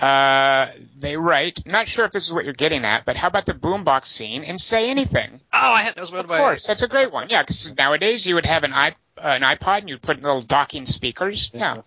Uh, 0.00 0.66
they 0.98 1.16
write, 1.16 1.66
not 1.66 1.86
sure 1.86 2.06
if 2.06 2.10
this 2.10 2.26
is 2.26 2.32
what 2.32 2.44
you're 2.44 2.54
getting 2.54 2.86
at, 2.86 3.04
but 3.04 3.16
how 3.16 3.28
about 3.28 3.44
the 3.44 3.52
boombox 3.52 4.06
scene 4.06 4.44
and 4.44 4.58
say 4.58 4.88
anything? 4.88 5.40
Oh, 5.52 5.72
I 5.72 5.82
had 5.82 5.94
those 5.94 6.10
one 6.10 6.20
Of 6.20 6.28
course, 6.28 6.66
that's 6.66 6.82
a 6.82 6.88
great 6.88 7.12
one. 7.12 7.28
Yeah, 7.28 7.42
because 7.42 7.76
nowadays 7.76 8.26
you 8.26 8.36
would 8.36 8.46
have 8.46 8.64
an, 8.64 8.72
iP- 8.72 8.96
uh, 9.18 9.26
an 9.26 9.42
iPod 9.42 9.80
and 9.80 9.88
you'd 9.90 10.00
put 10.00 10.22
little 10.22 10.40
docking 10.40 10.86
speakers. 10.86 11.50
Yeah. 11.52 11.82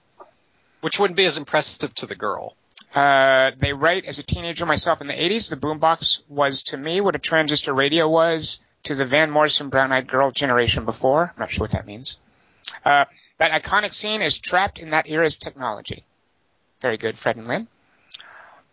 which 0.82 1.00
wouldn't 1.00 1.18
be 1.18 1.26
as 1.26 1.38
impressive 1.38 1.96
to 1.96 2.06
the 2.06 2.16
girl. 2.16 2.56
Uh, 2.94 3.52
they 3.58 3.74
write, 3.74 4.06
as 4.06 4.20
a 4.20 4.24
teenager 4.24 4.68
myself 4.68 5.02
in 5.02 5.08
the 5.08 5.14
80s, 5.14 5.50
the 5.50 5.56
boombox 5.56 6.22
was 6.30 6.62
to 6.64 6.78
me 6.78 7.02
what 7.02 7.16
a 7.16 7.20
transistor 7.20 7.74
radio 7.74 8.08
was 8.08 8.62
to 8.84 8.96
the 8.96 9.06
Van 9.06 9.32
Morrison 9.32 9.70
Brown 9.70 9.92
Eyed 9.92 10.08
Girl 10.08 10.32
generation 10.32 10.86
before. 10.86 11.24
I'm 11.24 11.40
not 11.40 11.52
sure 11.52 11.64
what 11.64 11.72
that 11.72 11.88
means. 11.88 12.20
Uh, 12.84 13.06
that 13.38 13.64
iconic 13.64 13.94
scene 13.94 14.22
is 14.22 14.38
trapped 14.38 14.80
in 14.80 14.92
that 14.92 15.10
era's 15.10 15.38
technology. 15.38 16.04
Very 16.82 16.98
good, 16.98 17.18
Fred 17.18 17.38
and 17.38 17.48
Lynn. 17.48 17.68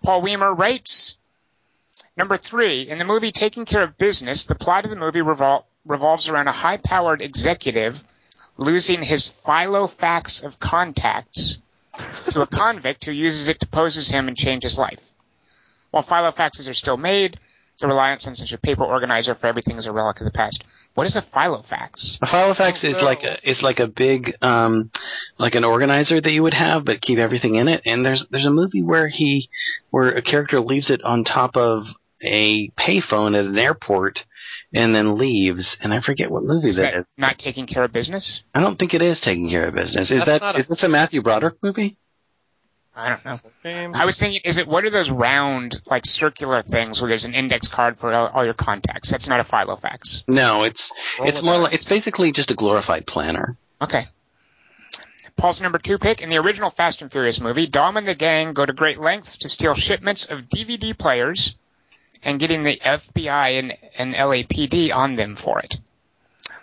Paul 0.03 0.23
Weimer 0.23 0.51
writes, 0.53 1.19
Number 2.17 2.37
three, 2.37 2.83
in 2.89 2.99
the 2.99 3.05
movie 3.05 3.33
Taking 3.33 3.65
Care 3.65 3.83
of 3.83 3.99
Business, 3.99 4.47
the 4.47 4.55
plot 4.55 4.85
of 4.85 4.91
the 4.91 4.97
movie 4.97 5.21
revol- 5.21 5.65
revolves 5.85 6.29
around 6.29 6.49
a 6.49 6.53
high-powered 6.53 7.23
executive 7.23 8.03
losing 8.57 9.03
his 9.03 9.29
filofax 9.29 10.45
of 10.45 10.59
contacts 10.59 11.61
to 12.31 12.43
a 12.43 12.47
convict 12.59 13.05
who 13.05 13.13
uses 13.13 13.49
it 13.49 13.61
to 13.61 13.67
pose 13.67 13.97
as 13.97 14.09
him 14.09 14.29
and 14.29 14.37
change 14.37 14.63
his 14.65 14.79
life. 14.79 15.15
While 15.91 16.03
filofaxes 16.03 16.69
are 16.69 16.75
still 16.75 16.97
made, 16.97 17.39
the 17.81 17.89
reliance 17.89 18.27
on 18.27 18.37
such 18.37 18.53
a 18.53 18.59
paper 18.59 18.85
organizer 18.85 19.35
for 19.35 19.47
everything 19.47 19.77
is 19.77 19.87
a 19.87 19.93
relic 19.93 20.21
of 20.21 20.25
the 20.25 20.31
past. 20.31 20.65
What 20.95 21.07
is 21.07 21.17
a 21.17 21.23
filofax? 21.23 22.19
A 22.23 22.27
filofax 22.27 22.85
Oh, 22.85 22.89
is 22.89 22.97
no. 22.99 23.05
like 23.05 23.23
a 23.25 23.49
is 23.51 23.61
like 23.63 23.81
a 23.81 23.87
big 23.87 24.37
um 24.43 24.91
like 25.39 25.55
an 25.55 25.65
organizer 25.65 26.21
that 26.21 26.31
you 26.31 26.43
would 26.43 26.55
have 26.55 26.85
but 26.85 27.01
keep 27.01 27.19
everything 27.19 27.55
in 27.57 27.69
it. 27.69 27.83
And 27.87 28.05
there's 28.05 28.25
there's 28.31 28.47
a 28.47 28.51
movie 28.51 28.83
where 28.83 29.09
he 29.09 29.49
where 29.91 30.09
a 30.09 30.23
character 30.23 30.61
leaves 30.61 30.91
it 30.91 31.03
on 31.03 31.25
top 31.25 31.57
of 31.57 31.85
a 32.23 32.69
payphone 32.79 33.39
at 33.39 33.47
an 33.47 33.59
airport 33.59 34.25
and 34.75 34.95
then 34.95 35.17
leaves 35.17 35.77
and 35.81 35.95
I 35.95 36.01
forget 36.03 36.31
what 36.31 36.45
movie 36.45 36.69
Is 36.69 36.77
that 36.77 36.93
that 36.93 36.99
is. 37.01 37.05
not 37.17 37.39
taking 37.39 37.67
care 37.67 37.85
of 37.85 37.93
business? 37.93 38.43
I 38.55 38.61
don't 38.61 38.79
think 38.79 38.93
it 38.95 39.01
is 39.03 39.21
taking 39.21 39.49
care 39.49 39.67
of 39.69 39.75
business. 39.75 40.11
Is 40.11 40.25
That's 40.25 40.41
that 40.41 40.43
not 40.43 40.57
a- 40.57 40.61
is 40.61 40.67
this 40.69 40.83
a 40.83 40.89
Matthew 40.89 41.23
Broderick 41.23 41.55
movie? 41.63 41.97
I 42.95 43.09
don't 43.09 43.25
know. 43.25 43.39
Game. 43.63 43.95
I 43.95 44.05
was 44.05 44.19
thinking, 44.19 44.41
is 44.45 44.59
it 44.59 44.67
what 44.67 44.85
are 44.85 44.91
those 44.91 45.11
round, 45.11 45.81
like 45.87 46.05
circular 46.05 46.63
things 46.63 47.01
where 47.01 47.09
there's 47.09 47.25
an 47.25 47.35
index 47.35 47.69
card 47.69 47.99
for 47.99 48.13
all, 48.13 48.27
all 48.29 48.45
your 48.45 48.55
contacts? 48.55 49.11
That's 49.11 49.29
not 49.29 49.41
a 49.41 49.45
filofax. 49.45 50.25
No, 50.27 50.65
it's 50.65 50.91
it's 51.21 51.43
more 51.43 51.59
like 51.59 51.73
it's 51.73 51.85
basically 51.85 52.33
just 52.33 52.51
a 52.51 52.55
glorified 52.55 53.07
planner. 53.07 53.57
Okay. 53.81 54.07
Paul's 55.37 55.63
number 55.63 55.79
two 55.79 55.97
pick 55.99 56.21
in 56.21 56.29
the 56.29 56.37
original 56.37 56.69
Fast 56.69 57.01
and 57.01 57.11
Furious 57.11 57.41
movie, 57.41 57.67
Dom 57.67 57.97
and 57.97 58.07
the 58.07 58.15
gang 58.15 58.53
go 58.53 58.67
to 58.67 58.75
great 58.75 58.99
lengths 58.99 59.39
to 59.39 59.49
steal 59.49 59.75
shipments 59.75 60.27
of 60.27 60.51
DVD 60.51 60.97
players 60.97 61.57
and 62.23 62.39
getting 62.39 62.63
the 62.63 62.77
FBI 62.77 63.59
and, 63.59 63.73
and 63.97 64.15
LAPD 64.15 64.95
on 64.95 65.15
them 65.15 65.37
for 65.37 65.61
it. 65.61 65.81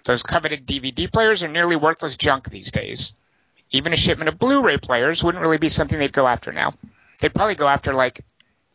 Those 0.04 0.22
coveted 0.22 0.68
DVD 0.68 1.12
players 1.12 1.42
are 1.42 1.48
nearly 1.48 1.76
worthless 1.76 2.18
junk 2.18 2.50
these 2.50 2.72
days. 2.72 3.14
Even 3.72 3.94
a 3.94 3.98
shipment 3.98 4.30
of 4.30 4.40
Blu-ray 4.40 4.78
players 4.78 5.24
wouldn't 5.24 5.42
really 5.42 5.58
be 5.58 5.70
something 5.70 5.98
they'd 6.00 6.14
go 6.14 6.28
after 6.28 6.52
now. 6.52 6.74
They'd 7.20 7.34
probably 7.34 7.56
go 7.56 7.68
after 7.68 7.94
like 7.94 8.22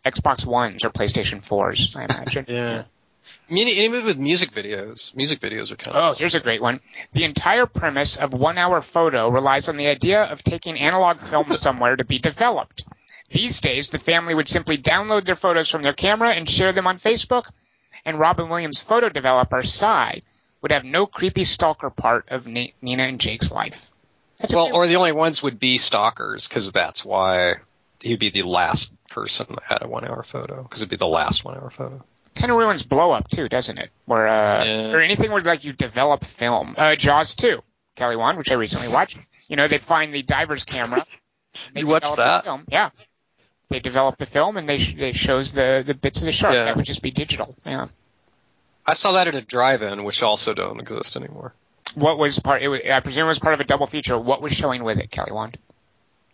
Xbox 0.05 0.44
Ones 0.44 0.85
or 0.85 0.90
PlayStation 0.90 1.39
4s, 1.47 1.97
I 1.97 2.05
imagine. 2.05 2.47
Yeah. 2.48 2.85
Even 3.48 4.05
with 4.05 4.19
music 4.19 4.52
videos, 4.52 5.14
music 5.14 5.39
videos 5.39 5.70
are 5.70 5.77
kind 5.77 5.97
of. 5.97 6.02
Oh, 6.16 6.19
here's 6.19 6.35
a 6.35 6.40
great 6.40 6.60
one. 6.60 6.81
The 7.12 7.23
entire 7.23 7.66
premise 7.66 8.16
of 8.16 8.32
One 8.35 8.59
Hour 8.59 8.81
Photo 8.81 9.28
relies 9.28 9.69
on 9.69 9.77
the 9.77 9.86
idea 9.86 10.24
of 10.24 10.43
taking 10.43 10.77
analog 10.77 11.19
film 11.19 11.52
somewhere 11.52 11.94
to 11.94 12.05
be 12.05 12.19
developed. 12.19 12.85
These 13.31 13.60
days, 13.60 13.90
the 13.90 13.98
family 13.98 14.35
would 14.35 14.48
simply 14.48 14.77
download 14.77 15.24
their 15.24 15.36
photos 15.36 15.69
from 15.70 15.85
their 15.85 15.93
camera 15.93 16.31
and 16.32 16.48
share 16.51 16.73
them 16.73 16.89
on 16.89 16.97
Facebook, 16.97 17.44
and 18.05 18.19
Robin 18.19 18.48
Williams' 18.48 18.82
photo 18.82 19.09
developer, 19.09 19.62
Sy, 19.62 20.23
would 20.60 20.73
have 20.73 20.85
no 20.85 21.06
creepy 21.06 21.44
stalker 21.44 21.90
part 21.90 22.28
of 22.28 22.48
Na- 22.48 22.66
Nina 22.82 23.05
and 23.05 23.20
Jake's 23.20 23.52
life. 23.52 23.93
That's 24.43 24.55
Well, 24.55 24.74
or 24.74 24.86
the 24.86 24.97
only 24.97 25.12
ones 25.12 25.43
would 25.43 25.59
be 25.59 25.78
stalkers, 25.78 26.47
because 26.47 26.70
that's 26.73 27.05
why 27.05 27.55
he'd 28.02 28.19
be 28.19 28.31
the 28.31 28.43
last 28.43 28.93
person 29.09 29.56
at 29.70 29.82
a 29.85 29.89
one-hour 29.89 30.23
photo, 30.24 30.62
because 30.62 30.81
it'd 30.81 30.90
be 30.90 30.97
the 30.97 31.06
last 31.09 31.44
one-hour 31.44 31.70
photo. 31.70 32.05
kind 32.35 32.51
of 32.51 32.59
ruins 32.59 32.82
blow 32.82 33.12
up 33.12 33.28
too, 33.28 33.48
doesn't 33.48 33.78
it? 33.78 33.90
Where 34.06 34.27
uh, 34.28 34.64
Yeah. 34.64 34.93
or 34.93 35.01
anything 35.01 35.31
where 35.31 35.43
like 35.43 35.64
you 35.64 35.73
develop 35.73 36.24
film. 36.24 36.74
Uh, 36.77 36.97
Jaws 36.97 37.35
2, 37.36 37.62
Kelly 37.97 38.16
Wand, 38.16 38.36
which 38.39 38.51
I 38.51 38.55
recently 38.56 38.89
watched. 38.94 39.19
You 39.48 39.56
know, 39.56 39.69
they 39.69 39.78
find 39.78 40.12
the 40.12 40.23
diver's 40.23 40.64
camera. 40.64 41.05
They 41.74 41.81
You 41.81 41.86
watched 41.86 42.06
develop 42.10 42.16
the 42.16 42.23
that? 42.24 42.44
Film. 42.44 42.64
Yeah. 42.69 42.90
They 43.69 43.78
develop 43.81 44.16
the 44.16 44.24
film 44.24 44.56
and 44.56 44.66
they 44.66 44.78
sh- 44.78 44.94
it 44.97 45.14
shows 45.14 45.52
the 45.52 45.85
the 45.86 45.93
bits 45.93 46.20
of 46.20 46.24
the 46.24 46.32
shark. 46.32 46.55
Yeah. 46.55 46.64
That 46.64 46.77
would 46.77 46.86
just 46.86 47.02
be 47.02 47.10
digital. 47.10 47.55
Yeah. 47.66 47.89
I 48.86 48.94
saw 48.94 49.12
that 49.12 49.28
at 49.28 49.35
a 49.35 49.43
drive-in, 49.43 50.02
which 50.02 50.23
also 50.23 50.55
don't 50.55 50.81
exist 50.81 51.14
anymore. 51.14 51.52
What 51.94 52.19
was 52.19 52.39
part? 52.39 52.62
It 52.62 52.69
was, 52.69 52.81
I 52.90 53.01
presume 53.01 53.24
it 53.24 53.28
was 53.28 53.39
part 53.39 53.55
of 53.55 53.60
a 53.60 53.64
double 53.64 53.86
feature. 53.86 54.19
What 54.19 54.40
was 54.43 54.52
showing 54.52 54.82
with 54.85 54.98
it, 54.98 55.10
Kelly 55.10 55.32
Wand? 55.32 55.59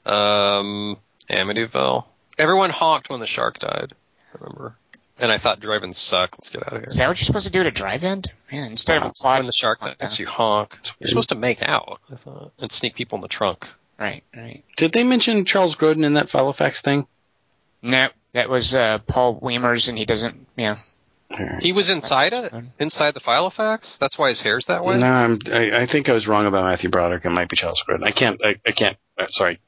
Um, 0.07 0.97
Amityville. 1.29 2.05
Everyone 2.39 2.71
honked 2.71 3.11
when 3.11 3.21
the 3.21 3.27
shark 3.27 3.59
died. 3.59 3.93
I 4.35 4.39
Remember? 4.41 4.77
And 5.21 5.33
I 5.33 5.39
thought 5.39 5.59
drive-ins 5.59 5.99
suck. 5.99 6.37
Let's 6.39 6.51
get 6.51 6.63
out 6.63 6.73
of 6.75 6.79
here. 6.81 6.85
Is 6.89 6.97
that 6.99 7.09
what 7.09 7.19
you're 7.19 7.25
supposed 7.27 7.47
to 7.47 7.53
do 7.53 7.61
at 7.61 7.67
a 7.67 7.73
drive-in? 7.73 8.23
Man, 8.53 8.71
instead 8.71 8.99
of 8.99 9.03
Wow. 9.03 9.09
applauding 9.11 9.41
when 9.41 9.47
the 9.47 9.53
shark 9.53 9.81
honk 9.81 9.99
dies, 9.99 10.19
you 10.21 10.27
honk. 10.27 10.79
You're 11.01 11.09
supposed 11.09 11.31
to 11.31 11.35
make 11.35 11.61
out. 11.63 12.01
I 12.11 12.15
thought, 12.15 12.53
and 12.61 12.71
sneak 12.71 12.95
people 12.95 13.17
in 13.17 13.23
the 13.23 13.29
trunk. 13.29 13.69
Right, 13.99 14.23
right. 14.37 14.65
Did 14.77 14.93
they 14.93 15.03
mention 15.03 15.45
Charles 15.45 15.75
Grodin 15.75 16.05
in 16.05 16.15
that 16.15 16.29
Filofax 16.31 16.85
thing? 16.85 17.09
No, 17.83 18.09
that 18.33 18.49
was 18.49 18.77
uh, 18.77 18.99
Paul 18.99 19.41
Weimer's, 19.41 19.89
and 19.89 19.99
he 19.99 20.05
doesn't. 20.05 20.47
Yeah. 20.57 20.77
He 21.61 21.73
was 21.73 21.91
inside 21.91 22.33
it, 22.33 22.53
inside 22.79 23.13
the 23.13 23.21
file 23.21 23.51
Filofax. 23.51 23.99
That's 23.99 24.19
why 24.19 24.31
his 24.31 24.41
hair's 24.41 24.67
that 24.67 24.83
way. 24.83 24.99
No, 24.99 25.07
I'm, 25.07 25.39
I, 25.53 25.83
I 25.83 25.87
think 25.87 26.09
I 26.09 26.15
was 26.15 26.27
wrong 26.27 26.47
about 26.47 26.65
Matthew 26.65 26.89
Broderick. 26.89 27.25
It 27.25 27.31
might 27.31 27.51
be 27.51 27.57
Charles 27.57 27.83
Grodin. 27.87 28.07
I 28.07 28.13
can't. 28.13 28.41
I, 28.43 28.57
I 28.67 28.73
can't. 28.73 28.97
Uh, 29.19 29.27
sorry. 29.31 29.61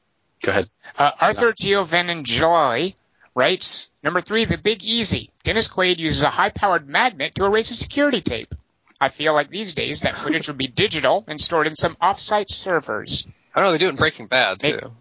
Go 0.42 0.52
ahead. 0.52 0.68
Uh, 0.96 1.10
Arthur 1.20 1.52
Giovanangeli 1.52 2.94
writes, 3.34 3.90
number 4.02 4.22
three, 4.22 4.46
The 4.46 4.56
Big 4.56 4.82
Easy. 4.82 5.30
Dennis 5.44 5.68
Quaid 5.68 5.98
uses 5.98 6.22
a 6.22 6.30
high-powered 6.30 6.88
magnet 6.88 7.34
to 7.34 7.44
erase 7.44 7.70
a 7.70 7.74
security 7.74 8.22
tape. 8.22 8.54
I 8.98 9.10
feel 9.10 9.34
like 9.34 9.50
these 9.50 9.74
days 9.74 10.00
that 10.02 10.16
footage 10.16 10.48
would 10.48 10.58
be 10.58 10.66
digital 10.66 11.24
and 11.26 11.40
stored 11.40 11.66
in 11.66 11.76
some 11.76 11.96
off-site 12.00 12.50
servers. 12.50 13.26
I 13.54 13.60
don't 13.60 13.66
know. 13.66 13.72
They 13.72 13.78
do 13.78 13.86
it 13.86 13.90
in 13.90 13.96
Breaking 13.96 14.26
Bad 14.26 14.60
too. 14.60 14.92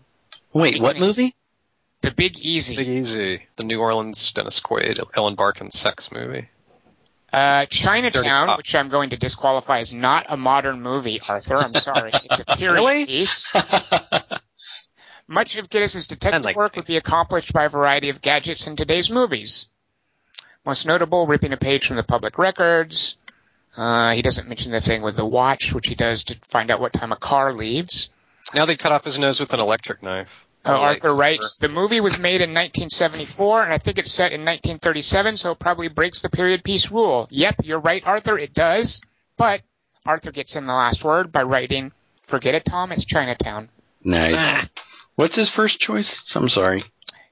Wait, 0.53 0.81
what 0.81 0.95
Beginnings. 0.95 1.17
movie? 1.17 1.35
The 2.01 2.11
Big 2.11 2.39
Easy. 2.39 2.75
Big 2.77 2.87
Easy, 2.87 3.41
the 3.57 3.63
New 3.65 3.79
Orleans 3.81 4.31
Dennis 4.31 4.59
Quaid, 4.61 4.99
Ellen 5.15 5.35
Barkin 5.35 5.69
sex 5.71 6.11
movie. 6.11 6.47
Uh, 7.31 7.65
Chinatown, 7.65 8.57
which 8.57 8.73
I'm 8.73 8.89
going 8.89 9.11
to 9.11 9.17
disqualify 9.17 9.79
as 9.79 9.93
not 9.93 10.25
a 10.29 10.37
modern 10.37 10.81
movie, 10.81 11.19
Arthur. 11.27 11.57
I'm 11.57 11.75
sorry. 11.75 12.11
It's 12.13 12.39
a 12.47 12.57
period 12.57 12.73
Really? 12.73 13.05
piece. 13.05 13.51
Much 15.27 15.57
of 15.57 15.69
Gittes's 15.69 16.07
detective 16.07 16.43
like- 16.43 16.55
work 16.55 16.75
would 16.75 16.85
be 16.87 16.97
accomplished 16.97 17.53
by 17.53 17.65
a 17.65 17.69
variety 17.69 18.09
of 18.09 18.21
gadgets 18.21 18.65
in 18.65 18.75
today's 18.75 19.11
movies. 19.11 19.67
Most 20.65 20.87
notable, 20.87 21.27
ripping 21.27 21.53
a 21.53 21.57
page 21.57 21.85
from 21.87 21.97
the 21.97 22.03
public 22.03 22.37
records. 22.39 23.17
Uh, 23.77 24.11
he 24.13 24.21
doesn't 24.23 24.47
mention 24.47 24.71
the 24.71 24.81
thing 24.81 25.03
with 25.03 25.15
the 25.15 25.25
watch, 25.25 25.71
which 25.73 25.87
he 25.87 25.95
does 25.95 26.23
to 26.25 26.37
find 26.47 26.71
out 26.71 26.79
what 26.81 26.93
time 26.93 27.11
a 27.11 27.15
car 27.15 27.53
leaves. 27.53 28.09
Now 28.53 28.65
they 28.65 28.75
cut 28.75 28.91
off 28.91 29.05
his 29.05 29.19
nose 29.19 29.39
with 29.39 29.53
an 29.53 29.59
electric 29.59 30.01
knife. 30.03 30.47
Uh, 30.65 30.71
Oh, 30.71 30.81
Arthur 30.81 31.15
writes, 31.15 31.55
the 31.55 31.69
movie 31.69 32.01
was 32.01 32.19
made 32.19 32.41
in 32.41 32.49
1974, 32.49 33.63
and 33.63 33.73
I 33.73 33.77
think 33.77 33.97
it's 33.97 34.11
set 34.11 34.33
in 34.33 34.41
1937, 34.41 35.37
so 35.37 35.51
it 35.51 35.59
probably 35.59 35.87
breaks 35.87 36.21
the 36.21 36.29
period 36.29 36.63
piece 36.63 36.91
rule. 36.91 37.27
Yep, 37.31 37.55
you're 37.63 37.79
right, 37.79 38.05
Arthur, 38.05 38.37
it 38.37 38.53
does. 38.53 38.99
But 39.37 39.61
Arthur 40.05 40.31
gets 40.31 40.55
in 40.57 40.67
the 40.67 40.73
last 40.73 41.03
word 41.03 41.31
by 41.31 41.43
writing, 41.43 41.93
forget 42.23 42.55
it, 42.55 42.65
Tom, 42.65 42.91
it's 42.91 43.05
Chinatown. 43.05 43.69
nice. 44.03 44.67
What's 45.15 45.35
his 45.35 45.51
first 45.55 45.79
choice? 45.79 46.31
I'm 46.35 46.49
sorry. 46.49 46.83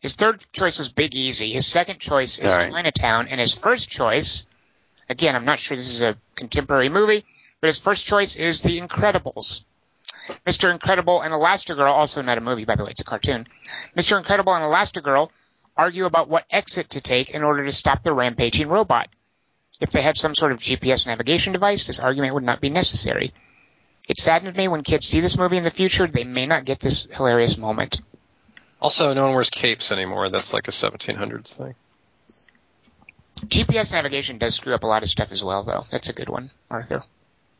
His 0.01 0.15
third 0.15 0.43
choice 0.53 0.77
was 0.77 0.89
Big 0.89 1.15
Easy. 1.15 1.51
His 1.51 1.65
second 1.65 1.99
choice 1.99 2.37
is 2.39 2.51
All 2.51 2.57
right. 2.57 2.71
Chinatown, 2.71 3.27
and 3.27 3.39
his 3.41 3.55
first 3.55 3.89
choice, 3.89 4.45
again, 5.09 5.35
I'm 5.35 5.45
not 5.45 5.57
sure 5.59 5.75
this 5.75 5.89
is 5.91 6.01
a 6.01 6.17
contemporary 6.35 6.89
movie, 6.89 7.25
but 7.61 7.67
his 7.67 7.79
first 7.79 8.05
choice 8.05 8.35
is 8.35 8.61
The 8.61 8.79
Incredibles. 8.79 9.63
Mr. 10.45 10.71
Incredible 10.71 11.21
and 11.21 11.33
Elastigirl, 11.33 11.89
also 11.89 12.21
not 12.21 12.37
a 12.37 12.41
movie, 12.41 12.65
by 12.65 12.75
the 12.75 12.83
way, 12.83 12.91
it's 12.91 13.01
a 13.01 13.05
cartoon. 13.05 13.47
Mr. 13.95 14.17
Incredible 14.17 14.53
and 14.53 14.63
Elastigirl 14.63 15.29
argue 15.75 16.05
about 16.05 16.27
what 16.27 16.45
exit 16.49 16.91
to 16.91 17.01
take 17.01 17.31
in 17.31 17.43
order 17.43 17.63
to 17.63 17.71
stop 17.71 18.03
the 18.03 18.13
rampaging 18.13 18.67
robot. 18.67 19.09
If 19.79 19.91
they 19.91 20.01
had 20.01 20.17
some 20.17 20.33
sort 20.33 20.51
of 20.51 20.59
GPS 20.59 21.05
navigation 21.05 21.53
device, 21.53 21.87
this 21.87 21.99
argument 21.99 22.33
would 22.33 22.43
not 22.43 22.61
be 22.61 22.69
necessary. 22.69 23.33
It 24.09 24.19
saddens 24.19 24.55
me 24.55 24.67
when 24.67 24.83
kids 24.83 25.07
see 25.07 25.19
this 25.19 25.37
movie 25.37 25.57
in 25.57 25.63
the 25.63 25.71
future, 25.71 26.07
they 26.07 26.23
may 26.23 26.47
not 26.47 26.65
get 26.65 26.79
this 26.79 27.07
hilarious 27.11 27.57
moment. 27.57 28.01
Also, 28.81 29.13
no 29.13 29.23
one 29.25 29.33
wears 29.33 29.49
capes 29.49 29.91
anymore. 29.91 30.29
That's 30.29 30.53
like 30.53 30.67
a 30.67 30.71
1700s 30.71 31.57
thing. 31.57 31.75
GPS 33.45 33.91
navigation 33.91 34.39
does 34.39 34.55
screw 34.55 34.73
up 34.73 34.83
a 34.83 34.87
lot 34.87 35.03
of 35.03 35.09
stuff 35.09 35.31
as 35.31 35.43
well, 35.43 35.63
though. 35.63 35.83
That's 35.91 36.09
a 36.09 36.13
good 36.13 36.29
one, 36.29 36.49
Arthur. 36.71 37.03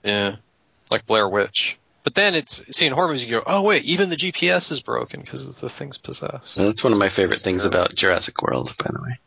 Yeah, 0.03 0.37
like 0.89 1.05
Blair 1.05 1.27
Witch. 1.27 1.77
But 2.07 2.15
then 2.15 2.35
it's 2.35 2.63
seeing 2.71 2.93
horror 2.93 3.09
movies. 3.09 3.25
You 3.25 3.31
go, 3.31 3.43
oh 3.45 3.63
wait, 3.63 3.83
even 3.83 4.09
the 4.09 4.15
GPS 4.15 4.71
is 4.71 4.79
broken 4.79 5.19
because 5.19 5.59
the 5.59 5.67
thing's 5.67 5.97
possessed. 5.97 6.55
That's 6.55 6.81
one 6.81 6.93
of 6.93 6.99
my 6.99 7.09
favorite 7.09 7.41
things 7.41 7.65
about 7.65 7.95
Jurassic 7.95 8.41
World, 8.41 8.73
by 8.79 8.91
the 8.93 9.01
way. 9.01 9.19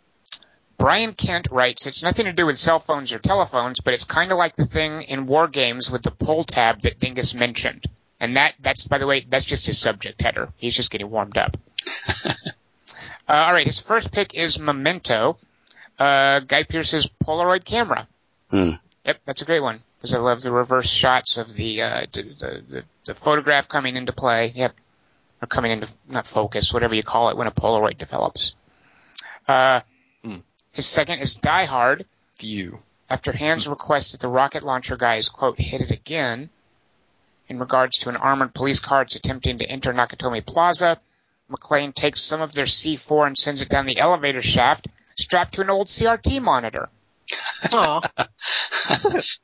Brian 0.79 1.13
Kent 1.13 1.49
writes, 1.51 1.87
it's 1.87 2.03
nothing 2.03 2.25
to 2.25 2.33
do 2.33 2.47
with 2.47 2.57
cell 2.57 2.79
phones 2.79 3.13
or 3.13 3.19
telephones, 3.19 3.81
but 3.81 3.93
it's 3.93 4.05
kind 4.05 4.33
of 4.33 4.39
like 4.39 4.57
the 4.57 4.65
thing 4.65 5.03
in 5.03 5.27
war 5.27 5.47
games 5.47 5.91
with 5.91 6.03
the 6.03 6.11
pull 6.11 6.43
tab 6.43 6.81
that 6.81 6.99
Dingus 6.99 7.35
mentioned. 7.35 7.85
And 8.19 8.39
that, 8.39 8.55
that's, 8.61 8.89
by 8.89 8.97
the 8.97 9.07
way, 9.07 9.27
that's 9.29 9.45
just 9.45 9.67
his 9.67 9.79
subject 9.79 10.23
header. 10.23 10.49
He's 10.57 10.75
just 10.75 10.91
getting 10.91 11.11
warmed 11.11 11.37
up. 11.37 11.59
uh, 12.25 12.33
all 13.29 13.53
right, 13.53 13.67
his 13.67 13.79
first 13.79 14.11
pick 14.11 14.33
is 14.33 14.59
Memento, 14.59 15.37
uh, 15.99 16.41
Guy 16.41 16.63
Pearce's 16.63 17.11
Polaroid 17.23 17.67
camera. 17.67 18.09
Hmm. 18.49 18.71
Yep, 19.05 19.21
that's 19.27 19.43
a 19.43 19.45
great 19.45 19.61
one 19.61 19.83
because 20.01 20.15
I 20.15 20.19
love 20.19 20.41
the 20.41 20.51
reverse 20.51 20.89
shots 20.89 21.37
of 21.37 21.53
the, 21.53 21.83
uh, 21.83 22.07
the, 22.13 22.23
the, 22.23 22.85
the, 23.05 23.15
photograph 23.15 23.69
coming 23.69 23.97
into 23.97 24.13
play. 24.13 24.53
Yep, 24.57 24.75
or 25.43 25.47
coming 25.47 25.73
into 25.73 25.89
not 26.09 26.27
focus, 26.27 26.73
whatever 26.73 26.95
you 26.95 27.03
call 27.03 27.29
it 27.29 27.37
when 27.37 27.47
a 27.47 27.51
Polaroid 27.51 27.99
develops. 27.99 28.55
Uh, 29.47 29.81
Hmm. 30.23 30.37
his 30.73 30.87
second 30.87 31.21
is 31.21 31.35
Die 31.35 31.65
Hard. 31.65 32.05
View. 32.39 32.79
After 33.09 33.33
Hans 33.33 33.67
requests 33.67 34.13
that 34.13 34.21
the 34.21 34.29
rocket 34.29 34.63
launcher 34.63 34.97
guys 34.97 35.29
quote 35.29 35.59
hit 35.59 35.81
it 35.81 35.91
again, 35.91 36.51
in 37.49 37.59
regards 37.59 37.99
to 37.99 38.09
an 38.09 38.17
armored 38.17 38.55
police 38.55 38.81
car 38.81 39.03
that's 39.03 39.17
attempting 39.17 39.59
to 39.59 39.67
enter 39.67 39.93
Nakatomi 39.93 40.45
Plaza, 40.45 41.01
McClane 41.51 41.95
takes 41.95 42.23
some 42.23 42.41
of 42.41 42.53
their 42.53 42.67
C4 42.67 43.27
and 43.27 43.37
sends 43.37 43.63
it 43.63 43.69
down 43.69 43.87
the 43.87 43.99
elevator 43.99 44.43
shaft, 44.43 44.87
strapped 45.17 45.55
to 45.55 45.63
an 45.63 45.71
old 45.71 45.89
CRT 45.89 46.41
monitor. 46.41 46.89
Oh, 47.73 48.01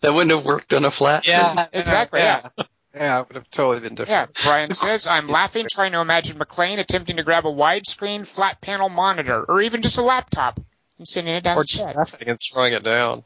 That 0.03 0.15
wouldn't 0.15 0.31
have 0.31 0.45
worked 0.45 0.73
on 0.73 0.85
a 0.85 0.91
flat. 0.91 1.27
yeah, 1.27 1.67
Exactly, 1.73 2.21
yeah. 2.21 2.49
Yeah, 2.95 3.21
it 3.21 3.29
would 3.29 3.37
have 3.37 3.51
totally 3.51 3.81
been 3.81 3.95
different. 3.95 4.31
Yeah. 4.39 4.43
Brian 4.45 4.73
says, 4.73 5.07
I'm 5.07 5.29
laughing 5.29 5.67
trying 5.71 5.93
to 5.93 6.01
imagine 6.01 6.39
McClane 6.39 6.79
attempting 6.79 7.17
to 7.17 7.23
grab 7.23 7.45
a 7.47 7.51
widescreen 7.53 8.27
flat 8.27 8.61
panel 8.63 8.89
monitor, 8.89 9.43
or 9.43 9.61
even 9.61 9.83
just 9.83 9.99
a 9.99 10.03
laptop, 10.03 10.59
and 10.99 11.07
sending 11.07 11.35
it 11.35 11.43
down 11.45 11.59
Or 11.59 11.61
the 11.61 11.67
just 11.67 11.87
nothing 11.95 12.29
and 12.29 12.39
throwing 12.41 12.73
it 12.73 12.83
down. 12.83 13.23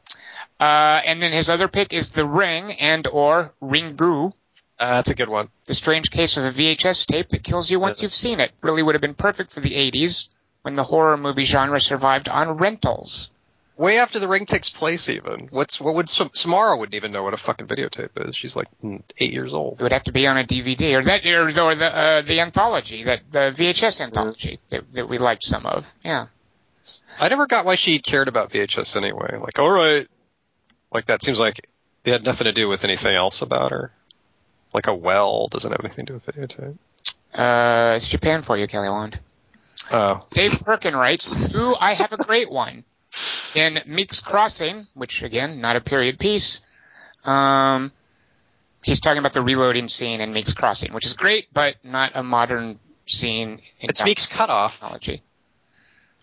Uh, 0.59 1.01
and 1.05 1.21
then 1.21 1.31
his 1.31 1.49
other 1.49 1.69
pick 1.69 1.93
is 1.93 2.11
The 2.11 2.25
Ring 2.25 2.73
and 2.73 3.07
or 3.07 3.53
Ringu, 3.61 4.33
Uh, 4.77 4.95
that's 4.95 5.09
a 5.09 5.15
good 5.15 5.29
one. 5.29 5.47
the 5.67 5.73
strange 5.73 6.11
case 6.11 6.35
of 6.35 6.43
a 6.43 6.49
VHS 6.49 7.05
tape 7.07 7.29
that 7.29 7.41
kills 7.43 7.71
you 7.71 7.79
once 7.79 8.03
you've 8.03 8.11
seen 8.11 8.41
it. 8.41 8.51
Really 8.61 8.83
would 8.83 8.95
have 8.95 9.01
been 9.01 9.13
perfect 9.15 9.53
for 9.53 9.61
the 9.61 9.71
80s 9.91 10.27
when 10.63 10.75
the 10.75 10.83
horror 10.83 11.15
movie 11.15 11.45
genre 11.45 11.79
survived 11.79 12.27
on 12.27 12.57
rentals. 12.57 13.30
Way 13.81 13.97
after 13.97 14.19
the 14.19 14.27
ring 14.27 14.45
takes 14.45 14.69
place, 14.69 15.09
even. 15.09 15.47
What's 15.49 15.81
what 15.81 15.95
would 15.95 16.07
Samara 16.07 16.77
wouldn't 16.77 16.93
even 16.93 17.11
know 17.11 17.23
what 17.23 17.33
a 17.33 17.37
fucking 17.37 17.65
videotape 17.65 18.29
is. 18.29 18.35
She's 18.35 18.55
like 18.55 18.67
eight 19.19 19.33
years 19.33 19.55
old. 19.55 19.79
It 19.79 19.81
would 19.81 19.91
have 19.91 20.03
to 20.03 20.11
be 20.11 20.27
on 20.27 20.37
a 20.37 20.43
DVD 20.43 20.99
or 20.99 21.03
that 21.03 21.25
or, 21.25 21.45
or 21.45 21.73
the 21.73 21.97
uh, 21.97 22.21
the 22.21 22.41
anthology 22.41 23.05
that 23.05 23.21
the 23.31 23.39
VHS 23.39 24.01
anthology 24.01 24.59
that, 24.69 24.83
that 24.93 25.09
we 25.09 25.17
liked 25.17 25.43
some 25.43 25.65
of. 25.65 25.91
Yeah. 26.05 26.25
I 27.19 27.29
never 27.29 27.47
got 27.47 27.65
why 27.65 27.73
she 27.73 27.97
cared 27.97 28.27
about 28.27 28.51
VHS 28.51 28.97
anyway. 28.97 29.37
Like, 29.39 29.57
all 29.57 29.71
right, 29.71 30.07
like 30.93 31.07
that 31.07 31.23
seems 31.23 31.39
like 31.39 31.67
it 32.05 32.11
had 32.11 32.23
nothing 32.23 32.45
to 32.45 32.51
do 32.51 32.69
with 32.69 32.83
anything 32.83 33.15
else 33.15 33.41
about 33.41 33.71
her. 33.71 33.91
Like 34.75 34.85
a 34.85 34.93
well 34.93 35.47
doesn't 35.47 35.71
have 35.71 35.81
anything 35.83 36.05
to 36.05 36.13
do 36.13 36.21
with 36.23 36.27
videotape. 36.27 36.77
Uh, 37.33 37.95
it's 37.95 38.07
Japan 38.07 38.43
for 38.43 38.55
you, 38.55 38.67
Kelly 38.67 38.89
Wand. 38.89 39.19
Oh, 39.91 40.23
Dave 40.33 40.59
Perkin 40.59 40.95
writes, 40.95 41.55
Ooh, 41.55 41.75
I 41.81 41.93
have 41.93 42.13
a 42.13 42.17
great 42.17 42.51
one. 42.51 42.83
In 43.55 43.81
Meek's 43.87 44.19
Crossing, 44.21 44.87
which 44.93 45.23
again, 45.23 45.61
not 45.61 45.75
a 45.75 45.81
period 45.81 46.19
piece, 46.19 46.61
um, 47.25 47.91
he's 48.83 48.99
talking 48.99 49.19
about 49.19 49.33
the 49.33 49.43
reloading 49.43 49.87
scene 49.87 50.21
in 50.21 50.33
Meek's 50.33 50.53
Crossing, 50.53 50.93
which 50.93 51.05
is 51.05 51.13
great, 51.13 51.47
but 51.53 51.75
not 51.83 52.13
a 52.15 52.23
modern 52.23 52.79
scene 53.05 53.61
in 53.79 53.89
it's 53.89 54.03
Meek's 54.03 54.27
cutoff, 54.27 54.79
technology. 54.79 55.21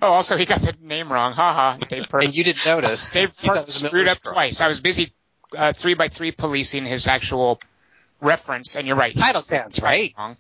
Oh, 0.00 0.12
also 0.12 0.36
he 0.36 0.44
got 0.44 0.60
the 0.60 0.74
name 0.80 1.12
wrong. 1.12 1.32
Haha, 1.32 1.76
Dave 1.78 2.08
Perkin. 2.08 2.28
and 2.28 2.36
you 2.36 2.44
didn't 2.44 2.64
notice. 2.64 3.12
Dave 3.14 3.22
You 3.22 3.28
thought 3.28 3.44
it 3.44 3.48
Perkin 3.48 3.66
was 3.66 3.82
a 3.82 3.86
screwed 3.88 4.08
up 4.08 4.22
twice. 4.22 4.60
I 4.60 4.68
was 4.68 4.80
busy 4.80 5.12
uh, 5.56 5.72
three 5.72 5.94
by 5.94 6.08
three 6.08 6.30
policing 6.32 6.86
his 6.86 7.06
actual 7.08 7.60
reference, 8.20 8.76
and 8.76 8.86
you're 8.86 8.96
right. 8.96 9.16
Title 9.16 9.42
sounds 9.42 9.82
right. 9.82 10.14
Wrong. 10.16 10.36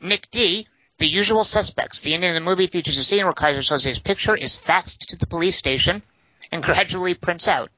Nick 0.00 0.30
D. 0.30 0.68
The 0.98 1.06
usual 1.06 1.44
suspects. 1.44 2.00
The 2.02 2.14
ending 2.14 2.30
of 2.30 2.34
the 2.34 2.40
movie 2.40 2.66
features 2.66 2.98
a 2.98 3.04
scene 3.04 3.24
where 3.24 3.32
Keyser 3.32 3.62
Soze's 3.64 3.98
picture 3.98 4.34
is 4.36 4.56
faxed 4.56 5.06
to 5.08 5.16
the 5.16 5.26
police 5.26 5.56
station 5.56 6.02
and 6.50 6.62
gradually 6.68 7.14
prints 7.14 7.48
out. 7.48 7.70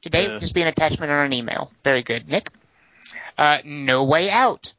Today, 0.00 0.28
Yeah. 0.28 0.38
just 0.38 0.54
be 0.54 0.62
an 0.62 0.68
attachment 0.68 1.12
on 1.12 1.26
an 1.26 1.32
email. 1.32 1.70
Very 1.84 2.02
good, 2.02 2.28
Nick. 2.28 2.50
Uh, 3.38 3.58
no 3.64 4.04
Way 4.04 4.30
Out. 4.30 4.74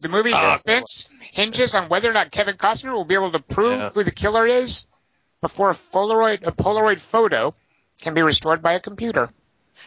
The 0.00 0.08
movie's 0.08 0.34
Ah, 0.36 0.52
suspense 0.52 1.08
hinges 1.32 1.74
on 1.74 1.88
whether 1.88 2.10
or 2.10 2.12
not 2.12 2.30
Kevin 2.30 2.56
Costner 2.56 2.92
will 2.92 3.04
be 3.04 3.14
able 3.14 3.32
to 3.32 3.38
prove 3.38 3.78
Yeah. 3.80 3.90
who 3.90 4.04
the 4.04 4.10
killer 4.10 4.46
is 4.46 4.86
before 5.40 5.70
a 5.70 5.74
Polaroid, 5.74 6.46
a 6.46 6.52
Polaroid 6.52 7.00
photo 7.00 7.54
can 8.00 8.14
be 8.14 8.22
restored 8.22 8.62
by 8.62 8.74
a 8.74 8.80
computer. 8.80 9.30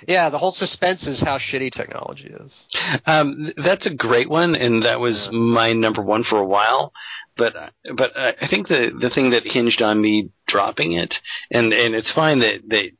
Yeah, 0.07 0.29
the 0.29 0.37
whole 0.37 0.51
suspense 0.51 1.07
is 1.07 1.21
how 1.21 1.37
shitty 1.37 1.71
technology 1.71 2.27
is. 2.27 2.67
Um, 3.05 3.51
that's 3.57 3.85
a 3.85 3.93
great 3.93 4.29
one, 4.29 4.55
and 4.55 4.83
that 4.83 4.99
was 4.99 5.29
my 5.31 5.73
number 5.73 6.01
one 6.01 6.23
for 6.23 6.39
a 6.39 6.45
while. 6.45 6.93
But 7.37 7.55
but 7.95 8.17
I 8.17 8.35
I 8.41 8.47
think 8.47 8.67
the 8.67 8.91
the 8.99 9.09
thing 9.09 9.31
that 9.31 9.43
hinged 9.43 9.81
on 9.81 9.99
me 10.01 10.29
dropping 10.47 10.93
it, 10.93 11.13
and 11.51 11.73
and 11.73 11.95
it's 11.95 12.11
fine 12.11 12.39
that 12.39 12.61
that 12.69 12.91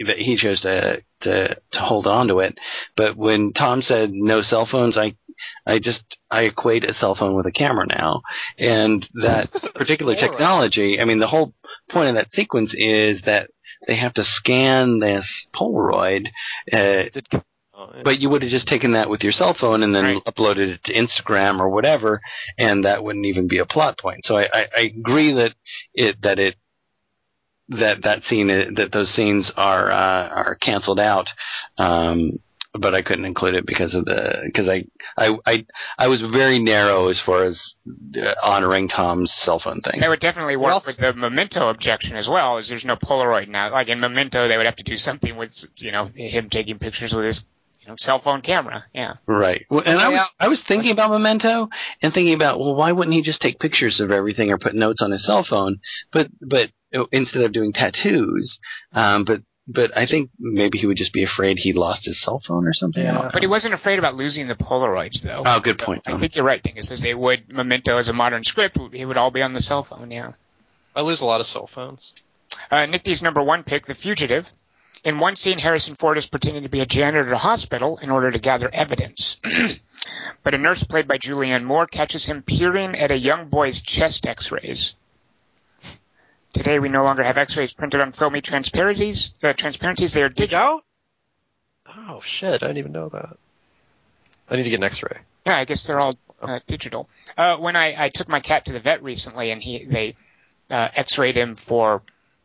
that 0.00 0.18
he 0.18 0.36
chose 0.36 0.60
to 0.62 1.02
to 1.22 1.54
to 1.54 1.78
hold 1.78 2.06
on 2.06 2.28
to 2.28 2.40
it. 2.40 2.58
But 2.96 3.16
when 3.16 3.52
Tom 3.52 3.82
said 3.82 4.10
no 4.12 4.42
cell 4.42 4.66
phones, 4.70 4.96
I 4.96 5.16
I 5.66 5.78
just 5.78 6.04
I 6.30 6.42
equate 6.42 6.88
a 6.88 6.94
cell 6.94 7.14
phone 7.14 7.34
with 7.34 7.46
a 7.46 7.52
camera 7.52 7.86
now, 7.86 8.22
and 8.58 9.06
that 9.22 9.50
particular 9.74 10.14
technology. 10.14 11.00
I 11.00 11.04
mean, 11.04 11.18
the 11.18 11.26
whole 11.26 11.54
point 11.90 12.10
of 12.10 12.14
that 12.16 12.32
sequence 12.32 12.74
is 12.76 13.22
that 13.22 13.50
they 13.86 13.96
have 13.96 14.14
to 14.14 14.22
scan 14.24 14.98
this 14.98 15.46
Polaroid. 15.54 16.26
Uh, 16.72 17.04
It 17.06 17.12
did. 17.12 17.26
Yeah. 17.32 18.02
but 18.04 18.20
you 18.20 18.30
would 18.30 18.42
have 18.42 18.50
just 18.50 18.66
taken 18.68 18.92
that 18.92 19.10
with 19.10 19.22
your 19.22 19.32
cell 19.32 19.52
phone 19.52 19.82
and 19.82 19.94
then 19.94 20.04
Right. 20.04 20.24
uploaded 20.24 20.68
it 20.74 20.84
to 20.84 20.94
Instagram 20.94 21.60
or 21.60 21.68
whatever, 21.68 22.20
and 22.56 22.84
that 22.84 23.04
wouldn't 23.04 23.26
even 23.26 23.48
be 23.48 23.58
a 23.58 23.66
plot 23.66 23.98
point. 23.98 24.24
So 24.24 24.36
I, 24.38 24.48
I, 24.52 24.68
I 24.76 24.80
agree 24.80 25.32
that 25.32 25.54
it 25.94 26.20
that 26.22 26.38
it 26.38 26.56
that 27.68 28.02
that 28.04 28.22
scene 28.22 28.46
that 28.46 28.92
those 28.92 29.14
scenes 29.14 29.52
are 29.56 29.90
uh, 29.90 30.28
are 30.28 30.54
canceled 30.60 31.00
out. 31.00 31.28
Um, 31.78 32.38
but 32.80 32.94
I 32.94 33.02
couldn't 33.02 33.24
include 33.24 33.54
it 33.54 33.66
because 33.66 33.94
of 33.94 34.04
the 34.04 34.42
because 34.44 34.68
I, 34.68 34.84
I 35.16 35.38
I 35.46 35.66
I 35.98 36.08
was 36.08 36.20
very 36.20 36.58
narrow 36.58 37.08
as 37.08 37.20
far 37.24 37.44
as 37.44 37.74
uh, 38.16 38.34
honoring 38.42 38.88
Tom's 38.88 39.32
cell 39.44 39.60
phone 39.62 39.80
thing. 39.80 40.00
That 40.00 40.10
would 40.10 40.20
definitely 40.20 40.56
work 40.56 40.72
else- 40.72 40.86
with 40.86 40.98
the 40.98 41.12
Memento 41.12 41.68
objection 41.68 42.16
as 42.16 42.28
well, 42.28 42.58
as 42.58 42.68
there's 42.68 42.84
no 42.84 42.96
Polaroid 42.96 43.48
now. 43.48 43.70
Like 43.70 43.88
in 43.88 44.00
Memento, 44.00 44.48
they 44.48 44.56
would 44.56 44.66
have 44.66 44.76
to 44.76 44.84
do 44.84 44.96
something 44.96 45.36
with, 45.36 45.66
you 45.76 45.92
know, 45.92 46.06
him 46.14 46.48
taking 46.50 46.78
pictures 46.78 47.14
with 47.14 47.24
his 47.24 47.44
you 47.86 47.88
know, 47.88 47.96
cell 47.96 48.18
phone 48.18 48.40
camera. 48.40 48.84
Yeah. 48.92 49.14
Right. 49.26 49.64
Well, 49.70 49.82
and 49.86 49.98
I 49.98 50.08
was 50.08 50.30
I 50.40 50.48
was 50.48 50.64
thinking 50.66 50.90
about 50.90 51.10
Memento 51.10 51.68
and 52.02 52.12
thinking 52.12 52.34
about 52.34 52.58
well, 52.58 52.74
why 52.74 52.92
wouldn't 52.92 53.14
he 53.14 53.22
just 53.22 53.40
take 53.40 53.60
pictures 53.60 54.00
of 54.00 54.10
everything 54.10 54.50
or 54.50 54.58
put 54.58 54.74
notes 54.74 55.02
on 55.02 55.12
his 55.12 55.24
cell 55.26 55.44
phone? 55.48 55.80
But 56.12 56.28
but 56.40 56.70
uh, 56.94 57.04
instead 57.12 57.42
of 57.42 57.52
doing 57.52 57.72
tattoos, 57.72 58.58
um, 58.92 59.24
but 59.24 59.42
but 59.68 59.96
I 59.96 60.06
think 60.06 60.30
maybe 60.38 60.78
he 60.78 60.86
would 60.86 60.96
just 60.96 61.12
be 61.12 61.24
afraid 61.24 61.58
he 61.58 61.72
lost 61.72 62.04
his 62.04 62.22
cell 62.22 62.40
phone 62.46 62.66
or 62.66 62.72
something. 62.72 63.02
Yeah. 63.02 63.30
But 63.32 63.42
he 63.42 63.48
wasn't 63.48 63.74
afraid 63.74 63.98
about 63.98 64.14
losing 64.14 64.46
the 64.46 64.54
Polaroids, 64.54 65.22
though. 65.22 65.42
Oh, 65.44 65.60
good 65.60 65.78
point. 65.78 66.02
I 66.06 66.16
think 66.16 66.36
you're 66.36 66.44
right, 66.44 66.62
Dingus. 66.62 66.92
As 66.92 67.00
they 67.00 67.14
would 67.14 67.52
Memento 67.52 67.96
as 67.96 68.08
a 68.08 68.12
modern 68.12 68.44
script, 68.44 68.78
it 68.92 69.04
would 69.04 69.16
all 69.16 69.30
be 69.30 69.42
on 69.42 69.54
the 69.54 69.62
cell 69.62 69.82
phone. 69.82 70.10
Yeah. 70.10 70.32
I 70.94 71.02
lose 71.02 71.20
a 71.20 71.26
lot 71.26 71.40
of 71.40 71.46
cell 71.46 71.66
phones. 71.66 72.14
Uh, 72.70 72.86
Nick 72.86 73.02
D's 73.02 73.22
number 73.22 73.42
one 73.42 73.64
pick, 73.64 73.86
The 73.86 73.94
Fugitive. 73.94 74.50
In 75.04 75.18
one 75.18 75.36
scene, 75.36 75.58
Harrison 75.58 75.94
Ford 75.94 76.18
is 76.18 76.26
pretending 76.26 76.62
to 76.62 76.68
be 76.68 76.80
a 76.80 76.86
janitor 76.86 77.26
at 77.26 77.32
a 77.32 77.38
hospital 77.38 77.98
in 77.98 78.10
order 78.10 78.30
to 78.30 78.38
gather 78.38 78.70
evidence. 78.72 79.38
but 80.42 80.54
a 80.54 80.58
nurse 80.58 80.82
played 80.82 81.06
by 81.06 81.18
Julianne 81.18 81.64
Moore 81.64 81.86
catches 81.86 82.24
him 82.24 82.42
peering 82.42 82.94
at 82.94 83.10
a 83.10 83.18
young 83.18 83.48
boy's 83.48 83.82
chest 83.82 84.26
x-rays. 84.26 84.96
Today, 86.56 86.78
we 86.78 86.88
no 86.88 87.02
longer 87.02 87.22
have 87.22 87.36
x-rays 87.36 87.72
printed 87.74 88.00
on 88.00 88.12
filmy 88.12 88.40
transparencies. 88.40 89.34
Uh, 89.42 89.52
transparencies, 89.52 90.14
they 90.14 90.22
are 90.22 90.30
digital. 90.30 90.80
Oh 91.86 92.20
shit! 92.22 92.62
I 92.62 92.68
didn't 92.68 92.78
even 92.78 92.92
know 92.92 93.10
that. 93.10 93.36
I 94.48 94.56
need 94.56 94.62
to 94.64 94.70
get 94.70 94.80
an 94.80 94.84
X-ray. 94.84 95.18
Yeah, 95.44 95.56
I 95.56 95.64
guess 95.66 95.86
they're 95.86 96.00
all 96.00 96.14
uh, 96.40 96.60
digital. 96.66 97.08
Uh, 97.36 97.56
when 97.58 97.76
I, 97.76 97.94
I 98.06 98.08
took 98.08 98.28
my 98.28 98.40
cat 98.40 98.64
to 98.66 98.72
the 98.72 98.80
vet 98.80 99.02
recently, 99.02 99.50
and 99.50 99.62
he 99.62 99.84
they 99.84 100.16
uh, 100.70 100.88
X-rayed 100.94 101.36
him 101.36 101.54
for 101.56 102.02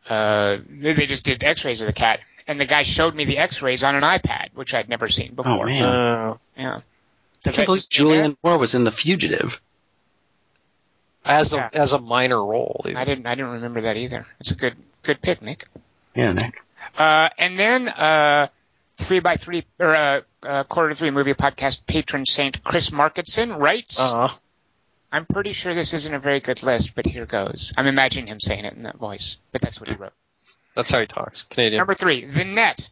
uh, 0.09 0.57
they 0.69 0.93
they 0.93 1.05
just 1.05 1.23
did 1.23 1.43
X-rays 1.43 1.81
of 1.81 1.88
the 1.88 1.93
cat, 1.93 2.19
and 2.47 2.59
the 2.59 2.65
guy 2.65 2.83
showed 2.83 3.15
me 3.15 3.23
the 3.25 3.38
X-rays 3.38 3.83
on 3.83 3.95
an 3.95 4.03
iPad, 4.03 4.49
which 4.55 4.73
I'd 4.73 4.89
never 4.89 5.07
seen 5.07 5.35
before. 5.35 5.63
Oh 5.69 5.71
man, 5.71 5.83
Uh, 5.83 6.38
Yeah. 6.57 6.81
I 7.47 7.51
can't 7.51 7.65
believe 7.65 7.81
Julianne 7.83 8.35
Moore 8.43 8.57
was 8.59 8.75
in 8.75 8.83
The 8.83 8.91
Fugitive. 8.91 9.49
As 11.26 11.53
a 11.53 11.69
as 11.73 11.93
a 11.93 11.99
minor 11.99 12.43
role. 12.43 12.81
even. 12.85 12.98
I 12.98 13.06
didn't 13.06 13.26
I 13.27 13.35
didn't 13.35 13.52
remember 13.52 13.81
that 13.81 13.98
either. 13.98 14.26
It's 14.39 14.52
a 14.52 14.56
good 14.56 14.76
good 15.03 15.22
pick, 15.22 15.41
Nick. 15.41 15.65
Yeah, 16.15 16.34
Nick. 16.34 16.56
Uh, 16.98 17.30
and 17.38 17.57
then 17.57 17.88
uh, 17.88 18.48
three 18.98 19.19
by 19.19 19.35
three 19.38 19.65
or 19.80 19.95
uh, 19.95 20.22
uh, 20.43 20.64
quarter 20.64 20.89
to 20.89 20.95
three 20.95 21.11
movie 21.11 21.34
podcast 21.34 21.85
patron 21.88 22.26
saint 22.26 22.64
Chris 22.64 22.89
Marketson 22.89 23.57
writes. 23.57 23.99
Uh, 23.99 24.30
I'm 25.11 25.26
pretty 25.26 25.52
sure 25.52 25.73
this 25.73 25.93
isn't 25.93 26.14
a 26.14 26.19
very 26.19 26.39
good 26.39 26.64
list, 26.64 26.95
but 26.95 27.06
here 27.06 27.26
goes. 27.26 27.73
I'm 27.77 27.88
imagining 27.88 28.27
him 28.27 28.39
saying 28.39 28.64
it 28.65 28.73
in 28.73 28.81
that 28.81 28.98
voice, 28.98 29.38
but 29.52 29.61
that's 29.61 29.80
what 29.80 29.89
he 29.89 29.95
wrote. 29.95 30.14
that's 30.76 30.89
how 30.89 30.99
he 31.02 31.06
talks. 31.06 31.43
Canadian. 31.43 31.80
Number 31.80 31.93
three, 31.95 32.23
The 32.26 32.45
Net. 32.45 32.89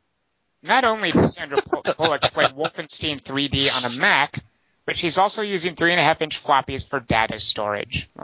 Not 0.62 0.84
only 0.84 1.12
does 1.12 1.36
Sandra 1.36 1.62
Pul- 1.62 1.84
Bullock 1.98 2.22
play 2.34 2.44
Wolfenstein 2.46 3.22
3D 3.22 3.70
on 3.86 3.92
a 3.94 4.00
Mac, 4.02 4.44
but 4.90 4.98
she's 4.98 5.20
also 5.20 5.44
using 5.44 5.76
three 5.76 5.92
and 5.92 6.00
a 6.00 6.04
half 6.04 6.20
inch 6.24 6.42
floppies 6.44 6.88
for 6.90 7.00
data 7.00 7.40
storage. 7.40 8.10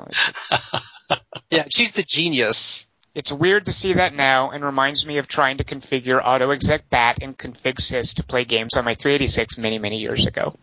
Yeah, 1.51 1.65
she's 1.69 1.91
the 1.91 2.01
genius. 2.01 2.87
It's 3.13 3.31
weird 3.31 3.67
to 3.67 3.71
see 3.71 3.93
that 3.93 4.15
now 4.15 4.49
and 4.49 4.65
reminds 4.65 5.05
me 5.05 5.19
of 5.19 5.27
trying 5.27 5.57
to 5.57 5.63
configure 5.63 6.19
AutoExec 6.21 6.81
BAT 6.89 7.19
and 7.21 7.37
config 7.37 7.75
sys 7.75 8.15
to 8.15 8.23
play 8.23 8.43
games 8.45 8.75
on 8.75 8.83
my 8.83 8.95
386 8.95 9.59
many, 9.59 9.77
many 9.77 9.99
years 9.99 10.25
ago. 10.25 10.55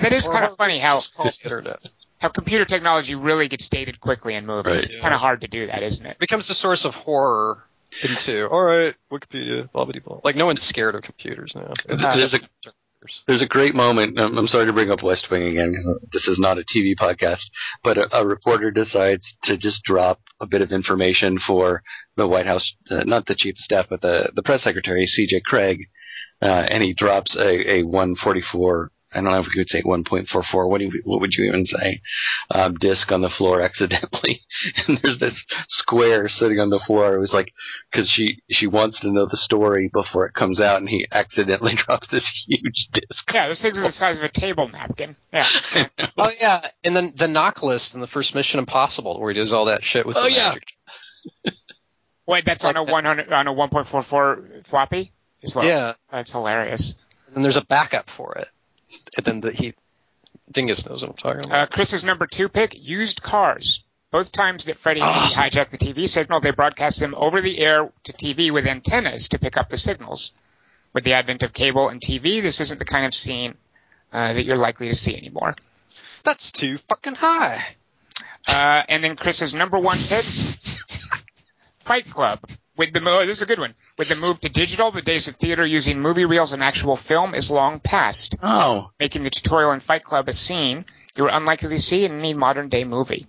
That 0.00 0.14
is 0.14 0.26
Or 0.26 0.32
kind 0.32 0.44
of 0.46 0.56
funny 0.56 0.78
how, 0.78 0.94
just 0.94 1.14
call 1.14 1.26
it 1.28 1.34
the 1.42 1.44
internet 1.44 1.84
how 2.22 2.28
computer 2.28 2.64
technology 2.64 3.14
really 3.14 3.48
gets 3.48 3.68
dated 3.68 4.00
quickly 4.00 4.34
in 4.34 4.46
movies. 4.46 4.76
Right. 4.76 4.84
It's 4.84 4.96
Yeah. 4.96 5.02
kind 5.02 5.14
of 5.14 5.20
hard 5.20 5.42
to 5.42 5.48
do 5.48 5.66
that, 5.66 5.82
isn't 5.82 6.06
it? 6.06 6.18
becomes 6.18 6.48
the 6.48 6.54
source 6.54 6.86
of 6.86 6.94
horror 6.96 7.62
into. 8.02 8.46
All 8.48 8.62
right, 8.64 8.94
Wikipedia, 9.10 9.70
blah 9.70 9.84
blah 9.84 10.00
blah. 10.02 10.20
Like 10.24 10.36
no 10.36 10.46
one's 10.46 10.62
scared 10.62 10.94
of 10.94 11.02
computers 11.02 11.54
now. 11.54 11.74
There's 11.86 12.32
a- 12.32 12.40
There's 13.26 13.42
a 13.42 13.46
great 13.46 13.74
moment. 13.74 14.18
um, 14.18 14.38
I'm 14.38 14.46
sorry 14.46 14.66
to 14.66 14.72
bring 14.72 14.90
up 14.90 15.02
West 15.02 15.28
Wing 15.30 15.42
again 15.42 15.70
because 15.70 16.08
this 16.12 16.28
is 16.28 16.38
not 16.38 16.58
a 16.58 16.64
TV 16.64 16.94
podcast, 16.96 17.42
but 17.82 17.98
a, 17.98 18.18
a 18.20 18.26
reporter 18.26 18.70
decides 18.70 19.34
to 19.44 19.58
just 19.58 19.82
drop 19.82 20.20
a 20.40 20.46
bit 20.46 20.62
of 20.62 20.70
information 20.70 21.38
for 21.44 21.82
the 22.16 22.28
White 22.28 22.46
House, 22.46 22.74
uh, 22.90 23.02
not 23.04 23.26
the 23.26 23.34
chief 23.34 23.54
of 23.54 23.58
staff, 23.58 23.86
but 23.90 24.02
the 24.02 24.30
the 24.34 24.42
press 24.42 24.62
secretary, 24.62 25.06
C.J. 25.06 25.42
Cregg, 25.50 25.78
uh, 26.40 26.66
and 26.70 26.82
he 26.82 26.94
drops 26.94 27.36
a, 27.36 27.78
a 27.78 27.82
144. 27.82 28.90
I 29.14 29.20
don't 29.20 29.30
know 29.30 29.40
if 29.40 29.46
we 29.46 29.52
could 29.54 29.68
say 29.68 29.82
1.44. 29.82 30.68
What 30.70 30.78
do 30.78 30.84
you, 30.84 31.00
what 31.04 31.20
would 31.20 31.32
you 31.34 31.44
even 31.44 31.66
say? 31.66 32.00
Um, 32.50 32.74
disc 32.74 33.10
on 33.12 33.20
the 33.20 33.30
floor 33.30 33.60
accidentally, 33.62 34.40
and 34.86 34.98
there's 34.98 35.18
this 35.18 35.42
square 35.68 36.28
sitting 36.28 36.60
on 36.60 36.70
the 36.70 36.80
floor. 36.80 37.14
It 37.14 37.18
was 37.20 37.32
like 37.32 37.52
because 37.90 38.08
she 38.08 38.42
she 38.50 38.66
wants 38.66 39.00
to 39.00 39.10
know 39.10 39.26
the 39.26 39.36
story 39.36 39.90
before 39.92 40.26
it 40.26 40.34
comes 40.34 40.60
out, 40.60 40.80
and 40.80 40.88
he 40.88 41.06
accidentally 41.12 41.74
drops 41.86 42.08
this 42.08 42.24
huge 42.48 42.88
disc. 42.92 43.32
Yeah, 43.32 43.48
this 43.48 43.62
things 43.62 43.82
the 43.82 43.90
size 43.90 44.18
of 44.18 44.24
a 44.24 44.28
table 44.28 44.68
napkin. 44.68 45.16
Yeah. 45.32 45.48
Oh 46.18 46.30
yeah, 46.40 46.60
and 46.84 46.94
then 46.94 47.12
the 47.16 47.26
knock 47.28 47.62
list 47.62 47.94
in 47.94 48.00
the 48.00 48.06
first 48.06 48.34
Mission 48.34 48.58
Impossible 48.60 49.18
where 49.20 49.32
he 49.32 49.38
does 49.38 49.52
all 49.52 49.64
that 49.66 49.82
shit 49.82 50.04
with 50.06 50.16
Oh, 50.16 50.22
the 50.24 50.30
yeah. 50.32 50.48
magic. 50.48 50.64
Wait, 52.26 52.44
that's 52.44 52.64
on 52.64 52.76
a 52.76 52.82
100 52.84 53.32
on 53.32 53.48
a 53.48 53.52
1.44 53.52 54.66
floppy 54.66 55.12
as 55.42 55.54
well. 55.54 55.64
Yeah, 55.64 55.94
That's 56.10 56.30
hilarious. 56.32 56.94
and 57.26 57.34
then 57.36 57.42
there's 57.42 57.56
a 57.56 57.64
backup 57.64 58.08
for 58.08 58.34
it. 58.36 58.46
And 59.16 59.24
then 59.26 59.40
the, 59.40 59.52
he, 59.52 59.74
Dingus 60.50 60.86
knows 60.88 61.02
what 61.02 61.10
I'm 61.10 61.16
talking 61.16 61.42
Uh, 61.50 61.54
about. 61.54 61.70
Chris's 61.70 62.04
number 62.04 62.26
two 62.26 62.48
pick, 62.48 62.74
used 62.78 63.22
cars. 63.22 63.84
Both 64.10 64.32
times 64.32 64.66
that 64.66 64.76
Freddie 64.76 65.00
and 65.00 65.08
Edie 65.10 65.34
hijacked 65.34 65.70
the 65.70 65.78
TV 65.78 66.06
signal, 66.08 66.40
they 66.40 66.50
broadcast 66.50 67.00
them 67.00 67.14
over 67.16 67.40
the 67.40 67.58
air 67.58 67.90
to 68.04 68.12
TV 68.12 68.50
with 68.50 68.66
antennas 68.66 69.28
to 69.30 69.38
pick 69.38 69.56
up 69.56 69.70
the 69.70 69.78
signals. 69.78 70.32
With 70.92 71.04
the 71.04 71.14
advent 71.14 71.42
of 71.42 71.54
cable 71.54 71.88
and 71.88 71.98
TV, 72.00 72.42
this 72.42 72.60
isn't 72.60 72.78
the 72.78 72.84
kind 72.84 73.06
of 73.06 73.14
scene 73.14 73.54
uh, 74.12 74.34
that 74.34 74.44
you're 74.44 74.58
likely 74.58 74.88
to 74.88 74.94
see 74.94 75.16
anymore. 75.16 75.56
That's 76.24 76.52
too 76.52 76.76
fucking 76.76 77.14
high. 77.14 77.64
Uh, 78.46 78.82
and 78.88 79.02
then 79.02 79.16
Chris's 79.16 79.54
number 79.54 79.78
one 79.78 79.96
pick, 79.96 80.24
Fight 81.78 82.04
Club. 82.04 82.38
With 82.82 82.92
the 82.94 83.08
oh, 83.08 83.24
this 83.24 83.36
is 83.36 83.42
a 83.42 83.46
good 83.46 83.60
one. 83.60 83.74
With 83.96 84.08
the 84.08 84.16
move 84.16 84.40
to 84.40 84.48
digital, 84.48 84.90
the 84.90 85.02
days 85.02 85.28
of 85.28 85.36
theater 85.36 85.64
using 85.64 86.00
movie 86.00 86.24
reels 86.24 86.52
and 86.52 86.64
actual 86.64 86.96
film 86.96 87.32
is 87.32 87.48
long 87.48 87.78
past, 87.78 88.34
Oh, 88.42 88.90
making 88.98 89.22
the 89.22 89.30
tutorial 89.30 89.70
in 89.70 89.78
Fight 89.78 90.02
Club 90.02 90.28
a 90.28 90.32
scene 90.32 90.84
you 91.16 91.24
are 91.26 91.28
unlikely 91.30 91.68
to 91.68 91.78
see 91.78 92.04
in 92.04 92.18
any 92.18 92.34
modern 92.34 92.68
day 92.70 92.82
movie. 92.82 93.26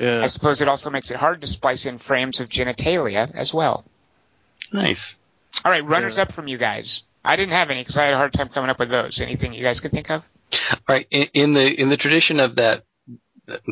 Yeah. 0.00 0.22
I 0.22 0.28
suppose 0.28 0.62
it 0.62 0.68
also 0.68 0.88
makes 0.88 1.10
it 1.10 1.18
hard 1.18 1.42
to 1.42 1.46
splice 1.46 1.84
in 1.84 1.98
frames 1.98 2.40
of 2.40 2.48
genitalia 2.48 3.30
as 3.34 3.52
well. 3.52 3.84
nice. 4.72 5.16
All 5.66 5.70
right, 5.70 5.84
runners 5.84 6.16
Yeah. 6.16 6.22
up 6.22 6.32
from 6.32 6.48
you 6.48 6.56
guys. 6.56 7.02
I 7.22 7.36
didn't 7.36 7.52
have 7.52 7.68
any 7.70 7.82
because 7.82 7.98
I 7.98 8.06
had 8.06 8.14
a 8.14 8.16
hard 8.16 8.32
time 8.32 8.48
coming 8.48 8.70
up 8.70 8.78
with 8.78 8.88
those. 8.88 9.20
Anything 9.20 9.52
you 9.52 9.60
guys 9.62 9.80
could 9.80 9.90
think 9.92 10.10
of? 10.10 10.26
All 10.52 10.78
right, 10.88 11.06
in, 11.10 11.28
in 11.34 11.52
the 11.52 11.66
in 11.80 11.90
the 11.90 11.96
tradition 11.98 12.40
of 12.40 12.56
that 12.56 12.84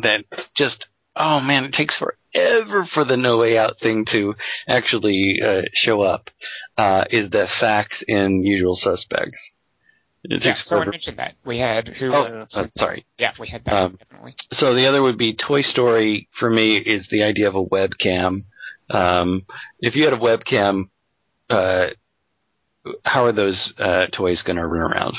that 0.03 0.25
just 0.55 0.87
oh 1.15 1.39
man, 1.39 1.65
it 1.65 1.73
takes 1.73 1.99
forever 2.33 2.87
for 2.93 3.03
the 3.03 3.17
No 3.17 3.37
Way 3.37 3.57
Out 3.57 3.79
thing 3.79 4.05
to 4.11 4.35
actually 4.67 5.41
uh, 5.41 5.63
show 5.73 6.01
up. 6.01 6.29
Uh, 6.77 7.03
is 7.11 7.29
the 7.29 7.47
facts 7.59 8.03
in 8.07 8.43
Usual 8.43 8.75
Suspects? 8.75 9.51
It 10.23 10.43
Yeah, 10.43 10.53
someone 10.53 10.89
mentioned 10.89 11.17
that. 11.17 11.35
We 11.43 11.57
had 11.57 11.89
who? 11.89 12.13
Oh, 12.13 12.47
uh, 12.53 12.67
sorry. 12.77 13.05
yeah, 13.17 13.33
we 13.37 13.47
had 13.47 13.65
that 13.65 13.73
Um, 13.73 13.97
definitely. 13.97 14.35
So 14.53 14.73
the 14.73 14.85
other 14.85 15.01
would 15.01 15.17
be 15.17 15.33
Toy 15.33 15.61
Story. 15.61 16.29
For 16.39 16.49
me, 16.49 16.77
is 16.77 17.07
the 17.11 17.23
idea 17.23 17.49
of 17.49 17.55
a 17.55 17.65
webcam. 17.65 18.43
Um, 18.89 19.45
if 19.79 19.95
you 19.95 20.05
had 20.05 20.13
a 20.13 20.17
webcam, 20.17 20.85
uh, 21.49 21.87
how 23.03 23.25
are 23.25 23.31
those 23.33 23.73
uh, 23.77 24.07
toys 24.07 24.41
going 24.43 24.55
to 24.57 24.65
run 24.65 24.93
around? 24.93 25.15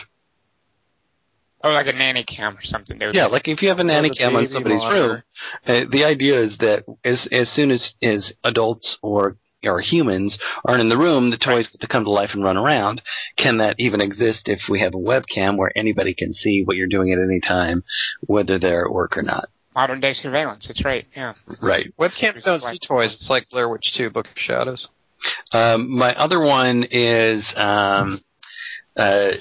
Oh, 1.64 1.72
like 1.72 1.86
a 1.86 1.92
nanny 1.92 2.24
cam 2.24 2.56
or 2.56 2.60
something. 2.60 2.98
They 2.98 3.06
would 3.06 3.16
Yeah, 3.16 3.26
like 3.26 3.48
if 3.48 3.62
you 3.62 3.68
have 3.68 3.78
a 3.78 3.84
nanny 3.84 4.10
cam 4.10 4.36
on 4.36 4.48
somebody's 4.50 4.84
room, 4.92 5.22
uh, 5.66 5.84
the 5.90 6.04
idea 6.04 6.42
is 6.42 6.58
that 6.58 6.84
as 7.02 7.26
as 7.32 7.50
soon 7.50 7.70
as 7.70 7.94
as 8.02 8.32
adults 8.44 8.98
or 9.02 9.38
or 9.64 9.80
humans 9.80 10.38
aren't 10.66 10.82
in 10.82 10.90
the 10.90 10.98
room, 10.98 11.30
the 11.30 11.38
toys 11.38 11.66
get 11.68 11.80
to 11.80 11.86
come 11.86 12.04
to 12.04 12.10
life 12.10 12.30
and 12.34 12.44
run 12.44 12.58
around. 12.58 13.00
Can 13.38 13.56
that 13.58 13.76
even 13.78 14.02
exist 14.02 14.48
if 14.50 14.60
we 14.68 14.82
have 14.82 14.94
a 14.94 14.98
webcam 14.98 15.56
where 15.56 15.72
anybody 15.74 16.12
can 16.12 16.34
see 16.34 16.62
what 16.64 16.76
you're 16.76 16.86
doing 16.86 17.12
at 17.12 17.18
any 17.18 17.40
time, 17.40 17.82
whether 18.20 18.58
they're 18.58 18.84
at 18.84 18.92
work 18.92 19.16
or 19.16 19.22
not? 19.22 19.48
modern 19.74 20.00
day 20.00 20.12
surveillance. 20.12 20.68
That's 20.68 20.84
right. 20.84 21.06
Yeah. 21.16 21.34
Right. 21.60 21.92
Webcams 21.98 22.44
don't 22.44 22.60
see 22.60 22.78
toys. 22.78 23.14
It's 23.14 23.30
like 23.30 23.48
Blair 23.48 23.68
Witch 23.68 23.92
2, 23.92 24.10
Book 24.10 24.28
of 24.28 24.38
Shadows. 24.38 24.88
Um, 25.52 25.96
my 25.96 26.14
other 26.14 26.40
one 26.40 26.84
is 26.90 27.52
um, 27.56 28.16
uh, 28.96 29.32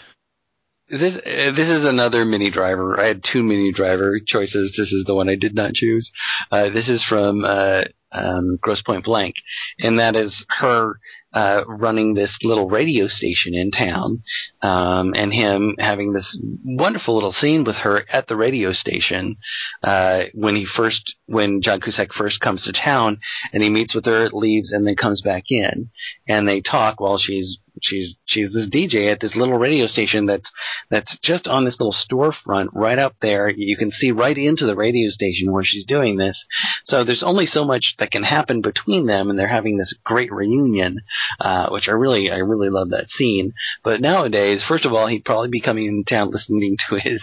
this. 0.90 1.16
Uh, 1.16 1.52
this 1.56 1.70
is 1.70 1.86
another 1.86 2.26
Minnie 2.26 2.52
Driver. 2.52 3.00
I 3.00 3.06
had 3.06 3.24
two 3.24 3.44
Minnie 3.44 3.74
Driver 3.74 4.20
choices. 4.26 4.74
This 4.78 4.92
is 4.92 5.06
the 5.06 5.16
one 5.16 5.30
I 5.30 5.36
did 5.36 5.56
not 5.56 5.74
choose. 5.74 6.12
Uh, 6.52 6.70
this 6.70 6.90
is 6.90 7.04
from 7.08 7.44
uh, 7.46 7.84
um, 8.12 8.58
Grosse 8.62 8.82
Pointe 8.84 9.06
Blank, 9.06 9.36
and 9.80 10.00
that 10.00 10.16
is 10.16 10.46
her 10.60 11.00
uh, 11.34 11.64
running 11.68 12.14
this 12.14 12.38
little 12.44 12.70
radio 12.70 13.08
station 13.08 13.56
in 13.56 13.72
town, 13.72 14.22
um, 14.62 15.14
and 15.16 15.34
him 15.34 15.76
having 15.80 16.14
this 16.14 16.40
wonderful 16.64 17.16
little 17.16 17.32
scene 17.32 17.64
with 17.64 17.76
her 17.78 18.06
at 18.10 18.28
the 18.28 18.36
radio 18.36 18.72
station 18.72 19.36
uh, 19.84 20.24
when 20.34 20.56
he 20.56 20.66
first, 20.66 21.16
when 21.26 21.62
John 21.62 21.82
Cusack 21.82 22.14
first 22.14 22.40
comes 22.40 22.64
to 22.66 22.74
town, 22.74 23.20
and 23.52 23.64
he 23.64 23.70
meets 23.70 23.96
with 23.96 24.06
her, 24.06 24.30
leaves, 24.30 24.72
and 24.72 24.86
then 24.86 24.96
comes 24.96 25.22
back 25.22 25.46
in, 25.50 25.90
and 26.28 26.48
they 26.48 26.62
talk 26.62 27.02
while 27.02 27.18
she's 27.18 27.58
she's 27.82 28.16
she's 28.26 28.54
this 28.54 28.70
DJ 28.70 29.12
at 29.12 29.20
this 29.20 29.36
little 29.36 29.58
radio 29.58 29.88
station 29.88 30.26
that's 30.26 30.52
that's 30.90 31.18
just 31.20 31.48
on 31.48 31.66
this 31.66 31.80
little 31.80 31.94
storefront 31.94 32.68
right 32.74 33.00
up 33.00 33.16
there. 33.22 33.50
You 33.50 33.78
can 33.78 33.92
see 33.92 34.12
right 34.12 34.38
into 34.38 34.66
the 34.66 34.76
radio 34.76 35.10
station 35.10 35.52
where 35.52 35.64
she's 35.64 35.86
doing 35.86 36.18
this. 36.18 36.46
So 36.86 37.04
there's 37.04 37.24
only 37.24 37.46
so 37.46 37.66
much 37.66 37.96
that 38.00 38.12
can 38.12 38.24
happen 38.24 38.62
between 38.62 39.06
them, 39.06 39.30
and 39.30 39.38
they're 39.38 39.48
having 39.48 39.78
this 39.78 39.94
great 40.04 40.32
reunion, 40.32 41.00
uh, 41.40 41.70
which 41.70 41.88
I 41.88 41.92
really 41.92 42.32
I 42.32 42.38
really 42.38 42.70
love 42.70 42.90
that 42.90 43.10
scene. 43.10 43.54
But 43.84 44.02
nowadays, 44.02 44.64
first 44.68 44.86
of 44.86 44.94
all, 44.94 45.08
he'd 45.08 45.26
probably 45.26 45.50
be 45.50 45.62
coming 45.62 45.86
in 45.86 46.04
town 46.04 46.32
listening 46.32 46.78
to 46.90 47.00
his 47.00 47.22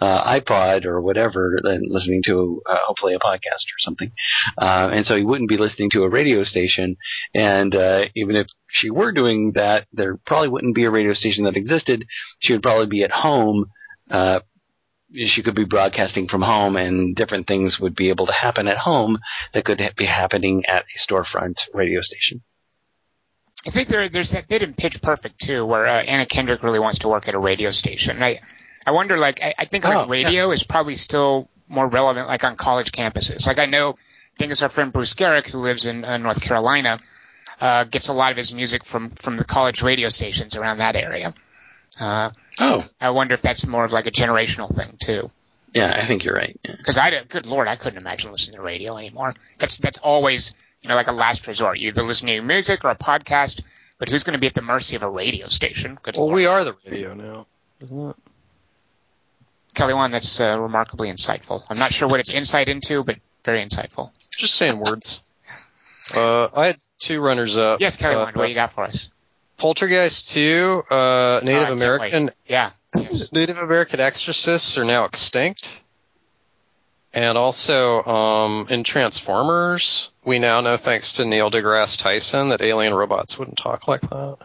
uh, 0.00 0.24
iPod 0.24 0.84
or 0.84 1.00
whatever, 1.00 1.58
and 1.62 1.86
listening 1.90 2.22
to 2.26 2.62
uh, 2.66 2.78
hopefully 2.86 3.14
a 3.14 3.18
podcast 3.18 3.66
or 3.68 3.78
something. 3.78 4.12
Uh, 4.56 4.90
and 4.92 5.06
so 5.06 5.16
he 5.16 5.22
wouldn't 5.22 5.48
be 5.48 5.56
listening 5.56 5.90
to 5.90 6.02
a 6.02 6.08
radio 6.08 6.44
station. 6.44 6.96
And 7.34 7.74
uh, 7.74 8.06
even 8.14 8.36
if 8.36 8.46
she 8.72 8.90
were 8.90 9.12
doing 9.12 9.52
that, 9.52 9.86
there 9.92 10.16
probably 10.16 10.48
wouldn't 10.48 10.74
be 10.74 10.84
a 10.84 10.90
radio 10.90 11.14
station 11.14 11.44
that 11.44 11.56
existed. 11.56 12.06
She 12.38 12.52
would 12.52 12.62
probably 12.62 12.86
be 12.86 13.02
at 13.04 13.10
home. 13.10 13.66
Uh, 14.10 14.40
she 15.12 15.42
could 15.42 15.54
be 15.56 15.64
broadcasting 15.64 16.28
from 16.28 16.42
home, 16.42 16.76
and 16.76 17.16
different 17.16 17.46
things 17.48 17.80
would 17.80 17.96
be 17.96 18.10
able 18.10 18.26
to 18.26 18.32
happen 18.32 18.68
at 18.68 18.78
home 18.78 19.18
that 19.52 19.64
could 19.64 19.80
be 19.96 20.06
happening 20.06 20.64
at 20.66 20.84
a 20.84 21.12
storefront 21.12 21.56
radio 21.74 22.00
station. 22.00 22.42
I 23.66 23.70
think 23.70 23.88
there, 23.88 24.08
there's 24.08 24.30
that 24.30 24.48
bit 24.48 24.62
in 24.62 24.72
Pitch 24.74 25.02
Perfect 25.02 25.40
too, 25.40 25.66
where 25.66 25.86
uh, 25.86 26.02
Anna 26.02 26.26
Kendrick 26.26 26.62
really 26.62 26.78
wants 26.78 27.00
to 27.00 27.08
work 27.08 27.28
at 27.28 27.34
a 27.34 27.38
radio 27.38 27.70
station. 27.70 28.16
And 28.16 28.24
I, 28.24 28.40
I 28.86 28.92
wonder, 28.92 29.18
like, 29.18 29.42
I, 29.42 29.52
I 29.58 29.64
think 29.64 29.84
like 29.84 29.96
Oh, 29.96 30.08
radio 30.08 30.50
is 30.50 30.62
probably 30.62 30.96
still 30.96 31.50
more 31.68 31.86
relevant, 31.86 32.28
like 32.28 32.44
on 32.44 32.56
college 32.56 32.92
campuses. 32.92 33.46
Like 33.46 33.58
I 33.58 33.66
know, 33.66 33.90
I 33.90 34.36
think 34.38 34.52
it's 34.52 34.62
our 34.62 34.68
friend 34.70 34.92
Bruce 34.92 35.14
Garrick 35.14 35.48
who 35.48 35.58
lives 35.58 35.86
in 35.86 36.04
uh, 36.04 36.16
North 36.16 36.40
Carolina, 36.40 37.00
uh, 37.60 37.84
gets 37.84 38.08
a 38.08 38.12
lot 38.12 38.30
of 38.32 38.36
his 38.36 38.52
music 38.54 38.84
from 38.84 39.10
from 39.10 39.36
the 39.36 39.44
college 39.44 39.82
radio 39.82 40.08
stations 40.08 40.56
around 40.56 40.78
that 40.78 40.96
area. 40.96 41.34
Uh, 41.98 42.30
Oh, 42.58 42.84
I 43.00 43.10
wonder 43.10 43.32
if 43.34 43.40
that's 43.42 43.66
more 43.66 43.84
of 43.84 43.92
like 43.92 44.06
a 44.06 44.10
generational 44.10 44.74
thing 44.74 44.96
too. 45.00 45.30
yeah, 45.72 45.94
I 45.96 46.06
think 46.06 46.24
you're 46.24 46.34
right. 46.34 46.58
Yeah. 46.62 46.74
Because 46.76 46.98
I, 46.98 47.22
good 47.24 47.46
lord, 47.46 47.68
I 47.68 47.76
couldn't 47.76 47.98
imagine 47.98 48.32
listening 48.32 48.56
to 48.56 48.62
radio 48.62 48.96
anymore. 48.98 49.34
That's 49.58 49.78
that's 49.78 49.98
always 49.98 50.54
you 50.82 50.88
know 50.88 50.94
like 50.94 51.06
a 51.08 51.12
last 51.12 51.46
resort. 51.46 51.78
You 51.78 51.88
either 51.88 52.02
listen 52.02 52.26
to 52.26 52.34
your 52.34 52.42
music 52.42 52.84
or 52.84 52.90
a 52.90 52.96
podcast, 52.96 53.62
but 53.98 54.08
who's 54.08 54.24
going 54.24 54.34
to 54.34 54.38
be 54.40 54.46
at 54.46 54.54
the 54.54 54.62
mercy 54.62 54.96
of 54.96 55.02
a 55.02 55.08
radio 55.08 55.46
station? 55.46 55.98
Good 56.02 56.16
Well, 56.16 56.26
lord. 56.26 56.36
we 56.36 56.46
are 56.46 56.64
the 56.64 56.74
radio 56.86 57.14
now, 57.14 57.46
isn't 57.80 58.10
it? 58.10 58.16
Kelly 59.74 59.94
Wand, 59.94 60.12
that's 60.12 60.40
uh, 60.40 60.58
remarkably 60.60 61.08
insightful. 61.10 61.62
I'm 61.70 61.78
not 61.78 61.92
sure 61.92 62.08
what 62.08 62.20
it's 62.20 62.34
insight 62.34 62.68
into, 62.68 63.04
but 63.04 63.16
very 63.44 63.64
insightful. 63.64 64.10
Just 64.36 64.54
saying 64.56 64.78
words. 64.80 65.22
Uh, 66.14 66.48
I 66.54 66.66
had 66.66 66.80
two 67.00 67.20
runners 67.20 67.58
up. 67.58 67.80
Yes, 67.80 67.96
Kelly 67.96 68.14
Uh, 68.16 68.26
what 68.26 68.34
do 68.44 68.48
you 68.48 68.54
got 68.54 68.70
for 68.72 68.84
us? 68.84 69.10
Poltergeist 69.56 70.30
2, 70.30 70.82
uh, 70.90 70.94
Oh, 70.94 71.40
Native 71.42 71.62
can't 71.62 71.72
American 71.72 72.24
wait. 72.26 72.32
Yeah. 72.46 72.70
Native 73.32 73.58
American 73.58 74.00
exorcists 74.00 74.78
are 74.78 74.84
now 74.84 75.04
extinct. 75.04 75.82
And 77.12 77.36
also, 77.36 78.04
um, 78.04 78.66
in 78.70 78.84
Transformers, 78.84 80.10
we 80.24 80.38
now 80.38 80.60
know 80.60 80.76
thanks 80.76 81.14
to 81.14 81.24
Neil 81.24 81.50
deGrasse 81.50 81.98
Tyson 81.98 82.50
that 82.50 82.62
alien 82.62 82.94
robots 82.94 83.36
wouldn't 83.38 83.58
talk 83.58 83.88
like 83.88 84.02
that. 84.02 84.36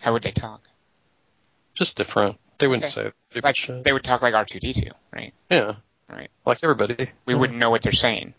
How 0.00 0.12
would 0.12 0.22
they 0.22 0.30
talk? 0.30 0.60
Just 1.74 1.96
different. 1.96 2.36
They 2.58 2.68
wouldn't 2.68 2.84
Okay. 2.96 3.10
say 3.22 3.40
Like 3.42 3.56
shit. 3.56 3.82
they 3.84 3.92
would 3.92 4.04
talk 4.04 4.22
like 4.22 4.34
R2D2, 4.34 4.90
right? 5.12 5.32
yeah. 5.50 5.74
Right. 6.08 6.30
Like 6.46 6.58
everybody. 6.62 7.10
We 7.26 7.34
wouldn't 7.34 7.58
know 7.58 7.70
what 7.70 7.82
they're 7.82 7.92
saying 7.92 8.34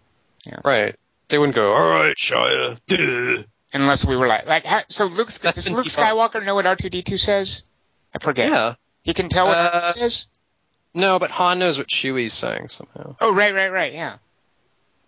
Right. 0.64 0.96
They 1.30 1.38
wouldn't 1.38 1.56
go, 1.56 1.74
alright, 1.74 2.16
Shia, 2.18 2.80
duh. 2.88 3.44
unless 3.74 4.04
we 4.04 4.18
were 4.18 4.28
like 4.28 4.48
like. 4.48 4.66
How, 4.66 4.82
so 4.90 5.06
Luke 5.06 5.32
That's 5.32 5.66
does 5.66 5.72
Luke. 5.72 5.86
Skywalker 5.86 6.44
know 6.44 6.56
what 6.56 6.66
R2D2 6.66 7.20
says? 7.20 7.64
I 8.14 8.20
forget. 8.20 8.50
Yeah. 8.50 8.76
He 9.04 9.14
can 9.14 9.30
tell 9.30 9.48
what 9.48 9.58
Uh, 9.58 9.82
R2 9.82 9.94
says. 9.94 10.28
No, 10.94 11.20
but 11.20 11.30
Han 11.32 11.60
knows 11.60 11.78
what 11.78 11.88
Chewie's 11.88 12.34
saying 12.34 12.70
somehow. 12.70 13.16
Oh, 13.22 13.34
right, 13.34 13.54
right, 13.54 13.72
right. 13.72 13.94
Yeah. 13.94 14.18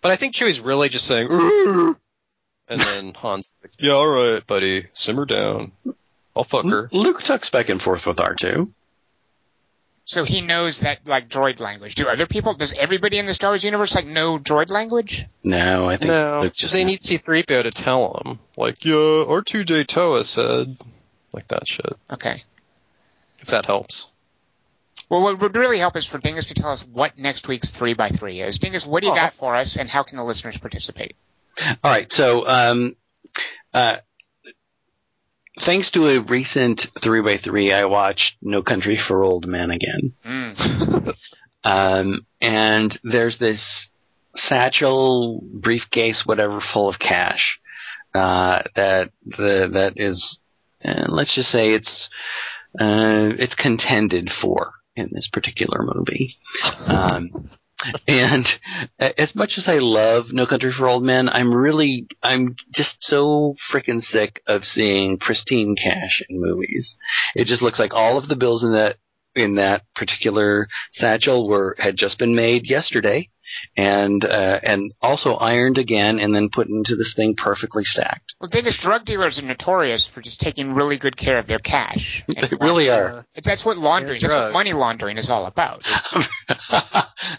But 0.00 0.12
I 0.12 0.16
think 0.16 0.34
Chewie's 0.34 0.60
really 0.60 0.88
just 0.88 1.06
saying, 1.06 1.28
"Arr!" 1.30 1.96
and 2.68 2.80
then 2.80 3.14
Han's 3.20 3.54
like, 3.62 3.72
yeah, 3.78 3.92
alright, 3.94 4.46
buddy, 4.46 4.86
simmer 4.92 5.24
down. 5.24 5.72
I'll 6.36 6.44
fuck 6.44 6.66
her. 6.66 6.88
Luke 6.92 7.20
talks 7.26 7.50
back 7.50 7.68
and 7.68 7.80
forth 7.82 8.02
with 8.06 8.16
R2. 8.16 8.68
So 10.04 10.24
he 10.24 10.40
knows 10.40 10.80
that 10.80 11.06
like 11.06 11.28
droid 11.28 11.60
language. 11.60 11.94
Do 11.94 12.08
other 12.08 12.26
people? 12.26 12.54
Does 12.54 12.74
everybody 12.74 13.18
in 13.18 13.26
the 13.26 13.34
Star 13.34 13.50
Wars 13.50 13.62
universe 13.62 13.94
like 13.94 14.06
know 14.06 14.38
droid 14.38 14.70
language? 14.70 15.26
No, 15.44 15.88
I 15.88 15.96
think 15.96 16.10
No, 16.10 16.40
Luke 16.42 16.52
'cause 16.52 16.58
just 16.58 16.72
they 16.72 16.84
need 16.84 17.02
C-3PO 17.02 17.62
to 17.62 17.70
tell 17.70 18.20
them. 18.24 18.40
Like, 18.56 18.84
yeah, 18.84 18.94
R2 18.94 19.86
Toa 19.86 20.24
said. 20.24 20.76
Like 21.32 21.48
that 21.48 21.66
shit. 21.68 21.86
Okay. 22.10 22.42
If 23.40 23.48
that 23.48 23.64
helps. 23.66 24.08
Well, 25.08 25.22
what 25.22 25.38
would 25.40 25.56
really 25.56 25.78
help 25.78 25.96
is 25.96 26.06
for 26.06 26.18
Dingus 26.18 26.48
to 26.48 26.54
tell 26.54 26.70
us 26.70 26.82
what 26.86 27.18
next 27.18 27.46
week's 27.48 27.70
three 27.70 27.94
by 27.94 28.08
three 28.08 28.40
is. 28.40 28.58
Dingus, 28.58 28.84
what 28.86 29.00
do 29.02 29.06
you 29.06 29.12
Oh. 29.12 29.16
got 29.16 29.34
for 29.34 29.54
us, 29.54 29.76
and 29.76 29.88
how 29.88 30.02
can 30.02 30.16
the 30.16 30.24
listeners 30.24 30.58
participate? 30.58 31.14
All 31.60 31.76
right. 31.84 32.10
So, 32.10 32.46
um, 32.46 32.96
uh, 33.74 33.96
thanks 35.64 35.90
to 35.92 36.08
a 36.08 36.20
recent 36.20 36.86
three 37.02 37.22
by 37.22 37.38
three, 37.38 37.72
I 37.72 37.84
watched 37.84 38.36
No 38.42 38.62
Country 38.62 38.98
for 39.08 39.22
Old 39.22 39.46
Men 39.46 39.70
again. 39.70 40.12
Mm. 40.24 41.16
Um, 41.64 42.26
and 42.40 42.98
there's 43.04 43.38
this 43.38 43.88
satchel, 44.34 45.42
briefcase, 45.44 46.22
whatever, 46.24 46.60
full 46.72 46.88
of 46.88 46.98
cash. 46.98 47.58
Uh, 48.14 48.62
that 48.76 49.10
the 49.24 49.70
that 49.72 49.94
is, 49.96 50.38
uh, 50.84 51.06
let's 51.08 51.34
just 51.34 51.50
say 51.50 51.72
it's 51.72 52.10
uh, 52.78 53.30
it's 53.38 53.54
contended 53.54 54.30
for 54.40 54.72
in 54.96 55.08
this 55.12 55.28
particular 55.32 55.82
movie. 55.82 56.36
Um, 56.88 57.30
and 58.08 58.46
as 58.98 59.34
much 59.34 59.54
as 59.58 59.68
I 59.68 59.78
love 59.78 60.32
No 60.32 60.46
Country 60.46 60.72
for 60.72 60.88
Old 60.88 61.02
Men, 61.02 61.28
I'm 61.28 61.52
really, 61.54 62.06
I'm 62.22 62.56
just 62.74 62.96
so 63.00 63.54
freaking 63.72 64.00
sick 64.00 64.42
of 64.46 64.64
seeing 64.64 65.18
pristine 65.18 65.76
cash 65.76 66.22
in 66.28 66.40
movies. 66.40 66.96
It 67.34 67.46
just 67.46 67.62
looks 67.62 67.78
like 67.78 67.94
all 67.94 68.18
of 68.18 68.28
the 68.28 68.36
bills 68.36 68.64
in 68.64 68.72
that 68.72 68.98
in 69.34 69.56
that 69.56 69.82
particular 69.94 70.68
satchel 70.94 71.48
were 71.48 71.76
had 71.78 71.96
just 71.96 72.18
been 72.18 72.34
made 72.34 72.66
yesterday, 72.68 73.28
and 73.76 74.24
uh, 74.24 74.60
and 74.62 74.92
also 75.00 75.34
ironed 75.34 75.78
again, 75.78 76.18
and 76.20 76.34
then 76.34 76.48
put 76.52 76.68
into 76.68 76.96
this 76.96 77.12
thing 77.16 77.34
perfectly 77.36 77.84
stacked. 77.84 78.34
Well, 78.40 78.48
Dingus, 78.48 78.76
drug 78.76 79.04
dealers 79.04 79.38
are 79.38 79.44
notorious 79.46 80.06
for 80.06 80.20
just 80.20 80.40
taking 80.40 80.74
really 80.74 80.96
good 80.98 81.16
care 81.16 81.38
of 81.38 81.46
their 81.46 81.58
cash. 81.58 82.24
They 82.42 82.56
really 82.60 82.90
are. 82.90 83.18
Uh, 83.18 83.22
That's 83.42 83.64
what 83.64 83.78
laundering, 83.78 84.20
that's 84.20 84.34
what 84.34 84.52
money 84.52 84.72
laundering 84.72 85.16
is 85.18 85.30
all 85.30 85.46
about. 85.46 85.82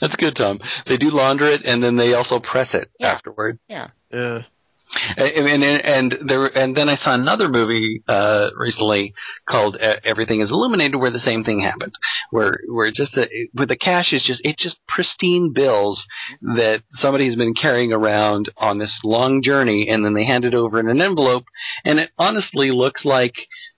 That's 0.02 0.16
good, 0.18 0.36
Tom. 0.36 0.60
They 0.86 0.98
do 0.98 1.10
launder 1.12 1.46
it, 1.46 1.66
and 1.66 1.82
then 1.84 1.96
they 1.98 2.14
also 2.14 2.40
press 2.40 2.74
it 2.74 2.90
Yeah. 3.00 3.12
afterward. 3.12 3.60
yeah. 3.68 3.88
And, 5.18 5.64
and 5.64 5.86
and 5.86 6.18
there 6.28 6.56
and 6.58 6.76
then 6.76 6.90
I 6.90 6.96
saw 6.96 7.14
another 7.14 7.50
movie 7.50 8.04
uh, 8.08 8.50
recently 8.58 9.14
called 9.48 9.78
uh, 9.80 9.98
Everything 10.04 10.42
Is 10.42 10.52
Illuminated, 10.52 10.96
where 10.96 11.12
the 11.12 11.20
same 11.20 11.44
thing 11.44 11.62
happened, 11.62 11.94
where 12.30 12.54
where 12.68 12.92
just 12.92 13.14
the, 13.16 13.30
where 13.54 13.68
the 13.68 13.76
cash 13.76 14.14
is 14.14 14.24
just 14.24 14.42
it's 14.44 14.62
just 14.62 14.80
pristine 14.88 15.52
bills 15.54 16.06
that 16.56 16.84
somebody's 16.94 17.36
been 17.36 17.54
carrying 17.54 17.92
around 17.92 18.50
on 18.58 18.78
this 18.78 19.02
long 19.04 19.42
journey, 19.42 19.88
and 19.90 20.06
then 20.06 20.14
they 20.14 20.26
hand 20.26 20.46
it 20.46 20.54
over 20.54 20.80
in 20.80 20.90
an 20.90 21.02
envelope, 21.02 21.46
and 21.86 22.00
it 22.00 22.12
honestly 22.18 22.72
looks 22.72 23.06
like 23.06 23.36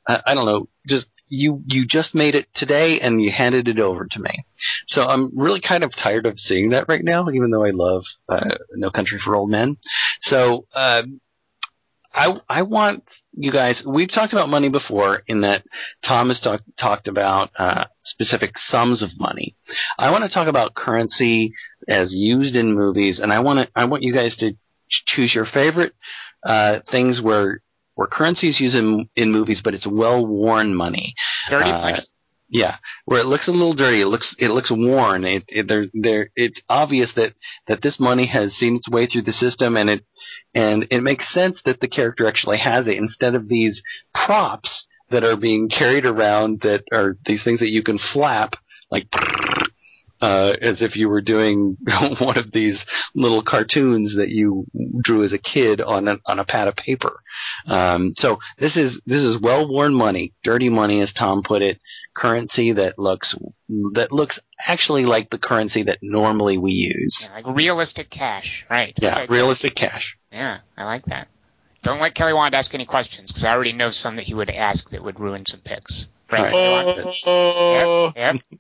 uh, 0.08 0.22
I 0.26 0.34
don't 0.34 0.46
know, 0.46 0.68
just 0.88 1.08
you 1.28 1.64
you 1.66 1.86
just 1.88 2.14
made 2.16 2.36
it 2.36 2.48
today 2.54 3.00
and 3.00 3.22
you 3.22 3.32
handed 3.32 3.68
it 3.68 3.80
over 3.80 4.08
to 4.10 4.20
me. 4.20 4.46
So 4.88 5.04
I'm 5.04 5.32
really 5.38 5.62
kind 5.62 5.84
of 5.84 5.92
tired 5.96 6.26
of 6.26 6.40
seeing 6.40 6.70
that 6.70 6.86
right 6.88 7.04
now, 7.04 7.30
even 7.30 7.50
though 7.50 7.66
I 7.66 7.72
love 7.72 8.04
uh, 8.30 8.56
No 8.76 8.92
Country 8.92 9.20
for 9.24 9.36
Old 9.36 9.50
Men. 9.50 9.78
So 10.22 10.66
uh, 10.74 11.04
I 12.16 12.40
I 12.48 12.62
want 12.62 13.04
you 13.34 13.52
guys. 13.52 13.84
We've 13.86 14.12
talked 14.12 14.34
about 14.34 14.50
money 14.50 14.70
before, 14.70 15.24
in 15.28 15.42
that 15.42 15.64
Tom 16.06 16.30
has 16.30 16.40
talked 16.40 16.64
talked 16.80 17.08
about 17.08 17.52
uh, 17.60 17.86
specific 18.04 18.58
sums 18.58 19.04
of 19.04 19.10
money. 19.20 19.56
I 20.00 20.12
want 20.12 20.24
to 20.24 20.30
talk 20.30 20.48
about 20.48 20.76
currency 20.76 21.54
as 21.90 22.14
used 22.14 22.56
in 22.56 22.74
movies, 22.74 23.20
and 23.20 23.34
I 23.34 23.40
want 23.40 23.60
to 23.60 23.70
I 23.76 23.86
want 23.86 24.04
you 24.04 24.14
guys 24.14 24.38
to 24.38 24.54
choose 25.08 25.36
your 25.36 25.46
favorite 25.46 25.94
uh, 26.46 26.80
things 26.90 27.22
where 27.22 27.62
where 27.96 28.08
currency 28.08 28.50
is 28.50 28.60
used 28.60 28.76
in 28.76 29.10
in 29.16 29.32
movies, 29.32 29.62
but 29.64 29.74
it's 29.74 29.88
well 29.88 30.26
worn 30.26 30.76
money. 30.76 31.14
Dirty 31.50 31.72
Uh, 31.72 31.82
money. 31.82 32.00
Yeah, 32.48 32.76
where 33.06 33.20
it 33.20 33.26
looks 33.26 33.48
a 33.48 33.52
little 33.52 33.74
dirty, 33.74 34.02
it 34.02 34.08
looks 34.08 34.36
it 34.38 34.50
looks 34.50 34.70
worn. 34.72 35.26
It, 35.26 35.44
it 35.48 35.68
there 35.68 35.88
there 35.94 36.30
it's 36.36 36.62
obvious 36.70 37.12
that 37.16 37.34
that 37.68 37.82
this 37.82 38.00
money 38.00 38.28
has 38.28 38.54
seen 38.54 38.76
its 38.76 38.88
way 38.88 39.08
through 39.08 39.24
the 39.24 39.32
system, 39.32 39.76
and 39.76 39.90
it 39.90 40.06
and 40.54 40.86
it 40.92 41.02
makes 41.02 41.34
sense 41.34 41.62
that 41.66 41.80
the 41.80 41.88
character 41.88 42.28
actually 42.28 42.60
has 42.60 42.88
it 42.88 42.96
instead 42.98 43.34
of 43.34 43.50
these 43.50 43.82
props 44.14 44.86
that 45.10 45.24
are 45.24 45.36
being 45.36 45.70
carried 45.70 46.06
around 46.06 46.62
that 46.62 46.84
are 46.94 47.18
these 47.26 47.44
things 47.44 47.60
that 47.60 47.72
you 47.72 47.82
can 47.82 48.00
flap 48.14 48.54
like 48.92 49.08
uh, 50.22 50.54
as 50.62 50.82
if 50.82 50.96
you 50.96 51.10
were 51.10 51.22
doing 51.22 51.78
one 52.20 52.38
of 52.38 52.52
these 52.52 52.84
little 53.14 53.42
cartoons 53.44 54.16
that 54.18 54.30
you 54.30 54.66
drew 55.04 55.24
as 55.24 55.34
a 55.34 55.38
kid 55.38 55.82
on 55.82 56.08
a, 56.08 56.18
on 56.26 56.40
a 56.40 56.46
pad 56.46 56.68
of 56.68 56.76
paper. 56.76 57.20
Um, 57.68 58.14
so 58.16 58.40
this 58.58 58.78
is 58.78 59.02
this 59.06 59.22
is 59.22 59.40
well 59.42 59.68
worn 59.68 59.94
money, 59.94 60.34
dirty 60.44 60.70
money, 60.70 61.02
as 61.02 61.14
Tom 61.14 61.44
put 61.44 61.62
it, 61.62 61.80
currency 62.16 62.72
that 62.74 62.98
looks 62.98 63.36
that 63.94 64.12
looks 64.12 64.40
actually 64.66 65.06
like 65.06 65.30
the 65.30 65.38
currency 65.38 65.84
that 65.84 66.00
normally 66.02 66.58
we 66.58 66.72
use. 66.72 67.18
Yeah, 67.28 67.34
like 67.36 67.48
realistic 67.56 68.10
cash, 68.10 68.66
right? 68.70 68.94
Yeah, 69.02 69.16
Okay. 69.24 69.26
realistic 69.30 69.76
cash. 69.76 70.16
Yeah, 70.32 70.60
I 70.78 70.86
like 70.86 71.06
that. 71.06 71.28
Don't 71.82 72.02
let 72.02 72.16
Kelly 72.16 72.34
Wand 72.34 72.56
ask 72.56 72.74
any 72.74 72.86
questions 72.86 73.32
because 73.32 73.46
I 73.46 73.52
already 73.54 73.74
know 73.74 73.90
some 73.90 74.16
that 74.16 74.24
he 74.26 74.34
would 74.34 74.50
ask 74.50 74.90
that 74.90 75.04
would 75.04 75.20
ruin 75.20 75.46
some 75.46 75.60
picks. 75.60 76.10
Frank, 76.28 76.46
Right. 76.46 76.52
Kelly 76.52 76.96
Wand? 76.96 77.16
Oh. 77.28 78.14
Yep. 78.16 78.36
yep. 78.36 78.60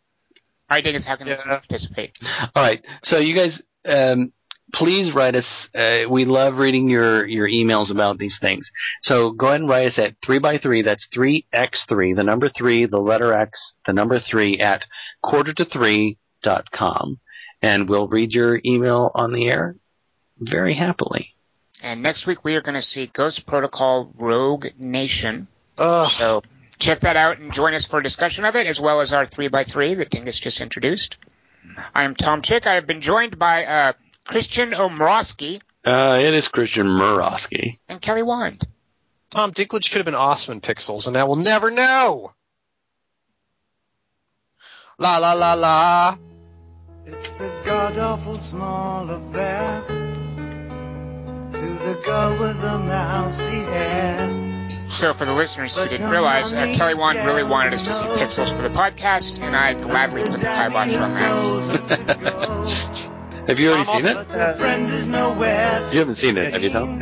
All 0.70 0.76
right, 0.76 0.84
Dingus, 0.84 1.06
how 1.06 1.16
can 1.16 1.28
Yeah. 1.28 1.34
listeners 1.34 1.60
participate? 1.60 2.12
All 2.56 2.64
right. 2.64 2.84
So 3.04 3.18
you 3.20 3.36
guys, 3.36 3.62
um, 3.88 4.34
please 4.74 5.14
write 5.14 5.36
us. 5.36 5.68
Uh, 5.76 6.10
we 6.10 6.26
love 6.26 6.58
reading 6.58 6.90
your 6.90 7.26
your 7.28 7.48
emails 7.48 7.92
about 7.92 8.18
these 8.18 8.36
things. 8.42 8.68
So 9.04 9.32
go 9.32 9.48
ahead 9.48 9.62
and 9.62 9.70
write 9.70 9.92
us 9.92 10.00
at 10.00 10.16
three 10.26 10.40
by 10.40 10.58
three. 10.58 10.82
That's 10.82 11.08
three 11.14 11.45
x 11.53 11.85
three. 11.88 12.14
The 12.14 12.24
number 12.24 12.50
three, 12.50 12.85
the 12.85 12.98
letter 13.00 13.32
X, 13.34 13.74
the 13.85 13.94
number 13.94 14.19
three 14.19 14.58
at 14.58 14.84
quarter 15.22 15.53
to 15.53 15.66
three 15.66 16.18
dot 16.42 16.72
com, 16.72 17.19
and 17.61 17.88
we'll 17.88 18.08
read 18.08 18.32
your 18.32 18.60
email 18.66 19.11
on 19.14 19.34
the 19.34 19.48
air 19.48 19.76
very 20.40 20.74
happily. 20.74 21.30
And 21.84 22.02
next 22.02 22.26
week 22.26 22.44
we 22.44 22.56
are 22.56 22.61
going 22.61 22.76
to 22.76 22.82
see 22.82 23.06
Ghost 23.06 23.45
Protocol 23.45 24.11
Rogue 24.18 24.66
Nation. 24.80 25.48
Ugh. 25.77 26.10
So 26.10 26.42
check 26.80 27.02
that 27.02 27.16
out 27.16 27.40
and 27.40 27.52
join 27.54 27.74
us 27.74 27.86
for 27.86 28.00
a 28.00 28.04
discussion 28.04 28.45
of 28.45 28.56
it, 28.56 28.68
as 28.68 28.80
well 28.80 29.02
as 29.02 29.14
our 29.14 29.26
3x3 29.26 29.98
that 29.98 30.10
Dingus 30.10 30.40
just 30.40 30.62
introduced. 30.62 31.18
I 31.94 32.04
am 32.04 32.16
Tom 32.16 32.42
Chick. 32.42 32.68
I 32.68 32.76
have 32.76 32.86
been 32.88 33.02
joined 33.02 33.38
by 33.40 33.66
uh, 33.66 33.94
Christian 34.26 34.72
Omrosky 34.72 35.62
Uh, 35.84 36.20
it 36.22 36.34
is 36.34 36.48
Christian 36.48 36.88
Murowski. 36.88 37.80
and 37.90 38.02
Kelly 38.02 38.24
Wand. 38.24 38.66
Tom 39.32 39.52
Dinklage 39.52 39.90
could 39.92 39.98
have 39.98 40.06
been 40.06 40.16
awesome 40.16 40.54
in 40.54 40.62
Pixels, 40.62 41.08
and 41.08 41.14
now 41.16 41.26
we'll 41.28 41.36
never 41.38 41.72
know. 41.72 42.32
La 44.98 45.18
la 45.18 45.34
la 45.34 45.54
la. 45.56 46.16
It's 47.06 47.38
the 47.38 47.52
god 47.66 47.98
awful 47.98 48.36
small 48.50 49.10
affair 49.10 49.84
to 51.52 51.62
the 51.86 52.02
girl 52.06 52.38
with 52.40 52.62
the 52.62 52.78
mousy 52.80 53.60
hair. 53.74 54.25
So 54.95 55.14
for 55.14 55.25
the 55.25 55.33
listeners 55.33 55.77
who 55.77 55.88
didn't 55.90 56.09
realize, 56.09 56.53
uh, 56.53 56.67
Kelly 56.74 56.93
Wand 56.93 57.19
really 57.25 57.43
wanted 57.43 57.74
us 57.74 57.82
to 57.82 57.91
see 57.93 58.06
Pixels 58.06 58.56
for 58.56 58.61
the 58.61 58.69
podcast, 58.69 59.41
and 59.41 59.53
I 59.56 59.74
gladly 59.74 60.22
put 60.24 60.40
the 60.40 60.48
kibosh 60.48 60.95
on 60.95 61.14
that. 61.14 63.43
Have 63.48 63.59
you 63.59 63.69
already 63.72 63.83
Tom 63.85 63.99
seen 63.99 64.11
it? 64.11 64.17
The 64.30 64.56
friend 64.57 64.90
is 64.90 65.06
nowhere. 65.06 65.90
You 65.91 65.99
haven't 65.99 66.15
seen 66.15 66.38
it, 66.38 66.53
have 66.53 66.64
you, 66.64 66.69
Tom? 66.72 66.98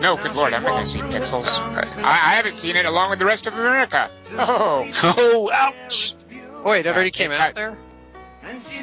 No, 0.00 0.16
good 0.16 0.34
lord, 0.34 0.52
I'm 0.52 0.62
not 0.64 0.70
going 0.70 0.84
to 0.84 0.90
see 0.90 0.98
Pixels. 1.00 1.46
I, 1.58 2.02
I 2.04 2.34
haven't 2.34 2.56
seen 2.56 2.74
it 2.76 2.84
along 2.86 3.10
with 3.10 3.20
the 3.20 3.24
rest 3.24 3.46
of 3.46 3.54
America. 3.54 4.10
Oh, 4.32 4.86
Oh, 5.02 5.50
ouch! 5.52 6.14
Wait, 6.64 6.86
it 6.86 6.94
already 6.94 7.10
came 7.12 7.30
out 7.30 7.54
there? 7.54 7.78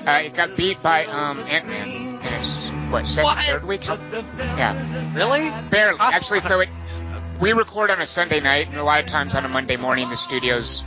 uh, 0.08 0.22
it 0.24 0.34
got 0.34 0.56
beat 0.56 0.82
by 0.82 1.06
um, 1.06 1.40
Ant-Man 1.42 1.90
in 1.90 2.20
its, 2.24 2.70
what, 2.90 3.06
second, 3.06 3.26
What? 3.26 3.38
third 3.44 3.66
week? 3.66 3.86
Yeah, 3.86 5.14
Really? 5.14 5.50
barely. 5.70 6.00
Actually, 6.00 6.40
so 6.40 6.62
it, 6.62 6.70
we 7.40 7.54
record 7.54 7.90
on 7.90 8.02
a 8.02 8.06
Sunday 8.06 8.40
night, 8.40 8.68
and 8.68 8.78
a 8.78 8.84
lot 8.84 9.00
of 9.00 9.06
times 9.06 9.36
on 9.36 9.46
a 9.46 9.50
Monday 9.50 9.78
morning, 9.78 10.10
the 10.10 10.18
studios 10.18 10.84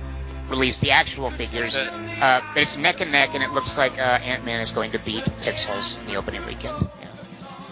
release 0.49 0.81
the 0.81 0.91
actual 0.91 1.31
figures. 1.31 1.77
Uh, 1.77 2.41
but 2.55 2.63
it's 2.63 2.77
neck 2.77 3.01
and 3.01 3.13
neck, 3.13 3.31
and 3.35 3.43
it 3.43 3.51
looks 3.51 3.79
like 3.79 3.99
uh, 3.99 4.03
Ant-Man 4.03 4.61
is 4.61 4.73
going 4.73 4.93
to 4.93 4.99
beat 4.99 5.25
Pixels 5.43 5.99
in 6.01 6.07
the 6.07 6.17
opening 6.17 6.45
weekend. 6.47 6.89
Yeah. 7.01 7.09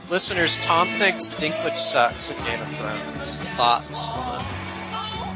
Listeners, 0.09 0.57
Tom 0.59 0.89
thinks 0.99 1.33
Dinklage 1.35 1.77
sucks 1.77 2.31
in 2.31 2.37
Game 2.45 2.63
of 2.63 2.69
Thrones. 2.69 3.35
Thoughts 3.57 4.09
on 4.09 4.45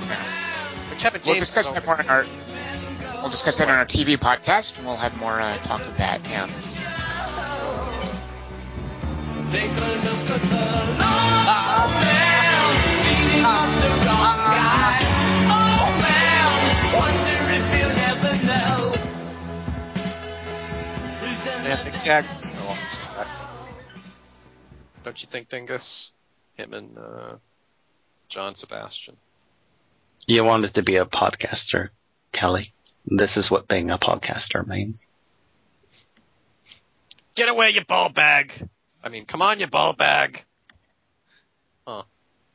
that? 0.09 0.87
But 0.89 0.99
Kevin 0.99 1.21
James 1.21 1.27
We'll 1.27 1.41
discuss 1.41 1.73
that 1.73 1.85
more 1.85 2.01
in 2.01 2.09
our 2.09 2.25
we'll 3.21 3.31
discuss 3.31 3.59
that 3.59 3.69
on 3.69 3.75
our 3.75 3.85
TV 3.85 4.17
podcast, 4.17 4.79
and 4.79 4.87
we'll 4.87 4.97
have 4.97 5.17
more 5.17 5.41
uh, 5.41 5.59
talk 5.59 5.83
of 5.83 5.99
that. 5.99 6.25
Yeah. 6.25 6.49
Take 9.51 9.71
a 13.45 13.55
look 13.55 13.79
at 13.79 13.79
the 13.79 13.79
long 13.79 13.79
man 13.79 13.79
leading 13.79 13.79
on 13.79 13.79
the 13.79 13.89
wrong 14.07 14.39
guy. 14.51 14.99
Oh 15.51 15.87
man, 16.03 16.49
wonder 16.95 17.39
if 17.53 17.65
you'll 17.77 17.99
ever 18.11 18.33
know. 18.47 18.77
Who's 21.21 21.43
in 21.47 21.65
Yeah, 21.65 21.77
the 21.77 21.91
Big 21.91 22.01
Jack 22.01 22.25
was 22.35 22.45
so 22.45 22.61
awesome. 22.61 23.07
Don't 25.05 25.21
you 25.21 25.29
think, 25.29 25.49
Dingus? 25.49 26.13
Him 26.55 26.75
and 26.75 26.97
uh, 26.99 27.37
John 28.29 28.55
Sebastian. 28.55 29.17
You 30.27 30.45
wanted 30.45 30.75
to 30.75 30.83
be 30.83 30.97
a 30.97 31.05
podcaster, 31.05 31.89
Kelly. 32.33 32.73
This 33.07 33.37
is 33.37 33.51
what 33.51 33.67
being 33.67 33.91
a 33.91 33.99
podcaster 33.99 34.65
means. 34.67 35.07
Get 37.35 37.49
away, 37.49 37.71
you 37.71 37.85
ball 37.85 38.11
bag! 38.11 38.53
I 39.03 39.09
mean, 39.09 39.25
come 39.25 39.43
on, 39.43 39.59
you 39.59 39.67
ball 39.67 39.95
bag! 39.95 40.45
Huh. 41.87 42.05